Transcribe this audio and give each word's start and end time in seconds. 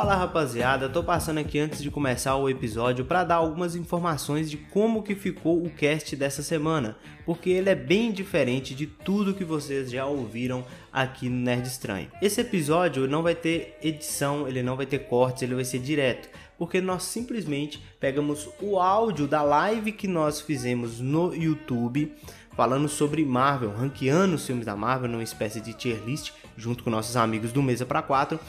Fala 0.00 0.16
rapaziada, 0.16 0.88
tô 0.88 1.04
passando 1.04 1.40
aqui 1.40 1.58
antes 1.58 1.82
de 1.82 1.90
começar 1.90 2.34
o 2.34 2.48
episódio 2.48 3.04
para 3.04 3.22
dar 3.22 3.34
algumas 3.34 3.76
informações 3.76 4.50
de 4.50 4.56
como 4.56 5.02
que 5.02 5.14
ficou 5.14 5.62
o 5.62 5.68
cast 5.68 6.16
dessa 6.16 6.42
semana, 6.42 6.96
porque 7.26 7.50
ele 7.50 7.68
é 7.68 7.74
bem 7.74 8.10
diferente 8.10 8.74
de 8.74 8.86
tudo 8.86 9.34
que 9.34 9.44
vocês 9.44 9.90
já 9.90 10.06
ouviram 10.06 10.64
aqui 10.90 11.28
no 11.28 11.36
Nerd 11.36 11.68
Estranho. 11.68 12.10
Esse 12.22 12.40
episódio 12.40 13.06
não 13.06 13.22
vai 13.22 13.34
ter 13.34 13.76
edição, 13.82 14.48
ele 14.48 14.62
não 14.62 14.74
vai 14.74 14.86
ter 14.86 15.00
cortes, 15.00 15.42
ele 15.42 15.54
vai 15.54 15.64
ser 15.64 15.80
direto, 15.80 16.30
porque 16.56 16.80
nós 16.80 17.02
simplesmente 17.02 17.84
pegamos 18.00 18.48
o 18.58 18.78
áudio 18.78 19.28
da 19.28 19.42
live 19.42 19.92
que 19.92 20.08
nós 20.08 20.40
fizemos 20.40 20.98
no 20.98 21.34
YouTube 21.34 22.10
falando 22.56 22.88
sobre 22.88 23.22
Marvel, 23.22 23.70
ranqueando 23.70 24.36
os 24.36 24.46
filmes 24.46 24.64
da 24.64 24.74
Marvel 24.74 25.10
numa 25.10 25.22
espécie 25.22 25.60
de 25.60 25.74
tier 25.74 26.00
list 26.06 26.32
junto 26.56 26.82
com 26.82 26.88
nossos 26.88 27.16
amigos 27.16 27.52
do 27.52 27.62
Mesa 27.62 27.84
para 27.84 28.00
4 28.00 28.40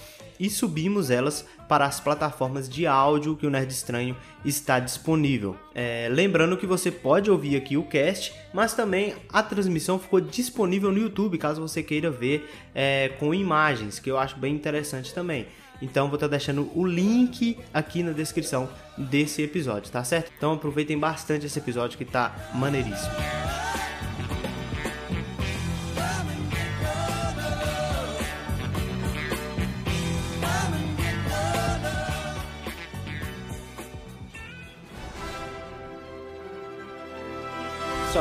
e 0.41 0.49
subimos 0.49 1.11
elas 1.11 1.45
para 1.69 1.85
as 1.85 1.99
plataformas 1.99 2.67
de 2.67 2.87
áudio 2.87 3.35
que 3.35 3.45
o 3.45 3.49
Nerd 3.51 3.71
Estranho 3.71 4.17
está 4.43 4.79
disponível. 4.79 5.55
É, 5.75 6.09
lembrando 6.11 6.57
que 6.57 6.65
você 6.65 6.89
pode 6.89 7.29
ouvir 7.29 7.55
aqui 7.55 7.77
o 7.77 7.83
cast, 7.83 8.33
mas 8.51 8.73
também 8.73 9.13
a 9.29 9.43
transmissão 9.43 9.99
ficou 9.99 10.19
disponível 10.19 10.91
no 10.91 10.97
YouTube, 10.97 11.37
caso 11.37 11.61
você 11.61 11.83
queira 11.83 12.09
ver 12.09 12.51
é, 12.73 13.09
com 13.19 13.35
imagens, 13.35 13.99
que 13.99 14.09
eu 14.09 14.17
acho 14.17 14.35
bem 14.39 14.55
interessante 14.55 15.13
também. 15.13 15.45
Então 15.79 16.07
vou 16.07 16.15
estar 16.15 16.27
deixando 16.27 16.71
o 16.75 16.83
link 16.87 17.59
aqui 17.71 18.01
na 18.01 18.11
descrição 18.11 18.67
desse 18.97 19.43
episódio, 19.43 19.91
tá 19.91 20.03
certo? 20.03 20.31
Então 20.35 20.53
aproveitem 20.53 20.97
bastante 20.97 21.45
esse 21.45 21.59
episódio 21.59 21.99
que 21.99 22.05
tá 22.05 22.35
maneiríssimo. 22.55 23.13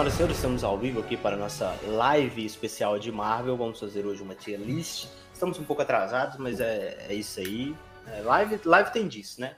Senhoras 0.01 0.15
e 0.15 0.17
senhores, 0.17 0.37
estamos 0.37 0.65
ao 0.65 0.79
vivo 0.79 1.01
aqui 1.01 1.15
para 1.15 1.37
a 1.37 1.39
nossa 1.39 1.79
live 1.85 2.47
especial 2.47 2.99
de 2.99 3.13
Marvel. 3.13 3.55
Vamos 3.55 3.79
fazer 3.79 4.07
hoje 4.07 4.23
uma 4.23 4.35
tier 4.35 4.59
list. 4.59 5.09
Estamos 5.31 5.59
um 5.59 5.65
pouco 5.65 5.83
atrasados, 5.83 6.39
mas 6.39 6.59
é, 6.59 7.05
é 7.07 7.13
isso 7.13 7.39
aí. 7.39 7.77
É, 8.07 8.23
live, 8.23 8.59
live 8.65 8.91
tem 8.93 9.07
disso, 9.07 9.43
né? 9.43 9.57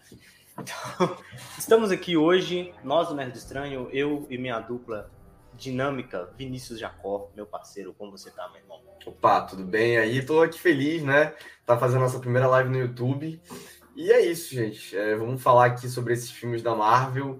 Então, 0.59 1.17
estamos 1.57 1.93
aqui 1.93 2.17
hoje, 2.17 2.75
nós 2.83 3.07
do 3.07 3.15
Nerd 3.15 3.39
Estranho, 3.39 3.89
eu 3.93 4.27
e 4.29 4.37
minha 4.37 4.59
dupla 4.59 5.09
dinâmica, 5.55 6.29
Vinícius 6.37 6.81
Jacó, 6.81 7.31
meu 7.37 7.47
parceiro. 7.47 7.95
Como 7.97 8.11
você 8.11 8.29
tá, 8.33 8.48
meu 8.48 8.61
irmão? 8.63 8.81
Opa, 9.07 9.43
tudo 9.43 9.63
bem 9.63 9.97
aí? 9.97 10.27
Tô 10.27 10.43
aqui 10.43 10.59
feliz, 10.59 11.05
né? 11.05 11.37
Tá 11.65 11.79
fazendo 11.79 12.01
nossa 12.01 12.19
primeira 12.19 12.48
live 12.48 12.69
no 12.69 12.79
YouTube. 12.79 13.41
E 13.95 14.11
é 14.11 14.27
isso, 14.27 14.53
gente. 14.53 14.97
É, 14.97 15.15
vamos 15.15 15.41
falar 15.41 15.67
aqui 15.67 15.89
sobre 15.89 16.15
esses 16.15 16.33
filmes 16.33 16.63
da 16.63 16.75
Marvel 16.75 17.39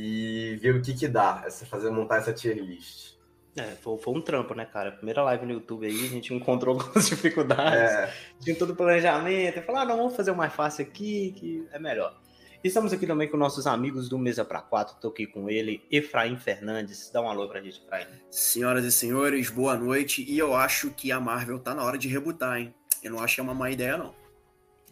e 0.00 0.56
ver 0.56 0.76
o 0.76 0.80
que 0.80 0.94
que 0.94 1.08
dá, 1.08 1.42
essa, 1.44 1.66
fazer 1.66 1.90
montar 1.90 2.18
essa 2.18 2.32
tier 2.32 2.56
list. 2.56 3.16
É, 3.56 3.74
foi, 3.82 3.98
foi, 3.98 4.14
um 4.14 4.20
trampo, 4.20 4.54
né, 4.54 4.64
cara? 4.64 4.92
Primeira 4.92 5.24
live 5.24 5.44
no 5.44 5.52
YouTube 5.54 5.84
aí, 5.84 6.04
a 6.04 6.08
gente 6.08 6.32
encontrou 6.32 6.78
algumas 6.78 7.08
dificuldades, 7.08 7.90
é. 7.90 8.14
tinha 8.40 8.54
todo 8.54 8.70
o 8.70 8.76
planejamento, 8.76 9.60
falou, 9.62 9.80
ah, 9.80 9.84
não, 9.84 9.96
vamos 9.96 10.14
fazer 10.14 10.30
o 10.30 10.36
mais 10.36 10.52
fácil 10.52 10.84
aqui, 10.84 11.32
que 11.36 11.66
é 11.72 11.80
melhor. 11.80 12.16
Estamos 12.62 12.92
aqui 12.92 13.06
também 13.06 13.28
com 13.28 13.36
nossos 13.36 13.66
amigos 13.66 14.08
do 14.08 14.18
Mesa 14.18 14.44
para 14.44 14.60
Quatro, 14.60 14.96
tô 15.00 15.08
aqui 15.08 15.26
com 15.26 15.50
ele, 15.50 15.82
Efraim 15.90 16.36
Fernandes. 16.36 17.10
Dá 17.10 17.20
um 17.20 17.28
alô 17.28 17.48
pra 17.48 17.60
gente, 17.60 17.80
Efraim. 17.84 18.06
Senhoras 18.30 18.84
e 18.84 18.92
senhores, 18.92 19.50
boa 19.50 19.76
noite. 19.76 20.24
E 20.28 20.38
eu 20.38 20.54
acho 20.54 20.90
que 20.90 21.10
a 21.10 21.18
Marvel 21.18 21.58
tá 21.58 21.74
na 21.74 21.84
hora 21.84 21.98
de 21.98 22.06
rebutar, 22.06 22.58
hein? 22.58 22.74
Eu 23.02 23.12
não 23.12 23.20
acho 23.20 23.34
que 23.34 23.40
é 23.40 23.44
uma 23.44 23.54
má 23.54 23.70
ideia, 23.70 23.96
não. 23.96 24.14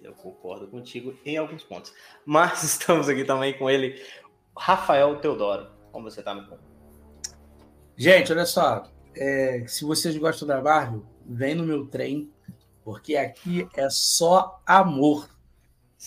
Eu 0.02 0.12
concordo 0.12 0.68
contigo 0.68 1.16
em 1.24 1.36
alguns 1.36 1.64
pontos. 1.64 1.92
Mas 2.24 2.62
estamos 2.64 3.08
aqui 3.08 3.24
também 3.24 3.56
com 3.56 3.68
ele, 3.68 4.00
Rafael 4.56 5.16
Teodoro. 5.16 5.68
Como 5.92 6.10
você 6.10 6.22
tá, 6.22 6.34
meu 6.34 6.44
irmão? 6.44 6.58
Gente, 7.96 8.32
olha 8.32 8.46
só. 8.46 8.84
É, 9.14 9.64
se 9.66 9.84
vocês 9.84 10.16
gostam 10.16 10.46
da 10.46 10.60
Marvel, 10.60 11.06
vem 11.24 11.54
no 11.54 11.64
meu 11.64 11.86
trem, 11.86 12.30
porque 12.84 13.16
aqui 13.16 13.68
é 13.74 13.88
só 13.88 14.60
amor. 14.66 15.28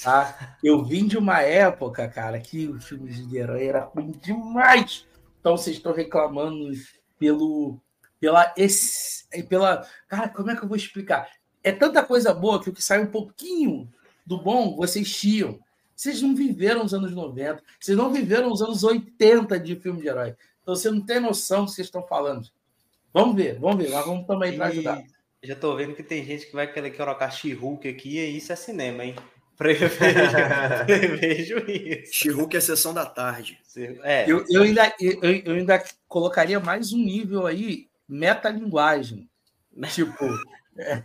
Tá? 0.04 0.58
Eu 0.64 0.84
vim 0.84 1.08
de 1.08 1.18
uma 1.18 1.42
época, 1.42 2.08
cara, 2.08 2.40
que 2.40 2.68
os 2.68 2.86
filmes 2.86 3.28
de 3.28 3.38
herói 3.38 3.66
era 3.66 3.82
ruim 3.86 4.12
demais. 4.12 5.06
Então 5.40 5.58
vocês 5.58 5.78
estão 5.78 5.94
reclamando 5.94 6.72
pelo 7.18 7.80
pela 8.20 8.54
esse, 8.58 9.26
pela 9.48 9.88
cara, 10.08 10.30
como 10.30 10.52
é 10.52 10.56
que 10.56 10.64
eu 10.64 10.68
vou 10.68 10.78
explicar? 10.78 11.30
É 11.64 11.72
tanta 11.72 12.04
coisa 12.04 12.34
boa 12.34 12.62
que 12.62 12.70
o 12.70 12.74
que 12.74 12.84
sai 12.84 13.02
um 13.02 13.12
pouquinho 13.12 13.90
do 14.26 14.38
bom 14.38 14.76
vocês 14.76 15.12
tiam. 15.18 15.60
Vocês 16.00 16.22
não 16.22 16.34
viveram 16.34 16.86
os 16.86 16.94
anos 16.94 17.12
90, 17.12 17.62
vocês 17.78 17.98
não 17.98 18.10
viveram 18.10 18.50
os 18.50 18.62
anos 18.62 18.86
80 18.86 19.60
de 19.60 19.76
filme 19.76 20.00
de 20.02 20.08
herói. 20.08 20.34
Então 20.62 20.74
você 20.74 20.90
não 20.90 21.02
tem 21.02 21.20
noção 21.20 21.66
do 21.66 21.70
que 21.70 21.76
vocês 21.76 21.88
estão 21.88 22.08
falando. 22.08 22.48
Vamos 23.14 23.36
ver, 23.36 23.60
vamos 23.60 23.84
ver, 23.84 23.90
nós 23.90 24.06
vamos 24.06 24.26
também 24.26 24.56
para 24.56 24.68
ajudar. 24.68 25.04
Já 25.44 25.58
tô 25.58 25.76
vendo 25.76 25.94
que 25.94 26.02
tem 26.02 26.24
gente 26.24 26.46
que 26.46 26.54
vai 26.54 26.72
querer 26.72 26.92
colocar 26.92 27.30
She-Hulk 27.30 27.86
aqui 27.86 28.18
e 28.18 28.38
isso 28.38 28.54
é 28.54 28.56
cinema, 28.56 29.04
hein? 29.04 29.14
Prevejo, 29.58 29.92
prevejo 30.88 31.70
isso. 31.70 32.14
She-Hulk 32.14 32.56
é 32.56 32.62
sessão 32.62 32.94
da 32.94 33.06
tarde. 33.06 33.60
É. 34.02 34.24
Eu, 34.26 34.46
eu, 34.48 34.64
ainda, 34.64 34.96
eu, 35.02 35.22
eu 35.22 35.54
ainda 35.54 35.84
colocaria 36.08 36.62
mais 36.62 36.94
um 36.94 36.98
nível 36.98 37.46
aí, 37.46 37.90
metalinguagem. 38.08 39.30
tipo, 39.94 40.26
é, 40.78 41.04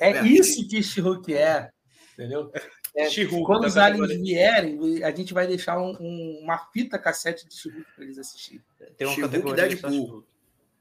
é 0.00 0.26
isso 0.26 0.68
que 0.68 0.82
She-Hulk 0.82 1.32
é, 1.32 1.70
entendeu? 2.14 2.50
É, 2.96 3.08
quando 3.44 3.64
os 3.64 3.76
aliens 3.76 4.20
vierem, 4.20 5.02
a 5.02 5.10
gente 5.10 5.34
vai 5.34 5.48
deixar 5.48 5.80
um, 5.80 5.96
um, 6.00 6.40
uma 6.42 6.58
fita 6.72 6.96
cassete 6.96 7.48
de 7.48 7.54
Chihulk 7.54 7.86
para 7.92 8.04
eles 8.04 8.18
assistirem. 8.18 8.64
Tem 8.96 9.06
uma 9.06 9.16
categoria 9.16 9.68
Deadpool. 9.68 10.24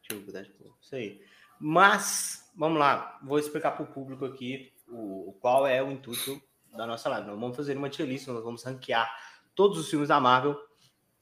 Chihulk, 0.04 0.32
Deadpool. 0.32 0.76
Isso 0.80 0.96
aí. 0.96 1.22
Mas, 1.60 2.52
vamos 2.56 2.78
lá. 2.78 3.20
Vou 3.24 3.40
explicar 3.40 3.72
para 3.72 3.84
o 3.84 3.88
público 3.88 4.26
aqui 4.26 4.72
o, 4.88 5.36
qual 5.40 5.66
é 5.66 5.82
o 5.82 5.92
intuito 5.92 6.40
da 6.72 6.86
nossa 6.86 7.10
live. 7.10 7.28
Nós 7.28 7.40
vamos 7.40 7.56
fazer 7.56 7.76
uma 7.76 7.90
tier 7.90 8.08
list, 8.08 8.28
nós 8.28 8.44
vamos 8.44 8.64
ranquear 8.64 9.10
todos 9.56 9.80
os 9.80 9.90
filmes 9.90 10.10
da 10.10 10.20
Marvel 10.20 10.60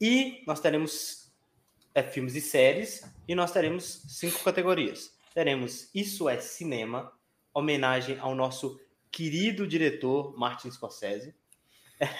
e 0.00 0.42
nós 0.46 0.60
teremos 0.60 1.32
é, 1.94 2.02
filmes 2.02 2.34
e 2.34 2.40
séries 2.40 3.02
e 3.26 3.34
nós 3.34 3.52
teremos 3.52 4.02
cinco 4.08 4.42
categorias. 4.42 5.12
Teremos 5.34 5.88
Isso 5.94 6.28
é 6.28 6.38
Cinema, 6.38 7.12
homenagem 7.54 8.18
ao 8.18 8.34
nosso 8.34 8.78
querido 9.12 9.66
diretor 9.66 10.36
Martin 10.36 10.70
Scorsese. 10.70 11.34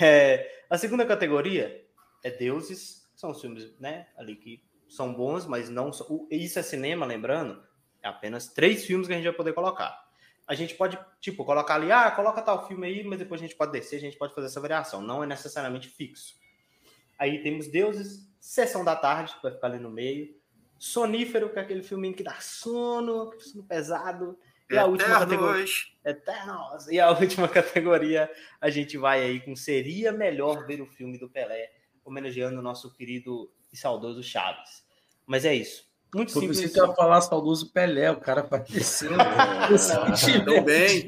É, 0.01 0.63
a 0.71 0.79
segunda 0.79 1.05
categoria 1.05 1.85
é 2.23 2.31
deuses, 2.31 3.11
são 3.17 3.31
os 3.33 3.41
filmes, 3.41 3.77
né, 3.81 4.07
ali 4.17 4.37
que 4.37 4.63
são 4.89 5.13
bons, 5.13 5.45
mas 5.45 5.69
não 5.69 5.91
isso 6.31 6.59
é 6.59 6.63
cinema, 6.63 7.05
lembrando, 7.05 7.61
é 8.01 8.07
apenas 8.07 8.47
três 8.47 8.85
filmes 8.85 9.09
que 9.09 9.13
a 9.13 9.17
gente 9.17 9.25
vai 9.25 9.33
poder 9.33 9.55
colocar. 9.55 10.01
A 10.47 10.55
gente 10.55 10.75
pode, 10.75 10.99
tipo, 11.21 11.45
colocar 11.45 11.75
ali, 11.75 11.91
ah, 11.91 12.11
coloca 12.11 12.43
tal 12.43 12.69
filme 12.69 12.87
aí, 12.87 13.03
mas 13.03 13.19
depois 13.19 13.41
a 13.41 13.45
gente 13.45 13.57
pode 13.57 13.73
descer, 13.73 13.97
a 13.97 14.01
gente 14.01 14.19
pode 14.19 14.35
fazer 14.35 14.47
essa 14.47 14.61
variação, 14.61 15.01
não 15.01 15.25
é 15.25 15.27
necessariamente 15.27 15.89
fixo. 15.89 16.37
Aí 17.19 17.43
temos 17.43 17.69
Deuses, 17.69 18.29
Sessão 18.39 18.85
da 18.85 18.95
Tarde, 18.95 19.35
que 19.35 19.43
vai 19.43 19.53
ficar 19.53 19.69
ali 19.69 19.79
no 19.79 19.91
meio, 19.91 20.35
Sonífero, 20.79 21.49
que 21.49 21.59
é 21.61 21.63
aquele 21.63 21.83
filminho 21.83 22.15
que 22.15 22.25
dá 22.25 22.35
sono, 22.41 23.33
sono 23.39 23.65
pesado, 23.65 24.37
e 24.73 24.79
a 24.79 24.87
última 24.87 25.19
categoria. 25.19 25.65
Eternos. 26.05 26.89
E 26.89 27.01
a 27.01 27.11
última 27.11 27.49
categoria, 27.49 28.31
a 28.61 28.71
gente 28.71 28.99
vai 28.99 29.23
aí 29.23 29.41
com 29.41 29.55
Seria 29.55 30.13
Melhor 30.13 30.67
Ver 30.67 30.81
o 30.81 30.87
Filme 30.87 31.19
do 31.19 31.29
Pelé, 31.29 31.71
homenageando 32.05 32.59
o 32.59 32.63
nosso 32.63 32.93
querido 32.93 33.51
e 33.73 33.77
saudoso 33.77 34.23
Chaves. 34.23 34.85
Mas 35.27 35.45
é 35.45 35.55
isso. 35.55 35.91
Muito 36.15 36.33
simples. 36.33 36.59
Você 36.59 36.79
ia 36.79 36.93
falar 36.95 37.21
saudoso 37.21 37.73
Pelé, 37.73 38.11
o 38.11 38.21
cara 38.21 38.41
apareceu. 38.41 39.13
Tão 40.45 40.65
bem. 40.65 41.07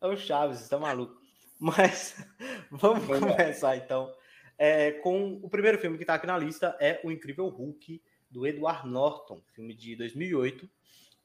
É 0.00 0.06
o 0.06 0.16
Chaves, 0.16 0.60
está 0.60 0.78
maluco. 0.78 1.20
Mas 1.58 2.16
vamos 2.70 3.06
começar 3.06 3.76
então. 3.76 4.12
É, 4.58 4.92
com 4.92 5.40
o 5.42 5.48
primeiro 5.48 5.78
filme 5.78 5.96
que 5.96 6.02
está 6.02 6.14
aqui 6.14 6.26
na 6.26 6.36
lista 6.36 6.76
é 6.80 7.00
O 7.02 7.10
Incrível 7.10 7.48
Hulk, 7.48 8.02
do 8.30 8.46
Edward 8.46 8.86
Norton, 8.86 9.40
filme 9.54 9.74
de 9.74 9.96
2008 9.96 10.68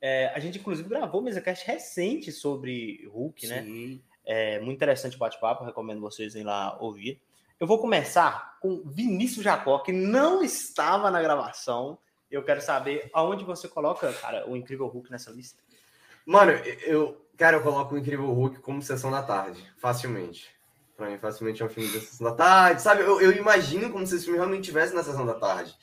é, 0.01 0.31
a 0.36 0.39
gente, 0.39 0.59
inclusive, 0.59 0.88
gravou 0.88 1.21
um 1.21 1.24
MesaCast 1.24 1.65
recente 1.65 2.31
sobre 2.31 3.07
Hulk, 3.12 3.47
né? 3.47 3.63
Sim. 3.63 3.95
né? 3.95 4.00
É 4.25 4.59
muito 4.59 4.75
interessante 4.75 5.15
o 5.15 5.19
bate-papo, 5.19 5.63
recomendo 5.63 6.01
vocês 6.01 6.33
irem 6.33 6.45
lá 6.45 6.77
ouvir. 6.80 7.21
Eu 7.59 7.68
vou 7.68 7.80
começar 7.80 8.57
com 8.59 8.81
Vinícius 8.86 9.44
Jacó, 9.44 9.80
que 9.80 9.92
não 9.92 10.44
estava 10.44 11.09
na 11.09 11.21
gravação. 11.21 11.97
Eu 12.30 12.44
quero 12.44 12.59
saber 12.59 13.09
aonde 13.13 13.45
você 13.45 13.68
coloca, 13.68 14.12
cara, 14.13 14.50
o 14.50 14.57
Incrível 14.57 14.88
Hulk 14.88 15.12
nessa 15.12 15.31
lista. 15.31 15.63
Mano, 16.25 16.51
eu, 16.51 17.21
cara, 17.38 17.57
eu 17.57 17.62
coloco 17.62 17.94
o 17.94 17.97
Incrível 17.97 18.25
Hulk 18.25 18.59
como 18.59 18.81
sessão 18.81 19.12
da 19.12 19.21
tarde, 19.21 19.63
facilmente. 19.77 20.50
Pra 20.97 21.09
mim, 21.09 21.18
facilmente 21.18 21.62
é 21.62 21.65
um 21.65 21.69
filme 21.69 21.92
da 21.94 22.00
sessão 22.00 22.30
da 22.30 22.36
tarde, 22.36 22.81
sabe? 22.81 23.01
Eu, 23.03 23.21
eu 23.21 23.31
imagino 23.31 23.92
como 23.92 24.06
se 24.07 24.15
esse 24.15 24.25
filme 24.25 24.39
realmente 24.39 24.63
tivesse 24.63 24.94
na 24.94 25.03
sessão 25.03 25.25
da 25.25 25.36
tarde. 25.36 25.75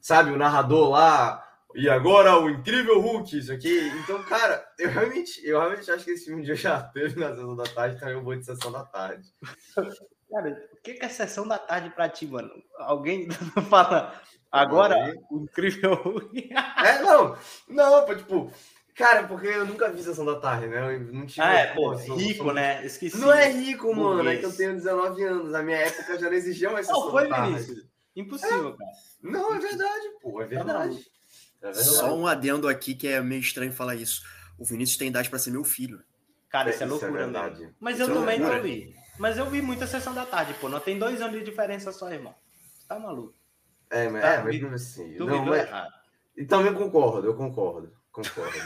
Sabe, 0.00 0.30
o 0.30 0.36
narrador 0.36 0.90
lá, 0.90 1.47
E 1.74 1.88
agora 1.88 2.38
o 2.38 2.48
incrível 2.48 3.00
Hulk, 3.00 3.38
isso 3.38 3.52
aqui. 3.52 3.78
Então, 4.02 4.22
cara, 4.24 4.66
eu 4.78 4.90
realmente, 4.90 5.40
eu 5.46 5.58
realmente 5.58 5.90
acho 5.90 6.04
que 6.04 6.12
esse 6.12 6.24
filme 6.24 6.42
dia 6.42 6.54
já 6.54 6.82
teve 6.82 7.20
na 7.20 7.30
sessão 7.30 7.54
da 7.54 7.64
tarde, 7.64 7.96
então 7.96 8.08
eu 8.08 8.22
vou 8.22 8.34
de 8.34 8.44
sessão 8.44 8.72
da 8.72 8.84
tarde. 8.84 9.28
Cara, 10.30 10.68
o 10.72 10.76
que 10.82 10.98
é 11.00 11.08
sessão 11.08 11.46
da 11.46 11.58
tarde 11.58 11.90
pra 11.90 12.08
ti, 12.08 12.26
mano? 12.26 12.50
Alguém 12.78 13.28
fala 13.70 14.20
agora 14.50 15.14
o 15.30 15.42
incrível 15.42 15.94
Hulk? 15.94 16.50
é, 16.84 17.02
não, 17.02 17.36
não, 17.68 18.16
tipo, 18.16 18.50
Cara, 18.98 19.28
porque 19.28 19.46
eu 19.46 19.64
nunca 19.64 19.92
vi 19.92 20.02
Sessão 20.02 20.24
da 20.24 20.40
Tarde, 20.40 20.66
né? 20.66 20.96
Eu 20.96 21.00
não 21.12 21.24
tive. 21.24 21.40
Ah, 21.40 21.54
é, 21.54 21.66
pô, 21.72 21.92
rico, 21.92 22.42
sou... 22.42 22.52
né? 22.52 22.84
Esqueci. 22.84 23.16
Não 23.16 23.32
é 23.32 23.48
rico, 23.48 23.94
mano. 23.94 24.28
É 24.28 24.36
que 24.36 24.44
eu 24.44 24.52
tenho 24.52 24.74
19 24.74 25.22
anos. 25.22 25.52
Na 25.52 25.62
minha 25.62 25.76
época 25.76 26.18
já 26.18 26.26
não 26.26 26.36
existia 26.36 26.68
mais 26.68 26.84
Sessão 26.84 27.04
não, 27.04 27.10
foi, 27.12 27.28
da 27.28 27.36
Tarde. 27.36 27.52
Vinícius. 27.52 27.86
Impossível, 28.16 28.70
é. 28.70 28.76
cara. 28.76 28.90
Não, 29.22 29.54
é 29.54 29.58
verdade, 29.60 30.08
pô. 30.20 30.42
É 30.42 30.46
verdade. 30.46 31.06
É. 31.62 31.72
Só 31.74 32.16
um 32.16 32.26
adendo 32.26 32.68
aqui 32.68 32.94
que 32.94 33.08
é 33.08 33.20
meio 33.20 33.40
estranho 33.40 33.72
falar 33.72 33.94
isso. 33.94 34.22
O 34.58 34.64
Vinícius 34.64 34.98
tem 34.98 35.08
idade 35.08 35.28
para 35.28 35.38
ser 35.38 35.50
meu 35.50 35.64
filho. 35.64 36.02
Cara, 36.48 36.70
isso 36.70 36.82
é, 36.82 36.86
é 36.86 36.88
loucura, 36.88 37.10
isso 37.26 37.36
é 37.36 37.50
mesmo. 37.50 37.74
Mas 37.78 37.98
isso 37.98 38.10
eu 38.10 38.14
é 38.14 38.18
também 38.18 38.40
não 38.40 38.62
vi. 38.62 38.94
Mas 39.18 39.36
eu 39.36 39.50
vi 39.50 39.60
muita 39.60 39.86
Sessão 39.86 40.14
da 40.14 40.24
Tarde, 40.24 40.54
pô. 40.54 40.68
Não 40.68 40.80
tem 40.80 40.98
dois 40.98 41.20
anos 41.20 41.38
de 41.38 41.44
diferença 41.44 41.92
só, 41.92 42.10
irmão. 42.10 42.34
Tá 42.88 42.98
maluco. 42.98 43.34
É, 43.90 44.08
mas, 44.08 44.22
tá, 44.22 44.28
é, 44.28 44.42
mas 44.42 44.72
assim. 44.74 45.14
Tu 45.14 45.26
não, 45.26 45.44
mas... 45.44 45.66
errado. 45.66 45.92
E 46.36 46.44
também 46.44 46.72
concordo, 46.72 47.26
eu 47.26 47.34
concordo 47.34 47.92
concordo. 48.12 48.58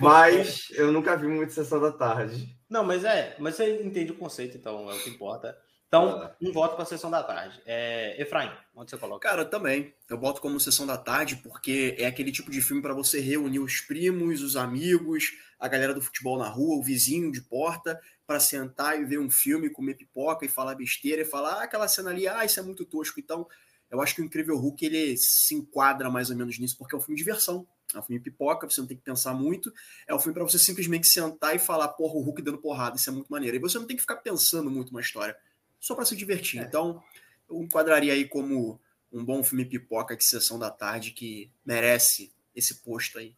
mas 0.00 0.68
eu 0.70 0.92
nunca 0.92 1.16
vi 1.16 1.28
muito 1.28 1.52
Sessão 1.52 1.80
da 1.80 1.92
Tarde. 1.92 2.56
Não, 2.68 2.84
mas 2.84 3.04
é, 3.04 3.36
mas 3.38 3.54
você 3.54 3.82
entende 3.82 4.12
o 4.12 4.16
conceito, 4.16 4.56
então 4.56 4.90
é 4.90 4.94
o 4.94 4.98
que 4.98 5.10
importa. 5.10 5.56
Então, 5.94 6.28
um 6.42 6.52
voto 6.52 6.74
para 6.74 6.84
Sessão 6.84 7.08
da 7.08 7.22
Tarde. 7.22 7.62
É, 7.64 8.20
Efraim, 8.20 8.50
onde 8.74 8.90
você 8.90 8.98
coloca? 8.98 9.28
Cara, 9.28 9.44
também. 9.44 9.94
Eu 10.10 10.18
boto 10.18 10.40
como 10.40 10.58
Sessão 10.58 10.84
da 10.84 10.98
Tarde 10.98 11.36
porque 11.36 11.94
é 11.96 12.06
aquele 12.06 12.32
tipo 12.32 12.50
de 12.50 12.60
filme 12.60 12.82
para 12.82 12.92
você 12.92 13.20
reunir 13.20 13.60
os 13.60 13.80
primos, 13.80 14.42
os 14.42 14.56
amigos, 14.56 15.30
a 15.56 15.68
galera 15.68 15.94
do 15.94 16.02
futebol 16.02 16.36
na 16.36 16.48
rua, 16.48 16.76
o 16.76 16.82
vizinho 16.82 17.30
de 17.30 17.40
porta, 17.40 18.00
para 18.26 18.40
sentar 18.40 19.00
e 19.00 19.04
ver 19.04 19.20
um 19.20 19.30
filme, 19.30 19.70
comer 19.70 19.94
pipoca 19.94 20.44
e 20.44 20.48
falar 20.48 20.74
besteira 20.74 21.22
e 21.22 21.24
falar 21.24 21.60
ah, 21.60 21.62
aquela 21.62 21.86
cena 21.86 22.10
ali, 22.10 22.26
ah, 22.26 22.44
isso 22.44 22.58
é 22.58 22.62
muito 22.64 22.84
tosco. 22.84 23.20
Então, 23.20 23.46
eu 23.88 24.02
acho 24.02 24.16
que 24.16 24.20
o 24.20 24.24
Incrível 24.24 24.56
Hulk 24.56 24.84
ele 24.84 25.16
se 25.16 25.54
enquadra 25.54 26.10
mais 26.10 26.28
ou 26.28 26.34
menos 26.34 26.58
nisso, 26.58 26.76
porque 26.76 26.96
é 26.96 26.98
um 26.98 27.00
filme 27.00 27.16
de 27.16 27.22
diversão. 27.22 27.64
É 27.94 27.98
um 28.00 28.02
filme 28.02 28.20
pipoca, 28.20 28.68
você 28.68 28.80
não 28.80 28.88
tem 28.88 28.96
que 28.96 29.04
pensar 29.04 29.32
muito. 29.32 29.72
É 30.08 30.14
um 30.14 30.18
filme 30.18 30.34
para 30.34 30.42
você 30.42 30.58
simplesmente 30.58 31.06
sentar 31.06 31.54
e 31.54 31.58
falar, 31.60 31.86
porra, 31.90 32.14
o 32.14 32.20
Hulk 32.20 32.42
dando 32.42 32.58
porrada, 32.58 32.96
isso 32.96 33.08
é 33.08 33.12
muito 33.12 33.28
maneiro. 33.28 33.56
E 33.56 33.60
você 33.60 33.78
não 33.78 33.86
tem 33.86 33.94
que 33.94 34.02
ficar 34.02 34.16
pensando 34.16 34.68
muito 34.68 34.90
uma 34.90 35.00
história, 35.00 35.36
só 35.84 35.94
para 35.94 36.06
se 36.06 36.16
divertir. 36.16 36.60
É. 36.60 36.64
Então, 36.64 37.02
eu 37.48 37.62
enquadraria 37.62 38.14
aí 38.14 38.26
como 38.26 38.80
um 39.12 39.22
bom 39.22 39.44
filme 39.44 39.66
pipoca 39.66 40.16
de 40.16 40.24
sessão 40.24 40.58
da 40.58 40.70
tarde 40.70 41.10
que 41.10 41.50
merece 41.64 42.32
esse 42.56 42.76
posto 42.76 43.18
aí. 43.18 43.36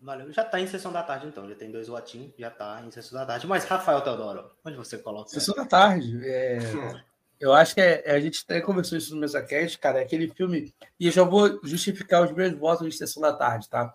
Valeu. 0.00 0.32
Já 0.32 0.44
tá 0.44 0.60
em 0.60 0.66
sessão 0.68 0.92
da 0.92 1.02
tarde, 1.02 1.26
então. 1.26 1.48
Já 1.48 1.56
tem 1.56 1.70
dois 1.70 1.88
latinhos, 1.88 2.32
já 2.38 2.50
tá 2.50 2.80
em 2.86 2.90
sessão 2.92 3.18
da 3.18 3.26
tarde. 3.26 3.48
Mas, 3.48 3.64
Rafael 3.64 4.00
Teodoro, 4.00 4.52
onde 4.64 4.76
você 4.76 4.96
coloca? 4.96 5.28
Sessão 5.28 5.56
da 5.56 5.64
tarde. 5.64 6.20
É... 6.24 6.58
Eu 7.38 7.52
acho 7.52 7.74
que 7.74 7.82
é, 7.82 8.10
a 8.10 8.18
gente 8.18 8.42
até 8.44 8.62
conversou 8.62 8.96
isso 8.96 9.14
no 9.14 9.20
MesaCast, 9.20 9.78
cara, 9.78 9.98
é 9.98 10.04
aquele 10.04 10.26
filme. 10.28 10.72
E 10.98 11.06
eu 11.06 11.12
já 11.12 11.22
vou 11.22 11.60
justificar 11.62 12.24
os 12.24 12.32
meus 12.32 12.54
votos 12.54 12.88
de 12.88 12.96
sessão 12.96 13.20
da 13.20 13.30
tarde, 13.30 13.68
tá? 13.68 13.92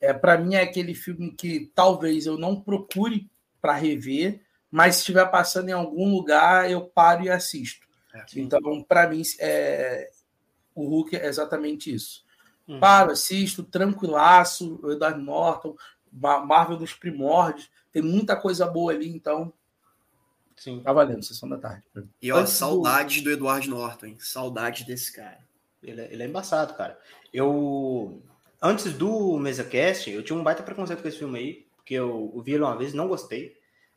É, 0.00 0.12
para 0.12 0.38
mim 0.38 0.54
é 0.54 0.62
aquele 0.62 0.94
filme 0.94 1.32
que 1.32 1.68
talvez 1.74 2.26
eu 2.26 2.38
não 2.38 2.60
procure 2.60 3.28
para 3.60 3.74
rever, 3.74 4.40
mas 4.70 4.96
se 4.96 5.00
estiver 5.00 5.30
passando 5.30 5.68
em 5.68 5.72
algum 5.72 6.10
lugar, 6.10 6.70
eu 6.70 6.82
paro 6.82 7.24
e 7.24 7.30
assisto. 7.30 7.86
É, 8.14 8.24
então, 8.36 8.82
para 8.82 9.08
mim, 9.08 9.22
é, 9.38 10.10
o 10.74 10.88
Hulk 10.88 11.16
é 11.16 11.26
exatamente 11.26 11.94
isso. 11.94 12.24
Uhum. 12.66 12.80
Paro, 12.80 13.12
assisto, 13.12 13.62
tranquilaço, 13.62 14.80
o 14.82 14.92
Edward 14.92 15.22
Norton, 15.22 15.76
Marvel 16.12 16.76
dos 16.76 16.94
primórdios, 16.94 17.70
tem 17.92 18.02
muita 18.02 18.34
coisa 18.36 18.66
boa 18.66 18.92
ali, 18.92 19.08
então 19.08 19.52
Sim. 20.56 20.80
Tá 20.80 20.92
valendo, 20.92 21.22
sessão 21.22 21.48
da 21.48 21.58
tarde. 21.58 21.82
E 22.20 22.32
ó, 22.32 22.44
saudades 22.46 23.20
do... 23.20 23.24
do 23.24 23.30
Eduardo 23.32 23.68
Norton, 23.68 24.06
hein? 24.06 24.16
Saudades 24.18 24.86
desse 24.86 25.12
cara. 25.12 25.38
Ele 25.82 26.00
é, 26.00 26.12
ele 26.12 26.22
é 26.22 26.26
embaçado, 26.26 26.74
cara. 26.74 26.98
Eu. 27.32 28.22
Antes 28.60 28.92
do 28.94 29.38
MesaCast, 29.38 30.10
eu 30.10 30.22
tinha 30.22 30.36
um 30.36 30.42
baita 30.42 30.62
preconceito 30.62 31.02
com 31.02 31.08
esse 31.08 31.18
filme 31.18 31.38
aí, 31.38 31.66
porque 31.76 31.94
eu, 31.94 32.32
eu 32.34 32.42
vi 32.42 32.52
ele 32.52 32.62
uma 32.62 32.76
vez 32.76 32.94
e 32.94 32.96
não 32.96 33.06
gostei. 33.06 33.54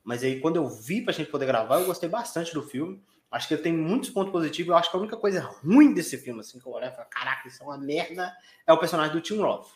Mas 0.10 0.24
aí, 0.24 0.40
quando 0.40 0.56
eu 0.56 0.68
vi 0.68 1.04
pra 1.04 1.14
gente 1.14 1.30
poder 1.30 1.46
gravar, 1.46 1.80
eu 1.80 1.86
gostei 1.86 2.10
bastante 2.10 2.52
do 2.52 2.64
filme. 2.64 3.00
Acho 3.30 3.48
que 3.48 3.54
ele 3.54 3.62
tem 3.62 3.72
muitos 3.72 4.10
pontos 4.10 4.32
positivos. 4.32 4.72
Eu 4.72 4.76
acho 4.76 4.90
que 4.90 4.98
a 4.98 5.00
única 5.00 5.16
coisa 5.16 5.40
ruim 5.40 5.94
desse 5.94 6.18
filme, 6.18 6.40
assim, 6.40 6.60
que 6.60 6.66
eu 6.66 6.72
olhei 6.72 6.90
e 6.90 6.92
falei, 6.92 7.06
caraca, 7.12 7.48
isso 7.48 7.62
é 7.62 7.66
uma 7.68 7.78
merda, 7.78 8.36
é 8.66 8.74
o 8.74 8.80
personagem 8.80 9.14
do 9.14 9.22
Tim 9.22 9.38
Roth. 9.38 9.68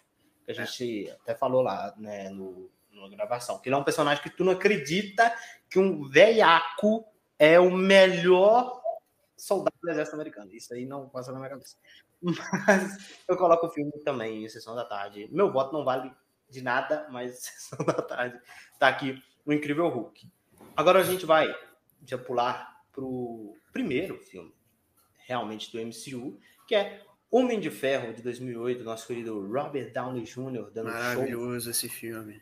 Que 0.44 0.50
a 0.50 0.56
gente 0.56 1.08
é. 1.08 1.12
até 1.12 1.36
falou 1.36 1.62
lá, 1.62 1.94
né, 1.98 2.32
no, 2.32 2.68
numa 2.92 3.08
gravação. 3.10 3.60
Que 3.60 3.70
ele 3.70 3.76
é 3.76 3.78
um 3.78 3.84
personagem 3.84 4.24
que 4.24 4.30
tu 4.32 4.44
não 4.44 4.54
acredita 4.54 5.38
que 5.70 5.78
um 5.78 6.10
velhaco 6.10 7.06
é 7.38 7.60
o 7.60 7.70
melhor 7.70 8.82
soldado 9.38 9.78
do 9.84 9.92
exército 9.92 10.16
americano. 10.16 10.52
Isso 10.52 10.74
aí 10.74 10.84
não 10.84 11.10
passa 11.10 11.32
na 11.32 11.38
minha 11.38 11.52
cabeça. 11.52 11.78
Mas 12.66 13.22
eu 13.28 13.38
coloco 13.38 13.68
o 13.68 13.70
filme 13.70 13.92
também 14.04 14.46
em 14.46 14.50
Sessão 14.50 14.74
da 14.74 14.84
Tarde. 14.84 15.30
Meu 15.32 15.52
voto 15.52 15.72
não 15.74 15.86
vale 15.86 16.12
de 16.50 16.64
nada, 16.64 17.08
mas 17.12 17.38
Sessão 17.70 17.86
da 17.86 18.02
Tarde 18.02 18.42
tá 18.80 18.88
aqui 18.88 19.22
o 19.46 19.54
Incrível 19.54 19.88
Hulk. 19.90 20.28
Agora 20.76 21.00
a 21.00 21.04
gente 21.04 21.26
vai 21.26 21.54
já 22.06 22.18
pular 22.18 22.82
pro 22.92 23.56
primeiro 23.72 24.18
filme 24.20 24.54
realmente 25.26 25.72
do 25.72 25.80
MCU, 25.80 26.40
que 26.68 26.76
é 26.76 27.02
Homem 27.32 27.60
de 27.60 27.72
Ferro 27.72 28.14
de 28.14 28.22
2008, 28.22 28.84
nosso 28.84 29.08
querido 29.08 29.46
Robert 29.52 29.92
Downey 29.92 30.24
Jr. 30.24 30.70
dando 30.72 30.92
Maravilhoso 30.92 31.64
show. 31.64 31.72
esse 31.72 31.90
filme. 31.90 32.42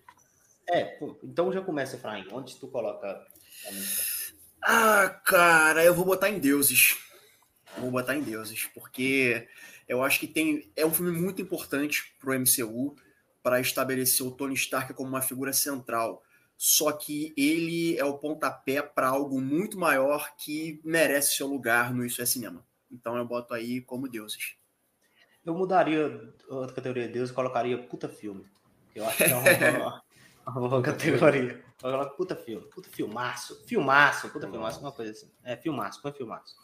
É, 0.67 0.83
pô, 0.83 1.17
então 1.23 1.51
já 1.51 1.61
começa, 1.61 1.95
Efraim. 1.95 2.27
Onde 2.31 2.57
tu 2.57 2.67
coloca 2.67 3.07
a 3.07 3.71
música? 3.71 4.33
Ah, 4.61 5.09
cara, 5.25 5.83
eu 5.83 5.93
vou 5.93 6.05
botar 6.05 6.29
em 6.29 6.39
Deuses. 6.39 6.97
Vou 7.77 7.89
botar 7.89 8.15
em 8.15 8.21
Deuses, 8.21 8.65
porque 8.73 9.47
eu 9.87 10.03
acho 10.03 10.19
que 10.19 10.27
tem 10.27 10.69
é 10.75 10.85
um 10.85 10.93
filme 10.93 11.11
muito 11.11 11.41
importante 11.41 12.13
pro 12.19 12.37
MCU 12.37 12.95
para 13.41 13.59
estabelecer 13.59 14.25
o 14.25 14.31
Tony 14.31 14.53
Stark 14.53 14.93
como 14.93 15.09
uma 15.09 15.21
figura 15.21 15.53
central. 15.53 16.21
Só 16.63 16.91
que 16.91 17.33
ele 17.35 17.97
é 17.97 18.05
o 18.05 18.19
pontapé 18.19 18.83
para 18.83 19.07
algo 19.07 19.41
muito 19.41 19.79
maior 19.79 20.35
que 20.37 20.79
merece 20.85 21.33
seu 21.33 21.47
lugar 21.47 21.91
no 21.91 22.05
Isso 22.05 22.21
é 22.21 22.25
Cinema. 22.27 22.63
Então 22.91 23.17
eu 23.17 23.25
boto 23.25 23.55
aí 23.55 23.81
como 23.81 24.07
Deuses. 24.07 24.57
Eu 25.43 25.55
mudaria 25.55 26.05
a 26.51 26.71
categoria 26.71 27.07
de 27.07 27.13
Deus 27.13 27.31
e 27.31 27.33
colocaria 27.33 27.75
puta 27.79 28.07
filme. 28.07 28.45
Eu 28.93 29.07
acho 29.07 29.17
que 29.17 29.23
é 29.23 29.35
uma, 29.35 30.03
Uma 30.45 30.81
categoria. 30.83 31.65
Puta 32.15 32.35
filme, 32.35 32.67
puta 32.67 32.89
filmaço, 32.91 33.65
filmaço, 33.65 34.29
puta 34.29 34.47
filmaço, 34.47 34.81
uma 34.81 34.91
coisa 34.91 35.13
assim. 35.13 35.31
É, 35.43 35.57
filmaço, 35.57 35.99
põe 35.99 36.13
filmaço. 36.13 36.55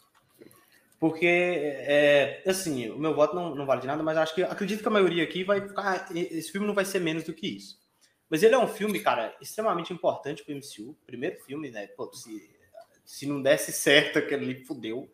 Porque, 1.00 1.26
é, 1.26 2.44
assim, 2.46 2.88
o 2.90 2.98
meu 3.00 3.16
voto 3.16 3.34
não, 3.34 3.52
não 3.52 3.66
vale 3.66 3.80
de 3.80 3.88
nada, 3.88 4.00
mas 4.04 4.16
acho 4.16 4.32
que 4.32 4.44
acredito 4.44 4.80
que 4.80 4.88
a 4.88 4.92
maioria 4.92 5.24
aqui 5.24 5.42
vai 5.42 5.60
ficar. 5.60 6.06
Esse 6.14 6.52
filme 6.52 6.68
não 6.68 6.74
vai 6.74 6.84
ser 6.84 7.00
menos 7.00 7.24
do 7.24 7.34
que 7.34 7.48
isso. 7.48 7.77
Mas 8.30 8.42
ele 8.42 8.54
é 8.54 8.58
um 8.58 8.68
filme, 8.68 9.00
cara, 9.00 9.34
extremamente 9.40 9.92
importante 9.92 10.44
pro 10.44 10.54
MCU. 10.54 10.96
Primeiro 11.06 11.40
filme, 11.44 11.70
né? 11.70 11.86
Pô, 11.88 12.12
se, 12.12 12.50
se 13.04 13.26
não 13.26 13.42
desse 13.42 13.72
certo 13.72 14.18
aquele 14.18 14.64
fudeu. 14.64 15.10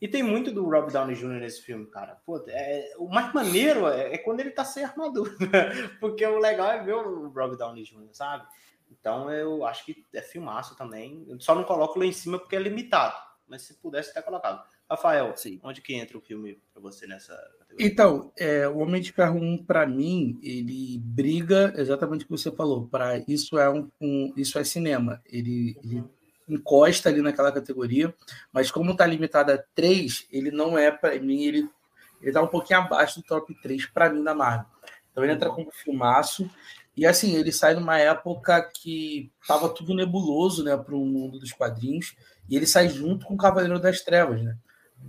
E 0.00 0.08
tem 0.08 0.22
muito 0.22 0.52
do 0.52 0.68
Rob 0.68 0.92
Downey 0.92 1.14
Jr. 1.14 1.40
nesse 1.40 1.62
filme, 1.62 1.86
cara. 1.86 2.20
Pô, 2.26 2.44
é, 2.48 2.92
o 2.98 3.08
mais 3.08 3.32
maneiro 3.32 3.86
é, 3.86 4.14
é, 4.14 4.18
quando 4.18 4.40
ele 4.40 4.50
tá 4.50 4.64
sem 4.64 4.84
armadura, 4.84 5.32
porque 6.00 6.26
o 6.26 6.38
legal 6.38 6.70
é 6.72 6.82
ver 6.82 6.94
o 6.94 7.28
Rob 7.28 7.56
Downey 7.56 7.84
Jr., 7.84 8.08
sabe? 8.12 8.46
Então 8.90 9.30
eu 9.30 9.64
acho 9.64 9.84
que 9.84 10.04
é 10.12 10.20
filmaço 10.20 10.76
também. 10.76 11.24
Eu 11.28 11.40
só 11.40 11.54
não 11.54 11.64
coloco 11.64 11.98
lá 11.98 12.04
em 12.04 12.12
cima 12.12 12.38
porque 12.38 12.56
é 12.56 12.58
limitado, 12.58 13.16
mas 13.46 13.62
se 13.62 13.74
pudesse 13.74 14.10
até 14.10 14.20
colocado. 14.20 14.62
Rafael, 14.92 15.32
Sim. 15.36 15.60
onde 15.62 15.80
que 15.80 15.94
entra 15.94 16.16
o 16.16 16.20
filme 16.20 16.58
para 16.72 16.82
você 16.82 17.06
nessa 17.06 17.34
categoria? 17.58 17.86
Então, 17.86 18.32
é, 18.38 18.68
o 18.68 18.78
Homem 18.78 19.00
de 19.00 19.12
Ferro 19.12 19.38
1, 19.38 19.64
para 19.64 19.86
mim, 19.86 20.38
ele 20.42 20.98
briga 20.98 21.72
exatamente 21.76 22.24
o 22.24 22.26
que 22.26 22.30
você 22.30 22.50
falou. 22.50 22.86
Para 22.86 23.18
isso 23.26 23.58
é 23.58 23.70
um, 23.70 23.90
um, 24.00 24.32
isso 24.36 24.58
é 24.58 24.64
cinema. 24.64 25.20
Ele, 25.26 25.76
uhum. 25.84 25.90
ele 25.90 26.04
encosta 26.48 27.08
ali 27.08 27.22
naquela 27.22 27.52
categoria, 27.52 28.14
mas 28.52 28.70
como 28.70 28.92
está 28.92 29.06
limitado 29.06 29.52
a 29.52 29.58
três, 29.74 30.26
ele 30.30 30.50
não 30.50 30.76
é 30.76 30.90
para 30.90 31.18
mim, 31.20 31.44
ele 31.44 31.68
ele 32.20 32.30
tá 32.30 32.40
um 32.40 32.46
pouquinho 32.46 32.78
abaixo 32.78 33.20
do 33.20 33.26
top 33.26 33.52
3 33.60 33.86
para 33.86 34.08
mim 34.08 34.22
da 34.22 34.32
Marvel. 34.32 34.66
Então 35.10 35.24
ele 35.24 35.32
entra 35.32 35.50
como 35.50 35.72
filmaço 35.72 36.48
e 36.96 37.06
assim, 37.06 37.34
ele 37.34 37.50
sai 37.50 37.74
numa 37.74 37.98
época 37.98 38.62
que 38.62 39.30
tava 39.46 39.68
tudo 39.68 39.94
nebuloso, 39.94 40.62
né, 40.62 40.76
para 40.76 40.94
o 40.94 41.04
mundo 41.04 41.38
dos 41.38 41.52
quadrinhos, 41.52 42.14
e 42.48 42.56
ele 42.56 42.66
sai 42.66 42.88
junto 42.88 43.26
com 43.26 43.34
o 43.34 43.38
Cavaleiro 43.38 43.80
das 43.80 44.02
Trevas, 44.02 44.42
né? 44.42 44.56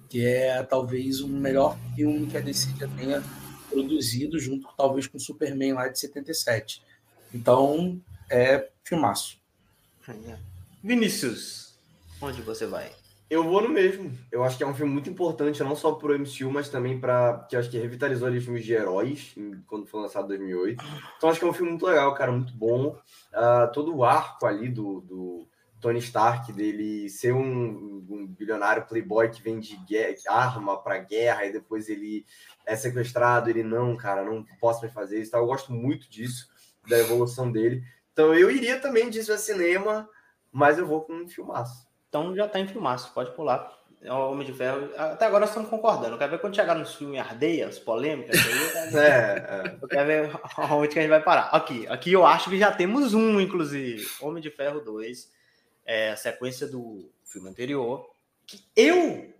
Que 0.09 0.25
é 0.25 0.61
talvez 0.63 1.21
o 1.21 1.27
melhor 1.27 1.77
filme 1.95 2.27
que 2.27 2.37
a 2.37 2.41
DC 2.41 2.69
já 2.79 2.87
tenha 2.87 3.23
produzido 3.69 4.39
junto 4.39 4.67
talvez 4.77 5.07
com 5.07 5.17
o 5.17 5.19
Superman 5.21 5.73
lá 5.73 5.87
de 5.87 5.99
77. 5.99 6.83
Então, 7.33 7.99
é 8.29 8.69
filmaço. 8.83 9.37
É. 10.07 10.37
Vinícius, 10.83 11.77
onde 12.21 12.41
você 12.41 12.65
vai? 12.65 12.91
Eu 13.29 13.43
vou 13.43 13.61
no 13.61 13.69
mesmo. 13.69 14.15
Eu 14.31 14.43
acho 14.43 14.57
que 14.57 14.63
é 14.63 14.67
um 14.67 14.75
filme 14.75 14.91
muito 14.91 15.09
importante, 15.09 15.63
não 15.63 15.75
só 15.75 15.93
pro 15.93 16.17
MCU, 16.19 16.51
mas 16.51 16.69
também 16.69 16.99
para 16.99 17.47
que 17.49 17.55
acho 17.55 17.69
que 17.69 17.79
revitalizou 17.79 18.27
ali 18.27 18.39
filmes 18.39 18.63
de 18.63 18.73
heróis, 18.73 19.33
quando 19.65 19.87
foi 19.87 20.01
lançado 20.01 20.25
em 20.25 20.37
2008. 20.37 20.83
Então 21.17 21.29
acho 21.29 21.39
que 21.39 21.45
é 21.45 21.49
um 21.49 21.53
filme 21.53 21.71
muito 21.71 21.85
legal, 21.85 22.13
cara, 22.13 22.31
muito 22.31 22.53
bom. 22.53 22.89
Uh, 23.33 23.71
todo 23.73 23.95
o 23.95 24.03
arco 24.03 24.45
ali 24.45 24.69
do, 24.69 25.01
do 25.01 25.47
Tony 25.83 25.99
Stark, 25.99 26.53
dele 26.53 27.09
ser 27.09 27.33
um, 27.33 28.05
um 28.09 28.25
bilionário 28.25 28.85
playboy 28.85 29.29
que 29.29 29.43
vende 29.43 29.75
guerra, 29.85 30.15
arma 30.29 30.81
para 30.81 30.97
guerra 30.99 31.45
e 31.45 31.51
depois 31.51 31.89
ele 31.89 32.25
é 32.65 32.73
sequestrado, 32.73 33.49
ele 33.49 33.63
não, 33.63 33.97
cara, 33.97 34.23
não 34.23 34.45
posso 34.61 34.79
mais 34.79 34.93
fazer 34.93 35.21
isso. 35.21 35.31
Tá? 35.31 35.39
Eu 35.39 35.45
gosto 35.45 35.73
muito 35.73 36.09
disso, 36.09 36.47
da 36.87 36.97
evolução 36.97 37.51
dele. 37.51 37.83
Então 38.13 38.33
eu 38.33 38.49
iria 38.49 38.79
também 38.79 39.09
disso 39.09 39.33
a 39.33 39.37
cinema, 39.37 40.09
mas 40.53 40.77
eu 40.77 40.87
vou 40.87 41.01
com 41.01 41.13
um 41.13 41.27
filmaço. 41.27 41.85
Então 42.07 42.33
já 42.33 42.47
tá 42.47 42.59
em 42.59 42.67
filmaço, 42.67 43.13
pode 43.13 43.35
pular. 43.35 43.69
É 44.01 44.11
o 44.11 44.31
Homem 44.31 44.47
de 44.47 44.53
Ferro. 44.53 44.89
Até 44.97 45.25
agora 45.25 45.45
estamos 45.45 45.69
concordando. 45.69 46.17
Quer 46.17 46.29
ver 46.29 46.39
quando 46.39 46.55
chegar 46.55 46.75
no 46.75 46.85
filme 46.85 47.19
Ardeia, 47.19 47.67
as 47.67 47.79
polêmicas? 47.79 48.37
Aí, 48.37 48.95
é, 48.99 49.01
é. 49.01 49.77
Eu 49.81 49.87
quero 49.87 50.07
ver 50.07 50.31
onde 50.71 50.87
que 50.87 50.99
a 50.99 51.01
gente 51.01 51.11
vai 51.11 51.21
parar. 51.21 51.47
Aqui, 51.47 51.85
aqui 51.87 52.13
eu 52.13 52.25
acho 52.25 52.49
que 52.49 52.57
já 52.57 52.71
temos 52.71 53.13
um, 53.13 53.39
inclusive. 53.39 54.05
Homem 54.21 54.41
de 54.41 54.49
Ferro 54.49 54.79
2. 54.79 55.42
É 55.85 56.11
a 56.11 56.17
sequência 56.17 56.67
do 56.67 57.11
filme 57.25 57.49
anterior. 57.49 58.09
Que 58.45 58.63
eu 58.75 59.33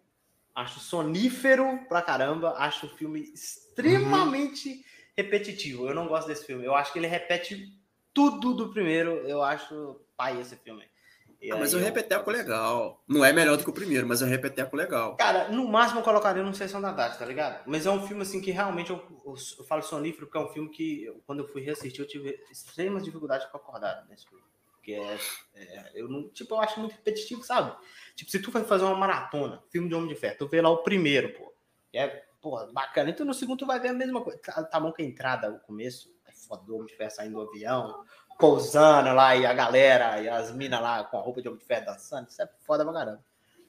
acho 0.54 0.80
sonífero 0.80 1.80
pra 1.88 2.02
caramba. 2.02 2.56
Acho 2.58 2.88
o 2.88 2.90
filme 2.90 3.22
extremamente 3.34 4.70
uhum. 4.70 4.84
repetitivo. 5.16 5.88
Eu 5.88 5.96
não 5.96 6.08
gosto 6.08 6.28
desse 6.28 6.46
filme. 6.46 6.66
Eu 6.66 6.76
acho 6.76 6.92
que 6.92 7.00
ele 7.00 7.08
repete 7.08 7.78
tudo 8.14 8.54
do 8.54 8.70
primeiro. 8.70 9.12
Eu 9.28 9.42
acho 9.42 10.02
pai 10.16 10.40
esse 10.40 10.56
filme. 10.56 10.86
Ah, 11.52 11.58
mas 11.58 11.74
o 11.74 11.78
repeteco 11.78 12.30
eu... 12.30 12.36
legal. 12.36 13.04
Não 13.08 13.26
é 13.26 13.34
melhor 13.34 13.58
do 13.58 13.64
que 13.64 13.70
o 13.70 13.74
primeiro, 13.74 14.08
mas 14.08 14.22
é 14.22 14.26
um 14.26 14.30
repeteco 14.30 14.76
legal. 14.76 15.18
Cara, 15.18 15.50
no 15.50 15.68
máximo 15.68 16.00
eu 16.00 16.04
colocaria 16.04 16.42
no 16.42 16.54
Sessão 16.54 16.82
da 16.82 16.94
Tarde, 16.94 17.18
tá 17.18 17.26
ligado? 17.26 17.64
Mas 17.66 17.86
é 17.86 17.92
um 17.92 18.06
filme 18.08 18.24
assim 18.24 18.40
que 18.40 18.52
realmente 18.52 18.92
eu, 18.92 19.04
eu, 19.26 19.36
eu 19.60 19.64
falo 19.66 19.82
sonífero 19.82 20.28
porque 20.28 20.38
é 20.38 20.42
um 20.42 20.54
filme 20.54 20.70
que 20.70 21.14
quando 21.26 21.40
eu 21.40 21.48
fui 21.48 21.62
reassistir 21.62 22.00
eu 22.00 22.08
tive 22.08 22.40
extremas 22.50 23.04
dificuldades 23.04 23.46
para 23.48 23.60
acordar 23.60 24.06
nesse 24.10 24.26
filme. 24.28 24.44
Porque 24.84 24.96
é, 24.96 25.18
é, 25.56 25.92
eu 25.96 26.10
não, 26.10 26.28
tipo, 26.28 26.56
eu 26.56 26.60
acho 26.60 26.78
muito 26.78 26.92
repetitivo, 26.92 27.42
sabe? 27.42 27.74
Tipo, 28.18 28.30
se 28.30 28.40
tu 28.40 28.52
vai 28.52 28.66
fazer 28.66 28.84
uma 28.84 28.98
maratona, 28.98 29.64
filme 29.72 29.88
de 29.88 29.96
Homem 29.96 30.10
de 30.10 30.16
Ferro, 30.16 30.36
tu 30.40 30.48
vê 30.50 30.62
lá 30.62 30.70
o 30.70 30.84
primeiro, 30.84 31.30
pô. 31.34 31.54
É, 31.94 32.26
porra, 32.42 32.70
bacana. 32.74 33.10
Então 33.10 33.26
no 33.26 33.34
segundo 33.34 33.60
tu 33.60 33.66
vai 33.66 33.80
ver 33.80 33.88
a 33.90 33.94
mesma 33.94 34.22
coisa. 34.22 34.38
Tá, 34.40 34.62
tá 34.62 34.80
bom 34.82 34.92
que 34.92 35.02
a 35.02 35.06
entrada, 35.06 35.50
o 35.50 35.60
começo, 35.62 36.14
é 36.28 36.34
foda 36.34 36.64
do 36.64 36.76
Homem 36.76 36.88
de 36.88 36.98
Ferro 36.98 37.12
saindo 37.12 37.36
do 37.36 37.50
avião, 37.50 38.04
pousando 38.38 39.14
lá 39.14 39.38
e 39.38 39.46
a 39.46 39.54
galera 39.54 40.22
e 40.22 40.28
as 40.28 40.52
minas 40.52 40.82
lá 40.82 41.06
com 41.06 41.18
a 41.18 41.22
roupa 41.22 41.42
de 41.42 41.48
homem 41.48 41.62
de 41.62 41.66
ferro 41.66 41.86
dançando. 41.86 42.28
Isso 42.28 42.42
é 42.42 42.50
foda 42.66 42.84
pra 42.84 42.94
caramba. 42.94 43.24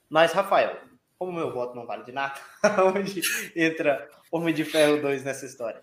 Mas, 0.08 0.32
Rafael, 0.32 0.80
como 1.16 1.30
meu 1.30 1.52
voto 1.52 1.76
não 1.76 1.86
vale 1.86 2.02
de 2.02 2.10
nada, 2.10 2.34
onde 2.92 3.20
entra 3.54 4.10
Homem 4.32 4.52
de 4.52 4.64
Ferro 4.64 5.00
2 5.00 5.22
nessa 5.22 5.46
história? 5.46 5.80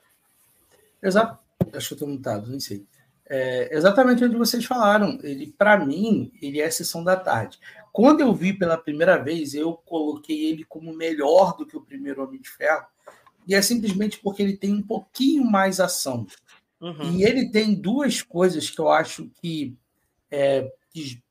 Exato. 1.01 1.39
Acho 1.73 1.87
que 1.87 1.93
eu 1.93 1.99
tô 1.99 2.07
mutado, 2.07 2.47
nem 2.47 2.59
sei. 2.59 2.85
É 3.33 3.69
exatamente 3.71 4.25
onde 4.25 4.35
vocês 4.35 4.65
falaram. 4.65 5.17
Ele, 5.23 5.55
para 5.57 5.85
mim, 5.85 6.33
ele 6.41 6.59
é 6.59 6.65
a 6.65 6.71
sessão 6.71 7.01
da 7.01 7.15
tarde. 7.15 7.57
Quando 7.93 8.19
eu 8.19 8.35
vi 8.35 8.51
pela 8.51 8.77
primeira 8.77 9.17
vez, 9.17 9.53
eu 9.53 9.73
coloquei 9.73 10.49
ele 10.49 10.65
como 10.65 10.93
melhor 10.93 11.55
do 11.55 11.65
que 11.65 11.77
o 11.77 11.81
primeiro 11.81 12.21
Homem 12.21 12.41
de 12.41 12.49
Ferro. 12.49 12.85
E 13.47 13.55
é 13.55 13.61
simplesmente 13.61 14.19
porque 14.19 14.43
ele 14.43 14.57
tem 14.57 14.73
um 14.73 14.81
pouquinho 14.81 15.45
mais 15.45 15.79
ação. 15.79 16.27
Uhum. 16.81 17.13
E 17.13 17.23
ele 17.23 17.49
tem 17.49 17.73
duas 17.73 18.21
coisas 18.21 18.69
que 18.69 18.81
eu 18.81 18.89
acho 18.89 19.31
que, 19.41 19.77
é, 20.29 20.69
que 20.89 21.23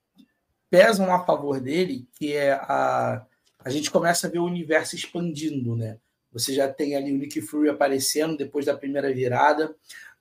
pesam 0.71 1.14
a 1.14 1.23
favor 1.26 1.61
dele, 1.61 2.09
que 2.19 2.33
é 2.33 2.52
a, 2.52 3.26
a 3.62 3.69
gente 3.69 3.90
começa 3.90 4.26
a 4.26 4.30
ver 4.30 4.38
o 4.38 4.47
universo 4.47 4.97
expandindo, 4.97 5.76
né? 5.76 5.99
Você 6.33 6.54
já 6.54 6.66
tem 6.66 6.97
ali 6.97 7.12
o 7.12 7.19
Nick 7.19 7.42
Fury 7.42 7.69
aparecendo 7.69 8.38
depois 8.38 8.64
da 8.64 8.75
primeira 8.75 9.12
virada. 9.12 9.76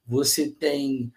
Você 0.06 0.50
tem 0.50 1.14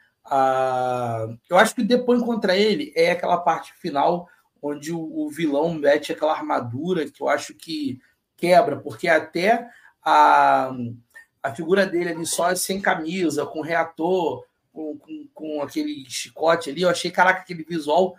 Eu 1.49 1.59
acho 1.59 1.75
que 1.75 1.83
depois 1.83 2.23
contra 2.23 2.57
ele 2.57 2.93
é 2.95 3.11
aquela 3.11 3.39
parte 3.39 3.73
final 3.75 4.29
onde 4.63 4.93
o, 4.93 5.01
o, 5.01 5.29
vilão 5.29 5.75
mete 5.75 6.13
aquela 6.13 6.33
armadura 6.33 7.11
que 7.11 7.21
eu 7.21 7.29
acho 7.29 7.53
que 7.53 8.01
quebra, 8.37 8.77
porque 8.77 9.09
até 9.09 9.69
a, 10.05 10.73
a 11.43 11.53
figura 11.53 11.85
dele 11.85 12.11
ali 12.11 12.25
só 12.25 12.55
sem 12.55 12.81
camisa, 12.81 13.45
com 13.45 13.61
reator, 13.61 14.45
com, 14.73 14.97
com, 14.97 15.29
com, 15.35 15.63
aquele 15.63 16.05
chicote 16.09 16.71
ali, 16.71 16.83
eu 16.83 16.89
achei, 16.89 17.11
caraca, 17.11 17.41
aquele 17.41 17.65
visual, 17.65 18.17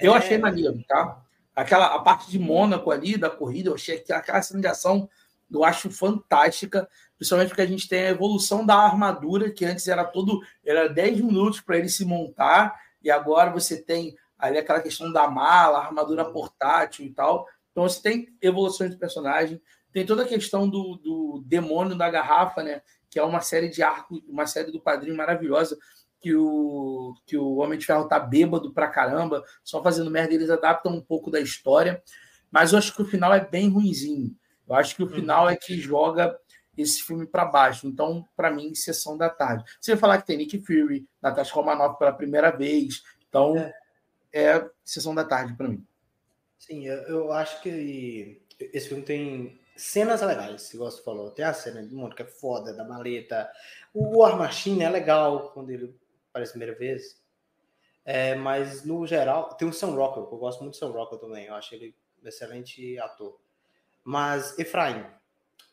eu 0.00 0.14
é... 0.14 0.18
achei 0.18 0.38
maneiro, 0.38 0.82
tá? 0.88 1.22
Aquela 1.54 1.94
a 1.94 1.98
parte 1.98 2.30
de 2.30 2.38
Mônaco 2.38 2.90
ali, 2.90 3.18
da 3.18 3.28
corrida, 3.28 3.68
eu 3.68 3.74
achei 3.74 3.98
que 3.98 4.12
aquela 4.12 4.40
cena 4.40 4.60
de 4.60 4.66
ação, 4.66 5.08
eu 5.50 5.64
acho 5.64 5.90
fantástica, 5.90 6.88
principalmente 7.16 7.48
porque 7.48 7.62
a 7.62 7.66
gente 7.66 7.88
tem 7.88 8.04
a 8.04 8.10
evolução 8.10 8.64
da 8.64 8.76
armadura, 8.76 9.50
que 9.50 9.64
antes 9.64 9.88
era 9.88 10.04
todo, 10.04 10.40
era 10.64 10.88
10 10.88 11.20
minutos 11.20 11.60
para 11.60 11.78
ele 11.78 11.88
se 11.88 12.04
montar, 12.04 12.78
e 13.02 13.10
agora 13.10 13.50
você 13.50 13.80
tem 13.80 14.16
ali 14.38 14.58
aquela 14.58 14.80
questão 14.80 15.12
da 15.12 15.28
mala, 15.28 15.78
armadura 15.78 16.24
portátil 16.24 17.04
e 17.04 17.10
tal. 17.10 17.46
Então 17.72 17.88
você 17.88 18.00
tem 18.00 18.28
evoluções 18.40 18.90
de 18.90 18.96
personagem, 18.96 19.60
tem 19.92 20.06
toda 20.06 20.22
a 20.22 20.28
questão 20.28 20.68
do, 20.68 20.96
do 20.96 21.42
demônio 21.46 21.96
da 21.96 22.08
garrafa, 22.10 22.62
né? 22.62 22.82
Que 23.10 23.18
é 23.18 23.22
uma 23.22 23.40
série 23.40 23.68
de 23.68 23.82
arco, 23.82 24.22
uma 24.28 24.46
série 24.46 24.70
do 24.70 24.80
quadrinho 24.80 25.16
maravilhosa, 25.16 25.78
que 26.20 26.34
o, 26.34 27.14
que 27.26 27.36
o 27.36 27.56
Homem 27.56 27.78
de 27.78 27.86
Ferro 27.86 28.08
tá 28.08 28.18
bêbado 28.18 28.72
pra 28.72 28.88
caramba, 28.88 29.42
só 29.64 29.82
fazendo 29.82 30.10
merda, 30.10 30.34
eles 30.34 30.50
adaptam 30.50 30.92
um 30.92 31.00
pouco 31.00 31.30
da 31.30 31.40
história. 31.40 32.02
Mas 32.50 32.72
eu 32.72 32.78
acho 32.78 32.94
que 32.94 33.02
o 33.02 33.06
final 33.06 33.32
é 33.32 33.44
bem 33.44 33.68
ruinzinho. 33.68 34.34
Eu 34.68 34.74
acho 34.74 34.94
que 34.94 35.02
o 35.02 35.08
final 35.08 35.48
é 35.48 35.56
que 35.56 35.78
joga 35.78 36.38
esse 36.76 37.02
filme 37.02 37.26
para 37.26 37.44
baixo. 37.44 37.86
Então, 37.86 38.26
para 38.36 38.50
mim, 38.50 38.74
sessão 38.74 39.16
da 39.16 39.28
tarde. 39.28 39.64
Você 39.80 39.92
vai 39.92 40.00
falar 40.00 40.18
que 40.18 40.26
tem 40.26 40.36
Nick 40.36 40.60
Fury, 40.60 41.08
Natasha 41.20 41.54
Romanoff 41.54 41.98
pela 41.98 42.12
primeira 42.12 42.50
vez. 42.50 43.02
Então, 43.28 43.56
é, 43.56 43.74
é 44.32 44.70
sessão 44.84 45.14
da 45.14 45.24
tarde 45.24 45.54
para 45.54 45.68
mim. 45.68 45.84
Sim, 46.58 46.86
eu 46.86 47.32
acho 47.32 47.62
que 47.62 48.42
esse 48.58 48.88
filme 48.88 49.02
tem 49.02 49.60
cenas 49.76 50.20
legais, 50.22 50.62
se 50.62 50.76
você 50.76 51.02
falou. 51.02 51.30
Tem 51.30 51.44
a 51.44 51.52
cena 51.52 51.82
de 51.82 52.14
que 52.14 52.22
é 52.22 52.26
foda, 52.26 52.74
da 52.74 52.84
maleta. 52.84 53.50
O 53.94 54.18
War 54.18 54.36
Machine 54.36 54.82
é 54.82 54.90
legal 54.90 55.50
quando 55.52 55.70
ele 55.70 55.94
aparece 56.30 56.50
a 56.50 56.54
primeira 56.54 56.78
vez. 56.78 57.20
É, 58.04 58.34
mas 58.34 58.84
no 58.84 59.06
geral, 59.06 59.54
tem 59.54 59.68
o 59.68 59.72
Sam 59.72 59.94
Rockwell, 59.94 60.26
que 60.26 60.34
eu 60.34 60.38
gosto 60.38 60.60
muito 60.60 60.74
do 60.74 60.78
Sam 60.78 60.90
Rockwell 60.90 61.20
também. 61.20 61.46
Eu 61.46 61.54
acho 61.54 61.74
ele 61.74 61.94
um 62.22 62.26
excelente 62.26 62.98
ator. 62.98 63.38
Mas, 64.08 64.58
Efraim, 64.58 65.04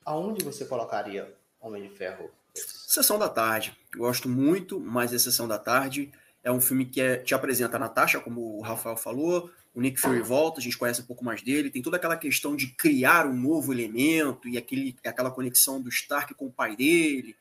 aonde 0.04 0.44
você 0.44 0.66
colocaria 0.66 1.34
Homem 1.58 1.84
de 1.84 1.96
Ferro? 1.96 2.30
Sessão 2.54 3.18
da 3.18 3.30
tarde. 3.30 3.74
Gosto 3.96 4.28
muito, 4.28 4.78
mas 4.78 5.14
é 5.14 5.18
Sessão 5.18 5.48
da 5.48 5.58
Tarde. 5.58 6.12
É 6.44 6.52
um 6.52 6.60
filme 6.60 6.86
que 6.86 7.00
é, 7.00 7.16
te 7.16 7.34
apresenta 7.34 7.78
a 7.78 7.80
Natasha, 7.80 8.20
como 8.20 8.58
o 8.58 8.62
Rafael 8.62 8.98
falou, 8.98 9.50
o 9.74 9.80
Nick 9.80 10.02
Fury 10.02 10.20
volta, 10.20 10.60
a 10.60 10.62
gente 10.62 10.78
conhece 10.78 11.02
um 11.02 11.06
pouco 11.06 11.24
mais 11.24 11.42
dele, 11.42 11.70
tem 11.70 11.82
toda 11.82 11.96
aquela 11.96 12.18
questão 12.18 12.58
de 12.58 12.68
criar 12.68 13.26
um 13.26 13.34
novo 13.34 13.72
elemento 13.72 14.50
e 14.50 14.58
aquele, 14.58 14.98
aquela 15.06 15.32
conexão 15.32 15.82
do 15.82 15.88
Stark 15.88 16.34
com 16.34 16.48
o 16.48 16.52
pai 16.52 16.76
dele. 16.76 17.38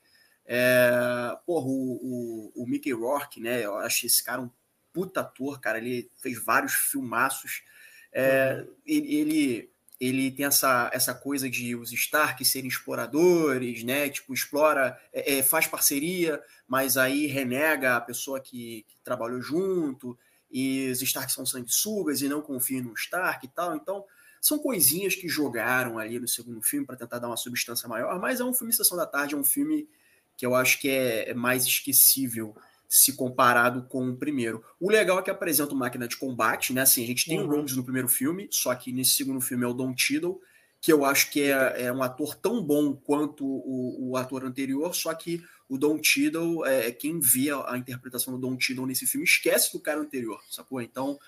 É, 0.47 1.37
porra, 1.45 1.67
o, 1.67 2.53
o, 2.55 2.63
o 2.63 2.67
Mickey 2.69 2.93
Rourke, 2.93 3.41
né? 3.41 3.65
Eu 3.65 3.79
acho 3.79 4.07
esse 4.07 4.23
cara 4.23 4.41
um 4.41 4.51
puta 4.93 5.23
ator, 5.23 5.59
cara. 5.61 5.79
Ele 5.79 6.09
fez 6.23 6.41
vários 6.41 6.73
filmaços. 6.73 7.65
É, 8.13 8.65
uhum. 8.65 8.75
ele, 8.87 9.15
ele 9.17 9.74
tem 9.99 10.45
essa, 10.45 10.91
essa 10.93 11.15
coisa 11.15 11.49
de 11.49 11.75
os 11.75 11.93
Stark 11.93 12.45
serem 12.45 12.69
exploradores, 12.69 13.85
né? 13.85 14.09
Tipo, 14.09 14.35
explora, 14.35 14.99
é, 15.13 15.39
é, 15.39 15.43
faz 15.43 15.67
parceria, 15.67 16.43
mas 16.67 16.97
aí 16.97 17.27
renega 17.27 17.97
a 17.97 18.01
pessoa 18.01 18.41
que, 18.41 18.85
que 18.89 18.97
trabalhou 19.03 19.41
junto 19.41 20.19
e 20.51 20.91
os 20.91 21.03
Stark 21.03 21.33
são 21.33 21.47
sanguessugas 21.47 22.23
e 22.23 22.29
não 22.29 22.41
confiam 22.41 22.85
no 22.85 22.95
Stark 22.95 23.45
e 23.45 23.49
tal. 23.49 23.75
Então, 23.75 24.05
são 24.41 24.59
coisinhas 24.59 25.15
que 25.15 25.29
jogaram 25.29 25.99
ali 25.99 26.19
no 26.19 26.29
segundo 26.29 26.61
filme 26.61 26.87
para 26.87 26.97
tentar 26.97 27.19
dar 27.19 27.29
uma 27.29 27.37
substância 27.37 27.89
maior, 27.89 28.21
mas 28.21 28.41
é 28.41 28.45
um 28.45 28.53
filme 28.53 28.73
Sessão 28.73 28.97
da 28.97 29.07
Tarde, 29.07 29.35
é 29.35 29.39
um 29.39 29.45
filme 29.45 29.89
que 30.37 30.45
eu 30.45 30.55
acho 30.55 30.81
que 30.81 30.89
é, 30.89 31.31
é 31.31 31.35
mais 31.35 31.65
esquecível 31.65 32.55
se 32.95 33.15
comparado 33.15 33.83
com 33.89 34.09
o 34.09 34.17
primeiro. 34.17 34.63
O 34.79 34.89
legal 34.89 35.19
é 35.19 35.23
que 35.23 35.29
apresenta 35.29 35.73
uma 35.73 35.81
máquina 35.81 36.07
de 36.07 36.17
combate, 36.17 36.73
né? 36.73 36.83
Assim, 36.83 37.03
a 37.03 37.07
gente 37.09 37.27
tem 37.27 37.41
uhum. 37.41 37.47
o 37.47 37.51
Rhodes 37.51 37.77
no 37.77 37.83
primeiro 37.83 38.07
filme, 38.07 38.47
só 38.53 38.73
que 38.73 38.93
nesse 38.93 39.17
segundo 39.17 39.41
filme 39.41 39.65
é 39.65 39.67
o 39.67 39.75
Don 39.75 39.93
Tiddle, 39.93 40.41
que 40.81 40.93
eu 40.93 41.05
acho 41.05 41.29
que 41.33 41.43
é, 41.43 41.87
é 41.87 41.93
um 41.93 42.05
ator 42.05 42.37
tão 42.37 42.63
bom 42.63 42.95
quanto 42.95 43.45
o, 43.45 44.11
o 44.11 44.17
ator 44.17 44.45
anterior, 44.45 44.95
só 44.95 45.13
que 45.13 45.43
o 45.69 45.77
Don 45.77 45.99
Tiddle, 45.99 46.65
é, 46.65 46.87
é, 46.87 46.93
quem 46.93 47.19
via 47.19 47.57
a 47.67 47.77
interpretação 47.77 48.33
do 48.33 48.39
Don 48.39 48.57
Tiddle 48.57 48.87
nesse 48.87 49.09
filme, 49.09 49.25
esquece 49.25 49.73
do 49.73 49.81
cara 49.81 49.99
anterior, 49.99 50.41
sacou? 50.49 50.81
Então, 50.81 51.19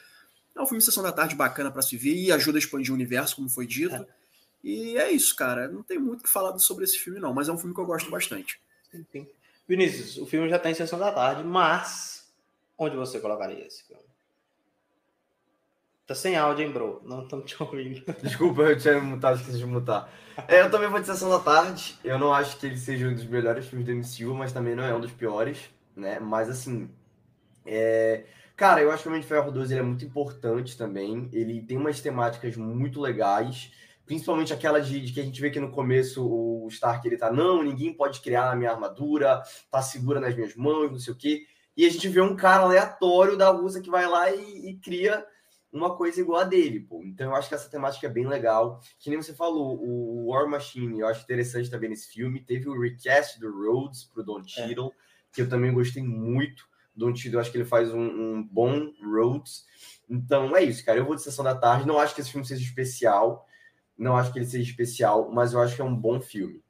é 0.54 0.62
um 0.62 0.66
filme 0.66 0.78
de 0.78 0.84
Sessão 0.84 1.02
da 1.02 1.10
Tarde 1.10 1.34
bacana 1.34 1.72
para 1.72 1.82
se 1.82 1.96
ver 1.96 2.14
e 2.14 2.30
ajuda 2.30 2.58
a 2.58 2.60
expandir 2.60 2.92
o 2.92 2.94
universo, 2.94 3.34
como 3.34 3.50
foi 3.50 3.66
dito. 3.66 3.96
É. 3.96 4.06
E 4.62 4.96
é 4.98 5.10
isso, 5.10 5.34
cara. 5.34 5.66
Não 5.66 5.82
tem 5.82 5.98
muito 5.98 6.20
o 6.20 6.22
que 6.22 6.30
falar 6.30 6.56
sobre 6.60 6.84
esse 6.84 7.00
filme, 7.00 7.18
não, 7.18 7.34
mas 7.34 7.48
é 7.48 7.52
um 7.52 7.58
filme 7.58 7.74
que 7.74 7.80
eu 7.80 7.86
gosto 7.86 8.08
bastante. 8.08 8.60
Sim, 8.92 9.04
sim. 9.10 9.26
Vinícius, 9.68 10.16
o 10.18 10.26
filme 10.26 10.48
já 10.48 10.56
está 10.56 10.70
em 10.70 10.74
Sessão 10.74 10.98
da 10.98 11.10
Tarde, 11.12 11.42
mas 11.42 12.32
onde 12.78 12.96
você 12.96 13.18
colocaria 13.18 13.66
esse 13.66 13.84
filme? 13.84 14.06
Tá 16.06 16.14
sem 16.14 16.36
áudio, 16.36 16.64
hein, 16.64 16.72
bro? 16.72 17.02
Não 17.04 17.24
estamos 17.24 17.50
te 17.50 17.60
ouvindo. 17.60 18.00
Desculpa, 18.22 18.62
eu 18.62 18.78
tinha 18.78 19.00
mutado, 19.00 19.40
esqueci 19.40 19.58
de 19.58 19.66
mutar. 19.66 20.08
É, 20.46 20.60
eu 20.60 20.70
também 20.70 20.88
vou 20.88 21.00
de 21.00 21.06
Sessão 21.06 21.28
da 21.28 21.40
Tarde. 21.40 21.98
Eu 22.04 22.16
não 22.16 22.32
acho 22.32 22.56
que 22.58 22.66
ele 22.66 22.76
seja 22.76 23.08
um 23.08 23.14
dos 23.14 23.26
melhores 23.26 23.66
filmes 23.66 23.86
do 23.86 23.92
MCU, 23.92 24.32
mas 24.32 24.52
também 24.52 24.76
não 24.76 24.84
é 24.84 24.94
um 24.94 25.00
dos 25.00 25.10
piores, 25.10 25.68
né? 25.96 26.20
Mas 26.20 26.48
assim. 26.48 26.88
É... 27.64 28.24
Cara, 28.54 28.80
eu 28.80 28.92
acho 28.92 29.02
que 29.02 29.08
o 29.08 29.10
Homem 29.10 29.20
de 29.20 29.26
Ferro 29.26 29.50
2 29.50 29.72
ele 29.72 29.80
é 29.80 29.82
muito 29.82 30.04
importante 30.04 30.78
também. 30.78 31.28
Ele 31.32 31.60
tem 31.60 31.76
umas 31.76 32.00
temáticas 32.00 32.56
muito 32.56 33.00
legais. 33.00 33.72
Principalmente 34.06 34.52
aquela 34.52 34.80
de, 34.80 35.00
de, 35.00 35.12
que 35.12 35.20
a 35.20 35.24
gente 35.24 35.40
vê 35.40 35.50
que 35.50 35.60
no 35.60 35.72
começo 35.72 36.24
o 36.24 36.68
Stark 36.68 37.06
ele 37.06 37.18
tá, 37.18 37.30
não, 37.32 37.62
ninguém 37.62 37.92
pode 37.92 38.20
criar 38.20 38.50
a 38.50 38.56
minha 38.56 38.70
armadura, 38.70 39.42
tá 39.70 39.82
segura 39.82 40.20
nas 40.20 40.34
minhas 40.34 40.54
mãos, 40.54 40.92
não 40.92 40.98
sei 40.98 41.12
o 41.12 41.16
quê. 41.16 41.44
E 41.76 41.84
a 41.84 41.90
gente 41.90 42.08
vê 42.08 42.20
um 42.20 42.36
cara 42.36 42.62
aleatório 42.62 43.36
da 43.36 43.50
Rússia 43.50 43.82
que 43.82 43.90
vai 43.90 44.06
lá 44.06 44.30
e, 44.30 44.70
e 44.70 44.76
cria 44.78 45.26
uma 45.72 45.94
coisa 45.94 46.20
igual 46.20 46.40
a 46.40 46.44
dele, 46.44 46.80
pô. 46.80 47.02
Então 47.04 47.30
eu 47.30 47.36
acho 47.36 47.48
que 47.48 47.54
essa 47.54 47.68
temática 47.68 48.06
é 48.06 48.10
bem 48.10 48.26
legal. 48.26 48.80
Que 48.98 49.10
nem 49.10 49.20
você 49.20 49.34
falou, 49.34 49.78
o 49.78 50.28
War 50.28 50.48
Machine, 50.48 51.00
eu 51.00 51.06
acho 51.06 51.22
interessante 51.22 51.70
também 51.70 51.90
nesse 51.90 52.08
filme. 52.08 52.40
Teve 52.40 52.68
o 52.68 52.80
recast 52.80 53.38
do 53.38 53.50
Rhodes 53.50 54.04
pro 54.04 54.24
Don 54.24 54.42
Cheadle, 54.44 54.88
é. 54.88 54.92
que 55.32 55.42
eu 55.42 55.48
também 55.48 55.72
gostei 55.72 56.02
muito. 56.02 56.64
Don 56.94 57.14
Cheadle, 57.14 57.38
eu 57.38 57.40
acho 57.42 57.50
que 57.50 57.58
ele 57.58 57.64
faz 57.64 57.92
um, 57.92 58.00
um, 58.00 58.42
bom 58.42 58.90
Rhodes. 59.02 59.66
Então 60.08 60.56
é 60.56 60.62
isso, 60.62 60.84
cara. 60.84 60.98
Eu 60.98 61.04
vou 61.04 61.14
de 61.14 61.22
Sessão 61.22 61.44
da 61.44 61.54
Tarde. 61.54 61.86
Não 61.86 61.98
acho 61.98 62.14
que 62.14 62.20
esse 62.20 62.30
filme 62.30 62.46
seja 62.46 62.62
especial. 62.62 63.46
Não 63.98 64.16
acho 64.16 64.32
que 64.32 64.38
ele 64.38 64.46
seja 64.46 64.70
especial, 64.70 65.30
mas 65.30 65.52
eu 65.52 65.60
acho 65.60 65.74
que 65.74 65.80
é 65.80 65.84
um 65.84 65.94
bom 65.94 66.20
filme. 66.20 66.62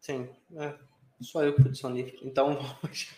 Sim, 0.00 0.28
é. 0.56 0.74
Só 1.20 1.44
eu 1.44 1.54
que 1.54 1.74
sonífero. 1.74 2.26
Então, 2.26 2.58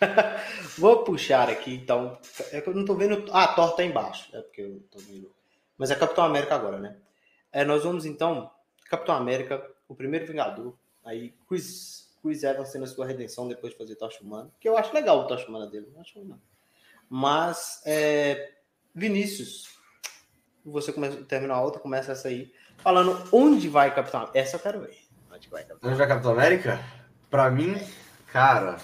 vou 0.77 1.05
puxar 1.05 1.49
aqui. 1.49 1.75
Então, 1.75 2.19
é 2.51 2.61
que 2.61 2.69
eu 2.69 2.75
não 2.75 2.85
tô 2.85 2.95
vendo. 2.95 3.25
Ah, 3.31 3.45
a 3.45 3.55
torta 3.55 3.77
tá 3.77 3.85
embaixo. 3.85 4.35
É 4.35 4.41
porque 4.41 4.63
eu 4.63 4.83
tô 4.91 4.99
vendo. 4.99 5.31
Mas 5.79 5.91
é 5.91 5.95
Capitão 5.95 6.25
América 6.25 6.57
agora, 6.57 6.79
né? 6.79 6.97
É, 7.53 7.65
nós 7.65 7.85
vamos 7.85 8.05
então. 8.05 8.51
Capitão 8.87 9.15
América, 9.15 9.65
o 9.87 9.95
primeiro 9.95 10.27
Vingador. 10.27 10.75
Aí, 11.05 11.33
Chris, 11.49 12.13
Chris 12.21 12.43
Evans 12.43 12.75
a 12.75 12.87
sua 12.87 13.07
redenção 13.07 13.49
depois 13.49 13.73
de 13.73 13.79
fazer 13.79 13.95
Tocha 13.95 14.23
Humana. 14.23 14.51
Que 14.59 14.69
eu 14.69 14.77
acho 14.77 14.93
legal 14.93 15.21
o 15.21 15.27
Tocha 15.29 15.49
Humana 15.49 15.69
dele. 15.69 15.89
Não 15.95 16.01
acho 16.01 16.25
não. 16.25 16.41
Mas, 17.09 17.83
é, 17.87 18.53
Vinícius, 18.95 19.79
você 20.65 20.93
começa, 20.93 21.23
terminou 21.25 21.57
a 21.57 21.63
outra, 21.63 21.81
começa 21.81 22.13
essa 22.13 22.29
aí. 22.29 22.53
Falando 22.83 23.23
onde 23.31 23.69
vai 23.69 23.95
Capitão 23.95 24.21
América. 24.21 24.39
Essa 24.39 24.57
eu 24.57 24.61
quero 24.61 24.81
ver. 24.81 24.99
Onde 25.33 25.49
vai 25.49 25.65
Capitão, 25.65 25.89
onde 25.89 25.99
vai 25.99 26.09
Capitão 26.09 26.33
América? 26.33 26.81
Pra 27.31 27.51
mim, 27.51 27.81
cara. 28.27 28.77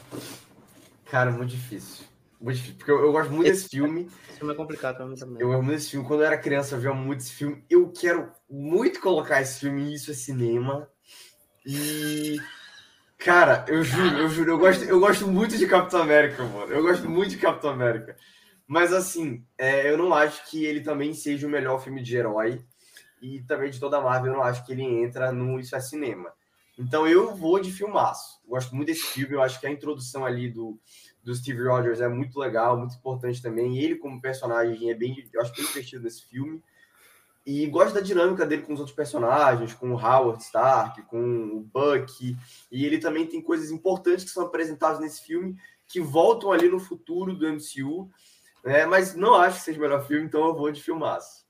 Cara, 1.11 1.33
muito 1.33 1.50
difícil. 1.50 2.07
Muito 2.40 2.57
difícil. 2.57 2.76
Porque 2.76 2.90
eu, 2.93 3.00
eu 3.00 3.12
gosto 3.12 3.33
muito 3.33 3.50
esse, 3.50 3.62
desse 3.62 3.76
filme. 3.76 4.09
Esse 4.28 4.38
filme 4.38 4.55
é 4.55 4.57
complicado 4.57 4.97
pra 4.97 5.07
mim 5.07 5.17
também. 5.17 5.43
Eu 5.43 5.52
amo 5.52 5.64
muito 5.64 5.78
esse 5.78 5.90
filme. 5.90 6.07
Quando 6.07 6.21
eu 6.21 6.26
era 6.26 6.38
criança, 6.38 6.76
eu 6.76 6.81
via 6.81 6.93
muito 6.95 7.21
esse 7.21 7.33
filme. 7.33 7.64
Eu 7.69 7.90
quero 7.90 8.31
muito 8.49 9.00
colocar 9.00 9.40
esse 9.40 9.61
filme, 9.61 9.90
e 9.90 9.95
isso 9.95 10.11
é 10.11 10.14
cinema. 10.14 10.88
E. 11.67 12.37
Cara, 13.19 13.64
eu 13.67 13.83
juro, 13.83 14.17
eu 14.17 14.28
juro, 14.28 14.50
eu 14.52 14.59
gosto, 14.59 14.85
eu 14.85 15.00
gosto 15.00 15.26
muito 15.26 15.59
de 15.59 15.67
Capitão 15.67 16.02
América, 16.02 16.45
mano. 16.45 16.73
Eu 16.73 16.83
gosto 16.83 17.11
muito 17.11 17.31
de 17.31 17.38
Capitão 17.38 17.71
América. 17.71 18.17
Mas 18.64 18.93
assim, 18.93 19.45
é, 19.59 19.90
eu 19.90 19.99
não 19.99 20.14
acho 20.14 20.49
que 20.49 20.64
ele 20.64 20.83
também 20.83 21.12
seja 21.14 21.47
o 21.47 21.50
melhor 21.50 21.83
filme 21.83 22.00
de 22.00 22.17
herói. 22.17 22.64
E 23.20 23.42
também 23.42 23.70
de 23.70 23.80
toda 23.80 23.98
a 23.98 24.00
Marvel, 24.00 24.32
eu 24.32 24.38
não 24.38 24.44
acho 24.44 24.64
que 24.64 24.72
ele 24.72 24.84
entra 24.84 25.32
no 25.32 25.58
Isso 25.58 25.75
é 25.75 25.80
Cinema. 25.80 26.32
Então 26.78 27.08
eu 27.08 27.34
vou 27.34 27.58
de 27.58 27.72
filmaço. 27.72 28.40
Gosto 28.46 28.75
muito 28.75 28.87
desse 28.88 29.04
filme. 29.04 29.34
Eu 29.34 29.42
acho 29.42 29.58
que 29.58 29.66
a 29.66 29.70
introdução 29.70 30.25
ali 30.25 30.48
do, 30.48 30.78
do 31.25 31.34
Steve 31.34 31.66
Rogers 31.66 32.00
é 32.00 32.08
muito 32.08 32.38
legal, 32.38 32.78
muito 32.78 32.94
importante 32.94 33.42
também. 33.42 33.78
Ele, 33.78 33.96
como 33.96 34.20
personagem, 34.20 34.88
é 34.88 34.94
bem. 34.94 35.28
Eu 35.32 35.42
acho 35.42 35.54
bem 35.54 35.66
divertido 35.66 36.04
nesse 36.04 36.25
filme. 36.26 36.62
E 37.44 37.66
gosto 37.66 37.94
da 37.94 38.00
dinâmica 38.00 38.46
dele 38.46 38.62
com 38.62 38.75
os 38.75 38.78
outros 38.78 38.94
personagens, 38.94 39.75
com 39.75 39.90
o 39.90 39.96
Howard 39.96 40.42
Stark, 40.42 41.02
com 41.02 41.18
o 41.18 41.60
Bucky. 41.60 42.37
E 42.70 42.84
ele 42.84 42.98
também 42.98 43.26
tem 43.26 43.42
coisas 43.42 43.70
importantes 43.70 44.25
que 44.25 44.30
são 44.30 44.44
apresentadas 44.44 45.00
nesse 45.00 45.22
filme 45.22 45.56
que 45.88 46.00
voltam 46.00 46.52
ali 46.52 46.68
no 46.68 46.78
futuro 46.78 47.34
do 47.34 47.48
MCU. 47.48 48.08
Né? 48.62 48.87
Mas 48.87 49.14
não 49.14 49.34
acho 49.34 49.58
que 49.58 49.64
seja 49.64 49.78
o 49.78 49.80
melhor 49.82 50.06
filme, 50.06 50.26
então 50.26 50.46
eu 50.46 50.54
vou 50.54 50.70
de 50.70 50.82
filmaço. 50.82 51.48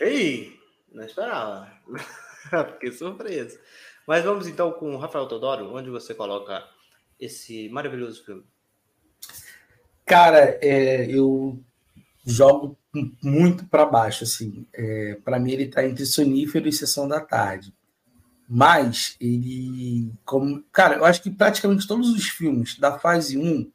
Ei, 0.00 0.58
não 0.92 1.04
esperava. 1.04 1.72
Fiquei 2.74 2.92
surpreso. 2.92 3.58
Mas 4.06 4.24
vamos 4.24 4.46
então 4.46 4.72
com 4.72 4.94
o 4.94 4.98
Rafael 4.98 5.26
Todoro, 5.26 5.74
onde 5.74 5.90
você 5.90 6.14
coloca 6.14 6.64
esse 7.20 7.68
maravilhoso 7.68 8.24
filme? 8.24 8.44
Cara, 10.06 10.58
é, 10.62 11.04
eu 11.10 11.62
jogo 12.24 12.78
muito 13.22 13.66
para 13.66 13.84
baixo, 13.84 14.24
assim. 14.24 14.66
É, 14.72 15.18
para 15.24 15.38
mim, 15.38 15.52
ele 15.52 15.64
está 15.64 15.84
entre 15.84 16.06
Sonífero 16.06 16.68
e 16.68 16.72
Sessão 16.72 17.06
da 17.06 17.20
Tarde. 17.20 17.74
Mas 18.48 19.16
ele. 19.20 20.10
Como, 20.24 20.62
cara, 20.72 20.96
eu 20.96 21.04
acho 21.04 21.22
que 21.22 21.30
praticamente 21.30 21.86
todos 21.86 22.08
os 22.08 22.28
filmes 22.28 22.78
da 22.78 22.98
fase 22.98 23.36
1 23.36 23.70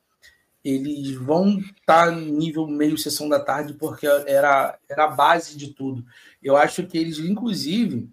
eles 0.63 1.11
vão 1.11 1.59
estar 1.59 2.07
tá 2.07 2.13
em 2.13 2.31
nível 2.31 2.65
meio 2.65 2.97
Sessão 2.97 3.27
da 3.27 3.39
Tarde, 3.39 3.73
porque 3.73 4.07
era, 4.07 4.77
era 4.87 5.03
a 5.03 5.09
base 5.09 5.57
de 5.57 5.73
tudo. 5.73 6.05
Eu 6.41 6.55
acho 6.55 6.87
que 6.87 6.97
eles, 6.97 7.19
inclusive, 7.19 8.09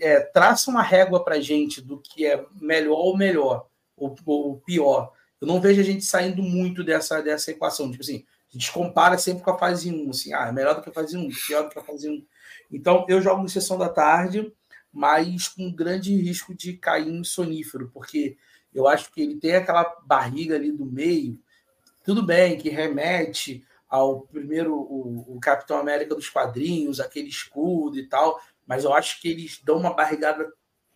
é, 0.00 0.20
traça 0.20 0.70
uma 0.70 0.82
régua 0.82 1.24
para 1.24 1.40
gente 1.40 1.80
do 1.80 1.98
que 1.98 2.26
é 2.26 2.44
melhor 2.60 2.98
ou 2.98 3.16
melhor, 3.16 3.68
ou, 3.96 4.16
ou, 4.26 4.56
pior. 4.58 5.12
Eu 5.40 5.46
não 5.46 5.60
vejo 5.60 5.80
a 5.80 5.84
gente 5.84 6.04
saindo 6.04 6.42
muito 6.42 6.82
dessa, 6.82 7.22
dessa 7.22 7.52
equação. 7.52 7.90
Tipo 7.90 8.02
assim, 8.02 8.24
a 8.50 8.52
gente 8.52 8.72
compara 8.72 9.16
sempre 9.16 9.44
com 9.44 9.50
a 9.50 9.58
fase 9.58 9.92
1, 9.92 10.10
assim, 10.10 10.34
ah, 10.34 10.48
é 10.48 10.52
melhor 10.52 10.74
do 10.74 10.82
que 10.82 10.90
a 10.90 10.92
fase 10.92 11.16
1, 11.16 11.28
pior 11.46 11.62
do 11.62 11.70
que 11.70 11.78
a 11.78 11.84
fase 11.84 12.08
1. 12.08 12.26
Então, 12.72 13.06
eu 13.08 13.22
jogo 13.22 13.42
no 13.42 13.48
Sessão 13.48 13.78
da 13.78 13.88
Tarde, 13.88 14.52
mas 14.92 15.48
com 15.48 15.72
grande 15.72 16.14
risco 16.16 16.54
de 16.54 16.74
cair 16.74 17.08
em 17.08 17.22
sonífero, 17.22 17.90
porque 17.94 18.36
eu 18.74 18.88
acho 18.88 19.12
que 19.12 19.22
ele 19.22 19.36
tem 19.36 19.54
aquela 19.54 19.84
barriga 20.04 20.56
ali 20.56 20.72
do 20.72 20.84
meio, 20.84 21.38
tudo 22.04 22.24
bem, 22.24 22.58
que 22.58 22.68
remete 22.68 23.64
ao 23.88 24.22
primeiro, 24.22 24.74
o, 24.74 25.36
o 25.36 25.40
Capitão 25.40 25.76
América 25.76 26.14
dos 26.14 26.28
quadrinhos, 26.28 26.98
aquele 26.98 27.28
escudo 27.28 27.98
e 27.98 28.06
tal, 28.06 28.40
mas 28.66 28.84
eu 28.84 28.94
acho 28.94 29.20
que 29.20 29.28
eles 29.28 29.60
dão 29.62 29.76
uma 29.76 29.92
barrigada 29.92 30.50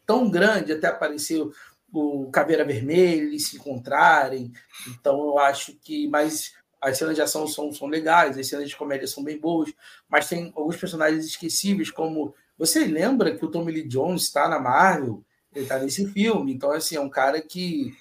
tão 0.06 0.30
grande 0.30 0.72
até 0.72 0.86
aparecer 0.86 1.46
o 1.92 2.30
Caveira 2.30 2.64
Vermelha, 2.64 3.22
eles 3.22 3.48
se 3.48 3.56
encontrarem. 3.56 4.52
Então 4.88 5.18
eu 5.20 5.38
acho 5.38 5.74
que. 5.74 6.08
Mas 6.08 6.54
as 6.80 6.98
cenas 6.98 7.14
de 7.14 7.22
ação 7.22 7.46
são, 7.46 7.72
são 7.72 7.88
legais, 7.88 8.38
as 8.38 8.46
cenas 8.46 8.68
de 8.68 8.76
comédia 8.76 9.06
são 9.06 9.24
bem 9.24 9.38
boas, 9.38 9.72
mas 10.08 10.28
tem 10.28 10.52
alguns 10.54 10.76
personagens 10.76 11.24
esquecíveis, 11.26 11.90
como. 11.90 12.34
Você 12.58 12.86
lembra 12.86 13.36
que 13.36 13.44
o 13.44 13.50
Tommy 13.50 13.70
Lee 13.70 13.86
Jones 13.86 14.22
está 14.22 14.48
na 14.48 14.58
Marvel? 14.58 15.22
Ele 15.54 15.64
está 15.64 15.78
nesse 15.78 16.06
filme, 16.08 16.52
então 16.52 16.70
assim, 16.70 16.96
é 16.96 17.00
um 17.00 17.08
cara 17.08 17.40
que 17.40 17.94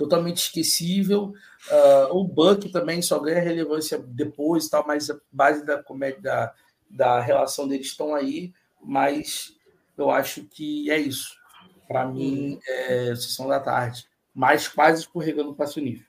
totalmente 0.00 0.38
esquecível. 0.38 1.34
Uh, 1.70 2.16
o 2.16 2.24
Buck 2.24 2.72
também 2.72 3.02
só 3.02 3.18
ganha 3.18 3.40
relevância 3.40 3.98
depois, 3.98 4.68
tal, 4.68 4.86
mas 4.86 5.10
a 5.10 5.20
base 5.30 5.64
da 5.64 5.82
comédia 5.82 6.20
da, 6.20 6.54
da 6.88 7.20
relação 7.20 7.68
deles 7.68 7.88
estão 7.88 8.14
aí 8.14 8.52
mas 8.82 9.56
eu 9.96 10.10
acho 10.10 10.44
que 10.44 10.90
é 10.90 10.98
isso. 10.98 11.38
Para 11.86 12.06
mim, 12.06 12.58
é 12.66 13.14
Sessão 13.14 13.48
da 13.48 13.60
Tarde, 13.60 14.08
mas 14.34 14.68
quase 14.68 15.02
escorregando 15.02 15.54
para 15.54 15.68
o 15.76 15.80
nível. 15.80 16.06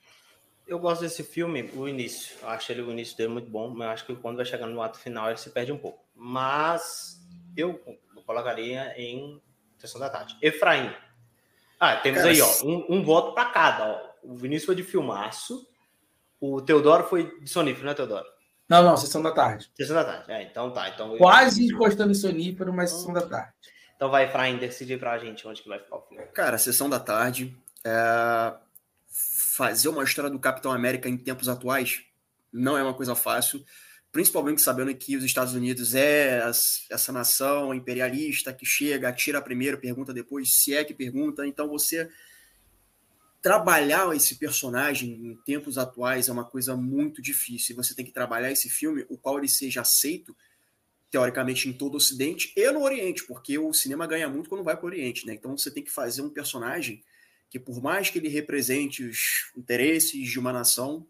Eu 0.67 0.79
gosto 0.79 1.01
desse 1.01 1.23
filme, 1.23 1.69
o 1.75 1.87
início. 1.87 2.37
Eu 2.41 2.49
acho 2.49 2.71
ele, 2.71 2.81
o 2.81 2.91
início 2.91 3.17
dele 3.17 3.29
muito 3.29 3.49
bom, 3.49 3.69
mas 3.69 3.89
acho 3.89 4.05
que 4.05 4.15
quando 4.15 4.37
vai 4.37 4.45
chegando 4.45 4.73
no 4.73 4.81
ato 4.81 4.99
final 4.99 5.29
ele 5.29 5.37
se 5.37 5.49
perde 5.49 5.71
um 5.71 5.77
pouco. 5.77 6.05
Mas 6.15 7.19
eu, 7.57 7.81
eu 8.15 8.21
colocaria 8.23 8.93
em 8.95 9.41
Sessão 9.77 9.99
da 9.99 10.09
Tarde. 10.09 10.37
Efraim. 10.41 10.93
Ah, 11.83 11.95
temos 11.95 12.21
aí, 12.21 12.39
ó, 12.39 12.47
um, 12.63 12.85
um 12.97 13.03
voto 13.03 13.33
para 13.33 13.49
cada. 13.49 13.87
Ó. 13.87 14.11
O 14.21 14.35
Vinícius 14.35 14.67
foi 14.67 14.75
de 14.75 14.83
filmaço, 14.83 15.67
o 16.39 16.61
Teodoro 16.61 17.05
foi 17.05 17.39
de 17.39 17.49
sonífero, 17.49 17.87
né, 17.87 17.95
Teodoro? 17.95 18.27
Não, 18.69 18.83
não, 18.83 18.95
sessão 18.95 19.19
da 19.19 19.31
tarde. 19.31 19.67
Sessão 19.75 19.95
da 19.95 20.05
tarde. 20.05 20.31
É, 20.31 20.43
então 20.43 20.71
tá. 20.71 20.87
Então 20.89 21.17
Quase 21.17 21.67
eu... 21.67 21.75
encostando 21.75 22.11
em 22.11 22.15
sonífero, 22.15 22.71
mas 22.71 22.91
sessão 22.91 23.11
da 23.11 23.21
tarde. 23.21 23.51
Então 23.95 24.11
vai, 24.11 24.25
Efraim, 24.25 24.57
decidir 24.57 24.99
pra 24.99 25.17
gente 25.17 25.47
onde 25.47 25.63
que 25.63 25.67
vai 25.67 25.79
ficar 25.79 25.95
o 25.95 26.01
filme. 26.03 26.23
Cara, 26.27 26.59
sessão 26.59 26.87
da 26.87 26.99
tarde. 26.99 27.57
É... 27.83 28.53
Fazer 29.07 29.89
uma 29.89 30.03
história 30.03 30.29
do 30.29 30.39
Capitão 30.39 30.71
América 30.71 31.09
em 31.09 31.17
tempos 31.17 31.49
atuais 31.49 32.03
não 32.53 32.77
é 32.77 32.83
uma 32.83 32.93
coisa 32.93 33.15
fácil. 33.15 33.65
Principalmente 34.11 34.61
sabendo 34.61 34.93
que 34.93 35.15
os 35.15 35.23
Estados 35.23 35.53
Unidos 35.53 35.95
é 35.95 36.41
essa 36.89 37.11
nação 37.13 37.73
imperialista 37.73 38.53
que 38.53 38.65
chega, 38.65 39.07
atira 39.07 39.41
primeiro, 39.41 39.77
pergunta 39.77 40.13
depois, 40.13 40.53
se 40.53 40.73
é 40.75 40.83
que 40.83 40.93
pergunta. 40.93 41.47
Então 41.47 41.69
você 41.69 42.09
trabalhar 43.41 44.13
esse 44.15 44.35
personagem 44.35 45.11
em 45.13 45.35
tempos 45.45 45.77
atuais 45.77 46.27
é 46.27 46.31
uma 46.31 46.43
coisa 46.43 46.75
muito 46.75 47.21
difícil. 47.21 47.75
Você 47.77 47.95
tem 47.95 48.05
que 48.05 48.11
trabalhar 48.11 48.51
esse 48.51 48.69
filme, 48.69 49.05
o 49.09 49.17
qual 49.17 49.37
ele 49.37 49.47
seja 49.47 49.81
aceito, 49.81 50.35
teoricamente, 51.09 51.67
em 51.67 51.73
todo 51.73 51.93
o 51.93 51.97
Ocidente 51.97 52.53
e 52.55 52.69
no 52.71 52.81
Oriente, 52.81 53.23
porque 53.25 53.57
o 53.57 53.73
cinema 53.73 54.05
ganha 54.05 54.29
muito 54.29 54.49
quando 54.49 54.63
vai 54.63 54.75
para 54.75 54.85
o 54.85 54.89
Oriente, 54.89 55.25
né? 55.25 55.33
Então 55.33 55.57
você 55.57 55.71
tem 55.71 55.83
que 55.83 55.91
fazer 55.91 56.21
um 56.21 56.29
personagem 56.29 57.03
que, 57.49 57.59
por 57.59 57.81
mais 57.81 58.09
que 58.09 58.19
ele 58.19 58.29
represente 58.29 59.03
os 59.03 59.51
interesses 59.57 60.29
de 60.29 60.39
uma 60.39 60.53
nação, 60.53 61.07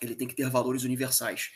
ele 0.00 0.14
tem 0.14 0.28
que 0.28 0.34
ter 0.34 0.50
valores 0.50 0.84
universais. 0.84 1.50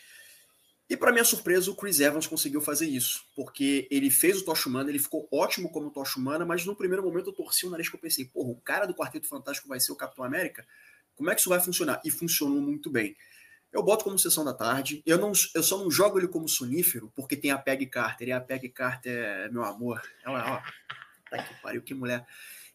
E 0.88 0.96
para 0.96 1.12
minha 1.12 1.24
surpresa, 1.24 1.70
o 1.70 1.74
Chris 1.74 2.00
Evans 2.00 2.26
conseguiu 2.26 2.62
fazer 2.62 2.86
isso, 2.86 3.24
porque 3.36 3.86
ele 3.90 4.10
fez 4.10 4.38
o 4.38 4.44
Tocha 4.44 4.68
Humana, 4.68 4.88
ele 4.88 4.98
ficou 4.98 5.28
ótimo 5.30 5.70
como 5.70 5.90
Tocha 5.90 6.18
Humana, 6.18 6.46
mas 6.46 6.64
no 6.64 6.74
primeiro 6.74 7.02
momento 7.02 7.28
eu 7.28 7.34
torci 7.34 7.66
o 7.66 7.70
nariz 7.70 7.90
que 7.90 7.96
eu 7.96 8.00
pensei, 8.00 8.24
porra, 8.24 8.50
o 8.50 8.56
cara 8.56 8.86
do 8.86 8.94
Quarteto 8.94 9.28
Fantástico 9.28 9.68
vai 9.68 9.78
ser 9.78 9.92
o 9.92 9.96
Capitão 9.96 10.24
América? 10.24 10.66
Como 11.14 11.28
é 11.30 11.34
que 11.34 11.40
isso 11.40 11.50
vai 11.50 11.60
funcionar? 11.60 12.00
E 12.04 12.10
funcionou 12.10 12.60
muito 12.62 12.88
bem. 12.90 13.16
Eu 13.72 13.82
boto 13.82 14.04
como 14.04 14.18
sessão 14.18 14.44
da 14.44 14.54
tarde. 14.54 15.02
Eu, 15.04 15.18
não, 15.18 15.32
eu 15.54 15.62
só 15.62 15.76
não 15.76 15.90
jogo 15.90 16.18
ele 16.18 16.28
como 16.28 16.48
sonífero, 16.48 17.12
porque 17.14 17.36
tem 17.36 17.50
a 17.50 17.58
Peg 17.58 17.84
Carter. 17.86 18.28
E 18.28 18.32
a 18.32 18.40
Peg 18.40 18.68
Carter 18.70 19.12
é 19.12 19.48
meu 19.50 19.64
amor. 19.64 20.00
Ela, 20.24 20.54
ó. 20.54 20.88
Tá 21.28 21.42
que 21.42 21.54
pariu, 21.60 21.82
que 21.82 21.92
mulher. 21.92 22.26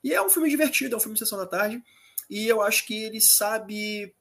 E 0.03 0.13
é 0.13 0.21
um 0.21 0.29
filme 0.29 0.49
divertido, 0.49 0.93
é 0.93 0.97
um 0.97 0.99
filme 0.99 1.15
de 1.15 1.19
sessão 1.19 1.39
da 1.39 1.47
tarde. 1.47 1.81
E 2.29 2.47
eu 2.47 2.61
acho 2.61 2.85
que 2.85 2.93
ele 2.93 3.19
sabe. 3.19 4.13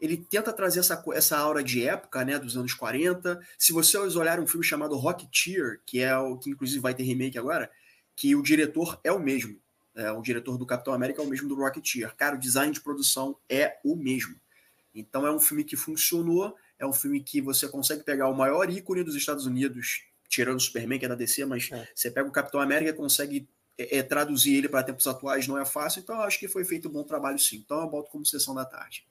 Ele 0.00 0.16
tenta 0.16 0.52
trazer 0.52 0.80
essa, 0.80 1.02
essa 1.12 1.36
aura 1.36 1.62
de 1.62 1.84
época, 1.86 2.24
né, 2.24 2.38
dos 2.38 2.56
anos 2.56 2.72
40. 2.72 3.40
Se 3.58 3.72
vocês 3.72 4.16
olharem 4.16 4.42
um 4.42 4.46
filme 4.46 4.64
chamado 4.64 4.96
Rocketeer, 4.96 5.80
que 5.84 6.00
é 6.00 6.16
o 6.16 6.38
que 6.38 6.50
inclusive 6.50 6.80
vai 6.80 6.94
ter 6.94 7.02
remake 7.02 7.38
agora, 7.38 7.70
que 8.16 8.34
o 8.34 8.42
diretor 8.42 8.98
é 9.04 9.12
o 9.12 9.18
mesmo. 9.18 9.60
É, 9.94 10.10
o 10.12 10.22
diretor 10.22 10.56
do 10.56 10.64
Capitão 10.64 10.94
América 10.94 11.20
é 11.20 11.24
o 11.24 11.28
mesmo 11.28 11.48
do 11.48 11.54
Rocketeer. 11.54 12.14
Cara, 12.16 12.36
o 12.36 12.38
design 12.38 12.72
de 12.72 12.80
produção 12.80 13.36
é 13.48 13.78
o 13.84 13.94
mesmo. 13.94 14.34
Então 14.94 15.26
é 15.26 15.32
um 15.32 15.40
filme 15.40 15.64
que 15.64 15.76
funcionou, 15.76 16.56
é 16.78 16.86
um 16.86 16.92
filme 16.92 17.20
que 17.20 17.40
você 17.40 17.68
consegue 17.68 18.02
pegar 18.02 18.28
o 18.28 18.34
maior 18.34 18.70
ícone 18.70 19.04
dos 19.04 19.14
Estados 19.14 19.46
Unidos, 19.46 20.02
tirando 20.28 20.56
o 20.56 20.60
Superman, 20.60 20.98
que 20.98 21.04
é 21.04 21.08
da 21.08 21.14
DC, 21.14 21.44
mas 21.44 21.68
é. 21.70 21.88
você 21.94 22.10
pega 22.10 22.28
o 22.28 22.32
Capitão 22.32 22.60
América 22.60 22.90
e 22.90 22.94
consegue 22.94 23.48
é, 23.76 23.98
é, 23.98 24.02
traduzir 24.02 24.54
ele 24.54 24.68
para 24.68 24.82
tempos 24.82 25.06
atuais, 25.06 25.46
não 25.46 25.58
é 25.58 25.64
fácil, 25.64 26.00
então 26.00 26.16
eu 26.16 26.22
acho 26.22 26.38
que 26.38 26.48
foi 26.48 26.64
feito 26.64 26.88
um 26.88 26.92
bom 26.92 27.04
trabalho 27.04 27.38
sim. 27.38 27.56
Então 27.56 27.80
eu 27.80 27.88
boto 27.88 28.10
como 28.10 28.26
sessão 28.26 28.54
da 28.54 28.64
tarde. 28.64 29.06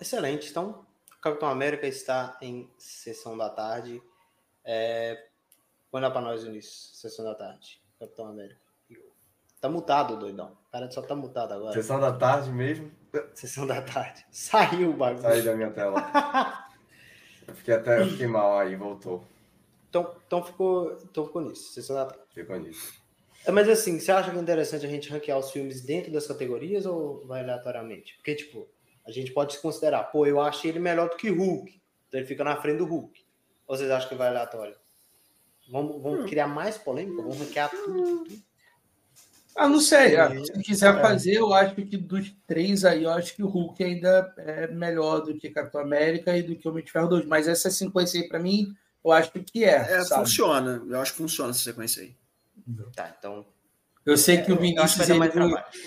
Excelente. 0.00 0.50
Então, 0.50 0.84
Capitão 1.20 1.48
América 1.48 1.86
está 1.86 2.36
em 2.40 2.70
sessão 2.76 3.36
da 3.36 3.48
tarde. 3.48 4.02
É... 4.64 5.26
Põe 5.90 6.02
lá 6.02 6.10
para 6.10 6.20
nós, 6.20 6.44
Vinícius, 6.44 7.00
sessão 7.00 7.24
da 7.24 7.34
tarde. 7.34 7.80
Capitão 7.98 8.26
América. 8.26 8.60
Tá 9.60 9.70
mutado, 9.70 10.18
doidão. 10.18 10.58
O 10.68 10.72
cara 10.72 10.90
só 10.90 11.00
tá 11.00 11.14
mutado 11.14 11.54
agora. 11.54 11.72
Sessão 11.72 11.98
da 11.98 12.12
tarde 12.12 12.50
mesmo? 12.52 12.92
Sessão 13.32 13.66
da 13.66 13.80
tarde. 13.80 14.26
Saiu 14.30 14.90
o 14.90 14.92
bagulho. 14.92 15.22
Saiu 15.22 15.42
da 15.42 15.54
minha 15.54 15.70
tela. 15.70 16.68
eu 17.48 17.54
fiquei 17.54 17.72
até 17.72 18.02
eu 18.02 18.06
fiquei 18.08 18.26
mal 18.26 18.58
aí, 18.58 18.76
voltou. 18.76 19.24
Então, 19.88 20.14
então, 20.26 20.44
ficou, 20.44 20.98
então 21.04 21.24
ficou 21.24 21.40
nisso. 21.40 21.72
Sessão 21.72 21.96
da 21.96 22.04
tarde. 22.04 22.24
Ficou 22.34 22.58
nisso. 22.58 22.92
É, 23.46 23.50
mas 23.50 23.66
assim, 23.68 23.98
você 23.98 24.12
acha 24.12 24.30
que 24.30 24.36
é 24.36 24.40
interessante 24.40 24.84
a 24.84 24.88
gente 24.88 25.08
ranquear 25.08 25.38
os 25.38 25.50
filmes 25.50 25.80
dentro 25.80 26.12
das 26.12 26.26
categorias 26.26 26.84
ou 26.84 27.26
vai 27.26 27.40
aleatoriamente? 27.40 28.16
Porque, 28.16 28.34
tipo, 28.34 28.68
a 29.06 29.10
gente 29.10 29.32
pode 29.32 29.54
se 29.54 29.60
considerar, 29.60 30.04
pô, 30.04 30.26
eu 30.26 30.40
achei 30.40 30.70
ele 30.70 30.78
melhor 30.78 31.08
do 31.08 31.16
que 31.16 31.28
Hulk. 31.28 31.80
Então 32.08 32.20
ele 32.20 32.26
fica 32.26 32.42
na 32.42 32.56
frente 32.56 32.78
do 32.78 32.86
Hulk. 32.86 33.24
Ou 33.66 33.76
vocês 33.76 33.90
acham 33.90 34.08
que 34.08 34.14
vai 34.14 34.28
aleatório? 34.28 34.74
Vamos, 35.70 36.02
vamos 36.02 36.20
hum. 36.20 36.26
criar 36.26 36.46
mais 36.46 36.76
polêmica? 36.76 37.22
Vamos 37.22 37.38
ranquear 37.38 37.70
tudo, 37.70 38.24
tudo. 38.24 38.42
Ah, 39.56 39.68
não 39.68 39.80
sei. 39.80 40.16
Ah, 40.16 40.30
se 40.44 40.62
quiser 40.62 40.94
é. 40.96 41.00
fazer, 41.00 41.34
eu 41.34 41.54
acho 41.54 41.76
que 41.76 41.96
dos 41.96 42.34
três 42.46 42.84
aí, 42.84 43.04
eu 43.04 43.10
acho 43.10 43.36
que 43.36 43.42
o 43.42 43.48
Hulk 43.48 43.82
ainda 43.84 44.34
é 44.38 44.66
melhor 44.66 45.20
do 45.20 45.36
que 45.36 45.48
Capitão 45.48 45.80
América 45.80 46.36
e 46.36 46.42
do 46.42 46.56
que 46.56 46.66
o 46.66 46.72
Homem 46.72 46.84
de 46.84 46.90
Ferro 46.90 47.08
2. 47.08 47.26
Mas 47.26 47.46
essa 47.46 47.70
sequência 47.70 48.20
aí, 48.20 48.28
para 48.28 48.40
mim, 48.40 48.74
eu 49.04 49.12
acho 49.12 49.30
que 49.30 49.64
é. 49.64 49.76
É, 49.76 50.04
sabe? 50.04 50.22
funciona. 50.22 50.82
Eu 50.88 51.00
acho 51.00 51.12
que 51.12 51.18
funciona 51.18 51.50
essa 51.50 51.60
sequência 51.60 52.02
aí. 52.02 52.16
Tá, 52.96 53.14
então. 53.16 53.46
Eu 54.06 54.18
sei 54.18 54.42
que 54.42 54.52
o 54.52 54.56
Vinícius 54.56 55.08
ele, 55.08 55.18
mais 55.18 55.34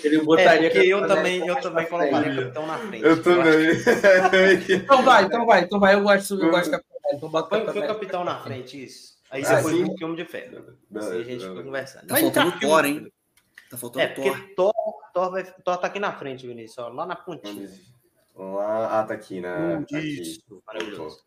ele 0.02 0.20
botaria. 0.22 0.66
É, 0.66 0.70
porque 0.70 0.88
eu 0.88 1.06
também, 1.06 1.46
eu 1.46 1.60
também 1.60 1.86
colocaria 1.86 2.34
Capitão 2.34 2.66
na 2.66 2.78
frente. 2.78 3.04
Eu 3.04 3.22
também. 3.22 3.70
então 4.74 5.02
vai, 5.02 5.24
então 5.24 5.46
vai, 5.46 5.60
então 5.60 5.80
vai. 5.80 5.94
Eu 5.94 6.02
gosto, 6.02 6.34
eu 6.34 6.50
gosto 6.50 6.64
de 6.64 6.70
Capitão. 6.72 6.98
Então 7.12 7.28
bota 7.28 7.48
Põe 7.48 7.60
o 7.62 7.86
Capitão 7.86 8.24
na 8.24 8.38
frente, 8.40 8.84
isso. 8.84 9.18
Aí 9.30 9.44
ah, 9.44 9.54
depois 9.54 9.74
o 9.74 9.96
filme 9.96 10.16
de 10.16 10.24
ferro. 10.24 10.76
Aí 10.94 11.20
a 11.20 11.24
gente 11.24 11.46
fica 11.46 11.62
conversando. 11.62 12.06
Tá 12.06 12.16
faltando 12.16 12.58
Thor, 12.58 12.84
hein? 12.84 13.12
Tá 13.70 13.76
faltando 13.76 14.04
é, 14.04 14.08
porque 14.08 14.54
Thor. 14.54 14.74
Thor, 15.14 15.30
vai, 15.30 15.44
Thor 15.44 15.76
tá 15.76 15.86
aqui 15.86 16.00
na 16.00 16.12
frente, 16.12 16.46
Vinícius, 16.46 16.78
ó, 16.78 16.88
lá 16.88 17.06
na 17.06 17.14
pontinha. 17.14 17.70
Lá, 18.34 19.00
ah, 19.00 19.04
tá 19.04 19.14
aqui, 19.14 19.40
né? 19.40 19.84
Tá 19.90 19.98
isso, 20.00 20.40
aqui. 20.46 20.62
maravilhoso. 20.66 21.20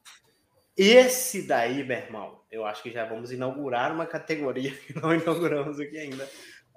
Esse 0.77 1.45
daí, 1.45 1.83
meu 1.83 1.97
irmão, 1.97 2.41
eu 2.49 2.65
acho 2.65 2.81
que 2.81 2.91
já 2.91 3.05
vamos 3.05 3.31
inaugurar 3.31 3.91
uma 3.91 4.05
categoria 4.05 4.71
que 4.87 4.99
não 4.99 5.13
inauguramos 5.13 5.79
aqui 5.79 5.97
ainda. 5.97 6.27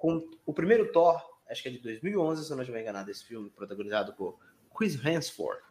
Com 0.05 0.23
o 0.45 0.53
primeiro 0.53 0.91
Thor, 0.91 1.19
acho 1.49 1.63
que 1.63 1.67
é 1.67 1.71
de 1.71 1.79
2011, 1.79 2.45
se 2.45 2.51
eu 2.51 2.55
não 2.55 2.61
estiver 2.61 2.79
enganado, 2.79 3.09
esse 3.09 3.25
filme, 3.25 3.49
protagonizado 3.49 4.13
por 4.13 4.37
Chris 4.77 5.03
Hemsworth. 5.03 5.63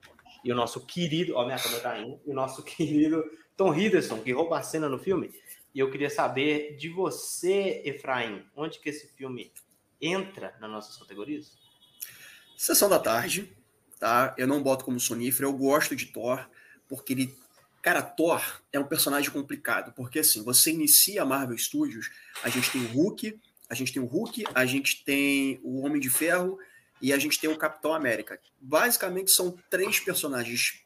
E 0.43 0.51
o 0.51 0.57
nosso 0.57 0.85
querido, 0.85 1.37
ó, 1.37 1.45
minha 1.45 1.57
câmera 1.57 1.81
tá 1.81 2.01
indo, 2.01 2.21
e 2.27 2.33
o 2.33 2.35
nosso 2.35 2.61
querido 2.67 3.23
Tom 3.57 3.73
Hiddleston, 3.73 4.21
que 4.23 4.33
rouba 4.33 4.59
a 4.59 4.63
cena 4.65 4.89
no 4.89 4.99
filme. 4.99 5.31
E 5.73 5.79
eu 5.79 5.89
queria 5.89 6.11
saber 6.11 6.75
de 6.77 6.89
você, 6.89 7.81
Efraim, 7.85 8.45
onde 8.57 8.81
que 8.81 8.89
esse 8.89 9.07
filme 9.07 9.53
entra 10.01 10.57
nas 10.61 10.69
nossas 10.69 10.97
categorias? 10.97 11.53
Sessão 12.57 12.89
da 12.89 12.99
tarde, 12.99 13.57
tá? 14.01 14.35
Eu 14.37 14.49
não 14.49 14.61
boto 14.61 14.85
como 14.85 14.99
sonífero, 14.99 15.47
eu 15.47 15.53
gosto 15.53 15.95
de 15.95 16.07
Thor, 16.07 16.45
porque 16.89 17.13
ele. 17.13 17.39
Cara, 17.81 18.03
Thor 18.03 18.43
é 18.73 18.81
um 18.81 18.85
personagem 18.89 19.31
complicado, 19.31 19.93
porque 19.93 20.19
assim, 20.19 20.43
você 20.43 20.73
inicia 20.73 21.23
a 21.23 21.25
Marvel 21.25 21.57
Studios, 21.57 22.11
a 22.43 22.49
gente 22.49 22.73
tem 22.73 22.85
o 22.85 22.89
Hulk, 22.89 23.41
a 23.69 23.75
gente 23.75 23.93
tem 23.93 24.03
o 24.03 24.07
Hulk, 24.07 24.45
a 24.55 24.67
gente 24.67 25.05
tem 25.05 25.61
o 25.63 25.83
Homem 25.83 26.01
de 26.01 26.11
Ferro 26.11 26.59
e 27.01 27.13
a 27.13 27.19
gente 27.19 27.41
tem 27.41 27.51
o 27.51 27.57
Capitão 27.57 27.95
América. 27.95 28.39
Basicamente 28.61 29.31
são 29.31 29.57
três 29.71 30.01
personagens, 30.01 30.85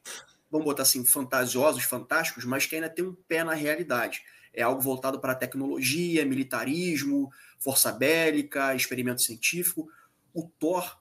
vamos 0.50 0.64
botar 0.64 0.82
assim, 0.82 1.04
fantasiosos, 1.04 1.84
fantásticos, 1.84 2.44
mas 2.44 2.66
que 2.66 2.74
ainda 2.74 2.88
tem 2.88 3.04
um 3.04 3.14
pé 3.14 3.44
na 3.44 3.54
realidade. 3.54 4.22
É 4.52 4.62
algo 4.62 4.80
voltado 4.80 5.20
para 5.20 5.34
tecnologia, 5.34 6.24
militarismo, 6.24 7.30
força 7.58 7.92
bélica, 7.92 8.74
experimento 8.74 9.22
científico. 9.22 9.88
O 10.32 10.48
Thor, 10.58 10.98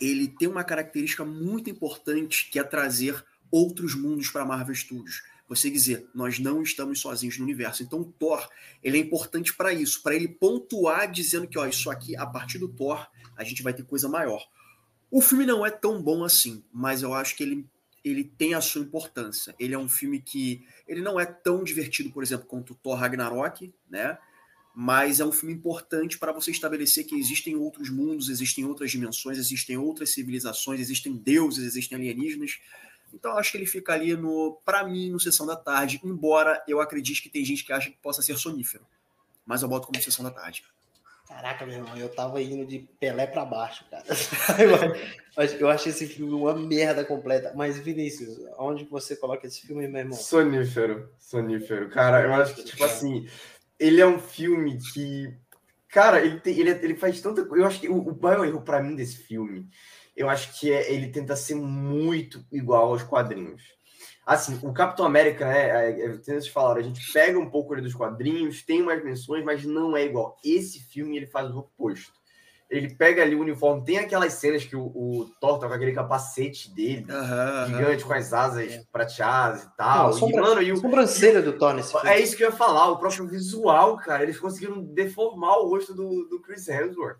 ele 0.00 0.28
tem 0.28 0.48
uma 0.48 0.64
característica 0.64 1.24
muito 1.24 1.70
importante 1.70 2.48
que 2.50 2.58
é 2.58 2.64
trazer 2.64 3.24
outros 3.50 3.94
mundos 3.94 4.30
para 4.30 4.42
a 4.42 4.46
Marvel 4.46 4.74
Studios. 4.74 5.22
Você 5.54 5.70
dizer, 5.70 6.06
nós 6.14 6.38
não 6.38 6.62
estamos 6.62 7.00
sozinhos 7.00 7.36
no 7.36 7.44
universo. 7.44 7.82
Então, 7.82 8.00
o 8.00 8.04
Thor, 8.04 8.48
ele 8.82 8.96
é 8.96 9.00
importante 9.00 9.54
para 9.54 9.72
isso, 9.72 10.02
para 10.02 10.14
ele 10.14 10.28
pontuar 10.28 11.10
dizendo 11.10 11.46
que, 11.46 11.58
ó, 11.58 11.66
isso 11.66 11.90
aqui, 11.90 12.16
a 12.16 12.26
partir 12.26 12.58
do 12.58 12.68
Thor, 12.68 13.06
a 13.36 13.44
gente 13.44 13.62
vai 13.62 13.74
ter 13.74 13.84
coisa 13.84 14.08
maior. 14.08 14.46
O 15.10 15.20
filme 15.20 15.44
não 15.44 15.64
é 15.64 15.70
tão 15.70 16.02
bom 16.02 16.24
assim, 16.24 16.64
mas 16.72 17.02
eu 17.02 17.12
acho 17.12 17.36
que 17.36 17.42
ele, 17.42 17.66
ele 18.02 18.24
tem 18.24 18.54
a 18.54 18.60
sua 18.60 18.80
importância. 18.80 19.54
Ele 19.58 19.74
é 19.74 19.78
um 19.78 19.88
filme 19.88 20.20
que 20.20 20.64
ele 20.88 21.02
não 21.02 21.20
é 21.20 21.26
tão 21.26 21.62
divertido, 21.62 22.10
por 22.10 22.22
exemplo, 22.22 22.46
quanto 22.46 22.72
o 22.72 22.76
Thor 22.76 22.96
Ragnarok, 22.96 23.74
né? 23.90 24.16
mas 24.74 25.20
é 25.20 25.24
um 25.24 25.32
filme 25.32 25.54
importante 25.54 26.18
para 26.18 26.32
você 26.32 26.50
estabelecer 26.50 27.04
que 27.04 27.14
existem 27.14 27.54
outros 27.56 27.90
mundos, 27.90 28.28
existem 28.30 28.64
outras 28.64 28.90
dimensões, 28.90 29.36
existem 29.36 29.76
outras 29.76 30.10
civilizações, 30.10 30.80
existem 30.80 31.14
deuses, 31.14 31.64
existem 31.64 31.96
alienígenas. 31.98 32.58
Então 33.14 33.36
acho 33.36 33.52
que 33.52 33.58
ele 33.58 33.66
fica 33.66 33.92
ali 33.92 34.16
no, 34.16 34.60
para 34.64 34.84
mim, 34.84 35.10
no 35.10 35.20
sessão 35.20 35.46
da 35.46 35.56
tarde, 35.56 36.00
embora 36.04 36.62
eu 36.66 36.80
acredite 36.80 37.22
que 37.22 37.28
tem 37.28 37.44
gente 37.44 37.64
que 37.64 37.72
acha 37.72 37.90
que 37.90 37.96
possa 37.96 38.22
ser 38.22 38.36
sonífero. 38.36 38.86
Mas 39.44 39.62
eu 39.62 39.68
boto 39.68 39.86
como 39.86 40.00
sessão 40.00 40.24
da 40.24 40.30
tarde. 40.30 40.64
Caraca, 41.32 41.64
meu 41.64 41.76
irmão, 41.76 41.96
eu 41.96 42.08
tava 42.08 42.42
indo 42.42 42.66
de 42.66 42.80
Pelé 43.00 43.26
para 43.26 43.44
baixo, 43.44 43.84
cara. 43.90 44.04
eu 45.58 45.68
achei 45.68 45.90
esse 45.90 46.06
filme 46.06 46.32
uma 46.32 46.54
merda 46.54 47.04
completa. 47.04 47.52
Mas, 47.54 47.78
Vinícius, 47.78 48.38
onde 48.58 48.84
você 48.84 49.16
coloca 49.16 49.46
esse 49.46 49.66
filme, 49.66 49.88
meu 49.88 50.00
irmão? 50.00 50.18
Sonífero, 50.18 51.08
sonífero. 51.18 51.88
Cara, 51.88 52.22
eu 52.22 52.34
acho 52.34 52.54
que, 52.54 52.64
tipo 52.64 52.84
assim, 52.84 53.26
ele 53.78 54.00
é 54.00 54.06
um 54.06 54.18
filme 54.18 54.78
que. 54.92 55.34
Cara, 55.88 56.20
ele, 56.20 56.38
tem, 56.40 56.58
ele, 56.58 56.70
ele 56.70 56.96
faz 56.96 57.20
tanta 57.20 57.44
coisa. 57.44 57.64
Eu 57.64 57.66
acho 57.66 57.80
que 57.80 57.88
o, 57.88 57.98
o 57.98 58.20
maior 58.20 58.46
erro 58.46 58.60
para 58.60 58.82
mim 58.82 58.94
desse 58.94 59.16
filme, 59.16 59.66
eu 60.16 60.28
acho 60.28 60.58
que 60.58 60.72
é 60.72 60.92
ele 60.92 61.08
tenta 61.08 61.36
ser 61.36 61.54
muito 61.54 62.44
igual 62.50 62.88
aos 62.88 63.02
quadrinhos. 63.02 63.62
Assim, 64.24 64.58
o 64.62 64.72
Capitão 64.72 65.04
América, 65.04 65.46
né? 65.46 65.90
É, 65.90 66.04
é, 66.04 66.08
vocês 66.10 66.46
falaram, 66.46 66.80
a 66.80 66.84
gente 66.84 67.12
pega 67.12 67.38
um 67.38 67.50
pouco 67.50 67.74
dos 67.80 67.94
quadrinhos, 67.94 68.62
tem 68.62 68.80
umas 68.80 69.02
menções, 69.02 69.44
mas 69.44 69.64
não 69.64 69.96
é 69.96 70.04
igual. 70.04 70.38
Esse 70.44 70.80
filme 70.80 71.16
ele 71.16 71.26
faz 71.26 71.50
o 71.50 71.58
oposto 71.58 72.22
ele 72.72 72.88
pega 72.88 73.22
ali 73.22 73.36
o 73.36 73.40
uniforme, 73.42 73.84
tem 73.84 73.98
aquelas 73.98 74.32
cenas 74.32 74.64
que 74.64 74.74
o, 74.74 74.84
o 74.86 75.30
Thor 75.38 75.58
tá 75.58 75.68
com 75.68 75.74
aquele 75.74 75.92
capacete 75.92 76.74
dele, 76.74 77.06
uhum, 77.06 77.66
gigante, 77.66 78.02
uhum. 78.02 78.08
com 78.08 78.14
as 78.14 78.32
asas 78.32 78.72
é. 78.72 78.82
prateadas 78.90 79.64
e 79.64 79.76
tal. 79.76 80.06
Não, 80.06 80.12
sombra, 80.14 80.36
e, 80.36 80.40
mano, 80.40 80.62
e 80.62 80.72
o, 80.72 80.76
sobrancelha 80.78 81.42
do 81.42 81.52
Thor 81.52 81.74
nesse 81.74 81.92
filme. 81.92 82.08
É 82.08 82.18
isso 82.18 82.34
que 82.34 82.42
eu 82.42 82.48
ia 82.48 82.56
falar, 82.56 82.88
o 82.88 82.96
próprio 82.96 83.28
visual, 83.28 83.98
cara, 83.98 84.22
eles 84.22 84.40
conseguiram 84.40 84.82
deformar 84.82 85.58
o 85.58 85.68
rosto 85.68 85.92
do, 85.92 86.26
do 86.30 86.40
Chris 86.40 86.66
Hemsworth, 86.66 87.18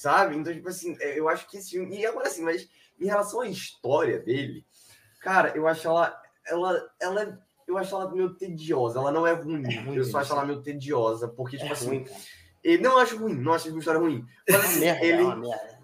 sabe? 0.00 0.34
Então, 0.34 0.50
tipo 0.50 0.68
assim, 0.68 0.96
é, 0.98 1.18
eu 1.18 1.28
acho 1.28 1.46
que 1.46 1.58
esse 1.58 1.72
filme... 1.72 1.98
E 1.98 2.06
agora, 2.06 2.26
assim, 2.26 2.42
mas 2.42 2.66
em 2.98 3.04
relação 3.04 3.42
à 3.42 3.46
história 3.46 4.18
dele, 4.18 4.64
cara, 5.20 5.54
eu 5.54 5.68
acho 5.68 5.86
ela... 5.86 6.18
ela, 6.46 6.90
ela 6.98 7.38
eu 7.68 7.76
acho 7.78 7.94
ela 7.94 8.10
meio 8.10 8.34
tediosa, 8.34 8.98
ela 8.98 9.12
não 9.12 9.24
é 9.24 9.32
ruim, 9.32 9.62
é 9.64 9.80
ruim 9.80 9.96
eu 9.96 10.04
só 10.04 10.18
acho 10.18 10.32
ela 10.32 10.44
meio 10.44 10.60
tediosa, 10.60 11.28
porque, 11.28 11.56
tipo 11.56 11.68
é 11.68 11.72
assim... 11.72 11.86
Ruim, 11.86 12.06
Ele, 12.62 12.82
não 12.82 12.98
acho 12.98 13.16
ruim, 13.16 13.34
não 13.34 13.54
acho 13.54 13.70
uma 13.70 13.78
história 13.78 14.00
ruim. 14.00 14.26
Mas 14.48 14.64
assim, 14.64 14.80
merda, 14.80 15.04
ele, 15.04 15.22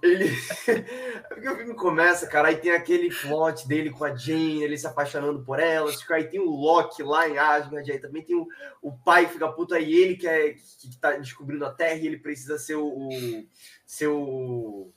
ele. 0.02 0.36
Porque 1.28 1.48
o 1.48 1.56
filme 1.56 1.74
começa, 1.74 2.26
cara, 2.26 2.48
aí 2.48 2.56
tem 2.56 2.70
aquele 2.70 3.08
plot 3.08 3.66
dele 3.66 3.90
com 3.90 4.04
a 4.04 4.14
Jane, 4.14 4.62
ele 4.62 4.76
se 4.76 4.86
apaixonando 4.86 5.42
por 5.42 5.58
ela. 5.58 5.90
Aí 6.10 6.24
tem 6.24 6.38
o 6.38 6.50
Loki 6.50 7.02
lá 7.02 7.28
em 7.28 7.38
Asgard, 7.38 7.90
aí 7.90 7.98
também 7.98 8.22
tem 8.22 8.36
o, 8.36 8.46
o 8.82 8.92
pai 8.92 9.26
que 9.26 9.32
fica 9.32 9.48
puto, 9.48 9.74
aí 9.74 9.90
ele 9.94 10.16
que, 10.16 10.26
é, 10.26 10.52
que, 10.52 10.90
que 10.90 10.98
tá 10.98 11.12
descobrindo 11.12 11.64
a 11.64 11.72
Terra 11.72 11.94
e 11.94 12.06
ele 12.06 12.18
precisa 12.18 12.58
ser 12.58 12.76
o. 12.76 12.86
o 12.86 13.46
ser 13.86 14.08
o. 14.08 14.92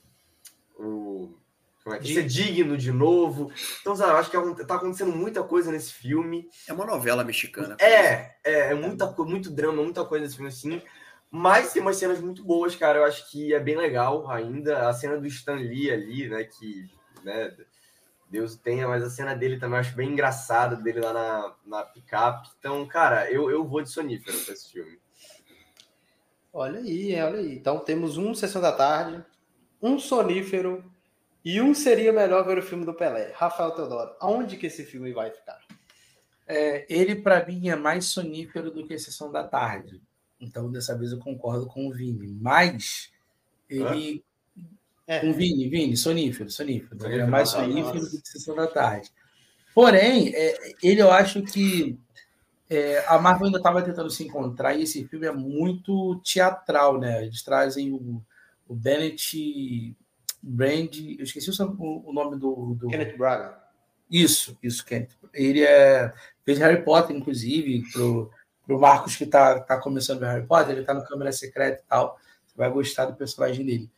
o 0.76 1.34
como 1.82 1.96
é 1.96 1.98
que 1.98 2.12
ser 2.12 2.26
digno 2.26 2.76
de 2.76 2.92
novo. 2.92 3.50
Então, 3.80 3.96
sabe, 3.96 4.12
eu 4.12 4.16
acho 4.18 4.30
que 4.30 4.36
é 4.36 4.64
tá 4.66 4.74
acontecendo 4.74 5.12
muita 5.12 5.42
coisa 5.42 5.72
nesse 5.72 5.94
filme. 5.94 6.46
É 6.68 6.74
uma 6.74 6.84
novela 6.84 7.24
mexicana. 7.24 7.74
É, 7.80 8.34
é, 8.44 8.70
é 8.70 8.74
muita, 8.74 9.10
muito 9.12 9.50
drama, 9.50 9.82
muita 9.82 10.04
coisa 10.04 10.24
nesse 10.24 10.36
filme 10.36 10.50
assim. 10.50 10.82
Mas 11.30 11.72
tem 11.72 11.80
umas 11.80 11.96
cenas 11.96 12.20
muito 12.20 12.44
boas, 12.44 12.74
cara. 12.74 12.98
Eu 12.98 13.04
acho 13.04 13.30
que 13.30 13.54
é 13.54 13.60
bem 13.60 13.76
legal 13.76 14.28
ainda. 14.28 14.88
A 14.88 14.92
cena 14.92 15.16
do 15.16 15.26
Stan 15.26 15.54
Lee 15.54 15.90
ali, 15.90 16.28
né? 16.28 16.42
Que, 16.44 16.90
né, 17.22 17.56
Deus 18.30 18.56
tenha, 18.56 18.86
mas 18.86 19.02
a 19.02 19.10
cena 19.10 19.34
dele 19.34 19.58
também 19.58 19.76
eu 19.76 19.80
acho 19.80 19.96
bem 19.96 20.10
engraçada, 20.10 20.76
dele 20.76 21.00
lá 21.00 21.12
na, 21.12 21.54
na 21.66 21.84
picape. 21.84 22.48
Então, 22.58 22.86
cara, 22.86 23.30
eu, 23.30 23.50
eu 23.50 23.66
vou 23.66 23.82
de 23.82 23.90
sonífero 23.90 24.38
pra 24.38 24.54
esse 24.54 24.72
filme. 24.72 24.98
Olha 26.52 26.78
aí, 26.80 27.20
olha 27.20 27.38
aí. 27.38 27.54
Então 27.54 27.78
temos 27.80 28.16
um 28.16 28.34
Sessão 28.34 28.62
da 28.62 28.72
Tarde, 28.72 29.24
um 29.82 29.98
sonífero 29.98 30.84
e 31.44 31.60
um 31.60 31.74
seria 31.74 32.12
melhor 32.12 32.44
ver 32.44 32.58
o 32.58 32.62
filme 32.62 32.84
do 32.84 32.94
Pelé. 32.94 33.32
Rafael 33.34 33.72
Teodoro, 33.72 34.14
aonde 34.20 34.56
que 34.56 34.66
esse 34.66 34.84
filme 34.84 35.12
vai 35.12 35.30
ficar? 35.30 35.58
É, 36.46 36.84
ele, 36.88 37.16
para 37.16 37.44
mim, 37.46 37.68
é 37.68 37.76
mais 37.76 38.06
sonífero 38.06 38.70
do 38.70 38.86
que 38.86 38.98
Sessão 38.98 39.30
da 39.30 39.46
Tarde. 39.46 40.02
Então, 40.40 40.70
dessa 40.70 40.96
vez 40.96 41.12
eu 41.12 41.18
concordo 41.18 41.66
com 41.66 41.86
o 41.86 41.92
Vini. 41.92 42.26
Mas 42.40 43.10
ele. 43.68 44.24
É. 45.06 45.20
Com 45.20 45.30
o 45.30 45.34
Vini, 45.34 45.68
Vini, 45.68 45.96
sonífero, 45.96 46.50
sonífero. 46.50 47.04
Ele 47.06 47.22
é 47.22 47.26
mais 47.26 47.50
sonífero 47.50 48.00
do 48.00 48.22
que 48.22 48.28
Sessão 48.28 48.54
da 48.54 48.66
Tarde. 48.66 49.10
Porém, 49.74 50.32
é, 50.34 50.72
ele 50.82 51.02
eu 51.02 51.10
acho 51.10 51.42
que 51.42 51.98
é, 52.68 53.04
a 53.08 53.18
Marvel 53.18 53.46
ainda 53.46 53.58
estava 53.58 53.82
tentando 53.82 54.10
se 54.10 54.24
encontrar 54.24 54.74
e 54.74 54.82
esse 54.84 55.04
filme 55.08 55.26
é 55.26 55.32
muito 55.32 56.20
teatral, 56.24 56.98
né? 56.98 57.24
Eles 57.24 57.42
trazem 57.42 57.92
o, 57.92 58.22
o 58.68 58.74
Bennett 58.74 59.96
Brand, 60.42 60.96
eu 61.18 61.24
esqueci 61.24 61.50
o, 61.50 62.02
o 62.06 62.12
nome 62.12 62.38
do, 62.38 62.74
do, 62.74 62.88
Kenneth 62.88 63.16
Braga. 63.16 63.58
Isso, 64.10 64.56
isso, 64.62 64.84
Kenneth. 64.84 65.10
Ele 65.34 65.62
é, 65.62 66.12
fez 66.44 66.58
Harry 66.58 66.82
Potter, 66.84 67.14
inclusive, 67.14 67.82
pro 67.92 68.30
o 68.72 68.80
Marcos 68.80 69.16
que 69.16 69.24
está 69.24 69.60
tá 69.60 69.78
começando 69.78 70.22
a 70.22 70.32
Harry 70.32 70.46
Potter, 70.46 70.72
ele 70.72 70.80
está 70.80 70.94
no 70.94 71.04
Câmara 71.04 71.32
Secreta 71.32 71.82
e 71.84 71.88
tal. 71.88 72.18
Você 72.46 72.54
vai 72.56 72.70
gostar 72.70 73.06
do 73.06 73.14
personagem 73.14 73.64
dele. 73.64 73.90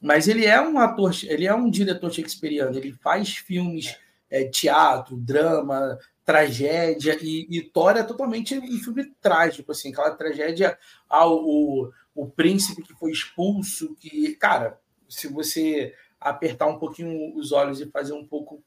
Mas 0.00 0.28
ele 0.28 0.44
é 0.44 0.60
um 0.60 0.78
ator, 0.78 1.12
ele 1.24 1.46
é 1.46 1.54
um 1.54 1.70
diretor 1.70 2.12
shakespeariano, 2.12 2.76
ele 2.76 2.92
faz 2.92 3.36
filmes, 3.36 3.96
é, 4.30 4.44
teatro, 4.44 5.16
drama, 5.16 5.98
tragédia, 6.24 7.18
e, 7.22 7.46
e 7.50 7.62
Thor 7.62 7.96
é 7.96 8.02
totalmente 8.02 8.58
um 8.58 8.78
filme 8.78 9.04
trágico, 9.20 9.72
assim, 9.72 9.90
aquela 9.90 10.10
tragédia 10.10 10.78
ao 11.08 11.42
o, 11.44 11.90
o 12.14 12.26
príncipe 12.26 12.82
que 12.82 12.94
foi 12.94 13.12
expulso, 13.12 13.94
que, 13.96 14.34
cara, 14.36 14.78
se 15.08 15.28
você 15.28 15.94
apertar 16.20 16.66
um 16.66 16.78
pouquinho 16.78 17.34
os 17.36 17.52
olhos 17.52 17.80
e 17.80 17.90
fazer 17.90 18.14
um 18.14 18.26
pouco 18.26 18.62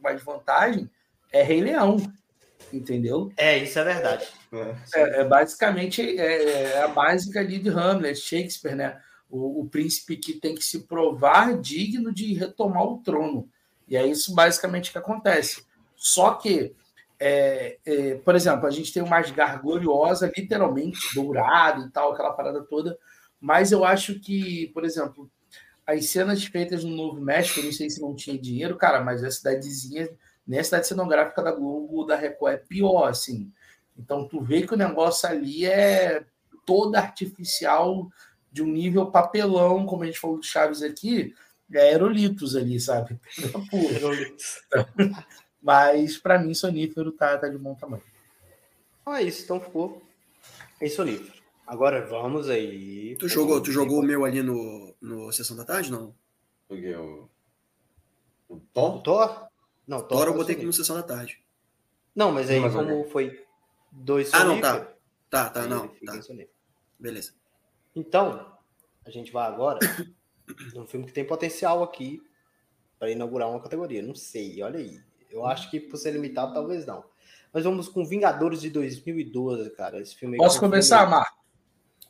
mais 0.00 0.22
vantagem, 0.22 0.88
é 1.32 1.42
Rei 1.42 1.60
Leão 1.60 1.98
entendeu? 2.72 3.32
É, 3.36 3.58
isso 3.58 3.78
é 3.78 3.84
verdade. 3.84 4.28
É, 4.52 4.74
é, 4.94 5.20
é 5.20 5.24
basicamente 5.24 6.02
é, 6.18 6.42
é, 6.72 6.82
a 6.82 6.88
básica 6.88 7.40
ali 7.40 7.58
de 7.58 7.68
Hamlet, 7.68 8.18
Shakespeare, 8.18 8.74
né? 8.74 9.00
O, 9.28 9.60
o, 9.60 9.68
príncipe 9.68 10.16
que 10.16 10.34
tem 10.34 10.54
que 10.54 10.64
se 10.64 10.80
provar 10.80 11.56
digno 11.60 12.12
de 12.12 12.34
retomar 12.34 12.84
o 12.84 12.98
trono. 12.98 13.48
E 13.86 13.96
é 13.96 14.04
isso 14.06 14.34
basicamente 14.34 14.90
que 14.90 14.98
acontece. 14.98 15.64
Só 15.94 16.34
que, 16.34 16.74
é, 17.18 17.78
é, 17.84 18.14
por 18.16 18.34
exemplo, 18.34 18.66
a 18.66 18.70
gente 18.70 18.92
tem 18.92 19.02
uma 19.02 19.18
Asgard 19.18 19.62
gloriosa, 19.62 20.32
literalmente 20.36 20.98
dourada 21.14 21.84
e 21.84 21.90
tal, 21.90 22.12
aquela 22.12 22.32
parada 22.32 22.62
toda. 22.62 22.98
Mas 23.40 23.70
eu 23.70 23.84
acho 23.84 24.18
que, 24.18 24.68
por 24.74 24.84
exemplo, 24.84 25.30
as 25.86 26.06
cenas 26.06 26.44
feitas 26.44 26.84
no 26.84 26.94
Novo 26.94 27.20
México, 27.20 27.62
não 27.62 27.72
sei 27.72 27.88
se 27.88 28.00
não 28.00 28.14
tinha 28.14 28.38
dinheiro, 28.38 28.76
cara, 28.76 29.00
mas 29.00 29.22
a 29.22 29.30
cidadezinha 29.30 30.08
nem 30.50 30.58
a 30.58 30.64
cidade 30.64 30.88
cenográfica 30.88 31.44
da 31.44 31.52
Globo 31.52 32.04
da 32.04 32.16
Record 32.16 32.54
é 32.54 32.56
pior, 32.56 33.04
assim. 33.04 33.52
Então 33.96 34.26
tu 34.26 34.40
vê 34.40 34.66
que 34.66 34.74
o 34.74 34.76
negócio 34.76 35.28
ali 35.28 35.64
é 35.64 36.24
toda 36.66 36.98
artificial 36.98 38.10
de 38.50 38.60
um 38.60 38.66
nível 38.66 39.12
papelão, 39.12 39.86
como 39.86 40.02
a 40.02 40.06
gente 40.06 40.18
falou 40.18 40.38
do 40.38 40.44
Chaves 40.44 40.82
aqui, 40.82 41.32
é 41.72 41.82
aerolitos 41.82 42.56
ali, 42.56 42.80
sabe? 42.80 43.16
Aerolitos. 43.72 44.60
Mas 45.62 46.18
para 46.18 46.36
mim 46.36 46.52
sonífero 46.52 47.12
tá, 47.12 47.38
tá 47.38 47.48
de 47.48 47.56
bom 47.56 47.76
tamanho. 47.76 48.02
Então 49.02 49.14
é 49.14 49.22
isso, 49.22 49.44
então 49.44 49.60
ficou 49.60 50.02
em 50.80 50.88
sonífero. 50.88 51.40
Agora 51.64 52.04
vamos 52.04 52.48
aí. 52.48 53.14
Tu 53.20 53.28
jogou, 53.28 53.62
tu 53.62 53.70
jogou 53.70 54.00
o 54.00 54.04
meu 54.04 54.24
ali 54.24 54.42
no, 54.42 54.92
no 55.00 55.30
Sessão 55.30 55.56
da 55.56 55.64
Tarde, 55.64 55.92
não? 55.92 56.12
Joguei 56.68 56.96
o. 56.96 57.28
O 58.48 58.58
Thor? 58.72 58.96
O 58.96 58.98
Thor? 59.00 59.49
Não, 59.90 59.98
Agora 59.98 60.30
eu 60.30 60.34
botei 60.34 60.54
no 60.54 60.72
Sessão 60.72 60.94
da 60.94 61.02
Tarde. 61.02 61.42
Não, 62.14 62.30
mas 62.30 62.48
aí, 62.48 62.60
como 62.60 63.04
foi 63.06 63.44
dois 63.90 64.32
Ah, 64.32 64.44
não, 64.44 64.60
tá. 64.60 64.88
Tá, 65.28 65.50
tá, 65.50 65.66
não. 65.66 65.88
Tá. 65.88 66.20
Beleza. 66.96 67.32
Então, 67.92 68.56
a 69.04 69.10
gente 69.10 69.32
vai 69.32 69.48
agora 69.48 69.80
num 70.76 70.86
filme 70.86 71.06
que 71.06 71.12
tem 71.12 71.24
potencial 71.24 71.82
aqui 71.82 72.22
para 73.00 73.10
inaugurar 73.10 73.50
uma 73.50 73.60
categoria. 73.60 74.00
Não 74.00 74.14
sei, 74.14 74.62
olha 74.62 74.78
aí. 74.78 75.02
Eu 75.28 75.44
acho 75.44 75.68
que 75.68 75.80
por 75.80 75.96
ser 75.96 76.12
limitado, 76.12 76.54
talvez 76.54 76.86
não. 76.86 77.02
Mas 77.52 77.64
vamos 77.64 77.88
com 77.88 78.04
Vingadores 78.04 78.60
de 78.60 78.70
2012, 78.70 79.70
cara. 79.70 80.00
Esse 80.00 80.14
filme 80.14 80.36
Posso 80.36 80.60
começar, 80.60 80.98
filme... 80.98 81.14
Marco? 81.16 81.36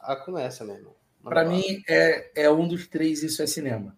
Ah, 0.00 0.16
começa 0.16 0.66
mesmo. 0.66 0.94
Para 1.22 1.46
mim, 1.46 1.82
é, 1.88 2.42
é 2.42 2.50
um 2.50 2.68
dos 2.68 2.86
três, 2.86 3.22
isso 3.22 3.42
é 3.42 3.46
cinema. 3.46 3.96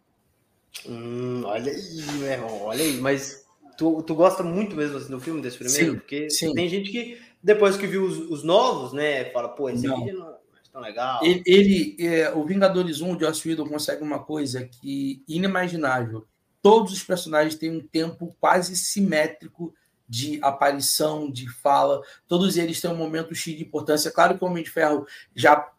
Hum, 0.86 1.42
olha 1.44 1.72
aí, 1.72 2.02
meu 2.18 2.28
irmão, 2.28 2.62
olha 2.62 2.84
aí. 2.84 2.96
Mas 2.98 3.41
Tu, 3.82 4.02
tu 4.04 4.14
gosta 4.14 4.44
muito 4.44 4.76
mesmo 4.76 4.96
assim, 4.96 5.10
do 5.10 5.18
filme 5.18 5.42
desse 5.42 5.58
primeiro? 5.58 5.92
Sim, 5.94 5.98
Porque 5.98 6.30
sim. 6.30 6.54
tem 6.54 6.68
gente 6.68 6.88
que, 6.88 7.20
depois 7.42 7.76
que 7.76 7.84
viu 7.84 8.04
os, 8.04 8.16
os 8.30 8.44
novos, 8.44 8.92
né, 8.92 9.24
fala, 9.32 9.48
pô, 9.48 9.68
esse 9.68 9.84
não. 9.84 10.00
aqui 10.00 10.12
não 10.12 10.30
é 10.30 10.34
tão 10.72 10.80
legal. 10.80 11.20
Ele, 11.24 11.42
ele 11.44 11.96
é, 11.98 12.30
o 12.32 12.44
Vingadores 12.44 13.00
1, 13.00 13.16
o 13.16 13.18
Joss 13.18 13.48
Whedon 13.48 13.66
consegue 13.66 14.00
uma 14.04 14.20
coisa 14.20 14.62
que 14.62 15.24
inimaginável. 15.26 16.24
Todos 16.62 16.92
os 16.92 17.02
personagens 17.02 17.56
têm 17.56 17.72
um 17.72 17.80
tempo 17.80 18.36
quase 18.38 18.76
simétrico 18.76 19.74
de 20.08 20.38
aparição, 20.42 21.28
de 21.28 21.50
fala. 21.50 22.02
Todos 22.28 22.56
eles 22.56 22.80
têm 22.80 22.88
um 22.88 22.96
momento 22.96 23.34
X 23.34 23.56
de 23.56 23.64
importância. 23.64 24.12
Claro 24.12 24.38
que 24.38 24.44
o 24.44 24.46
Homem 24.46 24.62
de 24.62 24.70
Ferro 24.70 25.04
já 25.34 25.72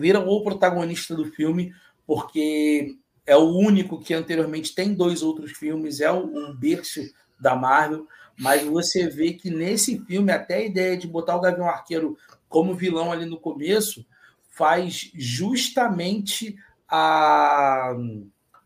vira 0.00 0.18
o 0.18 0.42
protagonista 0.42 1.14
do 1.14 1.26
filme, 1.26 1.72
porque 2.04 2.98
é 3.26 3.36
o 3.36 3.56
único 3.56 4.00
que 4.00 4.14
anteriormente 4.14 4.74
tem 4.74 4.94
dois 4.94 5.22
outros 5.22 5.52
filmes, 5.52 6.00
é 6.00 6.10
o, 6.10 6.50
o 6.50 6.54
berço 6.54 7.00
da 7.40 7.54
Marvel, 7.54 8.06
mas 8.38 8.64
você 8.64 9.08
vê 9.08 9.32
que 9.32 9.50
nesse 9.50 9.98
filme, 10.04 10.32
até 10.32 10.56
a 10.56 10.64
ideia 10.64 10.96
de 10.96 11.06
botar 11.06 11.36
o 11.36 11.40
Gavião 11.40 11.68
Arqueiro 11.68 12.16
como 12.48 12.74
vilão 12.74 13.12
ali 13.12 13.26
no 13.26 13.38
começo, 13.38 14.04
faz 14.50 15.10
justamente 15.14 16.56
a, 16.88 17.94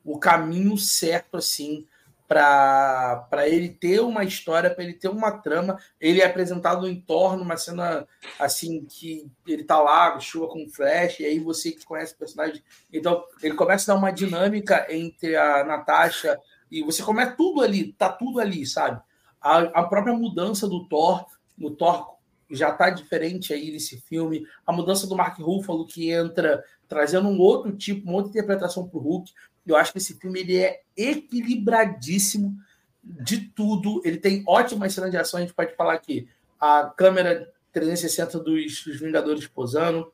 o 0.05 0.19
caminho 0.19 0.77
certo, 0.77 1.37
assim, 1.37 1.87
para 2.29 3.49
ele 3.49 3.71
ter 3.71 4.01
uma 4.01 4.23
história, 4.23 4.69
para 4.69 4.85
ele 4.85 4.93
ter 4.93 5.09
uma 5.09 5.33
trama. 5.33 5.79
Ele 5.99 6.21
é 6.21 6.27
apresentado 6.27 6.87
em 6.87 7.01
torno, 7.01 7.43
uma 7.43 7.57
cena 7.57 8.07
assim 8.39 8.85
que 8.85 9.27
ele 9.47 9.65
tá 9.65 9.81
lá, 9.81 10.21
chuva 10.21 10.47
com 10.49 10.69
flash, 10.69 11.21
e 11.21 11.25
aí 11.25 11.39
você 11.39 11.73
que 11.73 11.87
conhece 11.87 12.13
o 12.13 12.19
personagem. 12.19 12.63
Então, 12.93 13.25
ele 13.43 13.55
começa 13.55 13.91
a 13.91 13.95
dar 13.95 13.99
uma 13.99 14.11
dinâmica 14.11 14.87
entre 14.91 15.35
a 15.37 15.65
Natasha 15.65 16.39
e 16.71 16.83
você 16.83 17.03
começa 17.03 17.33
tudo 17.33 17.63
ali, 17.63 17.95
tá 17.95 18.11
tudo 18.13 18.41
ali, 18.41 18.67
sabe? 18.67 19.01
A, 19.41 19.59
a 19.59 19.85
própria 19.85 20.13
mudança 20.13 20.69
do 20.69 20.87
Thor, 20.87 21.25
no 21.57 21.71
Thor 21.71 22.19
já 22.51 22.73
tá 22.73 22.91
diferente 22.91 23.53
aí 23.53 23.71
nesse 23.71 24.01
filme. 24.01 24.47
A 24.67 24.73
mudança 24.73 25.07
do 25.07 25.17
Mark 25.17 25.39
Ruffalo 25.39 25.87
que 25.87 26.11
entra 26.11 26.63
trazendo 26.89 27.29
um 27.29 27.39
outro 27.39 27.75
tipo, 27.77 28.09
uma 28.09 28.17
outra 28.17 28.31
interpretação 28.31 28.89
para 28.89 28.99
o 28.99 29.03
Hulk. 29.03 29.33
Eu 29.73 29.77
acho 29.77 29.93
que 29.93 29.99
esse 29.99 30.15
filme 30.15 30.41
ele 30.41 30.57
é 30.57 30.81
equilibradíssimo 30.97 32.57
de 33.03 33.41
tudo. 33.41 34.01
Ele 34.05 34.19
tem 34.19 34.43
ótimas 34.47 34.93
cenas 34.93 35.11
de 35.11 35.17
ação. 35.17 35.39
A 35.39 35.43
gente 35.43 35.55
pode 35.55 35.75
falar 35.75 35.95
aqui 35.95 36.29
a 36.61 36.93
câmera 36.97 37.53
360 37.73 38.39
dos, 38.41 38.85
dos 38.85 39.01
Vingadores 39.01 39.47
posando. 39.47 40.13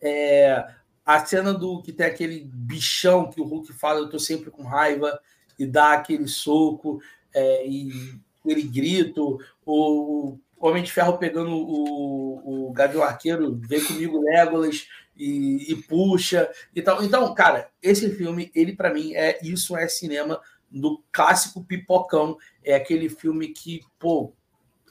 É, 0.00 0.66
a 1.04 1.24
cena 1.24 1.54
do 1.54 1.80
que 1.82 1.92
tem 1.92 2.06
aquele 2.06 2.50
bichão 2.52 3.30
que 3.30 3.40
o 3.40 3.44
Hulk 3.44 3.72
fala, 3.72 4.00
eu 4.00 4.10
tô 4.10 4.18
sempre 4.18 4.50
com 4.50 4.64
raiva, 4.64 5.18
e 5.58 5.64
dá 5.64 5.92
aquele 5.92 6.26
soco, 6.26 7.00
é, 7.32 7.66
e 7.66 8.18
ele 8.44 8.62
grito, 8.62 9.38
o 9.64 10.38
Homem 10.58 10.82
de 10.82 10.92
Ferro 10.92 11.18
pegando 11.18 11.50
o, 11.50 12.68
o 12.68 12.72
Gavião 12.72 13.02
Arqueiro, 13.02 13.58
vem 13.62 13.84
comigo 13.84 14.20
Legolas, 14.20 14.88
e, 15.16 15.72
e 15.72 15.82
puxa 15.82 16.50
e 16.74 16.82
tal. 16.82 17.02
Então, 17.02 17.32
cara, 17.34 17.70
esse 17.82 18.10
filme, 18.10 18.50
ele 18.54 18.74
para 18.74 18.92
mim 18.92 19.14
é 19.14 19.38
isso 19.42 19.76
é 19.76 19.88
cinema 19.88 20.40
do 20.70 21.02
clássico 21.12 21.64
pipocão. 21.64 22.36
É 22.62 22.74
aquele 22.74 23.08
filme 23.08 23.48
que, 23.48 23.80
pô, 23.98 24.32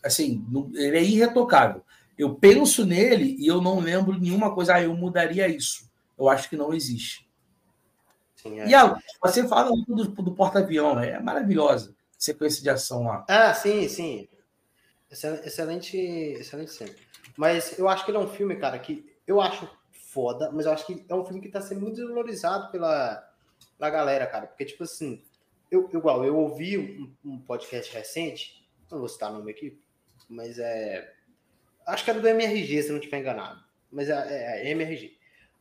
assim, 0.03 0.45
ele 0.73 0.97
é 0.97 1.03
irretocável. 1.03 1.83
Eu 2.17 2.35
penso 2.35 2.85
nele 2.85 3.35
e 3.39 3.47
eu 3.47 3.61
não 3.61 3.79
lembro 3.79 4.19
nenhuma 4.19 4.53
coisa, 4.53 4.75
ah, 4.75 4.81
eu 4.81 4.95
mudaria 4.95 5.47
isso. 5.47 5.89
Eu 6.17 6.29
acho 6.29 6.49
que 6.49 6.55
não 6.55 6.73
existe. 6.73 7.29
Sim, 8.35 8.59
é. 8.61 8.67
E 8.67 8.75
a, 8.75 8.97
você 9.21 9.45
fala 9.47 9.71
do, 9.87 10.05
do 10.05 10.31
porta-avião, 10.33 10.99
é 10.99 11.19
maravilhosa 11.19 11.93
sequência 12.17 12.61
de 12.63 12.69
ação 12.69 13.03
lá. 13.03 13.25
Ah, 13.27 13.53
sim, 13.53 13.87
sim. 13.87 14.27
Excelente, 15.11 15.97
excelente 15.97 16.71
cena. 16.71 16.91
Mas 17.37 17.77
eu 17.77 17.87
acho 17.87 18.03
que 18.03 18.11
ele 18.11 18.17
é 18.17 18.21
um 18.21 18.27
filme, 18.27 18.55
cara, 18.55 18.79
que 18.79 19.05
eu 19.27 19.39
acho 19.39 19.69
foda, 20.15 20.49
mas 20.53 20.65
eu 20.65 20.71
acho 20.71 20.85
que 20.85 21.05
é 21.09 21.13
um 21.13 21.25
filme 21.25 21.41
que 21.41 21.49
tá 21.49 21.59
sendo 21.59 21.81
muito 21.81 21.97
desvalorizado 21.97 22.71
pela, 22.71 23.21
pela 23.77 23.89
galera, 23.89 24.25
cara. 24.25 24.47
Porque, 24.47 24.63
tipo 24.63 24.85
assim, 24.85 25.21
eu, 25.69 25.89
igual, 25.93 26.23
eu 26.23 26.37
ouvi 26.37 26.77
um, 26.77 27.13
um 27.33 27.37
podcast 27.41 27.93
recente, 27.93 28.65
não 28.89 28.99
vou 28.99 29.09
citar 29.09 29.29
o 29.29 29.37
nome 29.37 29.51
aqui, 29.51 29.77
mas 30.29 30.57
é. 30.57 31.13
Acho 31.85 32.05
que 32.05 32.09
era 32.09 32.21
do 32.21 32.27
MRG, 32.27 32.83
se 32.83 32.89
não 32.89 32.97
estiver 32.97 33.19
enganado. 33.19 33.61
Mas 33.91 34.09
é, 34.09 34.13
é, 34.13 34.67
é 34.67 34.71
MRG. 34.71 35.17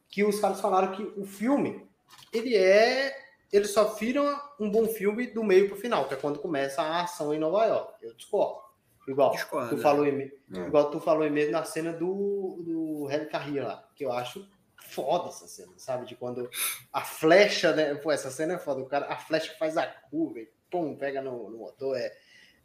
Que 0.08 0.22
os 0.22 0.38
caras 0.38 0.60
falaram 0.60 0.92
que 0.92 1.02
o 1.02 1.26
filme, 1.26 1.86
ele 2.32 2.56
é. 2.56 3.24
Ele 3.52 3.66
só 3.66 3.94
vira 3.94 4.22
um 4.58 4.70
bom 4.70 4.86
filme 4.86 5.28
do 5.28 5.44
meio 5.44 5.68
pro 5.68 5.76
final, 5.76 6.08
que 6.08 6.14
é 6.14 6.16
quando 6.16 6.40
começa 6.40 6.82
a 6.82 7.02
ação 7.02 7.34
em 7.34 7.38
Nova 7.38 7.64
York. 7.66 8.04
Eu 8.04 8.14
discordo. 8.14 8.63
Igual 9.06 9.32
Discordo, 9.32 9.76
tu 9.76 9.82
falou, 9.82 10.06
em, 10.06 10.22
é. 10.22 10.58
igual 10.60 10.90
tu 10.90 10.98
falou 10.98 11.28
mesmo 11.30 11.52
na 11.52 11.64
cena 11.64 11.92
do, 11.92 12.62
do 12.64 13.08
Hélio 13.10 13.28
Carrilha 13.28 13.66
lá, 13.66 13.88
que 13.94 14.04
eu 14.04 14.12
acho 14.12 14.48
foda 14.76 15.28
essa 15.28 15.46
cena, 15.46 15.72
sabe? 15.76 16.06
De 16.06 16.14
quando 16.14 16.48
a 16.92 17.00
flecha, 17.02 17.74
né? 17.74 17.94
Pô, 17.94 18.12
essa 18.12 18.30
cena 18.30 18.54
é 18.54 18.58
foda. 18.58 18.80
O 18.80 18.86
cara, 18.86 19.06
a 19.06 19.16
flecha 19.16 19.52
que 19.52 19.58
faz 19.58 19.76
a 19.76 19.86
curva 19.86 20.40
e 20.40 20.48
pum, 20.70 20.96
pega 20.96 21.20
no, 21.20 21.50
no 21.50 21.58
motor. 21.58 21.96
É, 21.96 22.12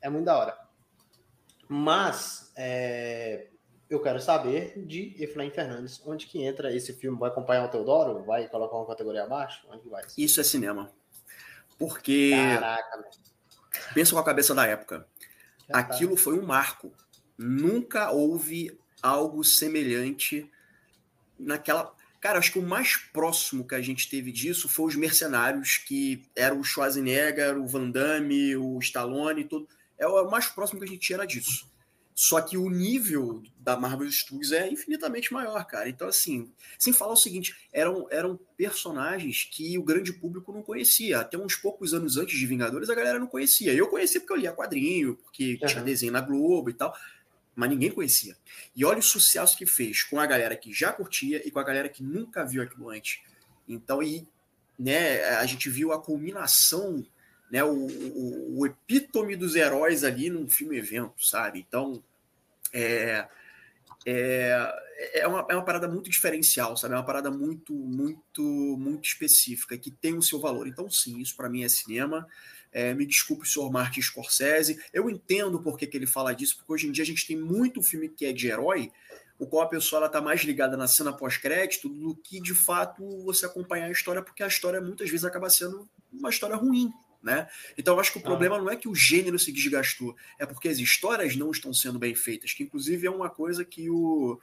é 0.02 0.10
muito 0.10 0.26
da 0.26 0.38
hora. 0.38 0.58
Mas 1.68 2.52
é, 2.56 3.48
eu 3.90 4.02
quero 4.02 4.20
saber 4.20 4.86
de 4.86 5.16
Efraim 5.22 5.52
Fernandes, 5.52 6.02
onde 6.06 6.26
que 6.26 6.44
entra 6.44 6.74
esse 6.74 6.94
filme? 6.94 7.18
Vai 7.18 7.30
acompanhar 7.30 7.66
o 7.66 7.70
Teodoro? 7.70 8.24
Vai 8.24 8.48
colocar 8.48 8.78
uma 8.78 8.88
categoria 8.88 9.24
abaixo? 9.24 9.68
Onde 9.70 9.88
vai? 9.90 10.04
Isso 10.18 10.40
é 10.40 10.44
cinema. 10.44 10.92
Porque. 11.78 12.32
Caraca, 12.32 13.04
Pensa 13.94 14.14
com 14.14 14.20
a 14.20 14.24
cabeça 14.24 14.54
da 14.54 14.66
época. 14.66 15.08
Tá. 15.70 15.80
Aquilo 15.80 16.18
foi 16.18 16.38
um 16.38 16.46
marco. 16.46 16.92
Nunca 17.38 18.12
houve 18.12 18.78
algo 19.02 19.44
semelhante 19.44 20.50
naquela. 21.40 21.94
Cara, 22.20 22.40
acho 22.40 22.52
que 22.52 22.60
o 22.60 22.64
mais 22.64 22.98
próximo 22.98 23.66
que 23.66 23.76
a 23.76 23.82
gente 23.82 24.10
teve 24.10 24.32
disso 24.32 24.68
foi 24.68 24.88
os 24.88 24.96
Mercenários, 24.96 25.78
que 25.78 26.26
era 26.36 26.54
o 26.54 26.64
Schwarzenegger, 26.64 27.58
o 27.58 27.66
Van 27.66 27.90
Damme, 27.90 28.58
o 28.58 28.78
Stallone, 28.80 29.46
tudo. 29.46 29.68
É 29.98 30.06
o 30.06 30.30
mais 30.30 30.48
próximo 30.48 30.80
que 30.80 30.86
a 30.86 30.90
gente 30.90 31.14
era 31.14 31.26
disso. 31.26 31.70
Só 32.22 32.42
que 32.42 32.58
o 32.58 32.70
nível 32.70 33.42
da 33.58 33.78
Marvel 33.78 34.12
Studios 34.12 34.52
é 34.52 34.70
infinitamente 34.70 35.32
maior, 35.32 35.66
cara. 35.66 35.88
Então, 35.88 36.06
assim, 36.06 36.52
sem 36.78 36.92
falar 36.92 37.14
o 37.14 37.16
seguinte, 37.16 37.56
eram, 37.72 38.10
eram 38.12 38.38
personagens 38.58 39.48
que 39.50 39.78
o 39.78 39.84
grande 39.84 40.12
público 40.12 40.52
não 40.52 40.62
conhecia. 40.62 41.22
Até 41.22 41.38
uns 41.38 41.56
poucos 41.56 41.94
anos 41.94 42.18
antes 42.18 42.38
de 42.38 42.46
Vingadores, 42.46 42.90
a 42.90 42.94
galera 42.94 43.20
não 43.20 43.28
conhecia. 43.28 43.74
Eu 43.74 43.88
conhecia 43.88 44.20
porque 44.20 44.34
eu 44.34 44.38
lia 44.38 44.52
quadrinho, 44.52 45.16
porque 45.16 45.58
uhum. 45.62 45.68
tinha 45.68 45.82
desenho 45.82 46.12
na 46.12 46.20
Globo 46.20 46.70
e 46.70 46.74
tal 46.74 46.94
mas 47.56 47.70
ninguém 47.70 47.92
conhecia. 47.92 48.38
E 48.74 48.86
olha 48.86 49.00
o 49.00 49.04
sucesso 49.04 49.58
que 49.58 49.66
fez 49.66 50.04
com 50.04 50.18
a 50.18 50.26
galera 50.26 50.56
que 50.56 50.72
já 50.72 50.94
curtia 50.94 51.46
e 51.46 51.52
com 51.52 51.60
a 51.60 51.64
galera 51.64 51.90
que 51.90 52.02
nunca 52.02 52.46
viu 52.46 52.62
aquilo 52.62 52.90
antes. 52.90 53.20
Então, 53.68 54.02
e, 54.02 54.26
né, 54.78 55.24
a 55.26 55.46
gente 55.46 55.70
viu 55.70 55.92
a 55.92 56.02
culminação, 56.02 57.06
né, 57.52 57.62
o, 57.62 57.74
o, 57.74 58.60
o 58.60 58.66
epítome 58.66 59.36
dos 59.36 59.56
heróis 59.56 60.06
ali 60.06 60.30
num 60.30 60.50
filme 60.50 60.78
evento, 60.78 61.26
sabe? 61.26 61.60
Então, 61.60 62.02
é, 62.74 63.28
é, 64.06 64.74
é, 65.16 65.28
uma, 65.28 65.46
é 65.50 65.56
uma 65.56 65.66
parada 65.66 65.88
muito 65.88 66.10
diferencial, 66.10 66.76
sabe? 66.78 66.94
É 66.94 66.98
uma 66.98 67.06
parada 67.06 67.30
muito, 67.30 67.74
muito, 67.74 68.42
muito 68.42 69.06
específica 69.06 69.78
que 69.78 69.92
tem 69.92 70.18
o 70.18 70.22
seu 70.22 70.40
valor. 70.40 70.68
Então, 70.68 70.90
sim, 70.90 71.20
isso 71.20 71.36
para 71.36 71.50
mim 71.50 71.64
é 71.64 71.70
cinema. 71.70 72.28
É, 72.72 72.94
me 72.94 73.06
desculpe, 73.06 73.48
senhor 73.48 73.72
Martin 73.72 74.02
Scorsese. 74.02 74.80
Eu 74.94 75.10
entendo 75.10 75.62
por 75.62 75.78
que, 75.78 75.88
que 75.88 75.98
ele 75.98 76.08
fala 76.08 76.34
disso, 76.34 76.58
porque 76.58 76.72
hoje 76.72 76.88
em 76.88 76.92
dia 76.92 77.04
a 77.04 77.08
gente 77.08 77.26
tem 77.26 77.38
muito 77.38 77.82
filme 77.82 78.10
que 78.10 78.26
é 78.26 78.34
de 78.34 78.48
herói, 78.48 78.92
o 79.40 79.48
qual 79.48 79.64
a 79.64 79.70
pessoa 79.70 80.06
está 80.06 80.22
mais 80.22 80.42
ligada 80.42 80.76
na 80.76 80.88
cena 80.88 81.14
pós-crédito 81.14 81.88
do 81.90 82.14
que 82.16 82.40
de 82.42 82.54
fato 82.54 83.04
você 83.24 83.46
acompanhar 83.46 83.86
a 83.86 83.92
história, 83.92 84.22
porque 84.22 84.44
a 84.44 84.48
história 84.48 84.82
muitas 84.82 85.10
vezes 85.10 85.26
acaba 85.26 85.50
sendo 85.50 85.90
uma 86.12 86.30
história 86.30 86.56
ruim. 86.56 86.92
Né? 87.22 87.50
Então 87.78 87.96
eu 87.96 88.00
acho 88.00 88.14
que 88.14 88.18
o 88.18 88.22
ah. 88.22 88.24
problema 88.24 88.58
não 88.58 88.70
é 88.70 88.78
que 88.78 88.88
o 88.88 88.96
gênero 88.96 89.38
se 89.38 89.52
desgastou, 89.52 90.16
é 90.38 90.46
porque 90.46 90.70
as 90.70 90.78
histórias 90.78 91.36
não 91.36 91.52
estão 91.52 91.74
sendo 91.74 92.00
bem 92.00 92.16
feitas, 92.16 92.54
que 92.54 92.64
inclusive 92.64 93.06
é 93.06 93.12
uma 93.12 93.30
coisa 93.30 93.66
que 93.66 93.90
o, 93.90 94.40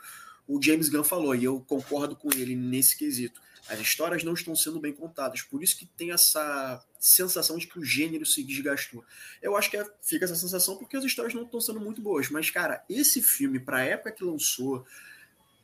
o 0.47 0.63
James 0.63 0.91
Gunn 0.91 1.03
falou, 1.03 1.35
e 1.35 1.45
eu 1.45 1.61
concordo 1.61 2.15
com 2.15 2.31
ele 2.35 2.55
nesse 2.55 2.97
quesito. 2.97 3.41
As 3.69 3.81
histórias 3.81 4.23
não 4.23 4.35
estão 4.35 4.55
sendo 4.55 4.79
bem 4.79 4.93
contadas, 4.93 5.43
por 5.43 5.63
isso 5.63 5.77
que 5.77 5.87
tem 5.87 6.13
essa 6.13 6.85
sensação 7.01 7.59
de 7.59 7.67
que 7.67 7.79
o 7.79 7.85
gênero 7.85 8.25
se 8.25 8.43
desgastou. 8.45 9.05
Eu 9.43 9.57
acho 9.57 9.71
que 9.71 9.77
é, 9.77 9.85
fica 10.03 10.25
essa 10.25 10.37
sensação 10.37 10.77
porque 10.77 10.97
as 10.97 11.05
histórias 11.05 11.35
não 11.35 11.43
estão 11.43 11.61
sendo 11.61 11.81
muito 11.81 12.01
boas, 12.01 12.29
mas 12.31 12.51
cara, 12.51 12.85
esse 12.89 13.21
filme 13.21 13.59
para 13.59 13.79
a 13.79 13.85
época 13.85 14.13
que 14.13 14.23
lançou, 14.23 14.87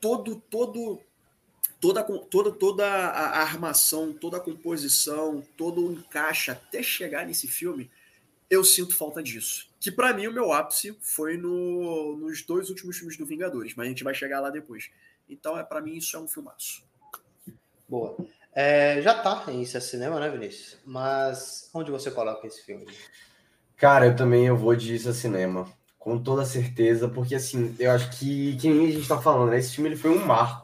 todo 0.01 0.37
todo 0.51 1.01
toda 1.83 2.05
toda 2.05 2.53
toda 2.53 2.87
a 2.87 3.41
armação, 3.41 4.13
toda 4.13 4.37
a 4.37 4.41
composição, 4.41 5.43
todo 5.57 5.85
o 5.85 5.93
encaixe 5.93 6.53
até 6.53 6.81
chegar 6.81 7.27
nesse 7.27 7.49
filme, 7.49 7.91
eu 8.49 8.63
sinto 8.63 8.97
falta 8.97 9.21
disso. 9.21 9.69
Que 9.81 9.91
para 9.91 10.15
mim 10.15 10.29
o 10.29 10.33
meu 10.33 10.53
ápice 10.53 10.97
foi 11.01 11.37
no, 11.37 12.17
nos 12.19 12.41
dois 12.43 12.71
últimos 12.71 12.97
filmes 12.97 13.17
do 13.17 13.27
Vingadores, 13.27 13.75
mas 13.75 13.87
a 13.87 13.89
gente 13.89 14.05
vai 14.05 14.15
chegar 14.15 14.39
lá 14.39 14.49
depois. 14.49 14.91
Então 15.29 15.59
é 15.59 15.65
para 15.65 15.81
mim 15.81 15.97
isso 15.97 16.17
é 16.17 16.21
um 16.21 16.29
filmaço. 16.29 16.85
Boa. 17.89 18.17
É, 18.55 19.03
já 19.03 19.15
tá 19.21 19.45
em 19.49 19.63
Isso 19.63 19.77
é 19.77 19.81
Cinema, 19.81 20.21
né, 20.21 20.31
Vinícius? 20.31 20.79
Mas 20.87 21.69
onde 21.75 21.91
você 21.91 22.11
coloca 22.11 22.47
esse 22.47 22.63
filme? 22.63 22.87
Cara, 23.77 24.07
eu 24.07 24.15
também 24.15 24.47
eu 24.47 24.57
vou 24.57 24.77
de 24.77 24.95
Isso 24.95 25.09
é 25.09 25.13
Cinema. 25.13 25.67
Com 25.99 26.23
toda 26.23 26.45
certeza, 26.45 27.09
porque 27.09 27.35
assim, 27.35 27.75
eu 27.79 27.91
acho 27.91 28.11
que, 28.19 28.57
que 28.57 28.69
nem 28.69 28.89
a 28.89 28.93
gente 28.93 29.09
tá 29.09 29.21
falando, 29.21 29.51
né? 29.51 29.59
Esse 29.59 29.75
filme 29.75 29.89
ele 29.89 29.97
foi 29.97 30.11
um 30.11 30.25
marco. 30.25 30.62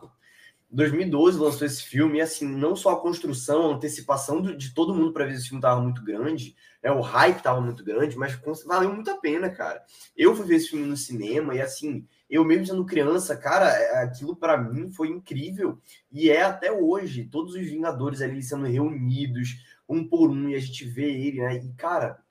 2012 0.71 1.39
lançou 1.39 1.67
esse 1.67 1.83
filme, 1.83 2.19
e 2.19 2.21
assim, 2.21 2.47
não 2.47 2.77
só 2.77 2.91
a 2.91 3.01
construção, 3.01 3.71
a 3.71 3.75
antecipação 3.75 4.41
do, 4.41 4.55
de 4.55 4.75
todo 4.75 4.95
mundo 4.95 5.13
para 5.13 5.25
ver 5.25 5.35
esse 5.35 5.49
filme 5.49 5.63
tava 5.63 5.81
muito 5.81 6.05
grande, 6.05 6.55
né? 6.83 6.91
O 6.91 7.01
hype 7.01 7.43
tava 7.43 7.61
muito 7.61 7.83
grande, 7.83 8.17
mas 8.19 8.39
valeu 8.67 8.93
muito 8.93 9.11
a 9.11 9.17
pena, 9.17 9.49
cara. 9.49 9.83
Eu 10.15 10.37
fui 10.37 10.47
ver 10.47 10.57
esse 10.57 10.69
filme 10.69 10.85
no 10.85 10.97
cinema 10.97 11.55
e 11.55 11.61
assim, 11.61 12.07
eu 12.29 12.45
mesmo 12.45 12.67
sendo 12.67 12.85
criança, 12.85 13.35
cara, 13.35 13.71
é, 13.71 14.03
aquilo 14.03 14.37
para 14.37 14.59
mim 14.59 14.93
foi 14.93 15.09
incrível 15.09 15.81
e 16.13 16.31
é 16.31 16.43
até 16.43 16.71
hoje. 16.71 17.25
Todos 17.25 17.55
os 17.55 17.67
Vingadores 17.67 18.21
ali 18.21 18.43
sendo 18.43 18.67
reunidos 18.67 19.65
um 19.89 20.07
por 20.07 20.31
um 20.31 20.51
e 20.51 20.55
a 20.55 20.61
gente 20.61 20.85
vê 20.85 21.11
ele, 21.11 21.41
né? 21.41 21.57
E 21.57 21.73
cara, 21.75 22.23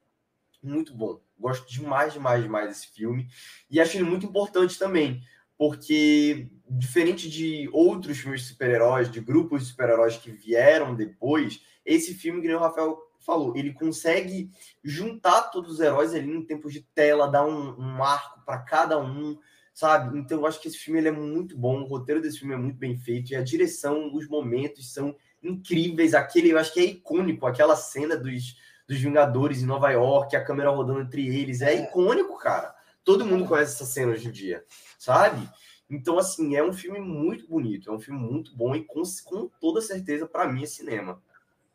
muito 0.62 0.94
bom. 0.94 1.20
Gosto 1.40 1.68
demais, 1.72 2.14
demais, 2.14 2.44
demais 2.44 2.70
desse 2.70 2.88
filme 2.92 3.28
e 3.70 3.80
acho 3.80 3.98
ele 3.98 4.04
muito 4.04 4.26
importante 4.26 4.78
também, 4.78 5.22
porque 5.58 6.50
diferente 6.70 7.30
de 7.30 7.70
outros 7.72 8.18
filmes 8.18 8.42
de 8.42 8.48
super-heróis, 8.48 9.10
de 9.10 9.20
grupos 9.20 9.62
de 9.62 9.68
super-heróis 9.70 10.18
que 10.18 10.32
vieram 10.32 10.96
depois, 10.96 11.62
esse 11.86 12.14
filme, 12.14 12.42
que 12.42 12.54
o 12.54 12.60
Rafael 12.60 12.98
falou, 13.20 13.56
ele 13.56 13.74
consegue 13.74 14.52
juntar 14.84 15.44
todos 15.44 15.74
os 15.74 15.80
heróis 15.80 16.14
ali 16.14 16.32
em 16.32 16.46
tempos 16.46 16.74
de 16.74 16.82
tela, 16.82 17.28
dar 17.28 17.46
um, 17.46 17.76
um 17.78 18.04
arco 18.04 18.42
para 18.46 18.60
cada 18.60 19.00
um, 19.00 19.38
sabe? 19.74 20.18
Então 20.18 20.40
eu 20.40 20.46
acho 20.46 20.62
que 20.62 20.68
esse 20.68 20.78
filme 20.78 21.00
ele 21.00 21.10
é 21.10 21.12
muito 21.12 21.58
bom, 21.58 21.82
o 21.82 21.86
roteiro 21.86 22.22
desse 22.22 22.40
filme 22.40 22.54
é 22.54 22.58
muito 22.58 22.78
bem 22.78 22.98
feito, 22.98 23.32
e 23.32 23.36
a 23.36 23.44
direção, 23.44 24.14
os 24.14 24.28
momentos 24.28 24.94
são 24.94 25.16
incríveis. 25.44 26.14
Aquele, 26.14 26.50
eu 26.50 26.58
acho 26.58 26.74
que 26.74 26.80
é 26.80 26.86
icônico, 26.86 27.46
aquela 27.46 27.76
cena 27.76 28.16
dos, 28.16 28.56
dos 28.88 28.98
Vingadores 28.98 29.62
em 29.62 29.66
Nova 29.66 29.90
York, 29.92 30.36
a 30.36 30.44
câmera 30.44 30.70
rodando 30.70 31.02
entre 31.02 31.28
eles, 31.28 31.62
é, 31.62 31.74
é. 31.74 31.84
icônico, 31.84 32.38
cara. 32.38 32.74
Todo 33.04 33.26
mundo 33.26 33.46
conhece 33.46 33.76
essa 33.76 33.86
cena 33.86 34.12
hoje 34.12 34.28
em 34.28 34.32
dia, 34.32 34.64
sabe? 35.00 35.48
Então, 35.90 36.20
assim, 36.20 36.56
é 36.56 36.64
um 36.64 36.74
filme 36.74 37.00
muito 37.00 37.48
bonito, 37.48 37.90
é 37.90 37.94
um 37.94 38.00
filme 38.00 38.20
muito 38.20 38.56
bom 38.56 38.76
e 38.76 38.84
com, 38.84 39.02
com 39.26 39.48
toda 39.60 39.82
certeza, 39.82 40.28
para 40.28 40.48
mim, 40.48 40.64
é 40.64 40.66
cinema. 40.66 41.22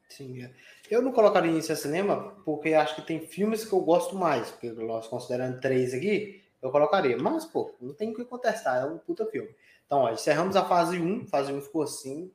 Sim, 0.09 0.42
é. 0.42 0.53
eu 0.90 1.01
não 1.01 1.13
colocaria 1.13 1.56
isso 1.56 1.73
a 1.73 1.77
cinema 1.77 2.37
porque 2.44 2.75
acho 2.75 2.96
que 2.96 3.02
tem 3.02 3.21
filmes 3.27 3.65
que 3.65 3.73
eu 3.73 3.81
gosto 3.81 4.15
mais, 4.15 4.50
porque 4.50 4.71
nós 4.73 5.06
considerando 5.08 5.58
três 5.58 5.94
aqui, 5.94 6.42
eu 6.60 6.71
colocaria. 6.71 7.17
Mas, 7.17 7.46
pô, 7.46 7.75
não 7.81 7.94
tem 7.94 8.10
o 8.10 8.15
que 8.15 8.25
contestar, 8.25 8.83
é 8.83 8.85
um 8.85 8.98
puta 8.98 9.25
filme. 9.27 9.48
Então, 9.87 10.00
ó, 10.00 10.13
encerramos 10.13 10.54
a 10.56 10.65
fase 10.65 10.98
1, 10.98 11.27
fase 11.27 11.52
1 11.52 11.63
ficou 11.63 11.83
assim, 11.83 12.31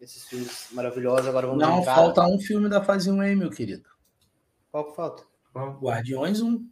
esses 0.00 0.24
filmes 0.24 0.68
maravilhosos, 0.72 1.28
agora 1.28 1.46
vamos 1.46 1.62
Não, 1.62 1.82
falta 1.84 2.26
um 2.26 2.40
filme 2.40 2.68
da 2.68 2.82
fase 2.82 3.10
1 3.10 3.20
aí, 3.20 3.36
meu 3.36 3.50
querido. 3.50 3.88
Qual 4.72 4.90
que 4.90 4.96
falta? 4.96 5.24
Guardiões 5.54 6.40
1. 6.40 6.68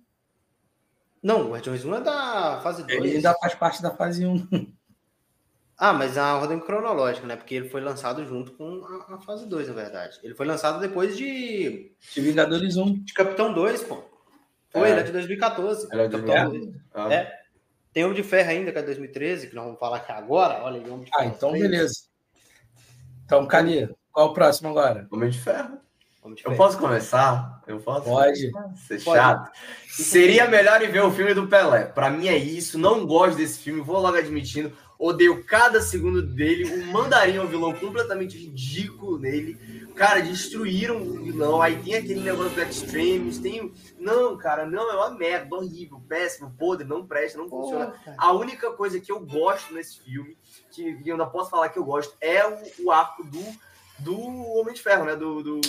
Não, 1.29 1.51
Guardiões 1.51 1.85
1 1.85 1.95
é 1.97 2.01
da 2.01 2.59
fase 2.63 2.83
2. 2.85 3.05
Ele 3.05 3.17
ainda 3.17 3.35
faz 3.35 3.55
parte 3.55 3.83
da 3.83 3.91
fase 3.91 4.25
1. 4.25 4.49
Ah, 5.77 5.93
mas 5.93 6.17
a 6.17 6.37
ordem 6.39 6.59
cronológica, 6.59 7.27
né? 7.27 7.37
Porque 7.37 7.55
ele 7.55 7.69
foi 7.69 7.83
lançado 7.83 8.25
junto 8.25 8.51
com 8.53 8.83
a, 8.85 9.15
a 9.15 9.19
fase 9.21 9.47
2, 9.47 9.69
na 9.69 9.75
verdade. 9.75 10.19
Ele 10.25 10.35
foi 10.35 10.47
lançado 10.47 10.81
depois 10.81 11.17
de. 11.17 11.93
De 12.15 12.21
Vingadores 12.21 12.79
1. 12.79 13.05
De 13.05 13.13
Capitão 13.13 13.53
2, 13.53 13.85
pô. 13.85 14.03
Foi, 14.71 14.89
é. 14.89 14.93
ele 14.93 15.01
é 15.01 15.03
de 15.05 15.13
2014. 15.13 15.89
Ele 15.93 16.03
é 16.03 16.09
de 16.09 16.17
Capitão 16.17 16.51
2. 16.51 16.75
Ah. 16.95 17.13
É. 17.13 17.33
Tem 17.93 18.05
Homem 18.05 18.17
de 18.17 18.23
Ferro 18.23 18.51
ainda, 18.51 18.73
que 18.73 18.79
é 18.79 18.83
2013, 18.83 19.49
que 19.49 19.55
nós 19.55 19.67
vamos 19.67 19.79
falar 19.79 19.99
aqui 19.99 20.11
agora. 20.11 20.65
Olha 20.65 20.83
aí, 20.83 20.91
Homem 20.91 21.05
de 21.05 21.11
ah, 21.13 21.19
Ferro. 21.19 21.31
Ah, 21.31 21.35
então 21.37 21.51
3. 21.51 21.63
beleza. 21.63 21.95
Então, 23.27 23.47
Cali, 23.47 23.95
qual 24.11 24.29
é 24.29 24.31
o 24.31 24.33
próximo 24.33 24.71
agora? 24.71 25.07
Homem 25.13 25.29
de 25.29 25.39
Ferro. 25.39 25.79
Eu 26.45 26.57
posso 26.57 26.79
começar? 26.79 27.63
Eu 27.67 27.79
posso? 27.81 28.05
Pode. 28.05 28.51
Ser 28.87 29.03
Pode. 29.03 29.19
chato. 29.19 29.51
Seria 29.89 30.49
melhor 30.49 30.83
ir 30.83 30.91
ver 30.91 31.03
o 31.03 31.11
filme 31.11 31.33
do 31.33 31.47
Pelé. 31.47 31.85
Para 31.85 32.11
mim 32.11 32.29
é 32.29 32.37
isso. 32.37 32.79
Não 32.79 33.07
gosto 33.07 33.37
desse 33.37 33.61
filme, 33.61 33.81
vou 33.81 33.99
logo 34.01 34.17
admitindo. 34.17 34.73
Odeio 34.99 35.45
cada 35.45 35.81
segundo 35.81 36.21
dele. 36.21 36.65
O 36.65 36.87
Mandarim 36.93 37.37
é 37.37 37.41
um 37.41 37.47
vilão 37.47 37.73
completamente 37.73 38.37
ridículo 38.37 39.17
nele. 39.17 39.57
Cara, 39.95 40.21
destruíram 40.21 41.01
o 41.01 41.23
vilão. 41.23 41.63
Aí 41.63 41.81
tem 41.81 41.95
aquele 41.95 42.21
negócio 42.21 42.51
do 42.51 42.63
Extremes. 42.63 43.39
Tem. 43.39 43.73
Não, 43.99 44.37
cara, 44.37 44.67
não, 44.67 44.91
é 44.91 44.97
uma 44.97 45.11
merda, 45.11 45.55
horrível, 45.55 46.03
péssimo, 46.09 46.53
podre, 46.59 46.87
não 46.87 47.07
presta, 47.07 47.39
não 47.39 47.49
funciona. 47.49 47.95
A 48.17 48.33
única 48.33 48.73
coisa 48.73 48.99
que 48.99 49.11
eu 49.11 49.21
gosto 49.21 49.73
nesse 49.73 50.01
filme, 50.01 50.37
que 50.73 51.01
eu 51.05 51.15
ainda 51.15 51.27
posso 51.27 51.51
falar 51.51 51.69
que 51.69 51.79
eu 51.79 51.85
gosto, 51.85 52.17
é 52.21 52.45
o, 52.47 52.87
o 52.87 52.91
arco 52.91 53.23
do, 53.23 53.45
do 53.99 54.17
Homem 54.17 54.75
de 54.75 54.83
Ferro, 54.83 55.05
né? 55.05 55.17
Do. 55.17 55.43
do, 55.43 55.61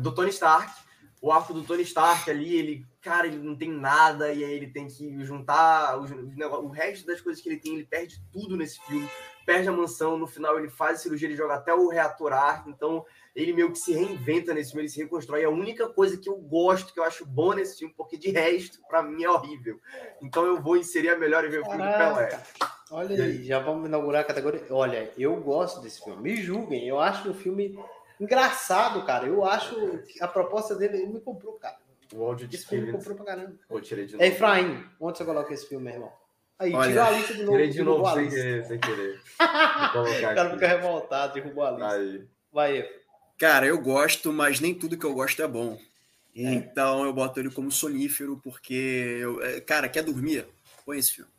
do 0.00 0.14
Tony 0.14 0.30
Stark. 0.30 0.72
O 1.20 1.32
arco 1.32 1.54
do 1.54 1.62
Tony 1.62 1.82
Stark 1.82 2.30
ali, 2.30 2.54
ele 2.54 2.86
cara, 3.06 3.28
ele 3.28 3.38
não 3.38 3.54
tem 3.54 3.70
nada, 3.70 4.32
e 4.32 4.44
aí 4.44 4.52
ele 4.52 4.66
tem 4.66 4.88
que 4.88 5.24
juntar 5.24 5.96
o, 5.96 6.02
o 6.64 6.68
resto 6.68 7.06
das 7.06 7.20
coisas 7.20 7.40
que 7.40 7.48
ele 7.48 7.60
tem, 7.60 7.74
ele 7.74 7.86
perde 7.86 8.20
tudo 8.32 8.56
nesse 8.56 8.80
filme, 8.84 9.08
perde 9.46 9.68
a 9.68 9.72
mansão, 9.72 10.18
no 10.18 10.26
final 10.26 10.58
ele 10.58 10.68
faz 10.68 11.00
cirurgia, 11.00 11.28
ele 11.28 11.36
joga 11.36 11.54
até 11.54 11.72
o 11.72 11.88
reator 11.88 12.32
arco, 12.32 12.68
então 12.68 13.06
ele 13.36 13.52
meio 13.52 13.70
que 13.70 13.78
se 13.78 13.92
reinventa 13.92 14.54
nesse 14.54 14.70
filme, 14.70 14.84
ele 14.84 14.88
se 14.88 15.02
reconstrói. 15.02 15.42
É 15.42 15.44
a 15.44 15.50
única 15.50 15.86
coisa 15.90 16.16
que 16.16 16.28
eu 16.28 16.36
gosto, 16.36 16.94
que 16.94 16.98
eu 16.98 17.04
acho 17.04 17.26
bom 17.26 17.52
nesse 17.52 17.78
filme, 17.78 17.92
porque 17.94 18.16
de 18.16 18.30
resto, 18.30 18.80
para 18.88 19.02
mim, 19.02 19.24
é 19.24 19.30
horrível. 19.30 19.78
Então 20.22 20.46
eu 20.46 20.60
vou 20.60 20.78
inserir 20.78 21.10
a 21.10 21.18
melhor 21.18 21.44
e 21.44 21.48
ver 21.48 21.60
o 21.60 21.64
filme 21.64 21.82
do 21.82 21.98
Pelé. 21.98 22.42
Olha 22.90 23.24
aí, 23.24 23.44
já 23.44 23.58
vamos 23.58 23.86
inaugurar 23.88 24.22
a 24.22 24.24
categoria. 24.24 24.62
Olha, 24.70 25.12
eu 25.18 25.36
gosto 25.36 25.82
desse 25.82 26.02
filme. 26.02 26.22
Me 26.22 26.36
julguem, 26.36 26.88
eu 26.88 26.98
acho 26.98 27.30
o 27.30 27.34
filme 27.34 27.78
engraçado, 28.18 29.04
cara. 29.04 29.26
Eu 29.26 29.44
acho 29.44 29.98
que 30.08 30.22
a 30.22 30.28
proposta 30.28 30.74
dele 30.74 30.96
ele 30.96 31.06
me 31.06 31.20
comprou, 31.20 31.52
cara. 31.54 31.76
O 32.14 32.24
áudio 32.24 32.48
de 32.48 32.56
Esse 32.56 32.66
filme 32.66 32.90
comprou 32.90 33.16
pra 33.16 33.26
caramba. 33.26 33.54
Vou 33.68 33.80
tirei 33.82 34.06
de 34.06 34.12
novo. 34.12 34.24
É 34.24 34.28
Efraim, 34.28 34.82
onde 34.98 35.18
você 35.18 35.24
coloca 35.24 35.52
esse 35.52 35.68
filme, 35.68 35.84
meu 35.84 35.94
irmão? 35.94 36.12
Aí, 36.58 36.72
Olha, 36.72 36.88
tirou 36.88 37.04
a 37.04 37.10
lista 37.10 37.34
de 37.34 37.40
novo. 37.40 37.52
Tirei 37.52 37.68
de 37.68 37.82
novo 37.82 38.14
sem 38.14 38.28
querer, 38.30 38.64
sem 38.64 38.78
querer. 38.78 39.20
o 39.40 40.34
cara 40.34 40.50
fica 40.50 40.68
revoltado, 40.68 41.34
derrubou 41.34 41.64
a 41.64 41.70
lista. 41.72 41.90
Aí. 41.90 42.24
Vai, 42.50 42.78
Efraim. 42.78 43.05
Cara, 43.38 43.66
eu 43.66 43.80
gosto, 43.80 44.32
mas 44.32 44.60
nem 44.60 44.74
tudo 44.74 44.98
que 44.98 45.04
eu 45.04 45.14
gosto 45.14 45.42
é 45.42 45.48
bom. 45.48 45.78
É. 46.34 46.52
Então 46.52 47.04
eu 47.04 47.12
boto 47.12 47.40
ele 47.40 47.50
como 47.50 47.70
sonífero, 47.70 48.40
porque, 48.42 49.18
eu, 49.20 49.42
é, 49.42 49.60
cara, 49.60 49.88
quer 49.88 50.02
dormir? 50.02 50.46
Põe 50.84 50.98
esse 50.98 51.12
filme. 51.12 51.30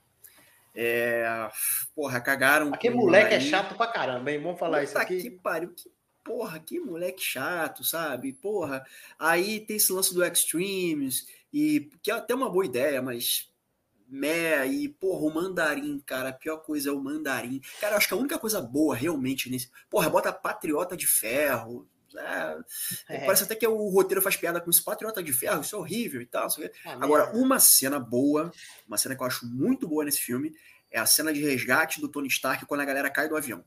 É, 0.74 1.50
porra, 1.96 2.22
cagaram. 2.22 2.74
Aquele 2.74 2.96
moleque 2.96 3.34
é 3.34 3.40
chato 3.40 3.76
pra 3.76 3.88
caramba, 3.88 4.32
hein? 4.32 4.40
Vamos 4.40 4.60
falar 4.60 4.80
Puta 4.80 4.90
isso 4.90 4.98
aqui. 4.98 5.22
Que 5.22 5.30
pariu, 5.32 5.70
que 5.70 5.92
porra, 6.24 6.60
que 6.60 6.80
moleque 6.80 7.22
chato, 7.22 7.84
sabe? 7.84 8.34
Porra. 8.34 8.86
Aí 9.18 9.60
tem 9.62 9.78
esse 9.78 9.92
lance 9.92 10.14
do 10.14 10.24
Extremes, 10.24 11.28
e 11.52 11.90
que 12.04 12.12
é 12.12 12.14
até 12.14 12.36
uma 12.36 12.50
boa 12.50 12.66
ideia, 12.66 13.02
mas. 13.02 13.50
Mé, 14.08 14.66
e 14.66 14.88
porra, 14.88 15.26
o 15.26 15.34
mandarim, 15.34 16.00
cara, 16.06 16.30
a 16.30 16.34
pior 16.34 16.58
coisa 16.58 16.90
é 16.90 16.92
o 16.94 17.00
mandarim. 17.00 17.62
Cara, 17.82 17.94
eu 17.94 17.98
acho 17.98 18.08
que 18.08 18.14
a 18.14 18.18
única 18.18 18.40
coisa 18.40 18.62
boa 18.62 18.96
realmente 18.96 19.50
nesse. 19.50 19.70
Porra, 19.90 20.10
bota 20.10 20.32
Patriota 20.32 20.96
de 20.96 21.06
Ferro. 21.06 21.88
É, 22.16 22.58
é. 23.10 23.26
Parece 23.26 23.44
até 23.44 23.54
que 23.54 23.68
o 23.68 23.90
roteiro 23.90 24.22
faz 24.22 24.38
piada 24.38 24.62
com 24.62 24.70
isso, 24.70 24.84
Patriota 24.84 25.22
de 25.22 25.34
Ferro, 25.34 25.62
isso 25.62 25.76
é 25.76 25.80
horrível 25.80 26.22
e 26.22 26.26
tal. 26.26 26.48
Ah, 26.86 26.98
Agora, 27.02 27.36
uma 27.36 27.60
cena 27.60 28.00
boa, 28.00 28.52
uma 28.88 28.98
cena 28.98 29.16
que 29.16 29.22
eu 29.22 29.28
acho 29.28 29.46
muito 29.46 29.88
boa 29.88 30.06
nesse 30.06 30.22
filme, 30.22 30.54
é 30.90 31.00
a 31.00 31.06
cena 31.06 31.34
de 31.34 31.42
resgate 31.42 32.00
do 32.00 32.08
Tony 32.08 32.28
Stark 32.30 32.66
quando 32.66 32.82
a 32.82 32.86
galera 32.86 33.10
cai 33.10 33.28
do 33.28 33.36
avião. 33.36 33.64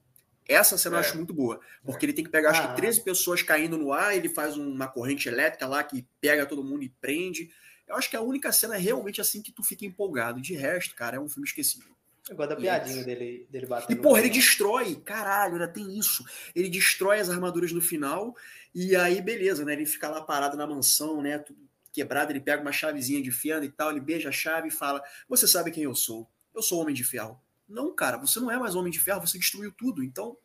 Essa 0.48 0.76
cena 0.78 0.96
é. 0.96 0.98
eu 0.98 1.00
acho 1.00 1.16
muito 1.16 1.34
boa, 1.34 1.60
porque 1.84 2.06
ele 2.06 2.12
tem 2.12 2.24
que 2.24 2.30
pegar, 2.30 2.50
acho 2.50 2.68
que 2.68 2.76
13 2.76 3.04
pessoas 3.04 3.42
caindo 3.42 3.76
no 3.76 3.92
ar, 3.92 4.16
ele 4.16 4.28
faz 4.28 4.56
uma 4.56 4.88
corrente 4.88 5.28
elétrica 5.28 5.66
lá 5.66 5.84
que 5.84 6.06
pega 6.20 6.46
todo 6.46 6.64
mundo 6.64 6.82
e 6.82 6.88
prende. 6.88 7.50
Eu 7.90 7.96
acho 7.96 8.08
que 8.08 8.16
a 8.16 8.20
única 8.20 8.52
cena 8.52 8.76
é 8.76 8.78
realmente 8.78 9.20
assim 9.20 9.42
que 9.42 9.50
tu 9.50 9.64
fica 9.64 9.84
empolgado. 9.84 10.40
De 10.40 10.54
resto, 10.54 10.94
cara, 10.94 11.16
é 11.16 11.20
um 11.20 11.28
filme 11.28 11.46
esquecível. 11.46 11.90
Eu 12.28 12.36
gosto 12.36 12.50
da 12.50 12.56
piadinha 12.56 13.02
dele, 13.02 13.48
dele 13.50 13.66
batendo. 13.66 13.98
E, 13.98 14.00
porra, 14.00 14.20
ele 14.20 14.30
destrói. 14.30 14.94
Caralho, 14.94 15.54
ainda 15.54 15.66
tem 15.66 15.98
isso. 15.98 16.24
Ele 16.54 16.68
destrói 16.68 17.18
as 17.18 17.28
armaduras 17.28 17.72
no 17.72 17.80
final. 17.80 18.36
E 18.72 18.94
aí, 18.94 19.20
beleza, 19.20 19.64
né? 19.64 19.72
Ele 19.72 19.84
fica 19.84 20.08
lá 20.08 20.22
parado 20.22 20.56
na 20.56 20.66
mansão, 20.66 21.20
né? 21.20 21.38
Tudo 21.38 21.58
quebrado. 21.92 22.30
Ele 22.30 22.40
pega 22.40 22.62
uma 22.62 22.70
chavezinha 22.70 23.20
de 23.20 23.32
fenda 23.32 23.64
e 23.64 23.70
tal. 23.70 23.90
Ele 23.90 24.00
beija 24.00 24.28
a 24.28 24.32
chave 24.32 24.68
e 24.68 24.70
fala: 24.70 25.02
Você 25.28 25.48
sabe 25.48 25.72
quem 25.72 25.82
eu 25.82 25.94
sou? 25.94 26.30
Eu 26.54 26.62
sou 26.62 26.80
Homem 26.80 26.94
de 26.94 27.02
Ferro. 27.02 27.40
Não, 27.68 27.92
cara, 27.92 28.16
você 28.16 28.38
não 28.38 28.50
é 28.50 28.58
mais 28.58 28.76
Homem 28.76 28.92
de 28.92 29.00
Ferro, 29.00 29.20
você 29.20 29.38
destruiu 29.38 29.72
tudo. 29.72 30.02
Então, 30.02 30.36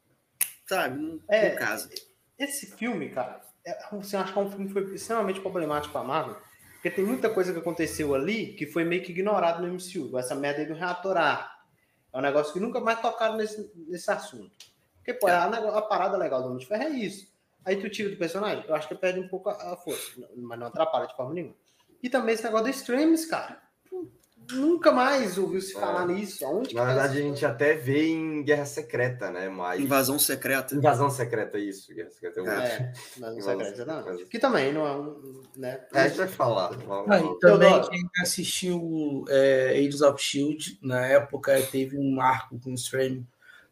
sabe, 0.66 1.00
não 1.00 1.20
é, 1.28 1.52
caso. 1.52 1.90
Esse 2.38 2.68
filme, 2.76 3.10
cara, 3.10 3.42
é, 3.66 3.90
você 3.92 4.16
acha 4.16 4.32
que 4.32 4.38
é 4.38 4.42
um 4.42 4.50
filme 4.50 4.68
que 4.68 4.74
foi 4.74 4.94
extremamente 4.94 5.42
problemático 5.42 5.92
para 5.92 6.02
a 6.02 6.08
Marvel? 6.08 6.38
Porque 6.86 6.98
tem 6.98 7.04
muita 7.04 7.32
coisa 7.32 7.52
que 7.52 7.58
aconteceu 7.58 8.14
ali 8.14 8.54
que 8.54 8.68
foi 8.68 8.84
meio 8.84 9.02
que 9.02 9.12
ignorado 9.12 9.60
no 9.60 9.74
MCU. 9.74 10.20
Essa 10.20 10.36
merda 10.36 10.60
aí 10.60 10.68
do 10.68 10.76
reator 10.76 11.18
A. 11.18 11.58
É 12.14 12.18
um 12.20 12.22
negócio 12.22 12.54
que 12.54 12.60
nunca 12.60 12.80
mais 12.80 13.02
tocaram 13.02 13.38
nesse, 13.38 13.72
nesse 13.88 14.12
assunto. 14.12 14.52
Porque, 14.98 15.12
pô, 15.16 15.26
a, 15.26 15.46
a, 15.46 15.82
parada 15.82 16.16
legal 16.16 16.44
do 16.44 16.50
Homem 16.50 16.60
de 16.60 16.68
Ferro 16.68 16.84
é 16.84 16.90
isso. 16.90 17.28
Aí 17.66 17.78
tu 17.78 17.90
tira 17.90 18.12
do 18.12 18.18
personagem, 18.18 18.64
eu 18.68 18.76
acho 18.76 18.88
que 18.88 18.94
perde 18.94 19.20
um 19.20 19.28
pouco 19.28 19.50
a, 19.50 19.74
a 19.74 19.78
força, 19.78 20.12
mas 20.38 20.60
não 20.60 20.68
atrapalha 20.68 21.08
de 21.08 21.16
forma 21.16 21.34
nenhuma. 21.34 21.56
E 22.04 22.08
também 22.08 22.36
esse 22.36 22.44
negócio 22.44 22.66
do 22.66 22.70
streams, 22.70 23.26
cara. 23.26 23.60
Nunca 24.52 24.92
mais 24.92 25.38
ouviu 25.38 25.60
se 25.62 25.74
falar 25.74 26.10
é. 26.10 26.14
nisso. 26.14 26.46
Aonde 26.46 26.76
Na 26.76 26.86
verdade, 26.86 27.18
a 27.18 27.22
gente 27.22 27.46
até 27.46 27.74
vê 27.74 28.08
em 28.08 28.44
Guerra 28.44 28.66
Secreta, 28.66 29.32
né? 29.32 29.50
Mas... 29.50 29.80
Invasão 29.80 30.20
Secreta. 30.20 30.76
Invasão 30.76 31.10
Secreta, 31.10 31.58
isso. 31.58 31.94
Guerra 31.94 32.10
Secreta 32.10 32.40
é, 32.42 32.44
é 32.44 32.94
Invasão 33.18 33.42
Secreta, 33.42 33.86
não. 33.86 34.26
Que 34.26 34.40
também 34.40 34.74
não 34.74 34.86
é 34.86 34.96
um. 34.96 35.42
Né? 35.56 35.80
É, 35.94 36.02
a 36.02 36.08
gente 36.08 36.18
vai 36.18 36.28
falar. 36.28 36.72
Ah, 37.08 37.20
e 37.20 37.40
também 37.40 37.82
quem 37.90 38.04
assistiu 38.22 39.26
é, 39.30 39.72
Age 39.78 40.04
of 40.04 40.22
Shield, 40.22 40.80
na 40.82 41.06
época 41.06 41.62
teve 41.72 41.98
um 41.98 42.12
marco 42.12 42.60
com 42.60 42.72
o 42.72 42.76
stream 42.76 43.26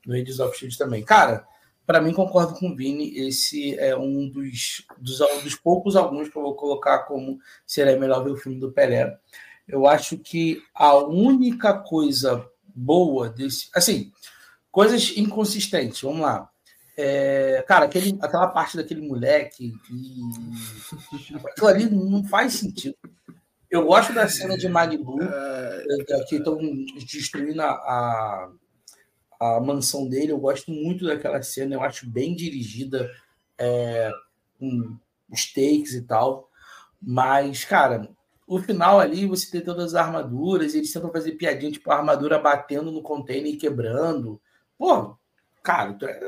no 0.06 0.14
Age 0.14 0.42
of 0.42 0.58
Shield 0.58 0.78
também. 0.78 1.04
Cara, 1.04 1.46
para 1.86 2.02
mim, 2.02 2.14
concordo 2.14 2.54
com 2.54 2.70
o 2.70 2.76
Vini, 2.76 3.28
esse 3.28 3.78
é 3.78 3.96
um 3.96 4.30
dos, 4.30 4.86
dos, 4.98 5.20
dos 5.44 5.56
poucos 5.56 5.96
alguns 5.96 6.30
que 6.30 6.38
eu 6.38 6.42
vou 6.42 6.56
colocar 6.56 7.00
como 7.00 7.40
seria 7.66 8.00
melhor 8.00 8.24
ver 8.24 8.32
o 8.32 8.38
filme 8.38 8.58
do 8.58 8.72
Pelé. 8.72 9.18
Eu 9.68 9.88
acho 9.88 10.18
que 10.18 10.62
a 10.74 10.96
única 10.96 11.74
coisa 11.74 12.46
boa 12.76 13.30
desse. 13.30 13.70
Assim, 13.74 14.12
coisas 14.72 15.16
inconsistentes, 15.16 16.02
vamos 16.02 16.22
lá. 16.22 16.50
É, 16.96 17.64
cara, 17.68 17.86
aquele, 17.86 18.18
aquela 18.22 18.48
parte 18.48 18.78
daquele 18.78 19.08
moleque. 19.08 19.74
E... 19.92 21.36
Aquilo 21.36 21.68
ali 21.68 21.90
não 21.90 22.24
faz 22.26 22.54
sentido. 22.54 22.96
Eu 23.70 23.86
gosto 23.86 24.14
da 24.14 24.28
cena 24.28 24.56
de 24.56 24.70
Malibu, 24.70 25.20
é, 25.20 25.84
que 26.28 26.36
estão 26.36 26.60
destruindo 27.12 27.60
a, 27.60 27.72
a, 27.72 28.52
a, 29.40 29.60
mansão 29.60 30.08
dele. 30.08 30.32
Eu 30.32 30.38
gosto 30.38 30.70
muito 30.70 31.08
daquela 31.08 31.42
cena, 31.42 31.74
eu 31.74 31.82
acho 31.82 32.08
bem 32.08 32.36
dirigida, 32.36 33.10
é, 33.58 34.12
com 34.60 34.96
os 35.28 35.52
takes 35.52 35.96
e 35.96 36.04
tal. 36.04 36.48
Mas, 37.02 37.66
cara, 37.66 38.08
o 38.56 38.62
final 38.62 39.00
ali, 39.00 39.26
você 39.26 39.50
tem 39.50 39.62
todas 39.62 39.94
as 39.94 39.96
armaduras, 39.96 40.76
eles 40.76 40.94
tentam 40.94 41.12
fazer 41.12 41.32
piadinha, 41.32 41.72
tipo, 41.72 41.90
a 41.90 41.96
armadura 41.96 42.38
batendo 42.38 42.92
no 42.92 43.02
container 43.02 43.52
e 43.52 43.58
quebrando. 43.58 44.40
Pô, 44.78 45.18
cara, 45.64 45.98
é, 46.04 46.22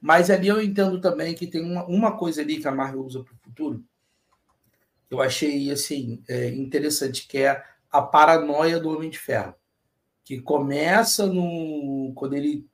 mas 0.00 0.30
ali 0.30 0.48
eu 0.48 0.62
entendo 0.62 0.98
também 0.98 1.34
que 1.34 1.46
tem 1.46 1.62
uma, 1.62 1.84
uma 1.84 2.16
coisa 2.16 2.40
ali 2.40 2.58
que 2.58 2.66
a 2.66 2.72
Marvel 2.72 3.04
usa 3.04 3.22
para 3.22 3.34
o 3.34 3.38
futuro. 3.38 3.84
Eu 5.10 5.20
achei 5.20 5.70
assim 5.70 6.22
é, 6.26 6.48
interessante, 6.48 7.28
que 7.28 7.38
é 7.38 7.62
a 7.90 8.00
paranoia 8.00 8.80
do 8.80 8.88
Homem 8.90 9.10
de 9.10 9.18
Ferro. 9.18 9.54
Que 10.24 10.40
começa 10.40 11.26
no. 11.26 12.12
Quando 12.14 12.34
ele 12.34 12.66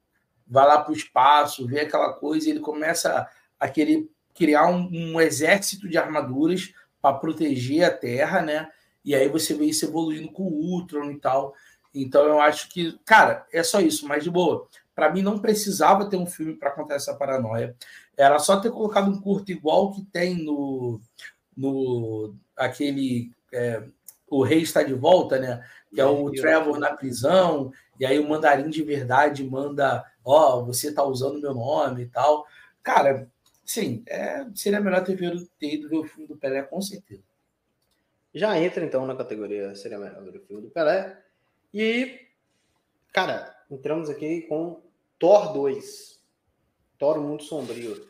vai 0.47 0.67
lá 0.67 0.81
para 0.81 0.93
o 0.93 0.97
espaço, 0.97 1.67
vê 1.67 1.81
aquela 1.81 2.13
coisa, 2.13 2.49
ele 2.49 2.61
começa 2.61 3.29
a 3.59 3.69
querer 3.69 4.09
criar 4.35 4.67
um, 4.69 4.89
um 4.93 5.21
exército 5.21 5.89
de 5.89 5.97
armaduras 5.97 6.73
para 7.01 7.19
proteger 7.19 7.85
a 7.85 7.91
Terra, 7.91 8.41
né? 8.41 8.69
E 9.05 9.15
aí 9.15 9.29
você 9.29 9.55
vê 9.55 9.67
isso 9.67 9.85
evoluindo 9.85 10.31
com 10.33 10.45
o 10.45 10.73
Ultron 10.73 11.11
e 11.11 11.21
tal. 11.21 11.55
Então 11.95 12.25
eu 12.25 12.41
acho 12.41 12.69
que, 12.69 12.99
cara, 13.05 13.47
é 13.53 13.63
só 13.63 13.81
isso, 13.81 14.07
mas 14.09 14.25
de 14.25 14.31
boa. 14.31 14.67
Para 14.95 15.13
mim 15.13 15.23
não 15.23 15.39
precisava 15.39 16.09
ter 16.09 16.17
um 16.17 16.27
filme 16.27 16.55
para 16.55 16.71
contar 16.71 16.95
essa 16.95 17.15
paranoia. 17.15 17.77
Era 18.17 18.39
só 18.39 18.59
ter 18.61 18.71
colocado 18.71 19.11
um 19.11 19.21
curto 19.21 19.53
igual 19.53 19.93
que 19.93 20.05
tem 20.05 20.43
no 20.43 21.01
no 21.57 22.35
aquele 22.57 23.31
é, 23.53 23.83
o 24.29 24.43
rei 24.43 24.63
está 24.63 24.83
de 24.83 24.95
volta, 24.95 25.39
né? 25.39 25.65
Que 25.93 26.01
é 26.01 26.07
o 26.07 26.31
Trevor 26.33 26.79
na 26.79 26.93
prisão, 26.95 27.73
e 27.99 28.05
aí 28.05 28.19
o 28.19 28.29
mandarim 28.29 28.69
de 28.69 28.83
verdade 28.83 29.45
manda, 29.45 30.05
ó, 30.25 30.59
oh, 30.59 30.65
você 30.65 30.93
tá 30.93 31.05
usando 31.05 31.41
meu 31.41 31.55
nome 31.55 32.03
e 32.03 32.07
tal. 32.07 32.45
Cara, 32.83 33.29
sim, 33.65 34.03
é, 34.09 34.45
seria 34.55 34.81
melhor 34.81 35.05
ter, 35.05 35.17
ter 35.59 35.75
ido 35.75 35.89
ver 35.89 35.99
o 35.99 36.05
filme 36.05 36.27
do 36.27 36.37
Pelé, 36.37 36.63
com 36.63 36.81
certeza. 36.83 37.23
Já 38.35 38.59
entra 38.59 38.85
então 38.85 39.07
na 39.07 39.15
categoria 39.15 39.75
seria 39.77 39.99
melhor 39.99 40.23
ver 40.25 40.39
o 40.39 40.41
filme 40.41 40.63
do 40.63 40.71
Pelé. 40.71 41.23
E, 41.73 42.21
cara, 43.13 43.55
entramos 43.71 44.11
aqui 44.11 44.43
com 44.43 44.83
Thor 45.19 45.53
2. 45.53 46.21
Thor, 46.99 47.19
o 47.19 47.23
Mundo 47.23 47.45
Sombrio. 47.45 48.09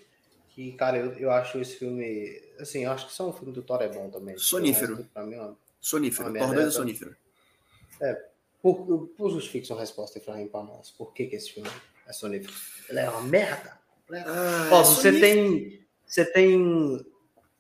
Que, 0.48 0.72
cara, 0.72 0.96
eu, 0.96 1.12
eu 1.14 1.30
acho 1.30 1.58
esse 1.58 1.76
filme. 1.76 2.40
Assim, 2.58 2.84
eu 2.84 2.92
acho 2.92 3.06
que 3.06 3.12
só 3.12 3.28
um 3.28 3.32
filme 3.32 3.52
do 3.52 3.62
Thor 3.62 3.82
é 3.82 3.88
bom 3.88 4.08
também. 4.08 4.38
Sonífero. 4.38 5.04
Pra 5.12 5.24
mim, 5.24 5.34
é 5.34 5.40
uma, 5.40 5.56
sonífero. 5.80 6.30
Uma 6.30 6.38
Thor 6.38 6.54
2 6.54 6.66
é 6.66 6.70
sonífero. 6.70 7.16
É. 8.00 8.28
Por, 8.62 9.08
por 9.08 9.30
justifique 9.30 9.70
a 9.72 9.76
resposta, 9.76 10.18
Efraim, 10.18 10.48
para 10.48 10.64
nós. 10.64 10.90
Por 10.90 11.12
que, 11.12 11.26
que 11.26 11.36
esse 11.36 11.52
filme 11.52 11.68
é 12.06 12.12
sonífero? 12.14 12.54
Ele 12.88 13.00
é 13.00 13.10
uma 13.10 13.22
merda. 13.22 13.78
Ah, 14.10 14.70
Ó, 14.72 14.80
é 14.80 14.84
você 14.84 15.20
tem. 15.20 15.84
Você 16.06 16.24
tem 16.24 17.04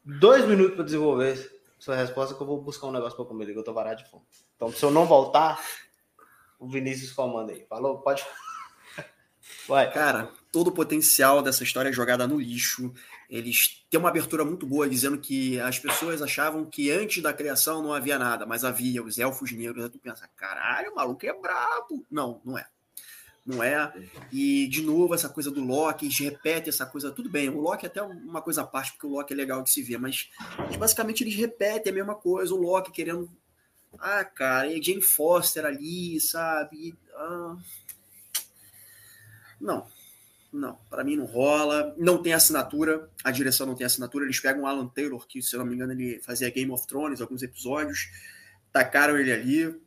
dois 0.04 0.46
minutos 0.46 0.76
para 0.76 0.84
desenvolver 0.84 1.53
sua 1.84 1.96
resposta 1.96 2.34
que 2.34 2.40
eu 2.40 2.46
vou 2.46 2.62
buscar 2.62 2.86
um 2.86 2.92
negócio 2.92 3.14
para 3.14 3.26
comer, 3.26 3.44
que 3.44 3.58
eu 3.58 3.62
tô 3.62 3.74
varado 3.74 4.02
de 4.02 4.10
fome. 4.10 4.24
Então, 4.56 4.72
se 4.72 4.82
eu 4.82 4.90
não 4.90 5.04
voltar, 5.04 5.62
o 6.58 6.66
Vinícius 6.66 7.12
comanda 7.12 7.52
aí. 7.52 7.66
Falou? 7.68 7.98
Pode. 7.98 8.24
Vai. 9.68 9.92
Cara, 9.92 10.30
todo 10.50 10.68
o 10.68 10.72
potencial 10.72 11.42
dessa 11.42 11.62
história 11.62 11.90
é 11.90 11.92
jogada 11.92 12.26
no 12.26 12.40
lixo. 12.40 12.90
Eles 13.28 13.84
têm 13.90 14.00
uma 14.00 14.08
abertura 14.08 14.46
muito 14.46 14.66
boa 14.66 14.88
dizendo 14.88 15.18
que 15.18 15.60
as 15.60 15.78
pessoas 15.78 16.22
achavam 16.22 16.64
que 16.64 16.90
antes 16.90 17.22
da 17.22 17.34
criação 17.34 17.82
não 17.82 17.92
havia 17.92 18.18
nada, 18.18 18.46
mas 18.46 18.64
havia 18.64 19.02
os 19.02 19.18
elfos 19.18 19.52
negros. 19.52 19.84
Aí 19.84 19.90
tu 19.90 19.98
pensa, 19.98 20.26
caralho, 20.34 20.90
o 20.90 20.94
maluco 20.94 21.26
é 21.26 21.38
brabo. 21.38 22.06
Não, 22.10 22.40
não 22.46 22.56
é. 22.56 22.66
Não 23.44 23.62
é. 23.62 23.92
E, 24.32 24.66
de 24.68 24.82
novo, 24.82 25.14
essa 25.14 25.28
coisa 25.28 25.50
do 25.50 25.62
Loki, 25.62 26.06
eles 26.06 26.18
repetem 26.18 26.70
essa 26.70 26.86
coisa. 26.86 27.10
Tudo 27.10 27.28
bem, 27.28 27.50
o 27.50 27.60
Loki 27.60 27.84
é 27.84 27.88
até 27.88 28.02
uma 28.02 28.40
coisa 28.40 28.62
à 28.62 28.66
parte, 28.66 28.92
porque 28.92 29.06
o 29.06 29.10
Loki 29.10 29.34
é 29.34 29.36
legal 29.36 29.62
de 29.62 29.70
se 29.70 29.82
ver, 29.82 29.98
mas, 29.98 30.30
mas 30.58 30.76
basicamente 30.76 31.22
eles 31.22 31.34
repetem 31.34 31.92
a 31.92 31.94
mesma 31.94 32.14
coisa. 32.14 32.54
O 32.54 32.60
Loki 32.60 32.90
querendo. 32.90 33.30
Ah, 33.98 34.24
cara, 34.24 34.72
e 34.72 34.82
Jane 34.82 35.02
Foster 35.02 35.64
ali, 35.66 36.18
sabe? 36.20 36.96
Ah, 37.14 37.56
não, 39.60 39.86
não, 40.52 40.78
para 40.88 41.04
mim 41.04 41.16
não 41.16 41.26
rola. 41.26 41.94
Não 41.98 42.22
tem 42.22 42.32
assinatura, 42.32 43.10
a 43.22 43.30
direção 43.30 43.66
não 43.66 43.74
tem 43.74 43.84
assinatura. 43.84 44.24
Eles 44.24 44.40
pegam 44.40 44.62
o 44.62 44.66
Alan 44.66 44.88
Taylor, 44.88 45.26
que 45.26 45.42
se 45.42 45.54
eu 45.54 45.58
não 45.58 45.66
me 45.66 45.74
engano 45.74 45.92
ele 45.92 46.20
fazia 46.20 46.48
Game 46.50 46.70
of 46.70 46.86
Thrones, 46.86 47.20
alguns 47.20 47.42
episódios, 47.42 48.08
tacaram 48.72 49.18
ele 49.18 49.32
ali. 49.32 49.83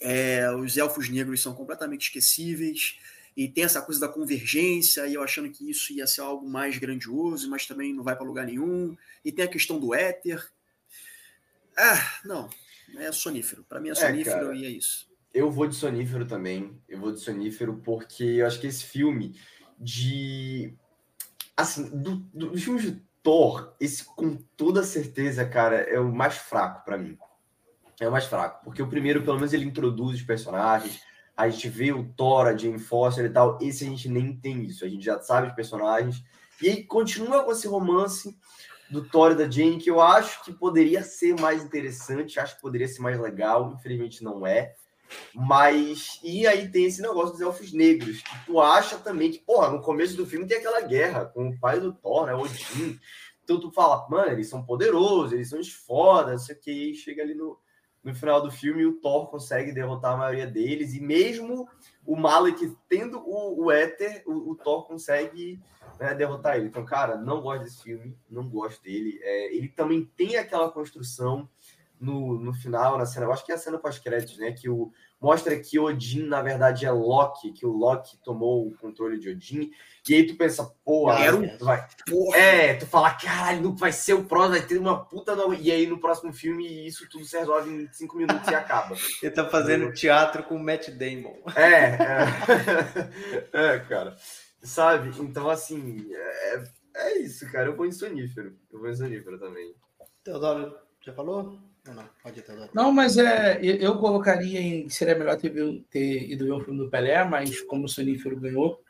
É, 0.00 0.50
os 0.52 0.76
elfos 0.76 1.08
negros 1.08 1.42
são 1.42 1.54
completamente 1.54 2.08
esquecíveis 2.08 2.98
e 3.36 3.48
tem 3.48 3.64
essa 3.64 3.80
coisa 3.82 4.00
da 4.00 4.08
convergência 4.08 5.06
e 5.06 5.14
eu 5.14 5.22
achando 5.22 5.50
que 5.50 5.68
isso 5.70 5.92
ia 5.92 6.06
ser 6.06 6.20
algo 6.20 6.48
mais 6.48 6.78
grandioso, 6.78 7.48
mas 7.48 7.66
também 7.66 7.94
não 7.94 8.04
vai 8.04 8.16
para 8.16 8.26
lugar 8.26 8.46
nenhum. 8.46 8.96
E 9.24 9.32
tem 9.32 9.44
a 9.44 9.48
questão 9.48 9.78
do 9.78 9.94
éter. 9.94 10.46
Ah, 11.76 12.20
não, 12.24 12.48
é 12.96 13.10
sonífero. 13.12 13.64
Para 13.64 13.80
mim 13.80 13.88
é, 13.88 13.92
é 13.92 13.94
sonífero 13.94 14.52
é, 14.52 14.56
e 14.56 14.64
é 14.66 14.70
isso 14.70 15.06
eu 15.36 15.50
vou 15.50 15.66
de 15.66 15.74
sonífero 15.74 16.26
também. 16.26 16.80
Eu 16.88 16.98
vou 16.98 17.12
de 17.12 17.20
sonífero 17.20 17.76
porque 17.84 18.24
eu 18.24 18.46
acho 18.46 18.58
que 18.58 18.66
esse 18.66 18.84
filme 18.84 19.38
de. 19.78 20.74
Assim, 21.54 21.90
do, 21.90 22.16
do, 22.32 22.50
dos 22.50 22.64
filmes 22.64 22.82
de 22.82 23.02
Thor, 23.22 23.74
esse 23.78 24.02
com 24.02 24.36
toda 24.56 24.82
certeza, 24.82 25.44
cara, 25.44 25.76
é 25.76 26.00
o 26.00 26.10
mais 26.10 26.36
fraco 26.36 26.84
para 26.86 26.96
mim. 26.96 27.18
É 28.00 28.08
o 28.08 28.12
mais 28.12 28.26
fraco. 28.26 28.64
Porque 28.64 28.82
o 28.82 28.88
primeiro, 28.88 29.22
pelo 29.22 29.36
menos, 29.36 29.52
ele 29.52 29.64
introduz 29.64 30.16
os 30.16 30.22
personagens. 30.22 31.00
A 31.36 31.48
gente 31.48 31.68
vê 31.68 31.92
o 31.92 32.04
Thor, 32.04 32.46
a 32.46 32.56
Jane 32.56 32.78
Foster 32.78 33.24
e 33.24 33.30
tal. 33.30 33.58
Esse 33.60 33.84
a 33.84 33.88
gente 33.88 34.08
nem 34.08 34.34
tem 34.34 34.64
isso. 34.64 34.84
A 34.84 34.88
gente 34.88 35.04
já 35.04 35.20
sabe 35.20 35.48
os 35.48 35.54
personagens. 35.54 36.22
E 36.60 36.68
aí 36.68 36.84
continua 36.84 37.44
com 37.44 37.52
esse 37.52 37.68
romance 37.68 38.36
do 38.90 39.04
Thor 39.04 39.32
e 39.32 39.34
da 39.34 39.50
Jane, 39.50 39.78
que 39.78 39.90
eu 39.90 40.00
acho 40.00 40.44
que 40.44 40.52
poderia 40.52 41.02
ser 41.02 41.38
mais 41.40 41.62
interessante, 41.62 42.38
acho 42.38 42.56
que 42.56 42.62
poderia 42.62 42.86
ser 42.86 43.00
mais 43.00 43.18
legal, 43.18 43.72
infelizmente 43.72 44.22
não 44.22 44.46
é. 44.46 44.74
Mas, 45.34 46.20
e 46.22 46.46
aí 46.46 46.68
tem 46.68 46.86
esse 46.86 47.00
negócio 47.00 47.32
dos 47.32 47.40
elfos 47.40 47.72
negros, 47.72 48.22
que 48.22 48.46
tu 48.46 48.60
acha 48.60 48.96
também 48.98 49.30
que, 49.30 49.38
porra, 49.38 49.70
no 49.70 49.80
começo 49.80 50.16
do 50.16 50.26
filme 50.26 50.46
tem 50.46 50.58
aquela 50.58 50.80
guerra 50.80 51.26
com 51.26 51.48
o 51.48 51.58
pai 51.58 51.80
do 51.80 51.92
Thor, 51.92 52.26
né, 52.26 52.34
Odin. 52.34 52.98
Então 53.44 53.60
tu 53.60 53.70
fala, 53.70 54.06
mano, 54.08 54.32
eles 54.32 54.48
são 54.48 54.64
poderosos, 54.64 55.32
eles 55.32 55.48
são 55.48 55.60
os 55.60 55.70
fodas, 55.70 56.42
isso 56.42 56.52
aqui, 56.52 56.90
e 56.90 56.94
chega 56.94 57.22
ali 57.22 57.34
no, 57.34 57.56
no 58.06 58.14
final 58.14 58.40
do 58.40 58.52
filme 58.52 58.86
o 58.86 58.92
Thor 58.92 59.26
consegue 59.26 59.72
derrotar 59.72 60.14
a 60.14 60.16
maioria 60.16 60.46
deles, 60.46 60.94
e 60.94 61.00
mesmo 61.00 61.68
o 62.06 62.14
Malek 62.14 62.76
tendo 62.88 63.18
o, 63.18 63.64
o 63.64 63.70
éter, 63.72 64.22
o, 64.24 64.52
o 64.52 64.54
Thor 64.54 64.86
consegue 64.86 65.60
né, 65.98 66.14
derrotar 66.14 66.56
ele. 66.56 66.66
Então, 66.66 66.84
cara, 66.84 67.16
não 67.16 67.42
gosto 67.42 67.64
desse 67.64 67.82
filme, 67.82 68.16
não 68.30 68.48
gosto 68.48 68.80
dele. 68.80 69.18
É, 69.20 69.56
ele 69.56 69.68
também 69.68 70.04
tem 70.16 70.36
aquela 70.36 70.70
construção 70.70 71.48
no, 71.98 72.38
no 72.38 72.54
final, 72.54 72.96
na 72.96 73.06
cena, 73.06 73.26
eu 73.26 73.32
acho 73.32 73.44
que 73.44 73.50
é 73.50 73.56
a 73.56 73.58
cena 73.58 73.76
pós-créditos, 73.76 74.38
né? 74.38 74.52
Que 74.52 74.70
o, 74.70 74.92
mostra 75.20 75.58
que 75.58 75.78
Odin, 75.78 76.24
na 76.24 76.42
verdade, 76.42 76.84
é 76.84 76.90
Loki, 76.90 77.52
que 77.52 77.66
o 77.66 77.72
Loki 77.72 78.16
tomou 78.22 78.66
o 78.66 78.76
controle 78.76 79.18
de 79.18 79.30
Odin. 79.30 79.70
E 80.08 80.14
aí 80.14 80.26
tu 80.26 80.36
pensa, 80.36 80.64
pô, 80.84 81.10
tu 81.58 81.64
vai. 81.64 81.86
Porra. 82.08 82.38
É, 82.38 82.74
tu 82.74 82.86
fala, 82.86 83.10
caralho, 83.14 83.74
vai 83.74 83.90
ser 83.90 84.14
o 84.14 84.24
próximo, 84.24 84.56
vai 84.56 84.66
ter 84.66 84.78
uma 84.78 85.04
puta. 85.04 85.34
No... 85.34 85.52
E 85.52 85.72
aí 85.72 85.86
no 85.86 85.98
próximo 85.98 86.32
filme 86.32 86.86
isso 86.86 87.08
tudo 87.08 87.24
se 87.24 87.36
resolve 87.36 87.70
em 87.70 87.92
cinco 87.92 88.16
minutos 88.16 88.46
e 88.48 88.54
acaba. 88.54 88.94
Ele 89.22 89.32
tá 89.32 89.48
fazendo 89.48 89.92
teatro 89.92 90.44
com 90.44 90.56
o 90.56 90.62
Matt 90.62 90.90
Damon. 90.90 91.34
É, 91.56 91.96
é, 93.52 93.74
é 93.74 93.78
cara. 93.80 94.16
Sabe? 94.62 95.10
Então, 95.20 95.48
assim, 95.48 96.06
é, 96.12 96.64
é 96.96 97.18
isso, 97.18 97.50
cara. 97.50 97.68
Eu 97.68 97.76
vou 97.76 97.86
em 97.86 97.92
sonífero. 97.92 98.56
Eu 98.72 98.80
vou 98.80 98.90
em 98.90 98.94
sonífero 98.94 99.38
também. 99.38 99.74
Teodoro, 100.24 100.76
já 101.00 101.12
falou? 101.12 101.58
Não, 102.74 102.92
mas 102.92 103.16
é, 103.16 103.58
eu 103.62 103.98
colocaria 103.98 104.60
em. 104.60 104.88
Seria 104.88 105.14
melhor 105.14 105.36
ter, 105.36 105.52
ter 105.90 106.30
ido 106.30 106.44
ver 106.44 106.52
um 106.52 106.60
filme 106.60 106.80
do 106.80 106.90
Pelé, 106.90 107.22
mas 107.24 107.60
como 107.62 107.84
o 107.84 107.88
Sonífero 107.88 108.38
ganhou, 108.38 108.82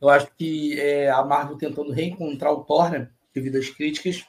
eu 0.00 0.08
acho 0.08 0.28
que 0.36 0.80
é 0.80 1.10
a 1.10 1.22
Marvel 1.24 1.56
tentando 1.56 1.92
reencontrar 1.92 2.52
o 2.52 2.64
Thor, 2.64 2.90
né, 2.90 3.08
devido 3.34 3.56
às 3.58 3.68
críticas. 3.70 4.26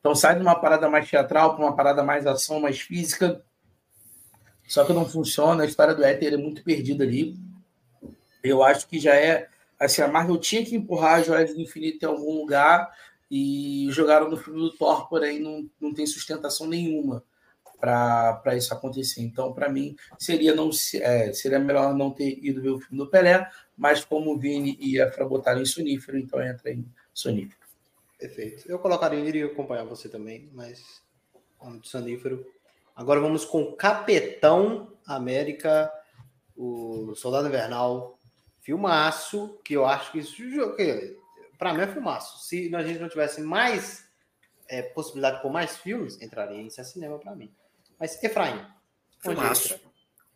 Então 0.00 0.14
sai 0.14 0.34
de 0.34 0.40
uma 0.40 0.58
parada 0.58 0.88
mais 0.88 1.08
teatral 1.08 1.54
para 1.54 1.64
uma 1.64 1.76
parada 1.76 2.02
mais 2.02 2.26
ação, 2.26 2.58
mais 2.58 2.80
física. 2.80 3.44
Só 4.66 4.84
que 4.84 4.92
não 4.92 5.08
funciona, 5.08 5.62
a 5.62 5.66
história 5.66 5.94
do 5.94 6.04
Éter 6.04 6.32
é 6.32 6.36
muito 6.36 6.64
perdida 6.64 7.04
ali. 7.04 7.36
Eu 8.42 8.62
acho 8.62 8.86
que 8.88 8.98
já 8.98 9.14
é. 9.14 9.48
Assim, 9.78 10.02
a 10.02 10.08
Marvel 10.08 10.38
tinha 10.38 10.64
que 10.64 10.76
empurrar 10.76 11.16
a 11.16 11.22
Joias 11.22 11.54
do 11.54 11.60
Infinito 11.60 12.04
em 12.04 12.08
algum 12.08 12.38
lugar 12.38 12.90
e 13.30 13.86
jogaram 13.90 14.28
no 14.28 14.36
filme 14.36 14.58
do 14.58 14.76
Thor, 14.76 15.08
porém 15.08 15.38
não, 15.38 15.68
não 15.80 15.94
tem 15.94 16.06
sustentação 16.06 16.66
nenhuma 16.66 17.22
para 17.80 18.56
isso 18.56 18.74
acontecer. 18.74 19.22
Então, 19.22 19.52
para 19.52 19.68
mim, 19.68 19.96
seria, 20.18 20.54
não, 20.54 20.70
é, 20.94 21.32
seria 21.32 21.58
melhor 21.58 21.94
não 21.94 22.10
ter 22.10 22.38
ido 22.44 22.60
ver 22.60 22.70
o 22.70 22.80
filme 22.80 22.98
do 22.98 23.06
Pelé, 23.06 23.48
mas 23.76 24.04
como 24.04 24.34
o 24.34 24.38
Vini 24.38 24.76
e 24.78 25.00
a 25.00 25.10
Fra 25.10 25.26
em 25.58 25.64
sonífero, 25.64 26.18
então 26.18 26.42
entra 26.42 26.70
em 26.70 26.84
sonífero. 27.14 27.60
Perfeito. 28.18 28.70
Eu 28.70 28.78
colocaria, 28.78 29.20
iria 29.20 29.46
acompanhar 29.46 29.84
você 29.84 30.08
também, 30.08 30.50
mas 30.52 31.00
de 31.80 31.88
sonífero. 31.88 32.46
Agora 32.94 33.18
vamos 33.18 33.46
com 33.46 33.72
Capitão 33.72 34.92
América, 35.06 35.90
o 36.54 37.14
Soldado 37.14 37.48
Invernal, 37.48 38.18
filmaço, 38.60 39.58
que 39.64 39.72
eu 39.72 39.86
acho 39.86 40.12
que 40.12 40.18
isso 40.18 40.36
para 41.60 41.74
mim 41.74 41.82
é 41.82 41.86
fumaço. 41.86 42.48
Se 42.48 42.74
a 42.74 42.82
gente 42.82 42.98
não 42.98 43.08
tivesse 43.10 43.42
mais 43.42 44.02
é, 44.66 44.80
possibilidade 44.80 45.42
por 45.42 45.52
mais 45.52 45.76
filmes, 45.76 46.20
entraria 46.22 46.58
em 46.58 46.70
cinema 46.70 47.18
para 47.18 47.36
mim. 47.36 47.54
Mas, 47.98 48.20
Efraim. 48.24 48.64
Filmaço. 49.22 49.78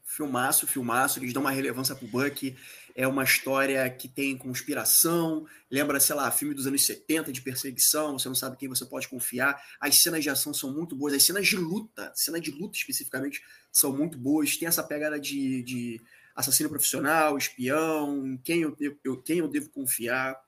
Filmaço, 0.04 0.66
filmaço. 0.66 1.18
Eles 1.18 1.32
dão 1.32 1.40
uma 1.40 1.50
relevância 1.50 1.94
pro 1.94 2.06
Buck. 2.06 2.54
É 2.94 3.08
uma 3.08 3.24
história 3.24 3.88
que 3.88 4.06
tem 4.06 4.36
conspiração. 4.36 5.46
Lembra, 5.70 5.98
sei 5.98 6.14
lá, 6.14 6.30
filme 6.30 6.52
dos 6.52 6.66
anos 6.66 6.84
70 6.84 7.32
de 7.32 7.40
perseguição. 7.40 8.18
Você 8.18 8.28
não 8.28 8.34
sabe 8.34 8.58
quem 8.58 8.68
você 8.68 8.84
pode 8.84 9.08
confiar. 9.08 9.58
As 9.80 9.96
cenas 9.96 10.22
de 10.22 10.28
ação 10.28 10.52
são 10.52 10.70
muito 10.74 10.94
boas. 10.94 11.14
As 11.14 11.22
cenas 11.22 11.46
de 11.46 11.56
luta, 11.56 12.12
cena 12.14 12.38
de 12.38 12.50
luta 12.50 12.76
especificamente, 12.76 13.42
são 13.72 13.96
muito 13.96 14.18
boas. 14.18 14.58
Tem 14.58 14.68
essa 14.68 14.82
pegada 14.82 15.18
de, 15.18 15.62
de 15.62 16.02
assassino 16.36 16.68
profissional, 16.68 17.38
espião, 17.38 18.38
quem 18.44 18.60
eu, 18.60 18.76
eu, 19.02 19.22
quem 19.22 19.38
eu 19.38 19.48
devo 19.48 19.70
confiar. 19.70 20.38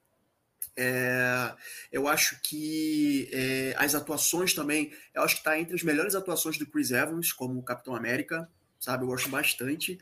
É, 0.77 1.55
eu 1.91 2.07
acho 2.07 2.39
que 2.43 3.29
é, 3.33 3.75
as 3.79 3.95
atuações 3.95 4.53
também, 4.53 4.93
eu 5.15 5.23
acho 5.23 5.37
que 5.37 5.41
está 5.41 5.59
entre 5.59 5.75
as 5.75 5.83
melhores 5.83 6.15
atuações 6.15 6.59
do 6.59 6.67
Chris 6.67 6.91
Evans 6.91 7.33
como 7.33 7.63
Capitão 7.63 7.95
América, 7.95 8.49
sabe? 8.79 9.05
Eu 9.05 9.09
gosto 9.09 9.29
bastante. 9.31 9.99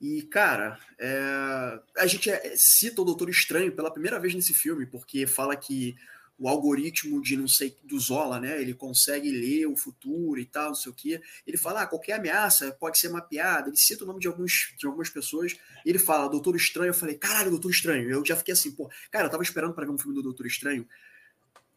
E, 0.00 0.22
cara, 0.22 0.78
é, 0.98 1.80
a 1.98 2.06
gente 2.06 2.30
é, 2.30 2.54
cita 2.56 3.02
o 3.02 3.04
Doutor 3.04 3.30
Estranho 3.30 3.72
pela 3.72 3.92
primeira 3.92 4.18
vez 4.18 4.34
nesse 4.34 4.54
filme, 4.54 4.86
porque 4.86 5.26
fala 5.26 5.56
que 5.56 5.96
o 6.38 6.48
algoritmo 6.48 7.20
de 7.22 7.36
não 7.36 7.48
sei 7.48 7.76
do 7.82 7.98
Zola, 7.98 8.38
né? 8.38 8.60
Ele 8.60 8.74
consegue 8.74 9.30
ler 9.30 9.66
o 9.66 9.76
futuro 9.76 10.38
e 10.38 10.44
tal, 10.44 10.68
não 10.68 10.74
sei 10.74 10.92
o 10.92 10.94
quê. 10.94 11.20
Ele 11.46 11.56
fala, 11.56 11.82
ah, 11.82 11.86
qualquer 11.86 12.14
ameaça 12.14 12.72
pode 12.72 12.98
ser 12.98 13.08
mapeada. 13.08 13.68
Ele 13.68 13.76
cita 13.76 14.04
o 14.04 14.06
nome 14.06 14.20
de, 14.20 14.28
alguns, 14.28 14.74
de 14.78 14.86
algumas 14.86 15.08
pessoas. 15.08 15.56
ele 15.84 15.98
fala, 15.98 16.28
Doutor 16.28 16.54
Estranho. 16.56 16.90
Eu 16.90 16.94
falei, 16.94 17.16
caralho, 17.16 17.50
Doutor 17.50 17.70
Estranho. 17.70 18.10
Eu 18.10 18.24
já 18.24 18.36
fiquei 18.36 18.52
assim, 18.52 18.72
pô, 18.72 18.90
cara, 19.10 19.26
eu 19.26 19.30
tava 19.30 19.42
esperando 19.42 19.74
para 19.74 19.86
ver 19.86 19.92
um 19.92 19.98
filme 19.98 20.14
do 20.14 20.22
Doutor 20.22 20.46
Estranho 20.46 20.86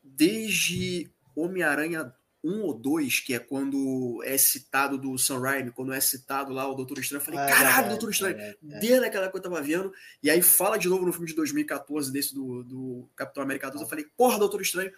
desde 0.04 1.10
Homem-Aranha 1.36 2.14
1 2.44 2.62
ou 2.62 2.74
2, 2.74 3.20
que 3.20 3.34
é 3.34 3.40
quando 3.40 4.22
é 4.24 4.38
citado 4.38 4.98
do 4.98 5.18
Sam 5.18 5.40
Raimi, 5.40 5.72
quando 5.72 5.94
é 5.94 6.00
citado 6.00 6.54
lá 6.54 6.68
o 6.68 6.74
Doutor 6.74 7.00
Estranho, 7.00 7.22
eu 7.22 7.26
falei, 7.26 7.40
ah, 7.40 7.48
caralho, 7.48 7.86
é, 7.88 7.90
Doutor 7.90 8.10
Estranho, 8.10 8.38
é, 8.38 8.50
é. 8.50 8.80
desde 8.80 9.06
aquela 9.06 9.30
coisa 9.30 9.42
que 9.42 9.48
eu 9.48 9.52
tava 9.52 9.62
vendo, 9.62 9.94
e 10.24 10.30
aí 10.30 10.42
fala 10.42 10.78
de 10.78 10.88
novo 10.88 11.06
no 11.06 11.12
filme 11.12 11.28
de 11.28 11.36
2014, 11.36 12.12
desse 12.12 12.34
do, 12.34 12.64
do 12.64 13.10
Capitão 13.16 13.44
América 13.44 13.70
2, 13.70 13.82
eu 13.82 13.88
falei, 13.88 14.06
porra, 14.16 14.40
Doutor 14.40 14.62
Estranho. 14.62 14.92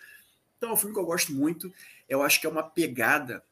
Então 0.58 0.70
é 0.70 0.74
um 0.74 0.78
filme 0.78 0.94
que 0.94 1.00
eu 1.00 1.06
gosto 1.06 1.34
muito, 1.34 1.74
eu 2.08 2.22
acho 2.22 2.40
que 2.40 2.46
é 2.46 2.50
uma 2.50 2.64
pegada 2.64 3.44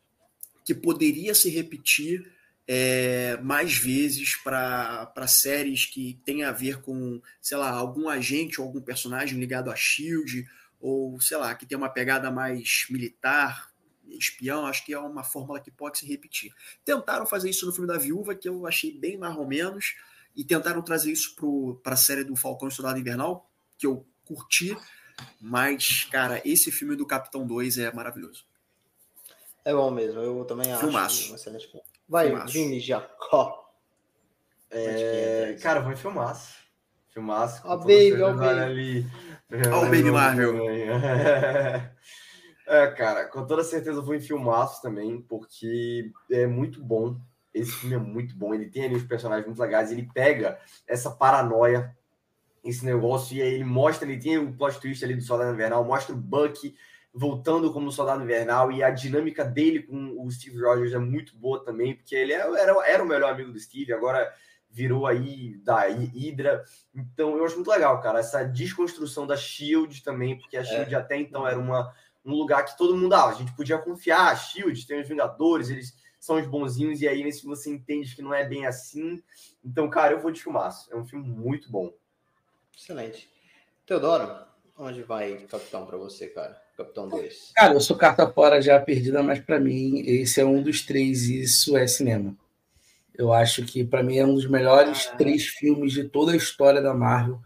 que 0.63 0.75
poderia 0.75 1.33
se 1.33 1.49
repetir 1.49 2.31
é, 2.67 3.35
mais 3.41 3.75
vezes 3.75 4.35
para 4.35 5.25
séries 5.27 5.87
que 5.87 6.19
tem 6.23 6.43
a 6.43 6.51
ver 6.51 6.81
com, 6.81 7.19
sei 7.41 7.57
lá, 7.57 7.71
algum 7.71 8.07
agente 8.07 8.61
ou 8.61 8.67
algum 8.67 8.79
personagem 8.79 9.39
ligado 9.39 9.71
a 9.71 9.75
SHIELD, 9.75 10.47
ou 10.79 11.19
sei 11.19 11.37
lá, 11.37 11.55
que 11.55 11.65
tem 11.65 11.75
uma 11.75 11.89
pegada 11.89 12.29
mais 12.29 12.85
militar, 12.91 13.68
espião, 14.17 14.65
acho 14.65 14.85
que 14.85 14.93
é 14.93 14.99
uma 14.99 15.23
fórmula 15.23 15.59
que 15.59 15.71
pode 15.71 15.99
se 15.99 16.05
repetir. 16.05 16.53
Tentaram 16.83 17.25
fazer 17.25 17.49
isso 17.49 17.65
no 17.65 17.71
filme 17.71 17.87
da 17.87 17.97
Viúva, 17.97 18.35
que 18.35 18.47
eu 18.47 18.65
achei 18.65 18.91
bem 18.91 19.17
mais 19.17 19.35
ou 19.37 19.47
menos, 19.47 19.95
e 20.35 20.43
tentaram 20.43 20.81
trazer 20.81 21.11
isso 21.11 21.35
para 21.83 21.93
a 21.93 21.97
série 21.97 22.23
do 22.23 22.35
Falcão 22.35 22.67
e 22.67 22.71
Soldado 22.71 22.99
Invernal, 22.99 23.49
que 23.77 23.85
eu 23.85 24.05
curti, 24.25 24.77
mas, 25.39 26.05
cara, 26.05 26.41
esse 26.45 26.71
filme 26.71 26.95
do 26.95 27.05
Capitão 27.05 27.45
2 27.45 27.77
é 27.77 27.91
maravilhoso. 27.91 28.45
É 29.65 29.73
bom 29.73 29.91
mesmo, 29.91 30.21
eu 30.21 30.45
também 30.45 30.65
filmaço. 30.77 31.33
acho. 31.33 31.43
Filmaço. 31.43 31.81
Vai, 32.07 32.27
filmaço. 32.27 32.53
Vini 32.53 32.79
Jacó. 32.79 33.69
É, 34.71 35.57
cara, 35.61 35.83
foi 35.83 35.95
filmaço. 35.95 36.55
Filmaço. 37.11 37.61
Ó, 37.65 37.75
oh, 37.75 37.77
baby, 37.79 38.21
ó, 38.21 38.31
oh, 38.31 38.35
baby. 38.35 39.05
Ó, 39.71 39.79
o 39.79 39.85
Baby 39.85 40.11
Marvel. 40.11 40.53
É, 42.69 42.85
cara, 42.85 43.25
com 43.25 43.43
toda 43.47 43.63
certeza 43.63 44.03
foi 44.03 44.17
em 44.17 44.21
filmaço 44.21 44.79
também, 44.79 45.19
porque 45.23 46.11
é 46.29 46.45
muito 46.45 46.79
bom. 46.83 47.19
Esse 47.51 47.71
filme 47.71 47.95
é 47.95 47.97
muito 47.97 48.35
bom. 48.35 48.53
Ele 48.53 48.69
tem 48.69 48.85
ali 48.85 48.95
os 48.95 49.03
personagens 49.03 49.47
muito 49.47 49.59
legais. 49.59 49.91
Ele 49.91 50.07
pega 50.13 50.59
essa 50.85 51.09
paranoia, 51.09 51.97
esse 52.63 52.85
negócio, 52.85 53.35
e 53.35 53.41
aí 53.41 53.55
ele 53.55 53.63
mostra. 53.63 54.07
Ele 54.07 54.21
tem 54.21 54.37
o 54.37 54.53
plot 54.53 54.79
twist 54.79 55.03
ali 55.03 55.15
do 55.15 55.23
Soldado 55.23 55.51
Invernal, 55.51 55.83
mostra 55.83 56.13
o 56.13 56.17
Buck 56.17 56.75
voltando 57.11 57.73
como 57.73 57.91
Soldado 57.91 58.21
Invernal, 58.21 58.71
e 58.71 58.83
a 58.83 58.91
dinâmica 58.91 59.43
dele 59.43 59.81
com 59.81 60.23
o 60.23 60.29
Steve 60.29 60.61
Rogers 60.61 60.93
é 60.93 60.99
muito 60.99 61.35
boa 61.35 61.63
também, 61.63 61.95
porque 61.95 62.15
ele 62.15 62.33
é, 62.33 62.39
era, 62.39 62.87
era 62.87 63.03
o 63.03 63.07
melhor 63.07 63.33
amigo 63.33 63.51
do 63.51 63.59
Steve, 63.59 63.91
agora 63.91 64.31
virou 64.69 65.07
aí 65.07 65.57
da 65.63 65.87
Hydra. 65.87 66.63
Então 66.93 67.35
eu 67.35 67.43
acho 67.43 67.55
muito 67.55 67.71
legal, 67.71 67.99
cara, 67.99 68.19
essa 68.19 68.43
desconstrução 68.43 69.25
da 69.25 69.35
Shield 69.35 70.03
também, 70.03 70.37
porque 70.37 70.55
a 70.55 70.63
Shield 70.63 70.93
é. 70.93 70.97
até 70.99 71.17
então 71.17 71.47
era 71.47 71.57
uma 71.57 71.91
um 72.25 72.33
lugar 72.33 72.65
que 72.65 72.77
todo 72.77 72.97
mundo, 72.97 73.13
ah, 73.13 73.29
a 73.29 73.33
gente 73.33 73.55
podia 73.55 73.77
confiar, 73.77 74.31
a 74.31 74.35
Shield, 74.35 74.85
tem 74.85 75.01
os 75.01 75.07
Vingadores, 75.07 75.69
eles 75.69 75.93
são 76.19 76.37
os 76.37 76.45
bonzinhos, 76.45 77.01
e 77.01 77.07
aí 77.07 77.23
nesse 77.23 77.41
filme 77.41 77.55
você 77.55 77.69
entende 77.69 78.15
que 78.15 78.21
não 78.21 78.33
é 78.33 78.45
bem 78.45 78.65
assim. 78.65 79.21
Então, 79.63 79.89
cara, 79.89 80.13
eu 80.13 80.19
vou 80.19 80.31
de 80.31 80.41
filmaço. 80.41 80.91
É 80.93 80.95
um 80.95 81.05
filme 81.05 81.27
muito 81.27 81.71
bom. 81.71 81.93
Excelente. 82.77 83.29
Teodoro, 83.85 84.45
onde 84.77 85.01
vai 85.03 85.37
Capitão 85.49 85.85
para 85.85 85.97
você, 85.97 86.27
cara? 86.27 86.61
Capitão 86.77 87.09
2. 87.09 87.51
Cara, 87.55 87.73
eu 87.73 87.81
sou 87.81 87.97
carta 87.97 88.29
fora 88.29 88.61
já 88.61 88.79
perdida, 88.79 89.21
mas 89.21 89.39
para 89.39 89.59
mim 89.59 89.99
esse 89.99 90.39
é 90.39 90.45
um 90.45 90.61
dos 90.61 90.85
três 90.85 91.23
e 91.23 91.41
isso 91.41 91.75
é 91.75 91.85
cinema. 91.87 92.37
Eu 93.13 93.33
acho 93.33 93.65
que 93.65 93.83
para 93.83 94.01
mim 94.01 94.17
é 94.17 94.25
um 94.25 94.33
dos 94.33 94.47
melhores 94.47 95.09
ah. 95.11 95.17
três 95.17 95.47
filmes 95.47 95.91
de 95.91 96.05
toda 96.05 96.31
a 96.31 96.37
história 96.37 96.81
da 96.81 96.93
Marvel, 96.93 97.41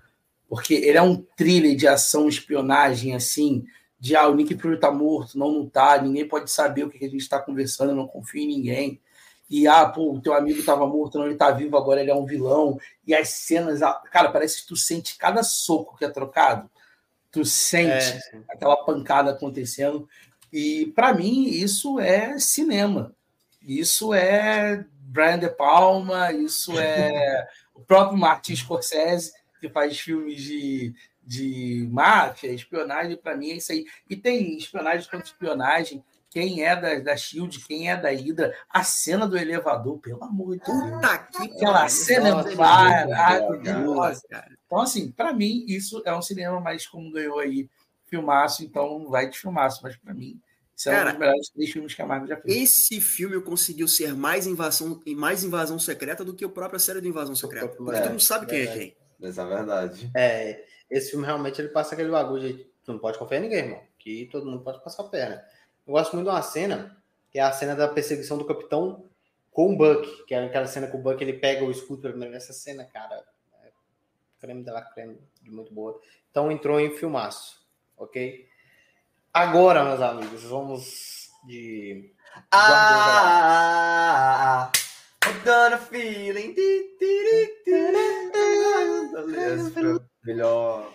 porque 0.48 0.76
ele 0.76 1.00
é 1.00 1.02
um 1.02 1.16
thriller 1.36 1.76
de 1.76 1.88
ação, 1.88 2.30
espionagem, 2.30 3.16
assim, 3.16 3.66
de 4.04 4.18
ah, 4.18 4.28
o 4.28 4.36
Nick 4.36 4.58
Fury 4.58 4.78
tá 4.78 4.92
morto, 4.92 5.40
não, 5.40 5.50
não 5.50 5.66
tá, 5.66 6.02
ninguém 6.02 6.28
pode 6.28 6.52
saber 6.52 6.84
o 6.84 6.90
que 6.90 6.98
a 6.98 7.10
gente 7.10 7.22
está 7.22 7.40
conversando, 7.40 7.92
eu 7.92 7.96
não 7.96 8.06
confio 8.06 8.42
em 8.42 8.48
ninguém. 8.48 9.02
E 9.50 9.66
ah, 9.66 9.86
pô, 9.86 10.12
o 10.12 10.20
teu 10.20 10.34
amigo 10.34 10.60
estava 10.60 10.86
morto, 10.86 11.18
não, 11.18 11.26
ele 11.26 11.38
tá 11.38 11.52
vivo, 11.52 11.78
agora 11.78 12.02
ele 12.02 12.12
é 12.12 12.14
um 12.14 12.26
vilão. 12.26 12.78
E 13.08 13.16
as 13.16 13.30
cenas, 13.30 13.80
cara, 14.12 14.30
parece 14.30 14.62
que 14.62 14.68
tu 14.68 14.76
sente 14.76 15.18
cada 15.18 15.42
soco 15.42 15.96
que 15.98 16.04
é 16.04 16.10
trocado, 16.10 16.70
tu 17.32 17.46
sente 17.46 18.12
é. 18.12 18.42
aquela 18.50 18.76
pancada 18.76 19.32
acontecendo. 19.32 20.06
E 20.52 20.88
para 20.88 21.14
mim 21.14 21.46
isso 21.46 21.98
é 21.98 22.38
cinema. 22.38 23.16
Isso 23.62 24.14
é 24.14 24.86
Brian 25.00 25.40
De 25.40 25.50
Palma, 25.50 26.34
isso 26.34 26.78
é 26.78 27.48
o 27.74 27.80
próprio 27.80 28.18
Martin 28.18 28.54
Scorsese, 28.54 29.32
que 29.62 29.70
faz 29.70 29.98
filmes 29.98 30.42
de 30.42 30.94
de 31.26 31.88
máfia, 31.92 32.52
espionagem, 32.52 33.18
para 33.18 33.36
mim 33.36 33.52
é 33.52 33.56
isso 33.56 33.72
aí. 33.72 33.86
E 34.10 34.16
tem 34.16 34.58
espionagem 34.58 35.10
contra 35.10 35.26
espionagem. 35.26 36.04
Quem 36.30 36.66
é 36.66 36.76
da, 36.76 36.96
da 37.00 37.16
Shield, 37.16 37.64
quem 37.64 37.92
é 37.92 37.96
da 37.96 38.10
Hydra, 38.10 38.56
a 38.68 38.84
cena 38.84 39.28
do 39.28 39.38
elevador, 39.38 40.00
pelo 40.00 40.24
amor 40.24 40.58
de 40.58 40.66
Deus. 40.66 40.82
Puta 40.82 41.18
que 41.20 41.44
Aquela 41.44 41.88
cena 41.88 42.30
é 42.30 42.56
maravilhosa. 42.56 44.24
Então, 44.66 44.80
assim, 44.80 45.12
para 45.12 45.32
mim, 45.32 45.64
isso 45.68 46.02
é 46.04 46.16
um 46.16 46.24
cinema, 46.24 46.60
mas 46.60 46.88
como 46.88 47.12
ganhou 47.12 47.38
aí 47.38 47.70
filmaço, 48.08 48.64
então 48.64 49.08
vai 49.10 49.30
de 49.30 49.38
filmaço, 49.38 49.82
mas 49.84 49.96
para 49.96 50.14
mim. 50.14 50.40
Isso 50.76 50.90
é 50.90 51.02
um 51.02 51.10
dos 51.12 51.20
melhores 51.20 51.50
três 51.50 51.72
filmes 51.72 51.94
que 51.94 52.02
a 52.02 52.06
Marvel 52.06 52.28
já 52.28 52.38
fez. 52.38 52.58
Esse 52.58 53.00
filme 53.00 53.40
conseguiu 53.40 53.88
ser 53.88 54.16
mais 54.16 54.48
invasão, 54.48 55.00
mais 55.16 55.44
invasão 55.44 55.78
secreta 55.78 56.26
do 56.26 56.34
que 56.34 56.44
a 56.44 56.50
própria 56.50 56.80
série 56.80 57.00
do 57.00 57.08
Invasão 57.08 57.36
Secreta. 57.36 57.68
Porque 57.68 57.96
é, 57.96 58.02
tu 58.02 58.10
não 58.10 58.20
sabe 58.20 58.48
quem 58.48 58.60
é, 58.60 58.64
é 58.64 58.68
quem. 58.68 58.98
Essa 59.22 59.44
é 59.44 59.46
verdade. 59.46 60.12
É, 60.16 60.66
esse 60.94 61.12
filme 61.12 61.26
realmente 61.26 61.60
ele 61.60 61.70
passa 61.70 61.94
aquele 61.94 62.12
bagulho 62.12 62.42
de 62.42 62.74
tu 62.84 62.94
não 62.94 63.00
pode 63.00 63.18
confiar 63.18 63.40
em 63.40 63.42
ninguém, 63.42 63.60
irmão. 63.60 63.82
Que 63.98 64.28
todo 64.32 64.46
mundo 64.46 64.64
pode 64.64 64.84
passar 64.84 65.04
a 65.04 65.08
perna. 65.08 65.44
Eu 65.88 65.94
gosto 65.94 66.14
muito 66.14 66.28
de 66.28 66.34
uma 66.34 66.42
cena, 66.42 66.98
que 67.32 67.40
é 67.40 67.42
a 67.42 67.52
cena 67.52 67.76
da 67.76 67.88
perseguição 67.88 68.38
do 68.38 68.46
capitão 68.46 69.10
com 69.52 69.74
o 69.74 69.78
Buck, 69.78 70.26
que 70.26 70.34
é 70.34 70.44
aquela 70.44 70.68
cena 70.68 70.88
que 70.88 70.96
o 70.96 71.00
Buck 71.00 71.22
ele 71.22 71.34
pega 71.34 71.64
o 71.64 71.74
primeira 71.74 72.32
vez. 72.32 72.44
Essa 72.44 72.54
cena, 72.54 72.86
cara, 72.86 73.24
é 73.64 73.72
creme 74.40 74.64
dela 74.64 74.82
creme, 74.82 75.18
de 75.42 75.52
muito 75.52 75.74
boa. 75.74 76.00
Então 76.30 76.52
entrou 76.52 76.80
em 76.80 76.96
filmaço, 76.96 77.66
ok? 77.98 78.48
Agora, 79.34 79.84
meus 79.84 80.02
amigos, 80.02 80.44
vamos 80.44 81.30
de. 81.46 82.12
Ah! 82.52 84.72
I'm 85.46 85.78
feeling. 85.80 86.56
Melhor 90.24 90.94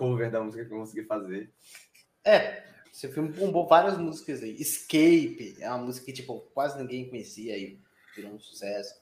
cover 0.00 0.30
da 0.30 0.40
música 0.40 0.64
que 0.64 0.72
eu 0.72 0.78
consegui 0.78 1.04
fazer. 1.04 1.52
É, 2.24 2.62
esse 2.90 3.06
filme 3.08 3.28
bombou 3.28 3.66
várias 3.66 3.98
músicas 3.98 4.42
aí. 4.42 4.56
Escape 4.58 5.56
é 5.60 5.68
uma 5.68 5.78
música 5.78 6.06
que 6.06 6.12
tipo, 6.12 6.40
quase 6.54 6.78
ninguém 6.78 7.08
conhecia 7.08 7.56
e 7.58 7.78
virou 8.16 8.32
um 8.32 8.40
sucesso. 8.40 8.98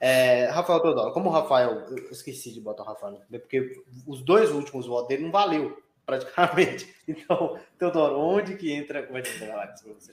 É, 0.00 0.46
Rafael 0.46 0.80
Teodoro, 0.80 1.12
como 1.12 1.28
o 1.28 1.32
Rafael, 1.32 1.86
eu 1.88 2.10
esqueci 2.10 2.52
de 2.52 2.60
botar 2.60 2.82
o 2.82 2.86
Rafael, 2.86 3.22
porque 3.30 3.84
os 4.04 4.20
dois 4.20 4.50
últimos 4.50 4.84
votos 4.84 5.06
dele 5.06 5.22
não 5.22 5.30
valeu, 5.30 5.80
praticamente. 6.04 6.92
Então, 7.06 7.58
Teodoro, 7.78 8.16
onde 8.18 8.56
que 8.56 8.72
entra 8.72 9.00
Guardiões 9.00 9.40
da 9.40 9.46
Galáxia 9.46 9.84
para 9.84 9.94
você? 9.94 10.12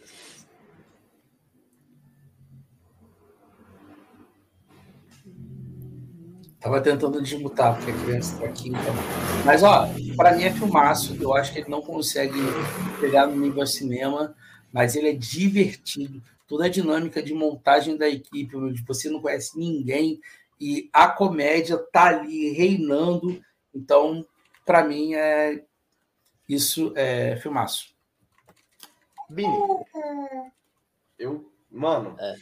Tava 6.60 6.82
tentando 6.82 7.22
desmutar, 7.22 7.76
porque 7.76 7.92
a 7.92 7.98
criança 8.04 8.38
tá 8.38 8.46
aqui. 8.46 8.68
Então. 8.70 8.94
Mas, 9.46 9.64
ó, 9.64 9.88
para 10.18 10.36
mim 10.36 10.44
é 10.44 10.52
filmaço. 10.52 11.16
Eu 11.20 11.34
acho 11.34 11.54
que 11.54 11.60
ele 11.60 11.70
não 11.70 11.82
consegue 11.82 12.38
pegar 13.00 13.28
no 13.28 13.38
nível 13.38 13.66
cinema, 13.66 14.36
mas 14.72 14.96
ele 14.96 15.10
é 15.10 15.14
divertido. 15.14 16.22
Toda 16.48 16.66
a 16.66 16.70
dinâmica 16.70 17.24
de 17.24 17.34
montagem 17.34 17.96
da 17.96 18.10
equipe, 18.10 18.58
onde 18.58 18.84
você 18.84 19.10
não 19.10 19.22
conhece 19.22 19.58
ninguém 19.58 20.20
e 20.60 20.90
a 20.92 21.08
comédia 21.08 21.78
tá 21.78 22.08
ali 22.08 22.52
reinando. 22.52 23.42
Então, 23.74 24.26
para 24.66 24.84
mim, 24.84 25.14
é 25.14 25.64
isso 26.48 26.92
é 26.96 27.38
filmaço. 27.38 27.96
Bini. 29.30 29.56
Eu, 31.18 31.50
mano, 31.72 32.18
é. 32.20 32.36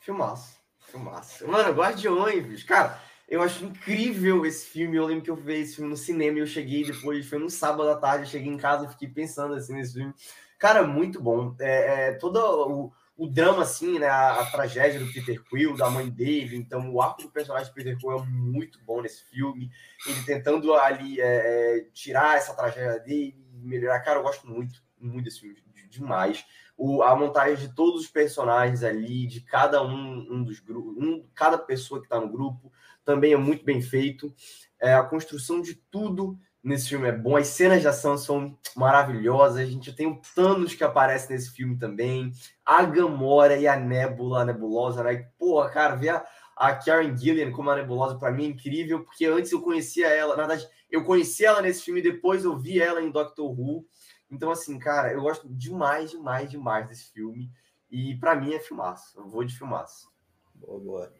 filmaço. 0.00 0.60
Filmaço. 0.80 1.48
Mano, 1.48 1.72
Guardiões, 1.72 2.62
cara 2.64 3.00
eu 3.32 3.40
acho 3.40 3.64
incrível 3.64 4.44
esse 4.44 4.66
filme. 4.66 4.94
Eu 4.94 5.06
lembro 5.06 5.24
que 5.24 5.30
eu 5.30 5.36
vi 5.36 5.54
esse 5.54 5.76
filme 5.76 5.90
no 5.90 5.96
cinema 5.96 6.38
eu 6.38 6.46
cheguei 6.46 6.84
depois, 6.84 7.26
foi 7.26 7.38
no 7.38 7.48
sábado 7.48 7.88
à 7.88 7.96
tarde, 7.96 8.24
eu 8.24 8.30
cheguei 8.30 8.52
em 8.52 8.58
casa 8.58 8.90
fiquei 8.90 9.08
pensando 9.08 9.54
assim 9.54 9.72
nesse 9.72 9.94
filme. 9.94 10.12
Cara, 10.58 10.86
muito 10.86 11.18
bom. 11.18 11.56
É, 11.58 12.08
é 12.08 12.12
todo 12.12 12.36
o, 12.36 12.92
o 13.16 13.26
drama, 13.26 13.62
assim, 13.62 13.98
né? 13.98 14.06
A, 14.06 14.40
a, 14.40 14.50
tragédia 14.50 15.00
do 15.00 15.10
Peter 15.10 15.42
Quill, 15.44 15.74
da 15.74 15.88
mãe 15.88 16.10
dele. 16.10 16.56
Então, 16.56 16.92
o 16.92 17.00
arco 17.00 17.22
do 17.22 17.30
personagem 17.30 17.68
de 17.68 17.74
Peter 17.74 17.96
Quill 17.96 18.12
é 18.12 18.22
muito 18.22 18.78
bom 18.84 19.00
nesse 19.00 19.24
filme. 19.24 19.70
Ele 20.06 20.22
tentando 20.24 20.74
ali 20.74 21.18
é, 21.18 21.78
é, 21.78 21.86
tirar 21.94 22.36
essa 22.36 22.54
tragédia 22.54 23.00
dele, 23.00 23.34
melhorar. 23.54 24.00
Cara, 24.00 24.18
eu 24.18 24.22
gosto 24.22 24.46
muito, 24.46 24.74
muito 25.00 25.24
desse 25.24 25.40
filme, 25.40 25.56
demais. 25.88 26.44
O, 26.76 27.02
a 27.02 27.16
montagem 27.16 27.56
de 27.56 27.74
todos 27.74 28.02
os 28.02 28.08
personagens 28.08 28.82
ali, 28.82 29.26
de 29.26 29.40
cada 29.40 29.82
um, 29.82 30.26
um 30.30 30.44
dos 30.44 30.60
grupos, 30.60 30.96
um, 30.98 31.26
cada 31.34 31.56
pessoa 31.56 31.98
que 31.98 32.06
está 32.06 32.20
no 32.20 32.28
grupo, 32.28 32.70
também 33.04 33.32
é 33.32 33.36
muito 33.36 33.64
bem 33.64 33.80
feito. 33.80 34.34
É, 34.80 34.94
a 34.94 35.02
construção 35.02 35.60
de 35.60 35.74
tudo 35.90 36.38
nesse 36.62 36.88
filme 36.88 37.08
é 37.08 37.12
bom. 37.12 37.36
As 37.36 37.48
cenas 37.48 37.80
de 37.80 37.88
ação 37.88 38.16
são 38.16 38.56
maravilhosas. 38.76 39.58
A 39.58 39.70
gente 39.70 39.92
tem 39.92 40.06
o 40.06 40.20
Thanos 40.34 40.74
que 40.74 40.84
aparece 40.84 41.30
nesse 41.30 41.50
filme 41.50 41.76
também. 41.76 42.30
A 42.64 42.84
Gamora 42.84 43.56
e 43.56 43.66
a 43.66 43.76
Nebula, 43.76 44.42
a 44.42 44.44
Nebulosa, 44.44 45.02
né? 45.02 45.28
Pô, 45.38 45.64
cara, 45.68 45.96
ver 45.96 46.10
a, 46.10 46.26
a 46.56 46.74
Karen 46.74 47.16
Gillian 47.16 47.50
como 47.50 47.70
a 47.70 47.76
Nebulosa 47.76 48.18
para 48.18 48.30
mim 48.30 48.44
é 48.44 48.48
incrível, 48.48 49.04
porque 49.04 49.26
antes 49.26 49.50
eu 49.50 49.60
conhecia 49.60 50.08
ela, 50.08 50.36
na 50.36 50.46
verdade, 50.46 50.68
eu 50.90 51.04
conheci 51.04 51.44
ela 51.44 51.62
nesse 51.62 51.82
filme, 51.82 52.02
depois 52.02 52.44
eu 52.44 52.56
vi 52.58 52.80
ela 52.80 53.02
em 53.02 53.10
Doctor 53.10 53.50
Who. 53.50 53.84
Então, 54.30 54.50
assim, 54.50 54.78
cara, 54.78 55.12
eu 55.12 55.22
gosto 55.22 55.48
demais, 55.48 56.10
demais, 56.10 56.50
demais 56.50 56.88
desse 56.88 57.12
filme. 57.12 57.50
E 57.90 58.16
para 58.16 58.34
mim 58.34 58.54
é 58.54 58.58
filmaço. 58.58 59.18
Eu 59.18 59.28
vou 59.28 59.44
de 59.44 59.56
filmaço. 59.56 60.10
Boa, 60.54 60.80
boa. 60.80 61.14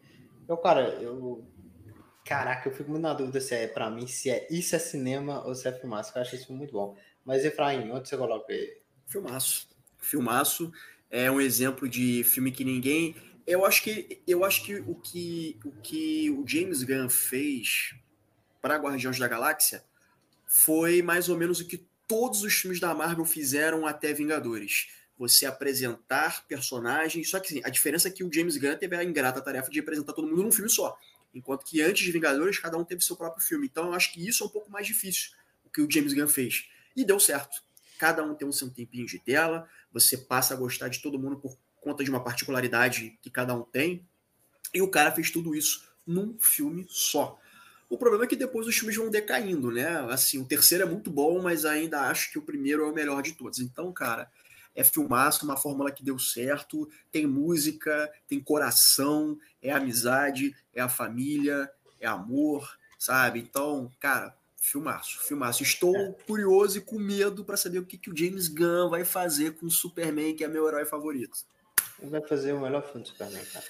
Eu, 0.47 0.57
cara, 0.57 0.89
eu 0.95 1.47
Caraca, 2.25 2.69
eu 2.69 2.73
fico 2.73 2.89
muito 2.89 3.03
na 3.03 3.13
dúvida 3.13 3.41
se 3.41 3.53
é 3.53 3.67
para 3.67 3.89
mim, 3.89 4.07
se 4.07 4.29
é 4.29 4.47
isso 4.49 4.75
é 4.75 4.79
cinema 4.79 5.45
ou 5.45 5.53
se 5.53 5.67
é 5.67 5.73
filmaço. 5.73 6.13
Eu 6.15 6.21
acho 6.21 6.35
isso 6.35 6.53
muito 6.53 6.71
bom. 6.71 6.97
Mas, 7.25 7.43
Efraim, 7.43 7.91
onde 7.91 8.07
você 8.07 8.17
coloca 8.17 8.51
ele? 8.51 8.77
Filmaço. 9.07 9.67
Filmaço 9.97 10.71
é 11.09 11.29
um 11.29 11.39
exemplo 11.39 11.87
de 11.87 12.23
filme 12.23 12.51
que 12.51 12.63
ninguém. 12.63 13.15
Eu 13.45 13.65
acho 13.65 13.83
que 13.83 14.21
eu 14.25 14.45
acho 14.45 14.63
que 14.63 14.75
o 14.75 14.95
que 14.95 15.59
o, 15.65 15.71
que 15.81 16.29
o 16.31 16.47
James 16.47 16.83
Gunn 16.83 17.09
fez 17.09 17.93
para 18.61 18.77
Guardiões 18.77 19.19
da 19.19 19.27
Galáxia 19.27 19.83
foi 20.47 21.01
mais 21.01 21.27
ou 21.27 21.37
menos 21.37 21.59
o 21.59 21.67
que 21.67 21.85
todos 22.07 22.43
os 22.43 22.53
filmes 22.53 22.79
da 22.79 22.93
Marvel 22.93 23.25
fizeram 23.25 23.85
até 23.85 24.13
Vingadores. 24.13 24.87
Você 25.17 25.45
apresentar 25.45 26.45
personagens. 26.47 27.29
Só 27.29 27.39
que 27.39 27.47
assim, 27.47 27.61
a 27.65 27.69
diferença 27.69 28.07
é 28.07 28.11
que 28.11 28.23
o 28.23 28.31
James 28.33 28.57
Gunn 28.57 28.77
teve 28.77 28.95
a 28.95 29.03
ingrata 29.03 29.41
tarefa 29.41 29.69
de 29.69 29.79
apresentar 29.79 30.13
todo 30.13 30.27
mundo 30.27 30.43
num 30.43 30.51
filme 30.51 30.69
só. 30.69 30.97
Enquanto 31.33 31.65
que 31.65 31.81
antes 31.81 32.03
de 32.03 32.11
Vingadores, 32.11 32.59
cada 32.59 32.77
um 32.77 32.83
teve 32.83 33.01
seu 33.01 33.15
próprio 33.15 33.43
filme. 33.43 33.67
Então 33.67 33.87
eu 33.87 33.93
acho 33.93 34.13
que 34.13 34.25
isso 34.25 34.43
é 34.43 34.47
um 34.47 34.49
pouco 34.49 34.71
mais 34.71 34.85
difícil, 34.85 35.31
o 35.65 35.69
que 35.69 35.81
o 35.81 35.89
James 35.89 36.13
Gunn 36.13 36.27
fez. 36.27 36.69
E 36.95 37.03
deu 37.03 37.19
certo. 37.19 37.61
Cada 37.97 38.23
um 38.23 38.35
tem 38.35 38.47
um 38.47 38.51
seu 38.51 38.69
tempinho 38.69 39.05
de 39.05 39.19
tela, 39.19 39.67
você 39.91 40.17
passa 40.17 40.53
a 40.53 40.57
gostar 40.57 40.89
de 40.89 41.01
todo 41.01 41.17
mundo 41.17 41.37
por 41.37 41.57
conta 41.81 42.03
de 42.03 42.09
uma 42.09 42.23
particularidade 42.23 43.17
que 43.21 43.29
cada 43.29 43.53
um 43.53 43.63
tem. 43.63 44.05
E 44.73 44.81
o 44.81 44.89
cara 44.89 45.11
fez 45.11 45.31
tudo 45.31 45.55
isso 45.55 45.87
num 46.05 46.37
filme 46.39 46.85
só. 46.89 47.39
O 47.89 47.97
problema 47.97 48.25
é 48.25 48.27
que 48.27 48.35
depois 48.35 48.65
os 48.65 48.75
filmes 48.75 48.95
vão 48.95 49.09
decaindo, 49.09 49.69
né? 49.69 49.87
Assim, 50.09 50.39
o 50.39 50.45
terceiro 50.45 50.83
é 50.83 50.87
muito 50.87 51.11
bom, 51.11 51.41
mas 51.41 51.63
ainda 51.63 52.01
acho 52.01 52.31
que 52.31 52.39
o 52.39 52.41
primeiro 52.41 52.83
é 52.83 52.89
o 52.89 52.93
melhor 52.93 53.21
de 53.21 53.33
todos. 53.33 53.59
Então, 53.59 53.91
cara, 53.93 54.31
é 54.75 54.83
filmaço, 54.83 55.45
uma 55.45 55.57
fórmula 55.57 55.91
que 55.91 56.03
deu 56.03 56.17
certo, 56.17 56.89
tem 57.11 57.27
música, 57.27 58.11
tem 58.27 58.39
coração, 58.39 59.37
é 59.61 59.71
amizade, 59.71 60.55
é 60.73 60.81
a 60.81 60.89
família, 60.89 61.69
é 61.99 62.07
amor, 62.07 62.77
sabe? 62.97 63.39
Então, 63.39 63.91
cara, 63.99 64.35
filmaço, 64.57 65.19
filmaço. 65.19 65.61
Estou 65.61 65.95
é. 65.95 66.15
curioso 66.25 66.77
e 66.77 66.81
com 66.81 66.97
medo 66.97 67.43
para 67.43 67.57
saber 67.57 67.79
o 67.79 67.85
que, 67.85 67.97
que 67.97 68.09
o 68.09 68.17
James 68.17 68.47
Gunn 68.47 68.89
vai 68.89 69.03
fazer 69.03 69.55
com 69.55 69.65
o 69.65 69.71
Superman, 69.71 70.35
que 70.35 70.43
é 70.43 70.47
meu 70.47 70.67
herói 70.67 70.85
favorito. 70.85 71.37
Ele 72.01 72.09
vai 72.09 72.21
fazer 72.21 72.53
o 72.53 72.59
melhor 72.59 72.83
filme 72.83 73.01
do 73.01 73.09
Superman, 73.09 73.43
cara. 73.45 73.65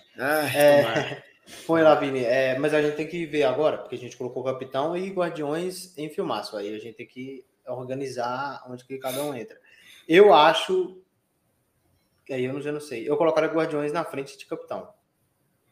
Ah, 0.16 0.46
é, 0.46 1.22
põe 1.66 1.82
lá, 1.82 1.94
Vini. 1.94 2.24
É, 2.24 2.58
mas 2.58 2.72
a 2.74 2.80
gente 2.82 2.96
tem 2.96 3.08
que 3.08 3.26
ver 3.26 3.44
agora, 3.44 3.78
porque 3.78 3.96
a 3.96 3.98
gente 3.98 4.16
colocou 4.16 4.44
Capitão 4.44 4.96
e 4.96 5.10
Guardiões 5.10 5.96
em 5.96 6.08
filmaço. 6.08 6.56
Aí 6.56 6.74
a 6.74 6.78
gente 6.78 6.96
tem 6.96 7.06
que 7.06 7.44
organizar 7.66 8.64
onde 8.68 8.84
que 8.84 8.98
cada 8.98 9.22
um 9.24 9.34
entra. 9.34 9.58
Eu 10.10 10.34
acho. 10.34 11.00
Aí 12.28 12.44
eu 12.44 12.60
já 12.60 12.72
não 12.72 12.80
sei. 12.80 13.08
Eu 13.08 13.16
colocaria 13.16 13.48
Guardiões 13.48 13.92
na 13.92 14.04
frente 14.04 14.36
de 14.36 14.44
Capitão. 14.44 14.92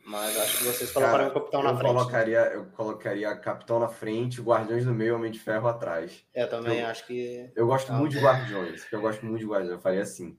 Mas 0.06 0.38
acho 0.38 0.58
que 0.58 0.64
vocês 0.64 0.92
colocariam 0.92 1.28
o 1.28 1.34
Capitão 1.34 1.60
na 1.60 1.70
eu 1.70 1.76
frente. 1.76 1.92
Colocaria, 1.92 2.38
eu 2.38 2.66
colocaria 2.66 3.36
Capitão 3.36 3.80
na 3.80 3.88
frente, 3.88 4.40
Guardiões 4.40 4.86
no 4.86 4.94
meio, 4.94 5.16
Homem 5.16 5.32
de 5.32 5.40
Ferro 5.40 5.66
atrás. 5.66 6.24
Eu 6.32 6.48
também 6.48 6.78
eu, 6.78 6.86
acho 6.86 7.04
que. 7.04 7.50
Eu 7.54 7.66
gosto 7.66 7.92
muito 7.92 8.12
de 8.12 8.20
Guardiões, 8.20 8.86
eu 8.92 9.00
gosto 9.00 9.26
muito 9.26 9.40
de 9.40 9.46
Guardiões, 9.46 9.72
eu 9.72 9.80
faria 9.80 10.02
assim. 10.02 10.38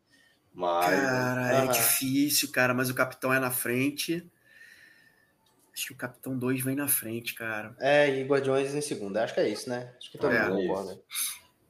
Mas. 0.53 0.89
Cara, 0.89 1.65
é 1.65 1.67
difícil, 1.67 2.51
cara, 2.53 2.73
mas 2.73 2.89
o 2.89 2.95
Capitão 2.95 3.33
é 3.33 3.39
na 3.39 3.51
frente. 3.51 4.25
Acho 5.73 5.87
que 5.87 5.93
o 5.93 5.97
Capitão 5.97 6.37
2 6.37 6.63
vem 6.63 6.75
na 6.75 6.87
frente, 6.87 7.35
cara. 7.35 7.75
É, 7.79 8.09
e 8.09 8.23
Guardiões 8.23 8.73
em 8.73 8.81
segunda. 8.81 9.23
Acho 9.23 9.33
que 9.33 9.41
é 9.41 9.49
isso, 9.49 9.69
né? 9.69 9.93
Acho 9.97 10.09
que 10.09 10.17
todo 10.17 10.33
é, 10.33 10.49
mundo 10.49 10.67
concorda. 10.67 10.99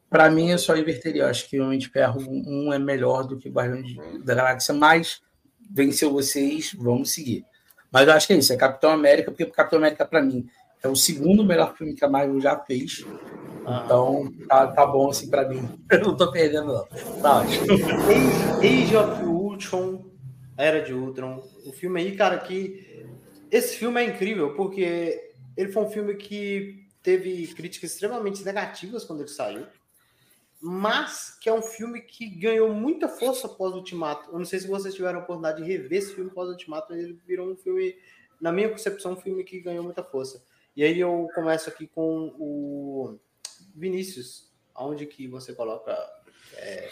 Para 0.09 0.29
mim, 0.29 0.49
eu 0.49 0.57
só 0.57 0.75
inverteria. 0.75 1.23
Eu 1.23 1.27
acho 1.27 1.47
que 1.47 1.59
o 1.59 1.65
Homem 1.65 1.77
de 1.77 1.87
Ferro 1.87 2.19
1 2.19 2.73
é 2.73 2.79
melhor 2.79 3.27
do 3.27 3.37
que 3.37 3.49
Guardiões 3.49 3.95
da 4.23 4.33
Galáxia, 4.33 4.73
mas 4.73 5.21
venceu 5.69 6.11
vocês, 6.11 6.73
vamos 6.73 7.13
seguir. 7.13 7.45
Mas 7.91 8.07
eu 8.07 8.13
acho 8.13 8.27
que 8.27 8.33
é 8.33 8.37
isso, 8.37 8.51
é 8.51 8.57
Capitão 8.57 8.91
América, 8.91 9.31
porque 9.31 9.45
Capitão 9.45 9.77
América, 9.77 10.05
para 10.05 10.21
mim, 10.21 10.47
é 10.81 10.87
o 10.87 10.95
segundo 10.95 11.45
melhor 11.45 11.75
filme 11.75 11.93
que 11.93 12.03
a 12.03 12.09
Marvel 12.09 12.39
já 12.41 12.57
fez. 12.57 13.05
Então, 13.61 14.31
tá, 14.47 14.67
tá 14.67 14.85
bom 14.85 15.09
assim 15.09 15.29
para 15.29 15.47
mim. 15.47 15.67
Eu 15.91 16.01
não 16.01 16.17
tô 16.17 16.31
perdendo, 16.31 16.73
não. 16.73 17.21
Tá 17.21 17.41
ótimo. 17.41 17.65
Age 18.63 18.95
of 18.95 19.23
Ultron, 19.23 20.05
Era 20.57 20.81
de 20.81 20.93
Ultron. 20.93 21.43
O 21.65 21.71
filme 21.71 22.01
aí, 22.01 22.15
cara, 22.15 22.37
que. 22.39 22.87
Esse 23.51 23.77
filme 23.77 24.01
é 24.01 24.05
incrível, 24.05 24.53
porque 24.53 25.33
ele 25.57 25.71
foi 25.71 25.83
um 25.83 25.89
filme 25.89 26.15
que 26.15 26.87
teve 27.01 27.47
críticas 27.47 27.91
extremamente 27.91 28.43
negativas 28.43 29.03
quando 29.03 29.21
ele 29.21 29.29
saiu 29.29 29.65
mas 30.61 31.37
que 31.39 31.47
é 31.47 31.53
um 31.53 31.61
filme 31.61 32.01
que 32.01 32.27
ganhou 32.27 32.73
muita 32.73 33.07
força 33.07 33.47
após 33.47 33.73
o 33.73 33.77
Ultimato. 33.77 34.29
Eu 34.29 34.37
não 34.37 34.45
sei 34.45 34.59
se 34.59 34.67
vocês 34.67 34.93
tiveram 34.93 35.19
a 35.19 35.23
oportunidade 35.23 35.63
de 35.63 35.69
rever 35.69 35.99
esse 35.99 36.13
filme 36.13 36.29
após 36.29 36.49
o 36.49 36.51
Ultimato, 36.51 36.87
mas 36.89 37.01
ele 37.01 37.19
virou 37.25 37.49
um 37.49 37.55
filme, 37.55 37.95
na 38.41 38.51
minha 38.51 38.69
concepção, 38.69 39.13
um 39.13 39.15
filme 39.15 39.43
que 39.43 39.61
ganhou 39.61 39.83
muita 39.83 40.03
força. 40.03 40.43
E 40.75 40.83
aí 40.83 40.99
eu 40.99 41.29
começo 41.33 41.69
aqui 41.69 41.87
com 41.87 42.35
o 42.37 43.17
Vinícius, 43.73 44.51
aonde 44.75 45.05
que 45.05 45.27
você 45.27 45.53
coloca 45.53 45.91
é, 46.55 46.89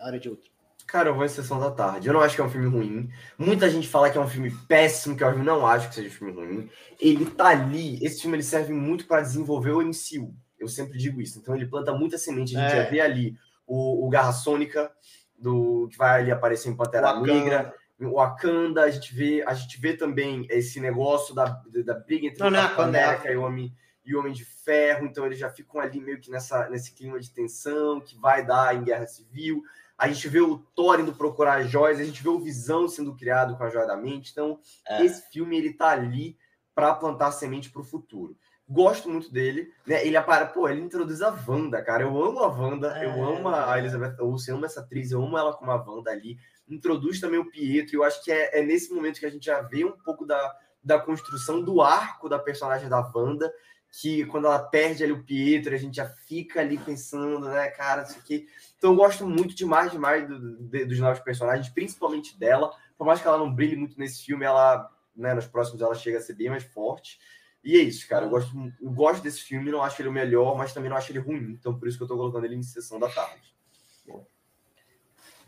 a 0.00 0.06
área 0.06 0.18
de 0.18 0.30
outro? 0.30 0.50
Cara, 0.86 1.10
eu 1.10 1.14
vou 1.14 1.24
em 1.24 1.28
Sessão 1.28 1.58
da 1.58 1.70
Tarde. 1.70 2.08
Eu 2.08 2.14
não 2.14 2.20
acho 2.20 2.34
que 2.34 2.40
é 2.40 2.44
um 2.44 2.50
filme 2.50 2.68
ruim. 2.68 3.10
Muita 3.36 3.68
gente 3.68 3.88
fala 3.88 4.10
que 4.10 4.18
é 4.18 4.20
um 4.20 4.28
filme 4.28 4.50
péssimo, 4.66 5.16
que 5.16 5.24
eu 5.24 5.38
não 5.38 5.66
acho 5.66 5.88
que 5.88 5.94
seja 5.94 6.08
um 6.08 6.12
filme 6.12 6.32
ruim. 6.32 6.70
Ele 7.00 7.26
tá 7.26 7.48
ali, 7.48 8.02
esse 8.04 8.22
filme 8.22 8.36
ele 8.36 8.42
serve 8.42 8.72
muito 8.72 9.06
para 9.06 9.22
desenvolver 9.22 9.72
o 9.72 9.82
MCU 9.82 10.34
eu 10.64 10.68
sempre 10.68 10.98
digo 10.98 11.20
isso. 11.20 11.38
Então 11.38 11.54
ele 11.54 11.66
planta 11.66 11.92
muita 11.92 12.18
semente. 12.18 12.56
A 12.56 12.60
gente 12.60 12.72
é. 12.72 12.82
já 12.84 12.90
vê 12.90 13.00
ali 13.00 13.36
o, 13.66 14.06
o 14.06 14.08
Garra 14.08 14.32
Sônica, 14.32 14.90
do, 15.38 15.88
que 15.90 15.96
vai 15.96 16.22
ali 16.22 16.30
aparecer 16.30 16.68
em 16.68 16.76
Pantera 16.76 17.20
Negra, 17.20 17.74
o 18.00 18.16
Wakanda, 18.16 18.82
a 18.82 18.90
gente 18.90 19.14
vê, 19.14 19.42
a 19.46 19.54
gente 19.54 19.80
vê 19.80 19.94
também 19.94 20.46
esse 20.50 20.80
negócio 20.80 21.34
da, 21.34 21.62
da 21.84 21.94
briga 21.94 22.26
entre 22.26 22.40
não, 22.40 22.48
o 22.48 22.52
Capitão 22.52 22.84
América 22.84 23.30
e 23.30 23.36
o 23.36 23.42
Homem 23.42 23.72
e 24.04 24.14
o 24.14 24.18
Homem 24.18 24.34
de 24.34 24.44
Ferro, 24.44 25.06
então 25.06 25.24
eles 25.24 25.38
já 25.38 25.48
ficam 25.48 25.80
ali 25.80 25.98
meio 25.98 26.20
que 26.20 26.30
nessa, 26.30 26.68
nesse 26.68 26.92
clima 26.92 27.18
de 27.18 27.30
tensão 27.30 28.00
que 28.00 28.18
vai 28.18 28.44
dar 28.44 28.76
em 28.76 28.84
Guerra 28.84 29.06
Civil. 29.06 29.62
A 29.96 30.06
gente 30.08 30.28
vê 30.28 30.40
o 30.40 30.58
Thor 30.58 31.00
indo 31.00 31.14
procurar 31.14 31.62
joias, 31.62 31.98
a 31.98 32.04
gente 32.04 32.22
vê 32.22 32.28
o 32.28 32.38
Visão 32.38 32.86
sendo 32.86 33.16
criado 33.16 33.56
com 33.56 33.64
a 33.64 33.70
Joia 33.70 33.86
da 33.86 33.96
Mente. 33.96 34.30
Então, 34.30 34.58
é. 34.86 35.02
esse 35.02 35.30
filme 35.30 35.56
ele 35.56 35.72
tá 35.72 35.88
ali 35.88 36.36
para 36.74 36.94
plantar 36.94 37.32
semente 37.32 37.70
para 37.70 37.80
o 37.80 37.84
futuro. 37.84 38.36
Gosto 38.66 39.10
muito 39.10 39.30
dele, 39.30 39.70
né? 39.86 40.06
Ele 40.06 40.16
apara, 40.16 40.46
pô, 40.46 40.68
ele 40.68 40.80
introduz 40.80 41.20
a 41.20 41.36
Wanda, 41.46 41.82
cara. 41.82 42.02
Eu 42.02 42.24
amo 42.24 42.40
a 42.40 42.48
Wanda, 42.48 42.98
é... 42.98 43.04
eu 43.04 43.22
amo 43.22 43.48
a 43.48 43.78
Elizabeth 43.78 44.16
Olsen, 44.20 44.52
eu 44.52 44.56
amo 44.56 44.66
essa 44.66 44.80
atriz, 44.80 45.10
eu 45.10 45.22
amo 45.22 45.36
ela 45.36 45.52
como 45.52 45.70
a 45.70 45.76
Wanda 45.76 46.10
ali. 46.10 46.38
Introduz 46.66 47.20
também 47.20 47.38
o 47.38 47.50
Pietro, 47.50 47.94
e 47.94 47.98
eu 47.98 48.04
acho 48.04 48.24
que 48.24 48.32
é, 48.32 48.58
é, 48.58 48.62
nesse 48.62 48.92
momento 48.92 49.20
que 49.20 49.26
a 49.26 49.30
gente 49.30 49.44
já 49.44 49.60
vê 49.60 49.84
um 49.84 49.92
pouco 49.92 50.24
da, 50.24 50.56
da 50.82 50.98
construção 50.98 51.62
do 51.62 51.82
arco 51.82 52.26
da 52.26 52.38
personagem 52.38 52.88
da 52.88 53.00
Wanda, 53.14 53.52
que 54.00 54.24
quando 54.26 54.46
ela 54.46 54.58
perde 54.58 55.04
ali 55.04 55.12
o 55.12 55.22
Pietro, 55.22 55.74
a 55.74 55.78
gente 55.78 55.96
já 55.96 56.06
fica 56.06 56.60
ali 56.60 56.78
pensando, 56.78 57.46
né, 57.48 57.68
cara, 57.68 58.02
isso 58.02 58.18
aqui. 58.18 58.46
Então 58.76 58.90
eu 58.90 58.96
gosto 58.96 59.26
muito 59.26 59.54
demais, 59.54 59.92
demais 59.92 60.26
do, 60.26 60.56
de, 60.56 60.84
dos 60.84 60.98
novos 60.98 61.20
personagens, 61.20 61.68
principalmente 61.68 62.38
dela. 62.38 62.72
Por 62.96 63.06
mais 63.06 63.20
que 63.20 63.28
ela 63.28 63.38
não 63.38 63.54
brilhe 63.54 63.76
muito 63.76 63.98
nesse 63.98 64.24
filme, 64.24 64.44
ela, 64.44 64.90
né, 65.14 65.34
nos 65.34 65.46
próximos 65.46 65.80
ela 65.80 65.94
chega 65.94 66.18
a 66.18 66.20
ser 66.20 66.34
bem 66.34 66.50
mais 66.50 66.64
forte. 66.64 67.18
E 67.64 67.78
é 67.78 67.82
isso, 67.82 68.06
cara. 68.06 68.26
Eu 68.26 68.30
gosto, 68.30 68.72
eu 68.80 68.90
gosto 68.90 69.22
desse 69.22 69.40
filme, 69.40 69.70
não 69.70 69.82
acho 69.82 70.00
ele 70.02 70.10
o 70.10 70.12
melhor, 70.12 70.56
mas 70.56 70.74
também 70.74 70.90
não 70.90 70.96
acho 70.96 71.10
ele 71.10 71.18
ruim. 71.18 71.52
Então, 71.52 71.78
por 71.78 71.88
isso 71.88 71.96
que 71.96 72.04
eu 72.04 72.08
tô 72.08 72.16
colocando 72.16 72.44
ele 72.44 72.56
em 72.56 72.62
sessão 72.62 73.00
da 73.00 73.08
tarde. 73.08 73.54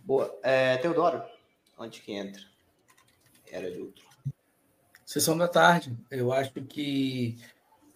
Boa. 0.07 0.39
É, 0.41 0.77
Teodoro, 0.77 1.21
onde 1.77 2.01
que 2.01 2.12
entra? 2.12 2.41
Era 3.51 3.71
de 3.71 3.81
outro. 3.81 4.05
Sessão 5.05 5.37
da 5.37 5.49
tarde. 5.49 5.97
Eu 6.11 6.33
acho 6.33 6.53
que 6.53 7.37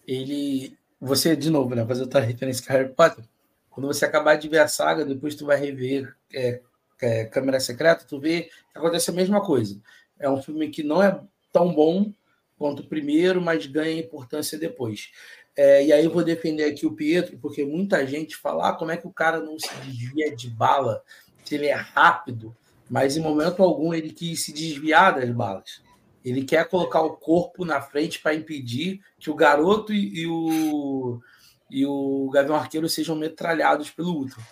ele. 0.05 0.77
Você, 0.99 1.35
de 1.35 1.49
novo, 1.49 1.73
né? 1.73 1.85
Fazer 1.85 2.01
outra 2.01 2.19
referência 2.19 2.65
com 2.65 2.73
Harry 2.73 2.93
Potter. 2.93 3.23
Quando 3.69 3.87
você 3.87 4.03
acabar 4.03 4.35
de 4.35 4.49
ver 4.49 4.59
a 4.59 4.67
saga, 4.67 5.05
depois 5.05 5.35
tu 5.35 5.45
vai 5.45 5.57
rever 5.57 6.13
é, 6.33 6.61
é, 7.01 7.25
Câmera 7.25 7.61
Secreta, 7.61 8.05
tu 8.05 8.19
vê 8.19 8.43
que 8.43 8.77
acontece 8.77 9.09
a 9.09 9.13
mesma 9.13 9.41
coisa. 9.41 9.81
É 10.19 10.29
um 10.29 10.41
filme 10.41 10.69
que 10.69 10.83
não 10.83 11.01
é 11.01 11.17
tão 11.51 11.73
bom 11.73 12.13
quanto 12.61 12.83
primeiro, 12.83 13.41
mas 13.41 13.65
ganha 13.65 13.99
importância 13.99 14.55
depois. 14.55 15.09
É, 15.57 15.83
e 15.83 15.91
aí 15.91 16.05
eu 16.05 16.11
vou 16.11 16.23
defender 16.23 16.65
aqui 16.65 16.85
o 16.85 16.93
Pietro, 16.93 17.39
porque 17.39 17.65
muita 17.65 18.05
gente 18.05 18.35
fala 18.35 18.69
ah, 18.69 18.73
como 18.73 18.91
é 18.91 18.97
que 18.97 19.07
o 19.07 19.11
cara 19.11 19.39
não 19.39 19.57
se 19.57 19.73
desvia 19.83 20.35
de 20.35 20.47
bala, 20.47 21.01
se 21.43 21.55
ele 21.55 21.65
é 21.65 21.73
rápido, 21.73 22.55
mas 22.87 23.17
em 23.17 23.19
momento 23.19 23.63
algum 23.63 23.95
ele 23.95 24.11
quis 24.11 24.45
se 24.45 24.53
desviar 24.53 25.15
das 25.15 25.29
balas. 25.31 25.81
Ele 26.23 26.43
quer 26.43 26.69
colocar 26.69 27.01
o 27.01 27.17
corpo 27.17 27.65
na 27.65 27.81
frente 27.81 28.19
para 28.19 28.35
impedir 28.35 29.01
que 29.17 29.31
o 29.31 29.35
garoto 29.35 29.91
e, 29.91 30.21
e, 30.21 30.27
o, 30.27 31.19
e 31.67 31.83
o 31.83 32.29
Gavião 32.31 32.55
Arqueiro 32.55 32.87
sejam 32.87 33.15
metralhados 33.15 33.89
pelo 33.89 34.11
Ultron. 34.11 34.43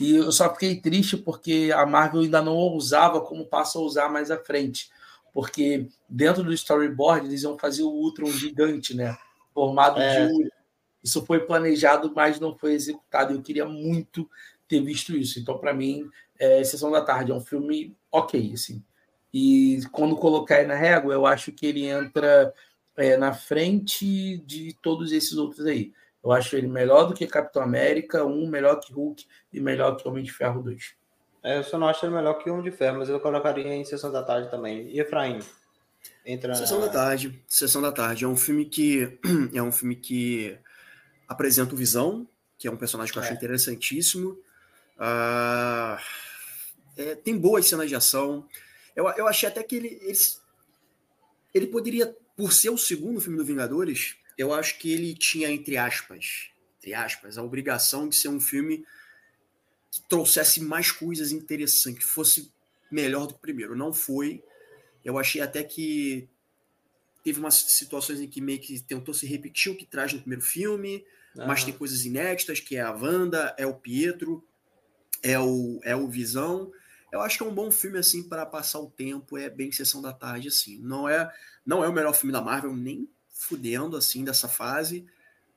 E 0.00 0.16
eu 0.16 0.32
só 0.32 0.52
fiquei 0.52 0.80
triste 0.80 1.16
porque 1.16 1.70
a 1.72 1.86
Marvel 1.86 2.22
ainda 2.22 2.42
não 2.42 2.56
ousava 2.56 3.20
como 3.20 3.46
passa 3.46 3.78
a 3.78 3.82
usar 3.82 4.08
mais 4.08 4.32
à 4.32 4.36
frente. 4.36 4.90
Porque 5.32 5.88
dentro 6.08 6.42
do 6.42 6.52
storyboard 6.52 7.26
eles 7.26 7.42
iam 7.42 7.58
fazer 7.58 7.82
o 7.82 7.90
Ultron 7.90 8.30
gigante, 8.30 8.94
né? 8.94 9.16
Formado 9.54 10.00
é. 10.00 10.26
de. 10.26 10.50
Isso 11.02 11.24
foi 11.26 11.40
planejado, 11.40 12.12
mas 12.14 12.38
não 12.38 12.56
foi 12.56 12.74
executado. 12.74 13.32
Eu 13.32 13.42
queria 13.42 13.64
muito 13.64 14.28
ter 14.68 14.80
visto 14.80 15.16
isso. 15.16 15.40
Então, 15.40 15.58
para 15.58 15.74
mim, 15.74 16.08
é 16.38 16.62
Sessão 16.62 16.90
da 16.90 17.00
Tarde 17.00 17.32
é 17.32 17.34
um 17.34 17.40
filme 17.40 17.96
ok, 18.10 18.52
assim. 18.54 18.82
E 19.32 19.80
quando 19.90 20.16
colocar 20.16 20.58
ele 20.58 20.68
na 20.68 20.74
régua, 20.74 21.14
eu 21.14 21.26
acho 21.26 21.50
que 21.50 21.66
ele 21.66 21.86
entra 21.86 22.52
é, 22.96 23.16
na 23.16 23.32
frente 23.32 24.38
de 24.38 24.76
todos 24.82 25.12
esses 25.12 25.32
outros 25.36 25.66
aí. 25.66 25.92
Eu 26.22 26.30
acho 26.30 26.54
ele 26.56 26.68
melhor 26.68 27.04
do 27.04 27.14
que 27.14 27.26
Capitão 27.26 27.62
América, 27.62 28.24
um 28.24 28.46
melhor 28.46 28.78
que 28.78 28.92
Hulk 28.92 29.26
e 29.52 29.60
melhor 29.60 29.96
que 29.96 30.06
Homem 30.06 30.22
de 30.22 30.32
Ferro 30.32 30.62
2. 30.62 30.94
É, 31.42 31.58
eu 31.58 31.64
só 31.64 31.78
não 31.78 31.88
acho 31.88 32.04
ele 32.06 32.14
melhor 32.14 32.34
que 32.34 32.48
Homem 32.48 32.62
de 32.62 32.70
Ferro, 32.70 32.98
mas 32.98 33.08
eu 33.08 33.18
colocaria 33.18 33.74
em 33.74 33.84
Sessão 33.84 34.12
da 34.12 34.22
Tarde 34.22 34.50
também. 34.50 34.88
E 34.88 35.00
Efraim? 35.00 35.40
Entra 36.24 36.54
Sessão 36.54 36.80
da 36.80 36.88
Tarde. 36.88 37.42
Sessão 37.48 37.82
da 37.82 37.90
Tarde. 37.90 38.24
É 38.24 38.28
um 38.28 38.36
filme 38.36 38.64
que 38.64 39.18
é 39.52 39.62
um 39.62 39.72
filme 39.72 39.96
que 39.96 40.56
apresenta 41.26 41.74
o 41.74 41.76
Visão, 41.76 42.26
que 42.56 42.68
é 42.68 42.70
um 42.70 42.76
personagem 42.76 43.12
que 43.12 43.18
eu 43.18 43.22
acho 43.22 43.32
é. 43.32 43.34
interessantíssimo. 43.34 44.38
Uh, 44.96 45.98
é, 46.96 47.14
tem 47.16 47.36
boas 47.36 47.66
cenas 47.66 47.88
de 47.88 47.96
ação. 47.96 48.46
Eu, 48.94 49.08
eu 49.10 49.26
achei 49.26 49.48
até 49.48 49.62
que 49.62 49.74
ele, 49.74 49.98
ele, 50.02 50.18
ele 51.52 51.66
poderia, 51.66 52.14
por 52.36 52.52
ser 52.52 52.70
o 52.70 52.78
segundo 52.78 53.20
filme 53.20 53.36
do 53.38 53.44
Vingadores, 53.44 54.16
eu 54.38 54.54
acho 54.54 54.78
que 54.78 54.92
ele 54.92 55.14
tinha, 55.14 55.50
entre 55.50 55.76
aspas, 55.76 56.50
entre 56.78 56.94
aspas, 56.94 57.38
a 57.38 57.42
obrigação 57.42 58.08
de 58.08 58.16
ser 58.16 58.28
um 58.28 58.40
filme 58.40 58.84
que 59.92 60.00
trouxesse 60.08 60.62
mais 60.62 60.90
coisas 60.90 61.32
interessantes, 61.32 61.98
que 61.98 62.10
fosse 62.10 62.50
melhor 62.90 63.26
do 63.26 63.34
que 63.34 63.38
o 63.38 63.42
primeiro. 63.42 63.76
Não 63.76 63.92
foi. 63.92 64.42
Eu 65.04 65.18
achei 65.18 65.42
até 65.42 65.62
que 65.62 66.26
teve 67.22 67.38
umas 67.38 67.54
situações 67.54 68.18
em 68.18 68.26
que 68.26 68.40
meio 68.40 68.58
que 68.58 68.80
tentou 68.80 69.12
se 69.12 69.26
repetir 69.26 69.70
o 69.70 69.76
que 69.76 69.84
traz 69.84 70.12
no 70.12 70.20
primeiro 70.20 70.42
filme, 70.42 71.04
mas 71.36 71.62
tem 71.62 71.74
coisas 71.74 72.04
inéditas, 72.04 72.58
que 72.58 72.76
é 72.76 72.80
a 72.80 72.90
Wanda, 72.90 73.54
é 73.58 73.66
o 73.66 73.74
Pietro, 73.74 74.42
é 75.22 75.38
o, 75.38 75.78
é 75.84 75.94
o 75.94 76.08
Visão. 76.08 76.72
Eu 77.12 77.20
acho 77.20 77.36
que 77.36 77.44
é 77.44 77.46
um 77.46 77.54
bom 77.54 77.70
filme 77.70 77.98
assim 77.98 78.22
para 78.26 78.46
passar 78.46 78.80
o 78.80 78.90
tempo, 78.90 79.36
é 79.36 79.50
bem 79.50 79.70
sessão 79.70 80.00
da 80.00 80.12
tarde 80.12 80.48
assim. 80.48 80.78
Não 80.78 81.06
é, 81.06 81.30
não 81.64 81.84
é 81.84 81.88
o 81.88 81.92
melhor 81.92 82.14
filme 82.14 82.32
da 82.32 82.40
Marvel 82.40 82.74
nem 82.74 83.06
fudendo 83.28 83.96
assim 83.96 84.24
dessa 84.24 84.48
fase, 84.48 85.06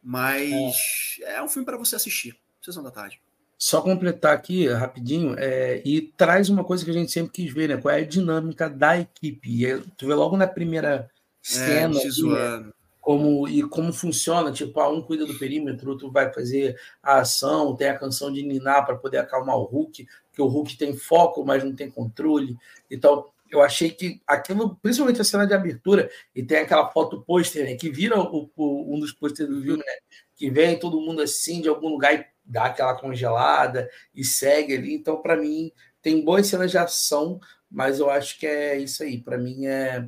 mas 0.04 1.18
é, 1.22 1.36
é 1.36 1.44
um 1.44 1.48
filme 1.48 1.66
para 1.66 1.78
você 1.78 1.96
assistir, 1.96 2.38
sessão 2.62 2.84
da 2.84 2.92
tarde. 2.92 3.22
Só 3.58 3.82
completar 3.82 4.34
aqui 4.34 4.68
rapidinho, 4.68 5.36
é, 5.38 5.82
e 5.86 6.02
traz 6.02 6.50
uma 6.50 6.64
coisa 6.64 6.84
que 6.84 6.92
a 6.92 6.94
gente 6.94 7.12
sempre 7.12 7.32
quis 7.32 7.54
ver, 7.54 7.70
né? 7.70 7.78
Qual 7.78 7.94
é 7.94 8.00
a 8.00 8.06
dinâmica 8.06 8.70
da 8.70 9.00
equipe. 9.00 9.66
E 9.66 9.80
tu 9.98 10.08
vê 10.08 10.14
logo 10.14 10.36
na 10.36 10.48
primeira 10.48 11.10
é, 11.10 11.10
cena. 11.42 12.00
É, 12.00 12.60
né? 12.60 12.72
como 13.06 13.48
e 13.48 13.62
como 13.62 13.94
funciona, 13.94 14.52
tipo, 14.52 14.80
ah, 14.80 14.90
um 14.90 15.00
cuida 15.00 15.28
do 15.28 15.38
perímetro, 15.38 15.92
outro 15.92 16.12
vai 16.12 16.34
fazer 16.34 16.76
a 17.04 17.20
ação, 17.20 17.76
tem 17.76 17.88
a 17.88 18.00
canção 18.00 18.34
de 18.34 18.42
Niná 18.42 18.82
para 18.82 18.96
poder 18.96 19.20
acalmar 19.20 19.56
o 19.58 19.64
Hulk, 19.64 20.08
que 20.34 20.42
o 20.42 20.48
Hulk 20.48 20.76
tem 20.76 20.98
foco, 20.98 21.46
mas 21.46 21.64
não 21.64 21.76
tem 21.76 21.88
controle. 21.88 22.58
Então, 22.90 23.28
eu 23.52 23.62
achei 23.62 23.92
que 23.92 24.20
aquilo, 24.26 24.76
principalmente 24.82 25.22
a 25.22 25.24
cena 25.24 25.46
de 25.46 25.54
abertura, 25.54 26.10
e 26.36 26.42
tem 26.42 26.58
aquela 26.58 26.90
foto 26.90 27.22
pôster, 27.22 27.64
né, 27.64 27.76
que 27.76 27.92
vira 27.92 28.20
o, 28.20 28.50
o, 28.56 28.96
um 28.96 29.00
dos 29.00 29.12
pôsteres 29.12 29.54
do 29.54 29.62
filme, 29.62 29.84
né, 29.86 29.94
que 30.36 30.50
vem 30.50 30.80
todo 30.80 31.00
mundo 31.00 31.22
assim 31.22 31.62
de 31.62 31.70
algum 31.70 31.90
lugar 31.90 32.12
e 32.16 32.26
dá 32.46 32.66
aquela 32.66 32.96
congelada 32.96 33.90
e 34.14 34.24
segue 34.24 34.76
ali. 34.76 34.94
Então, 34.94 35.22
para 35.22 35.36
mim, 35.36 35.72
tem 36.02 36.24
boas 36.24 36.48
cenas 36.48 36.72
de 36.72 36.78
ação, 36.78 37.40
mas 37.70 38.00
eu 38.00 38.10
acho 38.10 38.40
que 38.40 38.46
é 38.46 38.78
isso 38.78 39.04
aí. 39.04 39.22
Para 39.22 39.38
mim, 39.38 39.66
é 39.66 40.08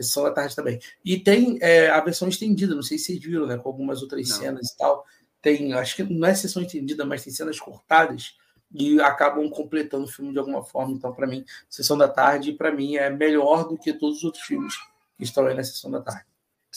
só 0.00 0.24
da 0.24 0.32
tarde 0.32 0.56
também. 0.56 0.80
E 1.04 1.18
tem 1.18 1.58
é, 1.60 1.88
a 1.88 2.00
versão 2.00 2.28
estendida, 2.28 2.74
não 2.74 2.82
sei 2.82 2.98
se 2.98 3.06
vocês 3.06 3.20
viram, 3.20 3.46
né? 3.46 3.56
Com 3.56 3.68
algumas 3.68 4.02
outras 4.02 4.28
não. 4.28 4.36
cenas 4.36 4.70
e 4.70 4.76
tal. 4.76 5.04
Tem, 5.40 5.72
acho 5.74 5.96
que 5.96 6.02
não 6.02 6.26
é 6.26 6.34
sessão 6.34 6.62
estendida, 6.62 7.04
mas 7.04 7.22
tem 7.22 7.32
cenas 7.32 7.60
cortadas 7.60 8.36
e 8.72 9.00
acabam 9.00 9.48
completando 9.48 10.04
o 10.04 10.08
filme 10.08 10.32
de 10.32 10.38
alguma 10.38 10.62
forma. 10.62 10.92
Então, 10.92 11.12
para 11.12 11.26
mim, 11.26 11.44
Sessão 11.68 11.96
da 11.96 12.08
Tarde, 12.08 12.52
para 12.52 12.72
mim, 12.72 12.96
é 12.96 13.08
melhor 13.10 13.68
do 13.68 13.78
que 13.78 13.92
todos 13.92 14.18
os 14.18 14.24
outros 14.24 14.44
filmes 14.44 14.74
que 15.16 15.24
estão 15.24 15.46
aí 15.46 15.54
na 15.54 15.64
Sessão 15.64 15.90
da 15.90 16.00
Tarde. 16.00 16.26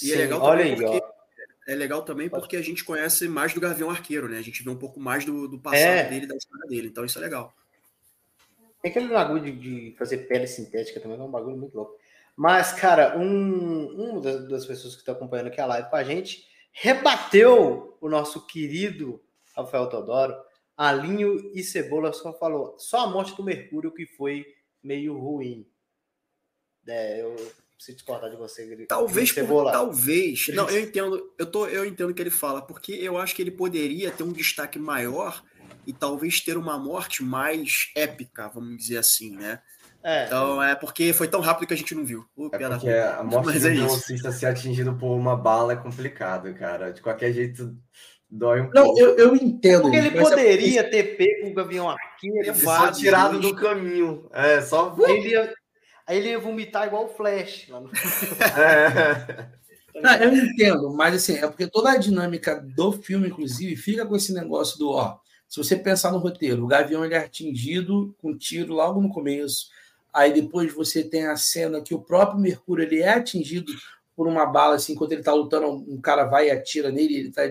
E 0.01 0.07
Sim, 0.07 0.13
é 0.13 0.15
legal 0.17 0.41
olha 0.41 0.63
aí, 0.63 0.75
porque, 0.75 1.01
é 1.69 1.75
legal 1.75 2.01
também 2.01 2.27
porque 2.27 2.57
a 2.57 2.61
gente 2.63 2.83
conhece 2.83 3.27
mais 3.27 3.53
do 3.53 3.61
Gavião 3.61 3.91
Arqueiro, 3.91 4.27
né? 4.27 4.39
A 4.39 4.41
gente 4.41 4.63
vê 4.63 4.69
um 4.71 4.75
pouco 4.75 4.99
mais 4.99 5.23
do, 5.23 5.47
do 5.47 5.59
passado 5.59 5.83
é. 5.83 6.09
dele, 6.09 6.25
da 6.25 6.35
história 6.35 6.67
dele. 6.67 6.87
Então, 6.87 7.05
isso 7.05 7.19
é 7.19 7.21
legal. 7.21 7.53
Tem 8.81 8.89
aquele 8.89 9.09
bagulho 9.09 9.43
de, 9.43 9.51
de 9.51 9.95
fazer 9.97 10.19
pele 10.19 10.47
sintética 10.47 10.99
também, 10.99 11.19
é 11.19 11.21
um 11.21 11.29
bagulho 11.29 11.57
muito 11.57 11.75
louco. 11.75 11.95
Mas, 12.35 12.71
cara, 12.73 13.17
um, 13.19 14.15
um 14.15 14.19
das, 14.21 14.49
das 14.49 14.65
pessoas 14.65 14.95
que 14.95 15.01
está 15.01 15.11
acompanhando 15.11 15.47
aqui 15.47 15.61
a 15.61 15.65
live 15.67 15.89
com 15.89 15.95
a 15.95 16.03
gente 16.03 16.47
rebateu 16.71 17.97
o 18.01 18.09
nosso 18.09 18.47
querido 18.47 19.21
Rafael 19.55 19.87
Teodoro. 19.87 20.35
Alinho 20.75 21.51
e 21.53 21.61
Cebola 21.61 22.13
só 22.13 22.33
falou 22.33 22.79
só 22.79 23.01
a 23.05 23.09
morte 23.09 23.35
do 23.35 23.43
Mercúrio 23.43 23.93
que 23.93 24.05
foi 24.05 24.45
meio 24.81 25.19
ruim. 25.19 25.67
É, 26.87 27.21
eu 27.21 27.35
preciso 27.79 27.97
discordar 27.97 28.29
de 28.29 28.35
você. 28.35 28.85
Talvez, 28.87 29.31
por, 29.31 29.71
talvez. 29.71 30.47
Não, 30.49 30.69
eu 30.69 30.81
entendo. 30.81 31.31
Eu 31.37 31.45
tô, 31.45 31.65
eu 31.65 31.85
entendo 31.85 32.09
o 32.09 32.13
que 32.13 32.21
ele 32.21 32.29
fala, 32.29 32.61
porque 32.61 32.91
eu 32.91 33.17
acho 33.17 33.33
que 33.33 33.41
ele 33.41 33.51
poderia 33.51 34.11
ter 34.11 34.23
um 34.23 34.33
destaque 34.33 34.77
maior 34.77 35.41
e 35.87 35.93
talvez 35.93 36.41
ter 36.41 36.57
uma 36.57 36.77
morte 36.77 37.23
mais 37.23 37.89
épica, 37.95 38.49
vamos 38.49 38.77
dizer 38.77 38.97
assim, 38.97 39.35
né? 39.35 39.61
É. 40.03 40.25
Então 40.25 40.61
é 40.61 40.75
porque 40.75 41.11
foi 41.13 41.27
tão 41.27 41.41
rápido 41.41 41.67
que 41.67 41.73
a 41.73 41.77
gente 41.77 41.95
não 41.95 42.05
viu. 42.05 42.25
Uh, 42.35 42.49
é 42.53 42.59
porque 42.59 42.89
a 42.89 43.23
morte 43.23 43.45
Mas 43.47 43.61
do 43.61 43.67
é 43.67 43.71
velocista 43.71 44.31
ser 44.31 44.45
atingido 44.47 44.93
por 44.95 45.15
uma 45.15 45.35
bala 45.35 45.73
é 45.73 45.75
complicado, 45.75 46.53
cara. 46.53 46.91
De 46.91 47.01
qualquer 47.01 47.33
jeito, 47.33 47.75
dói 48.29 48.61
um 48.61 48.69
não, 48.73 48.85
pouco. 48.85 48.99
Eu, 48.99 49.17
eu 49.17 49.35
entendo. 49.35 49.83
Porque 49.83 49.97
ele 49.97 50.17
é 50.17 50.21
poderia 50.21 50.79
é... 50.81 50.83
ter 50.83 51.17
pego 51.17 51.49
o 51.49 51.53
Gavião 51.53 51.89
Arqueiro, 51.89 52.55
só 52.55 52.91
tirado 52.91 53.39
do 53.39 53.55
caminho. 53.55 54.29
É, 54.31 54.61
só... 54.61 54.95
Ele 55.07 55.29
ia... 55.29 55.53
Aí 56.09 56.17
ele 56.17 56.29
ia 56.29 56.39
vomitar 56.39 56.87
igual 56.87 57.05
o 57.05 57.09
Flash. 57.09 57.67
Lá 57.69 57.79
no... 57.79 57.89
Não, 59.95 60.13
eu 60.19 60.35
entendo, 60.35 60.91
mas 60.93 61.13
assim, 61.13 61.37
é 61.37 61.47
porque 61.47 61.67
toda 61.67 61.91
a 61.91 61.97
dinâmica 61.97 62.59
do 62.59 62.91
filme, 62.91 63.27
inclusive, 63.29 63.75
fica 63.75 64.05
com 64.05 64.15
esse 64.15 64.33
negócio 64.33 64.79
do, 64.79 64.89
ó, 64.89 65.19
se 65.47 65.57
você 65.57 65.75
pensar 65.75 66.11
no 66.11 66.17
roteiro, 66.17 66.63
o 66.63 66.67
Gavião 66.67 67.05
ele 67.05 67.13
é 67.13 67.19
atingido 67.19 68.15
com 68.19 68.35
tiro 68.35 68.73
logo 68.73 68.99
no 68.99 69.09
começo, 69.09 69.67
Aí 70.13 70.33
depois 70.33 70.73
você 70.73 71.03
tem 71.03 71.27
a 71.27 71.37
cena 71.37 71.81
que 71.81 71.93
o 71.93 72.01
próprio 72.01 72.39
Mercúrio 72.39 72.83
ele 72.83 72.99
é 72.99 73.09
atingido 73.09 73.71
por 74.15 74.27
uma 74.27 74.45
bala, 74.45 74.75
assim, 74.75 74.93
enquanto 74.93 75.11
ele 75.11 75.21
está 75.21 75.33
lutando, 75.33 75.67
um 75.67 76.01
cara 76.01 76.25
vai 76.25 76.47
e 76.47 76.51
atira 76.51 76.91
nele, 76.91 77.15
ele 77.15 77.29
está 77.29 77.43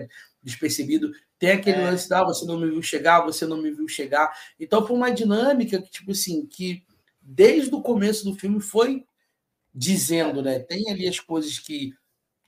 despercebido. 0.43 1.11
Tem 1.39 1.51
aquele 1.51 1.77
é. 1.77 1.85
lance 1.85 2.07
da 2.07 2.19
ah, 2.19 2.25
você 2.25 2.45
não 2.45 2.59
me 2.59 2.69
viu 2.69 2.81
chegar, 2.81 3.21
você 3.21 3.45
não 3.45 3.57
me 3.57 3.71
viu 3.71 3.87
chegar. 3.87 4.31
Então 4.59 4.85
foi 4.85 4.95
uma 4.95 5.09
dinâmica 5.09 5.81
que, 5.81 5.89
tipo 5.89 6.11
assim, 6.11 6.45
que 6.45 6.83
desde 7.29 7.73
o 7.73 7.81
começo 7.81 8.25
do 8.25 8.35
filme 8.35 8.59
foi 8.59 9.05
dizendo, 9.73 10.41
né? 10.41 10.59
Tem 10.59 10.89
ali 10.89 11.07
as 11.07 11.19
coisas 11.19 11.59
que 11.59 11.93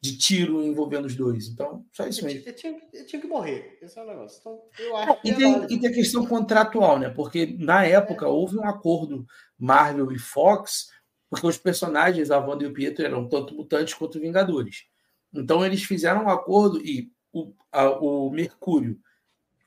de 0.02 0.18
tiro 0.18 0.64
envolvendo 0.64 1.06
os 1.06 1.16
dois. 1.16 1.48
Então, 1.48 1.86
só 1.92 2.08
isso 2.08 2.26
mesmo. 2.26 2.42
Ele 2.42 2.54
tinha, 2.54 2.82
ele 2.92 3.06
tinha 3.06 3.22
que 3.22 3.28
morrer. 3.28 3.78
Esse 3.80 4.00
é 4.00 4.04
o 4.04 4.08
negócio. 4.08 4.40
Então, 4.40 4.62
eu 4.80 4.98
acho 4.98 5.20
e, 5.24 5.34
tem, 5.34 5.64
e 5.66 5.80
tem 5.80 5.90
a 5.92 5.94
questão 5.94 6.26
contratual, 6.26 6.98
né? 6.98 7.10
Porque 7.10 7.56
na 7.60 7.86
época 7.86 8.26
é. 8.26 8.30
houve 8.30 8.58
um 8.58 8.66
acordo 8.66 9.28
Marvel 9.60 10.12
e 10.12 10.18
Fox, 10.18 10.90
porque 11.30 11.46
os 11.46 11.58
personagens, 11.58 12.32
a 12.32 12.40
Wanda 12.40 12.64
e 12.64 12.68
o 12.68 12.74
Pietro, 12.74 13.06
eram 13.06 13.30
tanto 13.30 13.54
mutantes 13.54 13.94
quanto 13.94 14.20
Vingadores. 14.20 14.86
Então 15.32 15.64
eles 15.64 15.84
fizeram 15.84 16.26
um 16.26 16.30
acordo 16.30 16.84
e 16.84 17.12
o, 17.32 17.54
a, 17.72 17.92
o 17.92 18.32
Mercúrio 18.32 19.00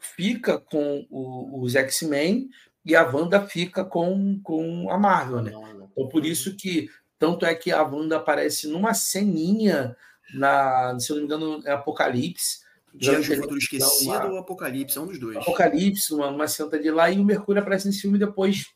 fica 0.01 0.59
com 0.59 1.07
o, 1.09 1.63
os 1.63 1.77
X-Men 1.77 2.49
e 2.85 2.95
a 2.95 3.03
Wanda 3.03 3.47
fica 3.47 3.85
com, 3.85 4.39
com 4.43 4.91
a 4.91 4.99
Marvel, 4.99 5.43
né? 5.43 5.53
Então 5.93 6.09
por 6.09 6.25
isso 6.25 6.57
que 6.57 6.91
tanto 7.19 7.47
é 7.47 7.55
que 7.55 7.73
a 7.73 7.83
Wanda 7.83 8.17
aparece 8.17 8.69
numa 8.69 8.93
ceninha 8.93 9.97
na, 10.33 10.99
se 10.99 11.11
eu 11.11 11.17
não 11.17 11.23
me 11.23 11.27
engano, 11.27 11.63
é 11.67 11.73
Apocalipse. 11.73 12.65
Dia 12.95 13.19
do 13.19 13.25
Futuro 13.25 13.59
Esquecido 13.59 14.29
ou 14.29 14.39
Apocalipse, 14.39 14.97
é 14.97 15.01
um 15.01 15.07
dos 15.07 15.19
dois. 15.19 15.37
Apocalipse, 15.37 16.15
uma, 16.15 16.29
uma 16.29 16.47
senta 16.47 16.79
de 16.79 16.91
lá, 16.91 17.11
e 17.11 17.19
o 17.19 17.25
Mercúrio 17.25 17.61
aparece 17.61 17.87
nesse 17.87 18.03
filme 18.03 18.19
depois 18.19 18.73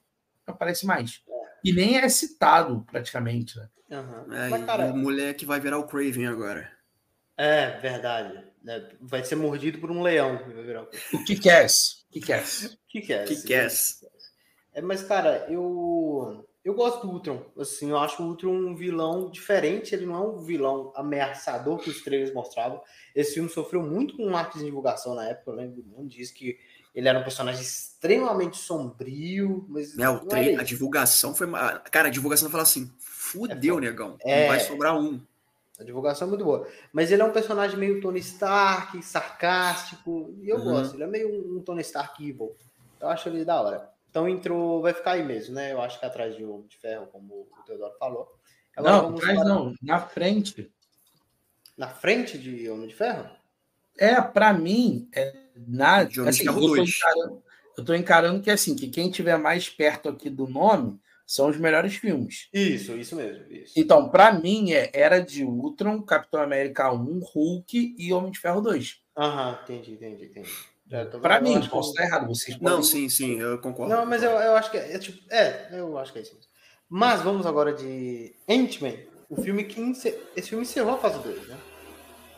aparece 0.46 0.86
mais. 0.86 1.22
E 1.64 1.72
nem 1.72 1.98
é 1.98 2.08
citado, 2.08 2.84
praticamente, 2.90 3.56
né? 3.56 3.68
Uhum. 3.90 4.34
É, 4.34 4.48
Mas, 4.48 4.64
cara, 4.64 4.86
o 4.86 4.96
moleque 4.96 5.46
vai 5.46 5.60
virar 5.60 5.78
o 5.78 5.86
Craven 5.86 6.26
agora. 6.26 6.70
É, 7.36 7.78
verdade. 7.78 8.44
É, 8.66 8.92
vai 9.00 9.24
ser 9.24 9.36
mordido 9.36 9.78
por 9.78 9.90
um 9.90 10.02
leão. 10.02 10.40
O 11.12 11.24
que 11.24 11.36
quer? 11.36 11.66
O 11.66 12.12
que 12.12 12.20
quer? 12.20 12.42
O 12.42 12.78
que 12.88 13.00
quer? 13.02 13.24
que 13.24 13.42
quer? 13.42 13.70
É, 14.74 14.80
mas, 14.82 15.02
cara, 15.02 15.46
eu 15.48 16.46
eu 16.68 16.74
gosto 16.74 17.06
do 17.06 17.12
Ultron. 17.12 17.46
Assim, 17.58 17.88
eu 17.88 17.98
acho 17.98 18.22
o 18.22 18.26
Ultron 18.26 18.52
um 18.52 18.76
vilão 18.76 19.30
diferente. 19.30 19.94
Ele 19.94 20.04
não 20.04 20.14
é 20.14 20.20
um 20.20 20.42
vilão 20.42 20.92
ameaçador 20.94 21.78
que 21.78 21.88
os 21.88 22.02
trailers 22.02 22.34
mostravam. 22.34 22.82
Esse 23.14 23.34
filme 23.34 23.48
sofreu 23.48 23.82
muito 23.82 24.16
com 24.16 24.28
marketing 24.28 24.58
de 24.58 24.64
divulgação 24.66 25.14
na 25.14 25.28
época. 25.28 25.50
Eu 25.50 25.54
lembro, 25.54 25.84
não 25.96 26.06
disse 26.06 26.34
que 26.34 26.58
ele 26.94 27.08
era 27.08 27.18
um 27.18 27.22
personagem 27.22 27.62
extremamente 27.62 28.58
sombrio, 28.58 29.64
mas. 29.68 29.96
Não, 29.96 30.22
não 30.24 30.60
a 30.60 30.62
divulgação 30.62 31.34
foi. 31.34 31.46
Cara, 31.90 32.08
a 32.08 32.10
divulgação 32.10 32.50
fala 32.50 32.64
assim: 32.64 32.92
fudeu, 32.98 33.78
é, 33.78 33.80
negão. 33.80 34.18
É... 34.20 34.42
Não 34.42 34.48
vai 34.48 34.60
sobrar 34.60 34.98
um. 34.98 35.20
A 35.78 35.84
divulgação 35.84 36.26
é 36.26 36.30
muito 36.30 36.44
boa. 36.44 36.68
Mas 36.92 37.12
ele 37.12 37.22
é 37.22 37.24
um 37.24 37.32
personagem 37.32 37.78
meio 37.78 38.00
Tony 38.00 38.18
Stark, 38.18 39.00
sarcástico. 39.02 40.34
E 40.42 40.48
eu 40.48 40.56
uhum. 40.56 40.64
gosto. 40.64 40.94
Ele 40.94 41.04
é 41.04 41.06
meio 41.06 41.56
um 41.56 41.62
Tony 41.62 41.82
Stark 41.82 42.28
evil. 42.28 42.56
Eu 43.00 43.08
acho 43.08 43.28
ele 43.28 43.44
da 43.44 43.60
hora. 43.60 43.88
Então 44.10 44.28
entrou, 44.28 44.82
vai 44.82 44.92
ficar 44.92 45.12
aí 45.12 45.22
mesmo, 45.22 45.54
né? 45.54 45.72
Eu 45.72 45.80
acho 45.80 46.00
que 46.00 46.06
atrás 46.06 46.34
de 46.36 46.44
Homem 46.44 46.66
de 46.66 46.76
Ferro, 46.78 47.06
como 47.06 47.48
o 47.52 47.62
Teodoro 47.64 47.94
falou. 47.98 48.28
Agora 48.76 49.02
não, 49.02 49.08
atrás 49.10 49.38
para... 49.38 49.48
não, 49.48 49.74
na 49.80 50.00
frente. 50.00 50.72
Na 51.76 51.88
frente 51.88 52.36
de 52.38 52.68
Homem 52.68 52.88
de 52.88 52.94
Ferro? 52.94 53.28
É, 53.96 54.20
para 54.20 54.52
mim, 54.52 55.08
é, 55.14 55.34
na, 55.54 56.04
de 56.04 56.20
assim, 56.20 56.46
eu, 56.46 56.54
tô 56.54 56.76
encarando, 56.76 57.42
eu 57.76 57.84
tô 57.84 57.94
encarando 57.94 58.42
que 58.42 58.50
assim, 58.50 58.74
que 58.74 58.88
quem 58.88 59.10
tiver 59.10 59.36
mais 59.36 59.68
perto 59.68 60.08
aqui 60.08 60.30
do 60.30 60.46
nome 60.46 60.98
são 61.28 61.50
os 61.50 61.58
melhores 61.58 61.94
filmes. 61.94 62.48
Isso, 62.54 62.96
isso 62.96 63.14
mesmo. 63.14 63.44
Isso. 63.52 63.74
Então, 63.76 64.08
para 64.08 64.32
mim, 64.32 64.72
é 64.72 64.90
Era 64.94 65.20
de 65.20 65.44
Ultron, 65.44 66.00
Capitão 66.00 66.40
América 66.40 66.90
1, 66.90 67.20
Hulk 67.20 67.94
e 67.98 68.12
Homem 68.14 68.30
de 68.30 68.38
Ferro 68.38 68.62
2. 68.62 68.98
Aham, 69.14 69.58
entendi, 69.62 69.92
entendi, 69.92 70.24
entendi. 70.24 70.50
Para 71.20 71.38
mim, 71.38 71.60
posso 71.68 71.90
estar 71.90 72.04
errado. 72.04 72.26
Vocês 72.28 72.56
podem... 72.56 72.76
Não, 72.76 72.82
sim, 72.82 73.10
sim, 73.10 73.38
eu 73.38 73.58
concordo. 73.58 73.94
Não, 73.94 74.06
mas 74.06 74.22
eu, 74.22 74.30
eu 74.30 74.56
acho 74.56 74.70
que 74.70 74.78
é, 74.78 74.94
é, 74.94 74.98
tipo, 74.98 75.22
é, 75.30 75.68
eu 75.72 75.98
acho 75.98 76.14
que 76.14 76.18
é 76.18 76.22
isso 76.22 76.34
mesmo. 76.34 76.50
Mas 76.88 77.20
vamos 77.20 77.44
agora 77.44 77.74
de 77.74 78.34
Ant-Man, 78.48 78.94
o 79.28 79.36
filme 79.36 79.64
que 79.64 79.78
esse 80.34 80.48
filme 80.48 80.64
encerrou 80.64 80.94
a 80.94 80.98
fase 80.98 81.18
2, 81.18 81.46
né? 81.46 81.58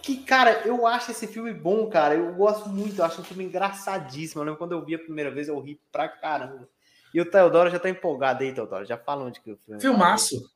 Que, 0.02 0.16
cara, 0.24 0.62
eu 0.64 0.84
acho 0.84 1.12
esse 1.12 1.28
filme 1.28 1.52
bom, 1.52 1.88
cara. 1.88 2.16
Eu 2.16 2.34
gosto 2.34 2.68
muito, 2.68 2.98
eu 2.98 3.04
acho 3.04 3.20
um 3.20 3.24
filme 3.24 3.44
engraçadíssimo. 3.44 4.40
Eu 4.40 4.46
lembro 4.46 4.58
quando 4.58 4.72
eu 4.72 4.84
vi 4.84 4.96
a 4.96 4.98
primeira 4.98 5.30
vez, 5.30 5.46
eu 5.46 5.60
ri 5.60 5.80
pra 5.92 6.08
caramba. 6.08 6.68
E 7.12 7.20
o 7.20 7.28
Teodoro 7.28 7.70
já 7.70 7.78
tá 7.78 7.88
empolgado 7.88 8.42
aí, 8.42 8.52
Teodoro. 8.52 8.84
Já 8.84 8.96
fala 8.96 9.24
onde 9.24 9.40
que 9.40 9.52
o 9.52 9.56
filme. 9.56 9.78
É. 9.78 9.80
Filmaço. 9.80 10.50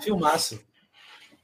Filmaço. 0.00 0.64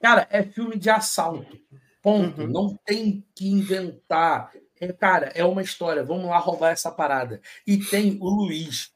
Cara, 0.00 0.26
é 0.30 0.42
filme 0.42 0.78
de 0.78 0.88
assalto. 0.90 1.58
Ponto. 2.02 2.42
Uhum. 2.42 2.48
Não 2.48 2.76
tem 2.84 3.24
que 3.34 3.48
inventar. 3.48 4.52
É, 4.80 4.92
cara, 4.92 5.32
é 5.34 5.44
uma 5.44 5.62
história. 5.62 6.04
Vamos 6.04 6.26
lá 6.26 6.38
roubar 6.38 6.70
essa 6.70 6.90
parada. 6.90 7.40
E 7.66 7.78
tem 7.78 8.16
o 8.20 8.28
Luiz, 8.28 8.92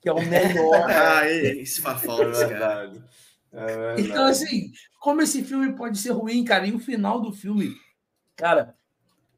que 0.00 0.08
é 0.08 0.12
o 0.12 0.24
melhor. 0.24 0.86
ah, 0.90 1.28
esse 1.28 1.80
falta, 1.80 2.06
é 2.06 2.46
verdade. 2.46 3.02
É 3.52 4.00
então, 4.00 4.24
assim, 4.24 4.72
como 5.00 5.22
esse 5.22 5.44
filme 5.44 5.74
pode 5.76 5.98
ser 5.98 6.10
ruim, 6.10 6.44
cara? 6.44 6.66
E 6.66 6.72
o 6.72 6.78
final 6.78 7.20
do 7.20 7.32
filme, 7.32 7.74
cara, 8.36 8.76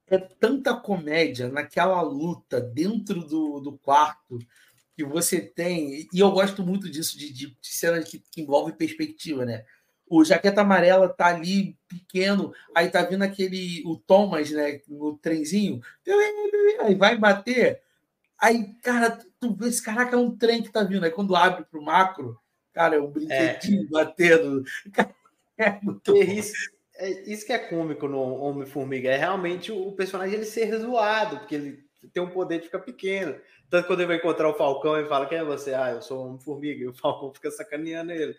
é 0.09 0.19
tanta 0.19 0.75
comédia 0.75 1.49
naquela 1.49 2.01
luta 2.01 2.61
dentro 2.61 3.21
do, 3.23 3.61
do 3.61 3.77
quarto 3.79 4.39
que 4.97 5.05
você 5.05 5.40
tem. 5.40 6.09
E 6.12 6.18
eu 6.18 6.30
gosto 6.30 6.64
muito 6.64 6.90
disso, 6.90 7.18
de, 7.18 7.32
de, 7.32 7.47
de 7.49 7.68
cena 7.68 8.03
que, 8.03 8.18
que 8.18 8.40
envolve 8.40 8.72
perspectiva, 8.72 9.44
né? 9.44 9.64
o 10.09 10.24
Jaqueta 10.24 10.61
Amarela 10.61 11.09
tá 11.09 11.26
ali 11.26 11.76
pequeno, 11.88 12.53
aí 12.74 12.88
tá 12.88 13.03
vindo 13.03 13.22
aquele, 13.22 13.82
o 13.84 13.97
Thomas, 13.97 14.51
né, 14.51 14.80
no 14.88 15.18
trenzinho, 15.18 15.80
aí 16.80 16.94
vai 16.94 17.18
bater, 17.18 17.80
aí, 18.38 18.72
cara, 18.82 19.18
tu 19.40 19.55
vê, 19.55 19.68
esse 19.68 19.82
caraca, 19.82 20.14
é 20.14 20.18
um 20.18 20.36
trem 20.36 20.62
que 20.62 20.70
tá 20.70 20.84
vindo, 20.84 21.05
aí 21.05 21.11
quando 21.11 21.34
abre 21.34 21.64
pro 21.64 21.82
macro, 21.82 22.38
cara, 22.72 22.97
é 22.97 23.01
um 23.01 23.11
brinquedinho 23.11 23.82
é. 23.82 23.90
batendo, 23.90 24.64
é 25.59 25.78
muito 25.82 26.16
é 26.16 26.24
isso, 26.24 26.70
é 26.94 27.11
isso 27.30 27.44
que 27.44 27.53
é 27.53 27.59
cômico 27.59 28.07
no 28.07 28.20
Homem-Formiga, 28.20 29.11
é 29.11 29.16
realmente 29.16 29.72
o 29.72 29.90
personagem 29.92 30.36
ele 30.36 30.47
ser 30.47 30.78
zoado, 30.78 31.38
porque 31.38 31.57
ele 31.57 31.84
tem 32.12 32.22
um 32.22 32.30
poder 32.30 32.61
de 32.61 32.66
ficar 32.66 32.78
pequeno, 32.78 33.34
tanto 33.71 33.87
quando 33.87 34.01
ele 34.01 34.09
vai 34.09 34.17
encontrar 34.17 34.49
o 34.49 34.55
Falcão, 34.55 34.97
ele 34.99 35.09
fala, 35.09 35.27
quem 35.27 35.39
é 35.39 35.45
você? 35.45 35.75
Ah, 35.75 35.91
eu 35.91 36.03
sou 36.03 36.19
o 36.19 36.27
Homem-Formiga, 36.29 36.85
e 36.85 36.89
o 36.89 36.95
Falcão 36.95 37.33
fica 37.33 37.51
sacaneando 37.51 38.12
ele. 38.12 38.37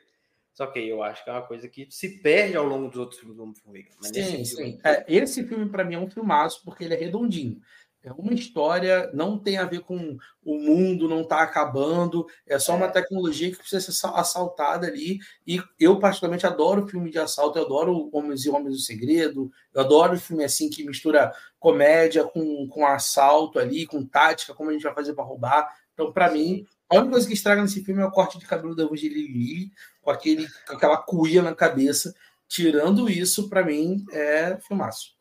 Só 0.53 0.65
que 0.65 0.79
eu 0.79 1.03
acho 1.03 1.23
que 1.23 1.29
é 1.29 1.33
uma 1.33 1.43
coisa 1.43 1.67
que 1.67 1.87
se 1.91 2.19
perde 2.19 2.57
ao 2.57 2.65
longo 2.65 2.89
dos 2.89 2.97
outros 2.97 3.19
filmes 3.19 3.37
do 3.37 3.43
Homem-Formiga. 3.43 3.91
Sim, 4.01 4.43
sim. 4.43 4.79
É, 4.83 5.05
esse 5.07 5.43
filme, 5.47 5.69
para 5.69 5.83
mim, 5.83 5.95
é 5.95 5.99
um 5.99 6.09
filmaço 6.09 6.63
porque 6.65 6.83
ele 6.83 6.95
é 6.95 6.97
redondinho. 6.97 7.61
É 8.07 8.11
uma 8.13 8.33
história, 8.33 9.11
não 9.13 9.37
tem 9.37 9.57
a 9.57 9.65
ver 9.65 9.81
com 9.81 10.17
o 10.41 10.57
mundo 10.57 11.09
não 11.09 11.25
tá 11.25 11.41
acabando, 11.41 12.25
é 12.47 12.57
só 12.57 12.73
é. 12.73 12.77
uma 12.77 12.87
tecnologia 12.87 13.51
que 13.51 13.57
precisa 13.57 13.91
ser 13.91 14.07
assaltada 14.13 14.87
ali. 14.87 15.19
E 15.45 15.61
eu, 15.77 15.99
particularmente, 15.99 16.47
adoro 16.47 16.87
filme 16.87 17.11
de 17.11 17.19
assalto, 17.19 17.59
eu 17.59 17.65
adoro 17.65 18.09
Homens 18.13 18.45
e 18.45 18.49
Homens 18.49 18.77
do 18.77 18.81
Segredo, 18.81 19.51
eu 19.73 19.81
adoro 19.81 20.17
filme 20.17 20.45
assim 20.45 20.69
que 20.69 20.85
mistura 20.85 21.33
comédia 21.59 22.23
com, 22.23 22.65
com 22.69 22.87
assalto 22.87 23.59
ali, 23.59 23.85
com 23.85 24.05
tática, 24.05 24.53
como 24.53 24.69
a 24.69 24.73
gente 24.73 24.83
vai 24.83 24.93
fazer 24.93 25.13
para 25.13 25.25
roubar. 25.25 25.69
Então, 25.93 26.13
para 26.13 26.31
mim, 26.31 26.65
a 26.89 26.95
única 26.95 27.11
coisa 27.11 27.27
que 27.27 27.33
estraga 27.33 27.61
nesse 27.61 27.83
filme 27.83 28.01
é 28.01 28.05
o 28.05 28.11
corte 28.11 28.39
de 28.39 28.45
cabelo 28.45 28.73
da 28.73 28.83
Evangeline 28.83 29.27
Lilly, 29.27 29.71
com, 30.01 30.09
aquele, 30.09 30.47
com 30.65 30.75
aquela 30.75 30.97
cuia 30.97 31.41
na 31.41 31.53
cabeça. 31.53 32.15
Tirando 32.47 33.09
isso, 33.09 33.49
para 33.49 33.65
mim, 33.65 34.05
é 34.13 34.57
filmaço. 34.65 35.16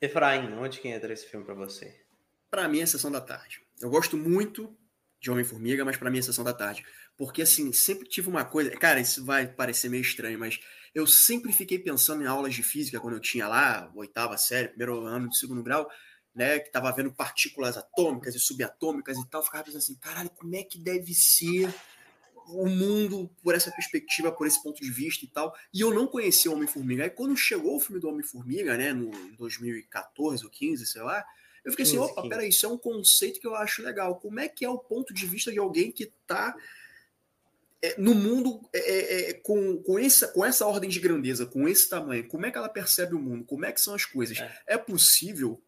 Efraim, 0.00 0.52
onde 0.54 0.80
que 0.80 0.88
entra 0.88 1.12
esse 1.12 1.26
filme 1.26 1.44
para 1.44 1.54
você? 1.54 1.94
Para 2.50 2.68
mim, 2.68 2.80
é 2.80 2.86
Sessão 2.86 3.10
da 3.10 3.20
Tarde. 3.20 3.60
Eu 3.80 3.90
gosto 3.90 4.16
muito 4.16 4.76
de 5.20 5.30
Homem-Formiga, 5.30 5.84
mas 5.84 5.96
para 5.96 6.10
mim 6.10 6.18
é 6.18 6.22
Sessão 6.22 6.42
da 6.42 6.54
Tarde. 6.54 6.84
Porque, 7.16 7.42
assim, 7.42 7.72
sempre 7.72 8.08
tive 8.08 8.28
uma 8.28 8.44
coisa... 8.44 8.70
Cara, 8.70 8.98
isso 8.98 9.24
vai 9.24 9.46
parecer 9.46 9.90
meio 9.90 10.00
estranho, 10.00 10.38
mas 10.38 10.58
eu 10.94 11.06
sempre 11.06 11.52
fiquei 11.52 11.78
pensando 11.78 12.22
em 12.22 12.26
aulas 12.26 12.54
de 12.54 12.62
física 12.62 12.98
quando 12.98 13.14
eu 13.14 13.20
tinha 13.20 13.46
lá, 13.46 13.92
oitava 13.94 14.38
série, 14.38 14.68
primeiro 14.68 15.04
ano 15.04 15.28
de 15.28 15.36
segundo 15.36 15.62
grau, 15.62 15.88
né, 16.34 16.58
que 16.58 16.68
estava 16.68 16.90
vendo 16.92 17.12
partículas 17.12 17.76
atômicas 17.76 18.34
e 18.34 18.40
subatômicas 18.40 19.18
e 19.18 19.28
tal, 19.28 19.42
ficava 19.42 19.64
pensando 19.64 19.82
assim, 19.82 19.98
caralho, 19.98 20.30
como 20.30 20.54
é 20.56 20.62
que 20.62 20.78
deve 20.78 21.12
ser 21.12 21.72
o 22.52 22.68
mundo 22.68 23.30
por 23.42 23.54
essa 23.54 23.70
perspectiva, 23.70 24.32
por 24.32 24.46
esse 24.46 24.62
ponto 24.62 24.80
de 24.80 24.90
vista 24.90 25.24
e 25.24 25.28
tal. 25.28 25.54
E 25.72 25.80
eu 25.80 25.92
não 25.92 26.06
conhecia 26.06 26.50
o 26.50 26.54
Homem-Formiga. 26.54 27.04
Aí 27.04 27.10
quando 27.10 27.36
chegou 27.36 27.76
o 27.76 27.80
filme 27.80 28.00
do 28.00 28.08
Homem-Formiga, 28.08 28.76
né, 28.76 28.92
no 28.92 29.10
2014 29.36 30.44
ou 30.44 30.50
15, 30.50 30.86
sei 30.86 31.02
lá, 31.02 31.24
eu 31.64 31.72
fiquei 31.72 31.84
assim, 31.84 31.98
opa, 31.98 32.26
peraí, 32.28 32.48
isso 32.48 32.64
é 32.64 32.68
um 32.68 32.78
conceito 32.78 33.40
que 33.40 33.46
eu 33.46 33.54
acho 33.54 33.82
legal. 33.82 34.16
Como 34.16 34.40
é 34.40 34.48
que 34.48 34.64
é 34.64 34.68
o 34.68 34.78
ponto 34.78 35.12
de 35.12 35.26
vista 35.26 35.52
de 35.52 35.58
alguém 35.58 35.92
que 35.92 36.04
está 36.04 36.56
é, 37.82 38.00
no 38.00 38.14
mundo 38.14 38.60
é, 38.72 38.78
é, 38.78 39.30
é, 39.30 39.34
com, 39.34 39.82
com, 39.82 39.98
essa, 39.98 40.28
com 40.28 40.44
essa 40.44 40.66
ordem 40.66 40.88
de 40.88 41.00
grandeza, 41.00 41.46
com 41.46 41.68
esse 41.68 41.88
tamanho? 41.88 42.26
Como 42.28 42.46
é 42.46 42.50
que 42.50 42.58
ela 42.58 42.68
percebe 42.68 43.14
o 43.14 43.20
mundo? 43.20 43.44
Como 43.44 43.64
é 43.64 43.72
que 43.72 43.80
são 43.80 43.94
as 43.94 44.04
coisas? 44.04 44.38
É, 44.38 44.62
é 44.68 44.78
possível 44.78 45.60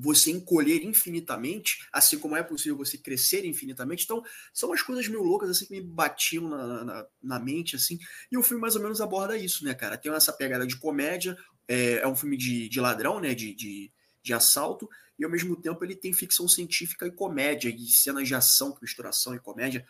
você 0.00 0.30
encolher 0.30 0.82
infinitamente, 0.84 1.86
assim 1.92 2.18
como 2.18 2.36
é 2.36 2.42
possível 2.42 2.76
você 2.76 2.96
crescer 2.96 3.44
infinitamente. 3.44 4.04
Então, 4.04 4.22
são 4.52 4.70
umas 4.70 4.82
coisas 4.82 5.06
meio 5.08 5.22
loucas 5.22 5.50
assim 5.50 5.66
que 5.66 5.74
me 5.74 5.80
batiam 5.80 6.48
na, 6.48 6.84
na, 6.84 7.06
na, 7.22 7.38
mente, 7.38 7.76
assim. 7.76 7.98
E 8.32 8.38
o 8.38 8.42
filme 8.42 8.60
mais 8.60 8.74
ou 8.76 8.82
menos 8.82 9.00
aborda 9.00 9.36
isso, 9.36 9.64
né, 9.64 9.74
cara? 9.74 9.98
Tem 9.98 10.12
essa 10.12 10.32
pegada 10.32 10.66
de 10.66 10.78
comédia, 10.78 11.36
é, 11.68 11.98
é 11.98 12.08
um 12.08 12.16
filme 12.16 12.36
de, 12.36 12.68
de 12.68 12.80
ladrão, 12.80 13.20
né? 13.20 13.34
De, 13.34 13.54
de, 13.54 13.92
de, 14.22 14.32
assalto, 14.32 14.88
e 15.18 15.24
ao 15.24 15.30
mesmo 15.30 15.54
tempo 15.54 15.84
ele 15.84 15.94
tem 15.94 16.12
ficção 16.14 16.48
científica 16.48 17.06
e 17.06 17.12
comédia, 17.12 17.68
e 17.68 17.86
cenas 17.88 18.26
de 18.26 18.34
ação, 18.34 18.76
misturação 18.80 19.34
e 19.34 19.38
comédia. 19.38 19.86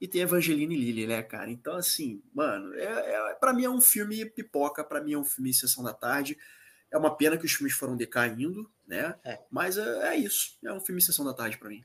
E 0.00 0.08
tem 0.08 0.22
Evangeline 0.22 0.76
Lilly, 0.76 1.06
né, 1.06 1.22
cara? 1.22 1.48
Então, 1.48 1.76
assim, 1.76 2.20
mano, 2.34 2.74
é, 2.74 2.82
é, 2.82 3.34
para 3.34 3.52
mim 3.52 3.64
é 3.64 3.70
um 3.70 3.80
filme 3.80 4.24
pipoca, 4.26 4.82
para 4.82 5.00
mim 5.00 5.12
é 5.12 5.18
um 5.18 5.24
filme 5.24 5.54
Sessão 5.54 5.84
da 5.84 5.92
Tarde. 5.92 6.36
É 6.92 6.98
uma 6.98 7.16
pena 7.16 7.38
que 7.38 7.46
os 7.46 7.52
filmes 7.52 7.74
foram 7.74 7.96
decaindo, 7.96 8.70
né? 8.86 9.16
É. 9.24 9.38
Mas 9.50 9.78
é, 9.78 10.14
é, 10.14 10.16
isso. 10.16 10.58
É 10.62 10.72
um 10.72 10.80
filme 10.80 11.00
Sessão 11.00 11.24
da 11.24 11.32
Tarde 11.32 11.56
para 11.56 11.70
mim. 11.70 11.82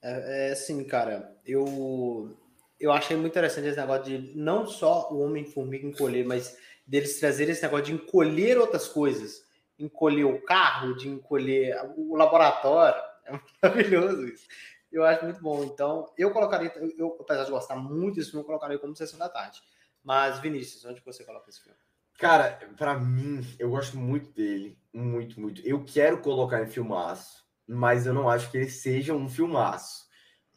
É, 0.00 0.48
é 0.48 0.52
assim, 0.52 0.82
cara. 0.84 1.36
Eu 1.44 2.34
eu 2.78 2.92
achei 2.92 3.16
muito 3.16 3.32
interessante 3.32 3.68
esse 3.68 3.78
negócio 3.78 4.04
de 4.04 4.36
não 4.36 4.66
só 4.66 5.10
o 5.10 5.20
Homem-Formiga 5.20 5.86
encolher, 5.86 6.24
mas 6.24 6.56
deles 6.86 7.18
trazerem 7.18 7.52
esse 7.52 7.62
negócio 7.62 7.86
de 7.86 7.92
encolher 7.92 8.58
outras 8.58 8.86
coisas. 8.86 9.44
Encolher 9.78 10.24
o 10.24 10.40
carro, 10.42 10.94
de 10.94 11.08
encolher 11.08 11.76
o 11.96 12.16
laboratório. 12.16 13.02
É 13.26 13.40
maravilhoso 13.60 14.24
isso. 14.28 14.46
Eu 14.92 15.04
acho 15.04 15.24
muito 15.24 15.40
bom. 15.40 15.64
Então, 15.64 16.12
eu 16.16 16.30
colocaria, 16.30 16.72
eu, 16.96 17.16
apesar 17.20 17.42
de 17.42 17.50
gostar 17.50 17.74
muito 17.74 18.14
desse 18.14 18.30
filme, 18.30 18.42
eu 18.42 18.46
colocaria 18.46 18.78
como 18.78 18.94
Sessão 18.94 19.18
da 19.18 19.28
Tarde. 19.28 19.60
Mas, 20.04 20.38
Vinícius, 20.38 20.84
onde 20.84 21.00
você 21.00 21.24
coloca 21.24 21.50
esse 21.50 21.60
filme? 21.60 21.76
Cara, 22.18 22.58
para 22.76 22.98
mim, 22.98 23.46
eu 23.58 23.70
gosto 23.70 23.96
muito 23.96 24.30
dele. 24.32 24.78
Muito, 24.92 25.40
muito. 25.40 25.60
Eu 25.62 25.84
quero 25.84 26.18
colocar 26.18 26.62
em 26.62 26.66
filmaço, 26.66 27.44
mas 27.66 28.06
eu 28.06 28.14
não 28.14 28.28
acho 28.28 28.50
que 28.50 28.56
ele 28.56 28.70
seja 28.70 29.12
um 29.14 29.28
filmaço. 29.28 30.06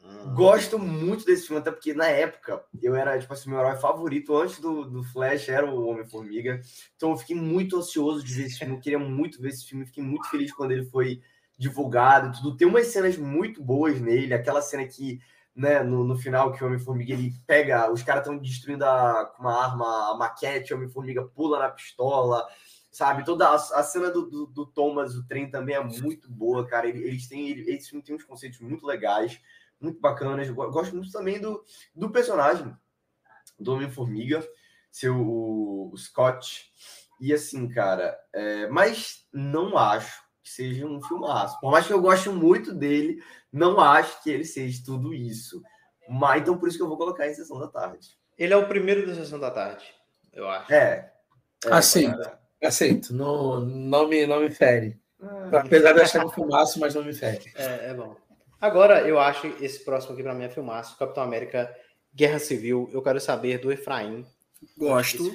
Hum. 0.02 0.34
Gosto 0.34 0.78
muito 0.78 1.26
desse 1.26 1.46
filme, 1.46 1.60
até 1.60 1.70
porque 1.70 1.92
na 1.92 2.06
época 2.06 2.64
eu 2.82 2.94
era, 2.94 3.18
tipo 3.18 3.32
assim, 3.32 3.50
meu 3.50 3.58
herói 3.58 3.76
favorito 3.76 4.34
antes 4.34 4.58
do, 4.58 4.84
do 4.84 5.04
Flash 5.04 5.48
era 5.50 5.70
o 5.70 5.86
Homem-Formiga. 5.86 6.60
Então 6.96 7.10
eu 7.10 7.16
fiquei 7.18 7.36
muito 7.36 7.76
ansioso 7.76 8.24
de 8.24 8.32
ver 8.32 8.46
esse 8.46 8.58
filme, 8.58 8.74
eu 8.74 8.80
queria 8.80 8.98
muito 8.98 9.40
ver 9.40 9.50
esse 9.50 9.66
filme, 9.66 9.84
fiquei 9.84 10.02
muito 10.02 10.28
feliz 10.30 10.52
quando 10.52 10.72
ele 10.72 10.86
foi 10.86 11.20
divulgado 11.58 12.34
tudo. 12.38 12.56
Tem 12.56 12.66
umas 12.66 12.86
cenas 12.86 13.18
muito 13.18 13.62
boas 13.62 14.00
nele, 14.00 14.32
aquela 14.32 14.62
cena 14.62 14.86
que, 14.86 15.20
né, 15.54 15.82
no, 15.82 16.04
no 16.04 16.16
final 16.16 16.52
que 16.52 16.62
o 16.62 16.66
Homem-Formiga 16.66 17.12
ele 17.12 17.32
pega, 17.46 17.90
os 17.90 18.02
caras 18.02 18.22
estão 18.22 18.38
destruindo 18.38 18.84
com 19.36 19.42
uma 19.42 19.64
arma 19.64 20.12
a 20.12 20.16
maquete, 20.16 20.72
o 20.72 20.76
Homem-Formiga 20.76 21.24
pula 21.24 21.58
na 21.58 21.68
pistola 21.68 22.46
sabe? 22.92 23.24
Toda 23.24 23.48
a, 23.48 23.54
a 23.54 23.82
cena 23.84 24.10
do, 24.10 24.28
do, 24.28 24.46
do, 24.46 24.66
Thomas, 24.66 25.14
o 25.14 25.24
trem 25.24 25.48
também 25.48 25.76
é 25.76 25.84
muito 25.84 26.28
boa, 26.28 26.66
cara. 26.66 26.88
Eles 26.88 27.28
têm, 27.28 27.48
eles 27.48 27.88
têm 27.88 28.16
uns 28.16 28.24
conceitos 28.24 28.58
muito 28.58 28.84
legais 28.84 29.40
muito 29.80 30.00
bacanas. 30.00 30.46
Eu 30.46 30.54
gosto 30.54 30.94
muito 30.94 31.10
também 31.10 31.40
do, 31.40 31.64
do 31.94 32.10
personagem 32.10 32.76
do 33.58 33.72
Homem-Formiga, 33.72 34.46
seu 34.90 35.16
o, 35.16 35.94
Scott. 35.96 36.70
E 37.20 37.32
assim, 37.32 37.68
cara, 37.68 38.16
é, 38.32 38.68
mas 38.68 39.26
não 39.32 39.76
acho 39.76 40.22
que 40.42 40.50
seja 40.50 40.86
um 40.86 41.02
filmaço. 41.02 41.58
Por 41.60 41.70
mais 41.70 41.86
que 41.86 41.92
eu 41.92 42.00
goste 42.00 42.28
muito 42.28 42.72
dele, 42.72 43.22
não 43.52 43.80
acho 43.80 44.22
que 44.22 44.30
ele 44.30 44.44
seja 44.44 44.82
tudo 44.84 45.14
isso. 45.14 45.62
Mas 46.08 46.42
então 46.42 46.58
por 46.58 46.68
isso 46.68 46.76
que 46.76 46.82
eu 46.82 46.88
vou 46.88 46.96
colocar 46.96 47.28
em 47.28 47.34
sessão 47.34 47.58
da 47.58 47.68
tarde. 47.68 48.08
Ele 48.38 48.52
é 48.52 48.56
o 48.56 48.66
primeiro 48.66 49.06
da 49.06 49.14
sessão 49.14 49.38
da 49.38 49.50
tarde, 49.50 49.84
eu 50.32 50.48
acho. 50.48 50.72
É. 50.72 51.12
é 51.66 51.72
aceito. 51.72 52.30
Aceito. 52.62 53.14
Não, 53.14 53.60
não, 53.60 54.08
me, 54.08 54.26
não 54.26 54.40
me 54.40 54.50
fere. 54.50 54.98
Ah. 55.22 55.60
Apesar 55.60 55.92
de 55.92 56.00
achar 56.00 56.24
um 56.24 56.30
filmaço, 56.30 56.80
mas 56.80 56.94
não 56.94 57.04
me 57.04 57.12
fere. 57.12 57.52
É, 57.54 57.90
é 57.90 57.94
bom. 57.94 58.16
Agora, 58.60 59.06
eu 59.06 59.18
acho 59.18 59.46
esse 59.60 59.84
próximo 59.84 60.12
aqui 60.14 60.22
para 60.22 60.34
mim 60.34 60.44
é 60.44 60.48
filmaço, 60.48 60.98
Capitão 60.98 61.22
América 61.22 61.74
Guerra 62.14 62.38
Civil. 62.38 62.90
Eu 62.92 63.02
quero 63.02 63.20
saber 63.20 63.58
do 63.58 63.72
Efraim. 63.72 64.26
Gosto. 64.76 65.34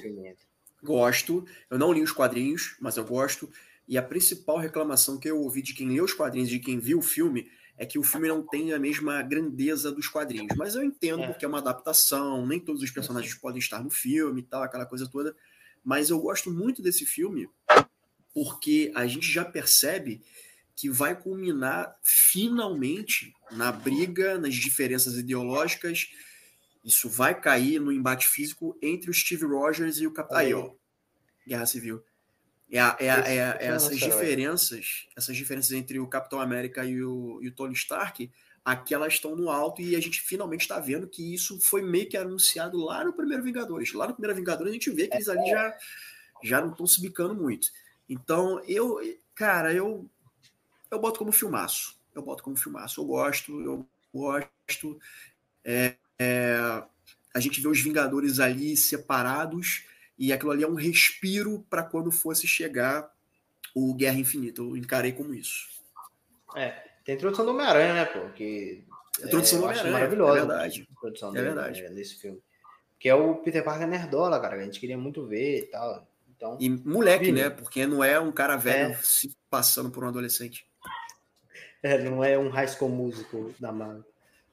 Gosto. 0.82 1.44
Eu 1.68 1.78
não 1.78 1.92
li 1.92 2.02
os 2.02 2.12
quadrinhos, 2.12 2.76
mas 2.80 2.96
eu 2.96 3.04
gosto. 3.04 3.50
E 3.88 3.96
a 3.96 4.02
principal 4.02 4.58
reclamação 4.58 5.18
que 5.18 5.28
eu 5.28 5.38
ouvi 5.38 5.62
de 5.62 5.74
quem 5.74 5.88
leu 5.88 6.04
os 6.04 6.12
quadrinhos 6.12 6.48
e 6.48 6.58
de 6.58 6.60
quem 6.60 6.78
viu 6.78 6.98
o 6.98 7.02
filme 7.02 7.48
é 7.78 7.84
que 7.84 7.98
o 7.98 8.02
filme 8.02 8.26
não 8.26 8.42
tem 8.42 8.72
a 8.72 8.78
mesma 8.78 9.22
grandeza 9.22 9.92
dos 9.92 10.08
quadrinhos. 10.08 10.56
Mas 10.56 10.74
eu 10.74 10.82
entendo 10.82 11.22
é. 11.22 11.26
porque 11.26 11.44
é 11.44 11.48
uma 11.48 11.58
adaptação, 11.58 12.46
nem 12.46 12.58
todos 12.58 12.82
os 12.82 12.90
personagens 12.90 13.34
podem 13.34 13.58
estar 13.58 13.82
no 13.82 13.90
filme 13.90 14.40
e 14.40 14.44
tal, 14.44 14.62
aquela 14.62 14.86
coisa 14.86 15.08
toda. 15.08 15.36
Mas 15.84 16.10
eu 16.10 16.18
gosto 16.18 16.50
muito 16.50 16.82
desse 16.82 17.04
filme 17.04 17.48
porque 18.32 18.92
a 18.94 19.06
gente 19.06 19.30
já 19.30 19.44
percebe 19.44 20.22
que 20.74 20.90
vai 20.90 21.18
culminar 21.18 21.96
finalmente 22.02 23.32
na 23.50 23.72
briga, 23.72 24.36
nas 24.36 24.54
diferenças 24.54 25.16
ideológicas. 25.16 26.10
Isso 26.84 27.08
vai 27.08 27.38
cair 27.40 27.80
no 27.80 27.90
embate 27.90 28.26
físico 28.26 28.76
entre 28.82 29.10
o 29.10 29.14
Steve 29.14 29.46
Rogers 29.46 29.98
e 29.98 30.06
o 30.06 30.12
Capitão. 30.12 30.38
Aí, 30.38 30.52
ó. 30.52 30.70
Guerra 31.46 31.64
Civil. 31.64 32.02
É, 32.70 32.78
é, 32.78 33.06
é, 33.06 33.36
é 33.60 33.66
essas 33.66 33.98
diferenças, 33.98 35.06
essas 35.16 35.36
diferenças 35.36 35.72
entre 35.72 36.00
o 36.00 36.06
Capitão 36.06 36.40
América 36.40 36.84
e 36.84 37.02
o, 37.02 37.38
e 37.40 37.48
o 37.48 37.52
Tony 37.52 37.74
Stark, 37.74 38.30
aqui 38.64 38.92
elas 38.92 39.14
estão 39.14 39.36
no 39.36 39.48
alto 39.48 39.80
e 39.80 39.94
a 39.94 40.00
gente 40.00 40.20
finalmente 40.20 40.62
está 40.62 40.80
vendo 40.80 41.06
que 41.06 41.32
isso 41.32 41.60
foi 41.60 41.82
meio 41.82 42.08
que 42.08 42.16
anunciado 42.16 42.76
lá 42.78 43.04
no 43.04 43.12
primeiro 43.12 43.44
Vingadores. 43.44 43.92
Lá 43.92 44.08
no 44.08 44.14
primeiro 44.14 44.36
Vingadores 44.36 44.70
a 44.70 44.74
gente 44.74 44.90
vê 44.90 45.06
que 45.06 45.16
eles 45.16 45.28
ali 45.28 45.48
já, 45.48 45.76
já 46.42 46.60
não 46.60 46.70
estão 46.70 46.86
se 46.86 47.00
bicando 47.00 47.34
muito. 47.34 47.68
Então, 48.08 48.60
eu, 48.66 48.98
cara, 49.34 49.72
eu 49.72 50.10
eu 50.90 50.98
boto 51.00 51.18
como 51.18 51.32
filmaço. 51.32 51.96
Eu 52.14 52.22
boto 52.22 52.42
como 52.42 52.56
filmaço. 52.56 53.00
Eu 53.00 53.04
gosto, 53.04 53.60
eu 53.60 53.86
gosto. 54.12 54.98
É, 55.64 55.96
é, 56.18 56.56
a 57.34 57.40
gente 57.40 57.60
vê 57.60 57.68
os 57.68 57.80
Vingadores 57.80 58.40
ali 58.40 58.76
separados 58.76 59.84
e 60.18 60.32
aquilo 60.32 60.50
ali 60.50 60.62
é 60.62 60.68
um 60.68 60.74
respiro 60.74 61.64
para 61.68 61.82
quando 61.82 62.10
fosse 62.10 62.46
chegar 62.46 63.10
o 63.74 63.94
Guerra 63.94 64.18
Infinita. 64.18 64.62
Eu 64.62 64.76
encarei 64.76 65.12
como 65.12 65.34
isso. 65.34 65.68
É, 66.54 66.70
tem 67.04 67.14
a 67.14 67.16
introdução 67.16 67.44
do 67.44 67.50
Homem-Aranha, 67.52 67.94
né, 67.94 68.04
pô? 68.06 68.28
Que 68.30 68.84
a 69.22 69.26
introdução 69.26 69.58
é, 69.58 69.60
do 69.60 69.64
Homem-Aranha. 69.66 69.92
Maravilhosa. 69.92 70.32
É 70.32 70.46
verdade. 70.46 70.80
A 70.88 70.92
introdução 70.92 71.36
é 71.36 71.42
verdade. 71.42 71.82
Né, 71.82 71.90
nesse 71.90 72.14
filme. 72.16 72.42
Que 72.98 73.08
é 73.08 73.14
o 73.14 73.36
Peter 73.36 73.62
Parker 73.62 73.86
nerdola, 73.86 74.40
cara. 74.40 74.56
A 74.56 74.64
gente 74.64 74.80
queria 74.80 74.96
muito 74.96 75.26
ver 75.26 75.58
e 75.58 75.66
tal. 75.66 76.08
Então, 76.34 76.56
e 76.60 76.68
moleque, 76.68 77.32
né? 77.32 77.50
Porque 77.50 77.86
não 77.86 78.02
é 78.02 78.18
um 78.18 78.32
cara 78.32 78.56
velho 78.56 78.92
é. 78.92 78.98
se 79.02 79.34
passando 79.48 79.90
por 79.90 80.04
um 80.04 80.08
adolescente. 80.08 80.66
É, 81.82 81.98
não 81.98 82.24
é 82.24 82.38
um 82.38 82.48
high 82.48 82.68
school 82.68 82.90
músico 82.90 83.54
da 83.58 83.72
Marvel. 83.72 84.04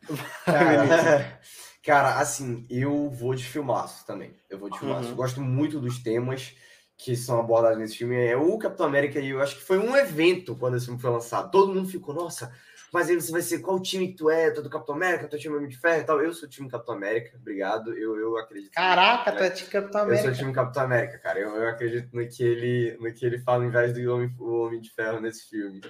Cara, 1.84 2.17
assim, 2.19 2.65
eu 2.69 3.09
vou 3.09 3.36
de 3.36 3.43
filmaço 3.43 4.05
também. 4.05 4.34
Eu 4.49 4.57
vou 4.57 4.69
de 4.69 4.79
filmaço. 4.79 5.05
Uhum. 5.05 5.11
Eu 5.11 5.15
gosto 5.15 5.41
muito 5.41 5.79
dos 5.79 6.01
temas 6.01 6.55
que 6.97 7.15
são 7.15 7.39
abordados 7.39 7.77
nesse 7.77 7.97
filme. 7.97 8.15
É 8.15 8.38
o 8.38 8.57
Capitão 8.57 8.86
América 8.86 9.19
e 9.19 9.29
eu 9.29 9.41
acho 9.41 9.57
que 9.57 9.63
foi 9.63 9.77
um 9.77 9.95
evento 9.95 10.55
quando 10.55 10.77
esse 10.77 10.86
filme 10.86 11.01
foi 11.01 11.11
lançado. 11.11 11.51
Todo 11.51 11.73
mundo 11.73 11.89
ficou, 11.89 12.15
nossa, 12.15 12.53
mas 12.93 13.09
aí 13.09 13.15
você 13.15 13.34
vai 13.34 13.41
ser 13.41 13.59
qual 13.59 13.81
time 13.81 14.09
que 14.09 14.15
tu 14.15 14.29
é? 14.29 14.49
Tu 14.51 14.61
é 14.61 14.63
do 14.63 14.69
Capitão 14.69 14.95
América? 14.95 15.27
Tu 15.27 15.36
é 15.36 15.39
time 15.39 15.67
de 15.67 15.77
Ferro 15.77 16.01
e 16.01 16.05
tal? 16.05 16.21
Eu 16.21 16.31
sou 16.31 16.47
o 16.47 16.49
time 16.49 16.69
Capitão 16.69 16.95
América, 16.95 17.36
obrigado. 17.36 17.93
Eu, 17.93 18.17
eu 18.17 18.38
acredito. 18.38 18.71
Caraca, 18.71 19.31
tu 19.34 19.43
é 19.43 19.49
time 19.49 19.69
Capitão 19.69 20.01
América. 20.01 20.21
Eu 20.21 20.23
sou 20.23 20.34
o 20.34 20.38
time 20.38 20.53
Capitão 20.53 20.84
América, 20.84 21.17
cara. 21.17 21.39
Eu, 21.39 21.55
eu 21.55 21.67
acredito 21.67 22.15
no 22.15 22.25
que, 22.29 22.43
ele, 22.43 22.97
no 23.01 23.11
que 23.11 23.25
ele 23.25 23.39
fala 23.39 23.65
em 23.65 23.69
vez 23.69 23.91
do 23.91 24.13
Homem, 24.13 24.34
o 24.39 24.65
Homem 24.65 24.79
de 24.79 24.89
Ferro 24.91 25.19
nesse 25.19 25.49
filme 25.49 25.81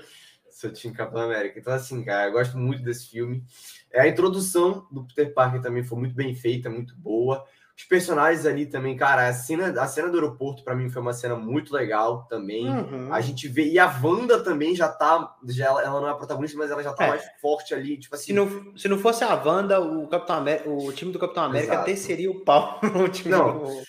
seu 0.63 0.73
time 0.73 0.93
Capitão 0.93 1.21
América. 1.21 1.59
Então, 1.59 1.73
assim, 1.73 2.03
cara, 2.03 2.27
eu 2.27 2.31
gosto 2.31 2.57
muito 2.57 2.83
desse 2.83 3.09
filme. 3.09 3.43
É, 3.91 4.01
a 4.01 4.07
introdução 4.07 4.87
do 4.91 5.03
Peter 5.05 5.33
Parker 5.33 5.61
também 5.61 5.83
foi 5.83 5.99
muito 5.99 6.15
bem 6.15 6.33
feita, 6.33 6.69
muito 6.69 6.95
boa. 6.95 7.43
Os 7.75 7.85
personagens 7.85 8.45
ali 8.45 8.67
também, 8.67 8.95
cara, 8.95 9.27
a 9.27 9.33
cena, 9.33 9.81
a 9.81 9.87
cena 9.87 10.07
do 10.07 10.15
aeroporto 10.15 10.63
para 10.63 10.75
mim 10.75 10.89
foi 10.89 11.01
uma 11.01 11.11
cena 11.11 11.35
muito 11.35 11.73
legal 11.73 12.27
também. 12.29 12.69
Uhum. 12.69 13.11
A 13.11 13.19
gente 13.19 13.47
vê 13.47 13.65
e 13.65 13.79
a 13.79 13.87
Wanda 14.01 14.43
também 14.43 14.75
já 14.75 14.87
tá, 14.87 15.35
já 15.49 15.65
ela, 15.65 15.81
ela 15.81 15.99
não 15.99 16.07
é 16.07 16.11
a 16.11 16.15
protagonista, 16.15 16.55
mas 16.55 16.69
ela 16.69 16.83
já 16.83 16.93
tá 16.93 17.05
é. 17.05 17.09
mais 17.09 17.23
forte 17.41 17.73
ali, 17.73 17.97
tipo 17.97 18.13
assim. 18.13 18.25
Se 18.25 18.33
não, 18.33 18.77
se 18.77 18.87
não 18.87 18.99
fosse 18.99 19.23
a 19.23 19.33
Wanda, 19.33 19.81
o 19.81 20.07
Capitão 20.07 20.35
América, 20.35 20.69
o 20.69 20.93
time 20.93 21.11
do 21.11 21.17
Capitão 21.17 21.45
América 21.45 21.73
Exato. 21.73 21.97
seria 21.97 22.29
o 22.29 22.41
pau 22.41 22.79
no 22.93 23.09
time 23.09 23.31
não. 23.31 23.63
do 23.63 23.83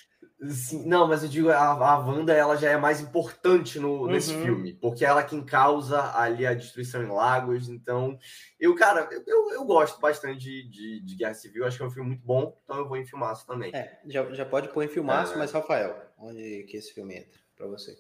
Sim, 0.51 0.87
não, 0.87 1.07
mas 1.07 1.23
eu 1.23 1.29
digo, 1.29 1.49
a, 1.51 1.57
a 1.57 1.99
Wanda 1.99 2.33
ela 2.33 2.57
já 2.57 2.71
é 2.71 2.77
mais 2.77 3.01
importante 3.01 3.79
no, 3.79 4.03
uhum. 4.03 4.07
nesse 4.09 4.35
filme, 4.35 4.75
porque 4.75 5.05
ela 5.05 5.21
é 5.21 5.25
quem 5.25 5.43
causa 5.43 6.17
ali 6.17 6.47
a 6.47 6.55
destruição 6.55 7.03
em 7.03 7.09
Lagos. 7.09 7.69
Então, 7.69 8.19
eu, 8.59 8.75
cara, 8.75 9.09
eu, 9.27 9.51
eu 9.53 9.65
gosto 9.65 10.01
bastante 10.01 10.39
de, 10.39 10.69
de, 10.69 11.01
de, 11.01 11.17
Guerra 11.17 11.35
Civil, 11.35 11.65
acho 11.65 11.77
que 11.77 11.83
é 11.83 11.87
um 11.87 11.91
filme 11.91 12.09
muito 12.11 12.25
bom, 12.25 12.59
então 12.65 12.79
eu 12.79 12.89
vou 12.89 12.97
em 12.97 13.07
filmaço 13.07 13.47
também. 13.47 13.75
É, 13.75 14.01
já, 14.07 14.25
já 14.33 14.45
pode 14.45 14.69
pôr 14.69 14.85
em 14.85 14.89
filmaço, 14.89 15.35
é... 15.35 15.37
mas 15.37 15.53
Rafael, 15.53 15.97
onde 16.19 16.65
que 16.65 16.77
esse 16.77 16.93
filme 16.93 17.17
entra 17.17 17.41
para 17.57 17.67
você? 17.67 17.97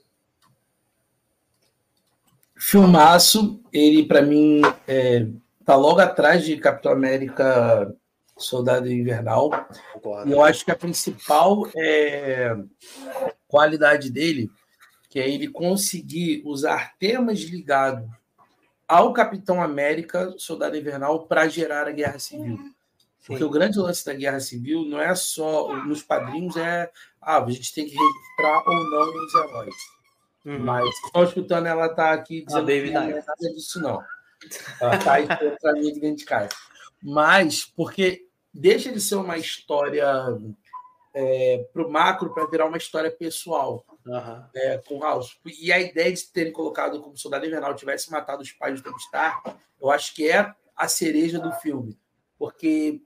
Filmaço, 2.57 3.62
ele 3.72 4.07
para 4.07 4.22
mim 4.22 4.61
é, 4.86 5.26
tá 5.64 5.76
logo 5.76 6.01
atrás 6.01 6.45
de 6.45 6.57
Capitão 6.57 6.92
América 6.92 7.95
Soldado 8.37 8.91
Invernal. 8.91 9.51
E 10.26 10.32
eu 10.32 10.43
acho 10.43 10.64
que 10.64 10.70
a 10.70 10.76
principal 10.76 11.68
é, 11.76 12.57
qualidade 13.47 14.11
dele, 14.11 14.51
que 15.09 15.20
é 15.20 15.28
ele 15.28 15.49
conseguir 15.49 16.43
usar 16.45 16.95
temas 16.99 17.41
ligados 17.41 18.09
ao 18.89 19.12
Capitão 19.12 19.62
América, 19.62 20.35
Soldado 20.37 20.76
Invernal, 20.76 21.26
para 21.26 21.49
gerar 21.49 21.87
a 21.87 21.93
Guerra 21.93 22.18
Civil. 22.18 22.57
Sim. 22.57 22.74
Porque 23.26 23.45
o 23.45 23.51
grande 23.51 23.78
lance 23.78 24.05
da 24.05 24.12
Guerra 24.12 24.41
Civil 24.41 24.85
não 24.85 25.01
é 25.01 25.14
só 25.14 25.74
nos 25.85 26.03
quadrinhos, 26.03 26.57
é 26.57 26.91
ah, 27.22 27.43
a 27.43 27.51
gente 27.51 27.72
tem 27.72 27.87
que 27.87 27.97
registrar 27.97 28.68
ou 28.68 28.91
não 28.91 29.24
os 29.24 29.35
heróis. 29.35 29.74
Uhum. 30.45 30.59
Mas 30.59 30.86
estão 31.06 31.24
escutando, 31.24 31.66
ela 31.66 31.86
está 31.86 32.12
aqui 32.12 32.44
dizendo 32.44 32.66
que 32.66 32.90
não 32.90 33.02
é 33.02 33.15
nada 33.15 33.55
disso, 33.55 33.81
não. 33.81 34.02
Ela 34.78 34.97
está 34.97 35.15
aí 35.15 35.27
dentro 35.27 36.16
de 36.16 36.24
casa 36.27 36.55
mas 37.05 37.66
porque 37.66 38.26
deixa 38.52 38.90
de 38.90 38.98
ser 38.98 39.16
uma 39.16 39.36
história 39.36 40.09
é, 41.14 41.68
para 41.70 41.86
o 41.86 41.93
macro 41.93 42.32
para 42.32 42.47
virar 42.47 42.64
uma 42.64 42.78
história 42.78 43.10
pessoal 43.10 43.85
uhum. 44.06 44.44
é, 44.56 44.78
com 44.78 45.01
House. 45.01 45.39
E 45.44 45.70
a 45.70 45.78
ideia 45.78 46.10
de 46.10 46.24
terem 46.24 46.51
colocado 46.51 47.02
como 47.02 47.18
Soldado 47.18 47.44
Invernal 47.44 47.74
tivesse 47.74 48.10
matado 48.10 48.43
os 48.43 48.52
pais 48.52 48.81
do 48.81 48.85
Tony 48.85 48.97
Stark, 48.97 49.55
eu 49.78 49.90
acho 49.90 50.14
que 50.14 50.31
é 50.31 50.55
a 50.74 50.89
cereja 50.89 51.39
do 51.39 51.52
filme, 51.52 51.98
porque 52.39 53.02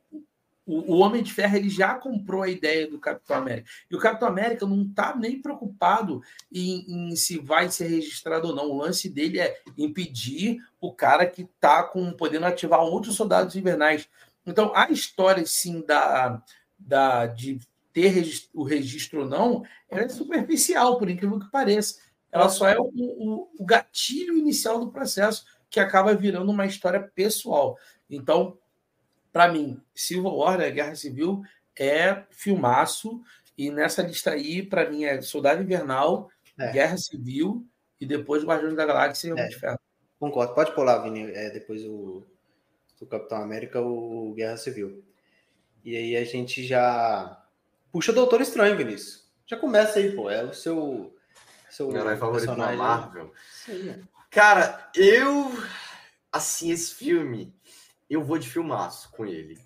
o, 0.68 0.94
o, 0.94 0.98
Homem 0.98 1.22
de 1.22 1.32
Ferro 1.32 1.56
ele 1.56 1.70
já 1.70 1.94
comprou 1.94 2.42
a 2.42 2.48
ideia 2.48 2.86
do 2.86 2.98
Capitão 2.98 3.38
América. 3.38 3.70
E 3.90 3.96
o 3.96 3.98
Capitão 3.98 4.28
América 4.28 4.66
não 4.66 4.82
está 4.82 5.16
nem 5.16 5.40
preocupado 5.40 6.22
em, 6.52 6.84
em, 7.10 7.16
se 7.16 7.38
vai 7.38 7.70
ser 7.70 7.88
registrado 7.88 8.48
ou 8.48 8.54
não. 8.54 8.70
O 8.70 8.76
lance 8.76 9.08
dele 9.08 9.40
é 9.40 9.58
impedir 9.78 10.58
o 10.78 10.92
cara 10.92 11.24
que 11.24 11.42
está 11.42 11.82
com 11.82 12.12
podendo 12.12 12.44
ativar 12.44 12.80
outros 12.80 13.16
soldados 13.16 13.56
invernais. 13.56 14.08
Então, 14.46 14.70
a 14.74 14.90
história, 14.90 15.44
sim, 15.46 15.82
da, 15.86 16.42
da, 16.78 17.26
de 17.26 17.58
ter 17.90 18.08
registro, 18.08 18.50
o 18.52 18.62
registro 18.62 19.20
ou 19.20 19.26
não, 19.26 19.64
ela 19.88 20.02
é 20.02 20.08
superficial, 20.10 20.98
por 20.98 21.08
incrível 21.08 21.40
que 21.40 21.50
pareça. 21.50 21.98
Ela 22.30 22.50
só 22.50 22.68
é 22.68 22.78
o, 22.78 22.92
o, 22.94 23.48
o 23.58 23.64
gatilho 23.64 24.36
inicial 24.36 24.78
do 24.78 24.92
processo, 24.92 25.46
que 25.70 25.80
acaba 25.80 26.14
virando 26.14 26.50
uma 26.50 26.66
história 26.66 27.00
pessoal. 27.14 27.78
Então, 28.08 28.58
para 29.38 29.52
mim, 29.52 29.80
Civil 29.94 30.24
War, 30.24 30.58
né, 30.58 30.68
Guerra 30.68 30.96
Civil, 30.96 31.44
é 31.78 32.24
filmaço. 32.28 33.22
E 33.56 33.70
nessa 33.70 34.02
lista 34.02 34.32
aí, 34.32 34.64
para 34.64 34.90
mim, 34.90 35.04
é 35.04 35.22
Soldado 35.22 35.62
Invernal, 35.62 36.28
é. 36.58 36.72
Guerra 36.72 36.98
Civil 36.98 37.64
e 38.00 38.04
depois 38.04 38.42
Guardiões 38.42 38.74
da 38.74 38.84
Galáxia 38.84 39.28
e 39.28 39.30
Homem 39.30 39.44
é. 39.44 39.48
de 39.48 39.54
Ferro. 39.56 39.78
Concordo. 40.18 40.56
Pode 40.56 40.74
pular, 40.74 40.98
Vini. 41.04 41.30
É, 41.30 41.50
depois 41.50 41.84
o, 41.84 42.26
o 43.00 43.06
Capitão 43.06 43.40
América, 43.40 43.80
o 43.80 44.34
Guerra 44.34 44.56
Civil. 44.56 45.04
E 45.84 45.96
aí 45.96 46.16
a 46.16 46.24
gente 46.24 46.66
já 46.66 47.40
puxa 47.92 48.10
o 48.10 48.16
Doutor 48.16 48.40
Estranho, 48.40 48.76
Vinícius. 48.76 49.24
Já 49.46 49.56
começa 49.56 50.00
aí, 50.00 50.16
pô. 50.16 50.28
É 50.28 50.42
o 50.42 50.52
seu. 50.52 51.16
seu 51.70 51.92
Meu 51.92 52.16
favorito 52.16 52.56
da 52.56 52.72
Marvel. 52.72 53.32
Sim. 53.52 54.02
Cara, 54.32 54.90
eu. 54.96 55.52
Assim, 56.32 56.72
esse 56.72 56.92
filme, 56.92 57.54
eu 58.08 58.22
vou 58.22 58.38
de 58.38 58.48
filmaço 58.48 59.10
com 59.10 59.26
ele. 59.26 59.58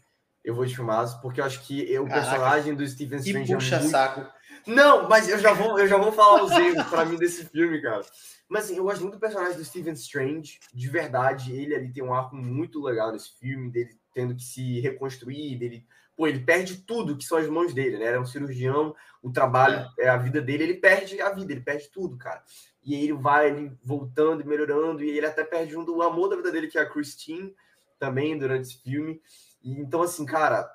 Eu 0.45 0.55
vou 0.55 0.67
de 0.67 0.75
filmaço 0.75 1.21
porque 1.21 1.41
eu 1.41 1.45
acho 1.45 1.63
que 1.65 1.83
o 1.99 2.07
Caraca, 2.07 2.31
personagem 2.31 2.75
do 2.75 2.87
Stephen 2.87 3.19
Strange 3.19 3.53
é 3.53 3.55
puxa 3.55 3.77
é 3.77 3.79
muito... 3.79 3.91
saco. 3.91 4.27
Não, 4.67 5.09
mas 5.09 5.29
eu 5.29 5.39
já 5.39 5.53
vou, 5.53 5.79
eu 5.79 5.87
já 5.87 5.97
vou 5.97 6.13
falar 6.13 6.43
os 6.43 6.53
erros 6.53 6.85
para 6.87 7.05
mim 7.05 7.17
desse 7.17 7.45
filme, 7.47 7.81
cara. 7.81 8.05
Mas 8.49 8.65
assim, 8.65 8.77
eu 8.77 8.85
gosto 8.85 9.01
muito 9.01 9.15
do 9.15 9.21
personagem 9.21 9.57
do 9.57 9.65
Stephen 9.65 9.95
Strange, 9.95 10.59
de 10.73 10.89
verdade. 10.89 11.53
Ele 11.53 11.75
ali 11.75 11.93
tem 11.93 12.03
um 12.03 12.13
arco 12.13 12.37
muito 12.37 12.83
legal 12.83 13.13
nesse 13.13 13.39
filme, 13.39 13.71
dele 13.71 13.97
tendo 14.15 14.35
que 14.35 14.43
se 14.43 14.81
reconstruir, 14.81 15.57
dele. 15.57 15.87
Pô, 16.17 16.27
ele 16.27 16.41
perde 16.41 16.77
tudo 16.77 17.17
que 17.17 17.25
são 17.25 17.39
as 17.39 17.49
mãos 17.49 17.73
dele, 17.73 17.97
né? 17.97 18.07
Ele 18.07 18.17
é 18.17 18.21
um 18.21 18.27
cirurgião, 18.27 18.95
o 19.23 19.31
trabalho, 19.31 19.89
é. 19.99 20.05
é 20.05 20.09
a 20.09 20.17
vida 20.17 20.41
dele, 20.41 20.65
ele 20.65 20.75
perde 20.75 21.21
a 21.21 21.31
vida, 21.31 21.53
ele 21.53 21.63
perde 21.63 21.89
tudo, 21.91 22.19
cara. 22.19 22.43
E 22.85 22.95
aí 22.95 23.05
ele 23.05 23.15
vai 23.15 23.49
ele 23.49 23.73
voltando 23.83 24.43
e 24.43 24.47
melhorando, 24.47 25.03
e 25.03 25.11
ele 25.17 25.27
até 25.27 25.45
perde 25.45 25.77
um 25.77 25.85
do 25.85 26.03
amor 26.03 26.29
da 26.29 26.37
vida 26.37 26.53
dele, 26.53 26.69
que 26.69 26.77
é 26.77 26.83
a 26.83 26.89
Christine, 26.89 27.55
também, 28.03 28.37
durante 28.37 28.63
esse 28.63 28.83
filme. 28.83 29.23
Então, 29.63 30.03
assim, 30.03 30.27
cara, 30.27 30.69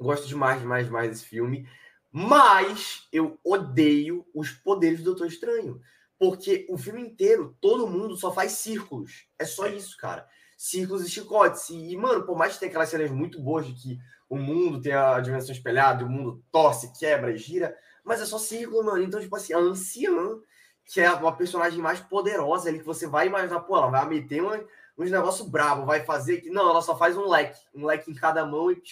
gosto 0.00 0.26
demais, 0.26 0.58
demais, 0.58 0.86
demais 0.86 1.10
desse 1.10 1.26
filme. 1.26 1.68
Mas 2.10 3.06
eu 3.12 3.38
odeio 3.44 4.26
os 4.34 4.52
poderes 4.52 5.00
do 5.00 5.04
Doutor 5.04 5.26
Estranho. 5.26 5.82
Porque 6.18 6.66
o 6.70 6.78
filme 6.78 7.02
inteiro, 7.02 7.54
todo 7.60 7.86
mundo 7.86 8.16
só 8.16 8.32
faz 8.32 8.52
círculos. 8.52 9.26
É 9.38 9.44
só 9.44 9.66
isso, 9.66 9.98
cara. 9.98 10.26
Círculos 10.56 11.06
e 11.06 11.10
chicotes. 11.10 11.68
E, 11.68 11.94
mano, 11.94 12.24
por 12.24 12.38
mais 12.38 12.54
que 12.54 12.60
tenha 12.60 12.70
aquelas 12.70 12.88
cenas 12.88 13.10
muito 13.10 13.38
boas 13.38 13.66
de 13.66 13.74
que 13.74 13.98
o 14.30 14.38
mundo 14.38 14.80
tem 14.80 14.94
a 14.94 15.20
dimensão 15.20 15.54
espelhada, 15.54 16.06
o 16.06 16.08
mundo 16.08 16.42
torce, 16.50 16.98
quebra 16.98 17.32
e 17.32 17.36
gira, 17.36 17.76
mas 18.02 18.22
é 18.22 18.24
só 18.24 18.38
círculo, 18.38 18.82
mano. 18.82 19.02
Então, 19.02 19.20
tipo 19.20 19.36
assim, 19.36 19.52
a 19.52 19.58
anciã, 19.58 20.40
que 20.86 21.02
é 21.02 21.12
uma 21.12 21.36
personagem 21.36 21.80
mais 21.80 22.00
poderosa 22.00 22.70
ali, 22.70 22.78
que 22.78 22.86
você 22.86 23.06
vai 23.06 23.26
imaginar, 23.26 23.60
pô, 23.60 23.76
ela 23.76 23.90
vai 23.90 24.08
meter 24.08 24.40
uma, 24.40 24.58
uns 24.98 25.10
negócios 25.10 25.48
bravos, 25.48 25.86
vai 25.86 26.04
fazer 26.04 26.40
que. 26.40 26.50
Não, 26.50 26.70
ela 26.70 26.82
só 26.82 26.96
faz 26.96 27.16
um 27.16 27.28
leque, 27.28 27.60
um 27.74 27.84
leque 27.84 28.10
em 28.10 28.14
cada 28.14 28.44
mão 28.44 28.70
e. 28.70 28.82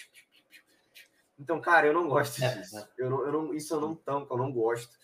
Então, 1.37 1.59
cara, 1.59 1.87
eu 1.87 1.93
não 1.93 2.07
gosto 2.07 2.41
é, 2.43 2.55
disso. 2.55 2.77
É. 2.77 2.87
Eu 2.97 3.09
não, 3.09 3.25
eu 3.25 3.31
não, 3.31 3.53
isso 3.53 3.73
eu 3.73 3.81
não 3.81 3.95
tanto, 3.95 4.33
eu 4.33 4.37
não 4.37 4.51
gosto. 4.51 4.95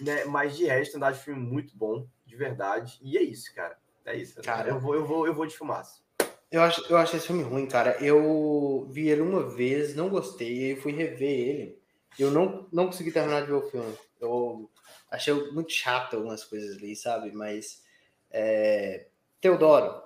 Né? 0.00 0.24
Mas 0.24 0.56
de 0.56 0.64
resto, 0.64 0.96
eu 0.96 1.04
acho 1.04 1.20
filme 1.20 1.40
muito 1.40 1.76
bom, 1.76 2.06
de 2.26 2.36
verdade. 2.36 2.98
E 3.02 3.18
é 3.18 3.22
isso, 3.22 3.54
cara. 3.54 3.76
É 4.04 4.16
isso. 4.16 4.40
Cara, 4.42 4.70
eu 4.70 4.80
vou, 4.80 4.94
eu 4.94 5.04
vou, 5.04 5.26
eu 5.26 5.34
vou 5.34 5.46
de 5.46 5.56
fumaça. 5.56 6.02
Eu 6.50 6.62
acho, 6.62 6.84
eu 6.88 6.96
acho 6.96 7.16
esse 7.16 7.26
filme 7.26 7.42
ruim, 7.42 7.66
cara. 7.66 7.96
Eu 8.00 8.86
vi 8.90 9.08
ele 9.08 9.22
uma 9.22 9.42
vez, 9.42 9.94
não 9.94 10.08
gostei, 10.08 10.72
e 10.72 10.76
fui 10.76 10.92
rever 10.92 11.48
ele. 11.48 11.82
Eu 12.18 12.30
não, 12.30 12.68
não 12.72 12.86
consegui 12.86 13.10
terminar 13.10 13.40
de 13.40 13.48
ver 13.48 13.54
o 13.54 13.70
filme. 13.70 13.94
Eu 14.20 14.70
achei 15.10 15.34
muito 15.50 15.72
chato 15.72 16.14
algumas 16.14 16.44
coisas 16.44 16.76
ali, 16.76 16.94
sabe? 16.94 17.32
Mas 17.32 17.82
é... 18.30 19.06
Teodoro, 19.40 20.03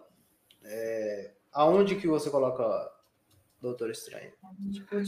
é... 0.64 1.32
aonde 1.52 1.96
que 1.96 2.06
você 2.06 2.30
coloca 2.30 2.64
Doutor 3.60 3.90
Estranho. 3.90 4.30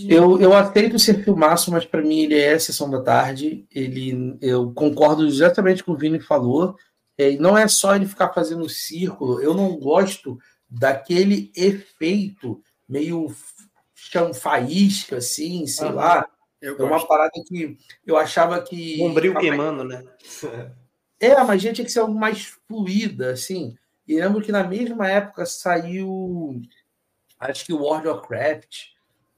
Eu, 0.09 0.40
eu 0.40 0.52
aceito 0.52 0.98
ser 0.98 1.22
filmaço, 1.22 1.70
mas 1.70 1.85
para 1.85 2.02
mim 2.02 2.22
ele 2.22 2.39
é 2.39 2.59
sessão 2.59 2.90
da 2.90 3.01
tarde. 3.01 3.64
Ele, 3.70 4.36
eu 4.40 4.72
concordo 4.72 5.24
exatamente 5.24 5.85
com 5.85 5.93
o 5.93 5.97
Vini 5.97 6.18
falou. 6.18 6.77
É, 7.16 7.36
não 7.36 7.56
é 7.56 7.68
só 7.68 7.94
ele 7.94 8.06
ficar 8.06 8.32
fazendo 8.32 8.68
círculo. 8.68 9.40
Eu 9.40 9.55
não 9.55 9.78
gosto 9.78 10.36
daquele 10.68 11.52
efeito 11.55 12.60
meio 12.89 13.32
chão 13.94 14.35
faísca, 14.35 15.18
assim, 15.18 15.66
sei 15.66 15.89
uhum. 15.89 15.94
lá. 15.94 16.28
Eu 16.60 16.77
é 16.77 16.82
uma 16.82 17.06
parada 17.06 17.31
que 17.47 17.78
eu 18.05 18.16
achava 18.16 18.60
que. 18.60 18.98
Bombril 18.98 19.35
queimando, 19.36 19.85
né? 19.85 20.05
É, 21.20 21.35
mas 21.36 21.51
a 21.51 21.56
gente 21.56 21.77
tinha 21.77 21.85
que 21.85 21.93
ser 21.93 22.01
algo 22.01 22.18
mais 22.18 22.55
fluida, 22.66 23.31
assim. 23.31 23.77
E 24.11 24.20
lembro 24.20 24.43
que 24.43 24.51
na 24.51 24.65
mesma 24.65 25.09
época 25.09 25.47
saiu 25.47 26.61
acho 27.39 27.65
que 27.65 27.73
World 27.73 28.09
of 28.09 28.19
Warcraft, 28.19 28.87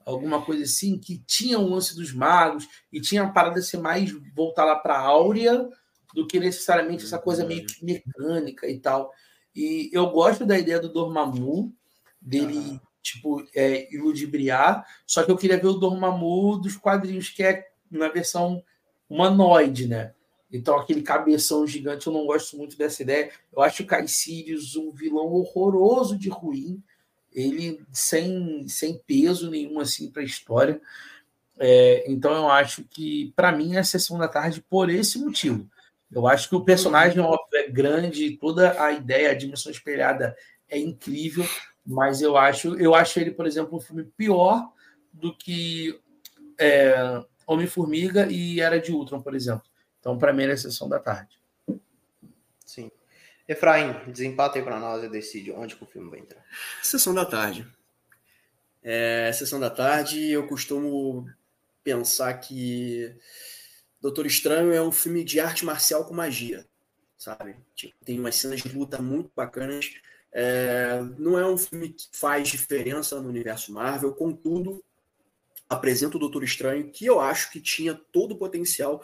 alguma 0.03 0.43
coisa 0.43 0.63
assim, 0.63 0.97
que 0.97 1.19
tinha 1.19 1.59
o 1.59 1.69
lance 1.69 1.95
dos 1.95 2.11
magos 2.11 2.67
e 2.91 2.99
tinha 2.99 3.21
a 3.21 3.29
parada 3.29 3.61
ser 3.61 3.77
mais 3.77 4.11
voltar 4.35 4.65
lá 4.65 4.75
para 4.75 4.95
a 4.95 5.01
áurea 5.01 5.69
do 6.15 6.25
que 6.25 6.39
necessariamente 6.39 7.05
essa 7.05 7.19
coisa 7.19 7.45
meio 7.45 7.67
que 7.67 7.85
mecânica 7.85 8.67
e 8.67 8.79
tal. 8.79 9.11
E 9.55 9.91
eu 9.93 10.09
gosto 10.09 10.43
da 10.43 10.57
ideia 10.57 10.79
do 10.79 10.91
Dormammu, 10.91 11.71
dele, 12.19 12.57
uhum. 12.57 12.79
tipo, 12.99 13.47
é, 13.55 13.93
iludibriar, 13.93 14.83
só 15.05 15.21
que 15.21 15.29
eu 15.29 15.37
queria 15.37 15.59
ver 15.59 15.67
o 15.67 15.73
Dormammu 15.73 16.57
dos 16.57 16.75
quadrinhos, 16.75 17.29
que 17.29 17.43
é 17.43 17.63
na 17.91 18.09
versão 18.09 18.63
humanoide, 19.07 19.87
né? 19.87 20.15
Então, 20.53 20.77
aquele 20.77 21.01
cabeção 21.01 21.67
gigante, 21.67 22.07
eu 22.07 22.13
não 22.13 22.25
gosto 22.25 22.55
muito 22.55 22.77
dessa 22.77 23.01
ideia. 23.01 23.31
Eu 23.51 23.61
acho 23.61 23.83
o 23.83 23.87
Caecilius 23.87 24.75
um 24.75 24.91
vilão 24.91 25.33
horroroso 25.33 26.17
de 26.17 26.29
ruim 26.29 26.81
ele 27.35 27.83
sem, 27.91 28.67
sem 28.67 29.01
peso 29.05 29.49
nenhum 29.49 29.79
assim 29.79 30.09
para 30.09 30.21
a 30.21 30.25
história. 30.25 30.79
É, 31.57 32.03
então 32.07 32.33
eu 32.33 32.49
acho 32.49 32.83
que 32.83 33.31
para 33.35 33.51
mim 33.51 33.75
é 33.75 33.79
a 33.79 33.83
sessão 33.83 34.17
da 34.17 34.27
tarde 34.27 34.63
por 34.69 34.89
esse 34.89 35.19
motivo. 35.19 35.67
Eu 36.11 36.27
acho 36.27 36.47
que 36.47 36.55
o 36.55 36.63
personagem 36.63 37.19
óbvio, 37.19 37.59
é 37.59 37.67
grande, 37.67 38.37
toda 38.37 38.81
a 38.81 38.91
ideia, 38.91 39.31
a 39.31 39.35
dimensão 39.35 39.71
espelhada 39.71 40.35
é 40.69 40.77
incrível, 40.77 41.45
mas 41.85 42.21
eu 42.21 42.37
acho, 42.37 42.75
eu 42.79 42.93
acho 42.93 43.19
ele, 43.19 43.31
por 43.31 43.47
exemplo, 43.47 43.77
um 43.77 43.81
filme 43.81 44.03
pior 44.15 44.71
do 45.11 45.35
que 45.35 45.99
é, 46.59 47.23
Homem-Formiga 47.47 48.27
e 48.31 48.59
Era 48.59 48.79
de 48.79 48.91
Ultron, 48.91 49.21
por 49.21 49.35
exemplo. 49.35 49.63
Então, 50.03 50.17
para 50.17 50.33
mim, 50.33 50.43
é 50.43 50.51
a 50.51 50.57
sessão 50.57 50.89
da 50.89 50.99
tarde. 50.99 51.39
Sim. 52.65 52.91
Efraim, 53.47 54.11
desempata 54.11 54.59
aí 54.59 54.65
para 54.65 54.77
nós 54.77 55.01
e 55.01 55.07
decide 55.07 55.53
onde 55.53 55.77
que 55.77 55.83
o 55.85 55.87
filme 55.87 56.09
vai 56.09 56.19
entrar. 56.19 56.43
Sessão 56.81 57.13
da 57.13 57.25
tarde. 57.25 57.65
É, 58.83 59.31
sessão 59.31 59.61
da 59.61 59.69
tarde, 59.69 60.29
eu 60.29 60.45
costumo 60.45 61.25
pensar 61.85 62.33
que 62.33 63.15
Doutor 64.01 64.25
Estranho 64.25 64.73
é 64.73 64.81
um 64.81 64.91
filme 64.91 65.23
de 65.23 65.39
arte 65.39 65.63
marcial 65.63 66.03
com 66.03 66.13
magia, 66.13 66.67
sabe? 67.17 67.55
Tipo, 67.73 67.95
tem 68.03 68.19
umas 68.19 68.35
cenas 68.35 68.61
de 68.61 68.77
luta 68.77 69.01
muito 69.01 69.31
bacanas. 69.33 69.89
É, 70.33 70.99
não 71.17 71.39
é 71.39 71.47
um 71.47 71.57
filme 71.57 71.93
que 71.93 72.09
faz 72.11 72.49
diferença 72.49 73.21
no 73.21 73.29
universo 73.29 73.71
Marvel, 73.71 74.13
contudo, 74.13 74.83
apresenta 75.69 76.17
o 76.17 76.19
Doutor 76.19 76.43
Estranho, 76.43 76.91
que 76.91 77.05
eu 77.05 77.21
acho 77.21 77.49
que 77.53 77.61
tinha 77.61 77.93
todo 78.11 78.33
o 78.33 78.37
potencial, 78.37 79.01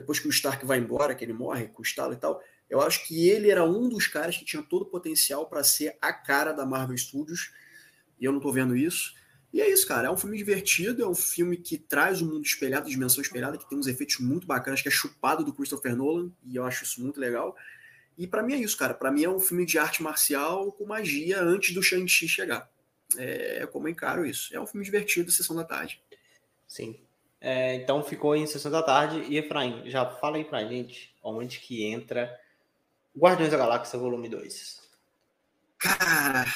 depois 0.00 0.18
que 0.18 0.26
o 0.26 0.30
Stark 0.30 0.64
vai 0.64 0.78
embora, 0.78 1.14
que 1.14 1.24
ele 1.24 1.32
morre 1.32 1.68
com 1.68 1.80
o 1.80 1.84
estalo 1.84 2.12
e 2.12 2.16
tal, 2.16 2.42
eu 2.68 2.80
acho 2.80 3.06
que 3.06 3.28
ele 3.28 3.50
era 3.50 3.64
um 3.64 3.88
dos 3.88 4.06
caras 4.06 4.36
que 4.36 4.44
tinha 4.44 4.62
todo 4.62 4.82
o 4.82 4.86
potencial 4.86 5.46
para 5.46 5.62
ser 5.62 5.96
a 6.00 6.12
cara 6.12 6.52
da 6.52 6.64
Marvel 6.64 6.96
Studios. 6.96 7.52
E 8.18 8.24
eu 8.24 8.32
não 8.32 8.38
estou 8.38 8.52
vendo 8.52 8.76
isso. 8.76 9.14
E 9.52 9.60
é 9.60 9.68
isso, 9.70 9.86
cara. 9.86 10.08
É 10.08 10.10
um 10.10 10.16
filme 10.16 10.36
divertido, 10.36 11.02
é 11.02 11.08
um 11.08 11.14
filme 11.14 11.56
que 11.56 11.76
traz 11.76 12.22
o 12.22 12.24
um 12.24 12.28
mundo 12.28 12.46
espelhado, 12.46 12.88
dimensão 12.88 13.20
espelhada, 13.20 13.58
que 13.58 13.68
tem 13.68 13.76
uns 13.76 13.88
efeitos 13.88 14.18
muito 14.18 14.46
bacanas, 14.46 14.80
que 14.80 14.88
é 14.88 14.92
chupado 14.92 15.44
do 15.44 15.52
Christopher 15.52 15.96
Nolan, 15.96 16.30
e 16.44 16.56
eu 16.56 16.64
acho 16.64 16.84
isso 16.84 17.02
muito 17.02 17.18
legal. 17.18 17.56
E 18.16 18.26
para 18.26 18.42
mim 18.42 18.54
é 18.54 18.58
isso, 18.58 18.76
cara. 18.76 18.94
Para 18.94 19.10
mim 19.10 19.24
é 19.24 19.28
um 19.28 19.40
filme 19.40 19.66
de 19.66 19.78
arte 19.78 20.02
marcial 20.02 20.70
com 20.72 20.86
magia 20.86 21.42
antes 21.42 21.74
do 21.74 21.82
Shang-Chi 21.82 22.28
chegar. 22.28 22.70
É 23.16 23.66
como 23.66 23.88
eu 23.88 23.92
encaro 23.92 24.24
isso. 24.24 24.54
É 24.54 24.60
um 24.60 24.66
filme 24.66 24.84
divertido, 24.84 25.32
sessão 25.32 25.56
da 25.56 25.64
tarde. 25.64 26.00
Sim. 26.68 27.00
É, 27.40 27.74
então 27.76 28.02
ficou 28.02 28.36
em 28.36 28.46
sessão 28.46 28.70
da 28.70 28.82
tarde. 28.82 29.24
E 29.28 29.38
Efraim, 29.38 29.82
já 29.86 30.04
fala 30.04 30.36
aí 30.36 30.44
pra 30.44 30.64
gente 30.64 31.14
onde 31.22 31.58
que 31.58 31.84
entra 31.84 32.38
Guardiões 33.16 33.50
da 33.50 33.58
Galáxia 33.58 33.98
Volume 33.98 34.28
2. 34.28 34.80
Cara. 35.78 36.46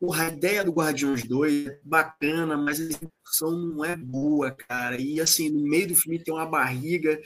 Porra, 0.00 0.28
a 0.28 0.28
ideia 0.28 0.64
do 0.64 0.72
Guardiões 0.72 1.24
2 1.24 1.66
é 1.66 1.78
bacana, 1.84 2.56
mas 2.56 2.80
a 2.80 2.84
execução 2.84 3.52
não 3.52 3.84
é 3.84 3.94
boa, 3.94 4.50
cara. 4.50 4.96
E 4.98 5.20
assim, 5.20 5.50
no 5.50 5.60
meio 5.68 5.88
do 5.88 5.94
filme 5.94 6.18
tem 6.18 6.32
uma 6.32 6.46
barriga. 6.46 7.20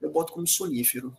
Eu 0.00 0.10
boto 0.10 0.34
como 0.34 0.46
sonífero. 0.46 1.16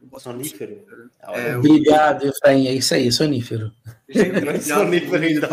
Boto 0.00 0.22
sonífero? 0.22 0.76
Como 0.76 1.10
sonífero. 1.26 1.48
É, 1.48 1.56
Obrigado, 1.56 2.28
Efraim. 2.28 2.68
É 2.68 2.74
isso 2.74 2.94
aí, 2.94 3.10
sonífero. 3.10 3.72
sonífero 4.62 5.24
então, 5.24 5.50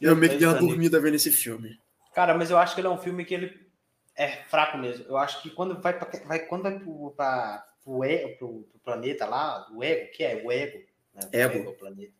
Eu 0.00 0.14
meio 0.14 0.32
que 0.32 0.38
dei 0.38 0.46
uma 0.46 0.60
dormida 0.60 1.00
vendo 1.00 1.16
esse 1.16 1.32
filme. 1.32 1.76
Cara, 2.18 2.34
mas 2.34 2.50
eu 2.50 2.58
acho 2.58 2.74
que 2.74 2.80
ele 2.80 2.88
é 2.88 2.90
um 2.90 2.98
filme 2.98 3.24
que 3.24 3.32
ele 3.32 3.70
é 4.16 4.26
fraco 4.48 4.76
mesmo. 4.76 5.04
Eu 5.04 5.16
acho 5.16 5.40
que 5.40 5.50
quando 5.50 5.80
vai, 5.80 5.96
pra, 5.96 6.10
vai, 6.26 6.40
quando 6.40 6.64
vai 6.64 6.80
pra, 7.14 7.64
pro, 7.84 8.02
ego, 8.02 8.36
pro, 8.36 8.62
pro 8.64 8.80
planeta 8.80 9.24
lá, 9.24 9.70
o 9.72 9.84
ego, 9.84 10.10
que 10.10 10.24
é 10.24 10.42
o 10.44 10.50
ego. 10.50 10.84
Né? 11.14 11.20
ego. 11.30 11.72
planeta. 11.74 12.12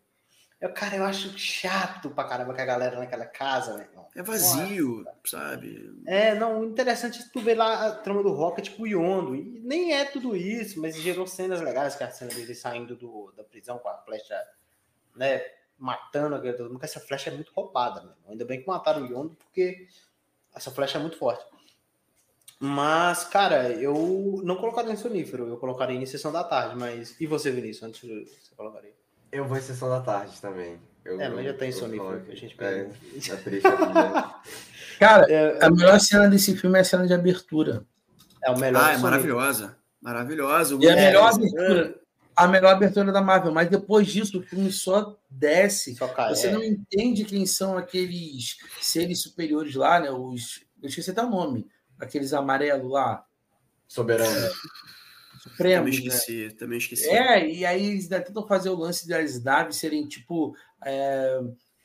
Eu, 0.61 0.73
cara, 0.73 0.95
eu 0.95 1.05
acho 1.05 1.37
chato 1.37 2.11
pra 2.11 2.23
caramba 2.23 2.55
que 2.55 2.61
a 2.61 2.65
galera 2.65 2.97
naquela 2.97 3.27
casa, 3.27 3.77
né? 3.77 3.89
É 4.15 4.23
vazio, 4.23 5.03
Nossa. 5.03 5.19
sabe? 5.25 6.01
É, 6.07 6.33
não, 6.33 6.65
interessante 6.65 7.21
é 7.21 7.25
tu 7.33 7.41
ver 7.41 7.57
lá 7.57 7.89
a 7.89 7.91
trama 7.97 8.23
do 8.23 8.33
Rocket 8.33 8.67
tipo 8.67 8.87
Yondo. 8.87 9.35
E 9.35 9.59
nem 9.65 9.95
é 9.95 10.05
tudo 10.05 10.37
isso, 10.37 10.81
mas 10.81 10.95
gerou 10.95 11.27
cenas 11.27 11.61
legais, 11.61 11.97
que 11.97 12.05
a 12.05 12.11
cena 12.13 12.33
dele 12.33 12.55
saindo 12.55 12.95
do, 12.95 13.33
da 13.37 13.43
prisão 13.43 13.81
com 13.81 13.89
a 13.89 13.99
flecha, 13.99 14.41
né? 15.17 15.43
Matando 15.79 16.35
aquele 16.35 16.55
todo 16.55 16.71
mundo, 16.71 16.83
essa 16.83 16.99
flecha 16.99 17.31
é 17.31 17.35
muito 17.35 17.53
roubada, 17.55 18.03
né? 18.03 18.13
Ainda 18.29 18.45
bem 18.45 18.61
que 18.61 18.67
mataram 18.67 19.03
o 19.03 19.07
Yondo, 19.07 19.37
porque 19.37 19.87
essa 20.55 20.71
flecha 20.71 20.99
é 20.99 21.01
muito 21.01 21.17
forte. 21.17 21.45
Mas, 22.61 23.25
cara, 23.25 23.69
eu 23.71 24.41
não 24.43 24.57
colocaria 24.57 24.93
em 24.93 24.97
sonífero, 24.97 25.47
eu 25.47 25.57
colocaria 25.57 25.97
em 25.97 26.07
sessão 26.07 26.33
da 26.33 26.43
tarde, 26.43 26.77
mas. 26.77 27.15
E 27.21 27.27
você, 27.27 27.51
Vinícius, 27.53 27.85
antes 27.85 28.01
você 28.01 28.55
colocaria? 28.57 28.93
Eu 29.31 29.45
vou 29.45 29.57
em 29.57 29.61
sessão 29.61 29.89
da 29.89 30.01
tarde 30.01 30.41
também. 30.41 30.81
Eu, 31.05 31.21
é, 31.21 31.29
mas 31.29 31.45
já 31.45 31.55
tem 31.55 31.71
sonífero, 31.71 32.27
a 32.29 32.35
gente 32.35 32.57
é, 32.59 32.85
né? 32.85 32.95
Cara, 34.99 35.31
é, 35.31 35.65
a 35.65 35.71
melhor 35.71 36.01
cena 36.01 36.29
desse 36.29 36.57
filme 36.57 36.77
é 36.77 36.81
a 36.81 36.85
cena 36.85 37.07
de 37.07 37.15
abertura. 37.15 37.87
É 38.43 38.51
o 38.51 38.59
melhor. 38.59 38.83
Ah, 38.85 38.93
é 38.95 38.99
maravilhosa. 38.99 39.77
Maravilhosa. 40.01 40.77
E 40.81 40.89
a 40.89 40.97
melhor 40.97 41.33
abertura. 41.33 42.01
A 42.39 42.47
melhor 42.47 42.73
abertura 42.73 43.11
da 43.11 43.21
Marvel, 43.21 43.53
mas 43.53 43.69
depois 43.69 44.07
disso 44.07 44.39
o 44.39 44.43
filme 44.43 44.71
só 44.71 45.19
desce. 45.29 45.97
Só 45.97 46.07
cai, 46.07 46.35
Você 46.35 46.47
é. 46.47 46.53
não 46.53 46.63
entende 46.63 47.25
quem 47.25 47.45
são 47.45 47.77
aqueles 47.77 48.59
seres 48.81 49.23
superiores 49.23 49.75
lá, 49.75 49.99
né? 49.99 50.11
Os. 50.11 50.63
Eu 50.81 50.89
esqueci 50.89 51.11
até 51.11 51.23
o 51.23 51.29
nome. 51.29 51.67
Aqueles 51.99 52.33
amarelos 52.33 52.91
lá. 52.91 53.25
Soberano. 53.89 54.53
Supremos. 55.39 55.97
Também 55.97 56.09
esqueci, 56.09 56.45
né? 56.45 56.55
também 56.57 56.79
esqueci. 56.79 57.09
É, 57.09 57.49
e 57.49 57.67
aí 57.67 57.87
eles 57.87 58.09
tentam 58.09 58.47
fazer 58.47 58.71
o 58.71 58.79
lance 58.79 59.09
das 59.09 59.43
naves 59.43 59.77
serem 59.77 60.07
tipo 60.07 60.55
é, 60.85 61.41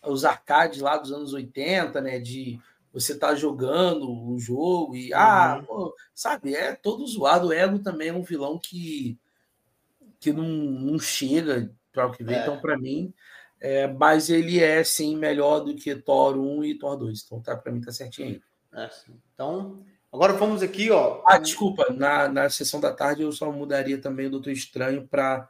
os 0.06 0.26
arcades 0.26 0.82
lá 0.82 0.98
dos 0.98 1.12
anos 1.12 1.34
80, 1.34 2.00
né? 2.02 2.20
De 2.20 2.60
você 2.94 3.18
tá 3.18 3.34
jogando 3.34 4.08
o 4.08 4.38
jogo 4.38 4.96
e, 4.96 5.12
ah, 5.14 5.18
uhum. 5.18 5.62
ah, 5.62 5.64
pô, 5.66 5.96
sabe, 6.14 6.54
é 6.54 6.76
todo 6.76 7.08
zoado. 7.08 7.48
O 7.48 7.54
Ego 7.54 7.80
também 7.80 8.10
é 8.10 8.14
um 8.14 8.22
vilão 8.22 8.60
que, 8.60 9.18
que 10.24 10.32
não, 10.32 10.48
não 10.48 10.98
chega 10.98 11.70
para 11.92 12.08
o 12.08 12.12
que 12.12 12.24
vem. 12.24 12.38
É. 12.38 12.42
Então, 12.42 12.60
para 12.60 12.78
mim, 12.78 13.14
é, 13.60 13.88
mas 13.88 14.30
ele 14.30 14.62
é 14.62 14.84
sim 14.84 15.18
melhor 15.18 15.60
do 15.60 15.76
que 15.76 15.96
Thor 15.96 16.38
1 16.38 16.64
e 16.64 16.78
Thor 16.78 16.98
2. 16.98 17.24
Então, 17.26 17.42
tá, 17.42 17.56
para 17.56 17.72
mim, 17.72 17.82
tá 17.82 17.92
certinho 17.92 18.30
aí. 18.30 18.42
É, 18.76 18.90
então, 19.34 19.84
agora 20.12 20.34
vamos 20.34 20.64
aqui, 20.64 20.90
ó. 20.90 21.22
Ah, 21.28 21.38
desculpa, 21.38 21.86
na, 21.94 22.28
na 22.28 22.50
sessão 22.50 22.80
da 22.80 22.94
tarde 22.94 23.22
eu 23.22 23.32
só 23.32 23.52
mudaria 23.52 24.00
também 24.00 24.28
o 24.28 24.32
Doutor 24.32 24.52
Estranho 24.52 25.08
para 25.08 25.48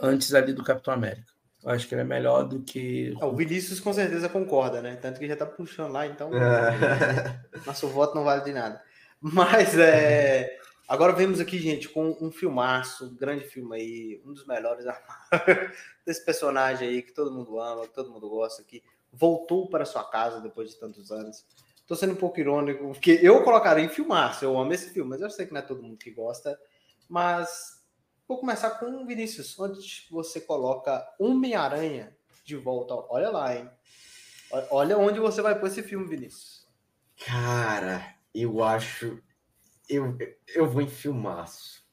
antes 0.00 0.32
ali 0.32 0.52
do 0.52 0.64
Capitão 0.64 0.94
América. 0.94 1.36
Eu 1.62 1.70
acho 1.70 1.88
que 1.88 1.94
ele 1.94 2.02
é 2.02 2.04
melhor 2.04 2.44
do 2.44 2.62
que. 2.62 3.14
É, 3.20 3.24
o 3.24 3.34
Vinícius 3.34 3.80
com 3.80 3.92
certeza 3.92 4.28
concorda, 4.28 4.80
né? 4.80 4.96
Tanto 4.96 5.18
que 5.18 5.26
já 5.26 5.36
tá 5.36 5.44
puxando 5.44 5.92
lá, 5.92 6.06
então. 6.06 6.30
É. 6.32 7.40
Nosso 7.66 7.88
voto 7.88 8.14
não 8.14 8.22
vale 8.22 8.44
de 8.44 8.52
nada. 8.52 8.80
Mas 9.20 9.76
é. 9.76 10.56
Agora 10.88 11.12
vemos 11.12 11.40
aqui, 11.40 11.58
gente, 11.58 11.88
com 11.88 12.16
um 12.20 12.30
filmaço, 12.30 13.06
um 13.06 13.14
grande 13.14 13.44
filme 13.44 13.76
aí, 13.76 14.22
um 14.24 14.32
dos 14.32 14.46
melhores 14.46 14.84
desse 16.06 16.24
personagem 16.24 16.88
aí 16.88 17.02
que 17.02 17.12
todo 17.12 17.32
mundo 17.32 17.60
ama, 17.60 17.86
que 17.86 17.94
todo 17.94 18.10
mundo 18.10 18.28
gosta, 18.28 18.62
que 18.62 18.82
voltou 19.12 19.68
para 19.68 19.84
sua 19.84 20.04
casa 20.04 20.40
depois 20.40 20.70
de 20.70 20.76
tantos 20.76 21.10
anos. 21.10 21.44
Tô 21.86 21.94
sendo 21.96 22.12
um 22.12 22.16
pouco 22.16 22.38
irônico, 22.38 22.88
porque 22.92 23.18
eu 23.22 23.42
colocaria 23.42 23.84
em 23.84 23.88
filmaço, 23.88 24.44
eu 24.44 24.58
amo 24.58 24.72
esse 24.72 24.90
filme, 24.90 25.10
mas 25.10 25.20
eu 25.20 25.30
sei 25.30 25.46
que 25.46 25.52
não 25.52 25.60
é 25.60 25.62
todo 25.62 25.82
mundo 25.82 25.96
que 25.96 26.10
gosta. 26.10 26.58
Mas 27.08 27.76
Vou 28.28 28.38
começar 28.38 28.70
com 28.70 29.06
Vinícius. 29.06 29.56
Onde 29.58 29.78
você 30.10 30.40
coloca 30.40 31.06
Homem-Aranha 31.18 32.16
de 32.44 32.56
volta? 32.56 32.94
Olha 33.08 33.30
lá, 33.30 33.54
hein? 33.54 33.70
Olha 34.70 34.98
onde 34.98 35.20
você 35.20 35.40
vai 35.40 35.58
pôr 35.58 35.68
esse 35.68 35.82
filme, 35.82 36.08
Vinícius. 36.08 36.66
Cara, 37.24 38.16
eu 38.34 38.64
acho. 38.64 39.22
Eu, 39.88 40.16
eu 40.54 40.68
vou 40.68 40.82
em 40.82 40.88
filmaço. 40.88 41.84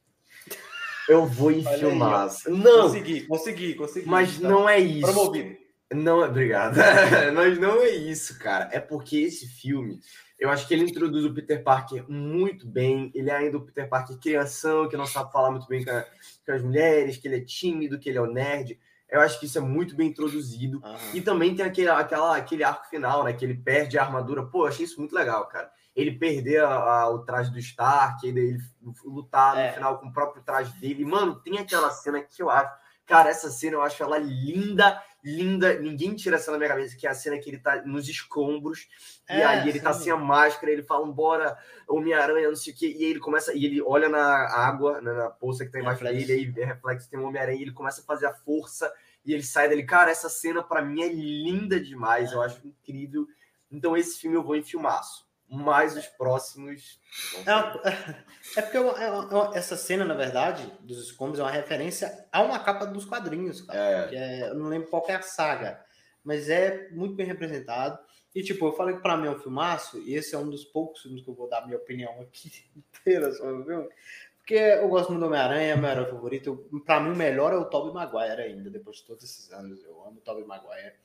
Eu 1.07 1.25
vou 1.25 1.51
em 1.51 1.65
Olha 1.65 1.77
filmaço. 1.77 2.49
Aí, 2.49 2.57
não! 2.57 2.83
Consegui, 2.83 3.21
consegui, 3.27 3.75
consegui. 3.75 4.07
Mas 4.07 4.39
tá. 4.39 4.47
não 4.47 4.67
é 4.67 4.79
isso. 4.79 5.11
Promovido. 5.11 5.57
Não, 5.93 6.23
obrigado. 6.23 6.77
mas 7.35 7.59
não 7.59 7.81
é 7.81 7.89
isso, 7.89 8.39
cara. 8.39 8.69
É 8.71 8.79
porque 8.79 9.17
esse 9.17 9.47
filme 9.47 9.99
eu 10.43 10.49
acho 10.49 10.67
que 10.67 10.73
ele 10.73 10.83
introduz 10.83 11.23
o 11.23 11.33
Peter 11.33 11.63
Parker 11.63 12.03
muito 12.09 12.67
bem. 12.67 13.09
Ele 13.15 13.29
é 13.29 13.33
ainda 13.33 13.57
o 13.57 13.61
Peter 13.61 13.87
Parker 13.87 14.17
criação, 14.17 14.89
que 14.89 14.97
não 14.97 15.05
sabe 15.05 15.31
falar 15.31 15.51
muito 15.51 15.65
bem 15.67 15.85
com, 15.85 15.91
a, 15.91 16.01
com 16.45 16.51
as 16.51 16.61
mulheres, 16.61 17.15
que 17.15 17.29
ele 17.29 17.37
é 17.37 17.45
tímido, 17.45 17.97
que 17.97 18.09
ele 18.09 18.17
é 18.17 18.21
o 18.21 18.31
nerd. 18.31 18.77
Eu 19.13 19.21
acho 19.21 19.39
que 19.39 19.45
isso 19.45 19.59
é 19.59 19.61
muito 19.61 19.95
bem 19.95 20.07
introduzido. 20.07 20.81
Uhum. 20.83 20.95
E 21.13 21.21
também 21.21 21.55
tem 21.55 21.63
aquele, 21.63 21.87
aquela, 21.87 22.35
aquele 22.35 22.63
arco 22.63 22.89
final, 22.89 23.23
né? 23.23 23.31
Que 23.31 23.45
ele 23.45 23.53
perde 23.53 23.95
a 23.95 24.03
armadura. 24.03 24.43
Pô, 24.43 24.63
eu 24.63 24.69
achei 24.69 24.85
isso 24.85 24.99
muito 24.99 25.13
legal, 25.13 25.47
cara. 25.47 25.71
Ele 25.95 26.17
perder 26.17 26.63
a, 26.63 26.73
a, 26.73 27.09
o 27.11 27.19
traje 27.19 27.51
do 27.51 27.59
Stark, 27.59 28.27
e 28.27 28.31
daí 28.33 28.43
ele 28.43 28.59
lutar 29.05 29.55
é. 29.55 29.67
no 29.67 29.73
final 29.75 29.99
com 29.99 30.07
o 30.07 30.11
próprio 30.11 30.41
traje 30.41 30.73
dele. 30.79 31.05
Mano, 31.05 31.35
tem 31.35 31.59
aquela 31.59 31.91
cena 31.91 32.21
que 32.21 32.41
eu 32.41 32.49
acho. 32.49 32.73
Cara, 33.05 33.29
essa 33.29 33.51
cena 33.51 33.75
eu 33.75 33.83
acho 33.83 34.01
ela 34.01 34.17
linda 34.17 34.99
linda, 35.23 35.79
ninguém 35.79 36.13
tira 36.13 36.35
essa 36.35 36.51
da 36.51 36.57
minha 36.57 36.69
cabeça, 36.69 36.97
que 36.97 37.07
é 37.07 37.09
a 37.09 37.15
cena 37.15 37.39
que 37.39 37.49
ele 37.49 37.57
tá 37.57 37.81
nos 37.85 38.09
escombros, 38.09 38.87
é, 39.27 39.39
e 39.39 39.43
aí 39.43 39.69
ele 39.69 39.79
tá 39.79 39.93
sim. 39.93 39.99
tá 39.99 40.03
sem 40.03 40.11
a 40.11 40.17
máscara, 40.17 40.71
ele 40.71 40.83
fala, 40.83 41.05
bora, 41.07 41.57
Homem-Aranha, 41.87 42.49
não 42.49 42.55
sei 42.55 42.73
o 42.73 42.75
quê, 42.75 42.93
e 42.97 43.05
aí 43.05 43.11
ele 43.11 43.19
começa, 43.19 43.53
e 43.55 43.65
ele 43.65 43.81
olha 43.81 44.09
na 44.09 44.21
água, 44.21 44.99
né, 44.99 45.13
na 45.13 45.29
poça 45.29 45.65
que 45.65 45.71
tá 45.71 45.79
embaixo 45.79 46.03
dele, 46.03 46.53
e 46.55 46.59
aí 46.59 46.65
reflexo 46.65 47.09
tem 47.09 47.17
um 47.17 47.25
Homem-Aranha, 47.25 47.57
e 47.57 47.61
ele 47.61 47.71
começa 47.71 48.01
a 48.01 48.03
fazer 48.03 48.25
a 48.25 48.33
força, 48.33 48.93
e 49.25 49.33
ele 49.33 49.43
sai 49.43 49.69
dele, 49.69 49.83
cara, 49.83 50.11
essa 50.11 50.29
cena 50.29 50.63
para 50.63 50.81
mim 50.81 51.01
é 51.01 51.07
linda 51.07 51.79
demais, 51.79 52.31
eu 52.31 52.41
acho 52.41 52.65
incrível, 52.65 53.27
então 53.71 53.95
esse 53.95 54.19
filme 54.19 54.35
eu 54.35 54.43
vou 54.43 54.55
em 54.55 54.63
filmaço 54.63 55.27
mais 55.53 55.95
os 55.95 56.07
próximos. 56.07 56.99
É, 57.45 58.59
é 58.59 58.61
porque 58.61 58.77
é 58.77 58.79
uma, 58.79 59.51
essa 59.55 59.77
cena, 59.77 60.03
na 60.03 60.15
verdade, 60.15 60.71
dos 60.81 60.99
escombros 60.99 61.39
é 61.39 61.43
uma 61.43 61.51
referência 61.51 62.27
a 62.31 62.41
uma 62.41 62.59
capa 62.59 62.85
dos 62.85 63.05
quadrinhos, 63.05 63.61
cara. 63.61 64.09
É. 64.11 64.15
é. 64.15 64.49
eu 64.49 64.55
não 64.55 64.67
lembro 64.67 64.89
qual 64.89 65.05
é 65.07 65.13
a 65.13 65.21
saga, 65.21 65.79
mas 66.23 66.49
é 66.49 66.89
muito 66.89 67.15
bem 67.15 67.27
representado. 67.27 67.99
E, 68.33 68.41
tipo, 68.41 68.65
eu 68.65 68.73
falei 68.73 68.95
que 68.95 69.01
pra 69.01 69.15
mim 69.15 69.27
é 69.27 69.31
um 69.31 69.37
filmaço, 69.37 69.99
e 69.99 70.15
esse 70.15 70.33
é 70.33 70.37
um 70.39 70.49
dos 70.49 70.65
poucos 70.65 71.03
filmes 71.03 71.23
que 71.23 71.29
eu 71.29 71.35
vou 71.35 71.47
dar 71.47 71.63
minha 71.65 71.77
opinião 71.77 72.19
aqui 72.21 72.51
inteira 72.75 73.31
sobre 73.31 73.61
o 73.61 73.65
filme. 73.65 73.89
Porque 74.43 74.55
eu 74.55 74.89
gosto 74.89 75.09
muito 75.09 75.21
do 75.21 75.27
Homem-Aranha, 75.27 75.71
é 75.71 75.75
meu 75.77 75.89
herói 75.89 76.05
favorito. 76.05 76.69
Pra 76.85 76.99
mim, 76.99 77.11
o 77.11 77.15
melhor 77.15 77.53
é 77.53 77.55
o 77.55 77.63
Tobey 77.63 77.93
Maguire 77.93 78.41
ainda, 78.41 78.69
depois 78.69 78.97
de 78.97 79.05
todos 79.05 79.23
esses 79.23 79.49
anos. 79.53 79.81
Eu 79.85 80.03
amo 80.05 80.17
o 80.17 80.21
Tobey 80.21 80.43
Maguire. 80.43 80.95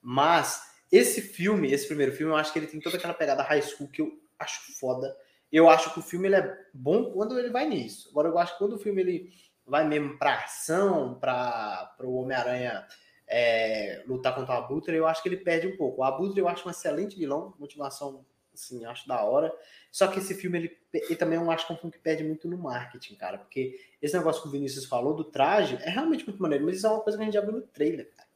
Mas 0.00 0.62
esse 0.90 1.20
filme, 1.20 1.70
esse 1.70 1.86
primeiro 1.86 2.12
filme, 2.12 2.32
eu 2.32 2.36
acho 2.36 2.50
que 2.54 2.58
ele 2.58 2.66
tem 2.66 2.80
toda 2.80 2.96
aquela 2.96 3.12
pegada 3.12 3.42
high 3.42 3.60
school 3.60 3.90
que 3.90 4.00
eu 4.00 4.18
acho 4.38 4.72
foda. 4.78 5.14
Eu 5.52 5.68
acho 5.68 5.92
que 5.92 5.98
o 5.98 6.02
filme 6.02 6.26
ele 6.26 6.36
é 6.36 6.58
bom 6.72 7.12
quando 7.12 7.38
ele 7.38 7.50
vai 7.50 7.68
nisso. 7.68 8.08
Agora, 8.08 8.28
eu 8.28 8.38
acho 8.38 8.54
que 8.54 8.58
quando 8.60 8.72
o 8.72 8.78
filme 8.78 9.02
ele 9.02 9.30
vai 9.66 9.86
mesmo 9.86 10.16
pra 10.16 10.36
ação, 10.44 11.18
para 11.20 11.94
o 12.00 12.22
Homem-Aranha 12.22 12.86
é, 13.26 14.04
lutar 14.06 14.34
contra 14.34 14.54
o 14.54 14.58
Abutre, 14.58 14.96
eu 14.96 15.06
acho 15.06 15.22
que 15.22 15.28
ele 15.28 15.36
perde 15.36 15.66
um 15.66 15.76
pouco. 15.76 16.00
O 16.00 16.04
Abutre 16.04 16.40
eu 16.40 16.48
acho 16.48 16.66
um 16.66 16.70
excelente 16.70 17.14
vilão, 17.14 17.54
motivação, 17.58 18.24
assim, 18.62 18.84
acho 18.84 19.06
da 19.06 19.22
hora. 19.22 19.54
Só 19.90 20.06
que 20.08 20.18
esse 20.18 20.34
filme, 20.34 20.58
ele, 20.58 20.78
ele 20.92 21.16
também 21.16 21.38
eu 21.38 21.50
acho 21.50 21.66
que 21.66 21.72
é 21.72 21.74
um 21.74 21.78
filme 21.78 21.92
que 21.92 21.98
perde 21.98 22.24
muito 22.24 22.48
no 22.48 22.58
marketing, 22.58 23.14
cara. 23.14 23.38
Porque 23.38 23.78
esse 24.00 24.16
negócio 24.16 24.42
que 24.42 24.48
o 24.48 24.50
Vinícius 24.50 24.84
falou 24.84 25.14
do 25.14 25.24
traje 25.24 25.76
é 25.82 25.90
realmente 25.90 26.26
muito 26.26 26.42
maneiro, 26.42 26.64
mas 26.64 26.76
isso 26.76 26.86
é 26.86 26.90
uma 26.90 27.00
coisa 27.00 27.16
que 27.16 27.22
a 27.22 27.24
gente 27.24 27.34
já 27.34 27.40
viu 27.40 27.52
no 27.52 27.62
trailer, 27.62 28.10
cara. 28.14 28.28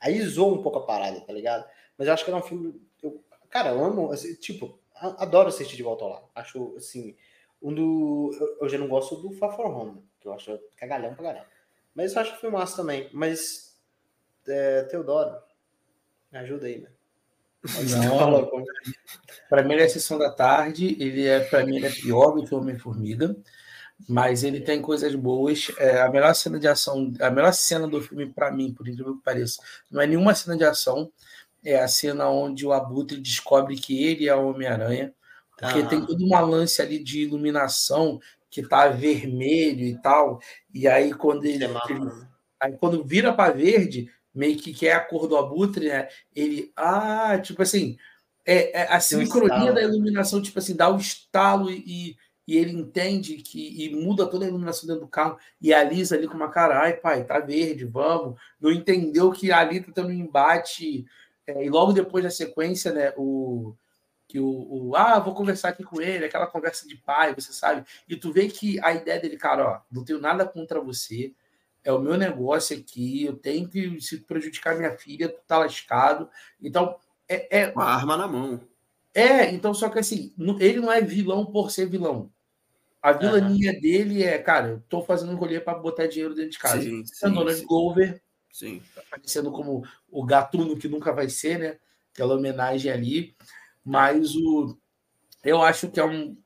Aí 0.00 0.20
zoou 0.22 0.54
um 0.54 0.62
pouco 0.62 0.78
a 0.78 0.86
parada, 0.86 1.20
tá 1.20 1.32
ligado? 1.32 1.64
Mas 1.96 2.08
eu 2.08 2.14
acho 2.14 2.24
que 2.24 2.30
era 2.30 2.38
um 2.38 2.42
filme. 2.42 2.80
Eu, 3.02 3.22
cara, 3.48 3.70
eu 3.70 3.84
amo. 3.84 4.10
Assim, 4.10 4.34
tipo, 4.34 4.78
adoro 4.94 5.48
assistir 5.48 5.76
de 5.76 5.82
volta 5.82 6.04
lá. 6.04 6.24
Acho, 6.34 6.74
assim. 6.76 7.16
Um 7.62 7.72
do. 7.72 8.30
Eu, 8.38 8.58
eu 8.62 8.68
já 8.68 8.78
não 8.78 8.88
gosto 8.88 9.16
do 9.16 9.30
Far 9.32 9.54
From 9.54 9.74
Home, 9.74 10.04
que 10.20 10.26
eu 10.26 10.32
acho 10.32 10.58
cagalhão 10.76 11.14
pra 11.14 11.24
caramba. 11.24 11.46
Mas 11.94 12.14
eu 12.14 12.20
acho 12.20 12.40
filmaço 12.40 12.76
também. 12.76 13.08
Mas. 13.12 13.80
É, 14.48 14.82
Teodoro, 14.82 15.40
me 16.32 16.38
ajuda 16.38 16.66
aí, 16.66 16.80
né? 16.80 16.90
Não, 17.90 18.48
para 19.48 19.62
mim 19.62 19.74
ele 19.74 19.82
é 19.82 19.88
sessão 19.88 20.18
da 20.18 20.30
tarde, 20.30 20.96
ele 20.98 21.26
é 21.26 21.40
para 21.40 21.64
mim 21.64 21.76
ele 21.76 21.86
é 21.86 21.90
pior 21.90 22.32
do 22.32 22.44
que 22.44 22.54
Homem-Formiga, 22.54 23.36
mas 24.08 24.42
ele 24.42 24.60
tem 24.60 24.82
coisas 24.82 25.14
boas. 25.14 25.70
É, 25.78 26.00
a 26.00 26.10
melhor 26.10 26.34
cena 26.34 26.58
de 26.58 26.66
ação, 26.66 27.12
a 27.20 27.30
melhor 27.30 27.52
cena 27.52 27.86
do 27.86 28.00
filme 28.00 28.26
para 28.26 28.50
mim, 28.50 28.72
por 28.72 28.88
incrível 28.88 29.16
que 29.16 29.22
pareça, 29.22 29.62
não 29.90 30.00
é 30.00 30.06
nenhuma 30.06 30.34
cena 30.34 30.56
de 30.56 30.64
ação, 30.64 31.10
é 31.64 31.78
a 31.78 31.86
cena 31.86 32.28
onde 32.28 32.66
o 32.66 32.72
Abutre 32.72 33.20
descobre 33.20 33.76
que 33.76 34.04
ele 34.04 34.28
é 34.28 34.34
o 34.34 34.48
Homem-Aranha, 34.48 35.14
porque 35.56 35.80
ah. 35.80 35.86
tem 35.86 36.04
todo 36.04 36.24
uma 36.24 36.40
lance 36.40 36.82
ali 36.82 36.98
de 36.98 37.20
iluminação 37.20 38.18
que 38.50 38.62
tá 38.62 38.88
vermelho 38.88 39.84
e 39.84 39.96
tal, 40.02 40.40
e 40.74 40.88
aí 40.88 41.14
quando 41.14 41.44
ele, 41.44 41.64
ele 41.64 42.10
aí 42.60 42.76
quando 42.76 43.02
vira 43.04 43.32
para 43.32 43.52
verde, 43.52 44.10
meio 44.34 44.56
que 44.58 44.72
que 44.72 44.86
é 44.86 44.94
a 44.94 45.00
cor 45.00 45.26
do 45.26 45.36
Abutre, 45.36 45.88
né? 45.88 46.08
Ele, 46.34 46.72
ah, 46.76 47.38
tipo 47.38 47.62
assim, 47.62 47.96
é, 48.44 48.80
é 48.80 48.92
a 48.92 49.00
sincronia 49.00 49.72
da 49.72 49.82
iluminação, 49.82 50.42
tipo 50.42 50.58
assim, 50.58 50.74
dá 50.74 50.88
o 50.88 50.94
um 50.94 50.98
estalo 50.98 51.70
e, 51.70 52.16
e 52.46 52.56
ele 52.56 52.72
entende 52.72 53.36
que 53.36 53.84
e 53.84 53.94
muda 53.94 54.26
toda 54.26 54.44
a 54.44 54.48
iluminação 54.48 54.86
dentro 54.86 55.02
do 55.02 55.08
carro 55.08 55.38
e 55.60 55.72
a 55.72 55.82
Lisa 55.84 56.16
ali 56.16 56.26
com 56.26 56.34
uma 56.34 56.50
cara, 56.50 56.80
ai 56.80 56.94
pai, 56.94 57.24
tá 57.24 57.38
verde, 57.38 57.84
vamos. 57.84 58.40
Não 58.60 58.70
entendeu 58.72 59.30
que 59.30 59.52
ali 59.52 59.80
tá 59.80 59.92
tendo 59.92 60.08
um 60.08 60.12
embate 60.12 61.04
é, 61.46 61.64
e 61.64 61.70
logo 61.70 61.92
depois 61.92 62.24
da 62.24 62.30
sequência, 62.30 62.92
né, 62.92 63.12
o 63.16 63.74
que 64.28 64.40
o, 64.40 64.46
o, 64.46 64.96
ah, 64.96 65.18
vou 65.18 65.34
conversar 65.34 65.68
aqui 65.68 65.84
com 65.84 66.00
ele, 66.00 66.24
aquela 66.24 66.46
conversa 66.46 66.88
de 66.88 66.96
pai, 66.96 67.34
você 67.34 67.52
sabe? 67.52 67.84
E 68.08 68.16
tu 68.16 68.32
vê 68.32 68.48
que 68.48 68.80
a 68.80 68.94
ideia 68.94 69.20
dele, 69.20 69.36
cara, 69.36 69.68
ó, 69.68 69.80
não 69.92 70.04
tenho 70.04 70.18
nada 70.18 70.46
contra 70.46 70.80
você, 70.80 71.34
é 71.84 71.92
o 71.92 71.98
meu 71.98 72.16
negócio 72.16 72.76
aqui, 72.76 73.24
eu 73.24 73.36
tenho 73.36 73.68
que 73.68 74.00
se 74.00 74.18
prejudicar 74.18 74.76
minha 74.76 74.96
filha, 74.96 75.28
tu 75.28 75.40
tá 75.46 75.58
lascado. 75.58 76.28
Então, 76.60 76.96
é, 77.28 77.60
é 77.60 77.72
uma 77.72 77.84
arma 77.84 78.16
na 78.16 78.28
mão. 78.28 78.60
É, 79.14 79.50
então 79.50 79.74
só 79.74 79.88
que 79.88 79.98
assim, 79.98 80.32
ele 80.58 80.80
não 80.80 80.90
é 80.90 81.00
vilão 81.00 81.44
por 81.44 81.70
ser 81.70 81.86
vilão. 81.86 82.30
A 83.02 83.12
vilania 83.12 83.72
uhum. 83.72 83.80
dele 83.80 84.22
é, 84.22 84.38
cara, 84.38 84.68
eu 84.68 84.82
tô 84.88 85.02
fazendo 85.02 85.32
um 85.32 85.36
rolê 85.36 85.60
para 85.60 85.78
botar 85.78 86.06
dinheiro 86.06 86.34
dentro 86.34 86.52
de 86.52 86.58
casa. 86.58 86.80
Sim, 86.80 87.04
sim, 87.04 87.26
a 87.26 87.28
Dona 87.28 87.52
sim. 87.52 87.66
Glover, 87.66 88.22
sim. 88.50 88.80
aparecendo 88.96 89.50
como 89.50 89.84
o 90.08 90.24
gatuno 90.24 90.76
que 90.76 90.88
nunca 90.88 91.12
vai 91.12 91.28
ser, 91.28 91.58
né? 91.58 91.78
Aquela 92.12 92.36
homenagem 92.36 92.92
ali. 92.92 93.34
Mas 93.84 94.36
o 94.36 94.78
eu 95.42 95.60
acho 95.60 95.90
que 95.90 95.98
é 95.98 96.04
um 96.04 96.36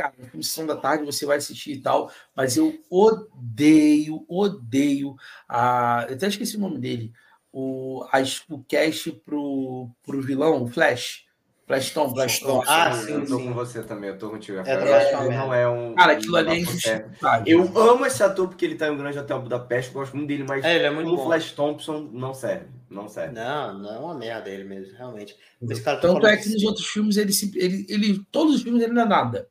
cara, 0.00 0.14
uma 0.32 0.42
sessão 0.42 0.66
da 0.66 0.76
tarde 0.76 1.04
você 1.04 1.26
vai 1.26 1.36
assistir 1.36 1.72
e 1.72 1.80
tal, 1.80 2.10
mas 2.34 2.56
eu 2.56 2.74
odeio, 2.88 4.24
odeio 4.26 5.14
a, 5.46 6.06
eu 6.08 6.14
até 6.14 6.26
esqueci 6.26 6.56
o 6.56 6.60
nome 6.60 6.78
dele, 6.78 7.12
o, 7.52 8.02
a, 8.10 8.18
o 8.48 8.64
cast 8.64 9.12
pro, 9.24 9.90
pro 10.02 10.22
vilão, 10.22 10.62
o 10.62 10.68
Flash. 10.68 11.28
Flash 11.66 11.90
Tom, 11.90 12.10
Flash 12.10 12.40
Tom. 12.40 12.64
Ah, 12.66 12.92
sim, 12.92 13.12
eu 13.12 13.26
tô 13.26 13.38
sim. 13.38 13.44
com 13.44 13.54
você 13.54 13.80
também, 13.84 14.10
eu 14.10 14.18
tô 14.18 14.28
contigo. 14.28 14.58
É, 14.58 14.72
é, 14.72 15.28
não 15.30 15.54
é 15.54 15.68
um. 15.68 15.94
Cara, 15.94 16.14
aquilo 16.14 16.36
ali 16.36 16.50
é 16.50 16.58
injustificável. 16.58 17.46
Eu 17.46 17.78
amo 17.78 18.04
esse 18.04 18.20
ator 18.24 18.48
porque 18.48 18.64
ele 18.64 18.74
tá 18.74 18.88
em 18.88 18.90
um 18.90 18.96
grande 18.96 19.16
hotel 19.20 19.40
Budapeste, 19.40 19.92
gosto 19.92 20.16
muito 20.16 20.26
dele, 20.26 20.44
mas 20.48 20.64
é, 20.64 20.74
ele 20.74 20.86
é 20.86 20.90
muito 20.90 21.10
como 21.10 21.26
Flash 21.26 21.52
Thompson 21.52 22.10
não 22.12 22.34
serve. 22.34 22.66
Não 22.90 23.06
serve. 23.06 23.34
Não, 23.34 23.78
não 23.78 23.94
é 23.94 23.98
uma 24.00 24.14
merda 24.14 24.50
ele 24.50 24.64
mesmo, 24.64 24.96
realmente. 24.98 25.36
Esse 25.62 25.80
cara 25.80 26.00
Tanto 26.00 26.26
é 26.26 26.36
que 26.36 26.48
nos 26.48 26.64
outros 26.64 26.86
filmes, 26.88 27.16
ele, 27.16 27.32
ele, 27.54 27.86
ele, 27.88 28.26
todos 28.32 28.56
os 28.56 28.62
filmes 28.62 28.82
ele 28.82 28.92
não 28.92 29.02
é 29.02 29.06
nada. 29.06 29.48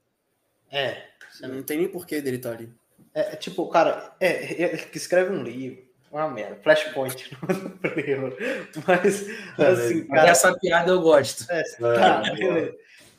É. 0.72 1.04
Não 1.41 1.64
tem 1.64 1.78
nem 1.78 1.88
porquê 1.88 2.22
dele 2.22 2.38
estar 2.38 2.50
tá 2.50 2.56
ali. 2.56 2.72
É, 3.14 3.36
tipo, 3.36 3.68
cara, 3.70 4.16
é, 4.20 4.62
ele 4.62 4.88
escreve 4.94 5.32
um 5.32 5.44
livro 5.44 5.90
uma 6.12 6.28
merda. 6.30 6.56
Flashpoint 6.62 7.38
Mas, 8.88 9.26
assim, 9.58 10.08
cara. 10.08 10.30
Essa 10.30 10.58
piada 10.58 10.91
eu 10.91 11.02
gosto. 11.02 11.46
É, 11.52 11.64
tá, 11.78 12.24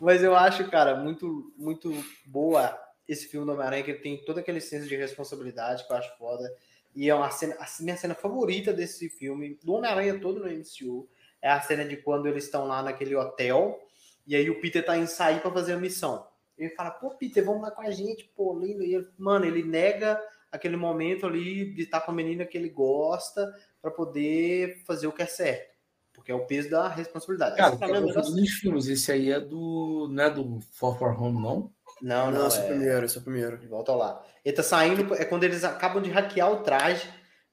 Mas 0.01 0.23
eu 0.23 0.35
acho, 0.35 0.69
cara, 0.69 0.97
muito, 0.97 1.53
muito 1.57 1.93
boa 2.27 2.77
esse 3.07 3.27
filme 3.27 3.47
do 3.47 3.53
Homem-Aranha, 3.53 3.83
que 3.83 3.91
ele 3.93 4.01
tem 4.01 4.25
todo 4.25 4.39
aquele 4.39 4.61
senso 4.61 4.89
de 4.89 4.97
responsabilidade 4.97 5.87
que 5.87 5.93
eu 5.93 5.97
acho 5.97 6.17
foda. 6.17 6.53
E 6.95 7.09
é 7.09 7.15
uma 7.15 7.31
cena, 7.31 7.57
a 7.61 7.83
minha 7.83 7.97
cena 7.97 8.15
favorita 8.15 8.73
desse 8.73 9.09
filme, 9.09 9.59
do 9.63 9.75
Homem-Aranha 9.75 10.19
todo 10.19 10.41
no 10.41 10.47
MCU, 10.47 11.09
é 11.41 11.51
a 11.51 11.61
cena 11.61 11.85
de 11.85 11.97
quando 11.97 12.27
eles 12.27 12.45
estão 12.45 12.67
lá 12.67 12.83
naquele 12.83 13.15
hotel 13.15 13.81
e 14.27 14.37
aí 14.37 14.49
o 14.51 14.61
Peter 14.61 14.85
tá 14.85 14.97
em 14.97 15.07
sair 15.07 15.41
para 15.41 15.51
fazer 15.51 15.73
a 15.73 15.77
missão. 15.77 16.27
Ele 16.61 16.75
fala, 16.75 16.91
pô, 16.91 17.11
Peter, 17.11 17.45
vamos 17.45 17.63
lá 17.63 17.71
com 17.71 17.83
a 17.83 17.91
gente, 17.91 18.31
pô, 18.37 18.59
lindo. 18.59 18.83
E 18.83 18.95
ele, 18.95 19.09
mano, 19.19 19.47
ele 19.47 19.63
nega 19.63 20.21
aquele 20.53 20.77
momento 20.77 21.27
ali 21.27 21.73
de 21.73 21.83
estar 21.83 22.01
com 22.01 22.11
a 22.11 22.15
menina 22.15 22.45
que 22.45 22.59
ele 22.59 22.69
gosta 22.69 23.53
para 23.81 23.91
poder 23.91 24.83
fazer 24.87 25.07
o 25.07 25.13
que 25.13 25.23
é 25.23 25.27
certo. 25.27 25.71
Porque 26.13 26.31
é 26.31 26.35
o 26.35 26.47
peso 26.47 26.71
da 26.71 26.89
responsabilidade. 26.89 27.57
Cara, 27.57 27.75
é 27.75 28.01
o 28.01 28.13
dos 28.13 28.51
filmes. 28.51 28.89
Esse 28.89 29.11
aí 29.13 29.31
é 29.31 29.41
do. 29.41 30.09
Não 30.11 30.25
é 30.25 30.31
do 30.31 30.61
Far 30.73 30.99
For 30.99 31.19
Home, 31.19 31.41
não? 31.41 31.73
Não, 32.03 32.31
não. 32.31 32.47
esse 32.47 32.59
é 32.59 32.65
o 32.65 32.67
primeiro, 32.67 33.07
esse 33.07 33.17
é 33.17 33.21
o 33.21 33.25
primeiro. 33.25 33.69
Volta 33.69 33.93
lá. 33.93 34.23
Ele 34.45 34.57
tá 34.57 34.63
saindo, 34.63 35.15
é 35.15 35.25
quando 35.25 35.45
eles 35.45 35.65
acabam 35.65 36.03
de 36.03 36.11
hackear 36.11 36.51
o 36.51 36.63
traje 36.63 37.09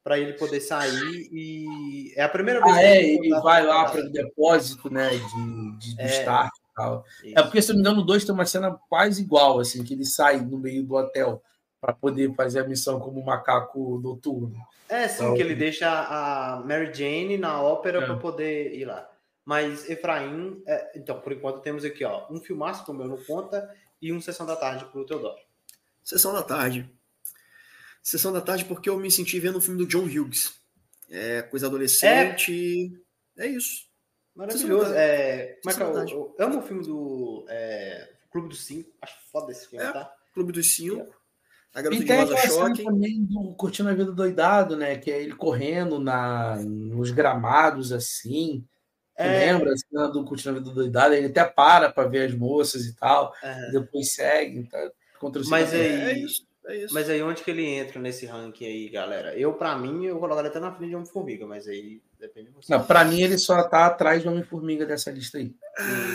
para 0.07 0.17
ele 0.17 0.33
poder 0.33 0.61
sair 0.61 1.29
e 1.33 2.13
é 2.15 2.23
a 2.23 2.29
primeira 2.29 2.63
vez 2.63 2.77
ah, 2.77 2.81
é, 2.81 3.03
ele 3.03 3.29
vai 3.41 3.65
lá 3.65 3.91
para 3.91 3.99
o 3.99 4.09
depósito, 4.09 4.89
né, 4.89 5.09
de, 5.09 5.79
de, 5.79 5.95
de 5.95 6.01
é, 6.01 6.05
start 6.05 6.49
e 6.55 6.56
tal. 6.77 7.03
Isso. 7.23 7.37
É 7.37 7.41
porque, 7.41 7.61
se 7.61 7.69
não 7.69 7.75
me 7.75 7.81
engano, 7.81 8.01
o 8.01 8.05
2 8.05 8.23
tem 8.23 8.33
uma 8.33 8.45
cena 8.45 8.71
quase 8.87 9.23
igual, 9.23 9.59
assim, 9.59 9.83
que 9.83 9.95
ele 9.95 10.05
sai 10.05 10.39
no 10.39 10.59
meio 10.59 10.83
do 10.83 10.95
hotel 10.95 11.41
para 11.81 11.91
poder 11.91 12.33
fazer 12.35 12.59
a 12.59 12.67
missão 12.67 12.99
como 12.99 13.25
macaco 13.25 13.99
noturno. 13.99 14.55
É, 14.87 15.07
sim, 15.07 15.23
então, 15.23 15.35
que 15.35 15.41
ele 15.41 15.55
deixa 15.55 15.89
a 15.89 16.63
Mary 16.63 16.93
Jane 16.93 17.37
na 17.37 17.61
ópera 17.61 17.99
é. 17.99 18.05
para 18.05 18.15
poder 18.15 18.73
ir 18.73 18.85
lá. 18.85 19.09
Mas 19.43 19.89
Efraim, 19.89 20.61
é, 20.65 20.91
então, 20.95 21.19
por 21.19 21.33
enquanto 21.33 21.61
temos 21.61 21.83
aqui, 21.83 22.05
ó, 22.05 22.25
um 22.29 22.39
filmaço 22.39 22.85
com 22.85 22.91
o 22.91 22.95
meu 22.95 23.07
no 23.07 23.17
conta 23.25 23.69
e 24.01 24.13
um 24.13 24.21
Sessão 24.21 24.45
da 24.45 24.55
Tarde 24.55 24.85
para 24.85 25.01
o 25.01 25.05
Teodoro. 25.05 25.39
Sessão 26.03 26.33
da 26.33 26.43
Tarde. 26.43 26.89
Sessão 28.03 28.31
da 28.31 28.41
Tarde 28.41 28.65
porque 28.65 28.89
eu 28.89 28.97
me 28.97 29.09
senti 29.09 29.39
vendo 29.39 29.57
o 29.57 29.61
filme 29.61 29.77
do 29.77 29.87
John 29.87 30.05
Hughes. 30.05 30.53
É 31.09 31.41
coisa 31.41 31.67
adolescente. 31.67 32.93
É, 33.37 33.47
é 33.47 33.49
isso. 33.49 33.86
Maravilhoso. 34.37 34.93
É, 34.93 35.57
como 35.63 35.73
é 35.73 35.75
que 35.75 36.13
eu, 36.13 36.35
eu, 36.37 36.45
amo 36.45 36.59
o 36.59 36.61
filme 36.61 36.85
do 36.85 37.43
é, 37.49 38.07
Clube 38.31 38.49
dos 38.49 38.63
Cinco. 38.63 38.91
Acho 39.01 39.15
foda 39.31 39.51
esse 39.51 39.67
filme, 39.67 39.83
é, 39.83 39.91
tá? 39.91 40.13
Clube 40.31 40.53
dos 40.53 40.75
Cinco. 40.75 41.11
A 41.73 41.81
garota 41.81 42.01
e 42.01 42.05
de 42.05 42.13
rosa 42.13 42.37
choque. 42.47 42.83
também 42.83 43.25
do 43.25 43.55
Curtindo 43.55 43.89
a 43.89 43.93
Vida 43.93 44.11
Doidado, 44.11 44.77
né? 44.77 44.95
Que 44.97 45.11
é 45.11 45.21
ele 45.21 45.35
correndo 45.35 45.99
na, 45.99 46.55
nos 46.57 47.09
gramados 47.09 47.91
assim. 47.91 48.63
É. 49.15 49.51
Lembra 49.51 49.73
a 49.73 49.77
cena 49.77 50.07
do 50.07 50.23
Curtindo 50.23 50.55
a 50.55 50.59
Vida 50.59 50.71
Doidado? 50.71 51.15
Ele 51.15 51.27
até 51.27 51.43
para 51.43 51.91
para 51.91 52.07
ver 52.07 52.27
as 52.27 52.35
moças 52.35 52.85
e 52.85 52.95
tal. 52.95 53.33
É. 53.41 53.71
depois 53.71 54.13
segue. 54.13 54.69
Tá, 54.69 54.91
contra 55.19 55.41
o 55.41 55.49
Mas 55.49 55.73
aí, 55.73 55.81
é 55.81 56.19
isso, 56.19 56.47
é 56.67 56.77
isso. 56.77 56.93
Mas 56.93 57.09
aí 57.09 57.23
onde 57.23 57.43
que 57.43 57.49
ele 57.49 57.65
entra 57.65 57.99
nesse 57.99 58.27
ranking 58.27 58.65
aí, 58.65 58.87
galera? 58.89 59.35
Eu, 59.35 59.53
para 59.53 59.75
mim, 59.75 60.05
eu 60.05 60.19
colocaria 60.19 60.51
até 60.51 60.59
na 60.59 60.71
frente 60.71 60.89
de 60.89 60.95
Homem-Formiga, 60.95 61.47
mas 61.47 61.67
aí 61.67 62.01
depende 62.19 62.49
de 62.49 62.55
você. 62.55 62.71
Não, 62.71 62.85
para 62.85 63.05
mim 63.05 63.21
ele 63.21 63.37
só 63.37 63.63
tá 63.63 63.85
atrás 63.85 64.21
de 64.21 64.27
Homem-Formiga 64.27 64.85
dessa 64.85 65.11
lista 65.11 65.37
aí. 65.37 65.55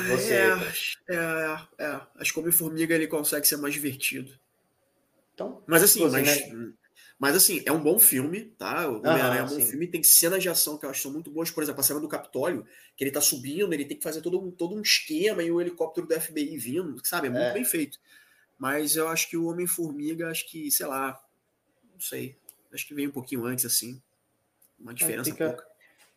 Você, 0.08 0.34
é, 0.34 1.14
é, 1.14 1.58
é, 1.78 2.00
acho 2.16 2.32
que 2.32 2.40
Homem-Formiga 2.40 2.94
ele 2.94 3.06
consegue 3.06 3.46
ser 3.46 3.56
mais 3.56 3.74
divertido. 3.74 4.32
Então, 5.34 5.62
mas 5.66 5.82
assim, 5.82 6.08
mas, 6.08 6.26
né? 6.26 6.72
mas 7.18 7.36
assim, 7.36 7.62
é 7.64 7.72
um 7.72 7.80
bom 7.80 7.98
filme, 7.98 8.52
tá? 8.58 8.88
O 8.88 8.98
Homem-Aranha 8.98 9.40
é 9.40 9.44
um 9.44 9.48
bom 9.48 9.54
sim. 9.54 9.66
filme, 9.66 9.86
tem 9.86 10.02
cenas 10.02 10.42
de 10.42 10.48
ação 10.48 10.76
que 10.76 10.84
eu 10.84 10.90
acho 10.90 10.98
que 10.98 11.02
são 11.04 11.12
muito 11.12 11.30
boas, 11.30 11.50
por 11.50 11.62
exemplo, 11.62 11.80
a 11.80 11.84
cena 11.84 12.00
do 12.00 12.08
Capitólio, 12.08 12.66
que 12.96 13.04
ele 13.04 13.10
tá 13.10 13.20
subindo, 13.20 13.72
ele 13.72 13.84
tem 13.84 13.96
que 13.96 14.02
fazer 14.02 14.20
todo 14.20 14.40
um, 14.40 14.50
todo 14.50 14.74
um 14.74 14.82
esquema 14.82 15.42
e 15.42 15.50
o 15.50 15.60
helicóptero 15.60 16.06
do 16.06 16.20
FBI 16.20 16.58
vindo, 16.58 17.00
sabe? 17.04 17.28
É 17.28 17.30
muito 17.30 17.44
é. 17.44 17.52
bem 17.54 17.64
feito. 17.64 17.98
Mas 18.58 18.94
eu 18.96 19.08
acho 19.08 19.28
que 19.28 19.36
o 19.36 19.46
Homem-Formiga, 19.46 20.28
acho 20.28 20.48
que, 20.48 20.70
sei 20.70 20.86
lá, 20.86 21.20
não 21.92 22.00
sei, 22.00 22.36
acho 22.72 22.86
que 22.86 22.94
veio 22.94 23.08
um 23.08 23.12
pouquinho 23.12 23.44
antes, 23.44 23.64
assim. 23.64 24.00
Uma 24.78 24.92
diferença 24.92 25.30
fica... 25.30 25.48
pouca. 25.48 25.71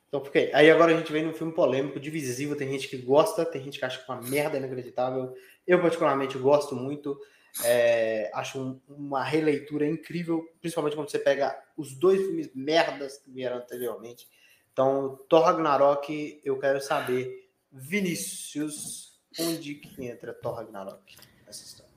Então, 0.08 0.22
porque 0.22 0.52
aí 0.54 0.70
agora 0.70 0.94
a 0.94 0.98
gente 0.98 1.12
vem 1.12 1.26
num 1.26 1.34
filme 1.34 1.54
polêmico, 1.54 2.00
divisivo, 2.00 2.56
tem 2.56 2.72
gente 2.72 2.88
que 2.88 2.98
gosta, 2.98 3.46
tem 3.46 3.64
gente 3.64 3.80
que 3.80 3.86
acha 3.86 4.04
que 4.04 4.10
é 4.10 4.14
uma 4.14 4.22
merda 4.22 4.58
inacreditável. 4.58 5.34
Eu, 5.68 5.82
particularmente, 5.82 6.38
gosto 6.38 6.76
muito. 6.76 7.20
É, 7.64 8.30
acho 8.34 8.60
um, 8.60 8.82
uma 8.88 9.24
releitura 9.24 9.86
incrível, 9.86 10.44
principalmente 10.60 10.96
quando 10.96 11.10
você 11.10 11.20
pega 11.20 11.58
os 11.78 11.96
dois 11.96 12.22
filmes 12.22 12.50
merdas 12.54 13.18
que 13.18 13.32
vieram 13.32 13.58
anteriormente. 13.58 14.28
Então, 14.74 15.18
Thor 15.30 15.44
Ragnarok, 15.44 16.42
eu 16.44 16.60
quero 16.60 16.82
saber, 16.82 17.50
Vinícius, 17.72 19.22
onde 19.40 19.76
que 19.76 20.06
entra 20.06 20.34
Thor 20.34 20.56
Ragnarok 20.56 21.16
nessa 21.46 21.64
história? 21.64 21.94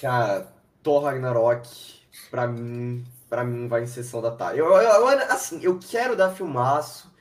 Cara, 0.00 0.52
Thor 0.82 1.04
Ragnarok, 1.04 1.68
pra 2.30 2.46
mim, 2.46 3.04
para 3.28 3.44
mim 3.44 3.68
vai 3.68 3.82
em 3.82 3.86
sessão 3.86 4.22
da 4.22 4.30
tarde. 4.30 4.60
Eu, 4.60 4.66
eu, 4.66 4.80
eu, 4.80 5.08
assim, 5.30 5.62
eu 5.62 5.78
quero 5.78 6.16
dar 6.16 6.34
filmaço, 6.34 7.14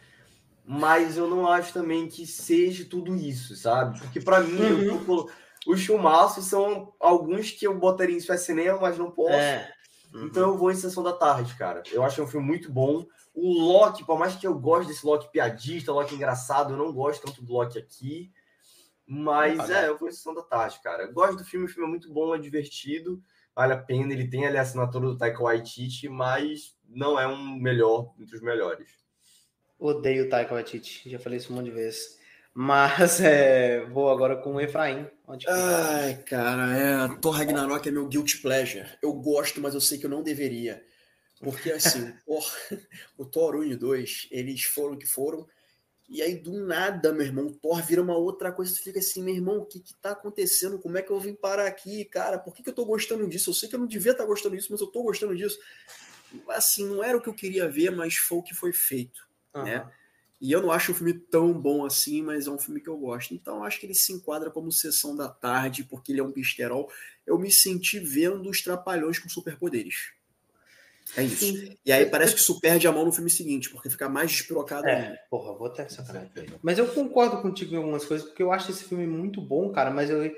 mas 0.68 1.18
eu 1.18 1.28
não 1.30 1.48
acho 1.48 1.72
também 1.74 2.08
que 2.08 2.26
seja 2.26 2.86
tudo 2.86 3.16
isso, 3.16 3.56
sabe? 3.56 4.00
Porque 4.00 4.20
para 4.20 4.42
mim, 4.42 4.62
uhum. 4.62 4.82
eu 5.08 5.30
os 5.66 5.84
filmaços 5.84 6.46
são 6.46 6.94
alguns 7.00 7.52
que 7.52 7.66
eu 7.66 7.78
botaria 7.78 8.16
em 8.16 8.38
cinema, 8.38 8.80
mas 8.80 8.98
não 8.98 9.10
posso. 9.10 9.34
É. 9.34 9.74
Uhum. 10.14 10.26
Então 10.26 10.50
eu 10.50 10.58
vou 10.58 10.72
em 10.72 10.76
Sessão 10.76 11.02
da 11.04 11.12
Tarde, 11.12 11.56
cara. 11.56 11.82
Eu 11.92 12.04
acho 12.04 12.22
um 12.22 12.28
filme 12.28 12.46
muito 12.46 12.72
bom. 12.72 13.06
O 13.34 13.52
Loki, 13.52 14.06
por 14.06 14.18
mais 14.18 14.36
que 14.36 14.46
eu 14.46 14.58
goste 14.58 14.88
desse 14.88 15.06
Loki 15.06 15.32
piadista, 15.32 15.92
Loki 15.92 16.16
engraçado, 16.16 16.74
eu 16.74 16.78
não 16.78 16.94
gosto 16.94 17.26
tanto 17.26 17.44
do 17.44 17.52
Loki 17.52 17.80
aqui. 17.80 18.32
Mas 19.08 19.70
é, 19.70 19.88
eu 19.88 19.98
vou 19.98 20.08
em 20.08 20.12
Sessão 20.12 20.34
da 20.34 20.44
Tarde, 20.44 20.80
cara. 20.84 21.04
Eu 21.04 21.14
gosto 21.14 21.38
do 21.38 21.44
filme, 21.44 21.66
o 21.66 21.70
filme 21.70 21.88
é 21.88 21.90
muito 21.90 22.12
bom, 22.14 22.34
é 22.34 22.40
divertido, 22.40 23.22
vale 23.56 23.74
a 23.74 23.78
pena. 23.78 24.14
Ele 24.14 24.28
tem 24.28 24.46
ali 24.46 24.58
a 24.58 24.62
assinatura 24.62 25.08
do 25.08 25.18
Taika 25.18 25.42
Waititi, 25.42 26.08
mas 26.08 26.76
não 26.88 27.20
é 27.20 27.28
um 27.28 27.58
melhor 27.58 28.14
entre 28.20 28.36
os 28.36 28.42
melhores. 28.42 29.05
Odeio 29.80 30.26
o 30.26 30.30
Taika 30.30 30.54
Waititi, 30.54 31.10
já 31.10 31.20
falei 31.20 31.38
isso 31.38 31.52
um 31.52 31.58
monte 31.58 31.66
de 31.66 31.72
vezes. 31.72 32.18
Mas 32.54 33.20
é, 33.20 33.84
vou 33.86 34.10
agora 34.10 34.38
com 34.38 34.56
o 34.56 34.62
Efraim. 34.62 35.08
Ai, 35.48 36.24
cara, 36.24 36.78
é, 36.78 37.20
Thor 37.20 37.34
Ragnarok 37.34 37.88
é 37.88 37.92
meu 37.92 38.08
guilty 38.08 38.38
pleasure. 38.38 38.88
Eu 39.02 39.14
gosto, 39.14 39.60
mas 39.60 39.74
eu 39.74 39.82
sei 39.82 39.98
que 39.98 40.06
eu 40.06 40.10
não 40.10 40.24
deveria. 40.24 40.84
Porque, 41.40 41.72
assim, 41.72 42.14
o, 42.26 42.40
o 43.18 43.26
Thor 43.26 43.56
1 43.58 43.64
e 43.66 43.76
2, 43.76 44.28
eles 44.32 44.64
foram 44.64 44.96
o 44.96 44.98
que 44.98 45.06
foram. 45.06 45.46
E 46.08 46.22
aí, 46.22 46.36
do 46.36 46.54
nada, 46.54 47.12
meu 47.12 47.26
irmão, 47.26 47.48
o 47.48 47.54
Thor 47.54 47.82
vira 47.84 48.02
uma 48.02 48.16
outra 48.16 48.52
coisa. 48.52 48.72
Você 48.72 48.82
fica 48.82 49.00
assim, 49.00 49.24
meu 49.24 49.36
irmão, 49.36 49.58
o 49.58 49.66
que 49.66 49.80
que 49.80 49.94
tá 49.96 50.12
acontecendo? 50.12 50.80
Como 50.80 50.98
é 50.98 51.02
que 51.02 51.12
eu 51.12 51.20
vim 51.20 51.34
parar 51.34 51.68
aqui, 51.68 52.06
cara? 52.06 52.38
Por 52.38 52.54
que, 52.54 52.64
que 52.64 52.70
eu 52.70 52.74
tô 52.74 52.86
gostando 52.86 53.28
disso? 53.28 53.50
Eu 53.50 53.54
sei 53.54 53.68
que 53.68 53.76
eu 53.76 53.80
não 53.80 53.88
devia 53.88 54.12
estar 54.12 54.24
tá 54.24 54.30
gostando 54.30 54.56
disso, 54.56 54.70
mas 54.72 54.80
eu 54.80 54.88
tô 54.88 55.04
gostando 55.04 55.36
disso. 55.36 55.60
Assim, 56.50 56.88
não 56.88 57.04
era 57.04 57.18
o 57.18 57.22
que 57.22 57.28
eu 57.28 57.34
queria 57.34 57.68
ver, 57.68 57.92
mas 57.92 58.16
foi 58.16 58.38
o 58.38 58.44
que 58.44 58.54
foi 58.54 58.72
feito, 58.72 59.28
uhum. 59.56 59.64
né? 59.64 59.92
E 60.40 60.52
eu 60.52 60.62
não 60.62 60.72
acho 60.72 60.92
um 60.92 60.96
filme 60.96 61.14
tão 61.14 61.54
bom 61.54 61.86
assim, 61.86 62.22
mas 62.22 62.46
é 62.46 62.52
um 62.52 62.60
filme 62.60 62.82
que 62.82 62.90
eu 62.90 62.98
gosto. 62.98 63.34
Então, 63.34 63.64
acho 63.64 63.80
que 63.80 63.86
ele 63.86 63.94
se 63.94 64.12
enquadra 64.12 64.52
como 64.52 64.72
Sessão 64.72 65.16
da 65.16 65.30
Tarde, 65.30 65.84
porque 65.84 66.12
ele 66.12 66.20
é 66.20 66.24
um 66.24 66.32
besterol. 66.32 66.92
Eu 67.26 67.40
me 67.40 67.52
senti 67.52 68.00
vendo 68.00 68.50
os 68.50 68.62
Trapalhões 68.62 69.18
com 69.18 69.30
superpoderes. 69.30 70.14
É 71.16 71.24
isso. 71.24 71.46
Sim. 71.46 71.78
E 71.86 71.92
aí 71.92 72.06
parece 72.06 72.34
que 72.34 72.42
isso 72.42 72.60
perde 72.60 72.88
a 72.88 72.92
mão 72.92 73.06
no 73.06 73.12
filme 73.12 73.30
seguinte, 73.30 73.70
porque 73.70 73.90
fica 73.90 74.10
mais 74.10 74.32
despirocado 74.32 74.88
é, 74.88 74.96
ainda. 74.96 75.20
Porra, 75.30 75.54
vou 75.54 75.68
até 75.68 75.88
sacanagem. 75.88 76.32
Mas 76.62 76.78
eu 76.78 76.88
concordo 76.88 77.42
contigo 77.42 77.74
em 77.74 77.78
algumas 77.78 78.06
coisas, 78.06 78.28
porque 78.28 78.44
eu 78.44 78.52
acho 78.52 78.72
esse 78.72 78.84
filme 78.84 79.08
muito 79.08 79.40
bom, 79.40 79.72
cara, 79.72 79.92
mas 79.92 80.10
eu, 80.10 80.30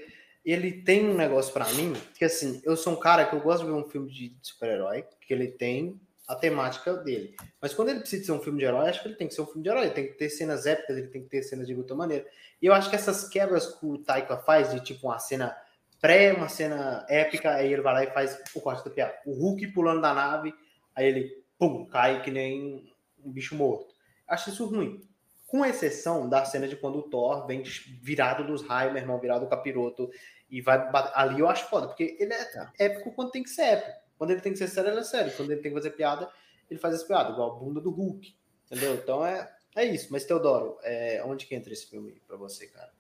ele 0.45 0.72
tem 0.72 1.10
um 1.10 1.15
negócio 1.15 1.52
para 1.53 1.68
mim, 1.73 1.94
que 2.15 2.26
assim, 2.26 2.61
eu 2.64 2.76
sou 2.76 2.94
um 2.94 2.99
cara 2.99 3.26
que 3.26 3.35
eu 3.35 3.41
gosto 3.41 3.65
de 3.65 3.72
ver 3.72 3.77
um 3.77 3.89
filme 3.89 4.11
de 4.11 4.35
super-herói, 4.41 5.06
que 5.22 5.34
ele 5.34 5.48
tem 5.48 5.99
a 6.27 6.35
temática 6.35 6.93
dele. 6.97 7.35
Mas 7.61 7.73
quando 7.73 7.89
ele 7.89 8.01
precisa 8.01 8.25
ser 8.25 8.31
um 8.33 8.41
filme 8.41 8.59
de 8.59 8.65
herói, 8.65 8.89
acho 8.89 9.01
que 9.01 9.07
ele 9.07 9.15
tem 9.15 9.27
que 9.27 9.33
ser 9.33 9.41
um 9.41 9.45
filme 9.45 9.63
de 9.63 9.69
herói, 9.69 9.83
ele 9.83 9.93
tem 9.93 10.07
que 10.07 10.13
ter 10.13 10.29
cenas 10.29 10.65
épicas, 10.65 10.97
ele 10.97 11.07
tem 11.07 11.23
que 11.23 11.29
ter 11.29 11.41
cenas 11.41 11.65
de 11.65 11.73
outra 11.73 11.95
maneira. 11.95 12.25
E 12.61 12.65
eu 12.65 12.73
acho 12.73 12.89
que 12.89 12.95
essas 12.95 13.29
quebras 13.29 13.67
que 13.67 13.85
o 13.85 13.97
Taika 13.99 14.37
faz, 14.37 14.71
de 14.71 14.81
tipo 14.81 15.07
uma 15.07 15.19
cena 15.19 15.55
pré, 16.01 16.33
uma 16.33 16.49
cena 16.49 17.05
épica, 17.07 17.55
aí 17.55 17.71
ele 17.71 17.81
vai 17.81 17.93
lá 17.93 18.03
e 18.03 18.13
faz 18.13 18.37
o 18.53 18.59
corte 18.59 18.83
do 18.83 18.91
piada. 18.91 19.15
O 19.25 19.33
Hulk 19.33 19.67
pulando 19.67 20.01
da 20.01 20.13
nave, 20.13 20.53
aí 20.93 21.07
ele, 21.07 21.43
pum, 21.57 21.85
cai 21.85 22.21
que 22.21 22.29
nem 22.29 22.93
um 23.23 23.31
bicho 23.31 23.55
morto. 23.55 23.95
Acho 24.27 24.49
isso 24.49 24.65
ruim. 24.65 25.01
Com 25.45 25.65
exceção 25.65 26.27
da 26.27 26.43
cena 26.43 26.67
de 26.67 26.75
quando 26.75 26.99
o 26.99 27.03
Thor 27.03 27.47
vem 27.47 27.63
virado 28.01 28.45
dos 28.45 28.67
raios, 28.67 28.91
meu 28.91 29.01
irmão, 29.01 29.17
virado 29.17 29.45
do 29.45 29.49
capiroto, 29.49 30.09
e 30.49 30.61
vai 30.61 30.89
ali 31.13 31.39
eu 31.39 31.47
acho 31.47 31.69
foda, 31.69 31.87
porque 31.87 32.17
ele 32.19 32.33
é 32.33 32.69
épico 32.79 33.13
quando 33.13 33.31
tem 33.31 33.43
que 33.43 33.49
ser 33.49 33.61
épico. 33.61 34.06
Quando 34.18 34.31
ele 34.31 34.41
tem 34.41 34.52
que 34.52 34.57
ser 34.57 34.68
sério, 34.68 34.91
ele 34.91 34.99
é 34.99 35.03
sério. 35.03 35.31
Quando 35.35 35.52
ele 35.52 35.61
tem 35.61 35.72
que 35.72 35.77
fazer 35.77 35.91
piada, 35.91 36.30
ele 36.69 36.80
faz 36.80 36.95
as 36.95 37.03
piadas, 37.03 37.34
igual 37.34 37.56
a 37.56 37.60
bunda 37.60 37.80
do 37.80 37.91
Hulk. 37.91 38.35
Entendeu? 38.65 38.95
Então 38.95 39.26
é, 39.26 39.49
é 39.76 39.85
isso. 39.85 40.07
Mas, 40.11 40.26
Teodoro, 40.26 40.77
é, 40.84 41.22
onde 41.26 41.45
que 41.45 41.56
entra 41.56 41.72
esse 41.72 41.88
filme 41.88 42.22
para 42.27 42.38
você, 42.38 42.68
cara? 42.68 42.91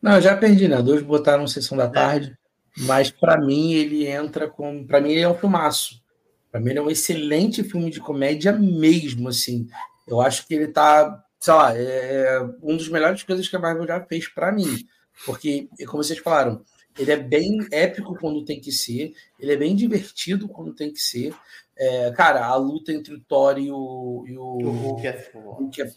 Não, 0.00 0.14
eu 0.14 0.20
já 0.20 0.36
perdi, 0.36 0.68
né? 0.68 0.80
Dois 0.82 1.02
botaram 1.02 1.46
Sessão 1.46 1.76
da 1.76 1.84
é. 1.84 1.90
Tarde, 1.90 2.38
é. 2.78 2.82
mas 2.82 3.10
para 3.10 3.40
mim 3.40 3.72
ele 3.72 4.06
entra 4.06 4.48
com. 4.48 4.86
Para 4.86 5.00
mim 5.00 5.12
ele 5.12 5.22
é 5.22 5.28
um 5.28 5.36
filmaço. 5.36 6.02
Para 6.50 6.60
mim 6.60 6.70
ele 6.70 6.78
é 6.78 6.82
um 6.82 6.90
excelente 6.90 7.64
filme 7.64 7.90
de 7.90 8.00
comédia 8.00 8.52
mesmo, 8.52 9.28
assim. 9.28 9.66
Eu 10.06 10.20
acho 10.20 10.46
que 10.46 10.54
ele 10.54 10.68
tá, 10.68 11.24
sei 11.40 11.54
lá, 11.54 11.76
é 11.76 12.40
um 12.62 12.76
dos 12.76 12.88
melhores 12.88 13.22
coisas 13.22 13.48
que 13.48 13.56
a 13.56 13.58
Marvel 13.58 13.86
já 13.86 14.00
fez 14.04 14.28
para 14.28 14.52
mim. 14.52 14.86
Porque, 15.24 15.68
como 15.86 16.04
vocês 16.04 16.18
falaram, 16.18 16.62
ele 16.98 17.12
é 17.12 17.16
bem 17.16 17.66
épico 17.70 18.16
quando 18.18 18.44
tem 18.44 18.60
que 18.60 18.72
ser, 18.72 19.14
ele 19.38 19.52
é 19.52 19.56
bem 19.56 19.74
divertido 19.74 20.48
quando 20.48 20.74
tem 20.74 20.92
que 20.92 21.00
ser. 21.00 21.34
É, 21.76 22.10
cara, 22.12 22.46
a 22.46 22.56
luta 22.56 22.92
entre 22.92 23.14
o 23.14 23.20
Thor 23.20 23.58
e 23.58 23.70
o, 23.70 24.24
e 24.26 24.36
o, 24.36 24.42
o 24.42 24.70
Hulk, 24.70 25.06
é, 25.06 25.30
Hulk 25.34 25.82
é 25.82 25.92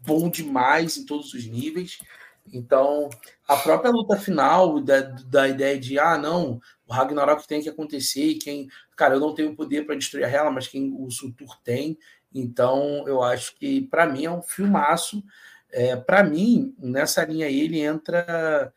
bom 0.00 0.28
demais 0.28 0.96
em 0.96 1.06
todos 1.06 1.32
os 1.32 1.46
níveis. 1.46 1.98
Então, 2.52 3.08
a 3.46 3.56
própria 3.56 3.90
luta 3.90 4.16
final 4.16 4.80
da, 4.80 5.00
da 5.00 5.48
ideia 5.48 5.78
de, 5.78 5.98
ah, 5.98 6.16
não, 6.16 6.60
o 6.86 6.92
Ragnarok 6.92 7.46
tem 7.46 7.60
que 7.60 7.68
acontecer 7.68 8.24
e 8.24 8.38
quem. 8.38 8.68
Cara, 8.96 9.14
eu 9.14 9.20
não 9.20 9.34
tenho 9.34 9.56
poder 9.56 9.84
para 9.84 9.96
destruir 9.96 10.24
a 10.24 10.28
Hela, 10.28 10.50
mas 10.50 10.68
quem 10.68 10.94
o 10.96 11.10
Sutur 11.10 11.58
tem. 11.62 11.98
Então, 12.32 13.06
eu 13.08 13.22
acho 13.22 13.56
que, 13.56 13.82
para 13.82 14.06
mim, 14.06 14.26
é 14.26 14.30
um 14.30 14.42
filmaço. 14.42 15.24
É, 15.70 15.96
para 15.96 16.22
mim, 16.22 16.74
nessa 16.78 17.24
linha 17.24 17.46
aí, 17.46 17.60
ele 17.60 17.80
entra 17.80 18.72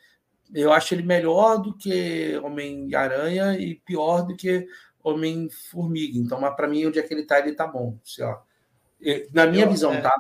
eu 0.53 0.71
acho 0.73 0.93
ele 0.93 1.03
melhor 1.03 1.57
do 1.57 1.75
que 1.75 2.37
Homem-Aranha 2.43 3.57
e 3.59 3.75
pior 3.75 4.25
do 4.25 4.35
que 4.35 4.67
Homem-Formiga. 5.03 6.17
Então, 6.17 6.39
para 6.55 6.67
mim, 6.67 6.85
onde 6.85 6.99
é 6.99 7.03
que 7.03 7.13
ele 7.13 7.25
tá, 7.25 7.39
ele 7.39 7.53
tá 7.53 7.67
bom. 7.67 7.97
Na 9.33 9.45
minha 9.45 9.65
eu, 9.65 9.69
visão, 9.69 9.93
é, 9.93 10.01
tá? 10.01 10.15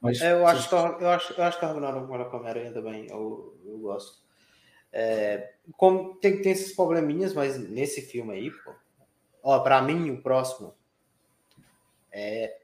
Mas, 0.00 0.20
é, 0.20 0.32
eu, 0.32 0.46
acho 0.46 0.68
que, 0.68 0.74
eu 0.74 1.08
acho 1.08 1.32
eu 1.34 1.44
acho 1.44 1.58
que 1.58 1.64
a 1.64 1.68
Ragnarok 1.68 2.06
com 2.06 2.36
Homem-Aranha 2.36 2.72
também, 2.72 3.06
eu, 3.08 3.58
eu 3.64 3.78
gosto. 3.78 4.18
É, 4.92 5.52
como 5.76 6.16
tem, 6.16 6.42
tem 6.42 6.52
esses 6.52 6.74
probleminhas, 6.74 7.32
mas 7.34 7.58
nesse 7.58 8.02
filme 8.02 8.32
aí, 8.32 8.50
pô, 8.50 8.72
ó, 9.42 9.60
para 9.60 9.80
mim, 9.82 10.10
o 10.10 10.22
próximo 10.22 10.74
é 12.12 12.58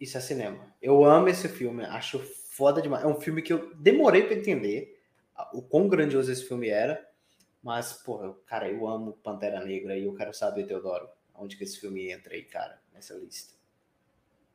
isso 0.00 0.16
é 0.16 0.20
cinema. 0.20 0.74
Eu 0.80 1.04
amo 1.04 1.28
esse 1.28 1.48
filme, 1.48 1.84
acho 1.84 2.18
foda 2.50 2.80
demais. 2.82 3.04
É 3.04 3.06
um 3.06 3.20
filme 3.20 3.42
que 3.42 3.52
eu 3.52 3.74
demorei 3.76 4.22
para 4.22 4.36
entender 4.36 4.95
o 5.52 5.62
quão 5.62 5.88
grandioso 5.88 6.30
esse 6.30 6.44
filme 6.44 6.68
era. 6.68 7.06
Mas, 7.62 7.92
porra, 7.92 8.32
cara, 8.46 8.70
eu 8.70 8.86
amo 8.86 9.18
Pantera 9.24 9.64
Negra 9.64 9.96
e 9.96 10.04
eu 10.04 10.14
quero 10.14 10.32
saber, 10.32 10.66
Teodoro, 10.66 11.08
onde 11.34 11.56
que 11.56 11.64
esse 11.64 11.80
filme 11.80 12.10
entra 12.12 12.34
aí, 12.34 12.42
cara, 12.42 12.80
nessa 12.94 13.14
lista. 13.14 13.56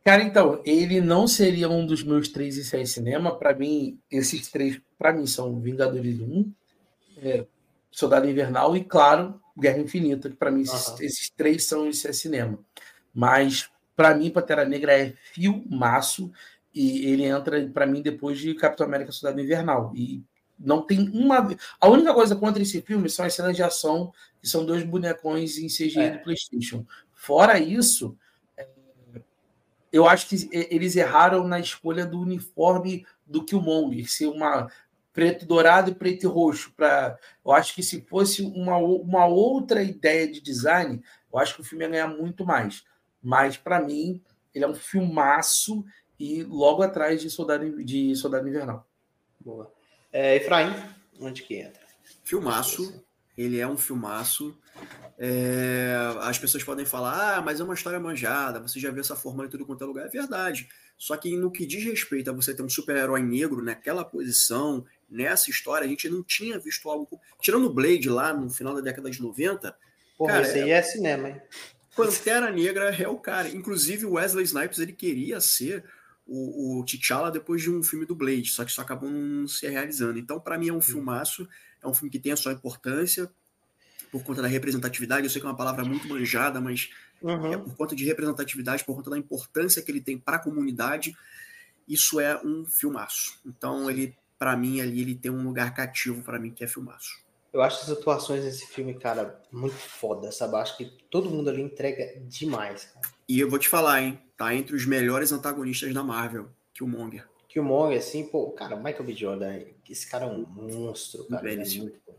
Cara, 0.03 0.23
então, 0.23 0.61
ele 0.65 0.99
não 0.99 1.27
seria 1.27 1.69
um 1.69 1.85
dos 1.85 2.03
meus 2.03 2.27
três 2.27 2.57
e 2.57 2.63
seis 2.63 2.91
cinema. 2.91 3.37
Para 3.37 3.53
mim, 3.53 3.99
esses 4.09 4.49
três, 4.49 4.81
para 4.97 5.13
mim, 5.13 5.27
são 5.27 5.59
Vingadores 5.59 6.19
1, 6.19 6.53
é, 7.17 7.45
Soldado 7.91 8.27
Invernal 8.27 8.75
e, 8.75 8.83
claro, 8.83 9.39
Guerra 9.57 9.79
Infinita. 9.79 10.29
Para 10.31 10.49
mim, 10.49 10.61
esses, 10.61 10.87
uhum. 10.87 10.95
esses, 11.01 11.29
três 11.29 11.65
são 11.65 11.87
esse 11.87 12.11
cinema. 12.13 12.57
Mas, 13.13 13.69
para 13.95 14.15
mim, 14.15 14.31
Pantera 14.31 14.65
Negra 14.65 14.97
é 14.97 15.13
filmaço 15.33 16.31
e 16.73 17.05
ele 17.11 17.25
entra, 17.25 17.67
para 17.69 17.85
mim, 17.85 18.01
depois 18.01 18.39
de 18.39 18.55
Capitão 18.55 18.87
América 18.87 19.11
Soldado 19.11 19.39
Invernal. 19.39 19.91
E 19.95 20.23
não 20.63 20.81
tem 20.81 21.09
uma. 21.09 21.55
A 21.79 21.87
única 21.87 22.13
coisa 22.13 22.35
contra 22.35 22.61
esse 22.61 22.81
filme 22.81 23.09
são 23.09 23.25
as 23.25 23.33
cenas 23.33 23.55
de 23.55 23.63
ação, 23.63 24.13
que 24.39 24.47
são 24.47 24.65
dois 24.65 24.83
bonecões 24.83 25.57
em 25.57 25.67
CGI 25.67 25.99
é. 25.99 26.09
do 26.11 26.23
PlayStation. 26.23 26.85
Fora 27.13 27.59
isso, 27.59 28.17
é, 28.57 28.67
eu 29.91 30.07
acho 30.07 30.27
que 30.27 30.49
eles 30.51 30.95
erraram 30.95 31.47
na 31.47 31.59
escolha 31.59 32.05
do 32.05 32.19
uniforme 32.19 33.05
do 33.25 33.43
Killmonger, 33.43 34.09
ser 34.09 34.27
uma 34.27 34.69
preto 35.13 35.45
dourado 35.45 35.91
e 35.91 35.95
preto 35.95 36.23
e 36.23 36.27
roxo. 36.27 36.73
Pra... 36.75 37.17
Eu 37.45 37.51
acho 37.51 37.75
que 37.75 37.83
se 37.83 38.01
fosse 38.01 38.41
uma, 38.41 38.77
uma 38.77 39.25
outra 39.25 39.83
ideia 39.83 40.31
de 40.31 40.41
design, 40.41 41.01
eu 41.31 41.39
acho 41.39 41.55
que 41.55 41.61
o 41.61 41.63
filme 41.63 41.83
ia 41.83 41.91
ganhar 41.91 42.07
muito 42.07 42.45
mais. 42.45 42.83
Mas, 43.21 43.57
para 43.57 43.81
mim, 43.81 44.21
ele 44.53 44.65
é 44.65 44.67
um 44.67 44.75
filmaço 44.75 45.85
e 46.19 46.43
logo 46.43 46.81
atrás 46.81 47.21
de 47.21 47.29
Soldado, 47.29 47.83
de 47.83 48.15
Soldado 48.15 48.47
Invernal. 48.47 48.87
Boa. 49.39 49.71
É, 50.11 50.35
Efraim, 50.35 50.73
onde 51.19 51.43
que 51.43 51.55
entra? 51.55 51.81
Filmaço. 52.23 53.03
Ele 53.37 53.59
é 53.59 53.67
um 53.67 53.77
filmaço. 53.77 54.57
É, 55.17 55.93
as 56.21 56.37
pessoas 56.37 56.63
podem 56.63 56.85
falar, 56.85 57.37
ah, 57.37 57.41
mas 57.41 57.59
é 57.59 57.63
uma 57.63 57.73
história 57.73 57.99
manjada, 57.99 58.59
você 58.59 58.79
já 58.79 58.89
viu 58.89 59.01
essa 59.01 59.15
fórmula 59.15 59.47
em 59.47 59.49
tudo 59.49 59.65
quanto 59.65 59.83
é 59.83 59.87
lugar. 59.87 60.05
É 60.05 60.09
verdade. 60.09 60.67
Só 60.97 61.15
que 61.17 61.35
no 61.35 61.51
que 61.51 61.65
diz 61.65 61.83
respeito 61.83 62.29
a 62.29 62.33
você 62.33 62.53
ter 62.53 62.61
um 62.61 62.69
super-herói 62.69 63.21
negro 63.21 63.63
naquela 63.63 64.03
posição, 64.03 64.85
nessa 65.09 65.49
história, 65.49 65.85
a 65.85 65.89
gente 65.89 66.09
não 66.09 66.23
tinha 66.23 66.59
visto 66.59 66.89
algo. 66.89 67.19
Tirando 67.39 67.65
o 67.65 67.73
Blade 67.73 68.09
lá 68.09 68.33
no 68.33 68.49
final 68.49 68.75
da 68.75 68.81
década 68.81 69.09
de 69.09 69.21
90. 69.21 69.75
Porra, 70.17 70.33
cara, 70.33 70.43
esse 70.43 70.59
aí 70.59 70.69
é, 70.71 70.73
é 70.73 70.81
cinema, 70.81 71.29
hein? 71.29 71.41
Pantera 71.95 72.51
Negra 72.51 72.95
é 72.95 73.07
o 73.07 73.17
cara. 73.17 73.49
Inclusive, 73.49 74.05
o 74.05 74.13
Wesley 74.13 74.45
Snipes 74.45 74.79
ele 74.79 74.93
queria 74.93 75.41
ser 75.41 75.83
o, 76.31 76.79
o 76.79 76.85
T'Challa 76.85 77.29
depois 77.29 77.61
de 77.61 77.69
um 77.69 77.83
filme 77.83 78.05
do 78.05 78.15
Blade, 78.15 78.47
só 78.47 78.63
que 78.63 78.71
isso 78.71 78.79
acabou 78.79 79.09
não 79.11 79.45
se 79.47 79.67
realizando. 79.67 80.17
Então, 80.17 80.39
para 80.39 80.57
mim, 80.57 80.69
é 80.69 80.73
um 80.73 80.79
filmaço, 80.79 81.47
é 81.83 81.87
um 81.87 81.93
filme 81.93 82.09
que 82.09 82.19
tem 82.19 82.31
a 82.31 82.37
sua 82.37 82.53
importância 82.53 83.29
por 84.09 84.23
conta 84.23 84.41
da 84.41 84.47
representatividade. 84.47 85.25
Eu 85.25 85.29
sei 85.29 85.41
que 85.41 85.45
é 85.45 85.49
uma 85.49 85.57
palavra 85.57 85.83
muito 85.83 86.07
manjada, 86.07 86.61
mas 86.61 86.89
uhum. 87.21 87.53
é 87.53 87.57
por 87.57 87.75
conta 87.75 87.95
de 87.95 88.05
representatividade, 88.05 88.85
por 88.85 88.95
conta 88.95 89.09
da 89.09 89.17
importância 89.17 89.81
que 89.81 89.91
ele 89.91 89.99
tem 89.99 90.17
para 90.17 90.37
a 90.37 90.39
comunidade. 90.39 91.15
Isso 91.85 92.17
é 92.19 92.39
um 92.41 92.65
filmaço. 92.65 93.37
Então, 93.45 93.89
ele, 93.89 94.15
para 94.39 94.55
mim, 94.55 94.79
ali, 94.79 95.01
ele 95.01 95.15
tem 95.15 95.29
um 95.29 95.43
lugar 95.43 95.73
cativo 95.73 96.23
para 96.23 96.39
mim 96.39 96.51
que 96.51 96.63
é 96.63 96.67
filmaço. 96.67 97.19
Eu 97.51 97.61
acho 97.61 97.81
as 97.81 97.89
atuações 97.89 98.45
desse 98.45 98.65
filme, 98.67 98.93
cara, 98.93 99.41
muito 99.51 99.75
foda, 99.75 100.31
sabe? 100.31 100.55
Acho 100.55 100.77
que 100.77 100.85
todo 101.09 101.29
mundo 101.29 101.49
ali 101.49 101.61
entrega 101.61 102.17
demais. 102.21 102.85
Cara. 102.85 103.20
E 103.31 103.39
eu 103.39 103.49
vou 103.49 103.57
te 103.57 103.69
falar, 103.69 104.01
hein? 104.01 104.19
Tá 104.35 104.53
entre 104.53 104.75
os 104.75 104.85
melhores 104.85 105.31
antagonistas 105.31 105.93
da 105.93 106.03
Marvel, 106.03 106.49
Killmonger. 106.73 107.25
Killmonger, 107.47 107.97
assim, 107.97 108.25
pô, 108.25 108.51
cara, 108.51 108.75
Michael 108.75 109.05
B. 109.05 109.13
Jordan, 109.13 109.59
esse 109.89 110.05
cara 110.05 110.25
é 110.25 110.27
um 110.27 110.45
monstro, 110.45 111.23
cara. 111.29 111.49
É 111.49 111.55
muito 111.55 111.97
bom. 112.05 112.17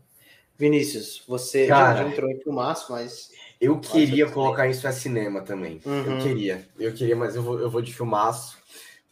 Vinícius, 0.57 1.21
você 1.27 1.67
cara, 1.67 2.01
já, 2.01 2.09
entrou 2.09 2.31
em 2.31 2.39
filmaço, 2.39 2.91
mas. 2.91 3.29
Eu 3.61 3.79
queria 3.79 4.27
colocar 4.27 4.67
isso 4.67 4.87
a 4.87 4.91
cinema 4.91 5.43
também. 5.43 5.79
Uhum. 5.85 6.17
Eu 6.17 6.23
queria. 6.23 6.67
Eu 6.79 6.91
queria, 6.91 7.15
mas 7.15 7.35
eu 7.35 7.43
vou, 7.43 7.59
eu 7.59 7.69
vou 7.69 7.83
de 7.83 7.93
filmaço. 7.93 8.57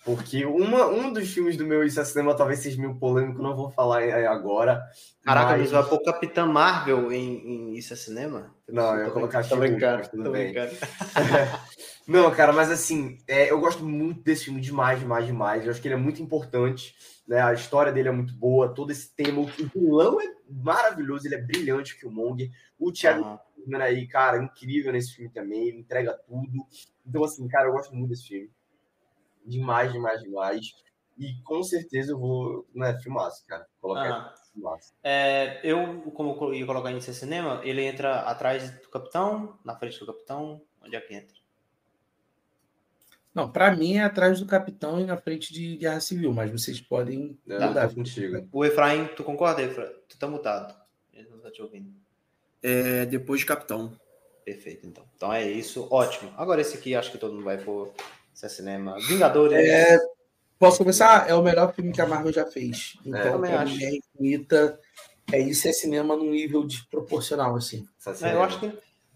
Porque 0.03 0.45
uma, 0.45 0.87
um 0.87 1.13
dos 1.13 1.31
filmes 1.31 1.55
do 1.55 1.65
meu 1.65 1.83
Isso 1.83 1.99
é 1.99 2.05
Cinema 2.05 2.35
talvez 2.35 2.59
seja 2.59 2.79
meio 2.79 2.95
polêmico, 2.95 3.41
não 3.41 3.55
vou 3.55 3.69
falar 3.69 4.03
agora. 4.27 4.83
Caraca, 5.23 5.57
mas 5.57 5.69
vai 5.69 5.83
pôr 5.83 6.01
Capitã 6.01 6.45
Marvel 6.45 7.11
em, 7.11 7.37
em 7.47 7.73
Isso 7.75 7.93
é 7.93 7.95
Cinema? 7.95 8.55
Não, 8.67 8.95
eu 8.95 9.05
ia 9.05 9.11
colocar 9.11 9.47
Tô 9.47 9.57
brincando, 9.57 10.09
tô 10.09 10.31
brincando. 10.31 10.71
Não, 12.07 12.31
cara, 12.31 12.51
mas 12.51 12.71
assim, 12.71 13.19
é, 13.27 13.51
eu 13.51 13.59
gosto 13.59 13.85
muito 13.85 14.21
desse 14.21 14.45
filme 14.45 14.59
demais, 14.59 14.99
demais, 14.99 15.25
demais. 15.25 15.63
Eu 15.63 15.71
acho 15.71 15.79
que 15.79 15.87
ele 15.87 15.95
é 15.95 15.97
muito 15.97 16.21
importante, 16.21 16.95
né? 17.27 17.39
A 17.39 17.53
história 17.53 17.91
dele 17.91 18.09
é 18.09 18.11
muito 18.11 18.33
boa, 18.33 18.73
todo 18.73 18.91
esse 18.91 19.15
tema. 19.15 19.39
O 19.41 19.45
vilão 19.45 20.19
é 20.19 20.25
maravilhoso, 20.49 21.27
ele 21.27 21.35
é 21.35 21.41
brilhante, 21.41 21.93
o 21.93 21.99
Killmonger. 21.99 22.49
O 22.79 22.91
Thiago 22.91 23.39
uhum. 23.67 23.81
aí, 23.81 24.07
cara, 24.07 24.43
incrível 24.43 24.91
nesse 24.91 25.13
filme 25.13 25.31
também, 25.31 25.67
ele 25.67 25.79
entrega 25.79 26.13
tudo. 26.27 26.65
Então, 27.05 27.23
assim, 27.23 27.47
cara, 27.47 27.67
eu 27.67 27.73
gosto 27.73 27.95
muito 27.95 28.09
desse 28.09 28.27
filme. 28.27 28.49
Demais, 29.45 29.91
demais, 29.91 30.21
demais. 30.21 30.75
E 31.17 31.41
com 31.43 31.61
certeza 31.63 32.13
eu 32.13 32.19
vou. 32.19 32.67
Né, 32.73 32.97
filmaço, 33.01 33.45
cara. 33.45 33.67
Colocar 33.79 34.33
uhum. 34.55 34.77
É, 35.03 35.59
eu, 35.63 36.01
como 36.11 36.37
eu 36.45 36.53
ia 36.53 36.65
colocar 36.65 36.91
em 36.91 36.99
cinema, 36.99 37.61
ele 37.63 37.83
entra 37.83 38.21
atrás 38.21 38.69
do 38.81 38.89
capitão, 38.89 39.57
na 39.63 39.75
frente 39.75 39.99
do 39.99 40.05
capitão. 40.05 40.61
Onde 40.83 40.95
é 40.95 41.01
que 41.01 41.13
entra? 41.13 41.35
Não, 43.33 43.49
para 43.49 43.73
mim 43.75 43.95
é 43.95 44.03
atrás 44.03 44.39
do 44.39 44.45
capitão 44.45 44.99
e 44.99 45.05
na 45.05 45.15
frente 45.15 45.53
de 45.53 45.77
guerra 45.77 46.01
civil, 46.01 46.33
mas 46.33 46.51
vocês 46.51 46.81
podem 46.81 47.39
é, 47.47 47.65
mudar. 47.65 47.93
contigo. 47.93 48.47
O 48.51 48.65
Efraim, 48.65 49.07
tu 49.15 49.23
concorda, 49.23 49.61
Efraim? 49.61 49.91
Tu 50.09 50.17
tá 50.17 50.27
mutado. 50.27 50.75
Ele 51.13 51.29
não 51.29 51.39
tá 51.39 51.49
te 51.49 51.61
ouvindo. 51.61 51.93
É 52.61 53.05
depois 53.05 53.39
de 53.39 53.45
capitão. 53.45 53.97
Perfeito, 54.43 54.85
então. 54.85 55.05
Então 55.15 55.31
é 55.31 55.49
isso, 55.49 55.87
ótimo. 55.89 56.33
Agora 56.35 56.59
esse 56.59 56.77
aqui 56.77 56.93
acho 56.93 57.11
que 57.11 57.17
todo 57.17 57.33
mundo 57.33 57.45
vai 57.45 57.57
pôr 57.57 57.93
é 58.45 58.49
cinema. 58.49 58.95
Vingadores. 58.99 59.57
É, 59.57 59.99
posso 60.59 60.79
começar? 60.79 61.29
É 61.29 61.35
o 61.35 61.41
melhor 61.41 61.73
filme 61.73 61.91
que 61.91 62.01
a 62.01 62.07
Marvel 62.07 62.33
já 62.33 62.45
fez. 62.45 62.97
É, 63.05 63.09
então, 63.09 63.45
é, 63.45 63.55
acho. 63.55 63.77
é 63.83 64.77
É 65.31 65.39
isso, 65.39 65.67
é 65.67 65.73
cinema 65.73 66.15
num 66.15 66.31
nível 66.31 66.65
desproporcional, 66.65 67.55
assim. 67.55 67.87
É, 68.21 68.33
eu 68.33 68.41
acho 68.43 68.59
que 68.59 68.71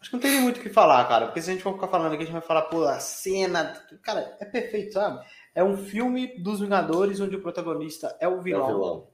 Acho 0.06 0.12
que 0.12 0.16
não 0.18 0.22
tem 0.22 0.40
muito 0.40 0.60
o 0.60 0.62
que 0.62 0.70
falar, 0.70 1.04
cara. 1.08 1.26
Porque 1.26 1.42
se 1.42 1.50
a 1.50 1.54
gente 1.54 1.64
for 1.64 1.74
ficar 1.74 1.88
falando 1.88 2.14
aqui, 2.14 2.22
a 2.22 2.26
gente 2.28 2.34
vai 2.34 2.42
falar, 2.42 2.62
pô, 2.64 2.84
a 2.84 3.00
cena. 3.00 3.74
Cara, 4.04 4.38
é 4.40 4.46
perfeito, 4.46 4.94
sabe? 4.94 5.26
É 5.56 5.64
um 5.64 5.76
filme 5.76 6.38
dos 6.38 6.60
Vingadores 6.60 7.20
onde 7.20 7.36
o 7.36 7.42
protagonista 7.42 8.16
é 8.20 8.28
o 8.28 8.40
vilão. 8.40 8.62
É 8.62 8.64
o 8.64 8.68
vilão. 8.68 9.08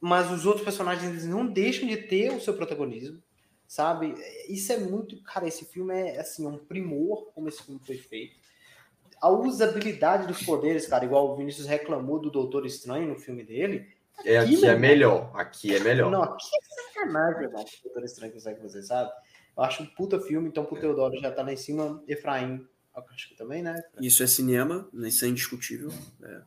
Mas 0.00 0.30
os 0.30 0.46
outros 0.46 0.64
personagens 0.64 1.06
eles 1.06 1.26
não 1.26 1.46
deixam 1.46 1.86
de 1.86 1.98
ter 1.98 2.32
o 2.32 2.40
seu 2.40 2.54
protagonismo, 2.54 3.22
sabe? 3.68 4.14
Isso 4.48 4.72
é 4.72 4.78
muito. 4.78 5.22
Cara, 5.22 5.46
esse 5.46 5.66
filme 5.66 5.92
é 5.94 6.18
assim, 6.18 6.46
um 6.46 6.56
primor 6.56 7.30
como 7.34 7.50
esse 7.50 7.62
filme 7.62 7.80
foi 7.84 7.98
feito. 7.98 8.36
A 9.22 9.30
usabilidade 9.30 10.26
dos 10.26 10.42
poderes, 10.42 10.84
cara, 10.86 11.04
igual 11.04 11.30
o 11.30 11.36
Vinícius 11.36 11.68
reclamou 11.68 12.18
do 12.18 12.28
Doutor 12.28 12.66
Estranho 12.66 13.06
no 13.06 13.14
filme 13.14 13.44
dele. 13.44 13.86
É, 14.24 14.38
aqui, 14.38 14.66
é 14.66 14.76
melhor. 14.76 15.30
Aqui 15.32 15.74
é 15.74 15.78
melhor. 15.78 16.10
Não, 16.10 16.24
aqui 16.24 16.44
é 16.44 16.92
sacanagem, 16.92 17.44
irmão. 17.44 17.62
O 17.62 17.84
Doutor 17.84 18.04
Estranho 18.04 18.32
consegue 18.32 18.60
fazer, 18.60 18.82
sabe? 18.82 19.12
Eu 19.56 19.62
acho 19.62 19.84
um 19.84 19.86
puta 19.86 20.18
filme, 20.20 20.48
então 20.48 20.64
pro 20.64 20.80
Teodoro 20.80 21.20
já 21.20 21.30
tá 21.30 21.42
lá 21.42 21.52
em 21.52 21.56
cima, 21.56 22.02
Efraim, 22.08 22.66
acho 23.14 23.28
que 23.28 23.36
também, 23.36 23.62
né? 23.62 23.80
Isso 24.00 24.22
é 24.22 24.26
cinema, 24.26 24.88
isso 24.92 25.24
é 25.24 25.28
indiscutível. 25.28 25.92
É. 26.22 26.40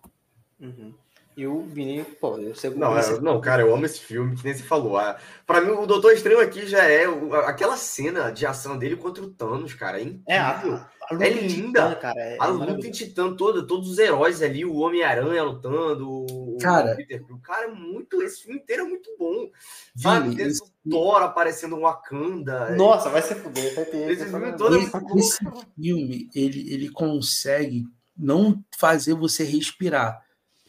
Uhum. 0.59 0.93
E 1.37 1.45
o 1.45 1.63
Vini, 1.63 2.01
pô, 2.03 2.37
eu 2.37 2.55
sei 2.55 2.69
não, 2.69 2.97
é, 2.97 3.19
não, 3.19 3.41
cara, 3.41 3.61
eu 3.61 3.75
amo 3.75 3.85
esse 3.85 3.99
filme, 3.99 4.37
que 4.37 4.45
nem 4.45 4.53
se 4.53 4.63
falou. 4.63 4.97
Ah, 4.97 5.19
pra 5.45 5.59
mim, 5.59 5.71
o 5.71 5.85
Doutor 5.85 6.13
Estranho 6.13 6.39
aqui 6.39 6.65
já 6.65 6.83
é 6.85 7.09
o, 7.09 7.35
aquela 7.35 7.75
cena 7.75 8.31
de 8.31 8.45
ação 8.45 8.77
dele 8.77 8.95
contra 8.95 9.21
o 9.21 9.29
Thanos, 9.29 9.73
cara. 9.73 9.99
É, 9.99 10.03
é 10.03 10.05
incrível. 10.05 10.25
É, 10.27 10.37
a 10.37 10.85
é 11.11 11.29
linda. 11.29 11.89
Titã, 11.89 11.95
cara, 11.95 12.19
é, 12.19 12.37
a 12.39 12.45
é 12.45 12.49
luta 12.49 12.87
em 12.87 12.91
Titã 12.91 13.35
toda, 13.35 13.65
todos 13.65 13.89
os 13.89 13.97
heróis 13.97 14.41
ali, 14.41 14.65
o 14.65 14.75
Homem-Aranha 14.75 15.43
lutando, 15.43 16.25
cara, 16.61 16.93
o 16.93 16.95
Peter 16.95 17.23
O 17.29 17.39
cara 17.39 17.65
é 17.65 17.71
muito. 17.71 18.21
Esse 18.21 18.43
filme 18.43 18.59
inteiro 18.59 18.83
é 18.83 18.87
muito 18.87 19.09
bom. 19.17 19.49
Sabe? 19.95 20.41
Esse... 20.41 20.61
Thor 20.89 21.21
aparecendo 21.23 21.75
um 21.75 21.81
Wakanda. 21.81 22.75
Nossa, 22.75 23.09
vai 23.09 23.21
ser 23.21 23.35
fuder, 23.35 23.73
vai 23.75 23.85
ter. 23.85 24.11
Esse 24.11 24.25
filme 24.25 24.55
todo 24.55 24.77
esse, 24.77 24.95
é 24.95 24.99
esse 25.17 25.39
filme, 25.75 26.29
ele, 26.35 26.73
ele 26.73 26.89
consegue 26.89 27.85
não 28.17 28.63
fazer 28.77 29.13
você 29.13 29.43
respirar 29.43 30.23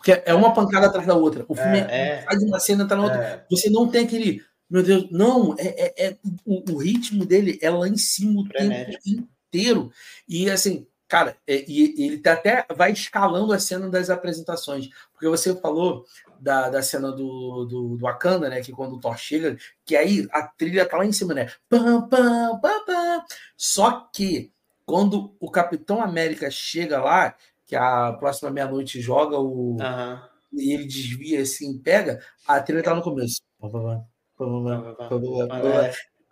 porque 0.07 0.23
é 0.25 0.35
uma 0.35 0.55
pancada 0.55 0.87
atrás 0.87 1.05
da 1.05 1.17
outra. 1.17 1.45
O 1.49 1.55
filme 1.57 1.79
é, 1.79 2.19
é. 2.19 2.23
faz 2.23 2.41
uma 2.41 2.61
cena 2.61 2.85
atrás 2.85 3.03
da 3.03 3.09
outra. 3.09 3.25
É. 3.25 3.47
Você 3.51 3.69
não 3.69 3.89
tem 3.89 4.05
aquele. 4.05 4.41
Meu 4.71 4.81
Deus, 4.81 5.09
não, 5.11 5.55
é, 5.59 5.67
é, 5.67 6.07
é 6.07 6.17
o, 6.45 6.73
o, 6.73 6.77
ritmo 6.77 7.27
dele 7.27 7.59
é 7.61 7.71
lá 7.71 7.89
em 7.89 7.97
cima 7.97 8.41
o 8.41 8.49
tempo 8.49 9.29
inteiro. 9.57 9.91
E 10.29 10.51
assim, 10.51 10.87
cara, 11.09 11.37
é, 11.47 11.65
e, 11.67 12.05
ele 12.05 12.19
tá 12.19 12.35
até 12.35 12.67
vai 12.75 12.93
escalando 12.93 13.53
a 13.53 13.59
cena 13.59 13.89
das 13.89 14.11
apresentações. 14.11 14.89
Porque 15.13 15.29
você 15.29 15.55
falou 15.61 16.05
da, 16.39 16.69
da 16.69 16.83
cena 16.83 17.11
do, 17.11 17.65
do, 17.65 17.97
do 17.97 17.99
Wakanda, 17.99 18.49
né? 18.49 18.61
Que 18.61 18.73
quando 18.73 18.97
o 18.97 19.01
Thor 19.01 19.17
chega, 19.17 19.57
que 19.85 19.97
aí 19.97 20.29
a 20.31 20.43
trilha 20.43 20.87
tá 20.87 20.99
lá 20.99 21.07
em 21.07 21.13
cima, 21.13 21.35
né? 21.35 21.51
Pam, 21.69 22.07
pam, 22.09 22.61
pam, 22.61 22.85
pam. 22.85 23.25
Só 23.57 24.09
que 24.13 24.53
quando 24.85 25.35
o 25.41 25.51
Capitão 25.51 26.03
América 26.03 26.51
chega 26.51 27.03
lá, 27.03 27.35
que 27.65 27.75
a 27.75 28.13
próxima 28.13 28.51
meia-noite 28.51 29.01
joga 29.01 29.39
o. 29.39 29.73
Uhum. 29.73 30.21
E 30.53 30.73
ele 30.73 30.87
desvia 30.87 31.43
assim, 31.43 31.77
pega, 31.79 32.21
a 32.47 32.61
trilha 32.61 32.83
tá 32.83 32.95
no 32.95 33.03
começo. 33.03 33.43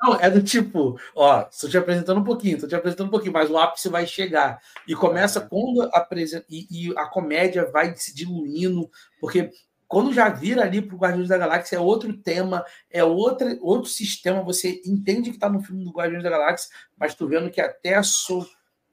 Não, 0.05 0.20
é 0.20 0.28
do 0.28 0.43
tipo, 0.43 1.01
ó, 1.14 1.47
estou 1.51 1.70
te 1.70 1.78
apresentando 1.78 2.20
um 2.20 2.24
pouquinho, 2.24 2.55
estou 2.55 2.68
te 2.68 2.74
apresentando 2.74 3.06
um 3.06 3.10
pouquinho, 3.10 3.32
mas 3.32 3.48
o 3.48 3.56
ápice 3.56 3.89
vai 3.89 4.06
chegar. 4.06 4.60
E 4.86 4.94
começa 4.94 5.40
quando 5.40 5.82
apresenta. 5.94 6.44
E, 6.51 6.66
e 6.70 6.98
a 6.98 7.06
comédia 7.06 7.70
vai 7.70 7.97
se 7.97 8.14
diluindo, 8.14 8.90
porque 9.18 9.51
quando 9.89 10.12
já 10.12 10.28
vira 10.28 10.62
ali 10.62 10.82
para 10.82 10.94
o 10.94 10.98
Guardiões 10.98 11.28
da 11.28 11.39
Galáxia, 11.39 11.76
é 11.76 11.81
outro 11.81 12.12
tema, 12.12 12.64
é 12.90 13.02
outra, 13.02 13.56
outro 13.62 13.89
sistema. 13.89 14.43
Você 14.43 14.82
entende 14.85 15.31
que 15.31 15.36
está 15.36 15.48
no 15.48 15.62
filme 15.62 15.85
do 15.85 15.93
Guardiões 15.93 16.22
da 16.22 16.31
Galáxia, 16.31 16.70
mas 16.98 17.14
tu 17.14 17.26
vendo 17.26 17.51
que 17.51 17.60
até 17.60 17.94
a 17.94 18.02
sua 18.02 18.47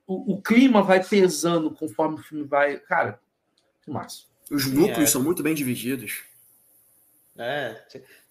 o, 0.08 0.36
o, 0.36 0.42
clima 0.42 0.82
vai 0.82 1.04
pesando 1.04 1.72
conforme 1.72 2.16
o 2.16 2.24
filme 2.24 2.46
vai. 2.46 2.78
Cara, 2.78 3.20
que 3.82 3.92
massa. 3.92 4.24
Os 4.50 4.66
núcleos 4.68 5.10
é. 5.10 5.12
são 5.12 5.22
muito 5.22 5.44
bem 5.44 5.56
divididos. 5.56 6.24
É, 7.38 7.82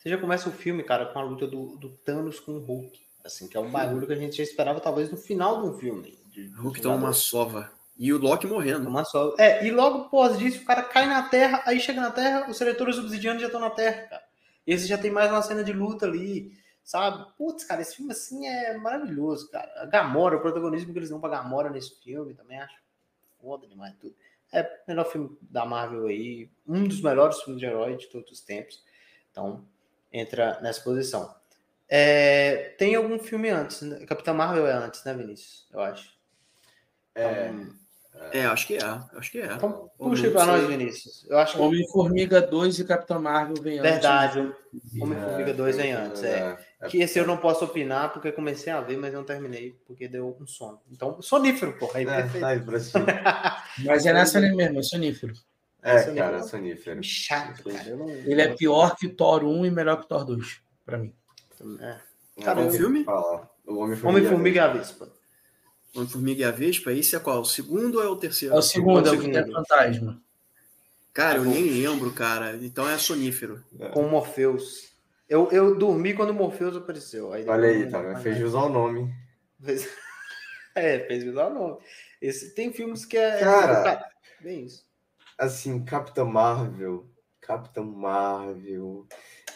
você 0.00 0.08
já 0.08 0.18
começa 0.18 0.48
o 0.48 0.52
filme, 0.52 0.82
cara, 0.82 1.06
com 1.06 1.18
a 1.18 1.22
luta 1.22 1.46
do, 1.46 1.76
do 1.76 1.90
Thanos 1.90 2.40
com 2.40 2.52
o 2.52 2.58
Hulk. 2.58 2.98
Assim, 3.22 3.46
que 3.46 3.56
é 3.56 3.60
um 3.60 3.70
bagulho 3.70 4.06
que 4.06 4.12
a 4.14 4.16
gente 4.16 4.38
já 4.38 4.42
esperava, 4.42 4.80
talvez, 4.80 5.10
no 5.10 5.16
final 5.18 5.60
do 5.60 5.78
filme. 5.78 6.18
De, 6.32 6.46
Hulk 6.54 6.80
toma 6.80 6.96
uma 6.96 7.12
sova. 7.12 7.70
E 7.98 8.10
o 8.10 8.18
Loki 8.18 8.46
morrendo. 8.46 8.88
Uma 8.88 9.04
sova. 9.04 9.34
É, 9.38 9.66
e 9.66 9.70
logo 9.70 10.06
após 10.06 10.38
disso, 10.38 10.62
o 10.62 10.64
cara 10.64 10.82
cai 10.82 11.06
na 11.06 11.28
Terra, 11.28 11.62
aí 11.66 11.78
chega 11.78 12.00
na 12.00 12.10
Terra, 12.10 12.48
os 12.48 12.56
seletores 12.56 12.96
obsidianos 12.96 13.42
já 13.42 13.48
estão 13.48 13.60
na 13.60 13.68
Terra, 13.68 14.06
cara. 14.08 14.22
E 14.66 14.72
esse 14.72 14.86
já 14.86 14.96
tem 14.96 15.10
mais 15.10 15.30
uma 15.30 15.42
cena 15.42 15.62
de 15.62 15.72
luta 15.72 16.06
ali 16.06 16.58
sabe? 16.90 17.24
Putz, 17.36 17.62
cara, 17.64 17.82
esse 17.82 17.96
filme 17.96 18.10
assim 18.10 18.46
é 18.46 18.76
maravilhoso, 18.76 19.48
cara. 19.48 19.70
A 19.76 19.86
Gamora, 19.86 20.36
o 20.36 20.40
protagonismo 20.40 20.92
que 20.92 20.98
eles 20.98 21.10
dão 21.10 21.20
pra 21.20 21.30
Gamora 21.30 21.70
nesse 21.70 22.00
filme, 22.00 22.34
também 22.34 22.58
acho 22.58 22.74
foda 23.40 23.66
demais 23.66 23.94
tudo. 24.00 24.14
É 24.52 24.62
o 24.62 24.88
melhor 24.88 25.04
filme 25.04 25.38
da 25.40 25.64
Marvel 25.64 26.06
aí, 26.06 26.50
um 26.66 26.86
dos 26.88 27.00
melhores 27.00 27.40
filmes 27.42 27.60
de 27.60 27.66
herói 27.66 27.96
de 27.96 28.08
todos 28.08 28.32
os 28.32 28.40
tempos. 28.40 28.82
Então, 29.30 29.64
entra 30.12 30.58
nessa 30.60 30.80
posição. 30.82 31.34
É, 31.88 32.74
tem 32.78 32.94
algum 32.94 33.18
filme 33.18 33.50
antes, 33.50 33.82
né? 33.82 34.06
Capitã 34.06 34.32
Marvel 34.32 34.66
é 34.66 34.72
antes, 34.72 35.04
né, 35.04 35.12
Vinícius? 35.12 35.66
Eu 35.72 35.80
acho. 35.80 36.12
É, 37.14 37.48
então, 37.48 37.80
é, 38.32 38.44
acho 38.46 38.66
que 38.66 38.76
é. 38.76 39.00
Acho 39.14 39.30
que 39.30 39.40
é. 39.40 39.52
Então, 39.52 39.90
puxa 39.98 40.30
para 40.30 40.46
nós, 40.46 40.66
Vinícius. 40.66 41.26
Eu 41.28 41.38
acho 41.38 41.56
que... 41.56 41.62
Homem-Formiga 41.62 42.40
2 42.40 42.78
e 42.78 42.84
Capitão 42.84 43.20
Marvel 43.20 43.62
vem 43.62 43.78
antes. 43.78 43.90
Verdade. 43.90 44.54
Homem-Formiga 45.00 45.54
2 45.54 45.76
vem 45.76 45.92
antes, 45.92 46.22
é. 46.22 46.56
é. 46.80 46.88
Que 46.88 47.00
esse 47.00 47.18
eu 47.18 47.26
não 47.26 47.36
posso 47.36 47.64
opinar 47.64 48.12
porque 48.12 48.30
comecei 48.30 48.72
a 48.72 48.80
ver, 48.80 48.96
mas 48.96 49.12
não 49.12 49.24
terminei 49.24 49.76
porque 49.86 50.06
deu 50.06 50.36
um 50.40 50.46
sono. 50.46 50.80
Então, 50.90 51.20
sonífero, 51.22 51.72
porra. 51.78 51.98
Aí, 51.98 52.06
é, 52.06 52.22
tá 52.40 52.48
aí 52.48 52.62
mas 53.84 54.06
é 54.06 54.12
nessa 54.12 54.40
mesmo, 54.40 54.78
é 54.78 54.82
sonífero. 54.82 55.32
É, 55.82 55.96
é 55.96 56.14
cara, 56.14 56.38
é 56.38 56.42
sonífero. 56.42 57.02
Chato, 57.02 57.64
cara. 57.64 57.96
Não... 57.96 58.08
Ele 58.10 58.42
é 58.42 58.54
pior 58.54 58.96
que 58.96 59.08
Thor 59.08 59.44
1 59.44 59.66
e 59.66 59.70
melhor 59.70 60.00
que 60.00 60.08
Thor 60.08 60.24
2, 60.24 60.60
pra 60.84 60.98
mim. 60.98 61.14
É. 61.80 61.96
Cara, 62.42 62.60
o 62.60 62.70
filme? 62.70 63.04
O 63.66 63.78
Homem-Formiga 63.78 64.56
e 64.56 64.58
a 64.58 64.68
Vespa. 64.68 65.12
Homem-Formiga 65.94 66.40
e 66.42 66.44
a 66.44 66.50
Vespa, 66.50 66.92
esse 66.92 67.16
é 67.16 67.20
qual? 67.20 67.40
O 67.40 67.44
segundo 67.44 67.96
ou 67.96 68.04
é 68.04 68.08
o 68.08 68.16
terceiro? 68.16 68.54
É 68.54 68.58
o 68.58 68.62
segundo, 68.62 69.08
é 69.08 69.12
o 69.12 69.20
que 69.20 69.30
tem 69.30 69.52
fantasma. 69.52 70.20
Cara, 71.12 71.38
eu 71.38 71.44
nem 71.44 71.64
lembro, 71.64 72.12
cara. 72.12 72.56
Então 72.62 72.88
é 72.88 72.96
sonífero. 72.96 73.64
Com 73.92 74.06
o 74.06 74.10
Morpheus. 74.10 74.90
Eu, 75.28 75.50
eu 75.50 75.76
dormi 75.76 76.14
quando 76.14 76.30
o 76.30 76.34
Morpheus 76.34 76.76
apareceu. 76.76 77.32
Aí 77.32 77.46
Olha 77.46 77.68
aí, 77.68 77.88
tá, 77.88 78.16
fez 78.16 78.42
usar 78.42 78.62
o 78.62 78.68
nome. 78.68 79.12
Fez... 79.62 79.88
É, 80.72 81.00
fez 81.00 81.26
usar 81.26 81.48
o 81.48 81.54
nome. 81.54 81.78
Esse, 82.22 82.54
tem 82.54 82.72
filmes 82.72 83.04
que 83.04 83.16
é. 83.16 83.40
Cara, 83.40 84.08
bem 84.40 84.66
isso. 84.66 84.84
Assim, 85.40 85.84
Capitã 85.84 86.24
Marvel. 86.24 87.08
Capitã 87.40 87.82
Marvel. 87.82 89.06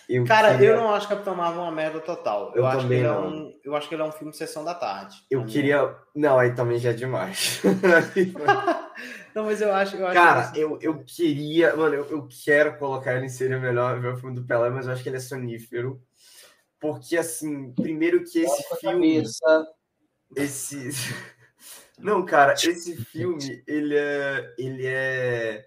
Eu 0.08 0.24
Cara, 0.24 0.52
queria... 0.52 0.70
eu 0.70 0.76
não 0.76 0.92
acho 0.92 1.08
Capitão 1.08 1.34
Marvel 1.34 1.62
uma 1.62 1.70
merda 1.70 2.00
total. 2.00 2.50
Eu, 2.54 2.62
eu 2.62 2.66
acho 2.66 2.86
que 2.86 2.94
ele 2.94 3.02
não. 3.04 3.14
é 3.14 3.28
um, 3.28 3.60
eu 3.64 3.76
acho 3.76 3.88
que 3.88 3.94
ele 3.94 4.02
é 4.02 4.04
um 4.04 4.12
filme 4.12 4.30
de 4.30 4.36
sessão 4.36 4.64
da 4.64 4.74
tarde. 4.74 5.16
Eu 5.30 5.44
queria, 5.44 5.94
não, 6.14 6.38
aí 6.38 6.54
também 6.54 6.78
já 6.78 6.90
é 6.90 6.92
demais. 6.92 7.62
Não, 9.34 9.46
mas 9.46 9.60
eu 9.60 9.72
acho. 9.74 9.96
Eu 9.96 10.06
acho 10.06 10.14
Cara, 10.14 10.52
que... 10.52 10.60
eu, 10.60 10.78
eu 10.80 11.02
queria. 11.04 11.74
Mano, 11.74 11.96
eu, 11.96 12.08
eu 12.08 12.28
quero 12.44 12.78
colocar 12.78 13.14
ele 13.14 13.26
em 13.26 13.28
seria 13.28 13.58
melhor 13.58 14.00
ver 14.00 14.14
o 14.14 14.16
filme 14.16 14.32
do 14.32 14.44
Pelé, 14.44 14.70
mas 14.70 14.86
eu 14.86 14.92
acho 14.92 15.02
que 15.02 15.08
ele 15.08 15.16
é 15.16 15.20
sonífero. 15.20 16.00
Porque, 16.78 17.16
assim, 17.16 17.72
primeiro 17.72 18.22
que 18.22 18.38
esse 18.38 18.62
Nossa 18.62 18.76
filme. 18.76 19.16
Cabeça. 19.16 19.66
Esse. 20.36 20.90
Não, 21.98 22.24
cara, 22.24 22.54
esse 22.54 22.96
filme, 23.06 23.62
ele 23.66 23.96
é. 23.96 24.54
Ele 24.56 24.86
é 24.86 25.66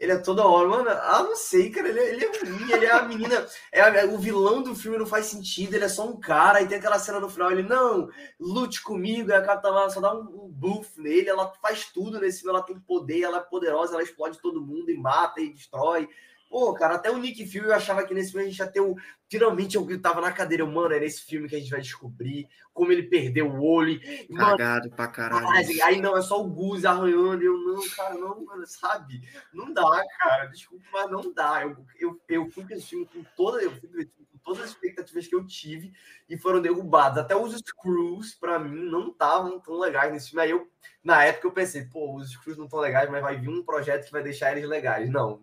ele 0.00 0.12
é 0.12 0.16
toda 0.16 0.46
hora, 0.46 0.66
mano. 0.66 0.88
Ah, 0.88 1.22
não 1.22 1.36
sei, 1.36 1.68
cara. 1.68 1.90
Ele, 1.90 2.00
é, 2.00 2.08
ele 2.08 2.24
é 2.24 2.28
ruim, 2.28 2.72
ele 2.72 2.86
é 2.86 2.90
a 2.90 3.02
menina. 3.02 3.46
É, 3.70 3.80
é, 3.80 4.04
o 4.06 4.18
vilão 4.18 4.62
do 4.62 4.74
filme 4.74 4.98
não 4.98 5.06
faz 5.06 5.26
sentido, 5.26 5.74
ele 5.74 5.84
é 5.84 5.88
só 5.88 6.08
um 6.08 6.18
cara. 6.18 6.62
E 6.62 6.66
tem 6.66 6.78
aquela 6.78 6.98
cena 6.98 7.20
no 7.20 7.28
final, 7.28 7.52
ele, 7.52 7.62
não, 7.62 8.08
lute 8.38 8.82
comigo. 8.82 9.30
E 9.30 9.34
a 9.34 9.42
Capitã 9.42 9.88
só 9.90 10.00
dá 10.00 10.14
um, 10.14 10.22
um 10.22 10.48
buff 10.48 10.98
nele. 10.98 11.28
Ela 11.28 11.52
faz 11.60 11.84
tudo 11.92 12.18
nesse 12.18 12.40
filme, 12.40 12.56
ela 12.56 12.64
tem 12.64 12.80
poder, 12.80 13.22
ela 13.22 13.38
é 13.38 13.42
poderosa, 13.42 13.92
ela 13.92 14.02
explode 14.02 14.40
todo 14.40 14.64
mundo 14.64 14.90
e 14.90 14.96
mata 14.96 15.40
e 15.40 15.52
destrói. 15.52 16.08
Pô, 16.50 16.74
cara, 16.74 16.96
até 16.96 17.08
o 17.08 17.16
Nick 17.16 17.46
Fury 17.46 17.66
eu 17.66 17.72
achava 17.72 18.04
que 18.04 18.12
nesse 18.12 18.32
filme 18.32 18.44
a 18.44 18.50
gente 18.50 18.58
ia 18.58 18.66
ter 18.66 18.80
o. 18.80 18.96
Finalmente 19.28 19.76
eu 19.76 20.02
tava 20.02 20.20
na 20.20 20.32
cadeira, 20.32 20.66
mano, 20.66 20.92
é 20.92 20.98
nesse 20.98 21.22
filme 21.22 21.48
que 21.48 21.54
a 21.54 21.60
gente 21.60 21.70
vai 21.70 21.80
descobrir 21.80 22.48
como 22.74 22.90
ele 22.90 23.04
perdeu 23.04 23.48
o 23.48 23.62
olho. 23.62 24.00
Cagado 24.36 24.86
mano, 24.86 24.96
pra 24.96 25.06
caralho. 25.06 25.46
Aí 25.84 26.00
não, 26.00 26.16
é 26.16 26.22
só 26.22 26.42
o 26.42 26.48
Gus 26.48 26.84
arranhando. 26.84 27.40
Eu, 27.40 27.56
não, 27.56 27.88
cara, 27.90 28.14
não, 28.16 28.44
mano, 28.44 28.66
sabe? 28.66 29.22
Não 29.54 29.72
dá, 29.72 30.02
cara. 30.18 30.46
Desculpa, 30.46 30.84
mas 30.92 31.08
não 31.08 31.32
dá. 31.32 31.62
Eu, 31.62 31.86
eu, 32.00 32.20
eu 32.28 32.50
fui 32.50 32.66
com 32.66 32.74
esse 32.74 32.86
filme 32.86 33.06
com 33.06 33.22
toda. 33.36 33.62
Eu 33.62 33.70
fui 33.70 34.06
com 34.06 34.38
todas 34.42 34.64
as 34.64 34.70
expectativas 34.70 35.28
que 35.28 35.34
eu 35.36 35.46
tive 35.46 35.92
e 36.28 36.36
foram 36.36 36.60
derrubadas. 36.60 37.18
Até 37.18 37.36
os 37.36 37.54
Screws, 37.56 38.34
para 38.34 38.58
mim, 38.58 38.90
não 38.90 39.10
estavam 39.10 39.60
tão 39.60 39.78
legais 39.78 40.12
nesse 40.12 40.30
filme. 40.30 40.42
Aí 40.42 40.50
eu, 40.50 40.68
na 41.04 41.22
época, 41.22 41.46
eu 41.46 41.52
pensei, 41.52 41.84
pô, 41.84 42.16
os 42.16 42.32
Screws 42.32 42.58
não 42.58 42.64
estão 42.64 42.80
legais, 42.80 43.08
mas 43.08 43.22
vai 43.22 43.38
vir 43.38 43.48
um 43.48 43.62
projeto 43.62 44.06
que 44.06 44.12
vai 44.12 44.24
deixar 44.24 44.50
eles 44.50 44.68
legais. 44.68 45.08
Não, 45.08 45.40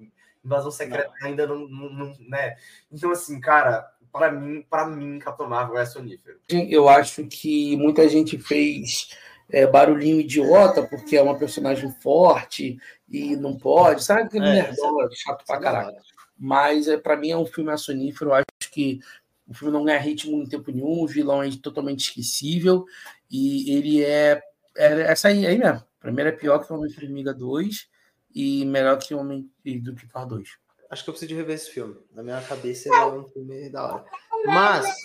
Invasão 0.48 0.72
Secreta 0.72 1.12
não. 1.20 1.28
ainda 1.28 1.46
não, 1.46 1.68
não, 1.68 1.90
não, 1.90 2.14
né? 2.30 2.56
Então, 2.90 3.12
assim, 3.12 3.40
cara, 3.40 3.86
para 4.12 4.32
mim, 4.32 4.66
para 4.68 4.88
mim, 4.88 5.20
Capitão 5.20 5.50
Marvel 5.50 5.78
é 5.78 5.86
sonífero. 5.86 6.40
Eu 6.50 6.88
acho 6.88 7.26
que 7.26 7.76
muita 7.76 8.08
gente 8.08 8.40
fez 8.40 9.10
é, 9.50 9.68
barulhinho 9.68 10.22
idiota 10.22 10.82
porque 10.84 11.18
é 11.18 11.22
uma 11.22 11.38
personagem 11.38 11.92
forte 12.02 12.80
e 13.10 13.36
não 13.36 13.58
pode, 13.58 14.04
sabe 14.04 14.22
aquele 14.22 14.48
é, 14.48 14.54
nerdola 14.54 15.10
chato 15.12 15.46
pra 15.46 15.60
caralho. 15.60 15.98
Mas 16.40 16.88
é, 16.88 16.98
para 16.98 17.18
mim 17.18 17.30
é 17.30 17.38
um 17.38 17.46
filme 17.46 17.76
sonífero, 17.78 18.32
eu 18.32 18.36
acho 18.36 18.72
que 18.72 19.00
o 19.48 19.54
filme 19.54 19.74
não 19.74 19.84
ganha 19.84 20.00
ritmo 20.00 20.42
em 20.42 20.48
tempo 20.48 20.72
nenhum, 20.72 21.04
o 21.04 21.08
vilão 21.08 21.44
é 21.44 21.50
totalmente 21.62 22.02
esquecível 22.02 22.86
e 23.30 23.76
ele 23.76 24.04
é, 24.04 24.42
é 24.78 25.02
essa 25.12 25.28
aí, 25.28 25.46
aí 25.46 25.58
mesmo. 25.58 25.84
Primeiro 26.00 26.30
é 26.30 26.34
pior 26.34 26.60
que 26.60 26.72
o 26.72 26.76
Homem-Formiga 26.76 27.34
2 27.34 27.90
e 28.38 28.64
melhor 28.66 29.00
que 29.00 29.16
Homem 29.16 29.52
do 29.66 29.96
que 29.96 30.06
Thor 30.08 30.28
2. 30.28 30.48
Acho 30.92 31.04
que 31.04 31.10
eu 31.10 31.14
preciso 31.14 31.30
de 31.30 31.36
rever 31.36 31.56
esse 31.56 31.72
filme. 31.72 31.98
Na 32.14 32.22
minha 32.22 32.40
cabeça 32.40 32.88
ele 32.88 32.96
é 32.96 33.06
um 33.06 33.28
filme 33.28 33.70
da 33.72 33.84
hora. 33.84 34.06
Mas 34.46 34.96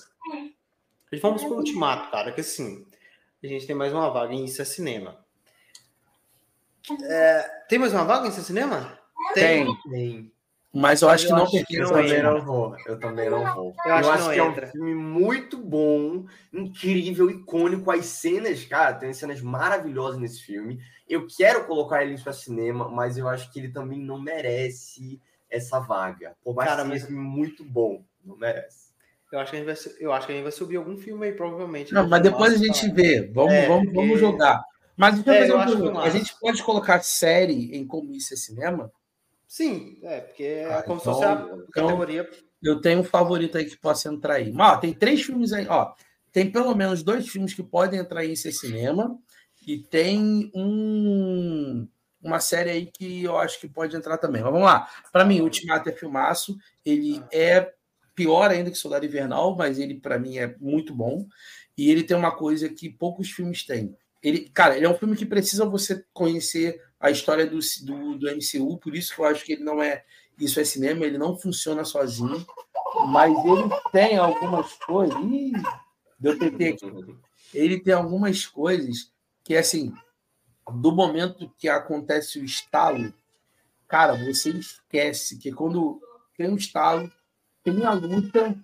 vamos 1.20 1.42
pro 1.42 1.56
Ultimato, 1.56 2.10
cara, 2.10 2.30
que 2.30 2.42
assim, 2.42 2.86
a 3.42 3.46
gente 3.46 3.66
tem 3.66 3.74
mais 3.74 3.90
uma 3.94 4.10
vaga 4.10 4.34
em 4.34 4.44
Isso 4.44 4.60
é 4.60 4.66
Cinema. 4.66 5.24
É, 7.04 7.42
tem 7.70 7.78
mais 7.78 7.94
uma 7.94 8.04
vaga 8.04 8.26
em 8.26 8.28
Isso 8.28 8.40
é 8.40 8.44
Cinema? 8.44 8.98
Tem. 9.32 9.66
tem. 9.90 10.31
Mas 10.72 11.02
eu 11.02 11.10
acho 11.10 11.26
eu 11.26 11.28
que 11.28 11.34
não 11.34 11.50
pertence. 11.50 11.80
Eu 11.80 11.88
também 11.90 12.22
não 12.22 12.40
vou. 12.40 12.76
Eu 12.86 12.98
também 12.98 13.30
não 13.30 13.54
vou. 13.54 13.74
Eu, 13.84 13.94
acho, 13.94 14.08
eu 14.08 14.12
acho 14.12 14.28
que, 14.28 14.34
que 14.34 14.40
é 14.40 14.42
um 14.42 14.70
filme 14.70 14.94
muito 14.94 15.58
bom, 15.58 16.24
incrível, 16.50 17.30
icônico. 17.30 17.90
As 17.90 18.06
cenas, 18.06 18.64
cara, 18.64 18.94
tem 18.94 19.12
cenas 19.12 19.42
maravilhosas 19.42 20.18
nesse 20.18 20.42
filme. 20.42 20.80
Eu 21.06 21.26
quero 21.26 21.66
colocar 21.66 22.02
ele 22.02 22.18
para 22.18 22.32
cinema, 22.32 22.88
mas 22.88 23.18
eu 23.18 23.28
acho 23.28 23.52
que 23.52 23.60
ele 23.60 23.68
também 23.68 23.98
não 23.98 24.18
merece 24.18 25.20
essa 25.50 25.78
vaga. 25.78 26.34
Por 26.42 26.54
mais 26.54 26.70
Cara, 26.70 26.88
que 26.88 26.98
seja 26.98 27.12
muito 27.12 27.62
bom, 27.62 28.02
não 28.24 28.36
merece. 28.36 28.90
Eu 29.30 29.38
acho, 29.38 29.50
que 29.50 29.56
a 29.56 29.60
gente 29.60 29.66
vai, 29.66 29.94
eu 30.00 30.12
acho 30.12 30.26
que 30.26 30.32
a 30.32 30.36
gente 30.36 30.44
vai 30.44 30.52
subir 30.52 30.76
algum 30.76 30.96
filme 30.96 31.26
aí, 31.26 31.32
provavelmente. 31.32 31.92
Não, 31.92 32.06
mas 32.08 32.22
depois 32.22 32.52
a 32.54 32.58
gente 32.58 32.90
vê. 32.90 33.30
Vamos, 33.32 33.52
é, 33.52 33.66
vamos, 33.66 33.84
porque... 33.84 33.96
vamos 33.98 34.20
jogar. 34.20 34.62
Mas 34.96 35.18
então, 35.18 35.34
é, 35.34 35.54
um 35.54 35.98
a 35.98 36.10
gente 36.10 36.38
pode 36.38 36.62
colocar 36.62 37.02
série 37.02 37.74
em 37.74 37.86
como 37.86 38.12
isso 38.12 38.34
é 38.34 38.36
cinema? 38.36 38.92
Sim, 39.52 39.98
é, 40.02 40.22
porque 40.22 40.44
é 40.44 40.72
ah, 40.72 40.82
como 40.82 40.98
então, 40.98 41.12
se 41.12 41.20
fosse 41.20 41.24
a 41.26 41.32
então, 41.34 41.66
categoria. 41.70 42.26
Eu 42.62 42.80
tenho 42.80 43.00
um 43.00 43.04
favorito 43.04 43.58
aí 43.58 43.66
que 43.66 43.76
possa 43.76 44.08
entrar 44.08 44.36
aí. 44.36 44.50
Mas, 44.50 44.72
ó, 44.72 44.76
tem 44.78 44.94
três 44.94 45.20
filmes 45.20 45.52
aí, 45.52 45.66
ó. 45.68 45.92
Tem 46.32 46.50
pelo 46.50 46.74
menos 46.74 47.02
dois 47.02 47.28
filmes 47.28 47.52
que 47.52 47.62
podem 47.62 48.00
entrar 48.00 48.24
em 48.24 48.32
esse 48.32 48.50
cinema 48.50 49.14
e 49.66 49.76
tem 49.76 50.50
um, 50.54 51.86
uma 52.22 52.40
série 52.40 52.70
aí 52.70 52.86
que 52.86 53.24
eu 53.24 53.36
acho 53.36 53.60
que 53.60 53.68
pode 53.68 53.94
entrar 53.94 54.16
também. 54.16 54.40
Mas 54.40 54.52
vamos 54.52 54.66
lá. 54.66 54.88
Para 55.12 55.26
mim, 55.26 55.42
Ultimato 55.42 55.86
é 55.86 55.92
filmaço. 55.92 56.56
Ele 56.82 57.22
é 57.30 57.74
pior 58.14 58.50
ainda 58.50 58.70
que 58.70 58.78
Soldado 58.78 59.04
Invernal, 59.04 59.54
mas 59.54 59.78
ele, 59.78 60.00
para 60.00 60.18
mim, 60.18 60.38
é 60.38 60.56
muito 60.58 60.94
bom. 60.94 61.26
E 61.76 61.90
ele 61.90 62.04
tem 62.04 62.16
uma 62.16 62.34
coisa 62.34 62.70
que 62.70 62.88
poucos 62.88 63.30
filmes 63.30 63.66
têm. 63.66 63.94
Ele, 64.22 64.48
cara, 64.48 64.78
ele 64.78 64.86
é 64.86 64.88
um 64.88 64.96
filme 64.96 65.14
que 65.14 65.26
precisa 65.26 65.66
você 65.66 66.02
conhecer 66.14 66.80
a 67.02 67.10
história 67.10 67.44
do, 67.44 67.58
do, 67.82 68.16
do 68.16 68.30
MCU, 68.30 68.78
por 68.78 68.94
isso 68.94 69.12
que 69.12 69.20
eu 69.20 69.24
acho 69.24 69.44
que 69.44 69.54
ele 69.54 69.64
não 69.64 69.82
é. 69.82 70.04
Isso 70.38 70.60
é 70.60 70.64
cinema, 70.64 71.04
ele 71.04 71.18
não 71.18 71.36
funciona 71.36 71.84
sozinho, 71.84 72.46
mas 73.08 73.32
ele 73.44 73.68
tem 73.90 74.16
algumas 74.16 74.72
coisas. 74.74 75.16
Ih, 75.16 75.52
deu 76.18 76.38
PT 76.38 76.68
aqui. 76.68 77.16
Ele 77.52 77.80
tem 77.80 77.92
algumas 77.92 78.46
coisas 78.46 79.10
que 79.44 79.56
assim, 79.56 79.92
do 80.70 80.92
momento 80.92 81.52
que 81.58 81.68
acontece 81.68 82.38
o 82.38 82.44
estalo, 82.44 83.12
cara, 83.88 84.14
você 84.14 84.50
esquece 84.50 85.36
que 85.38 85.52
quando 85.52 86.00
tem 86.36 86.48
um 86.48 86.56
estalo, 86.56 87.10
tem 87.64 87.84
a 87.84 87.92
luta, 87.92 88.56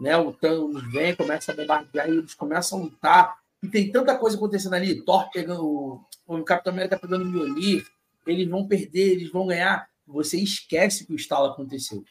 né? 0.00 0.16
O 0.16 0.32
Thanos 0.32 0.82
vem, 0.90 1.14
começa 1.14 1.52
a 1.52 1.56
bombardear 1.56 2.08
e 2.08 2.18
eles 2.18 2.34
começam 2.34 2.78
a 2.78 2.82
lutar. 2.82 3.38
E 3.62 3.68
tem 3.68 3.90
tanta 3.90 4.16
coisa 4.16 4.36
acontecendo 4.36 4.74
ali, 4.74 5.02
Thor 5.02 5.28
pegando, 5.30 6.00
o 6.38 6.44
Capitão 6.44 6.72
América 6.72 6.98
pegando 6.98 7.24
o 7.24 7.28
Mjolnir, 7.28 7.86
eles 8.26 8.48
vão 8.48 8.66
perder, 8.66 9.12
eles 9.12 9.30
vão 9.30 9.46
ganhar. 9.46 9.88
Você 10.06 10.38
esquece 10.38 11.06
que 11.06 11.12
o 11.12 11.16
estalo 11.16 11.46
aconteceu. 11.46 12.04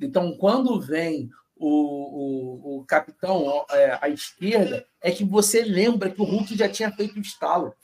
Então, 0.00 0.36
quando 0.36 0.80
vem 0.80 1.30
o, 1.56 1.68
o, 1.68 2.78
o 2.78 2.84
capitão 2.84 3.64
é, 3.70 3.98
à 4.00 4.08
esquerda, 4.08 4.86
é 5.00 5.10
que 5.10 5.24
você 5.24 5.62
lembra 5.62 6.10
que 6.10 6.20
o 6.20 6.24
Hulk 6.24 6.56
já 6.56 6.68
tinha 6.68 6.92
feito 6.92 7.16
o 7.16 7.22
estalo. 7.22 7.74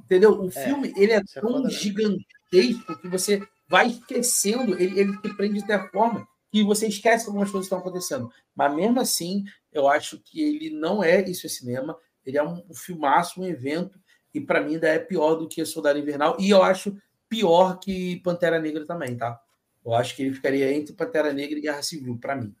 Entendeu? 0.00 0.40
O 0.40 0.48
é, 0.48 0.50
filme 0.50 0.92
ele 0.96 1.12
é, 1.12 1.16
é 1.16 1.40
tão 1.40 1.66
é 1.66 1.70
gigantesco 1.70 2.98
que 3.00 3.08
você 3.08 3.46
vai 3.68 3.88
esquecendo, 3.88 4.80
ele, 4.80 4.98
ele 4.98 5.20
te 5.20 5.34
prende 5.34 5.60
de 5.60 5.66
tal 5.66 5.88
forma 5.90 6.26
que 6.50 6.62
você 6.62 6.86
esquece 6.86 7.24
que 7.24 7.30
algumas 7.30 7.50
coisas 7.50 7.66
estão 7.66 7.78
acontecendo. 7.78 8.30
Mas 8.54 8.74
mesmo 8.74 9.00
assim, 9.00 9.44
eu 9.72 9.88
acho 9.88 10.18
que 10.18 10.40
ele 10.40 10.70
não 10.70 11.02
é 11.02 11.20
isso 11.28 11.46
é 11.46 11.50
cinema, 11.50 11.96
ele 12.24 12.38
é 12.38 12.42
um, 12.42 12.62
um 12.68 12.74
filmaço, 12.74 13.40
um 13.40 13.46
evento, 13.46 13.98
e 14.34 14.40
para 14.40 14.60
mim 14.60 14.74
ainda 14.74 14.88
é 14.88 14.98
pior 14.98 15.34
do 15.34 15.48
que 15.48 15.64
Soldado 15.64 15.98
Invernal, 15.98 16.36
e 16.38 16.50
eu 16.50 16.62
acho 16.62 16.96
pior 17.28 17.78
que 17.78 18.20
Pantera 18.20 18.60
Negra 18.60 18.86
também, 18.86 19.16
tá? 19.16 19.40
Eu 19.84 19.94
acho 19.94 20.14
que 20.14 20.22
ele 20.22 20.34
ficaria 20.34 20.72
entre 20.72 20.94
Pantera 20.94 21.32
Negra 21.32 21.58
e 21.58 21.62
Guerra 21.62 21.82
Civil, 21.82 22.18
para 22.18 22.36
mim. 22.36 22.54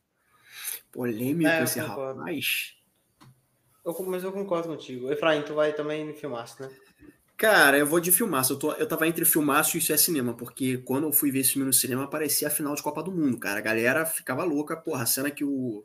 Polêmico 0.90 1.50
é, 1.50 1.62
esse 1.62 1.78
rapaz. 1.78 2.74
Eu, 3.84 3.94
mas 4.06 4.24
eu 4.24 4.32
concordo 4.32 4.68
contigo. 4.68 5.10
Efraim, 5.12 5.42
tu 5.42 5.54
vai 5.54 5.72
também 5.72 6.04
no 6.04 6.14
filmaço, 6.14 6.62
né? 6.62 6.70
Cara, 7.36 7.78
eu 7.78 7.86
vou 7.86 8.00
de 8.00 8.10
filmaço. 8.10 8.54
Eu, 8.54 8.58
tô, 8.58 8.72
eu 8.72 8.88
tava 8.88 9.06
entre 9.06 9.24
filmaço 9.24 9.76
e 9.76 9.78
isso 9.78 9.92
é 9.92 9.96
cinema, 9.96 10.34
porque 10.34 10.78
quando 10.78 11.04
eu 11.04 11.12
fui 11.12 11.30
ver 11.30 11.40
esse 11.40 11.52
filme 11.52 11.66
no 11.66 11.72
cinema, 11.72 12.08
parecia 12.08 12.48
a 12.48 12.50
final 12.50 12.74
de 12.74 12.82
Copa 12.82 13.02
do 13.02 13.12
Mundo, 13.12 13.38
cara. 13.38 13.58
A 13.58 13.62
galera 13.62 14.04
ficava 14.04 14.42
louca. 14.42 14.76
Porra, 14.76 15.04
a 15.04 15.06
cena 15.06 15.30
que 15.30 15.44
o, 15.44 15.84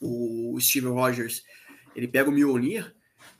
o 0.00 0.56
Steve 0.60 0.86
Rogers 0.86 1.44
ele 1.94 2.08
pega 2.08 2.30
o 2.30 2.32
Mjolnir. 2.32 2.94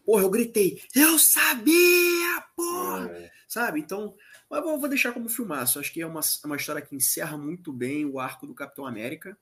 Porra, 0.05 0.23
eu 0.23 0.31
gritei, 0.31 0.83
eu 0.95 1.19
sabia, 1.19 2.45
porra! 2.57 3.11
É. 3.11 3.31
Sabe? 3.49 3.81
Então, 3.81 4.15
eu 4.51 4.79
vou 4.79 4.89
deixar 4.89 5.13
como 5.13 5.29
filmaço. 5.29 5.79
Acho 5.79 5.93
que 5.93 6.01
é 6.01 6.07
uma, 6.07 6.21
uma 6.45 6.57
história 6.57 6.81
que 6.81 6.97
encerra 6.97 7.37
muito 7.37 7.73
bem 7.73 8.07
o 8.07 8.19
arco 8.19 8.47
do 8.47 8.55
Capitão 8.55 8.87
América. 8.87 9.37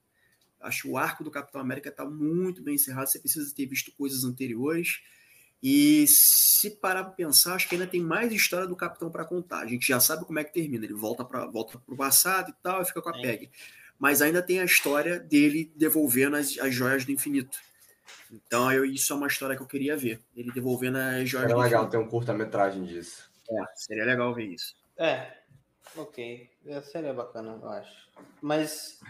Acho 0.61 0.82
que 0.82 0.89
o 0.89 0.99
arco 0.99 1.24
do 1.24 1.31
Capitão 1.31 1.61
América 1.61 1.89
está 1.89 2.05
muito 2.05 2.62
bem 2.62 2.74
encerrado. 2.74 3.07
Você 3.07 3.19
precisa 3.19 3.55
ter 3.55 3.66
visto 3.66 3.93
coisas 3.93 4.24
anteriores. 4.24 5.01
E 5.62 6.07
se 6.09 6.70
parar 6.70 7.05
para 7.05 7.12
pensar, 7.12 7.55
acho 7.55 7.69
que 7.69 7.74
ainda 7.74 7.87
tem 7.87 8.01
mais 8.01 8.32
história 8.32 8.66
do 8.66 8.77
Capitão 8.77 9.11
para 9.11 9.24
contar. 9.24 9.61
A 9.61 9.66
gente 9.66 9.87
já 9.87 10.01
sabe 10.01 10.24
como 10.24 10.39
é 10.39 10.45
que 10.45 10.53
termina. 10.53 10.85
Ele 10.85 10.95
volta 10.95 11.24
para 11.24 11.47
volta 11.47 11.81
o 11.87 11.97
passado 11.97 12.51
e 12.51 12.55
tal, 12.62 12.82
e 12.82 12.85
fica 12.85 13.01
com 13.01 13.11
a 13.11 13.19
é. 13.19 13.23
Peg. 13.23 13.51
Mas 13.99 14.23
ainda 14.23 14.43
tem 14.43 14.61
a 14.61 14.65
história 14.65 15.20
dele 15.20 15.70
devolvendo 15.77 16.37
as, 16.37 16.59
as 16.59 16.74
joias 16.74 17.05
do 17.05 17.12
infinito. 17.12 17.59
Então, 18.31 18.73
eu, 18.73 18.85
isso 18.85 19.12
é 19.12 19.16
uma 19.16 19.27
história 19.27 19.57
que 19.57 19.62
eu 19.62 19.66
queria 19.66 19.97
ver. 19.97 20.20
Ele 20.37 20.53
devolvendo 20.53 20.99
as 20.99 21.28
joias 21.28 21.47
Era 21.51 21.55
do 21.55 21.61
legal 21.61 21.89
ter 21.89 21.97
um 21.97 22.09
curta-metragem 22.09 22.85
disso. 22.85 23.31
É, 23.51 23.65
seria 23.74 24.05
legal 24.05 24.35
ver 24.35 24.45
isso. 24.45 24.77
É, 24.97 25.32
ok. 25.97 26.49
Seria 26.85 27.12
bacana, 27.12 27.59
eu 27.61 27.69
acho. 27.69 28.09
Mas 28.41 29.01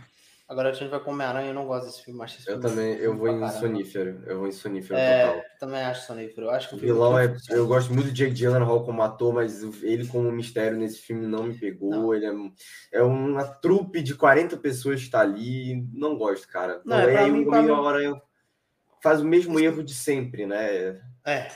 Agora 0.50 0.70
a 0.70 0.72
gente 0.72 0.88
vai 0.88 0.98
com 0.98 1.12
Homem-Aranha, 1.12 1.50
eu 1.50 1.54
não 1.54 1.64
gosto 1.64 1.86
desse 1.86 2.02
filme. 2.02 2.20
Acho 2.24 2.40
esse 2.40 2.50
eu 2.50 2.60
filme 2.60 2.68
também, 2.68 2.96
eu 2.96 3.16
vou 3.16 3.28
em 3.28 3.38
caramba. 3.38 3.60
sonífero. 3.60 4.22
Eu 4.26 4.38
vou 4.40 4.48
em 4.48 4.52
sonífero 4.52 4.98
é, 4.98 5.26
total. 5.28 5.42
Também 5.60 5.80
acho 5.82 6.06
sonífero. 6.08 6.46
Eu 6.46 6.50
acho 6.50 6.68
que 6.68 6.74
O 6.74 6.78
vilão 6.78 7.16
é. 7.16 7.28
funciona. 7.28 7.60
Eu 7.60 7.68
gosto 7.68 7.94
muito 7.94 8.06
do 8.08 8.12
Jake 8.12 8.34
Gyllenhaal 8.34 8.84
como 8.84 9.00
ator, 9.00 9.32
mas 9.32 9.62
ele 9.80 10.08
como 10.08 10.32
mistério 10.32 10.76
nesse 10.76 10.98
filme 10.98 11.24
não 11.24 11.44
me 11.44 11.54
pegou. 11.54 11.90
Não. 11.90 12.12
Ele 12.12 12.26
é, 12.26 12.98
é 12.98 13.02
uma 13.04 13.44
trupe 13.44 14.02
de 14.02 14.16
40 14.16 14.56
pessoas 14.56 15.04
que 15.04 15.08
tá 15.08 15.20
ali. 15.20 15.86
Não 15.92 16.18
gosto, 16.18 16.48
cara. 16.48 16.82
Não, 16.84 16.98
Não, 16.98 17.08
é 17.08 17.16
aí 17.16 17.30
mim, 17.30 17.44
o 17.44 17.48
Homem-Aranha 17.48 18.20
faz 19.02 19.20
o 19.20 19.24
mesmo 19.24 19.58
erro 19.60 19.82
de 19.82 19.94
sempre, 19.94 20.46
né? 20.46 21.00
É. 21.26 21.48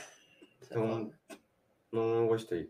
Então, 0.61 1.11
não 1.91 2.27
gostei. 2.27 2.69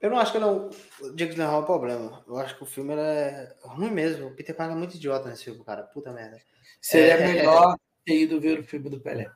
Eu 0.00 0.10
não 0.10 0.18
acho 0.18 0.32
que 0.32 0.38
não. 0.38 0.68
O 1.00 1.10
Jake 1.16 1.32
Gyllenhaal 1.32 1.60
é 1.60 1.62
o 1.62 1.66
problema. 1.66 2.24
Eu 2.28 2.36
acho 2.36 2.56
que 2.56 2.62
o 2.62 2.66
filme 2.66 2.94
é 2.94 3.54
ruim 3.62 3.90
mesmo. 3.90 4.26
O 4.28 4.34
Peter 4.34 4.54
Parker 4.54 4.76
é 4.76 4.78
muito 4.78 4.96
idiota 4.96 5.28
nesse 5.28 5.44
filme, 5.44 5.64
cara. 5.64 5.84
Puta 5.84 6.12
merda. 6.12 6.38
Seria 6.80 7.14
É. 7.14 7.26
melhor 7.32 7.76
ter 8.04 8.20
ido 8.20 8.40
ver 8.40 8.60
o 8.60 8.64
filme 8.64 8.90
do 8.90 9.00
Pelé. 9.00 9.30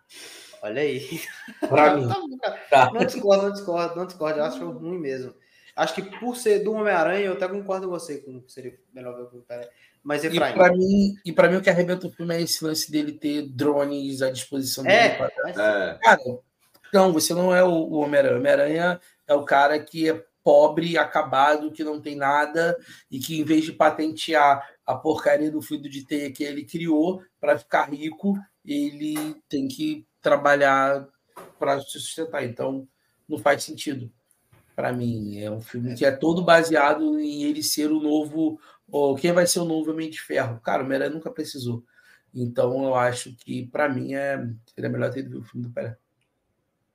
Olha 0.63 0.83
aí. 0.83 1.21
Pra 1.61 1.97
mim. 1.97 2.07
Tá 2.07 2.15
bom, 2.21 2.39
cara. 2.39 2.61
Tá. 2.71 2.91
Não 2.93 3.05
discordo, 3.05 3.45
não 3.45 3.53
discordo, 3.53 3.97
não 3.97 4.07
discordo. 4.07 4.39
Eu 4.39 4.45
acho 4.45 4.71
ruim 4.71 4.99
mesmo. 4.99 5.35
Acho 5.81 5.95
que 5.95 6.03
por 6.19 6.37
ser 6.37 6.59
do 6.63 6.73
Homem-Aranha, 6.73 7.25
eu 7.27 7.33
até 7.33 7.49
concordo 7.49 7.87
com 7.87 7.93
você 7.93 8.19
com 8.19 8.41
que 8.43 8.53
seria 8.53 8.79
melhor 8.93 9.17
ver 9.17 9.23
o. 9.39 9.43
Pelé. 9.43 9.71
Mas 10.03 10.25
E 10.25 10.27
Efraim. 10.29 10.55
pra, 10.55 10.73
mim, 10.73 11.15
e 11.25 11.33
pra 11.33 11.49
mim, 11.49 11.57
o 11.57 11.63
que 11.63 11.71
arrebenta 11.71 12.07
o 12.07 12.11
filme 12.11 12.35
é 12.35 12.43
esse 12.43 12.63
lance 12.65 12.91
dele 12.93 13.13
ter 13.13 13.49
drones 13.49 14.21
à 14.21 14.31
disposição 14.31 14.85
dele. 14.85 14.95
É, 14.97 15.09
pra- 15.17 15.31
É, 15.49 15.99
Cara, 16.03 16.21
não, 16.93 17.13
você 17.13 17.33
não 17.33 17.55
é 17.55 17.65
o 17.65 17.71
o 17.71 17.95
Homem-Aranha. 18.01 18.35
O 18.35 18.39
Homem-Aranha 18.41 19.01
é 19.27 19.35
o 19.35 19.45
cara 19.45 19.79
que 19.79 20.09
é 20.11 20.23
pobre, 20.45 20.99
acabado, 20.99 21.71
que 21.73 21.83
não 21.85 21.99
tem 22.01 22.15
nada 22.15 22.77
e 23.11 23.19
que, 23.19 23.41
em 23.41 23.45
vez 23.45 23.65
de 23.65 23.73
patentear 23.73 24.67
a 24.87 24.95
porcaria 24.95 25.51
do 25.51 25.63
fluido 25.63 25.89
de 25.89 26.05
teia 26.07 26.31
que 26.33 26.45
ele 26.45 26.65
criou 26.65 27.23
para 27.41 27.59
ficar 27.59 27.91
rico, 27.91 28.39
ele 28.67 29.35
tem 29.49 29.67
que 29.69 30.07
trabalhar 30.21 31.07
para 31.59 31.81
se 31.81 31.91
sustentar. 31.99 32.45
Então, 32.45 32.87
não 33.29 33.39
faz 33.39 33.65
sentido 33.65 34.11
para 34.81 34.95
mim. 34.95 35.39
É 35.39 35.51
um 35.51 35.61
filme 35.61 35.95
que 35.95 36.07
é 36.07 36.11
todo 36.11 36.43
baseado 36.43 37.21
em 37.21 37.45
ele 37.45 37.63
ser 37.63 37.93
o 37.93 38.01
novo. 38.01 38.59
Ou 38.91 39.15
quem 39.15 39.31
vai 39.31 39.47
ser 39.47 39.61
o 39.61 39.65
novo 39.67 39.91
Homem 39.91 40.09
de 40.09 40.19
Ferro? 40.19 40.59
Cara, 40.61 40.83
o 40.83 40.87
Homem-Aranha 40.87 41.13
nunca 41.13 41.31
precisou. 41.31 41.85
Então, 42.35 42.85
eu 42.85 42.95
acho 42.95 43.37
que, 43.37 43.67
para 43.67 43.91
mim, 43.91 44.15
é, 44.15 44.43
seria 44.75 44.89
melhor 44.89 45.13
ter 45.13 45.29
ver 45.29 45.37
o 45.37 45.43
filme 45.43 45.67
do 45.67 45.73
Pelé. 45.73 45.97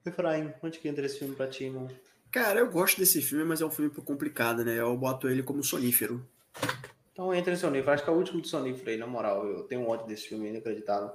Efraim, 0.04 0.52
onde 0.64 0.80
que 0.80 0.88
entra 0.88 1.06
esse 1.06 1.20
filme 1.20 1.36
pra 1.36 1.48
ti, 1.48 1.66
irmão? 1.66 1.88
Cara, 2.32 2.60
eu 2.60 2.72
gosto 2.72 2.98
desse 2.98 3.22
filme, 3.22 3.46
mas 3.46 3.62
é 3.62 3.66
um 3.66 3.72
filme 3.72 3.92
complicado, 3.92 4.66
né? 4.66 4.80
Eu 4.80 4.98
boto 4.98 5.30
ele 5.30 5.44
como 5.44 5.64
sonífero. 5.64 6.28
Então 7.14 7.34
entra 7.34 7.54
em 7.54 7.56
Sonífero. 7.56 7.92
Acho 7.92 8.04
que 8.04 8.10
é 8.10 8.14
o 8.14 8.18
último 8.18 8.42
de 8.42 8.48
Sonífero 8.48 8.90
aí, 8.90 8.98
na 8.98 9.08
moral. 9.08 9.46
Eu 9.48 9.64
tenho 9.64 9.82
um 9.82 9.88
ódio 9.88 10.08
desse 10.08 10.28
filme, 10.28 10.50
inacreditável. 10.50 11.12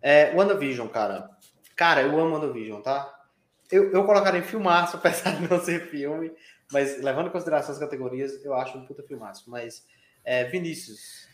É, 0.00 0.34
WandaVision, 0.34 0.88
cara. 0.88 1.30
Cara, 1.76 2.02
eu 2.02 2.18
amo 2.18 2.34
WandaVision, 2.34 2.80
tá? 2.80 3.21
Eu, 3.72 3.90
eu 3.90 4.04
colocaria 4.04 4.40
em 4.40 4.44
filmaço, 4.44 4.96
apesar 4.98 5.34
de 5.34 5.48
não 5.48 5.58
ser 5.58 5.88
filme. 5.88 6.30
Mas 6.70 7.02
levando 7.02 7.28
em 7.28 7.32
consideração 7.32 7.72
as 7.72 7.80
categorias, 7.80 8.44
eu 8.44 8.54
acho 8.54 8.78
um 8.78 8.86
puta 8.86 9.02
filmaço. 9.02 9.50
Mas, 9.50 9.84
é, 10.24 10.44
Vinícius. 10.44 11.28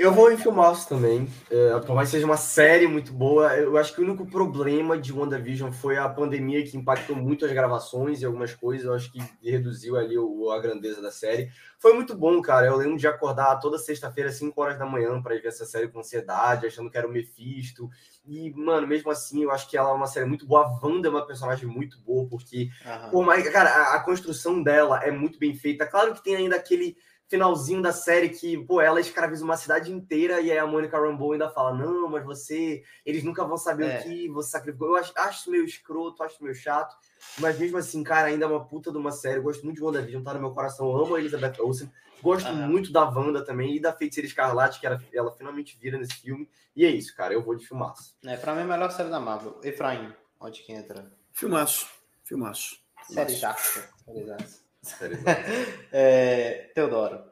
Eu 0.00 0.12
vou 0.12 0.30
em 0.30 0.36
filmaço 0.36 0.88
também. 0.88 1.28
É, 1.50 1.76
por 1.80 1.92
mais 1.92 2.08
que 2.08 2.12
seja 2.12 2.24
uma 2.24 2.36
série 2.36 2.86
muito 2.86 3.12
boa, 3.12 3.52
eu 3.56 3.76
acho 3.76 3.92
que 3.92 4.00
o 4.00 4.04
único 4.04 4.24
problema 4.24 4.96
de 4.96 5.12
WandaVision 5.12 5.72
foi 5.72 5.96
a 5.96 6.08
pandemia 6.08 6.64
que 6.64 6.76
impactou 6.76 7.16
muito 7.16 7.44
as 7.44 7.50
gravações 7.50 8.22
e 8.22 8.24
algumas 8.24 8.54
coisas. 8.54 8.86
Eu 8.86 8.94
acho 8.94 9.10
que 9.10 9.18
reduziu 9.42 9.96
ali 9.96 10.16
o- 10.16 10.52
a 10.52 10.60
grandeza 10.60 11.02
da 11.02 11.10
série. 11.10 11.50
Foi 11.80 11.94
muito 11.94 12.14
bom, 12.14 12.40
cara. 12.40 12.68
Eu 12.68 12.76
lembro 12.76 12.96
de 12.96 13.08
acordar 13.08 13.56
toda 13.58 13.76
sexta-feira, 13.76 14.30
5 14.30 14.62
horas 14.62 14.78
da 14.78 14.86
manhã, 14.86 15.20
para 15.20 15.34
ver 15.34 15.48
essa 15.48 15.66
série 15.66 15.88
com 15.88 15.98
ansiedade, 15.98 16.68
achando 16.68 16.88
que 16.88 16.96
era 16.96 17.08
o 17.08 17.10
Mephisto. 17.10 17.90
E, 18.24 18.52
mano, 18.54 18.86
mesmo 18.86 19.10
assim, 19.10 19.42
eu 19.42 19.50
acho 19.50 19.68
que 19.68 19.76
ela 19.76 19.90
é 19.90 19.94
uma 19.94 20.06
série 20.06 20.26
muito 20.26 20.46
boa. 20.46 20.64
A 20.64 20.86
Wanda 20.86 21.08
é 21.08 21.10
uma 21.10 21.26
personagem 21.26 21.66
muito 21.68 21.98
boa, 22.02 22.24
porque 22.28 22.68
Aham. 22.86 23.10
por 23.10 23.26
mais, 23.26 23.48
cara, 23.50 23.68
a, 23.68 23.96
a 23.96 24.00
construção 24.04 24.62
dela 24.62 25.02
é 25.02 25.10
muito 25.10 25.40
bem 25.40 25.56
feita. 25.56 25.84
Claro 25.86 26.14
que 26.14 26.22
tem 26.22 26.36
ainda 26.36 26.54
aquele 26.54 26.96
finalzinho 27.28 27.82
da 27.82 27.92
série 27.92 28.30
que, 28.30 28.56
pô, 28.64 28.80
ela 28.80 29.00
escraviza 29.00 29.44
uma 29.44 29.56
cidade 29.56 29.92
inteira 29.92 30.40
e 30.40 30.50
aí 30.50 30.58
a 30.58 30.66
Mônica 30.66 30.98
Rambeau 30.98 31.32
ainda 31.32 31.50
fala: 31.50 31.74
"Não, 31.74 32.08
mas 32.08 32.24
você, 32.24 32.82
eles 33.04 33.22
nunca 33.22 33.44
vão 33.44 33.56
saber 33.56 33.84
É. 33.86 33.98
o 33.98 34.02
que 34.02 34.28
você 34.28 34.50
sacrificou". 34.50 34.88
Eu 34.88 34.96
acho, 34.96 35.12
acho 35.16 35.50
meio 35.50 35.64
escroto, 35.64 36.22
acho 36.22 36.42
meio 36.42 36.54
chato, 36.54 36.96
mas 37.38 37.58
mesmo 37.58 37.76
assim, 37.78 38.02
cara, 38.02 38.28
ainda 38.28 38.44
é 38.46 38.48
uma 38.48 38.64
puta 38.64 38.90
de 38.90 38.96
uma 38.98 39.12
série. 39.12 39.38
Eu 39.38 39.42
gosto 39.42 39.62
muito 39.64 39.76
de 39.76 39.84
WandaVision, 39.84 40.22
tá 40.22 40.34
no 40.34 40.40
meu 40.40 40.50
coração. 40.52 40.86
Eu 40.90 41.04
amo 41.04 41.14
a 41.14 41.20
Elizabeth 41.20 41.60
Olsen. 41.60 41.90
Gosto 42.20 42.48
Aham. 42.48 42.66
muito 42.66 42.90
da 42.90 43.04
Wanda 43.08 43.44
também 43.44 43.76
e 43.76 43.80
da 43.80 43.92
Feiticeira 43.92 44.26
Escarlate, 44.26 44.80
que 44.80 44.86
ela, 44.88 45.00
ela 45.12 45.30
finalmente 45.30 45.78
vira 45.80 45.96
nesse 45.96 46.14
filme. 46.14 46.48
E 46.74 46.84
é 46.84 46.90
isso, 46.90 47.14
cara, 47.14 47.32
eu 47.32 47.40
vou 47.42 47.54
de 47.54 47.64
filmaço. 47.64 48.16
É, 48.24 48.36
pra 48.36 48.54
mim, 48.56 48.62
a 48.62 48.64
melhor 48.64 48.90
série 48.90 49.08
da 49.08 49.20
Marvel. 49.20 49.60
Efraim, 49.62 50.12
onde 50.40 50.62
que 50.62 50.72
entra? 50.72 51.12
Filmaço. 51.32 51.86
Filmaço. 52.24 52.76
Série 53.04 53.34
Jaxa. 53.34 53.88
Série 54.04 54.26
Jaxa. 54.26 54.67
É, 55.92 56.70
Teodoro. 56.74 57.22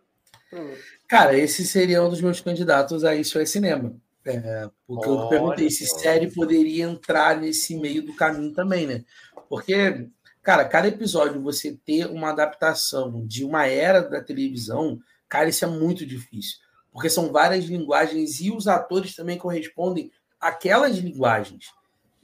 Cara, 1.08 1.36
esse 1.36 1.66
seria 1.66 2.02
um 2.02 2.08
dos 2.08 2.20
meus 2.20 2.40
candidatos 2.40 3.04
a 3.04 3.14
isso 3.14 3.38
é 3.38 3.44
cinema. 3.46 3.94
É, 4.24 4.68
porque 4.86 5.08
eu 5.08 5.12
Olha 5.18 5.28
perguntei 5.28 5.70
se 5.70 5.86
série 5.86 6.30
poderia 6.32 6.84
entrar 6.84 7.40
nesse 7.40 7.76
meio 7.76 8.04
do 8.04 8.14
caminho 8.14 8.52
também, 8.52 8.86
né? 8.86 9.04
Porque, 9.48 10.08
cara, 10.42 10.64
cada 10.64 10.88
episódio 10.88 11.40
você 11.40 11.78
ter 11.84 12.06
uma 12.06 12.30
adaptação 12.30 13.24
de 13.26 13.44
uma 13.44 13.66
era 13.66 14.00
da 14.00 14.20
televisão, 14.20 14.98
cara, 15.28 15.48
isso 15.48 15.64
é 15.64 15.68
muito 15.68 16.04
difícil. 16.04 16.58
Porque 16.92 17.08
são 17.10 17.30
várias 17.30 17.66
linguagens 17.66 18.40
e 18.40 18.50
os 18.50 18.66
atores 18.66 19.14
também 19.14 19.38
correspondem 19.38 20.10
àquelas 20.40 20.96
linguagens. 20.96 21.66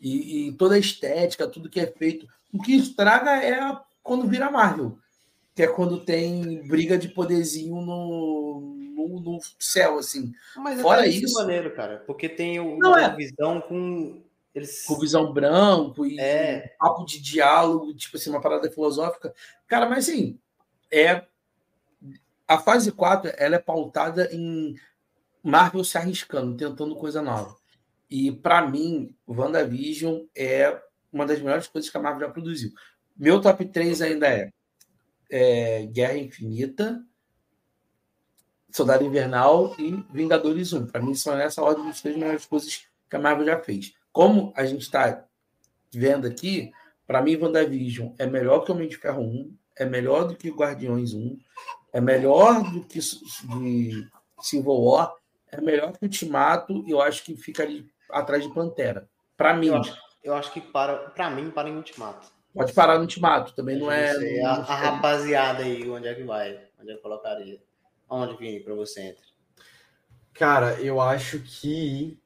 E, 0.00 0.48
e 0.48 0.52
toda 0.54 0.74
a 0.74 0.78
estética, 0.78 1.46
tudo 1.46 1.68
que 1.70 1.78
é 1.78 1.86
feito. 1.86 2.26
O 2.52 2.60
que 2.60 2.74
estraga 2.74 3.30
é 3.36 3.60
a- 3.60 3.80
quando 4.02 4.26
vira 4.26 4.50
Marvel 4.50 4.98
que 5.54 5.62
é 5.62 5.66
quando 5.66 6.04
tem 6.04 6.66
briga 6.66 6.96
de 6.96 7.08
poderzinho 7.08 7.76
no, 7.82 8.74
no, 8.96 9.20
no 9.20 9.38
céu, 9.58 9.98
assim. 9.98 10.32
Mas 10.56 10.80
Fora 10.80 11.00
até 11.00 11.10
isso 11.10 11.38
é 11.38 11.42
maneiro, 11.42 11.74
cara. 11.74 12.02
Porque 12.06 12.28
tem 12.28 12.58
o 12.58 12.78
Não, 12.78 12.96
é. 12.96 13.14
visão 13.14 13.60
com. 13.60 14.22
Eles... 14.54 14.84
Com 14.84 14.98
visão 14.98 15.32
branco 15.32 16.04
e 16.04 16.20
É. 16.20 16.74
papo 16.78 17.04
de 17.06 17.20
diálogo, 17.20 17.94
tipo 17.94 18.16
assim, 18.16 18.30
uma 18.30 18.40
parada 18.40 18.70
filosófica. 18.70 19.34
Cara, 19.66 19.88
mas 19.88 20.08
assim, 20.08 20.38
é. 20.90 21.24
A 22.46 22.58
fase 22.58 22.92
4 22.92 23.32
ela 23.38 23.56
é 23.56 23.58
pautada 23.58 24.28
em 24.32 24.74
Marvel 25.42 25.84
se 25.84 25.96
arriscando, 25.96 26.56
tentando 26.56 26.94
coisa 26.96 27.22
nova. 27.22 27.56
E 28.10 28.30
para 28.30 28.66
mim, 28.66 29.14
WandaVision 29.26 30.24
é 30.36 30.78
uma 31.10 31.24
das 31.24 31.40
melhores 31.40 31.66
coisas 31.66 31.90
que 31.90 31.96
a 31.96 32.00
Marvel 32.00 32.26
já 32.26 32.32
produziu. 32.32 32.70
Meu 33.16 33.40
top 33.40 33.64
3 33.64 34.02
ainda 34.02 34.26
é, 34.28 34.50
é 35.32 35.86
Guerra 35.86 36.18
Infinita, 36.18 37.02
Soldado 38.70 39.04
Invernal 39.04 39.74
e 39.78 40.04
Vingadores 40.12 40.72
1. 40.72 40.86
Para 40.86 41.00
mim, 41.00 41.14
são 41.14 41.38
essa 41.38 41.62
ordem 41.62 41.86
das 41.86 42.02
três 42.02 42.16
melhores 42.16 42.44
coisas 42.44 42.86
que 43.08 43.16
a 43.16 43.18
Marvel 43.18 43.46
já 43.46 43.58
fez. 43.58 43.94
Como 44.12 44.52
a 44.54 44.64
gente 44.66 44.82
está 44.82 45.24
vendo 45.90 46.26
aqui, 46.26 46.70
para 47.06 47.22
mim, 47.22 47.36
WandaVision 47.36 48.12
é 48.18 48.26
melhor 48.26 48.60
que 48.60 48.72
Homem 48.72 48.88
de 48.88 48.96
Ferro 48.96 49.22
1, 49.22 49.56
é 49.76 49.84
melhor 49.86 50.28
do 50.28 50.36
que 50.36 50.50
Guardiões 50.50 51.14
1, 51.14 51.38
é 51.92 52.00
melhor 52.00 52.62
do 52.70 52.84
que 52.84 52.98
de 52.98 54.08
Civil 54.40 54.72
War, 54.72 55.14
é 55.50 55.60
melhor 55.60 55.92
que 55.92 56.04
Ultimato, 56.04 56.84
e 56.86 56.90
eu 56.90 57.00
acho 57.00 57.24
que 57.24 57.36
fica 57.36 57.62
ali 57.62 57.90
atrás 58.10 58.42
de 58.42 58.52
Pantera. 58.52 59.08
Para 59.36 59.54
mim, 59.54 59.68
Eu 59.68 59.76
acho, 59.76 59.98
eu 60.22 60.34
acho 60.34 60.52
que 60.52 60.60
para, 60.60 61.10
pra 61.10 61.30
mim, 61.30 61.50
para 61.50 61.68
em 61.68 61.76
Ultimato. 61.76 62.28
Pode 62.54 62.72
parar 62.72 62.94
no 62.96 63.02
Ultimato, 63.02 63.54
também 63.54 63.78
não 63.78 63.90
é. 63.90 64.14
Sei, 64.14 64.40
não- 64.42 64.50
a, 64.50 64.54
a 64.56 64.74
rapaziada 64.74 65.62
aí, 65.62 65.88
onde 65.88 66.08
é 66.08 66.14
que 66.14 66.22
vai? 66.24 66.68
Onde 66.80 66.92
é 66.92 66.94
que 66.96 67.02
colocaria? 67.02 67.60
Onde, 68.08 68.36
Vini, 68.36 68.60
pra 68.60 68.74
você 68.74 69.00
entra? 69.02 69.22
Cara, 70.34 70.80
eu 70.80 71.00
acho 71.00 71.38
que. 71.40 72.18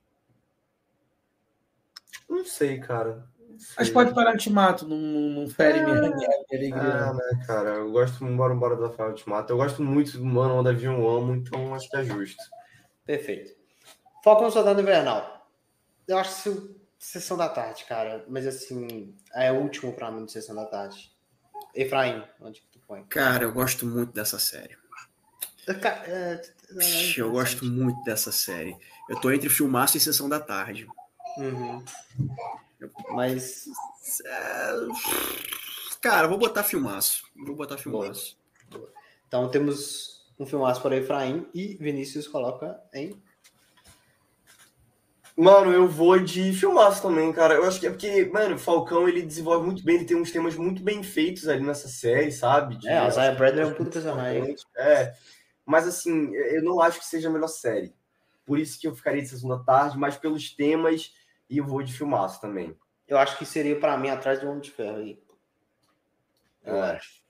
Não 2.28 2.44
sei, 2.44 2.78
cara. 2.78 3.27
Não 3.48 3.59
sei. 3.59 3.74
Mas 3.78 3.90
pode 3.90 4.15
parar 4.15 4.31
no 4.31 4.35
Ultimato, 4.35 4.86
não, 4.86 4.97
não 4.97 5.48
fere 5.48 5.81
minha 5.81 5.97
alegria. 5.98 6.74
Ah, 6.74 7.12
né, 7.12 7.44
cara? 7.47 7.70
Eu 7.77 7.90
gosto, 7.93 8.24
embora, 8.24 8.53
embora 8.55 8.77
da 8.77 8.90
Final 8.90 9.09
Ultimato. 9.11 9.53
Eu 9.53 9.57
gosto 9.57 9.82
muito 9.82 10.19
do 10.19 10.24
Mano 10.24 10.66
Avião 10.69 10.98
eu 10.98 11.09
amo, 11.09 11.35
então 11.35 11.74
acho 11.74 11.89
que 11.89 11.97
é 11.97 12.05
justo. 12.05 12.43
Perfeito. 13.05 13.55
Falcão 14.24 14.51
Soldado 14.51 14.81
Invernal. 14.81 15.48
Eu 16.09 16.19
acho 16.19 16.31
que 16.35 16.40
se- 16.51 16.77
Sessão 17.06 17.36
da 17.36 17.48
Tarde, 17.48 17.84
cara. 17.84 18.24
Mas 18.28 18.46
assim, 18.46 19.14
é 19.34 19.52
o 19.52 19.56
último 19.60 19.92
pra 19.92 20.10
mim 20.10 20.24
de 20.24 20.32
Sessão 20.32 20.54
da 20.56 20.66
Tarde. 20.66 21.12
Efraim, 21.74 22.24
onde 22.40 22.60
que 22.60 22.66
tu 22.68 22.80
põe? 22.86 23.04
Cara, 23.04 23.44
eu 23.44 23.52
gosto 23.52 23.86
muito 23.86 24.12
dessa 24.12 24.38
série. 24.38 24.76
Ca- 25.80 26.02
é, 26.06 26.40
é, 26.80 27.20
Eu 27.20 27.30
gosto 27.30 27.64
muito 27.64 28.02
dessa 28.04 28.32
série. 28.32 28.76
Eu 29.08 29.20
tô 29.20 29.30
entre 29.30 29.48
filmaço 29.48 29.96
e 29.96 30.00
sessão 30.00 30.28
da 30.28 30.40
tarde. 30.40 30.86
Uhum. 31.38 31.84
Mas 33.10 33.66
É, 34.24 34.70
Cara, 36.00 36.26
eu 36.26 36.28
vou 36.30 36.38
botar 36.38 36.62
filmaço. 36.64 37.22
Vou 37.36 37.54
botar 37.56 37.78
filmaço. 37.78 38.36
Então 39.28 39.48
temos 39.50 40.24
um 40.38 40.46
filmaço 40.46 40.80
para 40.82 40.96
Efraim 40.96 41.48
e 41.54 41.76
Vinícius 41.76 42.26
coloca 42.28 42.80
em 42.94 43.20
Mano, 45.36 45.70
eu 45.70 45.86
vou 45.86 46.18
de 46.18 46.50
filmaço 46.54 47.02
também, 47.02 47.30
cara. 47.30 47.54
Eu 47.54 47.64
acho 47.64 47.78
que 47.78 47.86
é 47.86 47.90
porque, 47.90 48.24
mano, 48.24 48.54
o 48.54 48.58
Falcão 48.58 49.06
ele 49.06 49.20
desenvolve 49.20 49.66
muito 49.66 49.84
bem, 49.84 49.96
ele 49.96 50.06
tem 50.06 50.16
uns 50.16 50.30
temas 50.30 50.56
muito 50.56 50.82
bem 50.82 51.02
feitos 51.02 51.46
ali 51.46 51.62
nessa 51.62 51.88
série, 51.88 52.32
sabe? 52.32 52.76
De, 52.76 52.88
é, 52.88 53.02
o 53.02 53.08
Isaiah 53.08 53.34
Bradley 53.34 53.62
é 53.62 53.66
um 53.66 53.74
puto 53.74 53.90
personagem. 53.90 54.56
É, 54.78 55.14
mas 55.66 55.86
assim, 55.86 56.34
eu 56.34 56.62
não 56.62 56.80
acho 56.80 56.98
que 56.98 57.04
seja 57.04 57.28
a 57.28 57.32
melhor 57.32 57.48
série. 57.48 57.94
Por 58.46 58.58
isso 58.58 58.80
que 58.80 58.88
eu 58.88 58.94
ficaria 58.94 59.20
de 59.20 59.28
sessão 59.28 59.50
da 59.50 59.58
tarde, 59.58 59.98
mas 59.98 60.16
pelos 60.16 60.48
temas, 60.48 61.12
e 61.50 61.58
eu 61.58 61.66
vou 61.66 61.82
de 61.82 61.92
filmaço 61.92 62.40
também. 62.40 62.74
Eu 63.06 63.18
acho 63.18 63.36
que 63.36 63.44
seria 63.44 63.78
para 63.78 63.98
mim 63.98 64.08
atrás 64.08 64.40
de 64.40 64.46
Homem 64.46 64.60
de 64.60 64.70
Ferro 64.70 64.96
aí. 64.96 65.20
Eu 66.64 66.76
é. 66.76 66.92
acho. 66.92 67.20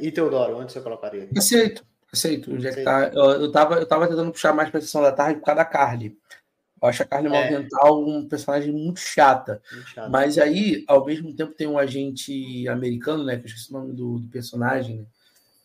E 0.00 0.10
Teodoro, 0.10 0.58
onde 0.58 0.72
você 0.72 0.80
colocaria? 0.80 1.28
Aceito, 1.36 1.84
aceito. 2.12 2.58
Já 2.60 2.72
que 2.72 2.82
tá, 2.82 3.10
eu, 3.14 3.42
eu, 3.42 3.52
tava, 3.52 3.76
eu 3.76 3.86
tava 3.86 4.08
tentando 4.08 4.32
puxar 4.32 4.52
mais 4.52 4.70
pra 4.70 4.80
sessão 4.80 5.02
da 5.02 5.12
tarde 5.12 5.38
por 5.38 5.46
causa 5.46 5.58
da 5.58 5.64
Carly. 5.64 6.18
Eu 6.82 6.88
acho 6.88 7.02
a 7.04 7.06
Carly 7.06 7.28
é. 7.32 7.90
um 7.90 8.28
personagem 8.28 8.72
muito 8.72 8.98
chata. 8.98 9.62
muito 9.72 9.88
chata. 9.88 10.08
Mas 10.08 10.36
aí, 10.36 10.84
ao 10.88 11.04
mesmo 11.04 11.32
tempo, 11.32 11.54
tem 11.54 11.68
um 11.68 11.78
agente 11.78 12.66
americano, 12.68 13.22
né? 13.22 13.36
Que 13.36 13.44
eu 13.44 13.46
esqueci 13.46 13.70
o 13.70 13.78
nome 13.78 13.92
do, 13.92 14.18
do 14.18 14.28
personagem, 14.28 14.96
né? 14.96 15.06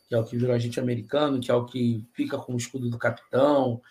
Que 0.08 0.14
é 0.14 0.20
o 0.20 0.24
que 0.24 0.38
virou 0.38 0.54
agente 0.54 0.80
americano, 0.80 1.40
que 1.40 1.50
é 1.50 1.54
o 1.56 1.66
que 1.66 2.06
fica 2.14 2.38
com 2.38 2.54
o 2.54 2.58
escudo 2.58 2.88
do 2.88 3.00
capitão. 3.00 3.82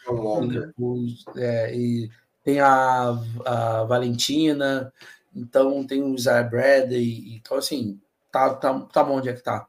E, 0.44 0.60
depois, 0.60 1.24
é, 1.36 1.76
e 1.76 2.10
tem 2.44 2.60
a, 2.60 3.18
a 3.44 3.84
Valentina, 3.84 4.92
então 5.34 5.84
tem 5.84 6.02
o 6.02 6.14
Isaiah 6.14 6.48
Bradley. 6.48 7.34
Então, 7.34 7.56
assim, 7.56 8.00
tá, 8.30 8.54
tá, 8.54 8.78
tá 8.80 9.02
bom 9.02 9.16
onde 9.16 9.28
é 9.28 9.32
que 9.32 9.42
tá. 9.42 9.66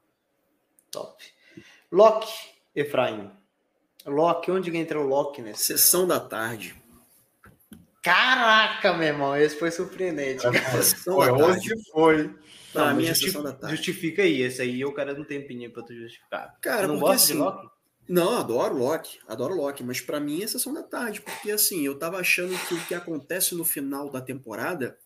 Top. 0.92 1.24
Loki, 1.92 2.32
Efraim. 2.76 3.32
Loki, 4.06 4.52
onde 4.52 4.76
entra 4.78 5.02
o 5.02 5.08
Loki 5.08 5.42
nessa? 5.42 5.64
Sessão 5.64 6.08
da 6.08 6.20
tarde. 6.20 6.76
Caraca, 8.08 8.94
meu 8.94 9.08
irmão, 9.10 9.36
esse 9.36 9.60
foi 9.60 9.70
surpreendente. 9.70 10.42
Foi, 11.04 11.30
hoje 11.30 11.74
foi. 11.92 12.34
Não, 12.74 12.96
minha 12.96 13.10
justifica, 13.10 13.44
da 13.44 13.52
tarde. 13.52 13.76
justifica 13.76 14.22
aí, 14.22 14.42
esse 14.44 14.62
aí 14.62 14.80
eu 14.80 14.94
quero 14.94 15.20
um 15.20 15.26
tempinho 15.26 15.70
pra 15.70 15.84
tu 15.84 15.94
justificar. 15.94 16.58
Cara, 16.62 16.88
não 16.88 17.00
gosta 17.00 17.16
assim, 17.16 17.34
de 17.34 17.40
Loki? 17.40 17.68
Não, 18.08 18.38
adoro 18.38 18.78
Loki, 18.78 19.20
adoro 19.28 19.56
Loki, 19.56 19.84
mas 19.84 20.00
para 20.00 20.22
mim 20.22 20.42
é 20.42 20.48
sessão 20.48 20.74
da 20.74 20.84
tarde, 20.84 21.20
porque 21.20 21.52
assim, 21.52 21.86
eu 21.86 22.00
tava 22.00 22.18
achando 22.18 22.58
que 22.68 22.76
o 22.76 22.86
que 22.86 22.96
acontece 22.96 23.54
no 23.56 23.66
final 23.66 24.10
da 24.10 24.22
temporada 24.22 24.98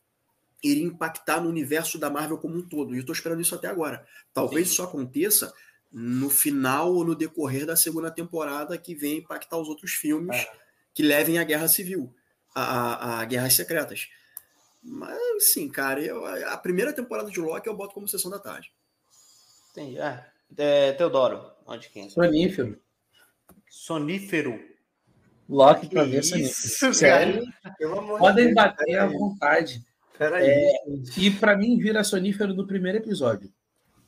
iria 0.64 0.84
impactar 0.84 1.42
no 1.42 1.50
universo 1.50 1.98
da 1.98 2.08
Marvel 2.08 2.38
como 2.38 2.56
um 2.56 2.62
todo, 2.62 2.94
e 2.94 3.00
eu 3.00 3.06
tô 3.06 3.14
esperando 3.14 3.42
isso 3.42 3.56
até 3.56 3.68
agora. 3.68 4.06
Talvez 4.32 4.68
Sim. 4.68 4.74
isso 4.74 4.84
aconteça 4.84 5.52
no 5.92 6.30
final 6.30 6.94
ou 6.94 7.04
no 7.04 7.16
decorrer 7.16 7.66
da 7.66 7.76
segunda 7.76 8.12
temporada 8.12 8.78
que 8.78 8.94
vem 8.94 9.18
impactar 9.18 9.58
os 9.58 9.68
outros 9.68 9.94
filmes 9.94 10.38
é. 10.38 10.52
que 10.94 11.02
levem 11.02 11.40
à 11.40 11.44
Guerra 11.44 11.68
Civil 11.68 12.14
a, 12.54 13.20
a 13.22 13.26
Guerras 13.26 13.54
Secretas. 13.54 14.10
Mas, 14.84 15.52
sim, 15.52 15.70
cara, 15.70 16.02
eu, 16.02 16.26
a 16.26 16.58
primeira 16.58 16.92
temporada 16.92 17.30
de 17.30 17.40
Loki 17.40 17.68
eu 17.68 17.76
boto 17.76 17.94
como 17.94 18.08
sessão 18.08 18.32
da 18.32 18.40
tarde. 18.40 18.72
Entendi. 19.72 20.00
É, 20.00 20.26
é, 20.58 20.92
Teodoro, 20.94 21.52
onde 21.66 21.90
quem? 21.90 22.10
Sonífero. 22.10 22.80
Sonífero. 23.70 24.60
Loki 25.48 25.88
pra 25.88 26.04
ver 26.04 26.24
sonífero. 26.24 26.94
Sério? 26.94 27.44
Podem 28.18 28.54
bater 28.54 28.98
à 28.98 29.06
vontade. 29.06 29.86
É, 30.20 30.74
e 31.18 31.32
para 31.32 31.58
mim 31.58 31.78
vira 31.78 32.04
sonífero 32.04 32.54
do 32.54 32.68
primeiro 32.68 33.00
episódio. 33.00 33.52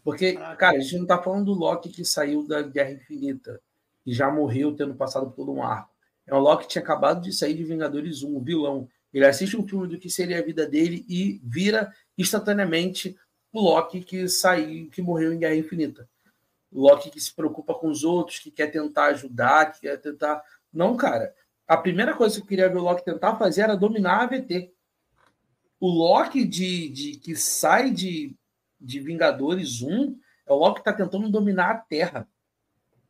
Porque, 0.04 0.34
cara, 0.34 0.78
a 0.78 0.80
gente 0.80 0.98
não 0.98 1.08
tá 1.08 1.22
falando 1.22 1.46
do 1.46 1.54
Loki 1.54 1.90
que 1.90 2.04
saiu 2.04 2.46
da 2.48 2.62
Guerra 2.62 2.92
Infinita 2.92 3.60
e 4.06 4.14
já 4.14 4.30
morreu 4.30 4.76
tendo 4.76 4.94
passado 4.96 5.28
por 5.28 5.36
todo 5.36 5.54
um 5.54 5.64
arco. 5.64 5.93
É 6.26 6.34
um 6.34 6.40
Loki 6.40 6.68
tinha 6.68 6.82
acabado 6.82 7.22
de 7.22 7.34
sair 7.34 7.54
de 7.54 7.64
Vingadores 7.64 8.24
1, 8.24 8.36
o 8.36 8.40
vilão. 8.42 8.88
Ele 9.14 9.26
assiste 9.26 9.56
um 9.58 9.68
filme 9.68 9.88
do 9.88 10.00
que 10.00 10.10
seria 10.10 10.40
a 10.40 10.44
vida 10.44 10.66
dele 10.66 11.06
e 11.08 11.40
vira 11.44 11.94
instantaneamente 12.18 13.16
o 13.52 13.62
Loki 13.62 14.02
que 14.02 14.28
saiu, 14.28 14.90
que 14.90 15.02
morreu 15.02 15.34
em 15.34 15.40
Guerra 15.40 15.56
Infinita. 15.56 16.10
O 16.72 16.82
Loki 16.82 17.12
que 17.12 17.20
se 17.20 17.34
preocupa 17.34 17.76
com 17.76 17.88
os 17.88 18.04
outros, 18.04 18.40
que 18.40 18.50
quer 18.50 18.68
tentar 18.68 19.08
ajudar, 19.08 19.72
que 19.72 19.82
quer 19.82 19.98
tentar. 19.98 20.42
Não, 20.72 20.98
cara. 20.98 21.34
A 21.68 21.78
primeira 21.78 22.16
coisa 22.16 22.36
que 22.36 22.42
eu 22.42 22.48
queria 22.48 22.68
ver 22.68 22.80
o 22.80 22.84
Loki 22.84 23.06
tentar 23.06 23.36
fazer 23.36 23.62
era 23.62 23.78
dominar 23.78 24.22
a 24.22 24.24
AVT. 24.24 24.74
O 25.80 25.88
Loki 25.88 26.44
de, 26.46 26.90
de 26.90 27.16
que 27.18 27.36
sai 27.36 27.92
de, 27.92 28.36
de 28.82 29.00
Vingadores 29.00 29.82
1 29.82 30.18
é 30.48 30.52
o 30.54 30.56
Loki 30.56 30.82
que 30.82 30.90
está 30.90 30.94
tentando 30.94 31.30
dominar 31.30 31.72
a 31.72 31.78
Terra. 31.78 32.28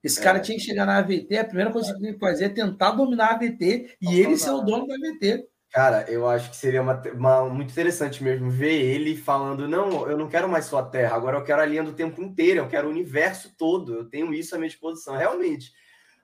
Esse 0.04 0.22
cara 0.22 0.38
é. 0.38 0.42
tinha 0.42 0.58
que 0.58 0.64
chegar 0.64 0.86
na 0.86 0.98
AVT, 0.98 1.38
a 1.38 1.46
primeira 1.46 1.72
coisa 1.72 1.88
que 1.88 1.94
ele 1.94 2.00
tinha 2.02 2.14
que 2.14 2.20
fazer 2.20 2.46
é 2.46 2.50
tentar 2.50 2.92
dominar 2.92 3.28
a 3.28 3.36
AVT 3.36 3.98
e 4.02 4.20
ele 4.20 4.38
ser 4.38 4.52
o 4.52 4.62
dono 4.62 4.86
da 4.86 4.96
AVT. 4.96 5.48
Cara, 5.72 6.06
eu 6.08 6.28
acho 6.28 6.52
que 6.52 6.56
seria 6.56 6.84
uma, 6.84 7.02
uma, 7.14 7.50
muito 7.50 7.72
interessante 7.72 8.24
mesmo 8.24 8.52
ver 8.52 8.80
ele 8.80 9.16
falando: 9.16 9.68
não, 9.68 10.08
eu 10.08 10.18
não 10.18 10.28
quero 10.28 10.48
mais 10.48 10.66
só 10.66 10.80
a 10.80 10.86
Terra, 10.86 11.16
agora 11.16 11.38
eu 11.38 11.44
quero 11.44 11.62
a 11.62 11.66
linha 11.66 11.84
do 11.84 11.94
tempo 11.94 12.22
inteiro, 12.22 12.60
eu 12.60 12.68
quero 12.68 12.88
o 12.88 12.92
universo 12.92 13.56
todo, 13.58 13.96
eu 13.96 14.10
tenho 14.10 14.32
isso 14.34 14.54
à 14.54 14.58
minha 14.58 14.70
disposição. 14.70 15.16
Realmente. 15.16 15.72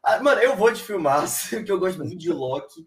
Ah, 0.04 0.22
mano, 0.22 0.40
eu 0.42 0.56
vou 0.56 0.72
de 0.72 0.84
filmar, 0.84 1.26
porque 1.50 1.72
eu 1.72 1.80
gosto 1.80 1.98
muito 1.98 2.18
de 2.18 2.32
Loki, 2.32 2.86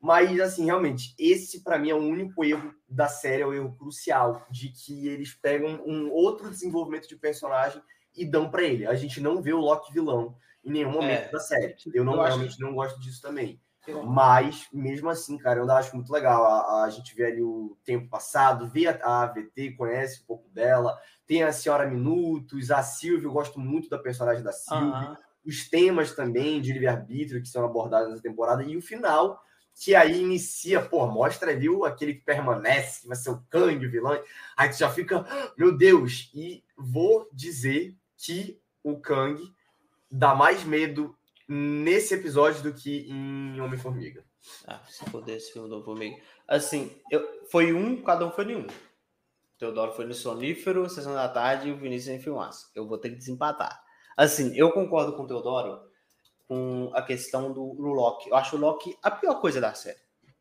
mas, 0.00 0.38
assim, 0.38 0.66
realmente, 0.66 1.14
esse 1.18 1.64
para 1.64 1.78
mim 1.78 1.88
é 1.88 1.94
o 1.94 1.98
único 1.98 2.44
erro 2.44 2.74
da 2.86 3.08
série, 3.08 3.42
é 3.42 3.46
o 3.46 3.54
erro 3.54 3.74
crucial, 3.74 4.46
de 4.50 4.68
que 4.68 5.08
eles 5.08 5.32
pegam 5.32 5.82
um 5.86 6.10
outro 6.12 6.50
desenvolvimento 6.50 7.08
de 7.08 7.16
personagem 7.16 7.80
e 8.16 8.24
dão 8.24 8.50
para 8.50 8.62
ele. 8.62 8.86
A 8.86 8.94
gente 8.94 9.20
não 9.20 9.42
vê 9.42 9.52
o 9.52 9.60
Loki 9.60 9.92
vilão 9.92 10.36
em 10.64 10.70
nenhum 10.70 10.92
momento 10.92 11.28
é, 11.28 11.30
da 11.30 11.40
série. 11.40 11.74
Eu 11.92 12.04
não 12.04 12.14
eu 12.14 12.22
realmente 12.22 12.52
acho... 12.52 12.60
não 12.60 12.74
gosto 12.74 12.98
disso 13.00 13.20
também. 13.20 13.60
Mas, 14.04 14.66
mesmo 14.72 15.10
assim, 15.10 15.36
cara, 15.36 15.60
eu 15.60 15.70
acho 15.70 15.94
muito 15.94 16.12
legal. 16.12 16.44
A, 16.44 16.84
a 16.84 16.90
gente 16.90 17.14
vê 17.14 17.26
ali 17.26 17.42
o 17.42 17.76
tempo 17.84 18.08
passado, 18.08 18.68
vê 18.68 18.86
a, 18.86 18.98
a 19.02 19.24
AVT, 19.24 19.72
conhece 19.72 20.22
um 20.22 20.26
pouco 20.26 20.48
dela. 20.50 20.98
Tem 21.26 21.42
a 21.42 21.52
Senhora 21.52 21.86
Minutos, 21.86 22.70
a 22.70 22.82
Silvia, 22.82 23.26
eu 23.26 23.32
gosto 23.32 23.60
muito 23.60 23.88
da 23.90 23.98
personagem 23.98 24.42
da 24.42 24.52
Silvia. 24.52 25.18
Os 25.44 25.68
temas 25.68 26.14
também 26.14 26.60
de 26.60 26.72
livre-arbítrio 26.72 27.42
que 27.42 27.48
são 27.48 27.64
abordados 27.64 28.08
nessa 28.08 28.22
temporada. 28.22 28.62
E 28.62 28.76
o 28.76 28.82
final, 28.82 29.42
que 29.74 29.94
aí 29.94 30.22
inicia, 30.22 30.80
pô, 30.80 31.06
mostra, 31.06 31.54
viu, 31.54 31.84
aquele 31.84 32.14
que 32.14 32.24
permanece, 32.24 33.02
que 33.02 33.08
vai 33.08 33.16
ser 33.16 33.30
o 33.30 33.44
Kang, 33.50 33.86
o 33.86 33.90
vilão. 33.90 34.18
Aí 34.56 34.70
tu 34.70 34.78
já 34.78 34.88
fica, 34.88 35.26
meu 35.58 35.76
Deus. 35.76 36.30
E 36.34 36.64
vou 36.76 37.28
dizer 37.32 37.94
que 38.24 38.60
o 38.82 38.98
Kang 38.98 39.40
dá 40.10 40.34
mais 40.34 40.64
medo 40.64 41.16
nesse 41.48 42.14
episódio 42.14 42.62
do 42.62 42.72
que 42.72 43.08
em 43.10 43.60
Homem-Formiga. 43.60 44.24
Ah, 44.66 44.80
se 44.88 45.04
foder 45.10 45.36
esse 45.36 45.52
filme 45.52 45.68
do 45.68 45.74
Homem-Formiga. 45.74 46.22
Assim, 46.48 46.90
eu, 47.10 47.46
foi 47.50 47.72
um, 47.72 48.02
cada 48.02 48.26
um 48.26 48.30
foi 48.30 48.46
nenhum. 48.46 48.66
Teodoro 49.58 49.92
foi 49.92 50.06
no 50.06 50.14
Sonífero, 50.14 50.88
Sessão 50.88 51.14
da 51.14 51.28
Tarde 51.28 51.68
e 51.68 51.72
o 51.72 51.76
Vinícius 51.76 52.14
em 52.14 52.20
Filmaço. 52.20 52.70
Eu 52.74 52.86
vou 52.86 52.98
ter 52.98 53.10
que 53.10 53.16
desempatar. 53.16 53.82
Assim, 54.16 54.56
eu 54.56 54.72
concordo 54.72 55.16
com 55.16 55.24
o 55.24 55.26
Teodoro 55.26 55.80
com 56.46 56.90
a 56.94 57.02
questão 57.02 57.52
do, 57.52 57.74
do 57.74 57.88
Loki. 57.88 58.30
Eu 58.30 58.36
acho 58.36 58.56
o 58.56 58.58
Loki 58.58 58.96
a 59.02 59.10
pior 59.10 59.40
coisa 59.40 59.60
da 59.60 59.74
série. 59.74 59.98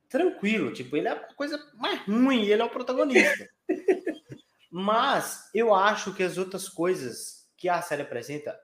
Tranquilo, 0.10 0.72
tipo, 0.72 0.96
ele 0.96 1.08
é 1.08 1.12
a 1.12 1.34
coisa 1.34 1.60
mais 1.76 2.00
ruim, 2.06 2.44
ele 2.46 2.62
é 2.62 2.66
o 2.66 2.70
protagonista. 2.70 3.50
Mas 4.72 5.50
eu 5.54 5.74
acho 5.74 6.14
que 6.14 6.24
as 6.24 6.38
outras 6.38 6.68
coisas 6.68 7.43
que 7.64 7.70
a 7.70 7.82
série 7.82 8.02
apresenta 8.02 8.60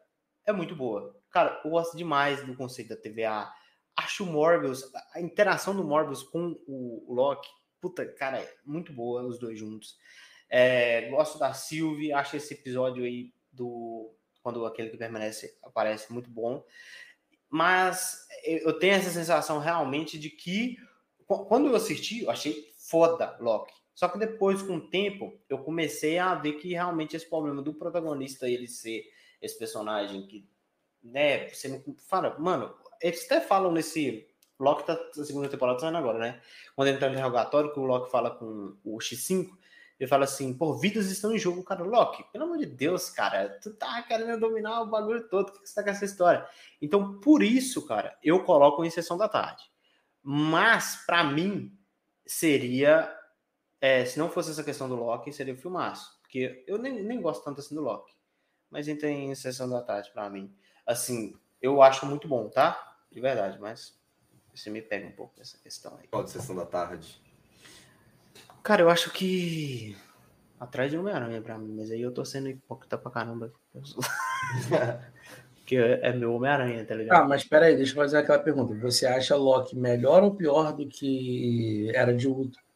é 0.45 0.51
muito 0.51 0.75
boa. 0.75 1.17
Cara, 1.31 1.61
eu 1.63 1.71
gosto 1.71 1.95
demais 1.95 2.45
do 2.45 2.53
conceito 2.53 2.89
da 2.89 2.97
TVA. 2.97 3.49
Acho 3.95 4.25
o 4.25 4.27
Morbius, 4.27 4.83
a 5.13 5.21
interação 5.21 5.73
do 5.73 5.85
Morbius 5.85 6.21
com 6.21 6.59
o, 6.67 7.05
Loki, 7.07 7.47
puta, 7.79 8.05
cara, 8.05 8.41
é 8.41 8.55
muito 8.65 8.91
boa 8.91 9.25
os 9.25 9.39
dois 9.39 9.57
juntos. 9.57 9.97
É, 10.49 11.09
gosto 11.11 11.39
da 11.39 11.53
Sylvie, 11.53 12.11
acho 12.11 12.35
esse 12.35 12.53
episódio 12.53 13.05
aí 13.05 13.33
do 13.53 14.13
quando 14.43 14.65
aquele 14.65 14.89
que 14.89 14.97
permanece 14.97 15.57
aparece 15.63 16.11
muito 16.11 16.29
bom. 16.29 16.61
Mas 17.49 18.27
eu 18.43 18.77
tenho 18.77 18.95
essa 18.95 19.11
sensação 19.11 19.59
realmente 19.59 20.19
de 20.19 20.29
que 20.29 20.75
quando 21.25 21.69
eu 21.69 21.75
assisti, 21.75 22.23
eu 22.23 22.31
achei 22.31 22.73
foda 22.77 23.37
Loki. 23.39 23.78
Só 23.99 24.07
que 24.07 24.17
depois, 24.17 24.61
com 24.61 24.77
o 24.77 24.89
tempo, 24.89 25.37
eu 25.49 25.57
comecei 25.57 26.17
a 26.17 26.33
ver 26.33 26.53
que 26.53 26.69
realmente 26.69 27.17
esse 27.17 27.29
problema 27.29 27.61
do 27.61 27.73
protagonista 27.73 28.47
ele 28.47 28.65
ser 28.65 29.03
esse 29.41 29.59
personagem 29.59 30.25
que, 30.25 30.47
né, 31.03 31.49
você 31.49 31.67
não 31.67 31.83
fala, 32.07 32.39
mano, 32.39 32.73
eles 33.01 33.25
até 33.25 33.41
falam 33.41 33.73
nesse 33.73 34.25
Loki 34.57 34.85
tá 34.85 34.97
na 35.17 35.25
segunda 35.25 35.49
temporada 35.49 35.79
saindo 35.79 35.97
agora, 35.97 36.17
né? 36.17 36.41
Quando 36.77 36.87
ele 36.87 36.97
tá 36.97 37.07
no 37.07 37.11
interrogatório, 37.11 37.73
que 37.73 37.79
o 37.81 37.83
Loki 37.83 38.09
fala 38.09 38.31
com 38.31 38.77
o 38.85 38.99
X5, 38.99 39.49
ele 39.99 40.07
fala 40.07 40.23
assim, 40.23 40.53
pô, 40.53 40.75
vidas 40.75 41.11
estão 41.11 41.35
em 41.35 41.37
jogo, 41.37 41.61
cara. 41.61 41.83
Loki, 41.83 42.23
pelo 42.31 42.45
amor 42.45 42.57
de 42.57 42.67
Deus, 42.67 43.09
cara, 43.09 43.49
tu 43.61 43.73
tá 43.73 44.01
querendo 44.03 44.39
dominar 44.39 44.81
o 44.81 44.87
bagulho 44.87 45.27
todo, 45.27 45.49
o 45.49 45.51
que 45.51 45.67
você 45.67 45.75
tá 45.75 45.83
com 45.83 45.89
essa 45.89 46.05
história? 46.05 46.47
Então, 46.81 47.19
por 47.19 47.43
isso, 47.43 47.85
cara, 47.85 48.17
eu 48.23 48.45
coloco 48.45 48.85
em 48.85 48.89
sessão 48.89 49.17
da 49.17 49.27
tarde. 49.27 49.61
Mas, 50.23 51.03
para 51.05 51.21
mim, 51.25 51.77
seria 52.25 53.18
é, 53.81 54.03
se 54.05 54.19
não 54.19 54.29
fosse 54.29 54.51
essa 54.51 54.63
questão 54.63 54.89
do 54.89 54.95
Loki, 54.95 55.31
seria 55.31 55.53
o 55.53 55.57
filmaço. 55.57 56.19
Porque 56.21 56.63
eu 56.67 56.77
nem, 56.77 57.01
nem 57.01 57.21
gosto 57.21 57.43
tanto 57.43 57.59
assim 57.59 57.75
do 57.75 57.81
Loki. 57.81 58.13
Mas 58.69 58.87
entra 58.87 59.09
em 59.09 59.33
sessão 59.33 59.69
da 59.69 59.81
tarde 59.81 60.11
para 60.13 60.29
mim. 60.29 60.53
Assim, 60.85 61.33
eu 61.61 61.81
acho 61.81 62.05
muito 62.05 62.27
bom, 62.27 62.49
tá? 62.49 62.97
De 63.11 63.19
verdade, 63.19 63.59
mas. 63.59 63.97
Você 64.53 64.69
me 64.69 64.81
pega 64.81 65.07
um 65.07 65.11
pouco 65.11 65.39
essa 65.39 65.57
questão 65.57 65.95
aí. 65.97 66.07
Qual 66.07 66.23
de 66.23 66.31
sessão 66.31 66.55
da 66.55 66.65
tarde? 66.65 67.21
Cara, 68.61 68.81
eu 68.81 68.89
acho 68.89 69.11
que. 69.11 69.95
Atrás 70.59 70.91
de 70.91 70.97
Homem-Aranha 70.97 71.41
pra 71.41 71.57
mim, 71.57 71.73
mas 71.77 71.89
aí 71.89 72.01
eu 72.01 72.13
tô 72.13 72.25
sendo 72.25 72.49
hipócrita 72.49 72.97
pra 72.97 73.09
caramba. 73.09 73.53
que 75.65 75.77
é 75.77 76.11
meu 76.11 76.33
Homem-Aranha, 76.33 76.85
tá 76.85 76.95
ligado? 76.95 77.21
Ah, 77.21 77.27
mas 77.27 77.45
peraí, 77.45 77.77
deixa 77.77 77.93
eu 77.93 77.95
fazer 77.95 78.17
aquela 78.17 78.39
pergunta. 78.39 78.75
Você 78.75 79.05
acha 79.05 79.37
Loki 79.37 79.77
melhor 79.77 80.21
ou 80.21 80.35
pior 80.35 80.73
do 80.73 80.85
que 80.85 81.89
Era 81.95 82.13
de 82.13 82.27
Ultron? 82.27 82.68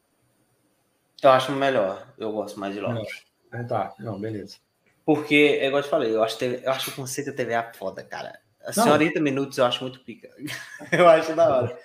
Eu 1.23 1.31
acho 1.31 1.51
melhor. 1.53 2.05
Eu 2.17 2.31
gosto 2.31 2.59
mais 2.59 2.73
de 2.73 2.81
Loki. 2.81 3.07
Ah, 3.51 3.63
tá, 3.63 3.93
não, 3.99 4.19
beleza. 4.19 4.57
Porque, 5.05 5.57
é 5.59 5.67
igual 5.67 5.79
eu 5.79 5.83
te 5.83 5.89
falei, 5.89 6.15
eu 6.15 6.23
acho, 6.23 6.43
eu 6.43 6.71
acho 6.71 6.91
o 6.91 6.93
conceito 6.93 7.31
da 7.31 7.37
TVA 7.43 7.71
foda, 7.73 8.03
cara. 8.03 8.39
A 8.65 8.71
senhorita 8.71 9.19
minutos 9.19 9.57
eu 9.57 9.65
acho 9.65 9.83
muito 9.83 9.99
pica. 9.99 10.29
eu 10.91 11.07
acho 11.07 11.35
da 11.35 11.49
hora. 11.49 11.79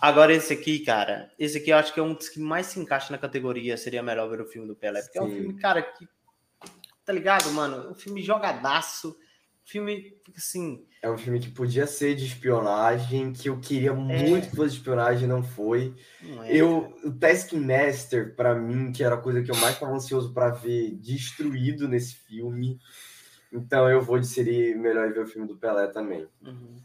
Agora, 0.00 0.32
esse 0.32 0.52
aqui, 0.52 0.78
cara, 0.80 1.30
esse 1.38 1.58
aqui 1.58 1.70
eu 1.70 1.76
acho 1.76 1.92
que 1.92 1.98
é 1.98 2.02
um 2.02 2.14
dos 2.14 2.28
que 2.28 2.38
mais 2.38 2.66
se 2.66 2.78
encaixa 2.78 3.10
na 3.10 3.18
categoria. 3.18 3.76
Seria 3.76 4.02
melhor 4.02 4.28
ver 4.28 4.40
o 4.40 4.46
filme 4.46 4.68
do 4.68 4.76
Pelé. 4.76 5.02
Porque 5.02 5.18
Sim. 5.18 5.24
é 5.24 5.28
um 5.28 5.30
filme, 5.30 5.60
cara, 5.60 5.82
que. 5.82 6.08
Tá 7.04 7.12
ligado, 7.12 7.50
mano? 7.50 7.90
Um 7.90 7.94
filme 7.94 8.22
jogadaço. 8.22 9.16
Filme, 9.66 10.16
assim. 10.36 10.86
É 11.02 11.10
um 11.10 11.18
filme 11.18 11.40
que 11.40 11.50
podia 11.50 11.88
ser 11.88 12.14
de 12.14 12.24
espionagem, 12.24 13.32
que 13.32 13.48
eu 13.48 13.58
queria 13.58 13.90
é... 13.90 13.94
muito 13.94 14.48
que 14.48 14.54
fosse 14.54 14.70
de 14.70 14.76
espionagem, 14.76 15.26
não 15.26 15.42
foi. 15.42 15.92
Não 16.22 16.44
é, 16.44 16.54
eu, 16.54 16.96
o 17.02 17.12
Taskmaster, 17.12 18.36
para 18.36 18.54
mim, 18.54 18.92
que 18.92 19.02
era 19.02 19.16
a 19.16 19.20
coisa 19.20 19.42
que 19.42 19.50
eu 19.50 19.56
mais 19.56 19.74
estava 19.74 19.92
ansioso 19.92 20.32
para 20.32 20.50
ver, 20.50 20.92
destruído 20.92 21.88
nesse 21.88 22.14
filme. 22.14 22.78
Então 23.52 23.90
eu 23.90 24.00
vou 24.00 24.18
inserir 24.18 24.76
melhor 24.76 25.12
ver 25.12 25.24
o 25.24 25.26
filme 25.26 25.48
do 25.48 25.56
Pelé 25.56 25.88
também. 25.88 26.28
Uhum. 26.42 26.76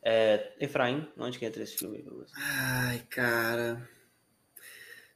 É, 0.00 0.54
Efraim, 0.60 1.08
onde 1.18 1.36
que 1.36 1.44
entra 1.44 1.64
esse 1.64 1.78
filme? 1.78 2.04
Ai, 2.36 3.04
cara. 3.10 3.88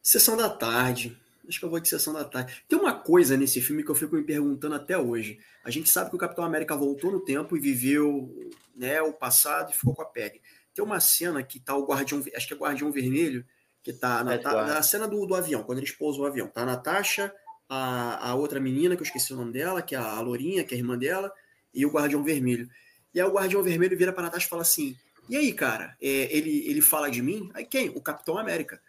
Sessão 0.03 0.37
da 0.37 0.51
tarde. 0.51 1.17
Acho 1.49 1.59
que 1.59 1.65
eu 1.65 1.71
vou 1.71 1.81
de 1.81 1.89
Sessão 1.89 2.13
da 2.13 2.25
Tarde. 2.25 2.65
Tem 2.69 2.79
uma 2.79 2.95
coisa 2.95 3.37
nesse 3.37 3.61
filme 3.61 3.83
que 3.83 3.91
eu 3.91 3.95
fico 3.95 4.17
me 4.17 4.23
perguntando 4.23 4.75
até 4.75 4.97
hoje. 4.97 5.39
A 5.65 5.71
gente 5.71 5.89
sabe 5.91 6.11
que 6.11 6.17
o 6.17 6.19
Capitão 6.19 6.45
América 6.45 6.77
voltou 6.77 7.11
no 7.11 7.21
tempo 7.21 7.57
e 7.57 7.61
viveu 7.61 8.35
né, 8.75 9.01
o 9.03 9.13
passado 9.13 9.71
e 9.71 9.75
ficou 9.75 9.95
com 9.95 10.03
a 10.03 10.07
Peg. 10.07 10.41
Tem 10.75 10.85
uma 10.85 11.01
cena 11.01 11.43
que 11.43 11.61
tá 11.61 11.77
o 11.77 11.87
Guardião, 11.87 12.23
acho 12.35 12.47
que 12.47 12.53
é 12.53 12.57
o 12.57 12.61
Guardião 12.61 12.91
Vermelho, 12.91 13.45
que 13.83 13.93
tá 13.93 14.25
na, 14.25 14.39
tá, 14.39 14.67
na 14.67 14.83
cena 14.83 15.07
do, 15.07 15.25
do 15.27 15.35
avião, 15.35 15.63
quando 15.63 15.79
eles 15.79 15.93
pousam 15.93 16.23
o 16.25 16.27
avião. 16.27 16.49
Tá 16.49 16.63
a 16.63 16.67
Natasha, 16.67 17.33
a, 17.69 18.31
a 18.31 18.35
outra 18.35 18.59
menina, 18.59 18.97
que 18.97 19.03
eu 19.03 19.07
esqueci 19.07 19.33
o 19.33 19.37
nome 19.37 19.53
dela, 19.53 19.83
que 19.83 19.95
é 19.95 19.99
a 19.99 20.21
Lourinha, 20.21 20.65
que 20.65 20.75
é 20.75 20.77
a 20.77 20.81
irmã 20.81 20.99
dela, 20.99 21.33
e 21.73 21.85
o 21.85 21.91
Guardião 21.91 22.25
Vermelho. 22.25 22.69
E 23.15 23.21
aí 23.21 23.27
o 23.27 23.33
Guardião 23.33 23.63
Vermelho 23.63 23.97
vira 23.97 24.13
pra 24.13 24.25
Natasha 24.25 24.47
e 24.47 24.49
fala 24.49 24.63
assim: 24.63 24.97
E 25.29 25.37
aí, 25.37 25.53
cara, 25.53 25.97
é, 26.01 26.37
ele, 26.37 26.69
ele 26.69 26.81
fala 26.81 27.11
de 27.11 27.23
mim? 27.23 27.51
Aí 27.55 27.65
quem? 27.65 27.91
O 27.91 28.01
Capitão 28.01 28.39
América. 28.39 28.81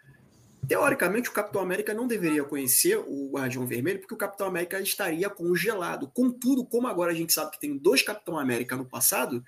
Teoricamente, 0.68 1.28
o 1.28 1.32
Capitão 1.32 1.60
América 1.60 1.94
não 1.94 2.06
deveria 2.06 2.44
conhecer 2.44 2.96
o 2.98 3.30
Guardião 3.30 3.66
Vermelho, 3.66 4.00
porque 4.00 4.14
o 4.14 4.18
Capitão 4.18 4.46
América 4.46 4.80
estaria 4.80 5.30
congelado. 5.30 6.08
Contudo, 6.08 6.64
como 6.64 6.86
agora 6.86 7.12
a 7.12 7.14
gente 7.14 7.32
sabe 7.32 7.52
que 7.52 7.60
tem 7.60 7.76
dois 7.76 8.02
Capitão 8.02 8.38
América 8.38 8.76
no 8.76 8.84
passado, 8.84 9.44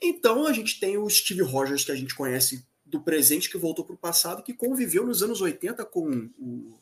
então 0.00 0.46
a 0.46 0.52
gente 0.52 0.78
tem 0.78 0.96
o 0.96 1.08
Steve 1.08 1.42
Rogers, 1.42 1.84
que 1.84 1.92
a 1.92 1.96
gente 1.96 2.14
conhece 2.14 2.64
do 2.86 3.00
presente, 3.00 3.50
que 3.50 3.58
voltou 3.58 3.84
para 3.84 3.94
o 3.94 3.98
passado, 3.98 4.42
que 4.42 4.54
conviveu 4.54 5.04
nos 5.04 5.22
anos 5.22 5.40
80 5.40 5.84
com 5.84 6.30
o, 6.38 6.78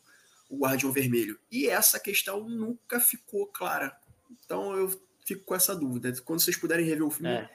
o 0.49 0.59
Guardião 0.59 0.93
Vermelho. 0.93 1.39
E 1.51 1.67
essa 1.67 1.99
questão 1.99 2.49
nunca 2.49 3.01
ficou 3.01 3.47
clara. 3.47 3.97
Então 4.45 4.77
eu 4.77 4.89
fico 5.25 5.45
com 5.45 5.55
essa 5.55 5.75
dúvida. 5.75 6.13
Quando 6.25 6.41
vocês 6.41 6.57
puderem 6.57 6.87
rever 6.87 7.05
o 7.05 7.11
filme, 7.11 7.31
é. 7.31 7.51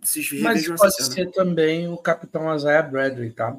vocês 0.00 0.30
Mas 0.40 0.66
pode 0.66 1.04
ser 1.04 1.30
também 1.32 1.88
o 1.88 1.98
Capitão 1.98 2.54
Isaiah 2.54 2.82
Bradley, 2.82 3.32
tá? 3.32 3.58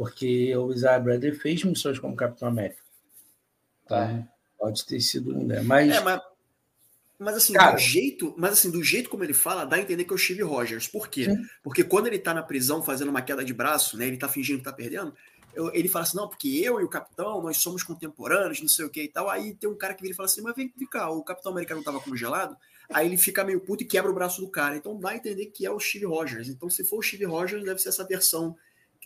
Porque 0.00 0.56
o 0.56 0.72
Isaiah 0.72 0.98
Bradley 0.98 1.34
fez 1.34 1.62
missões 1.62 1.98
como 1.98 2.16
Capitão 2.16 2.48
América. 2.48 2.80
Tá? 3.86 4.10
É. 4.10 4.24
Pode 4.58 4.86
ter 4.86 4.98
sido 4.98 5.36
um, 5.36 5.46
né? 5.46 5.60
Mas, 5.60 5.94
é, 5.94 6.00
mas, 6.00 6.22
mas 7.18 7.36
assim, 7.36 7.52
Cara, 7.52 7.72
do 7.72 7.78
jeito, 7.78 8.34
mas 8.38 8.54
assim, 8.54 8.70
do 8.70 8.82
jeito 8.82 9.10
como 9.10 9.24
ele 9.24 9.34
fala, 9.34 9.66
dá 9.66 9.76
a 9.76 9.78
entender 9.78 10.04
que 10.04 10.10
é 10.10 10.14
o 10.14 10.18
Steve 10.18 10.40
Rogers. 10.40 10.88
Por 10.88 11.08
quê? 11.08 11.26
Sim. 11.26 11.44
Porque 11.62 11.84
quando 11.84 12.06
ele 12.06 12.18
tá 12.18 12.32
na 12.32 12.42
prisão 12.42 12.82
fazendo 12.82 13.10
uma 13.10 13.20
queda 13.20 13.44
de 13.44 13.52
braço, 13.52 13.98
né? 13.98 14.06
Ele 14.06 14.16
tá 14.16 14.26
fingindo 14.26 14.60
que 14.60 14.64
tá 14.64 14.72
perdendo. 14.72 15.14
Eu, 15.52 15.70
ele 15.74 15.86
fala 15.86 16.04
assim: 16.04 16.16
não, 16.16 16.30
porque 16.30 16.48
eu 16.48 16.80
e 16.80 16.84
o 16.84 16.88
capitão, 16.88 17.42
nós 17.42 17.58
somos 17.58 17.82
contemporâneos, 17.82 18.58
não 18.58 18.68
sei 18.68 18.86
o 18.86 18.90
que 18.90 19.02
e 19.02 19.08
tal. 19.08 19.28
Aí 19.28 19.54
tem 19.54 19.68
um 19.68 19.76
cara 19.76 19.92
que 19.92 20.00
vira 20.00 20.14
e 20.14 20.16
fala 20.16 20.30
assim: 20.30 20.40
mas 20.40 20.56
vem 20.56 20.72
cá, 20.90 21.10
o 21.10 21.22
capitão 21.22 21.52
americano 21.52 21.84
tava 21.84 22.00
congelado. 22.00 22.56
Aí 22.90 23.06
ele 23.06 23.18
fica 23.18 23.44
meio 23.44 23.60
puto 23.60 23.82
e 23.82 23.86
quebra 23.86 24.10
o 24.10 24.14
braço 24.14 24.40
do 24.40 24.48
cara. 24.48 24.78
Então 24.78 24.98
dá 24.98 25.10
a 25.10 25.16
entender 25.16 25.44
que 25.48 25.66
é 25.66 25.70
o 25.70 25.78
Steve 25.78 26.06
Rogers. 26.06 26.48
Então, 26.48 26.70
se 26.70 26.84
for 26.84 27.00
o 27.00 27.02
Steve 27.02 27.26
Rogers, 27.26 27.62
deve 27.62 27.78
ser 27.82 27.90
essa 27.90 28.02
versão 28.02 28.56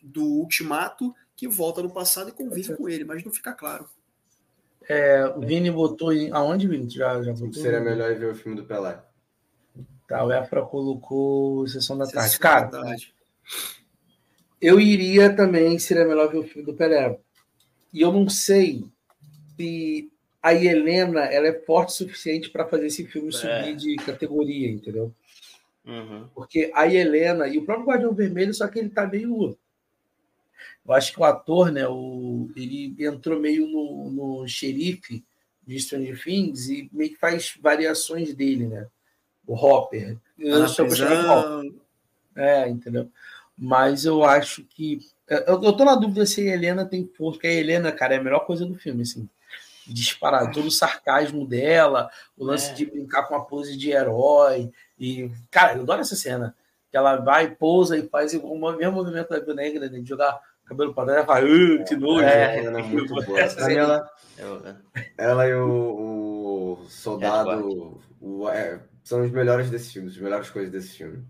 do 0.05 0.23
Ultimato 0.23 1.15
que 1.37 1.49
volta 1.49 1.83
no 1.83 1.93
passado 1.93 2.29
e 2.29 2.33
convive 2.33 2.77
com 2.77 2.89
ele, 2.89 3.05
mas 3.05 3.25
não 3.25 3.33
fica 3.33 3.53
claro. 3.53 3.89
É, 4.89 5.25
o 5.27 5.41
Vini 5.41 5.71
botou 5.71 6.13
em. 6.13 6.31
Aonde, 6.31 6.69
Vini? 6.69 6.89
Já, 6.91 7.23
já 7.23 7.33
botou? 7.33 7.55
Seria 7.55 7.81
melhor 7.81 8.15
ver 8.15 8.31
o 8.31 8.35
filme 8.35 8.57
do 8.57 8.67
Pelé. 8.67 9.01
Tá, 10.07 10.23
o 10.23 10.31
Efra 10.31 10.63
colocou 10.63 11.67
Sessão 11.67 11.97
da 11.97 12.07
Tarde. 12.07 12.39
Cara, 12.39 12.71
eu 14.61 14.79
iria 14.79 15.35
também, 15.35 15.79
seria 15.79 16.05
melhor 16.05 16.31
ver 16.31 16.39
o 16.39 16.45
filme 16.45 16.67
do 16.71 16.77
Pelé. 16.77 17.19
E 17.93 18.03
eu 18.03 18.13
não 18.13 18.29
sei 18.29 18.85
se 19.57 20.11
a 20.43 20.55
Helena 20.55 21.23
ela 21.25 21.47
é 21.47 21.61
forte 21.61 21.89
o 21.89 21.93
suficiente 21.93 22.51
para 22.51 22.67
fazer 22.67 22.87
esse 22.87 23.07
filme 23.07 23.29
é. 23.29 23.33
subir 23.33 23.77
de 23.77 23.97
categoria, 23.97 24.71
entendeu? 24.71 25.11
Uhum. 25.87 26.29
Porque 26.35 26.71
a 26.75 26.87
Helena 26.87 27.49
e 27.49 27.57
o 27.57 27.65
próprio 27.65 27.87
Guardião 27.87 28.15
Vermelho, 28.15 28.53
só 28.53 28.69
que 28.69 28.79
ele 28.79 28.91
tá 28.91 29.07
meio 29.07 29.57
eu 30.87 30.93
acho 30.95 31.13
que 31.13 31.21
o 31.21 31.25
ator, 31.25 31.73
né, 31.73 31.89
o, 31.89 32.51
ele 32.55 32.95
entrou 32.99 33.41
meio 33.41 33.67
no, 33.67 34.11
no 34.11 34.49
xerife 34.49 35.25
de 35.67 35.81
Stranger 35.81 36.23
Things 36.23 36.69
e 36.69 36.91
meio 36.93 37.11
que 37.11 37.19
faz 37.19 37.55
variações 37.61 38.35
dele, 38.35 38.67
né? 38.67 38.87
O 39.47 39.55
Hopper. 39.55 40.19
Eu 40.39 40.65
ah, 40.65 40.69
sou 40.69 40.87
Hopper. 40.87 41.75
É, 42.37 42.69
entendeu? 42.69 43.11
Mas 43.57 44.05
eu 44.05 44.25
acho 44.25 44.65
que. 44.65 44.99
Eu, 45.27 45.63
eu 45.63 45.73
tô 45.73 45.85
na 45.85 45.95
dúvida 45.95 46.27
se 46.27 46.47
a 46.49 46.53
Helena 46.53 46.85
tem 46.85 47.07
força, 47.07 47.39
porque 47.39 47.47
a 47.47 47.53
Helena, 47.53 47.91
cara, 47.91 48.15
é 48.15 48.19
a 48.19 48.23
melhor 48.23 48.41
coisa 48.41 48.67
do 48.67 48.75
filme, 48.75 49.03
assim. 49.03 49.29
Disparar 49.87 50.51
todo 50.51 50.67
o 50.67 50.71
sarcasmo 50.71 51.47
dela, 51.47 52.11
o 52.37 52.45
lance 52.45 52.71
é. 52.71 52.75
de 52.75 52.87
brincar 52.87 53.25
com 53.25 53.35
a 53.35 53.45
pose 53.45 53.77
de 53.77 53.91
herói. 53.91 54.71
E, 54.99 55.31
cara, 55.51 55.77
eu 55.77 55.83
adoro 55.83 56.01
essa 56.01 56.17
cena. 56.17 56.55
Que 56.91 56.97
ela 56.97 57.17
vai, 57.17 57.51
pousa 57.55 57.97
e 57.99 58.09
faz 58.09 58.35
o 58.35 58.73
mesmo 58.77 58.93
movimento 58.93 59.29
da 59.29 59.55
Negra, 59.55 59.89
né, 59.89 59.99
de 59.99 60.09
jogar 60.09 60.41
cabelo 60.67 60.95
para 60.95 61.13
trás, 61.13 61.27
fala, 61.27 61.47
uh, 61.47 61.85
que 61.85 61.97
nojo. 61.97 62.25
É, 62.25 62.65
ela 62.65 62.81
é 62.81 62.83
muito 62.83 63.15
boa. 63.15 63.41
ela, 63.71 64.11
ela 65.17 65.49
e 65.49 65.55
o, 65.55 66.79
o 66.81 66.89
soldado 66.89 68.01
o, 68.21 68.49
é, 68.49 68.81
são 69.03 69.23
os 69.23 69.31
melhores 69.31 69.71
desse 69.71 69.93
filme, 69.93 70.09
as 70.09 70.17
melhores 70.17 70.51
coisas 70.51 70.71
desse 70.71 70.97
filme. 70.97 71.25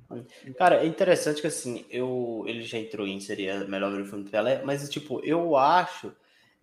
Cara, 0.57 0.83
é 0.83 0.87
interessante 0.87 1.41
que 1.41 1.47
assim, 1.47 1.85
eu, 1.91 2.45
ele 2.47 2.63
já 2.63 2.79
entrou 2.79 3.07
em 3.07 3.21
seria 3.21 3.65
melhor 3.65 3.93
ver 3.93 4.03
o 4.03 4.07
filme 4.07 4.25
do 4.25 4.31
Pelé, 4.31 4.63
mas 4.65 4.89
tipo, 4.89 5.21
eu 5.25 5.57
acho 5.57 6.13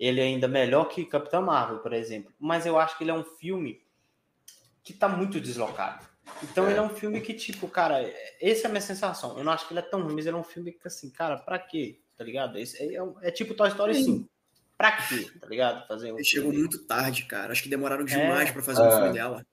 ele 0.02 0.20
ainda 0.20 0.48
melhor 0.48 0.86
que 0.86 1.06
Capitão 1.06 1.44
Marvel, 1.44 1.78
por 1.78 1.94
exemplo. 1.94 2.34
Mas 2.40 2.66
eu 2.66 2.80
acho 2.80 2.98
que 2.98 3.04
ele 3.04 3.12
é 3.12 3.14
um 3.14 3.24
filme 3.24 3.80
que 4.84 4.94
tá 4.94 5.08
muito 5.08 5.40
deslocado. 5.40 6.04
Então 6.44 6.66
é. 6.66 6.72
ele 6.72 6.80
é 6.80 6.82
um 6.82 6.90
filme 6.90 7.22
que, 7.22 7.36
tipo, 7.36 7.68
cara, 7.68 8.02
essa 8.42 8.66
é 8.66 8.68
a 8.68 8.70
minha 8.70 8.82
sensação. 8.82 9.38
Eu 9.38 9.44
não 9.44 9.52
acho 9.52 9.68
que 9.68 9.74
ele 9.74 9.80
é 9.80 9.84
tão 9.84 10.02
ruim, 10.02 10.16
mas 10.16 10.26
ele 10.26 10.36
é 10.36 10.40
um 10.40 10.44
filme 10.44 10.72
que, 10.72 10.88
assim, 10.88 11.12
cara, 11.12 11.38
pra 11.38 11.60
quê? 11.60 12.00
Tá 12.22 12.24
ligado? 12.24 12.58
É, 12.58 12.62
é, 12.62 13.00
é 13.24 13.32
tipo 13.32 13.56
Toy 13.56 13.68
Story 13.70 13.96
Sim. 13.96 14.04
5. 14.04 14.30
Pra 14.78 14.92
quê, 14.92 15.28
tá 15.40 15.48
ligado? 15.48 15.88
Fazer 15.88 16.12
um 16.12 16.16
Ele 16.16 16.24
chegou 16.24 16.54
muito 16.54 16.84
tarde, 16.86 17.26
cara. 17.26 17.52
Acho 17.52 17.64
que 17.64 17.70
demoraram 17.70 18.06
demais 18.06 18.50
é, 18.50 18.52
pra 18.52 18.62
fazer 18.62 18.82
o 18.82 18.88
um 18.88 18.92
filme 18.92 19.10
é. 19.10 19.14
dela. 19.14 19.46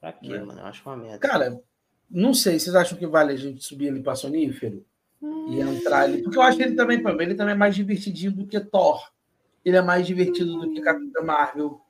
Pra 0.00 0.12
quê, 0.12 0.32
é. 0.32 0.42
mano? 0.42 0.60
Eu 0.60 0.66
acho 0.66 0.82
uma 0.84 0.96
merda. 0.96 1.18
Cara, 1.18 1.60
não 2.10 2.34
sei. 2.34 2.58
Vocês 2.58 2.74
acham 2.74 2.98
que 2.98 3.06
vale 3.06 3.32
a 3.32 3.36
gente 3.36 3.64
subir 3.64 3.88
ali 3.88 4.02
pra 4.02 4.16
Sonífero? 4.16 4.84
Hum. 5.22 5.52
E 5.52 5.60
entrar 5.60 6.02
ali? 6.02 6.22
Porque 6.22 6.38
eu 6.38 6.42
acho 6.42 6.56
que 6.56 6.62
ele 6.64 6.74
também, 6.74 7.00
ele 7.20 7.34
também 7.34 7.54
é 7.54 7.58
mais 7.58 7.74
divertidinho 7.74 8.32
do 8.32 8.46
que 8.46 8.58
Thor. 8.58 9.00
Ele 9.64 9.76
é 9.76 9.82
mais 9.82 10.06
divertido 10.06 10.56
hum. 10.56 10.60
do 10.60 10.72
que 10.72 10.80
Capitão 10.80 11.24
Marvel. 11.24 11.80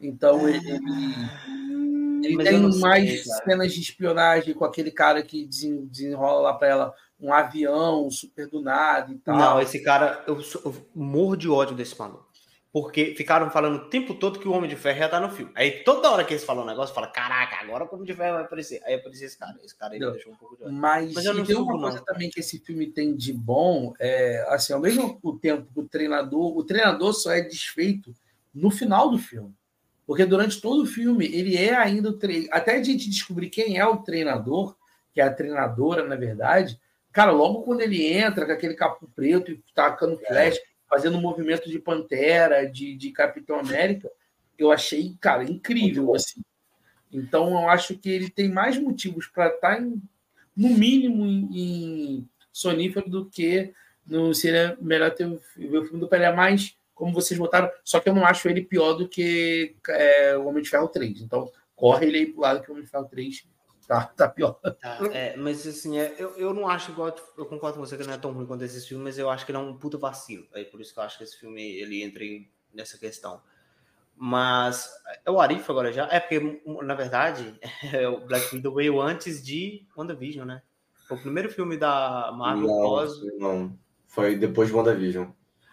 Então 0.00 0.48
ele, 0.48 0.58
ele, 0.68 2.34
ele 2.34 2.44
tem 2.44 2.78
mais 2.78 3.24
sei, 3.24 3.32
cenas 3.44 3.72
de 3.72 3.80
espionagem 3.80 4.54
com 4.54 4.64
aquele 4.64 4.90
cara 4.90 5.22
que 5.22 5.46
desenrola 5.46 6.40
lá 6.40 6.54
pra 6.54 6.68
ela 6.68 6.94
um 7.20 7.32
avião 7.32 8.10
super 8.10 8.48
do 8.48 8.60
nada 8.60 9.12
e 9.12 9.16
tal. 9.16 9.36
Não, 9.36 9.60
esse 9.60 9.82
cara, 9.82 10.22
eu, 10.26 10.40
eu 10.64 10.88
morro 10.94 11.36
de 11.36 11.48
ódio 11.48 11.76
desse 11.76 11.98
maluco. 11.98 12.34
Porque 12.74 13.14
ficaram 13.14 13.48
falando 13.50 13.76
o 13.76 13.88
tempo 13.88 14.16
todo 14.16 14.40
que 14.40 14.48
o 14.48 14.52
Homem 14.52 14.68
de 14.68 14.74
Ferro 14.74 14.98
ia 14.98 15.04
estar 15.04 15.20
no 15.20 15.30
filme. 15.30 15.52
Aí 15.54 15.84
toda 15.84 16.10
hora 16.10 16.24
que 16.24 16.32
eles 16.32 16.42
falam 16.42 16.64
um 16.64 16.66
negócio, 16.66 16.92
fala: 16.92 17.06
Caraca, 17.06 17.54
agora 17.62 17.84
o 17.84 17.94
Homem 17.94 18.04
de 18.04 18.14
Ferro 18.14 18.34
vai 18.34 18.42
aparecer. 18.42 18.82
Aí 18.84 18.94
apareceu 18.94 19.28
esse 19.28 19.38
cara. 19.38 19.56
Esse 19.62 19.78
cara 19.78 19.94
ele 19.94 20.10
deixou 20.10 20.32
um 20.32 20.36
pouco 20.36 20.56
de 20.56 20.64
ódio. 20.64 20.74
Mas, 20.74 21.14
Mas 21.14 21.24
eu 21.24 21.34
não 21.34 21.44
tem 21.44 21.54
uma 21.54 21.78
coisa 21.80 21.98
não. 21.98 22.04
também 22.04 22.28
que 22.28 22.40
esse 22.40 22.58
filme 22.58 22.88
tem 22.88 23.14
de 23.14 23.32
bom, 23.32 23.94
é, 24.00 24.44
assim, 24.48 24.72
ao 24.72 24.80
mesmo 24.80 25.38
tempo 25.40 25.72
que 25.72 25.78
o 25.78 25.86
treinador, 25.86 26.58
o 26.58 26.64
treinador 26.64 27.12
só 27.12 27.30
é 27.30 27.42
desfeito 27.42 28.12
no 28.52 28.72
final 28.72 29.08
do 29.08 29.18
filme. 29.18 29.54
Porque 30.04 30.26
durante 30.26 30.60
todo 30.60 30.82
o 30.82 30.86
filme, 30.86 31.26
ele 31.26 31.56
é 31.56 31.76
ainda 31.76 32.10
o 32.10 32.18
treinador. 32.18 32.56
Até 32.56 32.74
a 32.74 32.82
gente 32.82 33.08
descobrir 33.08 33.50
quem 33.50 33.78
é 33.78 33.86
o 33.86 33.98
treinador, 33.98 34.76
que 35.12 35.20
é 35.20 35.24
a 35.24 35.32
treinadora, 35.32 36.04
na 36.04 36.16
verdade, 36.16 36.76
cara, 37.14 37.30
logo 37.30 37.62
quando 37.62 37.80
ele 37.80 38.04
entra 38.04 38.44
com 38.44 38.52
aquele 38.52 38.74
capo 38.74 39.08
preto 39.14 39.52
e 39.52 39.62
tacando 39.74 40.20
é. 40.24 40.26
flash, 40.26 40.60
fazendo 40.90 41.16
um 41.16 41.22
movimento 41.22 41.70
de 41.70 41.78
Pantera, 41.78 42.70
de, 42.70 42.94
de 42.94 43.10
Capitão 43.12 43.58
América, 43.58 44.10
eu 44.58 44.70
achei, 44.70 45.16
cara, 45.20 45.44
incrível, 45.44 46.14
assim. 46.14 46.42
Então, 47.10 47.50
eu 47.52 47.68
acho 47.68 47.96
que 47.96 48.10
ele 48.10 48.28
tem 48.28 48.50
mais 48.50 48.76
motivos 48.76 49.26
para 49.28 49.46
estar, 49.46 49.76
tá 49.76 49.80
em, 49.80 50.02
no 50.56 50.70
mínimo, 50.70 51.24
em, 51.24 51.48
em 51.52 52.28
sonífero 52.52 53.08
do 53.08 53.26
que 53.26 53.72
no 54.04 54.34
seria 54.34 54.76
melhor 54.80 55.12
ter 55.12 55.26
ver 55.56 55.78
o 55.78 55.84
filme 55.84 56.00
do 56.00 56.08
Pelé 56.08 56.30
mais 56.30 56.76
como 56.94 57.12
vocês 57.12 57.38
votaram, 57.38 57.70
só 57.82 57.98
que 57.98 58.08
eu 58.08 58.14
não 58.14 58.24
acho 58.24 58.48
ele 58.48 58.62
pior 58.62 58.92
do 58.92 59.08
que 59.08 59.74
é, 59.88 60.36
o 60.36 60.46
Homem 60.46 60.62
de 60.62 60.70
Ferro 60.70 60.88
3. 60.88 61.22
Então, 61.22 61.50
corre 61.74 62.06
ele 62.06 62.18
aí 62.18 62.26
pro 62.26 62.42
lado 62.42 62.62
que 62.62 62.70
o 62.70 62.72
Homem 62.72 62.84
de 62.84 62.90
Ferro 62.90 63.06
3 63.06 63.44
tá, 63.86 64.06
tá 64.06 64.28
pior. 64.28 64.54
Tá, 64.54 64.98
é, 65.12 65.36
mas 65.36 65.66
assim, 65.66 65.98
é, 65.98 66.14
eu, 66.18 66.36
eu 66.36 66.54
não 66.54 66.68
acho 66.68 66.92
igual, 66.92 67.14
eu 67.36 67.46
concordo 67.46 67.78
com 67.78 67.86
você 67.86 67.96
que 67.96 68.04
não 68.04 68.14
é 68.14 68.18
tão 68.18 68.32
ruim 68.32 68.46
quanto 68.46 68.64
esse 68.64 68.86
filme, 68.86 69.04
mas 69.04 69.18
eu 69.18 69.30
acho 69.30 69.44
que 69.44 69.52
ele 69.52 69.58
é 69.58 69.60
um 69.60 69.76
puta 69.76 69.98
vacilo. 69.98 70.46
É 70.52 70.64
por 70.64 70.80
isso 70.80 70.92
que 70.92 70.98
eu 70.98 71.04
acho 71.04 71.18
que 71.18 71.24
esse 71.24 71.38
filme 71.38 71.62
ele 71.62 72.02
entra 72.02 72.24
nessa 72.72 72.98
questão. 72.98 73.40
Mas 74.16 74.88
é 75.24 75.30
o 75.30 75.40
Arif 75.40 75.68
agora 75.70 75.92
já. 75.92 76.08
É 76.10 76.20
porque, 76.20 76.62
na 76.82 76.94
verdade, 76.94 77.58
é, 77.92 78.08
o 78.08 78.20
Black 78.26 78.54
Widow 78.54 78.74
veio 78.74 79.00
antes 79.00 79.44
de 79.44 79.86
WandaVision, 79.96 80.46
né? 80.46 80.62
Foi 81.06 81.16
o 81.16 81.20
primeiro 81.20 81.50
filme 81.50 81.76
da 81.76 82.32
Marvel 82.32 82.66
não, 82.66 82.80
pós. 82.80 83.12
Não, 83.38 83.78
foi 84.06 84.36
depois 84.36 84.68
de 84.68 84.74
WandaVision. 84.74 85.28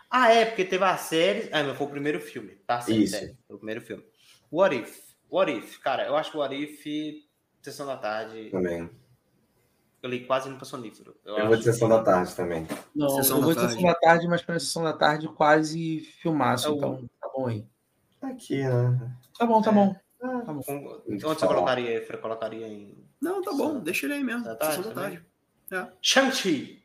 Ah, 0.09 0.33
é, 0.33 0.45
porque 0.45 0.65
teve 0.65 0.83
a 0.83 0.97
série. 0.97 1.49
Ah, 1.53 1.63
mas 1.63 1.77
foi 1.77 1.88
o 1.88 1.89
primeiro 1.89 2.19
filme, 2.19 2.55
tá? 2.67 2.81
Série, 2.81 3.03
Isso. 3.03 3.17
Série, 3.17 3.38
foi 3.47 3.55
o 3.55 3.59
primeiro 3.59 3.81
filme. 3.81 4.03
What 4.51 4.75
If? 4.75 4.99
What 5.29 5.51
If? 5.51 5.79
Cara, 5.79 6.05
eu 6.05 6.17
acho 6.17 6.31
que 6.31 6.38
o 6.38 6.41
What 6.41 6.53
If, 6.53 7.23
Sessão 7.61 7.85
da 7.85 7.97
Tarde. 7.97 8.49
Também. 8.49 8.89
Eu 10.01 10.09
li 10.09 10.25
quase 10.25 10.49
no 10.49 10.65
Sonífero. 10.65 11.15
Eu, 11.23 11.38
eu 11.38 11.47
vou 11.47 11.57
de 11.57 11.63
Sessão 11.63 11.88
que... 11.88 11.95
da 11.95 12.03
Tarde 12.03 12.35
também. 12.35 12.67
Não, 12.95 13.09
sessão 13.09 13.38
eu 13.38 13.43
vou 13.43 13.53
de 13.53 13.61
Sessão 13.61 13.83
da 13.83 13.95
Tarde, 13.95 14.27
mas 14.27 14.41
para 14.41 14.59
Sessão 14.59 14.83
da 14.83 14.93
Tarde 14.93 15.27
quase 15.27 15.99
filmaço, 16.21 16.69
é 16.69 16.71
então 16.71 17.09
tá 17.19 17.29
bom 17.35 17.47
aí. 17.47 17.65
Aqui, 18.21 18.63
né? 18.63 19.13
Tá 19.38 19.45
bom, 19.45 19.61
tá 19.61 19.71
bom. 19.71 19.95
Ah, 20.21 20.41
tá 20.45 20.53
bom. 20.53 21.01
Onde 21.07 21.23
você 21.23 21.45
colocaria, 21.45 22.05
Fred? 22.05 22.21
Colocaria 22.21 22.67
em. 22.67 22.97
Não, 23.21 23.41
tá 23.41 23.51
bom, 23.51 23.79
deixa 23.79 24.07
ele 24.07 24.15
aí 24.15 24.23
mesmo. 24.23 24.43
Da 24.43 24.55
tarde, 24.55 24.77
Sessão 24.77 24.93
da 24.93 25.01
Tarde. 25.01 25.25
É. 25.71 25.88
Shang-Chi. 26.01 26.83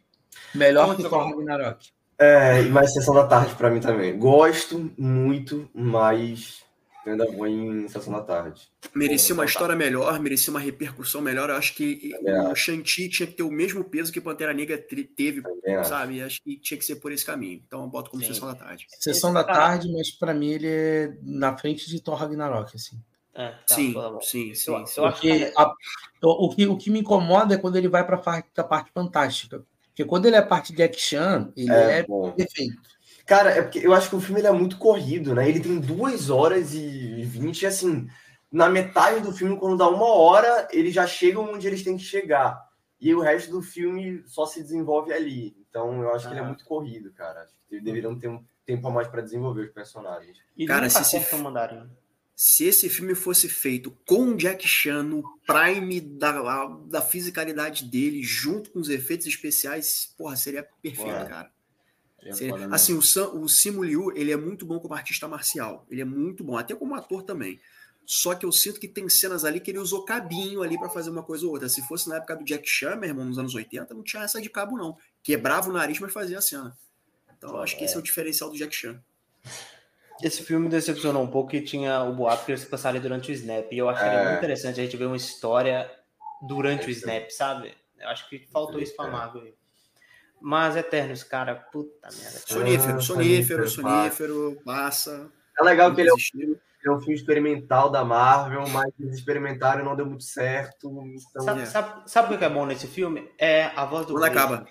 Melhor 0.54 0.90
Onde 0.90 1.02
que 1.02 1.08
Thor 1.08 1.24
Ragnarok. 1.24 1.90
É, 2.18 2.62
e 2.62 2.68
mais 2.68 2.92
Sessão 2.92 3.14
da 3.14 3.26
Tarde 3.26 3.54
para 3.54 3.70
mim 3.70 3.80
também. 3.80 4.18
Gosto 4.18 4.92
muito, 4.98 5.68
mas 5.74 6.65
eu 7.06 7.12
ainda 7.12 7.30
vou 7.30 7.46
em 7.46 7.86
Sessão 7.88 8.12
da 8.12 8.20
Tarde. 8.20 8.68
Merecia 8.92 9.32
uma 9.32 9.44
história 9.44 9.76
melhor, 9.76 10.18
merecia 10.18 10.50
uma 10.50 10.58
repercussão 10.58 11.20
melhor. 11.20 11.48
Eu 11.48 11.56
acho 11.56 11.74
que 11.74 12.10
o 12.50 12.54
Shang-Chi 12.54 13.08
tinha 13.08 13.26
que 13.26 13.34
ter 13.34 13.44
o 13.44 13.50
mesmo 13.50 13.84
peso 13.84 14.12
que 14.12 14.20
Pantera 14.20 14.52
Negra 14.52 14.76
teve, 14.76 15.42
também 15.42 15.84
sabe? 15.84 16.20
Acho. 16.20 16.26
acho 16.26 16.42
que 16.42 16.58
tinha 16.58 16.76
que 16.76 16.84
ser 16.84 16.96
por 16.96 17.12
esse 17.12 17.24
caminho. 17.24 17.62
Então 17.64 17.82
eu 17.82 17.88
boto 17.88 18.10
como 18.10 18.22
Sim. 18.22 18.34
Sessão 18.34 18.48
da 18.48 18.54
Tarde. 18.56 18.86
Sessão 18.98 19.32
da 19.32 19.44
Tarde, 19.44 19.92
mas 19.92 20.10
para 20.10 20.34
mim 20.34 20.50
ele 20.50 20.66
é 20.66 21.16
na 21.22 21.56
frente 21.56 21.88
de 21.88 22.02
Thor 22.02 22.16
Ragnarok, 22.16 22.74
assim. 22.74 23.00
É, 23.32 23.50
tá, 23.50 23.74
sim, 23.74 23.94
sim, 24.22 24.54
sim, 24.54 24.86
sim. 24.86 25.00
Porque 25.00 25.52
a, 25.56 25.72
o, 26.24 26.48
que, 26.48 26.66
o 26.66 26.76
que 26.76 26.90
me 26.90 27.00
incomoda 27.00 27.54
é 27.54 27.58
quando 27.58 27.76
ele 27.76 27.88
vai 27.88 28.04
para 28.04 28.16
a 28.16 28.64
parte 28.64 28.90
fantástica. 28.92 29.64
Porque 29.88 30.04
quando 30.04 30.26
ele 30.26 30.36
é 30.36 30.42
parte 30.42 30.72
de 30.72 30.82
action, 30.82 31.52
ele 31.56 31.72
é, 31.72 31.98
é 32.00 32.02
perfeito. 32.02 32.95
Cara, 33.26 33.50
é 33.50 33.60
porque 33.60 33.84
eu 33.84 33.92
acho 33.92 34.08
que 34.08 34.16
o 34.16 34.20
filme 34.20 34.40
ele 34.40 34.46
é 34.46 34.52
muito 34.52 34.78
corrido, 34.78 35.34
né? 35.34 35.48
Ele 35.48 35.58
tem 35.58 35.80
duas 35.80 36.30
horas 36.30 36.72
e 36.72 37.24
vinte, 37.24 37.66
assim, 37.66 38.08
na 38.50 38.68
metade 38.68 39.20
do 39.20 39.32
filme, 39.32 39.58
quando 39.58 39.76
dá 39.76 39.88
uma 39.88 40.06
hora, 40.06 40.68
eles 40.70 40.94
já 40.94 41.06
chegam 41.06 41.52
onde 41.52 41.66
eles 41.66 41.82
têm 41.82 41.96
que 41.96 42.04
chegar. 42.04 42.64
E 43.00 43.14
o 43.14 43.20
resto 43.20 43.50
do 43.50 43.60
filme 43.60 44.22
só 44.26 44.46
se 44.46 44.62
desenvolve 44.62 45.12
ali. 45.12 45.56
Então 45.68 46.02
eu 46.02 46.14
acho 46.14 46.26
ah. 46.26 46.28
que 46.28 46.34
ele 46.34 46.40
é 46.40 46.44
ah. 46.44 46.46
muito 46.46 46.64
corrido, 46.64 47.12
cara. 47.12 47.42
Acho 47.42 47.52
que 47.68 47.80
deveriam 47.80 48.18
ter 48.18 48.28
um 48.28 48.42
tempo 48.64 48.86
a 48.88 48.90
mais 48.90 49.08
para 49.08 49.22
desenvolver 49.22 49.62
os 49.62 49.72
personagens. 49.72 50.38
E 50.56 50.64
cara, 50.64 50.88
se 50.88 51.16
esse, 51.16 51.36
mandaram. 51.36 51.90
se 52.34 52.64
esse 52.64 52.88
filme 52.88 53.14
fosse 53.14 53.48
feito 53.48 53.90
com 54.06 54.28
o 54.28 54.36
Jack 54.36 54.66
Chan 54.66 55.02
no 55.02 55.22
prime 55.46 56.00
da, 56.00 56.66
da 56.86 57.02
fisicalidade 57.02 57.84
dele, 57.84 58.22
junto 58.22 58.70
com 58.70 58.78
os 58.78 58.88
efeitos 58.88 59.26
especiais, 59.26 60.14
porra, 60.16 60.36
seria 60.36 60.66
perfeito, 60.80 61.10
Ué. 61.10 61.28
cara. 61.28 61.55
Seria, 62.32 62.68
assim, 62.70 62.94
o, 62.94 63.02
Sam, 63.02 63.30
o 63.30 63.48
Simu 63.48 63.82
Liu, 63.82 64.12
ele 64.16 64.32
é 64.32 64.36
muito 64.36 64.64
bom 64.64 64.78
como 64.78 64.94
artista 64.94 65.28
marcial. 65.28 65.86
Ele 65.90 66.00
é 66.00 66.04
muito 66.04 66.42
bom, 66.42 66.56
até 66.56 66.74
como 66.74 66.94
ator 66.94 67.22
também. 67.22 67.60
Só 68.06 68.34
que 68.36 68.46
eu 68.46 68.52
sinto 68.52 68.78
que 68.78 68.86
tem 68.86 69.08
cenas 69.08 69.44
ali 69.44 69.58
que 69.58 69.70
ele 69.70 69.78
usou 69.78 70.04
cabinho 70.04 70.62
ali 70.62 70.78
para 70.78 70.88
fazer 70.88 71.10
uma 71.10 71.24
coisa 71.24 71.44
ou 71.44 71.52
outra. 71.52 71.68
Se 71.68 71.82
fosse 71.82 72.08
na 72.08 72.16
época 72.16 72.36
do 72.36 72.44
Jack 72.44 72.68
Chan, 72.68 72.94
meu 72.94 73.08
irmão, 73.08 73.24
nos 73.24 73.38
anos 73.38 73.54
80, 73.54 73.92
não 73.92 74.04
tinha 74.04 74.22
essa 74.22 74.40
de 74.40 74.48
cabo, 74.48 74.76
não. 74.76 74.96
Quebrava 75.22 75.68
o 75.68 75.72
nariz, 75.72 75.98
mas 75.98 76.12
fazia 76.12 76.38
a 76.38 76.40
cena. 76.40 76.76
Então, 77.36 77.50
eu 77.50 77.62
acho 77.62 77.76
que 77.76 77.84
esse 77.84 77.96
é 77.96 77.98
o 77.98 78.02
diferencial 78.02 78.48
do 78.48 78.56
Jack 78.56 78.74
Chan. 78.74 79.02
Esse 80.22 80.42
filme 80.42 80.68
decepcionou 80.68 81.22
um 81.22 81.26
pouco 81.26 81.54
e 81.56 81.60
tinha 81.60 82.02
o 82.04 82.14
boato 82.14 82.46
que 82.46 82.52
eles 82.52 82.64
passaria 82.64 83.00
durante 83.00 83.30
o 83.30 83.34
Snap. 83.34 83.70
E 83.72 83.78
eu 83.78 83.88
acharia 83.88 84.20
é. 84.20 84.24
muito 84.24 84.38
interessante 84.38 84.80
a 84.80 84.84
gente 84.84 84.96
ver 84.96 85.06
uma 85.06 85.16
história 85.16 85.90
durante 86.46 86.84
é, 86.84 86.86
o 86.86 86.90
Snap, 86.90 87.30
sabe? 87.30 87.74
Eu 87.98 88.08
acho 88.08 88.28
que 88.28 88.46
faltou 88.46 88.80
isso 88.80 88.94
pra 88.94 89.08
Marvel 89.08 89.42
aí. 89.42 89.54
Mas 90.46 90.76
Eternos, 90.76 91.24
cara, 91.24 91.56
puta 91.56 92.08
merda. 92.16 92.38
Sonífero, 92.46 93.02
sonífero, 93.02 93.68
sonífero, 93.68 94.56
passa. 94.64 95.28
É 95.58 95.64
legal 95.64 95.92
que 95.92 96.02
ele 96.02 96.08
é, 96.08 96.12
um, 96.12 96.56
é 96.86 96.90
um 96.92 97.00
filme 97.00 97.16
experimental 97.16 97.90
da 97.90 98.04
Marvel, 98.04 98.64
mas 98.68 98.92
eles 99.00 99.16
experimentaram 99.16 99.80
e 99.80 99.84
não 99.84 99.96
deu 99.96 100.06
muito 100.06 100.22
certo. 100.22 100.88
Então... 101.04 101.42
Sabe, 101.42 101.62
é. 101.62 101.66
sabe, 101.66 102.02
sabe 102.08 102.34
o 102.36 102.38
que 102.38 102.44
é 102.44 102.48
bom 102.48 102.64
nesse 102.64 102.86
filme? 102.86 103.28
É 103.36 103.72
a 103.74 103.84
voz 103.86 104.06
do 104.06 104.12
Quando 104.12 104.20
Blade. 104.20 104.38
acaba. 104.38 104.66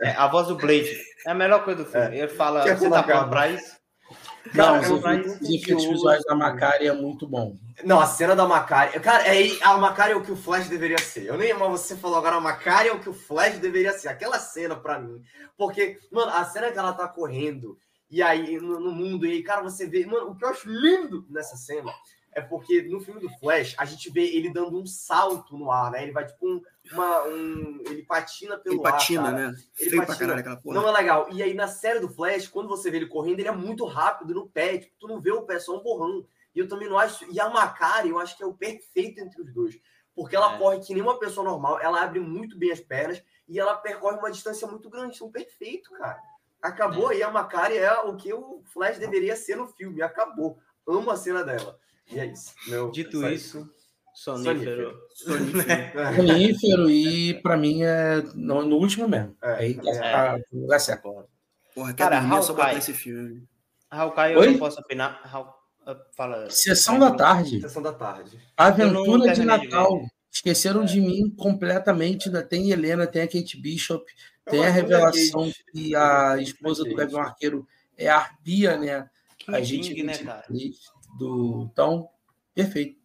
É, 0.00 0.10
a 0.12 0.28
voz 0.28 0.46
do 0.46 0.54
Blade. 0.54 0.96
É 1.26 1.32
a 1.32 1.34
melhor 1.34 1.64
coisa 1.64 1.82
do 1.82 1.90
filme. 1.90 2.16
É. 2.16 2.20
Ele 2.20 2.28
fala, 2.28 2.62
você 2.62 2.88
tá 2.88 3.02
falando 3.02 3.30
pra 3.30 3.48
isso? 3.48 3.79
Não, 4.54 4.80
os, 4.80 4.90
os 5.40 5.50
efeitos 5.50 5.84
visuais 5.84 6.22
da 6.24 6.34
Macari 6.34 6.86
é 6.86 6.92
muito 6.92 7.26
bom. 7.26 7.56
Não, 7.84 8.00
a 8.00 8.06
cena 8.06 8.34
da 8.34 8.46
Macari. 8.46 8.98
Cara, 9.00 9.24
é, 9.26 9.48
a 9.62 9.76
Macari 9.76 10.12
é 10.12 10.16
o 10.16 10.22
que 10.22 10.32
o 10.32 10.36
Flash 10.36 10.68
deveria 10.68 10.98
ser. 10.98 11.26
Eu 11.26 11.36
nem 11.36 11.52
mas 11.54 11.70
você 11.70 11.96
falou 11.96 12.18
agora, 12.18 12.36
a 12.36 12.40
Macari 12.40 12.88
é 12.88 12.92
o 12.92 13.00
que 13.00 13.08
o 13.08 13.14
Flash 13.14 13.58
deveria 13.58 13.92
ser. 13.92 14.08
Aquela 14.08 14.38
cena 14.38 14.76
pra 14.76 14.98
mim. 14.98 15.22
Porque, 15.56 15.98
mano, 16.10 16.32
a 16.32 16.44
cena 16.44 16.70
que 16.70 16.78
ela 16.78 16.92
tá 16.92 17.06
correndo, 17.06 17.78
e 18.10 18.22
aí 18.22 18.58
no, 18.58 18.80
no 18.80 18.92
mundo, 18.92 19.26
e 19.26 19.32
aí, 19.32 19.42
cara, 19.42 19.62
você 19.62 19.86
vê. 19.86 20.04
Mano, 20.06 20.30
o 20.30 20.36
que 20.36 20.44
eu 20.44 20.48
acho 20.48 20.68
lindo 20.68 21.26
nessa 21.30 21.56
cena 21.56 21.92
é 22.32 22.40
porque 22.40 22.82
no 22.82 23.00
filme 23.00 23.20
do 23.20 23.28
Flash, 23.38 23.74
a 23.76 23.84
gente 23.84 24.08
vê 24.10 24.24
ele 24.24 24.52
dando 24.52 24.78
um 24.78 24.86
salto 24.86 25.56
no 25.56 25.70
ar, 25.70 25.90
né? 25.90 26.02
Ele 26.02 26.12
vai 26.12 26.26
tipo 26.26 26.46
um. 26.46 26.62
Uma, 26.92 27.24
um 27.24 27.82
ele 27.86 28.02
patina 28.04 28.56
pelo 28.56 28.76
ele 28.76 28.82
patina, 28.82 29.28
ar. 29.28 29.32
né? 29.32 29.54
Ele 29.78 29.90
Feio 29.90 30.06
patina. 30.06 30.42
Caralho, 30.42 30.60
Não 30.64 30.88
é 30.88 30.92
legal. 30.92 31.28
E 31.32 31.42
aí 31.42 31.54
na 31.54 31.66
série 31.66 31.98
do 31.98 32.08
Flash, 32.08 32.46
quando 32.48 32.68
você 32.68 32.90
vê 32.90 32.98
ele 32.98 33.06
correndo, 33.06 33.40
ele 33.40 33.48
é 33.48 33.52
muito 33.52 33.84
rápido 33.84 34.32
no 34.32 34.48
pé. 34.48 34.78
Tipo, 34.78 34.94
tu 34.98 35.08
não 35.08 35.20
vê 35.20 35.32
o 35.32 35.42
pé, 35.42 35.58
só 35.58 35.76
um 35.76 35.82
borrão. 35.82 36.24
E 36.54 36.58
eu 36.58 36.68
também 36.68 36.88
não 36.88 36.98
acho. 36.98 37.24
E 37.30 37.40
a 37.40 37.48
Macari, 37.48 38.10
eu 38.10 38.18
acho 38.18 38.36
que 38.36 38.42
é 38.42 38.46
o 38.46 38.54
perfeito 38.54 39.20
entre 39.20 39.42
os 39.42 39.52
dois. 39.52 39.80
Porque 40.14 40.36
ela 40.36 40.54
é. 40.54 40.58
corre 40.58 40.80
que 40.80 40.94
nem 40.94 41.02
uma 41.02 41.18
pessoa 41.18 41.48
normal, 41.48 41.80
ela 41.80 42.02
abre 42.02 42.20
muito 42.20 42.56
bem 42.56 42.70
as 42.70 42.80
pernas 42.80 43.22
e 43.48 43.58
ela 43.58 43.76
percorre 43.76 44.18
uma 44.18 44.30
distância 44.30 44.66
muito 44.68 44.88
grande. 44.88 45.16
São 45.16 45.30
perfeito, 45.30 45.90
cara. 45.92 46.20
Acabou 46.62 47.10
é. 47.10 47.16
aí. 47.16 47.22
A 47.22 47.30
Macari 47.30 47.76
é 47.76 47.92
o 48.00 48.16
que 48.16 48.32
o 48.32 48.62
Flash 48.66 48.98
deveria 48.98 49.34
ser 49.34 49.56
no 49.56 49.66
filme. 49.66 50.00
Acabou. 50.00 50.58
Amo 50.86 51.10
a 51.10 51.16
cena 51.16 51.42
dela. 51.42 51.78
E 52.12 52.18
é 52.18 52.26
isso. 52.26 52.52
Meu, 52.66 52.90
Dito 52.90 53.26
isso, 53.28 53.68
sonífero. 54.14 54.98
Sonífero, 55.14 56.16
sonífero 56.16 56.90
e 56.90 57.34
para 57.42 57.56
mim 57.56 57.82
é 57.82 58.22
no, 58.34 58.62
no, 58.62 58.76
último 58.76 59.08
mesmo. 59.08 59.36
É, 59.42 59.52
aí 59.54 59.80
é, 59.84 59.98
tá 59.98 60.38
no 60.52 60.62
lugar 60.62 60.80
certo. 60.80 61.28
Porra, 61.74 61.94
cara, 61.94 62.18
Hawkeye, 62.18 62.42
só 62.42 62.52
botar 62.52 62.74
esse 62.74 62.92
filme. 62.92 63.46
Hawkeye, 63.90 64.34
eu 64.34 64.40
Oi? 64.40 64.50
não 64.52 64.58
posso 64.58 64.80
opinar. 64.80 65.20
Ah, 65.86 65.96
fala. 66.16 66.48
Sessão 66.50 66.98
da 66.98 67.12
tarde. 67.12 67.60
Sessão 67.60 67.82
da 67.82 67.92
tarde. 67.92 68.38
Aventura 68.56 69.32
de 69.32 69.44
Natal. 69.44 70.00
De 70.00 70.10
Esqueceram 70.32 70.82
é. 70.82 70.86
de 70.86 71.00
mim 71.00 71.30
completamente. 71.30 72.28
Ainda 72.28 72.42
tem 72.42 72.70
Helena, 72.70 73.06
tem 73.06 73.22
a 73.22 73.26
Kate 73.26 73.60
Bishop, 73.60 74.04
tem 74.44 74.64
a 74.64 74.70
revelação 74.70 75.50
que 75.72 75.94
a 75.94 76.38
esposa 76.38 76.84
do 76.84 76.94
Gavião 76.94 77.20
Arqueiro 77.20 77.66
é 77.96 78.08
a 78.08 78.16
Arpia, 78.16 78.76
né? 78.76 79.08
Que 79.38 79.54
a 79.54 79.60
gente 79.60 80.02
né, 80.02 80.16
cara? 80.18 80.44
Do. 81.18 81.68
Então, 81.72 82.08
perfeito. 82.54 83.00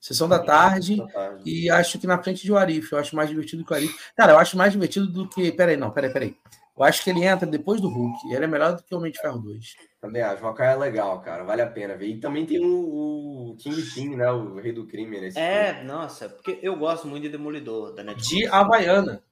Sessão 0.00 0.26
da 0.26 0.38
tarde, 0.38 0.96
tarde, 1.12 1.42
e 1.44 1.68
acho 1.68 1.98
que 1.98 2.06
na 2.06 2.22
frente 2.22 2.42
de 2.42 2.54
Arif, 2.54 2.90
eu 2.90 2.98
acho 2.98 3.14
mais 3.14 3.28
divertido 3.28 3.64
que 3.64 3.72
o 3.72 3.76
Arif. 3.76 3.94
Cara, 4.16 4.32
eu 4.32 4.38
acho 4.38 4.56
mais 4.56 4.72
divertido 4.72 5.06
do 5.06 5.28
que. 5.28 5.52
Peraí, 5.52 5.76
não, 5.76 5.90
peraí, 5.90 6.10
peraí. 6.10 6.36
Eu 6.80 6.84
acho 6.84 7.04
que 7.04 7.10
ele 7.10 7.22
entra 7.22 7.46
depois 7.46 7.78
do 7.78 7.90
Hulk. 7.90 8.32
Ele 8.32 8.44
é 8.44 8.48
melhor 8.48 8.74
do 8.74 8.82
que 8.82 8.94
o 8.94 8.96
Homem 8.96 9.12
de 9.12 9.20
Ferro 9.20 9.38
2. 9.38 9.76
Também 10.00 10.22
acho. 10.22 10.42
O 10.42 10.46
Hawkeye 10.46 10.68
é 10.68 10.76
legal, 10.76 11.20
cara. 11.20 11.44
Vale 11.44 11.60
a 11.60 11.66
pena 11.66 11.94
ver. 11.94 12.06
E 12.06 12.18
também 12.18 12.46
tem 12.46 12.58
o, 12.58 13.50
o 13.50 13.56
King 13.58 13.82
King, 13.92 14.16
né? 14.16 14.30
O 14.30 14.54
rei 14.54 14.72
do 14.72 14.86
crime. 14.86 15.20
Nesse 15.20 15.38
é, 15.38 15.74
filme. 15.74 15.88
nossa. 15.88 16.30
Porque 16.30 16.58
eu 16.62 16.74
gosto 16.76 17.06
muito 17.06 17.24
de 17.24 17.28
Demolidor 17.28 17.94
da 17.94 18.02
Netflix. 18.02 18.28
De 18.28 18.46
Havaiana. 18.46 19.22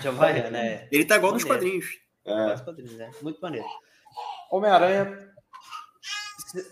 De 0.00 0.08
Havaiana, 0.08 0.56
é. 0.64 0.88
Ele 0.90 1.04
tá 1.04 1.16
igual 1.16 1.34
nos 1.34 1.44
quadrinhos. 1.44 1.98
É. 2.24 2.56
quadrinhos, 2.64 2.98
é. 2.98 3.10
Muito 3.20 3.38
maneiro. 3.42 3.66
Homem-Aranha 4.50 5.29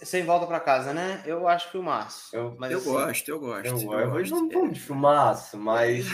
sem 0.03 0.25
volta 0.25 0.47
para 0.47 0.61
casa, 0.61 0.93
né? 0.93 1.23
Eu 1.25 1.49
acho 1.49 1.71
que 1.71 1.79
o 1.79 1.83
Márcio. 1.83 2.37
Eu, 2.37 2.57
mas, 2.59 2.71
eu 2.71 2.79
assim, 2.79 2.91
gosto, 2.91 3.29
eu 3.29 3.41
gosto. 3.41 3.67
Eu, 3.67 3.93
eu, 3.93 4.13
hoje 4.13 4.31
não 4.31 4.49
tô 4.49 4.69
de 4.69 4.81
filmaço, 4.81 5.57
mas. 5.59 6.07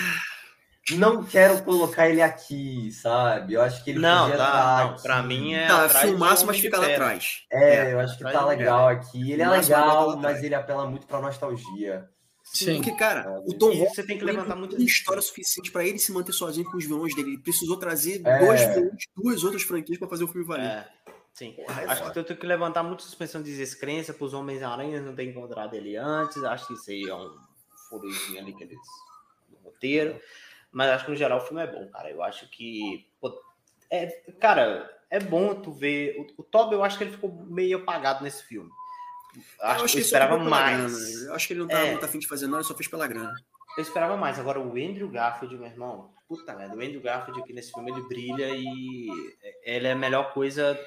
não 0.92 1.24
quero 1.24 1.62
colocar 1.62 2.08
ele 2.08 2.20
aqui, 2.20 2.90
sabe? 2.92 3.54
Eu 3.54 3.62
acho 3.62 3.82
que 3.82 3.90
ele 3.90 3.98
não, 4.00 4.24
podia 4.24 4.36
tá, 4.36 4.44
estar 4.44 4.90
não, 4.90 5.02
pra 5.02 5.22
mim 5.22 5.54
é. 5.54 5.66
Tá, 5.66 5.88
filmaço, 5.88 6.46
mas 6.46 6.60
fica 6.60 6.78
lá 6.78 6.86
atrás. 6.86 7.44
É, 7.50 7.92
eu 7.92 8.00
acho 8.00 8.18
que 8.18 8.24
tá 8.24 8.44
legal 8.44 8.88
aqui. 8.88 9.32
Ele 9.32 9.42
é 9.42 9.48
legal, 9.48 10.10
lá 10.10 10.16
mas 10.16 10.42
ele 10.42 10.54
apela 10.54 10.86
muito 10.86 11.06
pra 11.06 11.20
nostalgia. 11.20 12.08
Sim. 12.44 12.76
Porque, 12.76 12.92
cara, 12.92 13.24
Sabe? 13.24 13.42
o 13.46 13.58
Tom 13.58 13.70
Holland 13.70 13.94
você 13.94 14.02
tem 14.06 14.18
que 14.18 14.24
levantar 14.24 14.54
tem 14.68 14.84
história 14.84 15.22
suficiente 15.22 15.72
pra 15.72 15.84
ele 15.84 15.98
se 15.98 16.12
manter 16.12 16.32
sozinho 16.32 16.70
com 16.70 16.76
os 16.76 16.84
vilões 16.84 17.14
dele. 17.14 17.30
Ele 17.30 17.42
precisou 17.42 17.78
trazer 17.78 18.20
É. 18.24 18.38
dois 18.38 18.60
vilões, 18.60 19.04
duas 19.16 19.44
outras 19.44 19.62
franquias 19.62 19.98
pra 19.98 20.08
fazer 20.08 20.24
o 20.24 20.28
filme 20.28 20.46
valer. 20.46 20.66
É, 20.66 20.86
sim. 21.34 21.52
Porra, 21.52 21.82
é 21.82 21.84
acho 21.86 22.00
foda. 22.00 22.12
que 22.12 22.18
eu 22.20 22.24
tenho 22.24 22.38
que 22.38 22.46
levantar 22.46 22.82
muita 22.82 23.02
suspensão 23.02 23.42
de 23.42 23.54
descrença 23.54 24.14
para 24.14 24.24
os 24.24 24.32
Homens-Aranhas 24.32 25.04
não 25.04 25.14
ter 25.14 25.24
encontrado 25.24 25.74
ele 25.74 25.96
antes. 25.96 26.42
Acho 26.42 26.66
que 26.68 26.72
isso 26.74 26.90
aí 26.90 27.02
é 27.08 27.14
um 27.14 27.36
furozinho 27.90 28.38
ali 28.40 28.54
que 28.54 28.62
eles 28.64 28.78
no 29.50 29.58
roteiro. 29.70 30.18
Mas 30.72 30.90
acho 30.90 31.04
que 31.04 31.10
no 31.10 31.16
geral 31.16 31.38
o 31.38 31.42
filme 31.42 31.62
é 31.62 31.66
bom, 31.66 31.86
cara. 31.90 32.10
Eu 32.10 32.22
acho 32.22 32.48
que. 32.48 33.06
pô, 33.20 33.38
é, 33.90 34.06
cara, 34.40 34.90
é 35.10 35.20
bom 35.20 35.54
tu 35.54 35.70
ver. 35.72 36.16
O, 36.36 36.40
o 36.40 36.44
Toby, 36.44 36.74
eu 36.74 36.82
acho 36.82 36.96
que 36.98 37.04
ele 37.04 37.12
ficou 37.12 37.30
meio 37.30 37.78
apagado 37.78 38.24
nesse 38.24 38.42
filme. 38.44 38.70
Acho, 39.60 39.74
que 39.76 39.80
eu 39.80 39.84
ele 39.84 39.88
só 39.92 39.98
esperava 39.98 40.32
ficou 40.34 40.44
pela 40.48 40.60
mais. 40.60 40.78
grana. 41.10 41.26
Eu 41.28 41.34
acho 41.34 41.46
que 41.46 41.52
ele 41.52 41.60
não 41.60 41.68
tava 41.68 41.86
É. 41.86 41.90
muito 41.92 42.04
afim 42.04 42.18
de 42.18 42.26
fazer 42.28 42.46
nada, 42.46 42.58
ele 42.58 42.64
só 42.64 42.74
fez 42.74 42.88
pela 42.88 43.06
grana. 43.06 43.34
Eu 43.76 43.82
esperava 43.82 44.16
mais. 44.16 44.38
Agora, 44.38 44.60
o 44.60 44.70
Andrew 44.72 45.08
Garfield, 45.08 45.56
meu 45.56 45.66
irmão, 45.66 46.12
puta 46.28 46.54
merda, 46.54 46.76
o 46.76 46.80
Andrew 46.80 47.00
Garfield 47.00 47.40
aqui 47.40 47.52
nesse 47.52 47.72
filme, 47.72 47.90
ele 47.90 48.02
brilha 48.02 48.48
e 48.50 49.08
ele 49.64 49.88
é 49.88 49.92
a 49.92 49.96
melhor 49.96 50.32
coisa, 50.32 50.78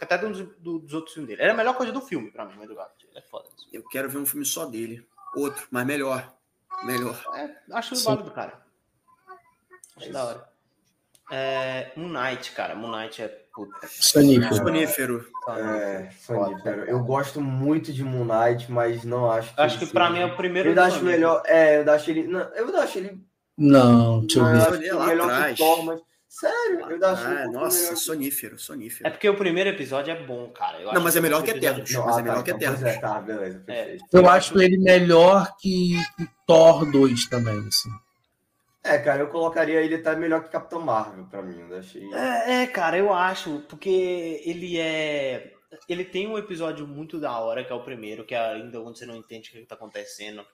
até 0.00 0.18
dos, 0.18 0.38
do- 0.58 0.78
dos 0.80 0.94
outros 0.94 1.14
filmes 1.14 1.28
dele. 1.28 1.42
Ele 1.42 1.50
é 1.50 1.54
a 1.54 1.56
melhor 1.56 1.74
coisa 1.76 1.92
do 1.92 2.00
filme, 2.00 2.30
pra 2.30 2.44
mim, 2.44 2.56
o 2.58 2.62
Andrew 2.62 2.76
Garfield. 2.76 3.06
Ele 3.10 3.18
é 3.18 3.22
foda. 3.22 3.44
mesmo. 3.54 3.68
Eu 3.72 3.82
quero 3.88 4.08
ver 4.08 4.18
um 4.18 4.26
filme 4.26 4.44
só 4.44 4.66
dele. 4.66 5.06
Outro, 5.36 5.66
mas 5.70 5.86
melhor. 5.86 6.32
Melhor. 6.84 7.20
É, 7.34 7.50
acho 7.76 7.94
Sim. 7.96 8.04
válido, 8.04 8.30
cara. 8.30 8.60
Acho 9.96 10.08
É 10.08 10.12
da 10.12 10.18
isso. 10.20 10.28
hora. 10.28 10.48
É, 11.30 11.92
Moon 11.96 12.08
Knight, 12.08 12.52
cara. 12.52 12.74
Moon 12.74 12.90
Knight 12.90 13.20
é 13.22 13.28
puta. 13.52 13.86
Sonífero. 13.86 14.54
Sonífero. 14.54 15.28
É, 15.50 16.10
Foda. 16.10 16.50
Sonífero. 16.50 16.84
Eu 16.84 17.00
gosto 17.04 17.40
muito 17.40 17.92
de 17.92 18.02
Moon 18.02 18.24
Knight, 18.24 18.70
mas 18.72 19.04
não 19.04 19.30
acho 19.30 19.54
que. 19.54 19.60
Acho 19.60 19.78
que 19.78 19.86
pra 19.86 20.06
seja- 20.08 20.16
mim 20.16 20.22
é 20.22 20.32
o 20.32 20.36
primeiro. 20.36 20.70
Eu 20.70 20.74
do 20.74 20.80
acho 20.80 21.04
melhor. 21.04 21.42
É, 21.44 21.82
eu 21.82 21.92
acho 21.92 22.10
ele. 22.10 22.26
Não, 22.26 22.40
eu 22.40 22.76
acho 22.80 22.98
ele. 22.98 23.22
Não, 23.58 24.20
deixa 24.20 24.38
eu 24.38 24.42
não, 24.44 24.52
ver. 24.52 24.58
acho 24.58 24.74
Ele 24.74 24.88
é 24.88 24.92
melhor 25.06 25.26
que 25.26 25.32
atrás. 25.34 25.54
o 25.54 25.56
Thor, 25.62 25.84
mas. 25.84 26.00
Sério, 26.28 26.80
eu 26.90 27.06
acho 27.06 27.22
Ah, 27.26 27.34
pouco 27.44 27.52
nossa, 27.52 27.78
melhor 27.78 27.94
que- 27.94 28.00
sonífero, 28.00 28.58
sonífero. 28.58 29.06
É 29.08 29.10
porque 29.10 29.28
o 29.28 29.36
primeiro 29.36 29.70
episódio 29.70 30.12
é 30.12 30.22
bom, 30.22 30.48
cara. 30.50 30.78
Eu 30.78 30.84
Não, 30.86 30.92
acho 30.92 31.02
mas 31.02 31.16
é 31.16 31.20
melhor 31.20 31.42
que 31.42 31.50
o 31.50 31.56
episódio- 31.56 31.82
Eternos. 31.82 31.92
Não, 31.92 32.04
mas 32.06 32.16
ah, 32.16 32.20
é 32.20 32.22
melhor 32.22 32.36
tá, 32.36 32.42
que 32.42 32.50
então, 32.50 32.72
Eternos. 32.74 32.82
é, 32.96 33.00
tá, 33.00 33.20
beleza, 33.20 33.58
perfeito. 33.60 34.04
Eu 34.12 34.28
acho 34.28 34.60
ele 34.60 34.78
melhor 34.78 35.56
que, 35.58 35.96
que 36.16 36.28
Thor 36.46 36.90
2 36.90 37.26
também, 37.26 37.58
assim. 37.66 37.88
É, 38.84 38.98
cara, 38.98 39.20
eu 39.22 39.28
colocaria 39.28 39.80
ele 39.82 39.96
até 39.96 40.14
melhor 40.16 40.44
que 40.44 40.50
Capitão 40.50 40.80
Marvel 40.80 41.24
pra 41.26 41.42
mim. 41.42 41.58
Eu 41.68 41.78
achei. 41.78 42.02
É, 42.14 42.62
é, 42.62 42.66
cara, 42.66 42.96
eu 42.98 43.12
acho, 43.12 43.60
porque 43.68 44.42
ele 44.44 44.78
é. 44.78 45.52
Ele 45.88 46.04
tem 46.04 46.26
um 46.26 46.38
episódio 46.38 46.86
muito 46.86 47.18
da 47.18 47.38
hora, 47.38 47.62
que 47.64 47.72
é 47.72 47.74
o 47.74 47.82
primeiro, 47.82 48.24
que 48.24 48.34
é 48.34 48.38
ainda 48.52 48.80
onde 48.80 48.98
você 48.98 49.04
não 49.06 49.16
entende 49.16 49.48
o 49.50 49.52
que 49.52 49.66
tá 49.66 49.74
acontecendo. 49.74 50.44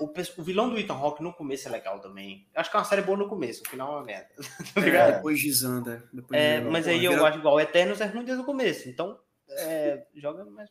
O, 0.00 0.12
o 0.38 0.42
vilão 0.42 0.68
do 0.70 0.78
Ethan 0.78 0.94
Hawke 0.94 1.22
no 1.22 1.32
começo 1.32 1.68
é 1.68 1.70
legal 1.70 2.00
também. 2.00 2.48
Acho 2.54 2.70
que 2.70 2.76
é 2.76 2.80
uma 2.80 2.84
série 2.84 3.02
boa 3.02 3.16
no 3.16 3.28
começo, 3.28 3.62
o 3.64 3.68
final 3.70 3.92
é 3.92 3.96
uma 3.98 4.04
merda. 4.04 4.28
Tá 4.74 4.80
É. 4.80 4.84
ligado? 4.84 5.14
Depois 5.16 5.40
desanda. 5.42 6.08
Depois 6.12 6.40
É, 6.40 6.50
desanda. 6.54 6.70
mas 6.70 6.88
aí 6.88 7.04
eu 7.04 7.12
vira- 7.12 7.28
acho 7.28 7.38
igual 7.38 7.60
Eternos 7.60 8.00
é 8.00 8.06
ruim 8.06 8.24
desde 8.24 8.42
o 8.42 8.46
começo. 8.46 8.88
Então, 8.88 9.18
é, 9.50 10.04
joga 10.16 10.44
mais. 10.46 10.68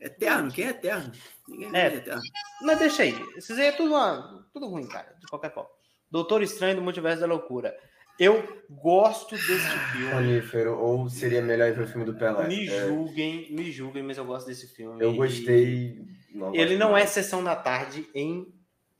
Eterno, 0.00 0.50
quem 0.50 0.64
é 0.66 0.70
Eterno? 0.70 1.12
Ninguém 1.46 1.70
É. 1.74 1.86
é 1.86 1.94
Eterno. 1.96 2.22
Mas 2.62 2.78
deixa 2.78 3.02
aí. 3.02 3.14
Esses 3.36 3.56
aí 3.58 3.66
é 3.66 3.72
tudo, 3.72 3.90
uma- 3.94 4.46
tudo 4.52 4.66
ruim, 4.68 4.86
cara, 4.88 5.14
de 5.20 5.26
qualquer 5.26 5.52
forma. 5.52 5.68
Doutor 6.10 6.42
Estranho 6.42 6.76
do 6.76 6.82
Multiverso 6.82 7.20
da 7.20 7.26
Loucura. 7.26 7.76
Eu 8.18 8.64
gosto 8.70 9.34
desse 9.34 9.68
filme. 9.92 10.10
Sonífero, 10.10 10.78
ou 10.78 11.08
seria 11.08 11.40
melhor 11.40 11.68
ir 11.68 11.72
ver 11.74 11.84
o 11.84 11.86
filme 11.88 12.04
do 12.04 12.14
Pelé. 12.14 12.46
Me 12.46 12.68
É, 12.68 12.86
julguem, 12.86 13.52
me 13.52 13.70
julguem, 13.72 14.02
mas 14.02 14.18
eu 14.18 14.24
gosto 14.24 14.46
desse 14.46 14.66
filme. 14.74 15.02
eu 15.02 15.14
gostei. 15.14 15.98
Ele 16.52 16.76
não 16.76 16.96
é 16.96 17.06
sessão 17.06 17.42
da 17.44 17.54
tarde 17.56 18.06
em 18.14 18.46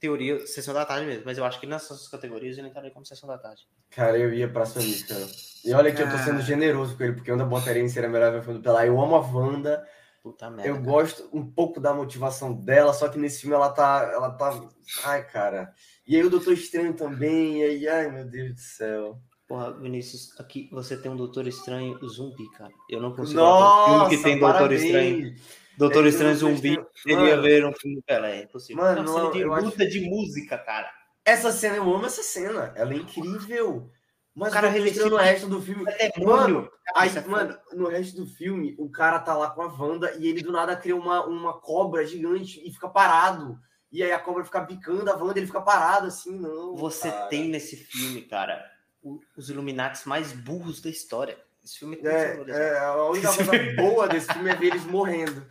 teoria, 0.03 0.45
sessão 0.45 0.73
da 0.73 0.83
tarde 0.85 1.05
mesmo, 1.05 1.23
mas 1.25 1.37
eu 1.37 1.45
acho 1.45 1.57
que 1.61 1.65
nessas 1.65 2.09
categorias 2.09 2.57
ele 2.57 2.67
entraria 2.67 2.91
como 2.91 3.05
sessão 3.05 3.25
da 3.29 3.37
tarde. 3.37 3.61
Cara, 3.89 4.17
eu 4.17 4.33
ia 4.33 4.49
pra 4.49 4.65
Sonífero. 4.65 5.25
E 5.63 5.73
olha 5.73 5.93
que 5.93 6.01
eu 6.01 6.11
tô 6.11 6.17
sendo 6.17 6.39
Ah. 6.39 6.41
generoso 6.41 6.97
com 6.97 7.03
ele, 7.03 7.13
porque 7.13 7.31
eu 7.31 7.35
ainda 7.35 7.45
botaria 7.45 7.81
em 7.81 7.87
seria 7.87 8.09
melhor 8.09 8.33
ver 8.33 8.39
o 8.39 8.43
filme 8.43 8.59
do 8.59 8.63
Pelé. 8.63 8.89
Eu 8.89 8.99
amo 9.01 9.15
a 9.15 9.19
Wanda. 9.21 9.87
Puta 10.21 10.49
merda. 10.49 10.67
Eu 10.67 10.75
cara. 10.75 10.85
gosto 10.85 11.29
um 11.31 11.45
pouco 11.49 11.79
da 11.79 11.93
motivação 11.93 12.53
dela, 12.53 12.91
só 12.93 13.07
que 13.07 13.17
nesse 13.17 13.41
filme 13.41 13.55
ela 13.55 13.69
tá. 13.69 14.09
Ela 14.13 14.31
tá. 14.31 14.61
Ai, 15.05 15.23
cara. 15.25 15.73
E 16.05 16.17
aí 16.17 16.23
o 16.23 16.29
Doutor 16.29 16.51
Estranho 16.53 16.93
também, 16.93 17.61
e 17.61 17.63
aí, 17.63 17.87
ai 17.87 18.11
meu 18.11 18.25
Deus 18.25 18.55
do 18.55 18.59
céu. 18.59 19.17
Porra, 19.47 19.71
Vinícius, 19.71 20.37
aqui 20.37 20.67
você 20.71 20.97
tem 20.97 21.09
um 21.11 21.15
Doutor 21.15 21.47
Estranho 21.47 21.97
zumbi, 22.07 22.49
cara. 22.51 22.73
Eu 22.89 23.01
não 23.01 23.15
consigo 23.15 23.39
Nossa, 23.39 23.91
um 23.91 23.99
filme 24.09 24.17
que 24.17 24.23
tem 24.23 24.37
Doutor 24.39 24.53
parabéns. 24.53 24.83
Estranho. 24.83 25.35
Doutor 25.77 26.05
É, 26.05 26.09
Estranho 26.09 26.35
zumbi. 26.35 26.77
Mano. 27.05 27.41
ver 27.41 27.65
um 27.65 27.73
filme 27.73 27.95
do 27.97 28.03
Pelé, 28.03 28.39
é 28.39 28.43
impossível. 28.43 28.83
Mano, 28.83 29.03
Não, 29.03 29.13
cena 29.13 29.31
de 29.31 29.39
eu 29.41 29.53
acho- 29.53 29.65
luta 29.65 29.87
de 29.87 29.99
música, 30.01 30.57
cara. 30.57 30.91
Essa 31.25 31.51
cena, 31.51 31.77
eu 31.77 31.83
amo 31.93 32.05
essa 32.05 32.21
cena. 32.23 32.73
Ela 32.75 32.93
é 32.93 32.97
incrível. 32.97 33.89
Mas 34.35 34.49
O 34.49 34.53
cara 34.53 34.67
o 34.67 34.71
Doutor 34.71 34.87
Estranho 34.87 35.09
no 35.11 35.17
resto 35.17 35.47
do 35.47 35.61
filme. 35.61 35.85
É 35.99 36.19
Mano. 36.19 36.69
Aí, 36.95 37.09
é 37.15 37.21
mano, 37.21 37.57
no 37.73 37.87
resto 37.87 38.15
do 38.17 38.25
filme, 38.25 38.75
o 38.79 38.89
cara 38.89 39.19
tá 39.19 39.35
lá 39.37 39.49
com 39.51 39.61
a 39.61 39.67
Wanda 39.67 40.11
e 40.17 40.27
ele 40.27 40.41
do 40.41 40.51
nada 40.51 40.75
cria 40.75 40.95
uma, 40.95 41.23
uma 41.25 41.53
cobra 41.59 42.05
gigante 42.05 42.59
e 42.67 42.71
fica 42.71 42.89
parado. 42.89 43.57
E 43.91 44.01
aí 44.01 44.11
a 44.11 44.17
cobra 44.19 44.43
fica 44.43 44.61
picando 44.65 45.07
a 45.09 45.15
Wanda, 45.15 45.37
ele 45.37 45.45
fica 45.45 45.61
parado 45.61 46.07
assim, 46.07 46.37
não. 46.39 46.75
Você 46.75 47.09
cara. 47.11 47.27
tem 47.27 47.47
nesse 47.47 47.75
filme, 47.77 48.23
cara, 48.23 48.63
o- 49.03 49.19
os 49.37 49.49
Illuminates 49.51 50.03
mais 50.05 50.31
burros 50.33 50.81
da 50.81 50.89
história. 50.89 51.37
Esse 51.63 51.77
filme 51.77 51.95
tem 51.95 52.11
É, 52.11 52.31
sabores. 52.31 52.55
é, 52.55 52.79
a 52.79 53.03
única 53.05 53.33
coisa 53.33 53.51
boa 53.77 54.07
desse 54.07 54.33
filme 54.33 54.49
é 54.49 54.55
ver 54.55 54.65
eles 54.67 54.83
morrendo. 54.85 55.45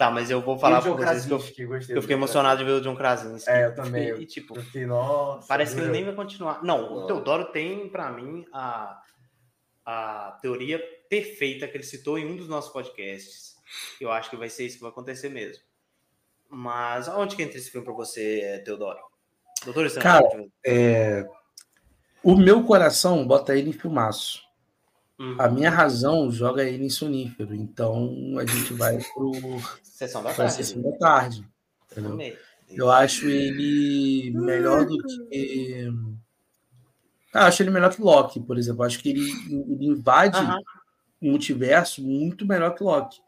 Tá, 0.00 0.10
mas 0.10 0.30
eu 0.30 0.40
vou 0.40 0.58
falar 0.58 0.80
pra 0.80 0.92
vocês 0.92 1.26
que 1.26 1.62
eu, 1.62 1.68
gostei 1.68 1.94
eu 1.94 2.00
fiquei 2.00 2.16
emocionado 2.16 2.56
de 2.60 2.64
ver 2.64 2.70
o 2.70 2.80
John 2.80 2.96
Krasinski. 2.96 3.50
É, 3.50 3.66
eu 3.66 3.74
também. 3.74 4.08
E, 4.18 4.24
tipo, 4.24 4.56
Eu 4.56 4.62
fiquei, 4.62 4.86
nossa. 4.86 5.46
parece 5.46 5.74
que 5.74 5.80
ele 5.82 5.90
nem 5.90 6.06
vai 6.06 6.14
continuar. 6.14 6.64
Não, 6.64 6.80
Não. 6.80 7.04
o 7.04 7.06
Teodoro 7.06 7.52
tem, 7.52 7.86
pra 7.86 8.10
mim, 8.10 8.46
a, 8.50 8.98
a 9.84 10.38
teoria 10.40 10.82
perfeita 11.10 11.68
que 11.68 11.76
ele 11.76 11.84
citou 11.84 12.18
em 12.18 12.24
um 12.24 12.34
dos 12.34 12.48
nossos 12.48 12.72
podcasts. 12.72 13.56
Eu 14.00 14.10
acho 14.10 14.30
que 14.30 14.38
vai 14.38 14.48
ser 14.48 14.64
isso 14.64 14.76
que 14.76 14.82
vai 14.82 14.90
acontecer 14.90 15.28
mesmo. 15.28 15.62
Mas 16.48 17.06
onde 17.06 17.36
que 17.36 17.42
entra 17.42 17.58
esse 17.58 17.70
filme 17.70 17.84
pra 17.84 17.92
você, 17.92 18.62
Teodoro? 18.64 19.00
Doutor 19.66 19.84
Estranho? 19.84 20.02
Cara, 20.02 20.46
É, 20.64 21.28
o 22.22 22.34
meu 22.34 22.64
coração 22.64 23.26
bota 23.26 23.54
ele 23.54 23.68
em 23.68 23.74
filmaço. 23.74 24.40
Uhum. 25.20 25.36
A 25.38 25.48
minha 25.50 25.68
razão 25.68 26.32
joga 26.32 26.64
ele 26.64 26.86
em 26.86 26.88
sonífero. 26.88 27.54
Então 27.54 28.38
a 28.38 28.46
gente 28.46 28.72
vai 28.72 28.98
pro, 29.14 29.32
Sessão 29.82 30.22
da 30.22 30.32
pra 30.32 30.46
tarde. 30.46 30.64
sessão 30.64 30.80
da 30.80 30.92
tarde. 30.96 31.46
Eu 32.70 32.90
acho 32.90 33.28
ele 33.28 34.30
melhor 34.30 34.86
do 34.86 34.96
que. 34.96 35.92
Ah, 37.34 37.40
eu 37.42 37.46
acho 37.46 37.62
ele 37.62 37.70
melhor 37.70 37.94
que 37.94 38.00
Loki, 38.00 38.40
por 38.40 38.56
exemplo. 38.56 38.82
Acho 38.82 38.98
que 38.98 39.10
ele, 39.10 39.30
ele 39.50 39.86
invade 39.86 40.38
Aham. 40.38 40.58
o 41.20 41.26
multiverso 41.26 42.02
muito 42.02 42.46
melhor 42.46 42.74
que 42.74 42.82
Loki. 42.82 43.20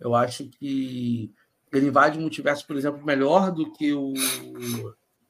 Eu 0.00 0.16
acho 0.16 0.48
que 0.48 1.32
ele 1.72 1.86
invade 1.86 2.18
o 2.18 2.20
multiverso, 2.20 2.66
por 2.66 2.76
exemplo, 2.76 3.04
melhor 3.04 3.52
do 3.52 3.72
que 3.72 3.92
o, 3.92 4.12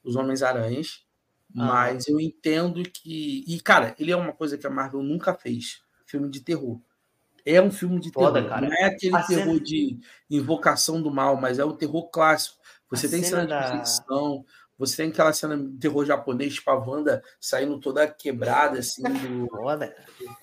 os 0.03 0.17
Homens-Aranhas. 0.17 1.05
Mas 1.55 2.09
eu 2.09 2.19
entendo 2.19 2.83
que. 2.83 3.45
E, 3.47 3.61
cara, 3.61 3.95
ele 3.99 4.13
é 4.13 4.17
uma 4.17 4.33
coisa 4.33 4.57
que 4.57 4.67
a 4.67 4.71
Marvel 4.71 5.03
nunca 5.03 5.35
fez: 5.35 5.83
filme 6.07 6.29
de 6.31 6.41
terror. 6.41 6.81
É 7.45 7.61
um 7.63 7.71
filme 7.71 8.01
de 8.01 8.11
Foda, 8.11 8.35
terror. 8.41 8.49
cara. 8.49 8.67
Não 8.67 8.75
é 8.75 8.85
aquele 8.87 9.15
A 9.17 9.23
terror 9.23 9.45
cena- 9.55 9.61
de 9.61 9.99
invocação 10.31 11.01
do 11.01 11.11
mal, 11.13 11.37
mas 11.37 11.59
é 11.59 11.65
o 11.65 11.73
terror 11.73 12.09
clássico. 12.11 12.57
Você 12.91 13.07
A 13.07 13.11
tem 13.11 13.23
cena 13.23 13.43
cena 13.43 13.43
de 13.43 13.49
da- 13.49 13.61
perseguição, 13.61 14.45
você 14.79 14.97
tem 14.97 15.11
aquela 15.11 15.33
cena 15.33 15.57
de 15.57 15.79
terror 15.79 16.05
japonês, 16.05 16.55
tipo 16.55 16.71
a 16.71 16.75
Wanda 16.75 17.23
saindo 17.41 17.79
toda 17.81 18.07
quebrada, 18.07 18.79
assim, 18.81 19.03
do 19.03 19.47
Foda, 19.49 19.95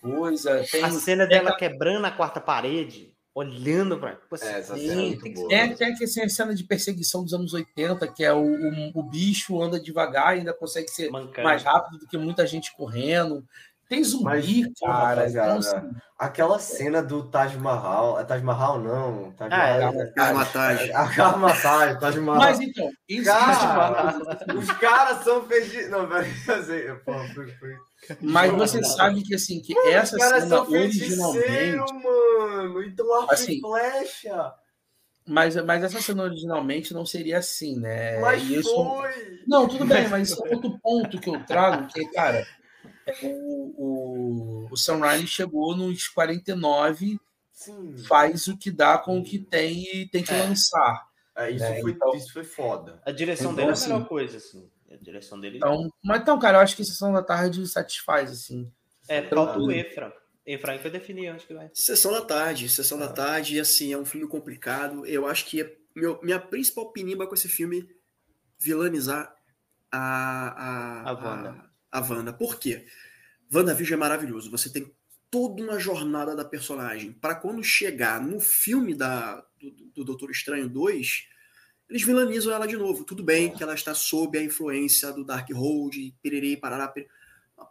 coisa. 0.02 0.64
Tem, 0.72 0.84
A 0.84 0.92
cena 0.92 1.26
dela 1.28 1.56
quebrando 1.56 2.06
a 2.06 2.12
quarta 2.12 2.40
parede, 2.42 3.14
olhando. 3.36 4.00
Pô, 4.00 4.36
É, 4.38 4.60
essa 4.60 4.76
sim, 4.76 4.88
cena 4.88 5.02
é 5.02 5.06
muito 5.08 5.24
tem 5.24 5.34
que 5.34 5.40
boa. 5.40 5.50
tem, 5.50 5.76
tem 5.76 5.88
aquela 5.94 6.30
cena 6.30 6.56
de 6.56 6.64
perseguição 6.64 7.24
dos 7.24 7.34
anos 7.34 7.54
80, 7.54 8.08
que 8.08 8.24
é 8.24 8.34
o, 8.34 8.42
o, 8.44 8.92
o 9.00 9.04
bicho 9.04 9.62
anda 9.62 9.80
devagar 9.80 10.36
e 10.36 10.40
ainda 10.40 10.54
consegue 10.54 10.90
ser 10.90 11.12
mancando. 11.12 11.44
mais 11.48 11.64
rápido 11.64 12.00
do 12.00 12.08
que 12.08 12.18
muita 12.18 12.46
gente 12.48 12.74
correndo. 12.76 13.46
Tem 13.90 14.04
zumbi, 14.04 14.24
Mas, 14.24 14.46
cara. 14.80 15.16
Rapaziada, 15.16 15.54
assim, 15.60 15.92
Aquela 16.18 16.58
cena 16.58 17.04
do 17.04 17.30
Taj 17.30 17.58
Mahal. 17.58 18.20
É 18.20 18.24
Taj 18.24 18.42
Mahal, 18.44 18.80
não. 18.80 19.32
Taj 19.34 19.50
Ah, 19.54 19.68
é. 19.68 19.80
Mahal. 19.82 20.14
Karmatagem. 20.16 20.96
A 20.96 21.08
Karmatagem, 21.10 22.00
Taj 22.00 22.20
Mahal. 22.20 22.42
mas 22.42 22.60
então, 22.62 22.90
isso 23.10 23.26
Cara, 23.26 24.18
os 24.58 24.72
caras 24.74 25.24
são 25.24 25.44
fedidos. 25.46 25.90
Não, 25.90 26.08
velho, 26.08 26.26
eu 26.48 26.64
sei. 26.64 26.94
Pô, 27.06 27.14
foi, 27.36 27.48
foi. 27.52 27.76
mas 28.22 28.52
você 28.54 28.84
sabe 28.84 29.22
que 29.22 29.36
assim, 29.36 29.62
que 29.62 29.78
essa 29.90 30.16
Os 30.16 30.22
caras 30.24 30.44
cena 30.44 30.62
originalmente. 30.62 31.94
mano. 32.04 32.84
Então 32.84 33.14
arco 33.22 33.34
Assim, 33.34 33.60
flecha. 33.60 34.54
Mas, 35.28 35.56
mas 35.64 35.84
essa 35.84 36.02
cena 36.02 36.24
originalmente 36.24 36.94
não 36.94 37.06
seria 37.06 37.38
assim, 37.40 37.80
né? 37.80 38.20
Mas 38.20 38.44
E 38.44 38.56
isso- 38.60 38.74
foi. 38.74 39.12
Não, 39.48 39.68
tudo 39.68 39.86
bem, 39.86 40.08
mas 40.08 40.30
isso 40.30 40.46
é 40.46 40.54
outro 40.56 40.78
ponto 40.82 41.20
que 41.20 41.30
eu 41.30 41.44
trago, 41.46 41.88
que, 41.88 42.06
cara, 42.12 42.46
o, 43.24 43.74
o, 43.78 44.68
o 44.72 44.78
Sam 44.78 44.98
Raimi 45.00 45.28
chegou 45.28 45.76
nos 45.76 46.08
49, 46.08 47.20
Sim. 47.52 47.98
faz 48.08 48.48
o 48.48 48.58
que 48.58 48.72
dá 48.72 48.98
com 48.98 49.20
o 49.20 49.24
que 49.24 49.40
tem 49.40 49.84
e 49.94 50.08
tem 50.08 50.24
que 50.24 50.34
é. 50.34 50.42
lançar. 50.44 51.08
É, 51.36 51.50
isso, 51.50 51.64
é, 51.64 51.82
foi, 51.82 51.92
então, 51.92 52.16
isso 52.16 52.32
foi 52.32 52.44
foda. 52.44 53.02
A 53.06 53.12
direção 53.12 53.52
então, 53.52 53.66
dele 53.66 53.72
é 53.72 53.80
a 53.80 53.82
melhor 53.82 53.98
assim, 53.98 54.08
coisa, 54.08 54.38
assim. 54.38 54.70
A 54.92 54.96
direção 54.98 55.40
dele. 55.40 55.58
Então, 55.58 55.92
mas 56.04 56.22
então, 56.22 56.38
cara, 56.38 56.58
eu 56.58 56.62
acho 56.62 56.76
que 56.76 56.86
Sessão 56.86 57.12
da 57.12 57.24
Tarde 57.24 57.66
satisfaz, 57.68 58.32
assim. 58.32 58.72
É, 59.08 59.22
falta 59.24 59.60
o 59.60 59.72
Efra. 59.72 60.14
Efraim 60.46 60.78
vai 60.78 60.92
definir, 60.92 61.30
acho 61.30 61.48
que 61.48 61.54
vai. 61.54 61.70
Sessão 61.74 62.12
da 62.12 62.22
Tarde, 62.22 62.68
Sessão 62.70 62.98
ah. 63.02 63.08
da 63.08 63.14
Tarde, 63.14 63.60
assim, 63.60 63.94
é 63.94 63.98
um 63.98 64.06
filme 64.06 64.28
complicado. 64.28 65.06
Eu 65.06 65.26
acho 65.26 65.46
que 65.46 65.62
é, 65.62 65.76
meu, 65.96 66.20
minha 66.22 66.40
principal 66.40 66.92
pinimba 66.92 67.26
com 67.26 67.34
esse 67.34 67.48
filme 67.48 67.88
vilanizar 68.60 69.34
a, 69.92 71.04
a, 71.06 71.10
a, 71.10 71.14
Wanda. 71.14 71.73
A, 71.94 72.02
Wanda. 72.02 72.34
Por 72.34 72.60
quê? 72.60 72.86
WandaVision 73.54 73.98
é 73.98 74.00
maravilhoso. 74.00 74.50
Você 74.52 74.70
tem 74.72 74.92
toda 75.30 75.64
uma 75.64 75.80
jornada 75.80 76.36
da 76.36 76.46
personagem. 76.46 77.12
Para 77.12 77.36
quando 77.36 77.64
chegar 77.64 78.22
no 78.22 78.40
filme 78.40 78.94
da, 78.94 79.46
do, 79.60 79.72
do 79.72 80.04
Doutor 80.04 80.32
Estranho 80.32 80.68
2, 80.70 81.28
eles 81.90 82.04
vilanizam 82.04 82.54
ela 82.54 82.68
de 82.68 82.76
novo. 82.76 83.04
Tudo 83.04 83.24
bem 83.24 83.54
que 83.54 83.62
ela 83.62 83.76
está 83.76 83.94
sob 83.94 84.38
a 84.38 84.44
influência 84.44 85.12
do 85.12 85.24
Darkhold, 85.24 86.16
pererei, 86.22 86.58
parará, 86.58 86.92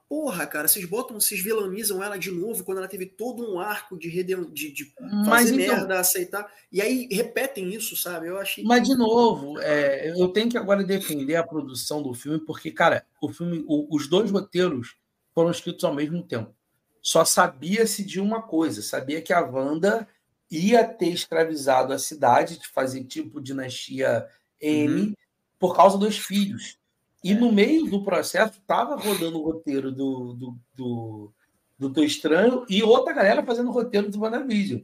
Porra, 0.08 0.46
cara, 0.46 0.68
vocês 0.68 0.84
botam, 0.84 1.18
vocês 1.18 1.42
vilanizam 1.42 2.02
ela 2.02 2.18
de 2.18 2.30
novo 2.30 2.62
quando 2.64 2.78
ela 2.78 2.88
teve 2.88 3.06
todo 3.06 3.50
um 3.50 3.58
arco 3.58 3.98
de, 3.98 4.08
redem... 4.08 4.44
de, 4.52 4.70
de 4.70 4.92
fazer 5.24 5.60
então, 5.60 5.76
merda, 5.76 5.98
aceitar. 5.98 6.52
E 6.70 6.82
aí 6.82 7.08
repetem 7.10 7.74
isso, 7.74 7.96
sabe? 7.96 8.28
Eu 8.28 8.38
achei. 8.38 8.62
Mas, 8.62 8.86
de 8.86 8.94
novo, 8.94 9.58
é, 9.60 10.10
eu 10.10 10.28
tenho 10.28 10.50
que 10.50 10.58
agora 10.58 10.84
defender 10.84 11.36
a 11.36 11.42
produção 11.42 12.02
do 12.02 12.12
filme, 12.12 12.38
porque, 12.38 12.70
cara, 12.70 13.06
o 13.20 13.32
filme, 13.32 13.64
o, 13.66 13.94
os 13.94 14.06
dois 14.06 14.30
roteiros 14.30 14.96
foram 15.34 15.50
escritos 15.50 15.82
ao 15.82 15.94
mesmo 15.94 16.22
tempo. 16.22 16.54
Só 17.00 17.24
sabia-se 17.24 18.04
de 18.04 18.20
uma 18.20 18.42
coisa: 18.42 18.82
sabia 18.82 19.22
que 19.22 19.32
a 19.32 19.40
Wanda 19.40 20.06
ia 20.50 20.84
ter 20.84 21.08
escravizado 21.08 21.92
a 21.92 21.98
cidade, 21.98 22.58
de 22.58 22.68
fazer 22.68 23.04
tipo 23.04 23.40
dinastia 23.40 24.28
M, 24.60 25.00
uhum. 25.00 25.14
por 25.58 25.74
causa 25.74 25.96
dos 25.96 26.18
filhos. 26.18 26.76
E 27.22 27.34
no 27.34 27.52
meio 27.52 27.86
do 27.86 28.02
processo 28.02 28.58
estava 28.58 28.96
rodando 28.96 29.38
o 29.38 29.44
roteiro 29.44 29.92
do, 29.92 30.34
do, 30.34 31.32
do, 31.78 31.88
do 31.88 32.04
Estranho 32.04 32.64
e 32.68 32.82
outra 32.82 33.12
galera 33.12 33.44
fazendo 33.44 33.68
o 33.68 33.72
roteiro 33.72 34.10
do 34.10 34.20
WandaVision. 34.20 34.80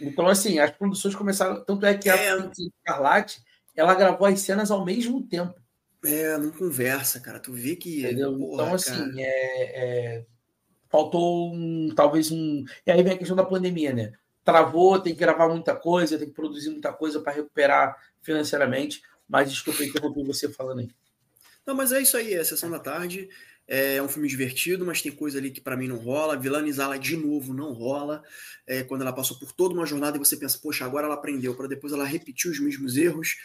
Então, 0.00 0.26
assim, 0.26 0.58
as 0.58 0.70
produções 0.70 1.14
começaram. 1.14 1.64
Tanto 1.64 1.86
é 1.86 1.96
que 1.96 2.10
a 2.10 2.16
é. 2.16 2.50
Escarlate 2.58 3.42
ela 3.74 3.94
gravou 3.94 4.26
as 4.26 4.40
cenas 4.40 4.70
ao 4.70 4.84
mesmo 4.84 5.22
tempo. 5.22 5.54
É, 6.04 6.36
não 6.36 6.50
conversa, 6.50 7.20
cara. 7.20 7.38
Tu 7.38 7.52
vê 7.52 7.76
que. 7.76 8.00
Entendeu? 8.00 8.36
Porra, 8.36 8.54
então, 8.54 8.74
assim, 8.74 9.22
é, 9.22 10.16
é, 10.16 10.26
faltou 10.90 11.54
um, 11.54 11.92
talvez 11.94 12.30
um. 12.30 12.64
E 12.86 12.90
aí 12.90 13.02
vem 13.02 13.14
a 13.14 13.18
questão 13.18 13.36
da 13.36 13.44
pandemia, 13.44 13.92
né? 13.92 14.12
Travou, 14.44 14.98
tem 14.98 15.14
que 15.14 15.20
gravar 15.20 15.48
muita 15.48 15.76
coisa, 15.76 16.18
tem 16.18 16.28
que 16.28 16.34
produzir 16.34 16.70
muita 16.70 16.92
coisa 16.92 17.20
para 17.20 17.32
recuperar 17.32 17.96
financeiramente. 18.20 19.02
Mas 19.28 19.50
desculpa 19.50 19.84
interromper 19.84 20.24
você 20.24 20.48
falando 20.48 20.80
aí. 20.80 20.90
Não, 21.66 21.74
mas 21.74 21.92
é 21.92 22.00
isso 22.00 22.16
aí, 22.16 22.34
é 22.34 22.42
Sessão 22.42 22.70
da 22.70 22.78
Tarde. 22.78 23.28
É 23.66 24.02
um 24.02 24.08
filme 24.08 24.28
divertido, 24.28 24.84
mas 24.84 25.00
tem 25.00 25.12
coisa 25.12 25.38
ali 25.38 25.50
que 25.50 25.60
para 25.60 25.76
mim 25.76 25.88
não 25.88 25.96
rola. 25.96 26.36
Vilanizá-la 26.36 26.96
de 26.96 27.16
novo 27.16 27.54
não 27.54 27.72
rola. 27.72 28.22
É, 28.66 28.82
quando 28.82 29.02
ela 29.02 29.12
passou 29.12 29.38
por 29.38 29.52
toda 29.52 29.74
uma 29.74 29.86
jornada 29.86 30.16
e 30.16 30.18
você 30.18 30.36
pensa, 30.36 30.58
poxa, 30.58 30.84
agora 30.84 31.06
ela 31.06 31.14
aprendeu, 31.14 31.54
para 31.54 31.68
depois 31.68 31.92
ela 31.92 32.04
repetir 32.04 32.50
os 32.50 32.58
mesmos 32.58 32.96
erros. 32.96 33.36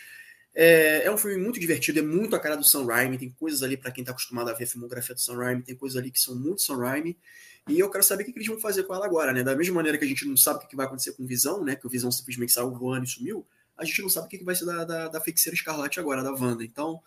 É, 0.55 1.03
é, 1.03 1.11
um 1.11 1.17
filme 1.17 1.37
muito 1.37 1.59
divertido, 1.59 1.99
é 1.99 2.01
muito 2.01 2.35
a 2.35 2.39
cara 2.39 2.55
do 2.57 2.67
Sam 2.67 2.85
Raimi. 2.85 3.17
Tem 3.17 3.29
coisas 3.29 3.61
ali, 3.61 3.77
para 3.77 3.91
quem 3.91 4.01
está 4.01 4.11
acostumado 4.11 4.49
a 4.49 4.53
ver 4.53 4.63
a 4.63 4.67
filmografia 4.67 5.13
do 5.13 5.21
Sam 5.21 5.37
Raimi, 5.37 5.61
tem 5.61 5.75
coisas 5.75 5.95
ali 5.95 6.09
que 6.09 6.19
são 6.19 6.35
muito 6.35 6.63
Sam 6.63 6.77
Raimi. 6.77 7.17
E 7.69 7.79
eu 7.79 7.89
quero 7.91 8.03
saber 8.03 8.23
o 8.23 8.25
que 8.25 8.31
eles 8.31 8.47
vão 8.47 8.59
fazer 8.59 8.83
com 8.83 8.95
ela 8.95 9.05
agora, 9.05 9.31
né? 9.31 9.43
Da 9.43 9.55
mesma 9.55 9.75
maneira 9.75 9.97
que 9.97 10.05
a 10.05 10.07
gente 10.07 10.25
não 10.25 10.35
sabe 10.35 10.65
o 10.65 10.67
que 10.67 10.75
vai 10.75 10.87
acontecer 10.87 11.11
com 11.11 11.23
o 11.23 11.27
Visão, 11.27 11.63
né? 11.63 11.75
Que 11.75 11.85
o 11.85 11.89
Visão 11.89 12.11
simplesmente 12.11 12.51
saiu 12.51 12.71
voando 12.71 13.05
e 13.05 13.09
sumiu, 13.09 13.45
a 13.77 13.85
gente 13.85 14.01
não 14.01 14.09
sabe 14.09 14.25
o 14.25 14.29
que 14.29 14.43
vai 14.43 14.55
ser 14.55 14.65
da, 14.65 14.83
da, 14.83 15.07
da 15.07 15.21
feiticeira 15.21 15.55
escarlate 15.55 15.99
agora, 15.99 16.23
da 16.23 16.31
Wanda. 16.31 16.63
Então, 16.63 16.99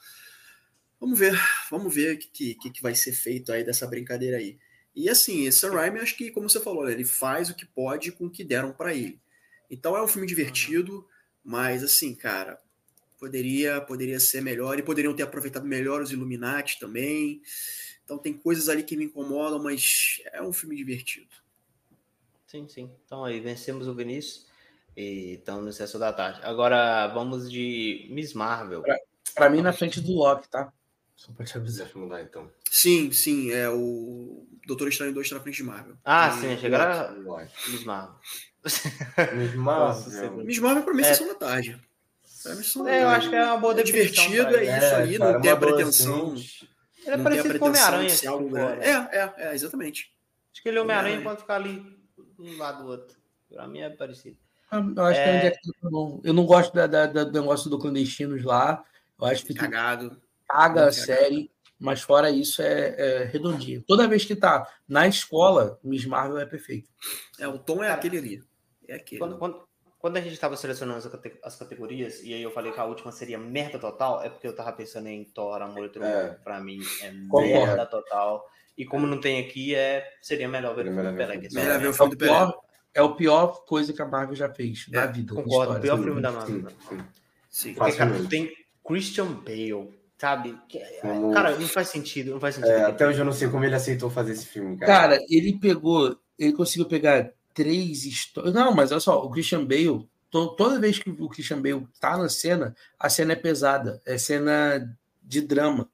Vamos 1.00 1.18
ver, 1.18 1.32
vamos 1.70 1.94
ver 1.94 2.14
o 2.14 2.18
que, 2.18 2.54
que, 2.54 2.70
que 2.70 2.82
vai 2.82 2.94
ser 2.94 3.12
feito 3.12 3.50
aí 3.50 3.64
dessa 3.64 3.86
brincadeira 3.86 4.36
aí. 4.36 4.58
E 4.94 5.08
assim, 5.08 5.46
esse 5.46 5.66
Raimi, 5.66 6.00
acho 6.00 6.16
que, 6.16 6.30
como 6.30 6.50
você 6.50 6.60
falou, 6.60 6.88
ele 6.90 7.06
faz 7.06 7.48
o 7.48 7.54
que 7.54 7.64
pode 7.64 8.12
com 8.12 8.26
o 8.26 8.30
que 8.30 8.44
deram 8.44 8.72
para 8.72 8.94
ele. 8.94 9.18
Então 9.70 9.96
é 9.96 10.02
um 10.02 10.08
filme 10.08 10.26
divertido, 10.26 11.06
mas 11.42 11.82
assim, 11.82 12.14
cara, 12.14 12.60
poderia 13.18 13.80
poderia 13.80 14.20
ser 14.20 14.42
melhor 14.42 14.78
e 14.78 14.82
poderiam 14.82 15.14
ter 15.14 15.22
aproveitado 15.22 15.64
melhor 15.64 16.02
os 16.02 16.10
Illuminati 16.10 16.78
também. 16.78 17.40
Então 18.04 18.18
tem 18.18 18.34
coisas 18.34 18.68
ali 18.68 18.82
que 18.82 18.96
me 18.96 19.04
incomodam, 19.04 19.62
mas 19.62 20.20
é 20.32 20.42
um 20.42 20.52
filme 20.52 20.76
divertido. 20.76 21.30
Sim, 22.46 22.68
sim. 22.68 22.90
Então 23.06 23.24
aí 23.24 23.38
vencemos 23.40 23.86
o 23.86 23.94
Vinícius 23.94 24.46
e 24.96 25.34
estamos 25.34 25.62
no 25.62 25.70
excesso 25.70 25.98
da 25.98 26.12
tarde. 26.12 26.40
Agora 26.42 27.06
vamos 27.06 27.50
de 27.50 28.08
Miss 28.10 28.34
Marvel. 28.34 28.82
Para 29.34 29.48
mim 29.48 29.62
na 29.62 29.72
frente 29.72 30.00
do 30.00 30.12
Loki, 30.12 30.48
tá? 30.50 30.72
Só 31.20 31.32
pra 31.32 31.44
te 31.44 31.54
avisar. 31.58 31.84
Deixa 31.84 31.98
eu 31.98 32.02
mudar 32.02 32.22
então. 32.22 32.50
Sim, 32.70 33.12
sim. 33.12 33.52
É 33.52 33.68
o 33.68 34.46
Doutor 34.66 34.88
Estranho 34.88 35.12
2 35.12 35.26
está 35.26 35.36
na 35.36 35.42
frente 35.42 35.56
de 35.56 35.64
Marvel. 35.64 35.94
Ah, 36.02 36.28
e... 36.28 36.40
sim. 36.40 36.56
Chegaram 36.58 37.14
Miss 37.68 37.84
Marvel. 37.84 38.14
Miss 39.34 39.52
Marvel. 39.54 40.44
Miss 40.44 40.58
Marvel 40.58 40.82
pra 40.82 40.94
mim 40.94 41.02
é 41.02 41.04
sessão 41.04 41.28
da 41.28 41.34
tarde. 41.34 41.78
É, 42.46 42.90
é, 42.90 43.02
eu 43.02 43.08
acho 43.10 43.28
que 43.28 43.36
é 43.36 43.44
uma 43.44 43.58
boa 43.58 43.78
é 43.78 43.82
divertido, 43.82 44.56
é 44.56 44.62
isso 44.62 44.72
é, 44.72 44.94
aí, 44.94 45.18
cara, 45.18 45.32
não 45.34 45.40
tem 45.42 45.50
a 45.50 45.56
pretensão. 45.58 46.32
Assim. 46.32 46.66
Ele 47.04 47.14
é 47.14 47.18
parecido 47.18 47.58
com 47.58 47.66
Homem-Aranha. 47.66 48.06
Assim, 48.06 48.26
é, 48.80 48.90
é, 48.90 49.34
é, 49.36 49.54
exatamente. 49.54 50.10
Acho 50.50 50.62
que 50.62 50.68
ele 50.70 50.78
é 50.78 50.80
Homem-Aranha 50.80 51.22
pode 51.22 51.40
ficar 51.40 51.56
ali 51.56 51.84
um 52.38 52.56
lado 52.56 52.82
do 52.82 52.88
outro. 52.88 53.18
Pra 53.52 53.68
mim 53.68 53.80
é 53.80 53.90
parecido. 53.90 54.38
Eu 54.72 55.04
acho 55.04 55.20
é... 55.20 55.50
que 55.50 55.58
é 55.58 55.60
bom. 55.82 56.18
Eu 56.24 56.32
não 56.32 56.46
gosto 56.46 56.72
da, 56.72 56.86
da, 56.86 57.24
do 57.24 57.32
negócio 57.32 57.68
do 57.68 57.78
clandestinos 57.78 58.42
lá. 58.42 58.82
Eu 59.20 59.26
acho 59.26 59.44
que. 59.44 59.52
Cagado 59.52 60.18
caga 60.50 60.86
a 60.86 60.92
série, 60.92 61.50
mas 61.78 62.02
fora 62.02 62.30
isso 62.30 62.60
é, 62.62 62.94
é, 62.98 63.24
redondinho. 63.24 63.82
Toda 63.86 64.08
vez 64.08 64.24
que 64.24 64.36
tá 64.36 64.66
na 64.88 65.06
escola, 65.06 65.78
Miss 65.82 66.04
Marvel 66.04 66.38
é 66.38 66.46
perfeito. 66.46 66.90
É, 67.38 67.48
o 67.48 67.58
tom 67.58 67.82
é 67.82 67.90
aquele 67.90 68.18
ali. 68.18 68.42
É 68.86 68.96
aquele. 68.96 69.18
Quando, 69.18 69.38
quando, 69.38 69.62
quando 69.98 70.16
a 70.16 70.20
gente 70.20 70.32
estava 70.32 70.56
selecionando 70.56 71.10
as 71.42 71.56
categorias, 71.56 72.22
e 72.22 72.34
aí 72.34 72.42
eu 72.42 72.50
falei 72.50 72.72
que 72.72 72.80
a 72.80 72.84
última 72.84 73.12
seria 73.12 73.38
merda 73.38 73.78
total, 73.78 74.22
é 74.22 74.28
porque 74.28 74.46
eu 74.46 74.54
tava 74.54 74.72
pensando 74.72 75.08
em 75.08 75.24
Thor, 75.24 75.60
Amor 75.62 75.86
e 75.86 75.88
Trovão. 75.90 76.10
É. 76.10 76.28
Pra 76.42 76.60
mim 76.60 76.80
é 77.02 77.10
merda 77.10 77.86
total. 77.86 78.44
E 78.76 78.84
como 78.84 79.06
não 79.06 79.20
tem 79.20 79.46
aqui, 79.46 79.74
é, 79.74 80.06
seria 80.22 80.48
melhor 80.48 80.74
ver 80.74 80.88
o 80.88 80.94
filme 80.94 81.10
do 81.10 81.16
Pelé. 81.16 81.36
Melhor 81.52 81.78
ver 81.78 81.88
o 81.88 81.92
filme 81.92 82.12
do 82.12 82.18
Pelé. 82.18 82.52
É 82.92 83.02
o 83.02 83.14
pior 83.14 83.64
coisa 83.66 83.92
que 83.92 84.02
a 84.02 84.06
Marvel 84.06 84.34
já 84.34 84.52
fez 84.52 84.86
é, 84.90 84.96
na 84.96 85.06
vida. 85.06 85.34
Concordo, 85.34 85.74
o 85.76 85.80
pior 85.80 86.02
filme 86.02 86.20
da 86.20 86.32
Marvel. 86.32 86.70
Sim, 86.70 86.76
sim. 86.88 87.04
sim. 87.50 87.74
Porque, 87.74 87.92
cara, 87.92 88.26
tem 88.28 88.52
Christian 88.84 89.32
Bale, 89.32 89.99
Sabe? 90.20 90.54
Como... 91.00 91.32
Cara, 91.32 91.56
não 91.56 91.66
faz 91.66 91.88
sentido, 91.88 92.32
não 92.32 92.40
faz 92.40 92.56
sentido. 92.56 92.72
É, 92.72 92.84
até 92.84 93.08
hoje 93.08 93.18
eu 93.18 93.24
não 93.24 93.32
sei 93.32 93.48
como 93.48 93.64
ele 93.64 93.74
aceitou 93.74 94.10
fazer 94.10 94.32
esse 94.32 94.44
filme, 94.44 94.76
cara. 94.76 94.92
Cara, 94.92 95.18
ele 95.30 95.58
pegou, 95.58 96.14
ele 96.38 96.52
conseguiu 96.52 96.84
pegar 96.84 97.32
três 97.54 98.04
histórias. 98.04 98.52
Não, 98.52 98.74
mas 98.74 98.92
olha 98.92 99.00
só, 99.00 99.24
o 99.24 99.30
Christian 99.30 99.64
Bale, 99.64 100.06
to... 100.30 100.48
toda 100.56 100.78
vez 100.78 100.98
que 100.98 101.08
o 101.08 101.26
Christian 101.30 101.62
Bale 101.62 101.88
tá 101.98 102.18
na 102.18 102.28
cena, 102.28 102.76
a 102.98 103.08
cena 103.08 103.32
é 103.32 103.36
pesada, 103.36 103.98
é 104.04 104.18
cena 104.18 104.94
de 105.22 105.40
drama. 105.40 105.88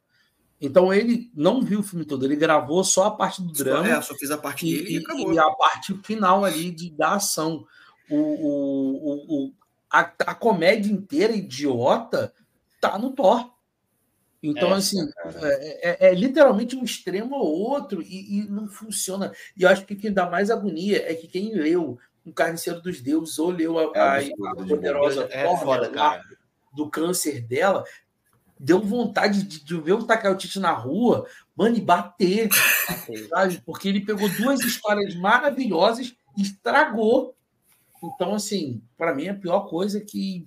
Então 0.61 0.93
ele 0.93 1.31
não 1.33 1.63
viu 1.63 1.79
o 1.79 1.85
filme 1.85 2.05
todo, 2.05 2.25
ele 2.25 2.35
gravou 2.35 2.83
só 2.83 3.05
a 3.05 3.11
parte 3.13 3.41
do 3.41 3.53
drama. 3.53 3.89
É, 3.89 4.03
só 4.03 4.13
fez 4.17 4.33
a 4.33 4.39
parte 4.39 4.65
dele 4.65 4.91
e, 4.91 4.95
e 4.95 4.99
acabou. 5.05 5.33
E 5.33 5.39
a 5.39 5.51
parte 5.51 5.95
final 6.03 6.45
ali 6.45 6.73
de, 6.73 6.91
da 6.91 7.15
ação. 7.15 7.65
O, 8.11 8.17
o, 8.17 9.47
o, 9.47 9.53
a, 9.89 10.01
a 10.01 10.35
comédia 10.35 10.91
inteira 10.91 11.33
idiota 11.33 12.35
tá 12.81 12.99
no 12.99 13.13
Thor. 13.13 13.55
Então, 14.43 14.71
é, 14.71 14.75
assim, 14.75 14.99
é, 15.43 15.91
é, 15.91 16.09
é, 16.09 16.15
literalmente 16.15 16.77
um 16.77 16.85
extremo 16.85 17.37
ou 17.37 17.59
outro 17.59 18.03
e, 18.03 18.41
e, 18.41 18.49
não 18.49 18.69
funciona. 18.69 19.33
E 19.57 19.63
eu 19.63 19.69
acho 19.69 19.85
que 19.85 19.95
o 19.95 19.97
que 19.97 20.11
dá 20.11 20.29
mais 20.29 20.51
agonia 20.51 21.11
é 21.11 21.15
que 21.15 21.27
quem 21.27 21.55
leu 21.55 21.99
O 22.25 22.33
Carniceiro 22.33 22.81
dos 22.81 23.01
Deuses 23.01 23.39
ou 23.39 23.51
leu 23.51 23.79
a, 23.79 23.93
é 23.95 24.01
a, 24.01 24.51
a 24.51 24.55
poderosa 24.55 25.29
é 25.31 25.45
forma 25.45 25.85
foda, 25.85 26.23
do 26.75 26.91
câncer 26.91 27.41
dela, 27.41 27.85
deu 28.59 28.81
vontade 28.81 29.43
de, 29.43 29.65
de 29.65 29.81
ver 29.81 29.95
o 29.95 30.05
Takautite 30.05 30.61
na 30.61 30.73
rua, 30.73 31.27
mano, 31.57 31.77
e 31.77 31.81
bater, 31.81 32.51
sabe? 33.29 33.63
Porque 33.65 33.89
ele 33.89 34.05
pegou 34.05 34.29
duas 34.29 34.61
histórias 34.61 35.15
maravilhosas 35.15 36.15
e 36.37 36.43
estragou. 36.43 37.35
Então, 38.03 38.35
assim, 38.35 38.83
para 38.97 39.15
mim, 39.15 39.29
a 39.29 39.35
pior 39.35 39.61
coisa 39.61 40.01
que, 40.01 40.47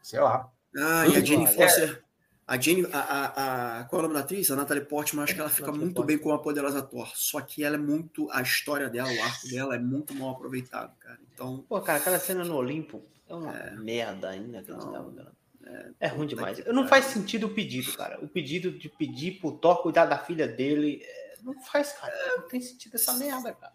sei 0.00 0.20
lá. 0.20 0.48
Ah, 0.76 1.06
e 1.08 1.16
a 1.16 1.20
Jane 1.20 1.46
Foster 1.46 2.02
a 2.46 2.60
Jane, 2.60 2.86
a, 2.92 2.98
a, 2.98 3.80
a, 3.80 3.84
qual 3.84 4.02
é 4.02 4.04
o 4.04 4.08
nome 4.08 4.14
da 4.14 4.24
atriz? 4.24 4.50
A 4.50 4.56
Natalie 4.56 4.84
Portman, 4.84 5.22
acho 5.22 5.34
que 5.34 5.40
ela 5.40 5.48
fica 5.48 5.70
muito 5.70 6.02
bem 6.02 6.18
com 6.18 6.32
a 6.32 6.38
poderosa 6.38 6.82
Thor. 6.82 7.10
Só 7.14 7.40
que 7.40 7.62
ela 7.62 7.76
é 7.76 7.78
muito. 7.78 8.28
A 8.30 8.42
história 8.42 8.88
dela, 8.88 9.08
o 9.10 9.22
arco 9.22 9.48
dela 9.48 9.76
é 9.76 9.78
muito 9.78 10.14
mal 10.14 10.30
aproveitado, 10.30 10.96
cara. 10.98 11.18
Então. 11.32 11.64
Pô, 11.68 11.80
cara, 11.80 11.98
aquela 11.98 12.18
cena 12.18 12.44
no 12.44 12.56
Olimpo 12.56 13.04
é 13.28 13.34
uma 13.34 13.56
é, 13.56 13.76
merda 13.76 14.30
ainda 14.30 14.62
que 14.62 14.72
é, 14.72 15.90
é 16.00 16.08
ruim 16.08 16.26
demais. 16.26 16.64
Não 16.66 16.88
faz 16.88 17.06
sentido 17.06 17.46
o 17.46 17.54
pedido, 17.54 17.92
cara. 17.96 18.18
O 18.22 18.28
pedido 18.28 18.72
de 18.72 18.88
pedir 18.88 19.40
pro 19.40 19.52
Thor 19.52 19.82
cuidar 19.82 20.06
da 20.06 20.18
filha 20.18 20.48
dele. 20.48 21.00
É, 21.02 21.36
Não 21.42 21.54
faz, 21.62 21.92
cara. 21.92 22.12
Não 22.36 22.48
tem 22.48 22.60
sentido 22.60 22.96
essa 22.96 23.14
merda, 23.14 23.52
cara. 23.52 23.72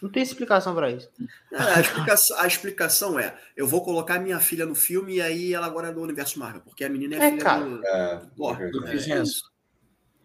Não 0.00 0.10
tem 0.10 0.22
explicação 0.22 0.74
para 0.74 0.90
isso. 0.90 1.10
É, 1.52 1.56
a, 1.56 1.80
explicação, 1.80 2.38
a, 2.38 2.46
explicação, 2.46 3.18
é: 3.18 3.36
eu 3.56 3.66
vou 3.66 3.84
colocar 3.84 4.18
minha 4.18 4.40
filha 4.40 4.64
no 4.64 4.74
filme 4.74 5.16
e 5.16 5.22
aí 5.22 5.52
ela 5.52 5.66
agora 5.66 5.88
é 5.88 5.92
do 5.92 6.00
universo 6.00 6.38
Marvel, 6.38 6.62
porque 6.62 6.84
a 6.84 6.88
menina 6.88 7.16
é, 7.16 7.18
é 7.18 7.30
filha 7.30 7.42
cara. 7.42 7.64
do. 7.64 7.86
É, 7.86 8.22
do 8.34 8.86
é, 8.86 8.92
é 8.92 9.22
isso. 9.22 9.50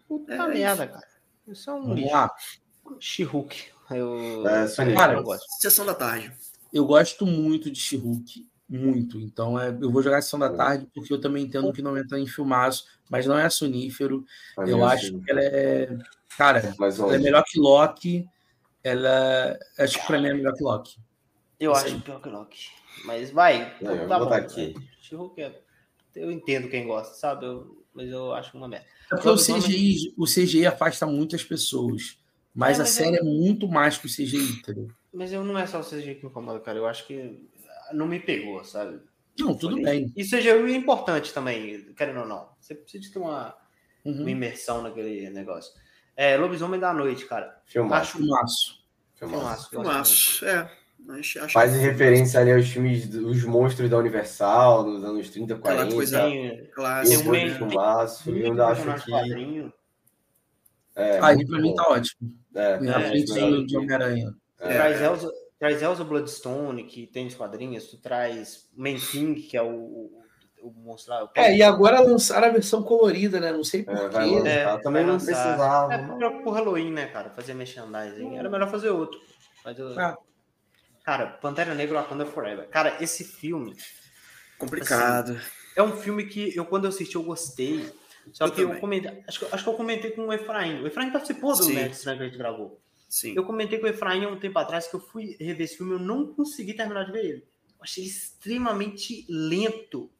Puta 0.08 0.32
é 0.32 0.48
merda, 0.48 0.84
isso. 0.84 0.92
cara. 0.94 1.08
Isso 1.48 1.70
é 1.70 1.74
um 1.74 1.94
lixo. 1.94 2.30
She-Hulk. 3.00 3.64
Eu, 3.90 4.44
é, 4.48 4.94
cara, 4.94 5.14
eu 5.14 5.22
gosto. 5.22 5.44
Sessão 5.60 5.84
da 5.84 5.94
tarde. 5.94 6.32
Eu 6.72 6.84
gosto 6.86 7.26
muito 7.26 7.70
de 7.70 7.78
She-Hulk. 7.78 8.48
Muito. 8.68 9.20
Então 9.20 9.60
é, 9.60 9.68
eu 9.80 9.90
vou 9.90 10.02
jogar 10.02 10.20
Sessão 10.20 10.40
da 10.40 10.50
Tarde 10.52 10.88
porque 10.92 11.12
eu 11.12 11.20
também 11.20 11.44
entendo 11.44 11.72
que 11.72 11.80
não 11.80 11.96
entra 11.96 12.18
em 12.18 12.26
filmaço, 12.26 12.84
mas 13.08 13.24
não 13.24 13.38
é 13.38 13.48
sonífero. 13.48 14.24
eu 14.66 14.84
acho 14.84 15.20
que 15.20 15.30
ela 15.30 15.40
é. 15.40 15.96
Cara, 16.36 16.74
ela 16.78 17.14
é 17.14 17.18
melhor 17.18 17.44
que 17.46 17.60
Loki 17.60 18.28
ela 18.86 19.58
acho 19.78 20.00
que 20.00 20.06
pra 20.06 20.20
mim 20.20 20.28
é 20.28 20.34
melhor 20.34 20.54
que 20.54 20.62
Loki. 20.62 20.96
Eu 21.58 21.72
acho 21.74 21.86
aí. 21.86 22.00
pior 22.00 22.22
que 22.22 22.28
Loki. 22.28 22.68
Mas 23.04 23.30
vai. 23.30 23.76
Não, 23.80 23.94
eu 23.94 24.08
tá 24.08 24.18
bom, 24.18 24.32
aqui. 24.32 24.74
É, 25.38 25.52
eu 26.14 26.30
entendo 26.30 26.68
quem 26.68 26.86
gosta, 26.86 27.14
sabe? 27.14 27.46
Eu, 27.46 27.84
mas 27.92 28.08
eu 28.08 28.32
acho 28.32 28.56
uma 28.56 28.68
merda. 28.68 28.86
É 29.12 29.16
porque 29.16 29.28
o 29.28 29.36
CGI, 29.36 30.14
o 30.16 30.24
CGI 30.24 30.66
afasta 30.66 31.04
muitas 31.04 31.42
pessoas. 31.42 32.18
Mas, 32.54 32.78
é, 32.78 32.78
mas 32.78 32.80
a 32.80 32.84
série 32.86 33.16
é... 33.16 33.20
é 33.20 33.22
muito 33.22 33.66
mais 33.66 33.98
que 33.98 34.06
o 34.06 34.10
CGI, 34.10 34.60
entendeu? 34.60 34.88
Mas 35.12 35.32
eu 35.32 35.42
não 35.42 35.58
é 35.58 35.66
só 35.66 35.80
o 35.80 35.84
CGI 35.84 36.14
que 36.14 36.22
me 36.22 36.30
incomoda, 36.30 36.60
cara. 36.60 36.78
Eu 36.78 36.86
acho 36.86 37.06
que 37.06 37.40
não 37.92 38.06
me 38.06 38.20
pegou, 38.20 38.64
sabe? 38.64 39.00
Não, 39.38 39.54
tudo 39.56 39.82
bem. 39.82 40.12
E 40.16 40.24
CGI 40.24 40.48
é 40.48 40.76
importante 40.76 41.32
também, 41.32 41.92
querendo 41.94 42.20
ou 42.20 42.26
não. 42.26 42.48
Você 42.60 42.74
precisa 42.74 43.12
ter 43.12 43.18
uma, 43.18 43.54
uhum. 44.04 44.20
uma 44.20 44.30
imersão 44.30 44.82
naquele 44.82 45.28
negócio. 45.30 45.72
É, 46.16 46.36
Lobisomem 46.36 46.80
da 46.80 46.92
Noite, 46.92 47.26
cara. 47.26 47.60
Filmaço. 47.66 48.16
Filmaço. 48.16 48.86
Filmaço. 49.14 49.70
Filmaço, 49.70 50.44
é. 50.46 50.70
Acho, 51.08 51.48
Faz 51.50 51.72
referência 51.76 52.40
ali 52.40 52.52
aos 52.52 52.66
filmes 52.68 53.06
dos 53.06 53.44
monstros 53.44 53.88
da 53.88 53.98
Universal, 53.98 54.84
nos 54.84 55.04
anos 55.04 55.30
30, 55.30 55.56
40. 55.56 55.82
Aquela 55.82 55.94
coisa 55.94 56.22
clássica. 56.74 57.30
Tem 57.30 57.46
um 57.46 57.54
filmaço, 57.54 58.30
e 58.30 58.40
eu 58.40 58.46
ainda 58.46 58.66
acho 58.66 59.04
que... 59.04 59.72
É, 60.96 61.20
Aí 61.22 61.46
pra 61.46 61.60
mim 61.60 61.74
tá 61.74 61.88
ótimo. 61.88 62.34
É, 62.54 62.80
Na 62.80 63.00
é, 63.00 63.08
frente 63.08 63.38
é, 63.38 63.62
de 63.64 63.76
Homem-Aranha. 63.76 64.34
É. 64.58 64.74
Traz, 64.74 65.00
Elsa, 65.02 65.30
traz 65.58 65.82
Elsa 65.82 66.02
Bloodstone, 66.02 66.84
que 66.84 67.06
tem 67.06 67.26
os 67.26 67.34
quadrinhos, 67.34 67.88
tu 67.88 67.98
traz 67.98 68.66
Man 68.74 68.94
King, 68.94 69.40
que 69.42 69.56
é 69.56 69.62
o, 69.62 70.10
lá. 71.08 71.30
É, 71.34 71.56
e 71.56 71.62
agora 71.62 72.00
lançaram 72.00 72.48
a 72.48 72.50
versão 72.50 72.82
colorida, 72.82 73.40
né? 73.40 73.52
Não 73.52 73.64
sei 73.64 73.82
porquê. 73.82 74.48
É, 74.48 74.62
é, 74.62 74.78
também 74.78 75.04
não 75.04 75.16
precisava. 75.16 75.92
É 75.92 76.02
melhor 76.02 76.42
pro 76.42 76.50
Halloween, 76.50 76.90
né, 76.90 77.06
cara? 77.06 77.30
Fazer 77.30 77.54
merchandising. 77.54 78.36
Era 78.36 78.48
melhor 78.48 78.70
fazer 78.70 78.90
outro. 78.90 79.20
Eu... 79.76 79.98
ah. 79.98 80.16
Cara, 81.04 81.26
Pantera 81.26 81.74
Negra 81.74 82.00
Wakanda 82.00 82.26
Forever. 82.26 82.68
Cara, 82.68 82.96
esse 83.00 83.22
filme. 83.22 83.76
Complicado. 84.58 85.32
Assim, 85.32 85.40
é 85.76 85.82
um 85.82 85.96
filme 85.96 86.26
que 86.26 86.56
eu, 86.56 86.64
quando 86.64 86.84
eu 86.84 86.88
assisti, 86.88 87.14
eu 87.14 87.22
gostei. 87.22 87.88
Só 88.32 88.46
eu 88.46 88.50
que 88.50 88.62
também. 88.62 88.74
eu 88.74 88.80
comentei. 88.80 89.22
Acho, 89.28 89.38
que, 89.38 89.54
acho 89.54 89.62
que 89.62 89.70
eu 89.70 89.74
comentei 89.74 90.10
com 90.10 90.26
o 90.26 90.32
Efraim. 90.32 90.82
O 90.82 90.86
Efraim 90.86 91.12
participou 91.12 91.54
do 91.54 91.68
Nerd 91.68 91.94
né, 92.06 92.16
que 92.16 92.22
a 92.22 92.26
gente 92.26 92.38
gravou. 92.38 92.80
Sim. 93.08 93.34
Eu 93.36 93.44
comentei 93.44 93.78
com 93.78 93.86
o 93.86 93.88
Efraim 93.88 94.24
há 94.24 94.28
um 94.28 94.38
tempo 94.38 94.58
atrás 94.58 94.88
que 94.88 94.96
eu 94.96 95.00
fui 95.00 95.36
rever 95.38 95.62
esse 95.62 95.76
filme 95.76 95.92
eu 95.92 95.98
não 95.98 96.26
consegui 96.34 96.74
terminar 96.74 97.04
de 97.04 97.12
ver 97.12 97.24
ele. 97.24 97.44
Eu 97.78 97.82
achei 97.82 98.04
extremamente 98.04 99.24
lento 99.28 100.10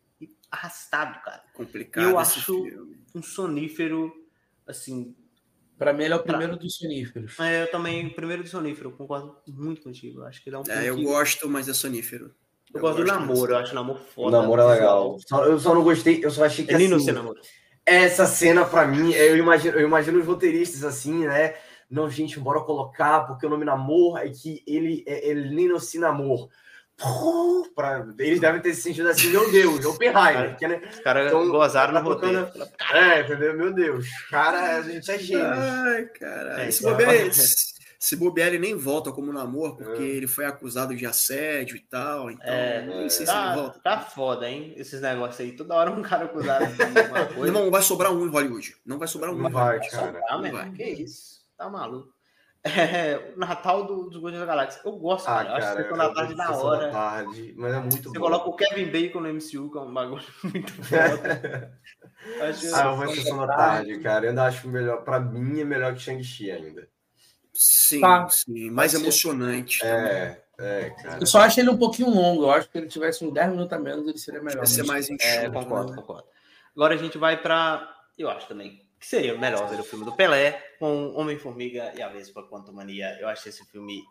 arrastado, 0.50 1.20
cara. 1.22 1.42
Complicado. 1.54 2.04
Eu 2.04 2.18
acho 2.18 2.42
filme. 2.42 2.96
um 3.14 3.22
sonífero, 3.22 4.12
assim. 4.66 5.14
Para 5.78 5.92
mim, 5.92 6.04
ele 6.04 6.14
é 6.14 6.16
o 6.16 6.22
primeiro 6.22 6.54
pra... 6.54 6.62
dos 6.62 6.76
soníferos. 6.76 7.38
É, 7.38 7.62
eu 7.62 7.70
também, 7.70 8.06
o 8.06 8.14
primeiro 8.14 8.42
do 8.42 8.48
sonífero, 8.48 8.90
eu 8.90 8.96
concordo 8.96 9.36
muito 9.46 9.82
contigo. 9.82 10.22
Acho 10.22 10.42
que 10.42 10.48
ele 10.48 10.56
é 10.56 10.58
um 10.58 10.62
É, 10.68 10.88
eu 10.88 10.96
que... 10.96 11.04
gosto, 11.04 11.48
mas 11.48 11.68
é 11.68 11.74
sonífero. 11.74 12.34
Eu, 12.72 12.76
eu 12.76 12.80
gosto 12.80 12.96
do 12.98 13.04
namoro, 13.04 13.52
eu 13.52 13.58
acho 13.58 13.72
o 13.72 13.74
namoro 13.74 14.00
foda. 14.14 14.38
O 14.38 14.40
namoro 14.40 14.62
é 14.62 14.74
legal. 14.74 15.18
Só, 15.26 15.44
eu 15.44 15.58
só 15.58 15.74
não 15.74 15.84
gostei, 15.84 16.24
eu 16.24 16.30
só 16.30 16.44
achei 16.44 16.64
que. 16.64 16.74
É 16.74 16.78
lindo 16.78 16.96
assim, 16.96 17.12
namoro. 17.12 17.40
Essa 17.84 18.26
cena, 18.26 18.64
para 18.64 18.86
mim, 18.88 19.12
eu 19.12 19.36
imagino, 19.36 19.78
eu 19.78 19.86
imagino 19.86 20.18
os 20.18 20.26
roteiristas 20.26 20.82
assim, 20.82 21.26
né? 21.26 21.54
Não, 21.88 22.10
gente, 22.10 22.40
bora 22.40 22.60
colocar, 22.62 23.20
porque 23.26 23.46
o 23.46 23.48
nome 23.48 23.64
namoro 23.64 24.18
é 24.18 24.28
que 24.28 24.64
ele 24.66 25.04
é, 25.06 25.30
é 25.30 25.34
Lino 25.34 25.78
Sinamor 25.78 26.48
pra... 27.74 28.06
Eles 28.18 28.40
devem 28.40 28.60
ter 28.60 28.74
se 28.74 28.82
sentido 28.82 29.08
assim, 29.08 29.28
meu 29.30 29.50
Deus, 29.50 29.84
Oppenheimer. 29.84 30.56
Que, 30.56 30.66
né? 30.66 30.80
Os 30.90 31.00
caras 31.00 31.26
então, 31.26 31.48
gozaram 31.48 31.92
no 31.92 32.00
roteiro. 32.00 32.48
É, 32.92 33.20
entendeu? 33.20 33.56
Meu 33.56 33.72
Deus. 33.72 34.06
Cara, 34.30 34.76
a 34.76 34.82
gente 34.82 35.10
é 35.10 35.18
gênio. 35.18 35.44
Ai, 35.44 36.06
caralho. 36.06 36.62
É, 36.62 36.70
se, 36.70 36.82
bobear, 36.82 37.30
se 37.98 38.16
bobear, 38.16 38.48
ele 38.48 38.58
nem 38.58 38.74
volta 38.74 39.12
como 39.12 39.32
namoro, 39.32 39.76
porque 39.76 40.02
é. 40.02 40.06
ele 40.06 40.26
foi 40.26 40.46
acusado 40.46 40.94
de 40.94 41.04
assédio 41.04 41.76
e 41.76 41.80
tal. 41.80 42.30
Então, 42.30 42.46
é, 42.46 42.86
nem 42.86 43.08
sei 43.10 43.26
tá, 43.26 43.32
se 43.32 43.46
ele 43.48 43.60
volta. 43.60 43.80
Tá 43.80 44.00
foda, 44.00 44.48
hein? 44.48 44.72
Esses 44.76 45.00
negócios 45.00 45.40
aí. 45.40 45.52
Toda 45.52 45.74
hora 45.74 45.90
um 45.90 46.02
cara 46.02 46.24
acusado 46.24 46.66
de 46.72 46.82
alguma 46.82 47.26
coisa. 47.34 47.52
Não, 47.52 47.70
vai 47.70 47.82
sobrar 47.82 48.12
um 48.12 48.26
em 48.26 48.30
Hollywood. 48.30 48.74
Não 48.86 48.98
vai 48.98 49.08
sobrar 49.08 49.32
um. 49.32 49.36
Não 49.36 49.50
vai, 49.50 49.78
cara. 49.90 50.06
Sobrar, 50.06 50.42
não 50.42 50.50
vai. 50.50 50.72
Que 50.72 50.84
isso? 50.84 51.44
Tá 51.56 51.68
maluco. 51.68 52.15
É, 52.66 53.32
o 53.34 53.38
Natal 53.38 53.84
do, 53.84 54.10
dos 54.10 54.20
Guardiões 54.20 54.40
da 54.40 54.46
Galáxia. 54.46 54.80
Eu 54.84 54.92
gosto, 54.92 55.28
ah, 55.28 55.44
cara. 55.44 55.48
Eu 55.48 55.54
acho 55.54 55.76
que 55.76 55.82
Sessão 55.82 55.96
da 55.96 56.14
Tarde 56.14 56.34
da 56.34 56.50
hora. 56.50 56.90
Tarde, 56.90 57.54
mas 57.56 57.74
é 57.74 57.78
muito 57.78 58.02
Você 58.02 58.18
bom. 58.18 58.24
coloca 58.24 58.48
o 58.48 58.56
Kevin 58.56 58.90
Bacon 58.90 59.20
no 59.20 59.32
MCU, 59.32 59.70
que 59.70 59.78
é 59.78 59.80
um 59.80 59.94
bagulho 59.94 60.24
muito 60.42 60.72
foda. 60.72 61.78
acho 62.42 62.74
ah, 62.74 62.92
uma 62.92 63.08
Sessão 63.08 63.46
da 63.46 63.56
Tarde, 63.56 63.98
cara. 64.00 64.24
Eu 64.24 64.30
ainda 64.30 64.44
acho 64.44 64.68
melhor. 64.68 65.04
Pra 65.04 65.20
mim, 65.20 65.60
é 65.60 65.64
melhor 65.64 65.94
que 65.94 66.00
Shang-Chi 66.00 66.50
ainda. 66.50 66.88
Sim, 67.54 68.00
tá. 68.00 68.28
sim. 68.28 68.70
Mais 68.70 68.94
emocionante. 68.94 69.84
É, 69.84 70.42
é, 70.58 70.90
cara. 70.90 71.18
Eu 71.20 71.26
só 71.26 71.40
acho 71.40 71.60
ele 71.60 71.70
um 71.70 71.78
pouquinho 71.78 72.10
longo. 72.10 72.42
Eu 72.42 72.50
acho 72.50 72.68
que 72.68 72.78
ele 72.78 72.88
tivesse 72.88 73.24
uns 73.24 73.32
10 73.32 73.50
minutos 73.50 73.72
a 73.72 73.78
menos, 73.78 74.08
ele 74.08 74.18
seria 74.18 74.42
melhor. 74.42 74.58
Vai 74.58 74.66
ser 74.66 74.84
mais 74.84 75.08
enxuto. 75.08 75.24
É, 75.24 75.48
concordo, 75.48 75.92
né? 75.92 75.96
concordo. 75.96 76.24
Agora 76.74 76.94
a 76.94 76.98
gente 76.98 77.16
vai 77.16 77.40
pra. 77.40 77.94
Eu 78.18 78.28
acho 78.28 78.48
também 78.48 78.85
que 78.98 79.06
seria 79.06 79.36
melhor 79.36 79.68
ver 79.68 79.80
o 79.80 79.84
filme 79.84 80.04
do 80.04 80.16
Pelé 80.16 80.52
com 80.78 81.12
Homem-Formiga 81.14 81.92
e 81.96 82.02
a 82.02 82.08
Vespa 82.08 82.42
Quantumania. 82.42 83.16
Eu 83.20 83.28
achei 83.28 83.50
esse 83.50 83.64
filme 83.66 84.02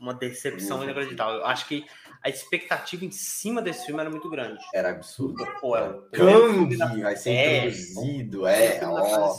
uma 0.00 0.14
decepção 0.14 0.82
inacreditável. 0.82 1.36
Eu 1.36 1.46
acho 1.46 1.66
que 1.66 1.86
a 2.22 2.28
expectativa 2.28 3.04
em 3.04 3.10
cima 3.10 3.62
desse 3.62 3.86
filme 3.86 4.00
era 4.00 4.10
muito 4.10 4.28
grande. 4.28 4.62
Era 4.74 4.90
absurdo. 4.90 5.46
Pô, 5.60 5.76
é 5.76 6.00
Kang 6.12 7.02
vai 7.02 7.16
ser 7.16 7.30
é, 7.30 7.66
introduzido, 7.66 8.46
é. 8.46 8.80
ó. 8.84 9.34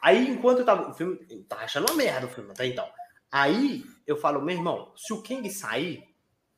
Aí, 0.00 0.28
enquanto 0.28 0.60
eu 0.60 0.64
tava. 0.64 0.90
O 0.90 0.94
filme. 0.94 1.18
Eu 1.28 1.44
tava 1.44 1.62
achando 1.62 1.90
uma 1.90 1.96
merda 1.96 2.26
o 2.26 2.30
filme 2.30 2.50
até 2.50 2.66
então. 2.66 2.88
Aí 3.30 3.84
eu 4.06 4.16
falo, 4.16 4.40
meu 4.42 4.54
irmão, 4.54 4.92
se 4.96 5.12
o 5.12 5.22
Kang 5.22 5.48
sair, 5.50 6.04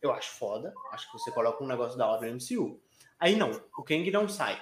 eu 0.03 0.13
acho 0.13 0.33
foda. 0.33 0.75
Acho 0.93 1.11
que 1.11 1.19
você 1.19 1.31
coloca 1.31 1.63
um 1.63 1.67
negócio 1.67 1.97
da 1.97 2.07
hora 2.07 2.27
no 2.27 2.35
MCU. 2.35 2.81
Aí 3.19 3.35
não, 3.35 3.51
o 3.79 3.83
Kang 3.83 4.11
não 4.11 4.29
sai 4.29 4.61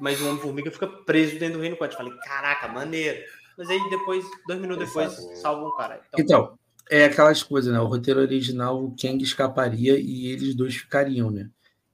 mas 0.00 0.20
o 0.20 0.28
Homem-Formiga 0.28 0.70
fica 0.70 0.86
preso 0.86 1.38
dentro 1.38 1.58
do 1.58 1.60
reino 1.60 1.76
quântico. 1.76 2.02
Falei, 2.02 2.16
caraca, 2.24 2.68
maneiro. 2.68 3.22
Mas 3.56 3.68
aí 3.68 3.78
depois, 3.90 4.24
dois 4.46 4.60
minutos 4.60 4.86
depois, 4.86 5.12
salvam 5.40 5.68
o 5.68 5.76
cara. 5.76 6.00
Então, 6.14 6.24
então, 6.24 6.58
é 6.90 7.04
aquelas 7.04 7.42
coisas, 7.42 7.72
né? 7.72 7.78
O 7.78 7.86
roteiro 7.86 8.20
original, 8.20 8.82
o 8.82 8.96
Kang 8.96 9.22
escaparia 9.22 9.98
e 9.98 10.26
eles 10.28 10.54
dois 10.54 10.74
ficariam, 10.74 11.30
né? 11.30 11.48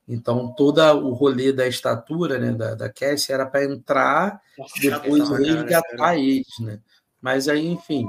Então, 0.09 0.55
todo 0.57 0.81
o 0.81 1.13
rolê 1.13 1.53
da 1.53 1.67
estatura, 1.67 2.39
né, 2.39 2.53
da, 2.53 2.77
da 2.77 2.89
Cassie 2.89 3.35
era 3.35 3.45
para 3.45 3.65
entrar 3.65 4.41
Nossa, 4.57 4.75
depois 4.81 5.29
resgatar 5.29 6.17
eles, 6.17 6.47
né? 6.61 6.79
Mas 7.21 7.49
aí, 7.49 7.67
enfim, 7.67 8.07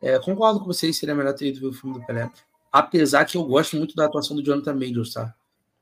é, 0.00 0.16
concordo 0.20 0.60
com 0.60 0.66
vocês, 0.66 0.96
seria 0.96 1.14
melhor 1.14 1.34
ter 1.34 1.48
ido 1.48 1.60
ver 1.60 1.66
o 1.66 1.72
filme 1.72 1.98
do 1.98 2.06
Pelé. 2.06 2.30
Apesar 2.70 3.24
que 3.24 3.36
eu 3.36 3.44
gosto 3.44 3.76
muito 3.76 3.96
da 3.96 4.04
atuação 4.04 4.36
do 4.36 4.44
Jonathan 4.44 4.74
Majors, 4.74 5.12
tá? 5.12 5.34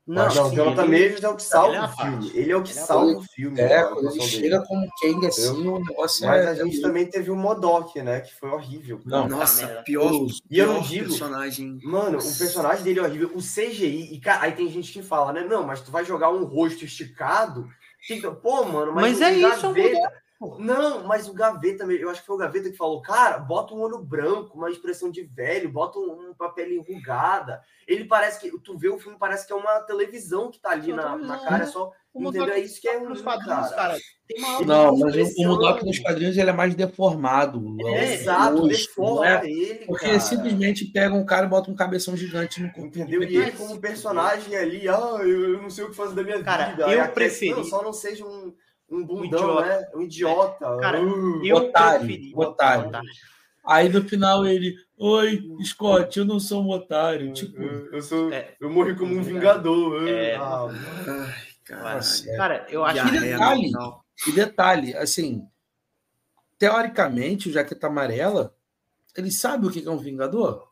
Não, 0.04 0.28
não 0.34 0.48
o 0.48 0.52
Jonathan 0.52 0.86
Majors 0.86 1.22
é 1.22 1.28
o 1.28 1.36
que 1.36 1.42
salva 1.44 1.76
é 1.76 1.84
o 1.84 1.88
filme. 1.88 2.30
Ele 2.34 2.52
é 2.52 2.56
o 2.56 2.62
que 2.62 2.72
ele 2.72 2.78
é 2.78 2.82
salva 2.82 3.12
o 3.12 3.22
filme. 3.22 3.60
É, 3.60 3.84
quando 3.84 4.10
ele 4.10 4.20
chega 4.20 4.58
dele. 4.58 4.66
como 4.66 4.88
Kang 5.00 5.26
assim, 5.26 5.68
o 5.68 5.78
negócio 5.78 6.26
Mas 6.26 6.44
é... 6.44 6.48
a 6.48 6.54
gente 6.54 6.80
também 6.80 7.06
teve 7.06 7.30
o 7.30 7.36
Modok, 7.36 8.02
né? 8.02 8.20
Que 8.20 8.34
foi 8.34 8.50
horrível. 8.50 9.00
Não, 9.04 9.28
Nossa, 9.28 9.66
pior, 9.84 10.10
E 10.50 10.58
eu 10.58 10.66
não 10.66 10.80
digo... 10.82 11.08
personagem. 11.08 11.78
Mano, 11.84 12.18
o 12.18 12.38
personagem 12.38 12.82
dele 12.82 12.98
é 12.98 13.02
horrível. 13.02 13.30
O 13.34 13.38
CGI... 13.38 14.12
E, 14.12 14.20
cara, 14.20 14.42
aí 14.42 14.52
tem 14.52 14.68
gente 14.68 14.92
que 14.92 15.02
fala, 15.02 15.32
né? 15.32 15.44
Não, 15.44 15.64
mas 15.64 15.80
tu 15.80 15.92
vai 15.92 16.04
jogar 16.04 16.30
um 16.30 16.44
rosto 16.44 16.84
esticado... 16.84 17.68
Pô, 18.42 18.64
mano, 18.64 18.92
mas, 18.92 19.20
mas 19.20 19.22
é 19.22 19.32
isso, 19.32 19.62
gaveta, 19.62 20.12
não, 20.59 21.05
mas 21.05 21.28
o 21.28 21.32
Gaveta, 21.32 21.85
eu 21.85 22.10
acho 22.10 22.20
que 22.20 22.27
foi 22.27 22.36
o 22.36 22.39
Gaveta 22.39 22.70
que 22.70 22.77
falou, 22.77 23.01
cara, 23.01 23.39
bota 23.39 23.74
um 23.74 23.81
olho 23.81 23.98
branco, 23.98 24.56
uma 24.56 24.70
expressão 24.70 25.10
de 25.10 25.23
velho, 25.23 25.70
bota 25.70 25.98
um, 25.98 26.31
um 26.31 26.35
papel 26.35 26.73
enrugada. 26.73 27.62
Ele 27.86 28.05
parece 28.05 28.40
que, 28.40 28.51
tu 28.60 28.77
vê 28.77 28.89
o 28.89 28.98
filme, 28.98 29.16
parece 29.19 29.47
que 29.47 29.52
é 29.52 29.56
uma 29.56 29.81
televisão 29.81 30.51
que 30.51 30.59
tá 30.59 30.70
ali 30.70 30.93
na, 30.93 31.16
na 31.16 31.39
cara, 31.39 31.64
é 31.64 31.66
só, 31.66 31.93
o 32.14 32.28
entendeu? 32.28 32.55
É 32.55 32.59
isso 32.59 32.81
que 32.81 32.89
é 32.89 32.98
um 32.98 33.14
quadrinhos, 33.14 33.70
cara. 33.70 33.97
cara. 33.97 34.64
não, 34.66 34.98
mas 34.98 35.36
o 35.36 35.43
Mudok 35.44 35.85
nos 35.85 35.98
quadrinhos 35.98 36.36
ele 36.36 36.51
é 36.51 36.52
mais 36.52 36.74
deformado. 36.74 37.77
É, 37.81 37.90
é 37.90 38.14
exato, 38.14 38.69
deforma 38.69 39.28
é? 39.28 39.51
ele, 39.51 39.86
Porque 39.86 40.06
cara. 40.06 40.20
simplesmente 40.20 40.85
pega 40.86 41.14
um 41.14 41.24
cara 41.24 41.47
e 41.47 41.48
bota 41.48 41.70
um 41.70 41.74
cabeção 41.74 42.16
gigante 42.16 42.60
no 42.60 42.70
corpo. 42.73 42.89
Entendeu? 42.89 43.23
E 43.23 43.36
ele 43.36 43.52
como 43.52 43.81
personagem 43.81 44.56
ali, 44.56 44.89
ah, 44.89 45.19
eu 45.23 45.62
não 45.62 45.70
sei 45.70 45.85
o 45.85 45.90
que 45.90 45.97
fazer 45.97 46.14
da 46.14 46.23
minha 46.23 46.43
cara, 46.43 46.70
vida. 46.70 46.89
Eu 46.89 47.09
preferi... 47.12 47.52
Não, 47.52 47.64
só 47.64 47.82
não 47.82 47.93
seja 47.93 48.24
um 48.27 48.52
um 48.93 49.05
bundão, 49.05 49.56
um 49.56 49.60
né? 49.60 49.86
Um 49.94 50.02
idiota. 50.02 50.64
É. 50.66 50.81
Cara, 50.81 51.02
uh, 51.02 51.44
eu 51.44 51.56
otário, 51.56 52.06
preferi- 52.06 52.32
otário. 52.36 52.90
Aí 53.64 53.89
no 53.89 54.02
final 54.02 54.44
ele, 54.44 54.74
oi, 54.98 55.40
Scott, 55.64 56.19
eu 56.19 56.24
não 56.24 56.40
sou 56.40 56.62
um 56.64 56.70
otário. 56.70 57.32
Tipo, 57.32 57.62
eu, 57.62 57.93
eu 57.93 58.02
sou, 58.02 58.32
É. 58.32 58.55
eu 58.60 58.69
morri 58.69 58.94
como 58.97 59.14
um 59.14 59.23
vingador. 59.23 60.09
É. 60.09 60.35
Ah, 60.36 60.66
Ai, 60.69 61.24
cara. 61.64 62.01
Cara, 62.36 62.66
eu 62.69 62.85
acho 62.85 63.05
que 63.09 63.20
detalhe. 63.20 63.70
E 64.27 64.32
detalhe, 64.32 64.97
assim, 64.97 65.47
teoricamente, 66.59 67.48
o 67.48 67.52
Jaqueta 67.52 67.86
Amarela, 67.86 68.55
ele 69.16 69.31
sabe 69.31 69.66
o 69.66 69.70
que 69.70 69.86
é 69.86 69.90
um 69.90 69.97
Vingador? 69.98 70.71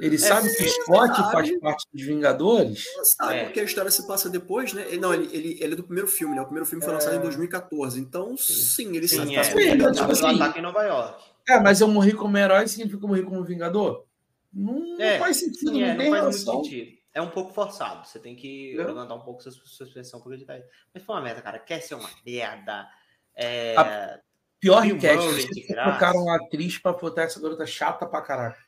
Ele 0.00 0.18
sabe 0.18 0.54
que 0.54 0.64
o 0.64 0.68
Scott 0.68 1.16
sabe. 1.16 1.32
faz 1.32 1.60
parte 1.60 1.86
dos 1.92 2.02
Vingadores? 2.04 2.84
Sabe, 3.16 3.34
É. 3.34 3.44
porque 3.44 3.60
a 3.60 3.64
história 3.64 3.90
se 3.90 4.06
passa 4.06 4.28
depois, 4.28 4.72
né? 4.72 4.84
Ele, 4.88 4.98
não, 4.98 5.12
ele, 5.14 5.28
ele, 5.36 5.58
ele 5.60 5.72
é 5.74 5.76
do 5.76 5.84
primeiro 5.84 6.08
filme, 6.08 6.34
né? 6.34 6.40
O 6.42 6.44
primeiro 6.46 6.66
filme 6.66 6.84
foi 6.84 6.92
lançado 6.94 7.14
É. 7.14 7.16
em 7.16 7.20
2014. 7.20 8.00
Então, 8.00 8.36
sim, 8.36 8.96
ele 8.96 9.06
Sim, 9.08 9.16
sabe. 9.16 9.36
é. 9.36 9.44
faz 9.44 9.48
Sim, 9.48 9.76
da- 9.78 9.92
tipo 9.92 10.06
do 10.06 10.12
assim, 10.12 10.34
ataque 10.42 10.58
em 10.58 10.62
Nova 10.62 10.82
York. 10.82 11.24
É, 11.48 11.60
mas 11.60 11.80
eu 11.80 11.88
morri 11.88 12.12
como 12.12 12.36
herói 12.38 12.66
significa 12.66 12.98
que 12.98 13.04
eu 13.04 13.08
morri 13.08 13.22
como 13.22 13.44
Vingador? 13.44 14.04
Não 14.52 15.00
É, 15.00 15.18
faz 15.18 15.36
sentido, 15.38 15.70
Sim, 15.70 15.80
não 15.80 15.86
é, 15.88 15.96
tem 15.96 16.04
não 16.10 16.10
faz 16.10 16.20
relação. 16.22 16.54
muito 16.54 16.64
sentido. 16.70 16.98
É 17.12 17.22
um 17.22 17.30
pouco 17.30 17.52
forçado. 17.52 18.06
Você 18.08 18.18
tem 18.18 18.34
que 18.34 18.72
É. 18.78 18.84
levantar 18.84 19.14
um 19.14 19.20
pouco 19.20 19.42
sua 19.42 19.52
suspensão 19.52 20.20
por 20.20 20.28
acreditar. 20.32 20.58
Mas 20.92 21.02
foi 21.04 21.14
uma 21.14 21.22
merda, 21.22 21.40
cara. 21.42 21.58
Quer 21.60 21.80
ser 21.80 21.94
uma 21.94 22.08
merda. 22.26 22.88
É... 23.36 23.76
A- 23.76 24.18
Pior 24.60 24.80
request, 24.80 25.18
vocês 25.26 25.66
colocaram 25.66 26.22
uma 26.22 26.36
atriz 26.36 26.78
pra 26.78 26.92
botar 26.94 27.22
essa 27.24 27.38
garota 27.38 27.66
chata 27.66 28.06
pra 28.06 28.22
caraca. 28.22 28.58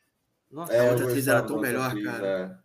Nossa, 0.50 0.72
A 0.72 0.76
É, 0.76 0.90
outra 0.90 1.04
eu 1.04 1.08
atriz 1.08 1.28
era 1.28 1.42
tão 1.42 1.60
melhor, 1.60 1.90
atriz, 1.90 2.04
cara. 2.04 2.60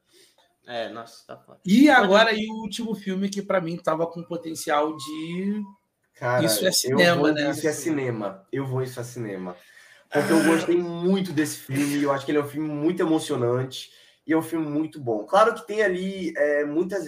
é. 0.67 0.85
é, 0.85 0.89
nossa, 0.89 1.25
tá 1.25 1.37
foda. 1.37 1.59
E 1.65 1.89
agora 1.89 2.29
aí 2.31 2.47
o 2.49 2.61
último 2.61 2.95
filme 2.95 3.29
que 3.29 3.41
pra 3.41 3.61
mim 3.61 3.77
tava 3.77 4.07
com 4.07 4.23
potencial 4.23 4.95
de 4.95 5.61
Cara, 6.15 6.45
Isso 6.45 6.59
é 6.65 6.67
eu 6.67 6.73
cinema, 6.73 7.21
vou- 7.21 7.33
né? 7.33 7.49
Isso 7.49 7.67
é 7.67 7.71
cinema. 7.71 8.45
Eu 8.51 8.65
vou 8.65 8.83
isso 8.83 8.99
é 8.99 9.03
cinema. 9.03 9.55
Porque 10.11 10.31
eu 10.31 10.43
gostei 10.43 10.77
muito 10.77 11.31
desse 11.33 11.57
filme. 11.57 12.03
Eu 12.03 12.11
acho 12.11 12.25
que 12.25 12.31
ele 12.31 12.37
é 12.37 12.43
um 12.43 12.47
filme 12.47 12.67
muito 12.69 13.01
emocionante. 13.01 13.89
E 14.27 14.33
é 14.33 14.37
um 14.37 14.41
filme 14.41 14.67
muito 14.67 14.99
bom. 14.99 15.25
Claro 15.25 15.55
que 15.55 15.65
tem 15.65 15.81
ali 15.81 16.31
é, 16.37 16.63
muitas. 16.63 17.07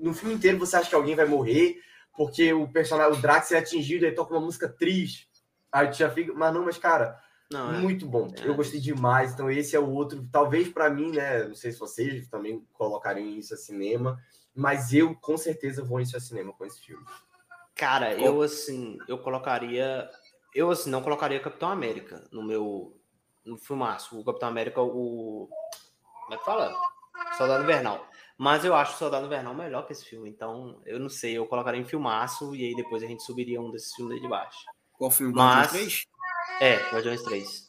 No 0.00 0.14
filme 0.14 0.34
inteiro 0.34 0.58
você 0.58 0.76
acha 0.76 0.88
que 0.88 0.94
alguém 0.94 1.14
vai 1.14 1.26
morrer, 1.26 1.76
porque 2.16 2.52
o 2.54 2.66
personagem, 2.68 3.18
o 3.18 3.20
Drax 3.20 3.52
é 3.52 3.58
atingido, 3.58 4.06
aí 4.06 4.12
toca 4.12 4.32
uma 4.32 4.40
música 4.40 4.66
triste. 4.68 5.28
Aí 5.70 5.88
tu 5.88 5.96
já 5.98 6.10
fica. 6.10 6.32
Mas 6.32 6.54
não, 6.54 6.64
mas, 6.64 6.78
cara, 6.78 7.18
Não, 7.50 7.74
é. 7.74 7.78
muito 7.78 8.06
bom. 8.06 8.32
É. 8.40 8.48
Eu 8.48 8.54
gostei 8.54 8.80
demais. 8.80 9.32
Então, 9.32 9.50
esse 9.50 9.76
é 9.76 9.80
o 9.80 9.90
outro. 9.90 10.26
Talvez 10.30 10.68
pra 10.68 10.90
mim, 10.90 11.10
né? 11.10 11.44
Não 11.44 11.54
sei 11.54 11.72
se 11.72 11.78
vocês 11.78 12.28
também 12.28 12.66
colocariam 12.72 13.28
isso 13.28 13.54
a 13.54 13.56
cinema. 13.56 14.18
Mas 14.54 14.92
eu 14.92 15.14
com 15.16 15.36
certeza 15.36 15.84
vou 15.84 16.00
isso 16.00 16.16
a 16.16 16.20
cinema 16.20 16.52
com 16.52 16.64
esse 16.64 16.80
filme. 16.80 17.04
Cara, 17.74 18.14
eu 18.14 18.40
assim, 18.42 18.98
eu 19.08 19.18
colocaria. 19.18 20.08
Eu 20.54 20.70
assim, 20.70 20.90
não 20.90 21.02
colocaria 21.02 21.40
Capitão 21.40 21.68
América 21.68 22.26
no 22.30 22.42
meu. 22.42 22.96
No 23.44 23.58
filmaço. 23.58 24.18
O 24.18 24.24
Capitão 24.24 24.48
América, 24.48 24.80
o. 24.80 25.48
Como 26.22 26.34
é 26.34 26.38
que 26.38 26.44
fala? 26.44 26.74
Soldado 27.36 27.64
Invernal. 27.64 28.06
Mas 28.38 28.64
eu 28.64 28.74
acho 28.74 28.94
o 28.94 28.98
Soldado 28.98 29.26
Invernal 29.26 29.54
melhor 29.54 29.86
que 29.86 29.92
esse 29.92 30.04
filme. 30.04 30.28
Então, 30.30 30.80
eu 30.86 30.98
não 30.98 31.08
sei, 31.08 31.36
eu 31.36 31.46
colocaria 31.46 31.80
em 31.80 31.84
filmaço 31.84 32.54
e 32.54 32.64
aí 32.64 32.74
depois 32.74 33.02
a 33.02 33.06
gente 33.06 33.22
subiria 33.22 33.60
um 33.60 33.70
desses 33.70 33.92
filmes 33.94 34.14
aí 34.16 34.20
de 34.20 34.28
baixo. 34.28 34.58
Qual 34.92 35.10
filme? 35.10 35.34
Mas- 35.34 35.66
Guardiões 35.66 36.04
3? 36.04 36.13
É, 36.60 36.76
Guardiões 36.90 37.22
3. 37.22 37.64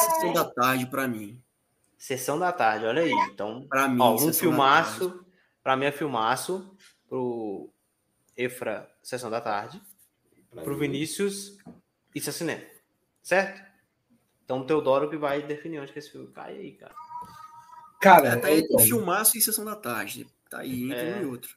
Sessão 0.00 0.32
da 0.32 0.44
tarde 0.44 0.86
pra 0.86 1.08
mim. 1.08 1.42
Sessão 1.98 2.38
da 2.38 2.52
tarde, 2.52 2.84
olha 2.86 3.02
aí. 3.02 3.12
Então, 3.32 3.66
Pra 3.68 3.88
mim, 3.88 4.00
ó, 4.00 4.14
um 4.14 4.32
filmaço. 4.32 5.24
Pra 5.62 5.76
mim 5.76 5.86
é 5.86 5.92
filmaço. 5.92 6.76
Pro 7.08 7.70
Efra, 8.36 8.90
Sessão 9.02 9.30
da 9.30 9.40
Tarde. 9.40 9.80
Pra 10.50 10.62
pro 10.62 10.74
mim. 10.74 10.80
Vinícius, 10.80 11.58
isso 12.14 12.30
é 12.30 12.32
cinema. 12.32 12.62
Certo? 13.22 13.62
Então 14.44 14.60
o 14.60 14.66
Teodoro 14.66 15.08
que 15.08 15.16
vai 15.16 15.42
definir 15.42 15.80
onde 15.80 15.92
que 15.92 15.98
esse 15.98 16.10
filme 16.10 16.28
cai 16.32 16.56
aí, 16.56 16.72
cara. 16.72 16.94
Cara, 18.00 18.28
É, 18.28 18.36
tá 18.36 18.50
entre 18.50 18.64
então, 18.74 18.78
filmaço 18.80 19.38
e 19.38 19.40
sessão 19.40 19.64
da 19.64 19.76
tarde. 19.76 20.26
Tá 20.50 20.58
aí 20.60 20.84
entre 20.84 20.96
É. 21.10 21.16
um 21.18 21.22
e 21.22 21.26
outro. 21.26 21.56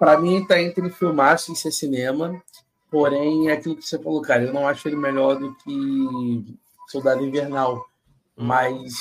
Pra 0.00 0.18
mim 0.18 0.46
tá 0.46 0.60
entre 0.60 0.88
filmaço 0.88 1.52
e 1.52 1.56
ser 1.56 1.70
cinema. 1.70 2.42
Porém, 2.90 3.50
é 3.50 3.52
aquilo 3.52 3.76
que 3.76 3.86
você 3.86 4.02
falou, 4.02 4.22
cara, 4.22 4.44
eu 4.44 4.52
não 4.52 4.66
acho 4.66 4.88
ele 4.88 4.96
melhor 4.96 5.38
do 5.38 5.54
que 5.56 6.58
Soldado 6.88 7.24
Invernal. 7.24 7.86
Mas 8.34 8.94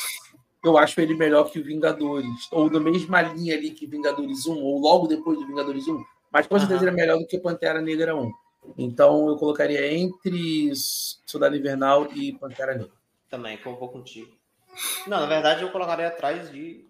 eu 0.63 0.77
acho 0.77 0.99
ele 0.99 1.15
melhor 1.15 1.49
que 1.49 1.57
o 1.57 1.63
Vingadores. 1.63 2.47
Ou 2.51 2.69
na 2.69 2.81
mesma 2.81 3.21
linha 3.21 3.55
ali 3.55 3.71
que 3.71 3.88
Vingadores 3.88 4.45
1, 4.45 4.53
ou 4.61 4.80
logo 4.80 5.07
depois 5.07 5.39
do 5.39 5.47
Vingadores 5.47 5.88
1. 5.88 6.03
Mas 6.31 6.45
com 6.45 6.59
certeza 6.59 6.84
ele 6.84 6.91
é 6.91 6.93
melhor 6.93 7.17
do 7.17 7.26
que 7.26 7.39
Pantera 7.39 7.81
Negra 7.81 8.13
1. 8.15 8.31
Então 8.77 9.30
eu 9.30 9.38
colocaria 9.38 9.91
entre 9.91 10.71
Soldado 11.26 11.55
Invernal 11.55 12.11
e 12.13 12.34
Pantera 12.34 12.73
Negra. 12.73 12.91
Também, 13.30 13.57
vou 13.63 13.88
contigo. 13.88 14.31
Não, 15.07 15.21
na 15.21 15.26
verdade 15.26 15.63
eu 15.63 15.71
colocaria 15.71 16.09
atrás 16.09 16.51
de 16.51 16.88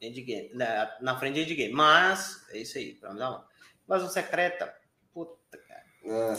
Endgame. 0.00 0.50
Na, 0.54 0.96
na 1.00 1.18
frente 1.18 1.34
de 1.34 1.52
Endgame. 1.52 1.72
Mas, 1.72 2.44
é 2.50 2.58
isso 2.58 2.78
aí, 2.78 2.94
pra 2.94 3.12
me 3.12 3.18
dar 3.18 3.30
uma. 3.30 3.46
Invasão 3.84 4.08
secreta. 4.08 4.72
Puta, 5.12 5.58
cara. 5.58 5.84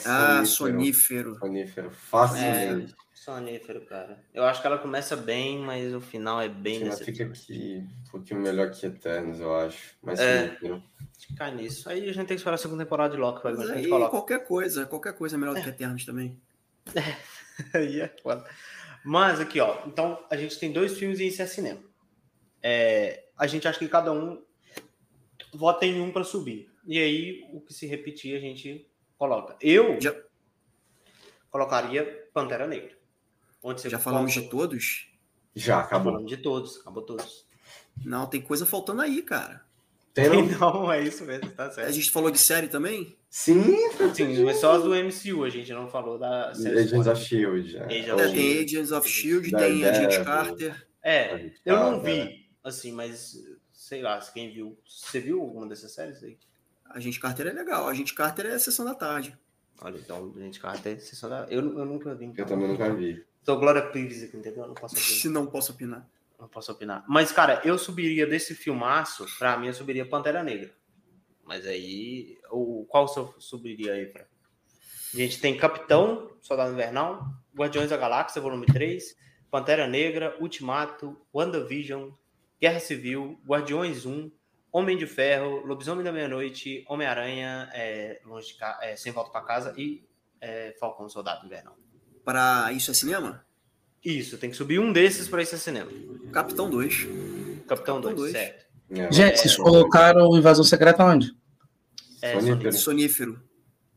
Ah, 0.05 0.39
Ah, 0.39 0.45
sonífero. 0.45 1.35
sonífero. 1.37 1.91
Facilmente. 1.91 2.95
Sonífero, 3.13 3.81
cara. 3.85 4.23
Eu 4.33 4.43
acho 4.45 4.61
que 4.61 4.67
ela 4.67 4.79
começa 4.79 5.15
bem, 5.15 5.59
mas 5.59 5.93
o 5.93 6.01
final 6.01 6.41
é 6.41 6.49
bem 6.49 6.81
Ela 6.81 6.97
fica 6.97 7.23
aqui 7.25 7.83
um 8.07 8.09
pouquinho 8.09 8.39
melhor 8.39 8.71
que 8.71 8.83
Eternos, 8.83 9.39
eu 9.39 9.55
acho. 9.55 9.93
Mas 10.01 10.19
É. 10.19 10.57
Cai 11.37 11.53
nisso. 11.53 11.87
Aí 11.87 12.01
a 12.09 12.13
gente 12.13 12.15
tem 12.15 12.25
que 12.25 12.33
esperar 12.35 12.55
a 12.55 12.57
segunda 12.57 12.83
temporada 12.83 13.13
de 13.13 13.19
Loki 13.21 13.41
pra 13.41 13.51
ver 13.51 13.57
Mas 13.57 13.69
a 13.69 13.73
aí 13.73 13.79
gente 13.81 13.89
coloca. 13.89 14.09
qualquer 14.09 14.43
coisa, 14.43 14.85
qualquer 14.87 15.13
coisa 15.13 15.35
é 15.35 15.37
melhor 15.39 15.53
do 15.53 15.61
que 15.61 15.69
Eternos 15.69 16.03
também. 16.03 16.41
Aí 17.75 18.01
é 18.01 18.07
foda. 18.23 18.43
Mas 19.05 19.39
aqui, 19.39 19.59
ó. 19.59 19.83
Então, 19.85 20.25
a 20.29 20.35
gente 20.35 20.57
tem 20.59 20.71
dois 20.71 20.97
filmes 20.97 21.19
e 21.19 21.27
isso 21.27 21.41
é 21.43 21.45
cinema. 21.45 21.79
É, 22.63 23.25
a 23.37 23.47
gente 23.47 23.67
acha 23.67 23.79
que 23.79 23.87
cada 23.87 24.11
um 24.11 24.41
vota 25.53 25.85
em 25.85 25.99
um 26.01 26.11
para 26.11 26.23
subir. 26.23 26.69
E 26.85 26.97
aí, 26.99 27.41
o 27.53 27.61
que 27.61 27.73
se 27.73 27.85
repetir, 27.87 28.35
a 28.35 28.39
gente 28.39 28.87
coloca. 29.17 29.55
Eu 29.61 29.99
Já- 30.01 30.15
colocaria 31.49 32.27
Pantera 32.33 32.67
Negra. 32.67 32.97
Onde 33.63 33.81
você 33.81 33.89
Já 33.89 33.99
falamos 33.99 34.33
de 34.33 34.49
todos? 34.49 35.07
Já, 35.55 35.79
acabou. 35.81 36.13
falando 36.13 36.27
de 36.27 36.37
todos. 36.37 36.79
Acabou 36.79 37.03
todos. 37.03 37.45
Não, 38.03 38.25
tem 38.25 38.41
coisa 38.41 38.65
faltando 38.65 39.01
aí, 39.01 39.21
cara. 39.21 39.63
Tem 40.13 40.29
no... 40.29 40.41
Não, 40.59 40.91
é 40.91 41.01
isso 41.01 41.23
mesmo, 41.25 41.49
tá 41.51 41.67
A 41.67 41.71
certo. 41.71 41.91
gente 41.93 42.11
falou 42.11 42.31
de 42.31 42.37
série 42.37 42.67
também? 42.67 43.15
Sim, 43.29 43.63
Sim, 44.13 44.43
mas 44.43 44.57
só 44.57 44.73
as 44.73 44.83
do 44.83 44.89
MCU, 44.93 45.43
a 45.45 45.49
gente 45.49 45.71
não 45.71 45.87
falou 45.87 46.17
da 46.17 46.53
série 46.53 46.79
Agents 46.79 47.07
of 47.07 47.21
S.H.I.E.L.D. 47.21 47.77
Agents 47.77 48.19
É, 48.21 48.33
tem 48.33 48.63
Agents 48.63 48.91
of 48.91 49.07
S.H.I.E.L.D., 49.07 49.51
Da- 49.51 49.99
tem 49.99 50.09
da- 50.09 50.25
Carter. 50.25 50.87
É, 51.03 51.51
eu 51.65 51.75
não 51.77 52.01
vi, 52.01 52.40
assim, 52.63 52.91
mas 52.91 53.37
sei 53.71 54.01
lá, 54.01 54.19
se 54.21 54.31
quem 54.31 54.53
viu. 54.53 54.77
Você 54.87 55.19
viu 55.19 55.41
alguma 55.41 55.67
dessas 55.67 55.91
séries 55.91 56.23
aí? 56.23 56.37
Agente 56.85 57.19
Carter 57.19 57.47
é 57.47 57.53
legal. 57.53 57.87
Agente 57.87 58.13
Carter 58.13 58.45
é 58.47 58.59
sessão 58.59 58.85
da 58.85 58.93
tarde. 58.93 59.37
Olha, 59.81 59.97
então, 59.97 60.31
gente, 60.37 60.59
Carter, 60.59 61.01
sessão 61.01 61.29
da... 61.29 61.47
eu, 61.49 61.61
eu 61.77 61.85
nunca 61.85 62.13
vi. 62.13 62.25
Então. 62.25 62.45
Eu 62.45 62.47
também 62.47 62.67
nunca 62.67 62.93
vi. 62.93 63.25
Sou 63.43 63.57
Glória 63.57 63.81
Pires 63.81 64.23
aqui, 64.23 64.37
entendeu? 64.37 64.63
Eu 64.63 64.67
Não 64.67 64.75
posso 64.75 64.95
opinar. 64.95 65.09
Se 65.19 65.29
não 65.29 65.47
posso 65.47 65.71
opinar. 65.71 66.07
Não 66.39 66.47
posso 66.47 66.71
opinar. 66.71 67.03
Mas, 67.07 67.31
cara, 67.31 67.61
eu 67.65 67.77
subiria 67.77 68.27
desse 68.27 68.53
filmaço, 68.53 69.25
pra 69.39 69.57
mim, 69.57 69.67
eu 69.67 69.73
subiria 69.73 70.07
Pantera 70.07 70.43
Negra. 70.43 70.71
Mas 71.43 71.65
aí, 71.65 72.37
o, 72.51 72.85
qual 72.87 73.07
você 73.07 73.27
subiria 73.39 73.93
aí, 73.93 74.05
pra? 74.05 74.25
A 75.13 75.17
gente 75.17 75.41
tem 75.41 75.57
Capitão, 75.57 76.31
Soldado 76.41 76.71
Invernal, 76.71 77.25
Guardiões 77.55 77.89
da 77.89 77.97
Galáxia, 77.97 78.41
volume 78.41 78.67
3, 78.67 79.15
Pantera 79.49 79.87
Negra, 79.87 80.37
Ultimato, 80.39 81.19
WandaVision, 81.33 82.11
Guerra 82.61 82.79
Civil, 82.79 83.39
Guardiões 83.45 84.05
1, 84.05 84.31
Homem 84.71 84.97
de 84.97 85.07
Ferro, 85.07 85.65
Lobisomem 85.65 86.03
da 86.03 86.11
Meia-Noite, 86.11 86.85
Homem-Aranha, 86.87 87.69
é, 87.73 88.21
Longe 88.25 88.47
de 88.49 88.53
Ca- 88.55 88.79
é, 88.81 88.95
Sem 88.95 89.11
Volta 89.11 89.31
pra 89.31 89.41
Casa 89.41 89.73
e 89.77 90.03
é, 90.39 90.75
Falcão 90.79 91.09
Soldado 91.09 91.45
Invernal. 91.45 91.75
Pra 92.23 92.71
isso 92.71 92.91
é 92.91 92.93
cinema? 92.93 93.45
Isso, 94.03 94.37
tem 94.37 94.49
que 94.49 94.55
subir 94.55 94.79
um 94.79 94.91
desses 94.93 95.27
pra 95.27 95.41
esse 95.41 95.57
cinema. 95.59 95.91
Capitão 96.31 96.69
2. 96.69 97.07
Capitão 97.67 97.99
2, 98.01 98.15
dois. 98.15 98.31
certo. 98.31 98.65
É, 98.91 99.11
Gente, 99.11 99.39
vocês 99.39 99.55
colocaram 99.55 100.35
Invasão 100.37 100.63
Secreta 100.63 101.03
onde? 101.03 101.35
É, 102.21 102.33
Sonífero. 102.39 102.73
Sonífero. 102.73 103.43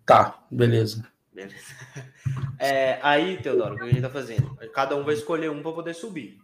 Tá, 0.06 0.44
beleza. 0.50 1.06
Beleza. 1.32 1.54
É, 2.58 2.98
aí, 3.02 3.36
Teodoro, 3.36 3.74
o 3.74 3.78
que 3.78 3.84
a 3.84 3.88
gente 3.88 4.00
tá 4.00 4.08
fazendo? 4.08 4.56
Cada 4.72 4.96
um 4.96 5.04
vai 5.04 5.12
escolher 5.14 5.50
um 5.50 5.62
para 5.62 5.72
poder 5.72 5.94
subir. 5.94 6.38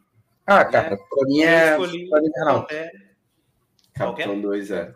Ah, 0.52 0.64
cara, 0.64 0.96
pra 0.96 1.28
mim 1.28 1.42
é. 1.42 1.76
Pantera. 1.76 2.90
Capitão 3.94 4.40
2 4.40 4.70
é. 4.72 4.92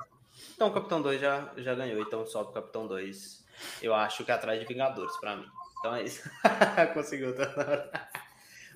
Então, 0.53 0.67
o 0.67 0.73
Capitão 0.73 1.01
2 1.01 1.21
já, 1.21 1.53
já 1.59 1.77
ganhou, 1.77 2.01
então 2.03 2.27
sobe 2.27 2.51
o 2.51 2.53
Capitão 2.53 2.89
2. 2.89 3.45
Eu 3.81 3.95
acho 3.95 4.25
que 4.25 4.33
é 4.33 4.35
atrás 4.35 4.59
de 4.59 4.67
Vingadores, 4.67 5.17
para 5.21 5.37
mim. 5.37 5.47
Então 5.79 5.95
é 5.95 6.03
isso. 6.03 6.29
Conseguiu, 6.93 7.37
Teodoro. 7.37 7.89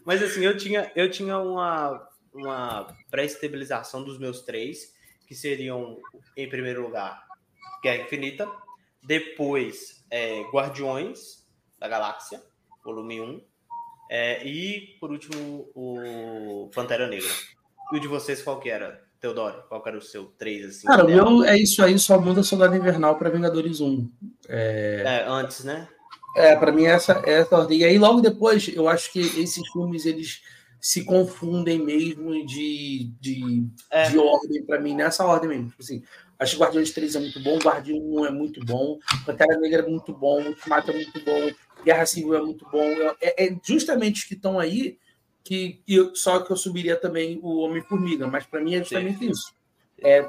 Mas 0.04 0.22
assim, 0.22 0.44
eu 0.44 0.56
tinha, 0.56 0.92
eu 0.94 1.10
tinha 1.10 1.36
uma, 1.40 2.08
uma 2.32 2.96
pré-estabilização 3.10 4.04
dos 4.04 4.16
meus 4.16 4.42
três. 4.42 4.94
que 5.26 5.34
seriam, 5.34 6.00
em 6.36 6.48
primeiro 6.48 6.82
lugar, 6.82 7.26
Guerra 7.82 8.04
Infinita, 8.04 8.48
depois 9.02 10.06
é, 10.12 10.42
Guardiões 10.52 11.44
da 11.76 11.88
Galáxia, 11.88 12.40
volume 12.84 13.20
1, 13.20 13.47
é, 14.10 14.46
e, 14.46 14.96
por 15.00 15.10
último, 15.10 15.68
o 15.74 16.70
Pantera 16.74 17.06
Negra. 17.06 17.28
E 17.92 17.96
o 17.96 18.00
de 18.00 18.08
vocês 18.08 18.42
qual 18.42 18.60
que 18.60 18.70
era? 18.70 19.06
Teodoro, 19.20 19.64
qual 19.68 19.82
era 19.84 19.98
o 19.98 20.02
seu 20.02 20.26
3, 20.38 20.66
assim? 20.66 20.86
Cara, 20.86 21.04
o 21.04 21.08
meu 21.08 21.44
é 21.44 21.58
isso 21.58 21.82
aí, 21.82 21.98
só 21.98 22.20
muda 22.20 22.42
Soldado 22.42 22.76
Invernal 22.76 23.16
para 23.16 23.30
Vingadores 23.30 23.80
1. 23.80 24.08
É... 24.48 25.02
é, 25.04 25.24
antes, 25.28 25.64
né? 25.64 25.88
É, 26.36 26.54
para 26.54 26.70
mim 26.70 26.84
essa 26.84 27.20
é 27.26 27.40
essa 27.40 27.56
ordem. 27.56 27.78
E 27.78 27.84
aí 27.84 27.98
logo 27.98 28.20
depois, 28.20 28.68
eu 28.68 28.88
acho 28.88 29.12
que 29.12 29.18
esses 29.18 29.66
filmes 29.72 30.06
eles 30.06 30.40
se 30.80 31.04
confundem 31.04 31.84
mesmo 31.84 32.46
de, 32.46 33.12
de, 33.20 33.66
é. 33.90 34.08
de 34.08 34.18
ordem 34.18 34.64
para 34.64 34.80
mim 34.80 34.94
nessa 34.94 35.24
ordem 35.24 35.48
mesmo. 35.48 35.70
Tipo 35.70 35.82
assim, 35.82 36.02
acho 36.38 36.56
que 36.56 36.62
Guardiões 36.62 36.92
3 36.92 37.16
é 37.16 37.20
muito 37.20 37.40
bom, 37.40 37.58
Guardião 37.58 37.98
1 37.98 38.26
é 38.26 38.30
muito 38.30 38.64
bom, 38.64 38.98
Pantera 39.26 39.58
Negra 39.58 39.82
é 39.82 39.90
muito 39.90 40.12
bom, 40.12 40.40
Ultimato 40.44 40.92
é 40.92 40.94
muito 40.94 41.24
bom, 41.24 41.50
Guerra 41.84 42.06
Civil 42.06 42.34
é 42.34 42.42
muito 42.42 42.66
bom. 42.70 42.84
É, 43.20 43.46
é 43.46 43.56
justamente 43.62 44.22
os 44.22 44.24
que 44.24 44.34
estão 44.34 44.58
aí 44.58 44.98
que 45.44 45.80
eu, 45.88 46.14
só 46.14 46.40
que 46.40 46.52
eu 46.52 46.56
subiria 46.56 46.96
também 46.96 47.38
o 47.42 47.58
Homem-Formiga, 47.60 48.26
mas 48.26 48.44
para 48.44 48.60
mim 48.60 48.74
é 48.74 48.80
justamente 48.80 49.18
Sim. 49.18 49.30
isso. 49.30 49.54
É, 49.98 50.28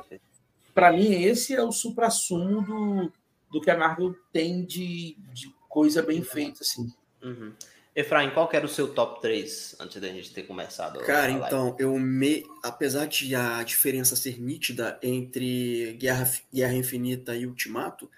para 0.73 0.93
mim 0.93 1.11
esse 1.11 1.53
é 1.53 1.61
o 1.61 1.71
supra-sumo 1.71 2.61
do, 2.61 3.11
do 3.51 3.61
que 3.61 3.69
a 3.69 3.77
Marvel 3.77 4.15
tem 4.31 4.63
de, 4.63 5.17
de 5.33 5.53
coisa 5.67 6.01
bem 6.01 6.23
feita 6.23 6.61
assim. 6.61 6.91
Uhum. 7.21 7.51
Efraim, 7.95 8.29
qual 8.29 8.49
era 8.53 8.65
o 8.65 8.69
seu 8.69 8.93
top 8.93 9.19
3 9.21 9.75
antes 9.79 9.99
da 9.99 10.07
gente 10.07 10.33
ter 10.33 10.43
começado? 10.43 10.99
Cara, 11.01 11.31
então, 11.31 11.75
eu 11.77 11.99
me. 11.99 12.45
Apesar 12.63 13.05
de 13.07 13.35
a 13.35 13.61
diferença 13.63 14.15
ser 14.15 14.39
nítida 14.39 14.97
entre 15.03 15.97
Guerra, 15.99 16.31
Guerra 16.53 16.75
Infinita 16.75 17.35
e 17.35 17.45
Ultimato, 17.45 18.09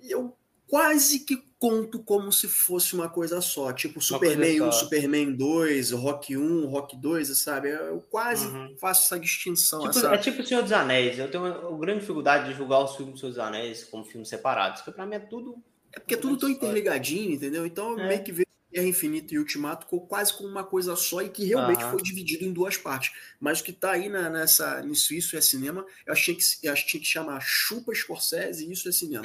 eu 0.00 0.36
quase 0.66 1.20
que 1.20 1.36
conto 1.64 1.98
como 2.02 2.30
se 2.30 2.46
fosse 2.46 2.94
uma 2.94 3.08
coisa 3.08 3.40
só. 3.40 3.72
Tipo, 3.72 3.98
Superman 3.98 4.60
1, 4.60 4.72
Superman 4.72 5.32
2, 5.32 5.92
Rock 5.92 6.36
1, 6.36 6.66
Rock 6.66 6.94
2, 6.94 7.38
sabe? 7.38 7.70
Eu 7.70 8.04
quase 8.10 8.46
uhum. 8.48 8.76
faço 8.78 9.04
essa 9.04 9.18
distinção. 9.18 9.78
Tipo, 9.78 9.98
essa... 9.98 10.14
É 10.14 10.18
tipo 10.18 10.42
o 10.42 10.46
Senhor 10.46 10.62
dos 10.62 10.72
Anéis. 10.72 11.18
Eu 11.18 11.30
tenho 11.30 11.42
uma, 11.42 11.78
grande 11.78 12.00
dificuldade 12.00 12.50
de 12.50 12.54
julgar 12.54 12.84
os 12.84 12.94
filmes 12.94 13.14
do 13.14 13.20
Senhor 13.20 13.30
dos 13.30 13.38
Anéis 13.38 13.82
como 13.84 14.04
filmes 14.04 14.28
separados, 14.28 14.82
porque 14.82 14.94
pra 14.94 15.06
mim 15.06 15.14
é 15.14 15.20
tudo. 15.20 15.56
É 15.90 15.98
porque 15.98 16.12
é 16.12 16.18
tudo 16.18 16.36
tão 16.36 16.50
interligadinho, 16.50 17.32
entendeu? 17.32 17.64
Então 17.64 17.98
é. 17.98 18.08
meio 18.08 18.22
que 18.22 18.30
vejo 18.32 18.46
Guerra 18.70 18.86
Infinita 18.86 19.32
e 19.32 19.38
Ultimato 19.38 19.86
quase 19.86 20.36
como 20.36 20.50
uma 20.50 20.64
coisa 20.64 20.94
só 20.96 21.22
e 21.22 21.30
que 21.30 21.46
realmente 21.46 21.82
foi 21.82 22.02
dividido 22.02 22.44
em 22.44 22.52
duas 22.52 22.76
partes. 22.76 23.10
Mas 23.40 23.60
o 23.60 23.64
que 23.64 23.72
tá 23.72 23.92
aí 23.92 24.10
na, 24.10 24.28
nessa, 24.28 24.82
nisso, 24.82 25.14
isso 25.14 25.34
é 25.34 25.40
cinema, 25.40 25.86
eu 26.04 26.12
achei 26.12 26.34
que, 26.34 26.42
eu 26.62 26.72
achei 26.74 27.00
que 27.00 27.06
chamar 27.06 27.40
Chupa 27.40 27.94
Scorsese 27.94 28.66
e 28.66 28.72
isso 28.72 28.86
é 28.86 28.92
cinema. 28.92 29.24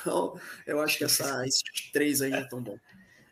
Então, 0.00 0.38
eu 0.66 0.80
acho 0.80 0.98
que 0.98 1.04
essa, 1.04 1.42
esses 1.46 1.90
três 1.92 2.22
aí 2.22 2.32
estão 2.32 2.62
bom. 2.62 2.76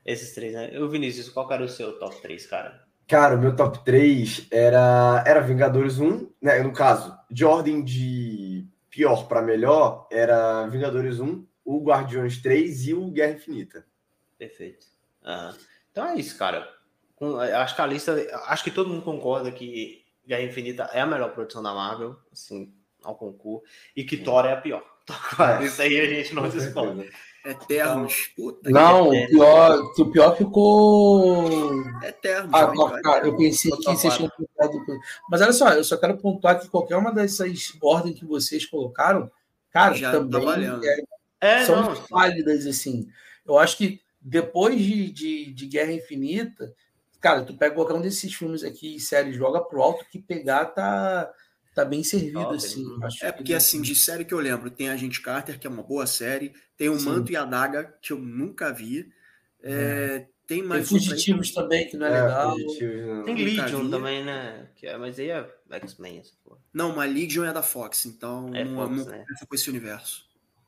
Esses 0.05 0.35
três, 0.35 0.55
né? 0.55 0.79
O 0.79 0.89
Vinícius, 0.89 1.29
qual 1.29 1.51
era 1.53 1.63
o 1.63 1.69
seu 1.69 1.99
top 1.99 2.21
3, 2.23 2.47
cara? 2.47 2.87
Cara, 3.07 3.37
o 3.37 3.39
meu 3.39 3.55
top 3.57 3.85
3 3.85 4.47
era, 4.51 5.23
era 5.27 5.41
Vingadores 5.41 5.99
1, 5.99 6.31
né? 6.43 6.63
No 6.63 6.73
caso, 6.73 7.19
de 7.31 7.45
ordem 7.45 7.83
de 7.83 8.67
pior 8.91 9.27
para 9.29 9.43
melhor, 9.43 10.07
era 10.11 10.67
Vingadores 10.67 11.21
1, 11.21 11.47
o 11.65 11.83
Guardiões 11.83 12.41
3 12.43 12.89
e 12.89 12.95
o 12.95 13.11
Guerra 13.11 13.33
Infinita. 13.33 13.87
Perfeito. 14.37 14.87
Uhum. 15.25 15.55
Então 15.91 16.07
é 16.07 16.17
isso, 16.17 16.37
cara. 16.37 16.69
Acho 17.57 17.75
que 17.75 17.83
a 17.83 17.87
lista. 17.87 18.43
Acho 18.47 18.65
que 18.65 18.71
todo 18.71 18.89
mundo 18.89 19.03
concorda 19.03 19.51
que 19.51 20.05
Guerra 20.27 20.43
Infinita 20.43 20.91
é 20.93 21.01
a 21.01 21.07
melhor 21.07 21.33
produção 21.33 21.63
da 21.63 21.75
Marvel, 21.75 22.17
assim, 22.33 22.75
ao 23.03 23.17
concurso, 23.17 23.65
e 23.97 24.05
que 24.05 24.19
Thor 24.19 24.45
é 24.45 24.53
a 24.53 24.61
pior. 24.61 24.85
É. 25.39 25.65
Isso 25.65 25.81
aí 25.81 26.01
a 26.01 26.07
gente 26.07 26.35
não 26.35 26.49
discute. 26.49 27.11
Eternos. 27.45 28.31
Puta 28.37 28.69
não, 28.69 29.09
o 29.09 29.27
pior, 29.27 29.81
o 29.99 30.11
pior 30.11 30.37
ficou. 30.37 31.83
Eternos. 32.03 32.51
Ah, 32.53 33.01
cara, 33.03 33.27
eu 33.27 33.37
pensei 33.37 33.71
que 33.71 33.85
vocês 33.85 34.15
tinham 34.15 34.31
colocado. 34.31 34.85
Mas 35.31 35.41
olha 35.41 35.53
só, 35.53 35.71
eu 35.71 35.85
só 35.85 35.97
quero 35.97 36.19
pontuar 36.19 36.61
que 36.61 36.69
qualquer 36.69 36.97
uma 36.97 37.13
dessas 37.13 37.73
ordens 37.81 38.19
que 38.19 38.27
vocês 38.27 38.67
colocaram, 38.67 39.31
cara, 39.71 39.95
Já 39.95 40.13
tá 40.13 40.19
também 40.19 40.67
é, 41.41 41.61
é, 41.61 41.65
são 41.65 41.83
não, 41.83 41.95
válidas, 42.11 42.67
assim. 42.67 43.09
Eu 43.47 43.57
acho 43.59 43.77
que 43.79 44.01
depois 44.21 44.79
de, 44.79 45.11
de, 45.11 45.53
de, 45.53 45.67
Guerra 45.67 45.93
Infinita, 45.93 46.75
cara, 47.21 47.43
tu 47.43 47.57
pega 47.57 47.75
qualquer 47.75 47.95
um 47.95 48.03
desses 48.03 48.35
filmes 48.35 48.63
aqui 48.63 48.97
e 48.97 49.01
séries, 49.01 49.37
joga 49.37 49.61
pro 49.61 49.81
alto 49.81 50.05
que 50.11 50.19
pegar 50.19 50.67
tá 50.67 51.31
tá 51.79 51.85
bem 51.85 52.03
servido, 52.03 52.51
assim. 52.51 52.85
é 53.23 53.31
porque, 53.31 53.55
assim, 53.55 53.81
de 53.81 53.95
série 53.95 54.25
que 54.25 54.35
eu 54.35 54.41
lembro, 54.41 54.71
tem 54.71 54.89
Agente 54.89 55.21
Carter, 55.21 55.59
que 55.59 55.67
é 55.67 55.71
uma 55.71 55.83
boa 55.83 56.07
série, 56.07 56.53
tem 56.77 56.89
o 56.89 56.99
Sim. 56.99 57.07
Manto 57.07 57.31
e 57.31 57.37
a 57.37 57.45
Daga, 57.45 57.95
que 58.03 58.13
eu 58.13 58.19
nunca 58.19 58.73
vi. 58.73 59.11
É, 59.63 59.73
é. 59.73 60.29
Tem 60.47 60.63
mais. 60.63 60.89
Tem 60.89 60.99
Fugitivos 60.99 61.53
também, 61.53 61.87
que 61.87 61.97
não 61.97 62.07
é, 62.07 62.11
é 62.11 62.23
legal. 62.23 62.57
Tem 63.25 63.35
Legion 63.37 63.91
também, 63.91 64.25
né? 64.25 64.69
Que 64.75 64.87
é, 64.87 64.97
mas 64.97 65.19
aí 65.19 65.31
é 65.31 65.47
X-Men, 65.73 66.19
essa 66.19 66.33
porra. 66.43 66.59
Não, 66.73 66.97
mas 66.97 67.13
Legion 67.13 67.45
é 67.45 67.53
da 67.53 67.63
Fox, 67.63 68.07
então 68.07 68.51
é 68.55 68.65
não, 68.65 68.75
Fox, 68.77 68.97
não 68.97 69.05
né? 69.13 69.25
com 69.47 69.55
esse 69.55 69.69
universo. 69.69 70.27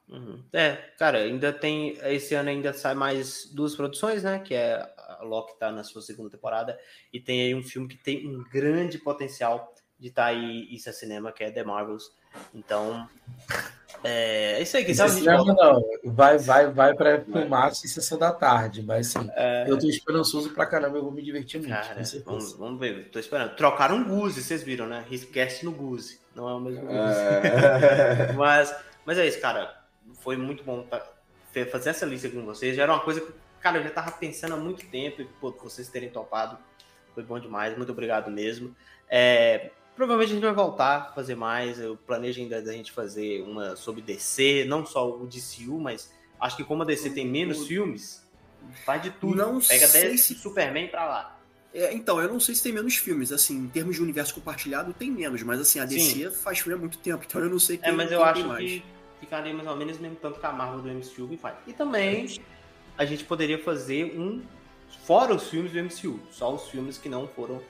Uhum. 0.09 0.43
É, 0.53 0.73
cara, 0.99 1.19
ainda 1.19 1.53
tem. 1.53 1.97
Esse 2.03 2.35
ano 2.35 2.51
ainda 2.51 2.73
sai 2.73 2.95
mais 2.95 3.51
duas 3.53 3.75
produções, 3.75 4.23
né? 4.23 4.39
Que 4.41 4.55
é 4.55 4.75
a 4.97 5.23
Loki 5.23 5.59
tá 5.59 5.73
na 5.73 5.83
sua 5.83 6.03
segunda 6.03 6.31
temporada. 6.31 6.79
E 7.13 7.19
tem 7.19 7.43
aí 7.43 7.55
um 7.55 7.63
filme 7.63 7.89
que 7.89 7.97
tem 7.97 8.29
um 8.29 8.45
grande 8.51 8.99
potencial 8.99 9.73
de 10.01 10.09
estar 10.09 10.23
tá 10.23 10.29
aí 10.29 10.67
isso 10.75 10.89
é 10.89 10.93
cinema, 10.93 11.31
que 11.31 11.45
é 11.45 11.51
The 11.51 11.63
Marvels. 11.63 12.11
Então, 12.55 13.09
é, 14.03 14.55
é 14.55 14.63
isso 14.63 14.77
aí. 14.77 14.85
que 14.85 14.95
sabe 14.95 15.21
não, 15.21 15.45
não, 15.45 15.85
vai, 16.05 16.39
vai, 16.39 16.71
vai 16.71 16.95
para 16.95 17.23
o 17.27 17.49
máximo 17.49 17.87
e 17.87 17.89
sessão 17.89 18.19
da 18.19 18.33
tarde, 18.33 18.83
mas 18.83 19.15
assim, 19.15 19.29
é... 19.35 19.69
eu 19.69 19.79
tô 19.79 19.87
esperançoso 19.87 20.51
pra 20.51 20.65
caramba, 20.65 20.97
eu 20.97 21.03
vou 21.03 21.13
me 21.13 21.23
divertir 21.23 21.61
muito. 21.61 21.73
Cara, 21.73 22.03
vamos, 22.25 22.53
vamos, 22.55 22.81
ver, 22.81 23.11
tô 23.11 23.19
esperando. 23.19 23.55
Trocaram 23.57 23.97
um 23.97 24.05
Guzi, 24.05 24.43
vocês 24.43 24.63
viram, 24.63 24.87
né? 24.87 25.05
Riskcast 25.09 25.65
no 25.65 25.73
Guzi, 25.73 26.21
não 26.35 26.49
é 26.49 26.55
o 26.55 26.61
mesmo 26.61 26.87
Guzi. 26.87 27.21
É... 27.21 28.33
mas, 28.39 28.75
mas 29.05 29.19
é 29.19 29.27
isso, 29.27 29.41
cara. 29.41 29.79
Foi 30.21 30.37
muito 30.37 30.65
bom 30.65 30.87
fazer 31.71 31.91
essa 31.91 32.07
lista 32.07 32.29
com 32.29 32.45
vocês. 32.45 32.77
Já 32.77 32.85
era 32.85 32.93
uma 32.93 33.01
coisa 33.01 33.21
que, 33.21 33.33
cara, 33.61 33.79
eu 33.79 33.83
já 33.83 33.91
tava 33.91 34.13
pensando 34.13 34.55
há 34.55 34.57
muito 34.57 34.87
tempo 34.87 35.21
e, 35.21 35.25
pô, 35.25 35.53
vocês 35.63 35.89
terem 35.89 36.11
topado. 36.11 36.59
Foi 37.15 37.25
bom 37.25 37.39
demais, 37.39 37.77
muito 37.77 37.91
obrigado 37.91 38.31
mesmo. 38.31 38.75
É, 39.09 39.71
Provavelmente 40.01 40.31
a 40.31 40.35
gente 40.37 40.45
vai 40.45 40.55
voltar 40.55 40.97
a 40.97 41.13
fazer 41.13 41.35
mais. 41.35 41.79
Eu 41.79 41.95
planejo 41.95 42.41
ainda 42.41 42.63
da 42.63 42.73
gente 42.73 42.91
fazer 42.91 43.43
uma 43.43 43.77
sobre 43.77 44.01
DC, 44.01 44.65
não 44.67 44.87
só 44.87 45.07
o 45.07 45.27
DCU, 45.27 45.79
mas 45.79 46.11
acho 46.41 46.57
que 46.57 46.65
como 46.65 46.83
a 46.83 46.87
DC 46.87 47.11
tem 47.11 47.29
menos 47.29 47.67
filmes, 47.67 48.27
faz 48.87 49.03
de 49.03 49.11
tudo. 49.11 49.37
Não 49.37 49.61
Pega 49.61 49.87
10 49.87 50.19
se... 50.19 50.35
Superman 50.37 50.89
pra 50.89 51.05
lá. 51.05 51.39
É, 51.75 51.93
então, 51.93 52.19
eu 52.19 52.33
não 52.33 52.41
sei 52.41 52.55
se 52.55 52.63
tem 52.63 52.73
menos 52.73 52.97
filmes, 52.97 53.31
assim, 53.31 53.59
em 53.59 53.69
termos 53.69 53.97
de 53.97 54.03
universo 54.03 54.33
compartilhado 54.33 54.91
tem 54.95 55.11
menos, 55.11 55.43
mas 55.43 55.61
assim, 55.61 55.79
a 55.81 55.85
DC 55.85 56.01
Sim. 56.01 56.31
faz 56.31 56.61
filme 56.61 56.79
há 56.79 56.79
muito 56.79 56.97
tempo, 56.97 57.23
então 57.29 57.43
eu 57.43 57.51
não 57.51 57.59
sei 57.59 57.77
quem 57.77 57.91
É, 57.91 57.93
mas 57.93 58.11
eu 58.11 58.25
acho 58.25 58.49
mais. 58.49 58.71
que 58.71 58.83
ficaria 59.21 59.53
mais 59.53 59.69
ou 59.69 59.77
menos 59.77 59.99
mesmo 59.99 60.17
tanto 60.17 60.41
que 60.41 60.47
a 60.47 60.51
Marvel 60.51 60.81
do 60.81 60.89
MCU 60.89 61.37
faz. 61.37 61.57
E 61.67 61.75
também 61.75 62.41
a 62.97 63.05
gente 63.05 63.25
poderia 63.25 63.63
fazer 63.63 64.19
um 64.19 64.41
fora 65.05 65.35
os 65.35 65.51
filmes 65.51 65.73
do 65.73 65.79
MCU, 65.79 66.19
só 66.33 66.55
os 66.55 66.71
filmes 66.71 66.97
que 66.97 67.11
não 67.11 67.29
foram 67.29 67.61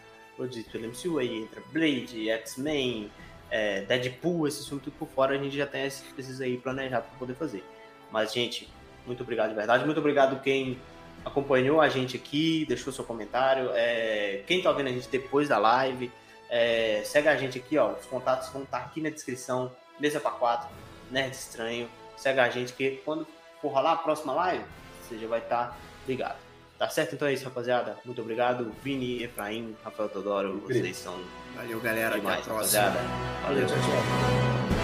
produzidos 0.40 0.72
pelo 0.72 0.88
MCU, 0.88 1.18
aí 1.18 1.42
entra 1.42 1.62
Blade, 1.70 2.30
X-Men, 2.30 3.10
é, 3.50 3.82
Deadpool, 3.82 4.48
esses 4.48 4.66
filmes 4.66 4.84
tudo 4.84 4.94
por 4.98 5.08
fora, 5.08 5.34
a 5.34 5.38
gente 5.38 5.54
já 5.54 5.66
tem 5.66 5.84
esses 5.84 6.40
aí 6.40 6.56
planejados 6.56 7.10
para 7.10 7.18
poder 7.18 7.34
fazer. 7.34 7.62
Mas, 8.10 8.32
gente, 8.32 8.72
muito 9.06 9.22
obrigado 9.22 9.50
de 9.50 9.54
verdade, 9.54 9.84
muito 9.84 9.98
obrigado 9.98 10.40
quem 10.42 10.78
acompanhou 11.26 11.78
a 11.78 11.90
gente 11.90 12.16
aqui, 12.16 12.64
deixou 12.66 12.90
seu 12.90 13.04
comentário, 13.04 13.70
é, 13.74 14.42
quem 14.46 14.62
tá 14.62 14.72
vendo 14.72 14.88
a 14.88 14.92
gente 14.92 15.08
depois 15.08 15.46
da 15.46 15.58
live, 15.58 16.10
é, 16.48 17.02
segue 17.04 17.28
a 17.28 17.36
gente 17.36 17.58
aqui, 17.58 17.76
ó, 17.76 17.92
os 17.92 18.06
contatos 18.06 18.48
vão 18.48 18.62
estar 18.62 18.78
tá 18.78 18.84
aqui 18.86 19.02
na 19.02 19.10
descrição, 19.10 19.70
mesa 20.00 20.18
para 20.20 20.30
quatro, 20.30 20.70
Nerd 21.10 21.34
Estranho, 21.34 21.86
segue 22.16 22.40
a 22.40 22.48
gente 22.48 22.72
que 22.72 23.02
quando 23.04 23.26
for 23.60 23.68
rolar 23.68 23.92
a 23.92 23.96
próxima 23.96 24.32
live, 24.32 24.64
você 25.02 25.18
já 25.18 25.28
vai 25.28 25.40
estar 25.40 25.68
tá 25.68 25.76
ligado. 26.08 26.49
Tá 26.80 26.88
certo? 26.88 27.14
Então 27.14 27.28
é 27.28 27.34
isso, 27.34 27.44
rapaziada. 27.44 27.98
Muito 28.06 28.22
obrigado. 28.22 28.72
Vini, 28.82 29.22
Efraim, 29.22 29.76
Rafael 29.84 30.08
Todoro, 30.08 30.60
vocês 30.66 30.96
são. 30.96 31.14
Valeu, 31.54 31.78
galera. 31.78 32.14
Demais, 32.16 32.40
Até 32.40 32.50
a 32.50 32.54
próxima. 32.54 32.82
Rapaziada. 32.84 33.08
Valeu, 33.42 33.66
tchau, 33.66 33.76
tchau. 33.76 34.79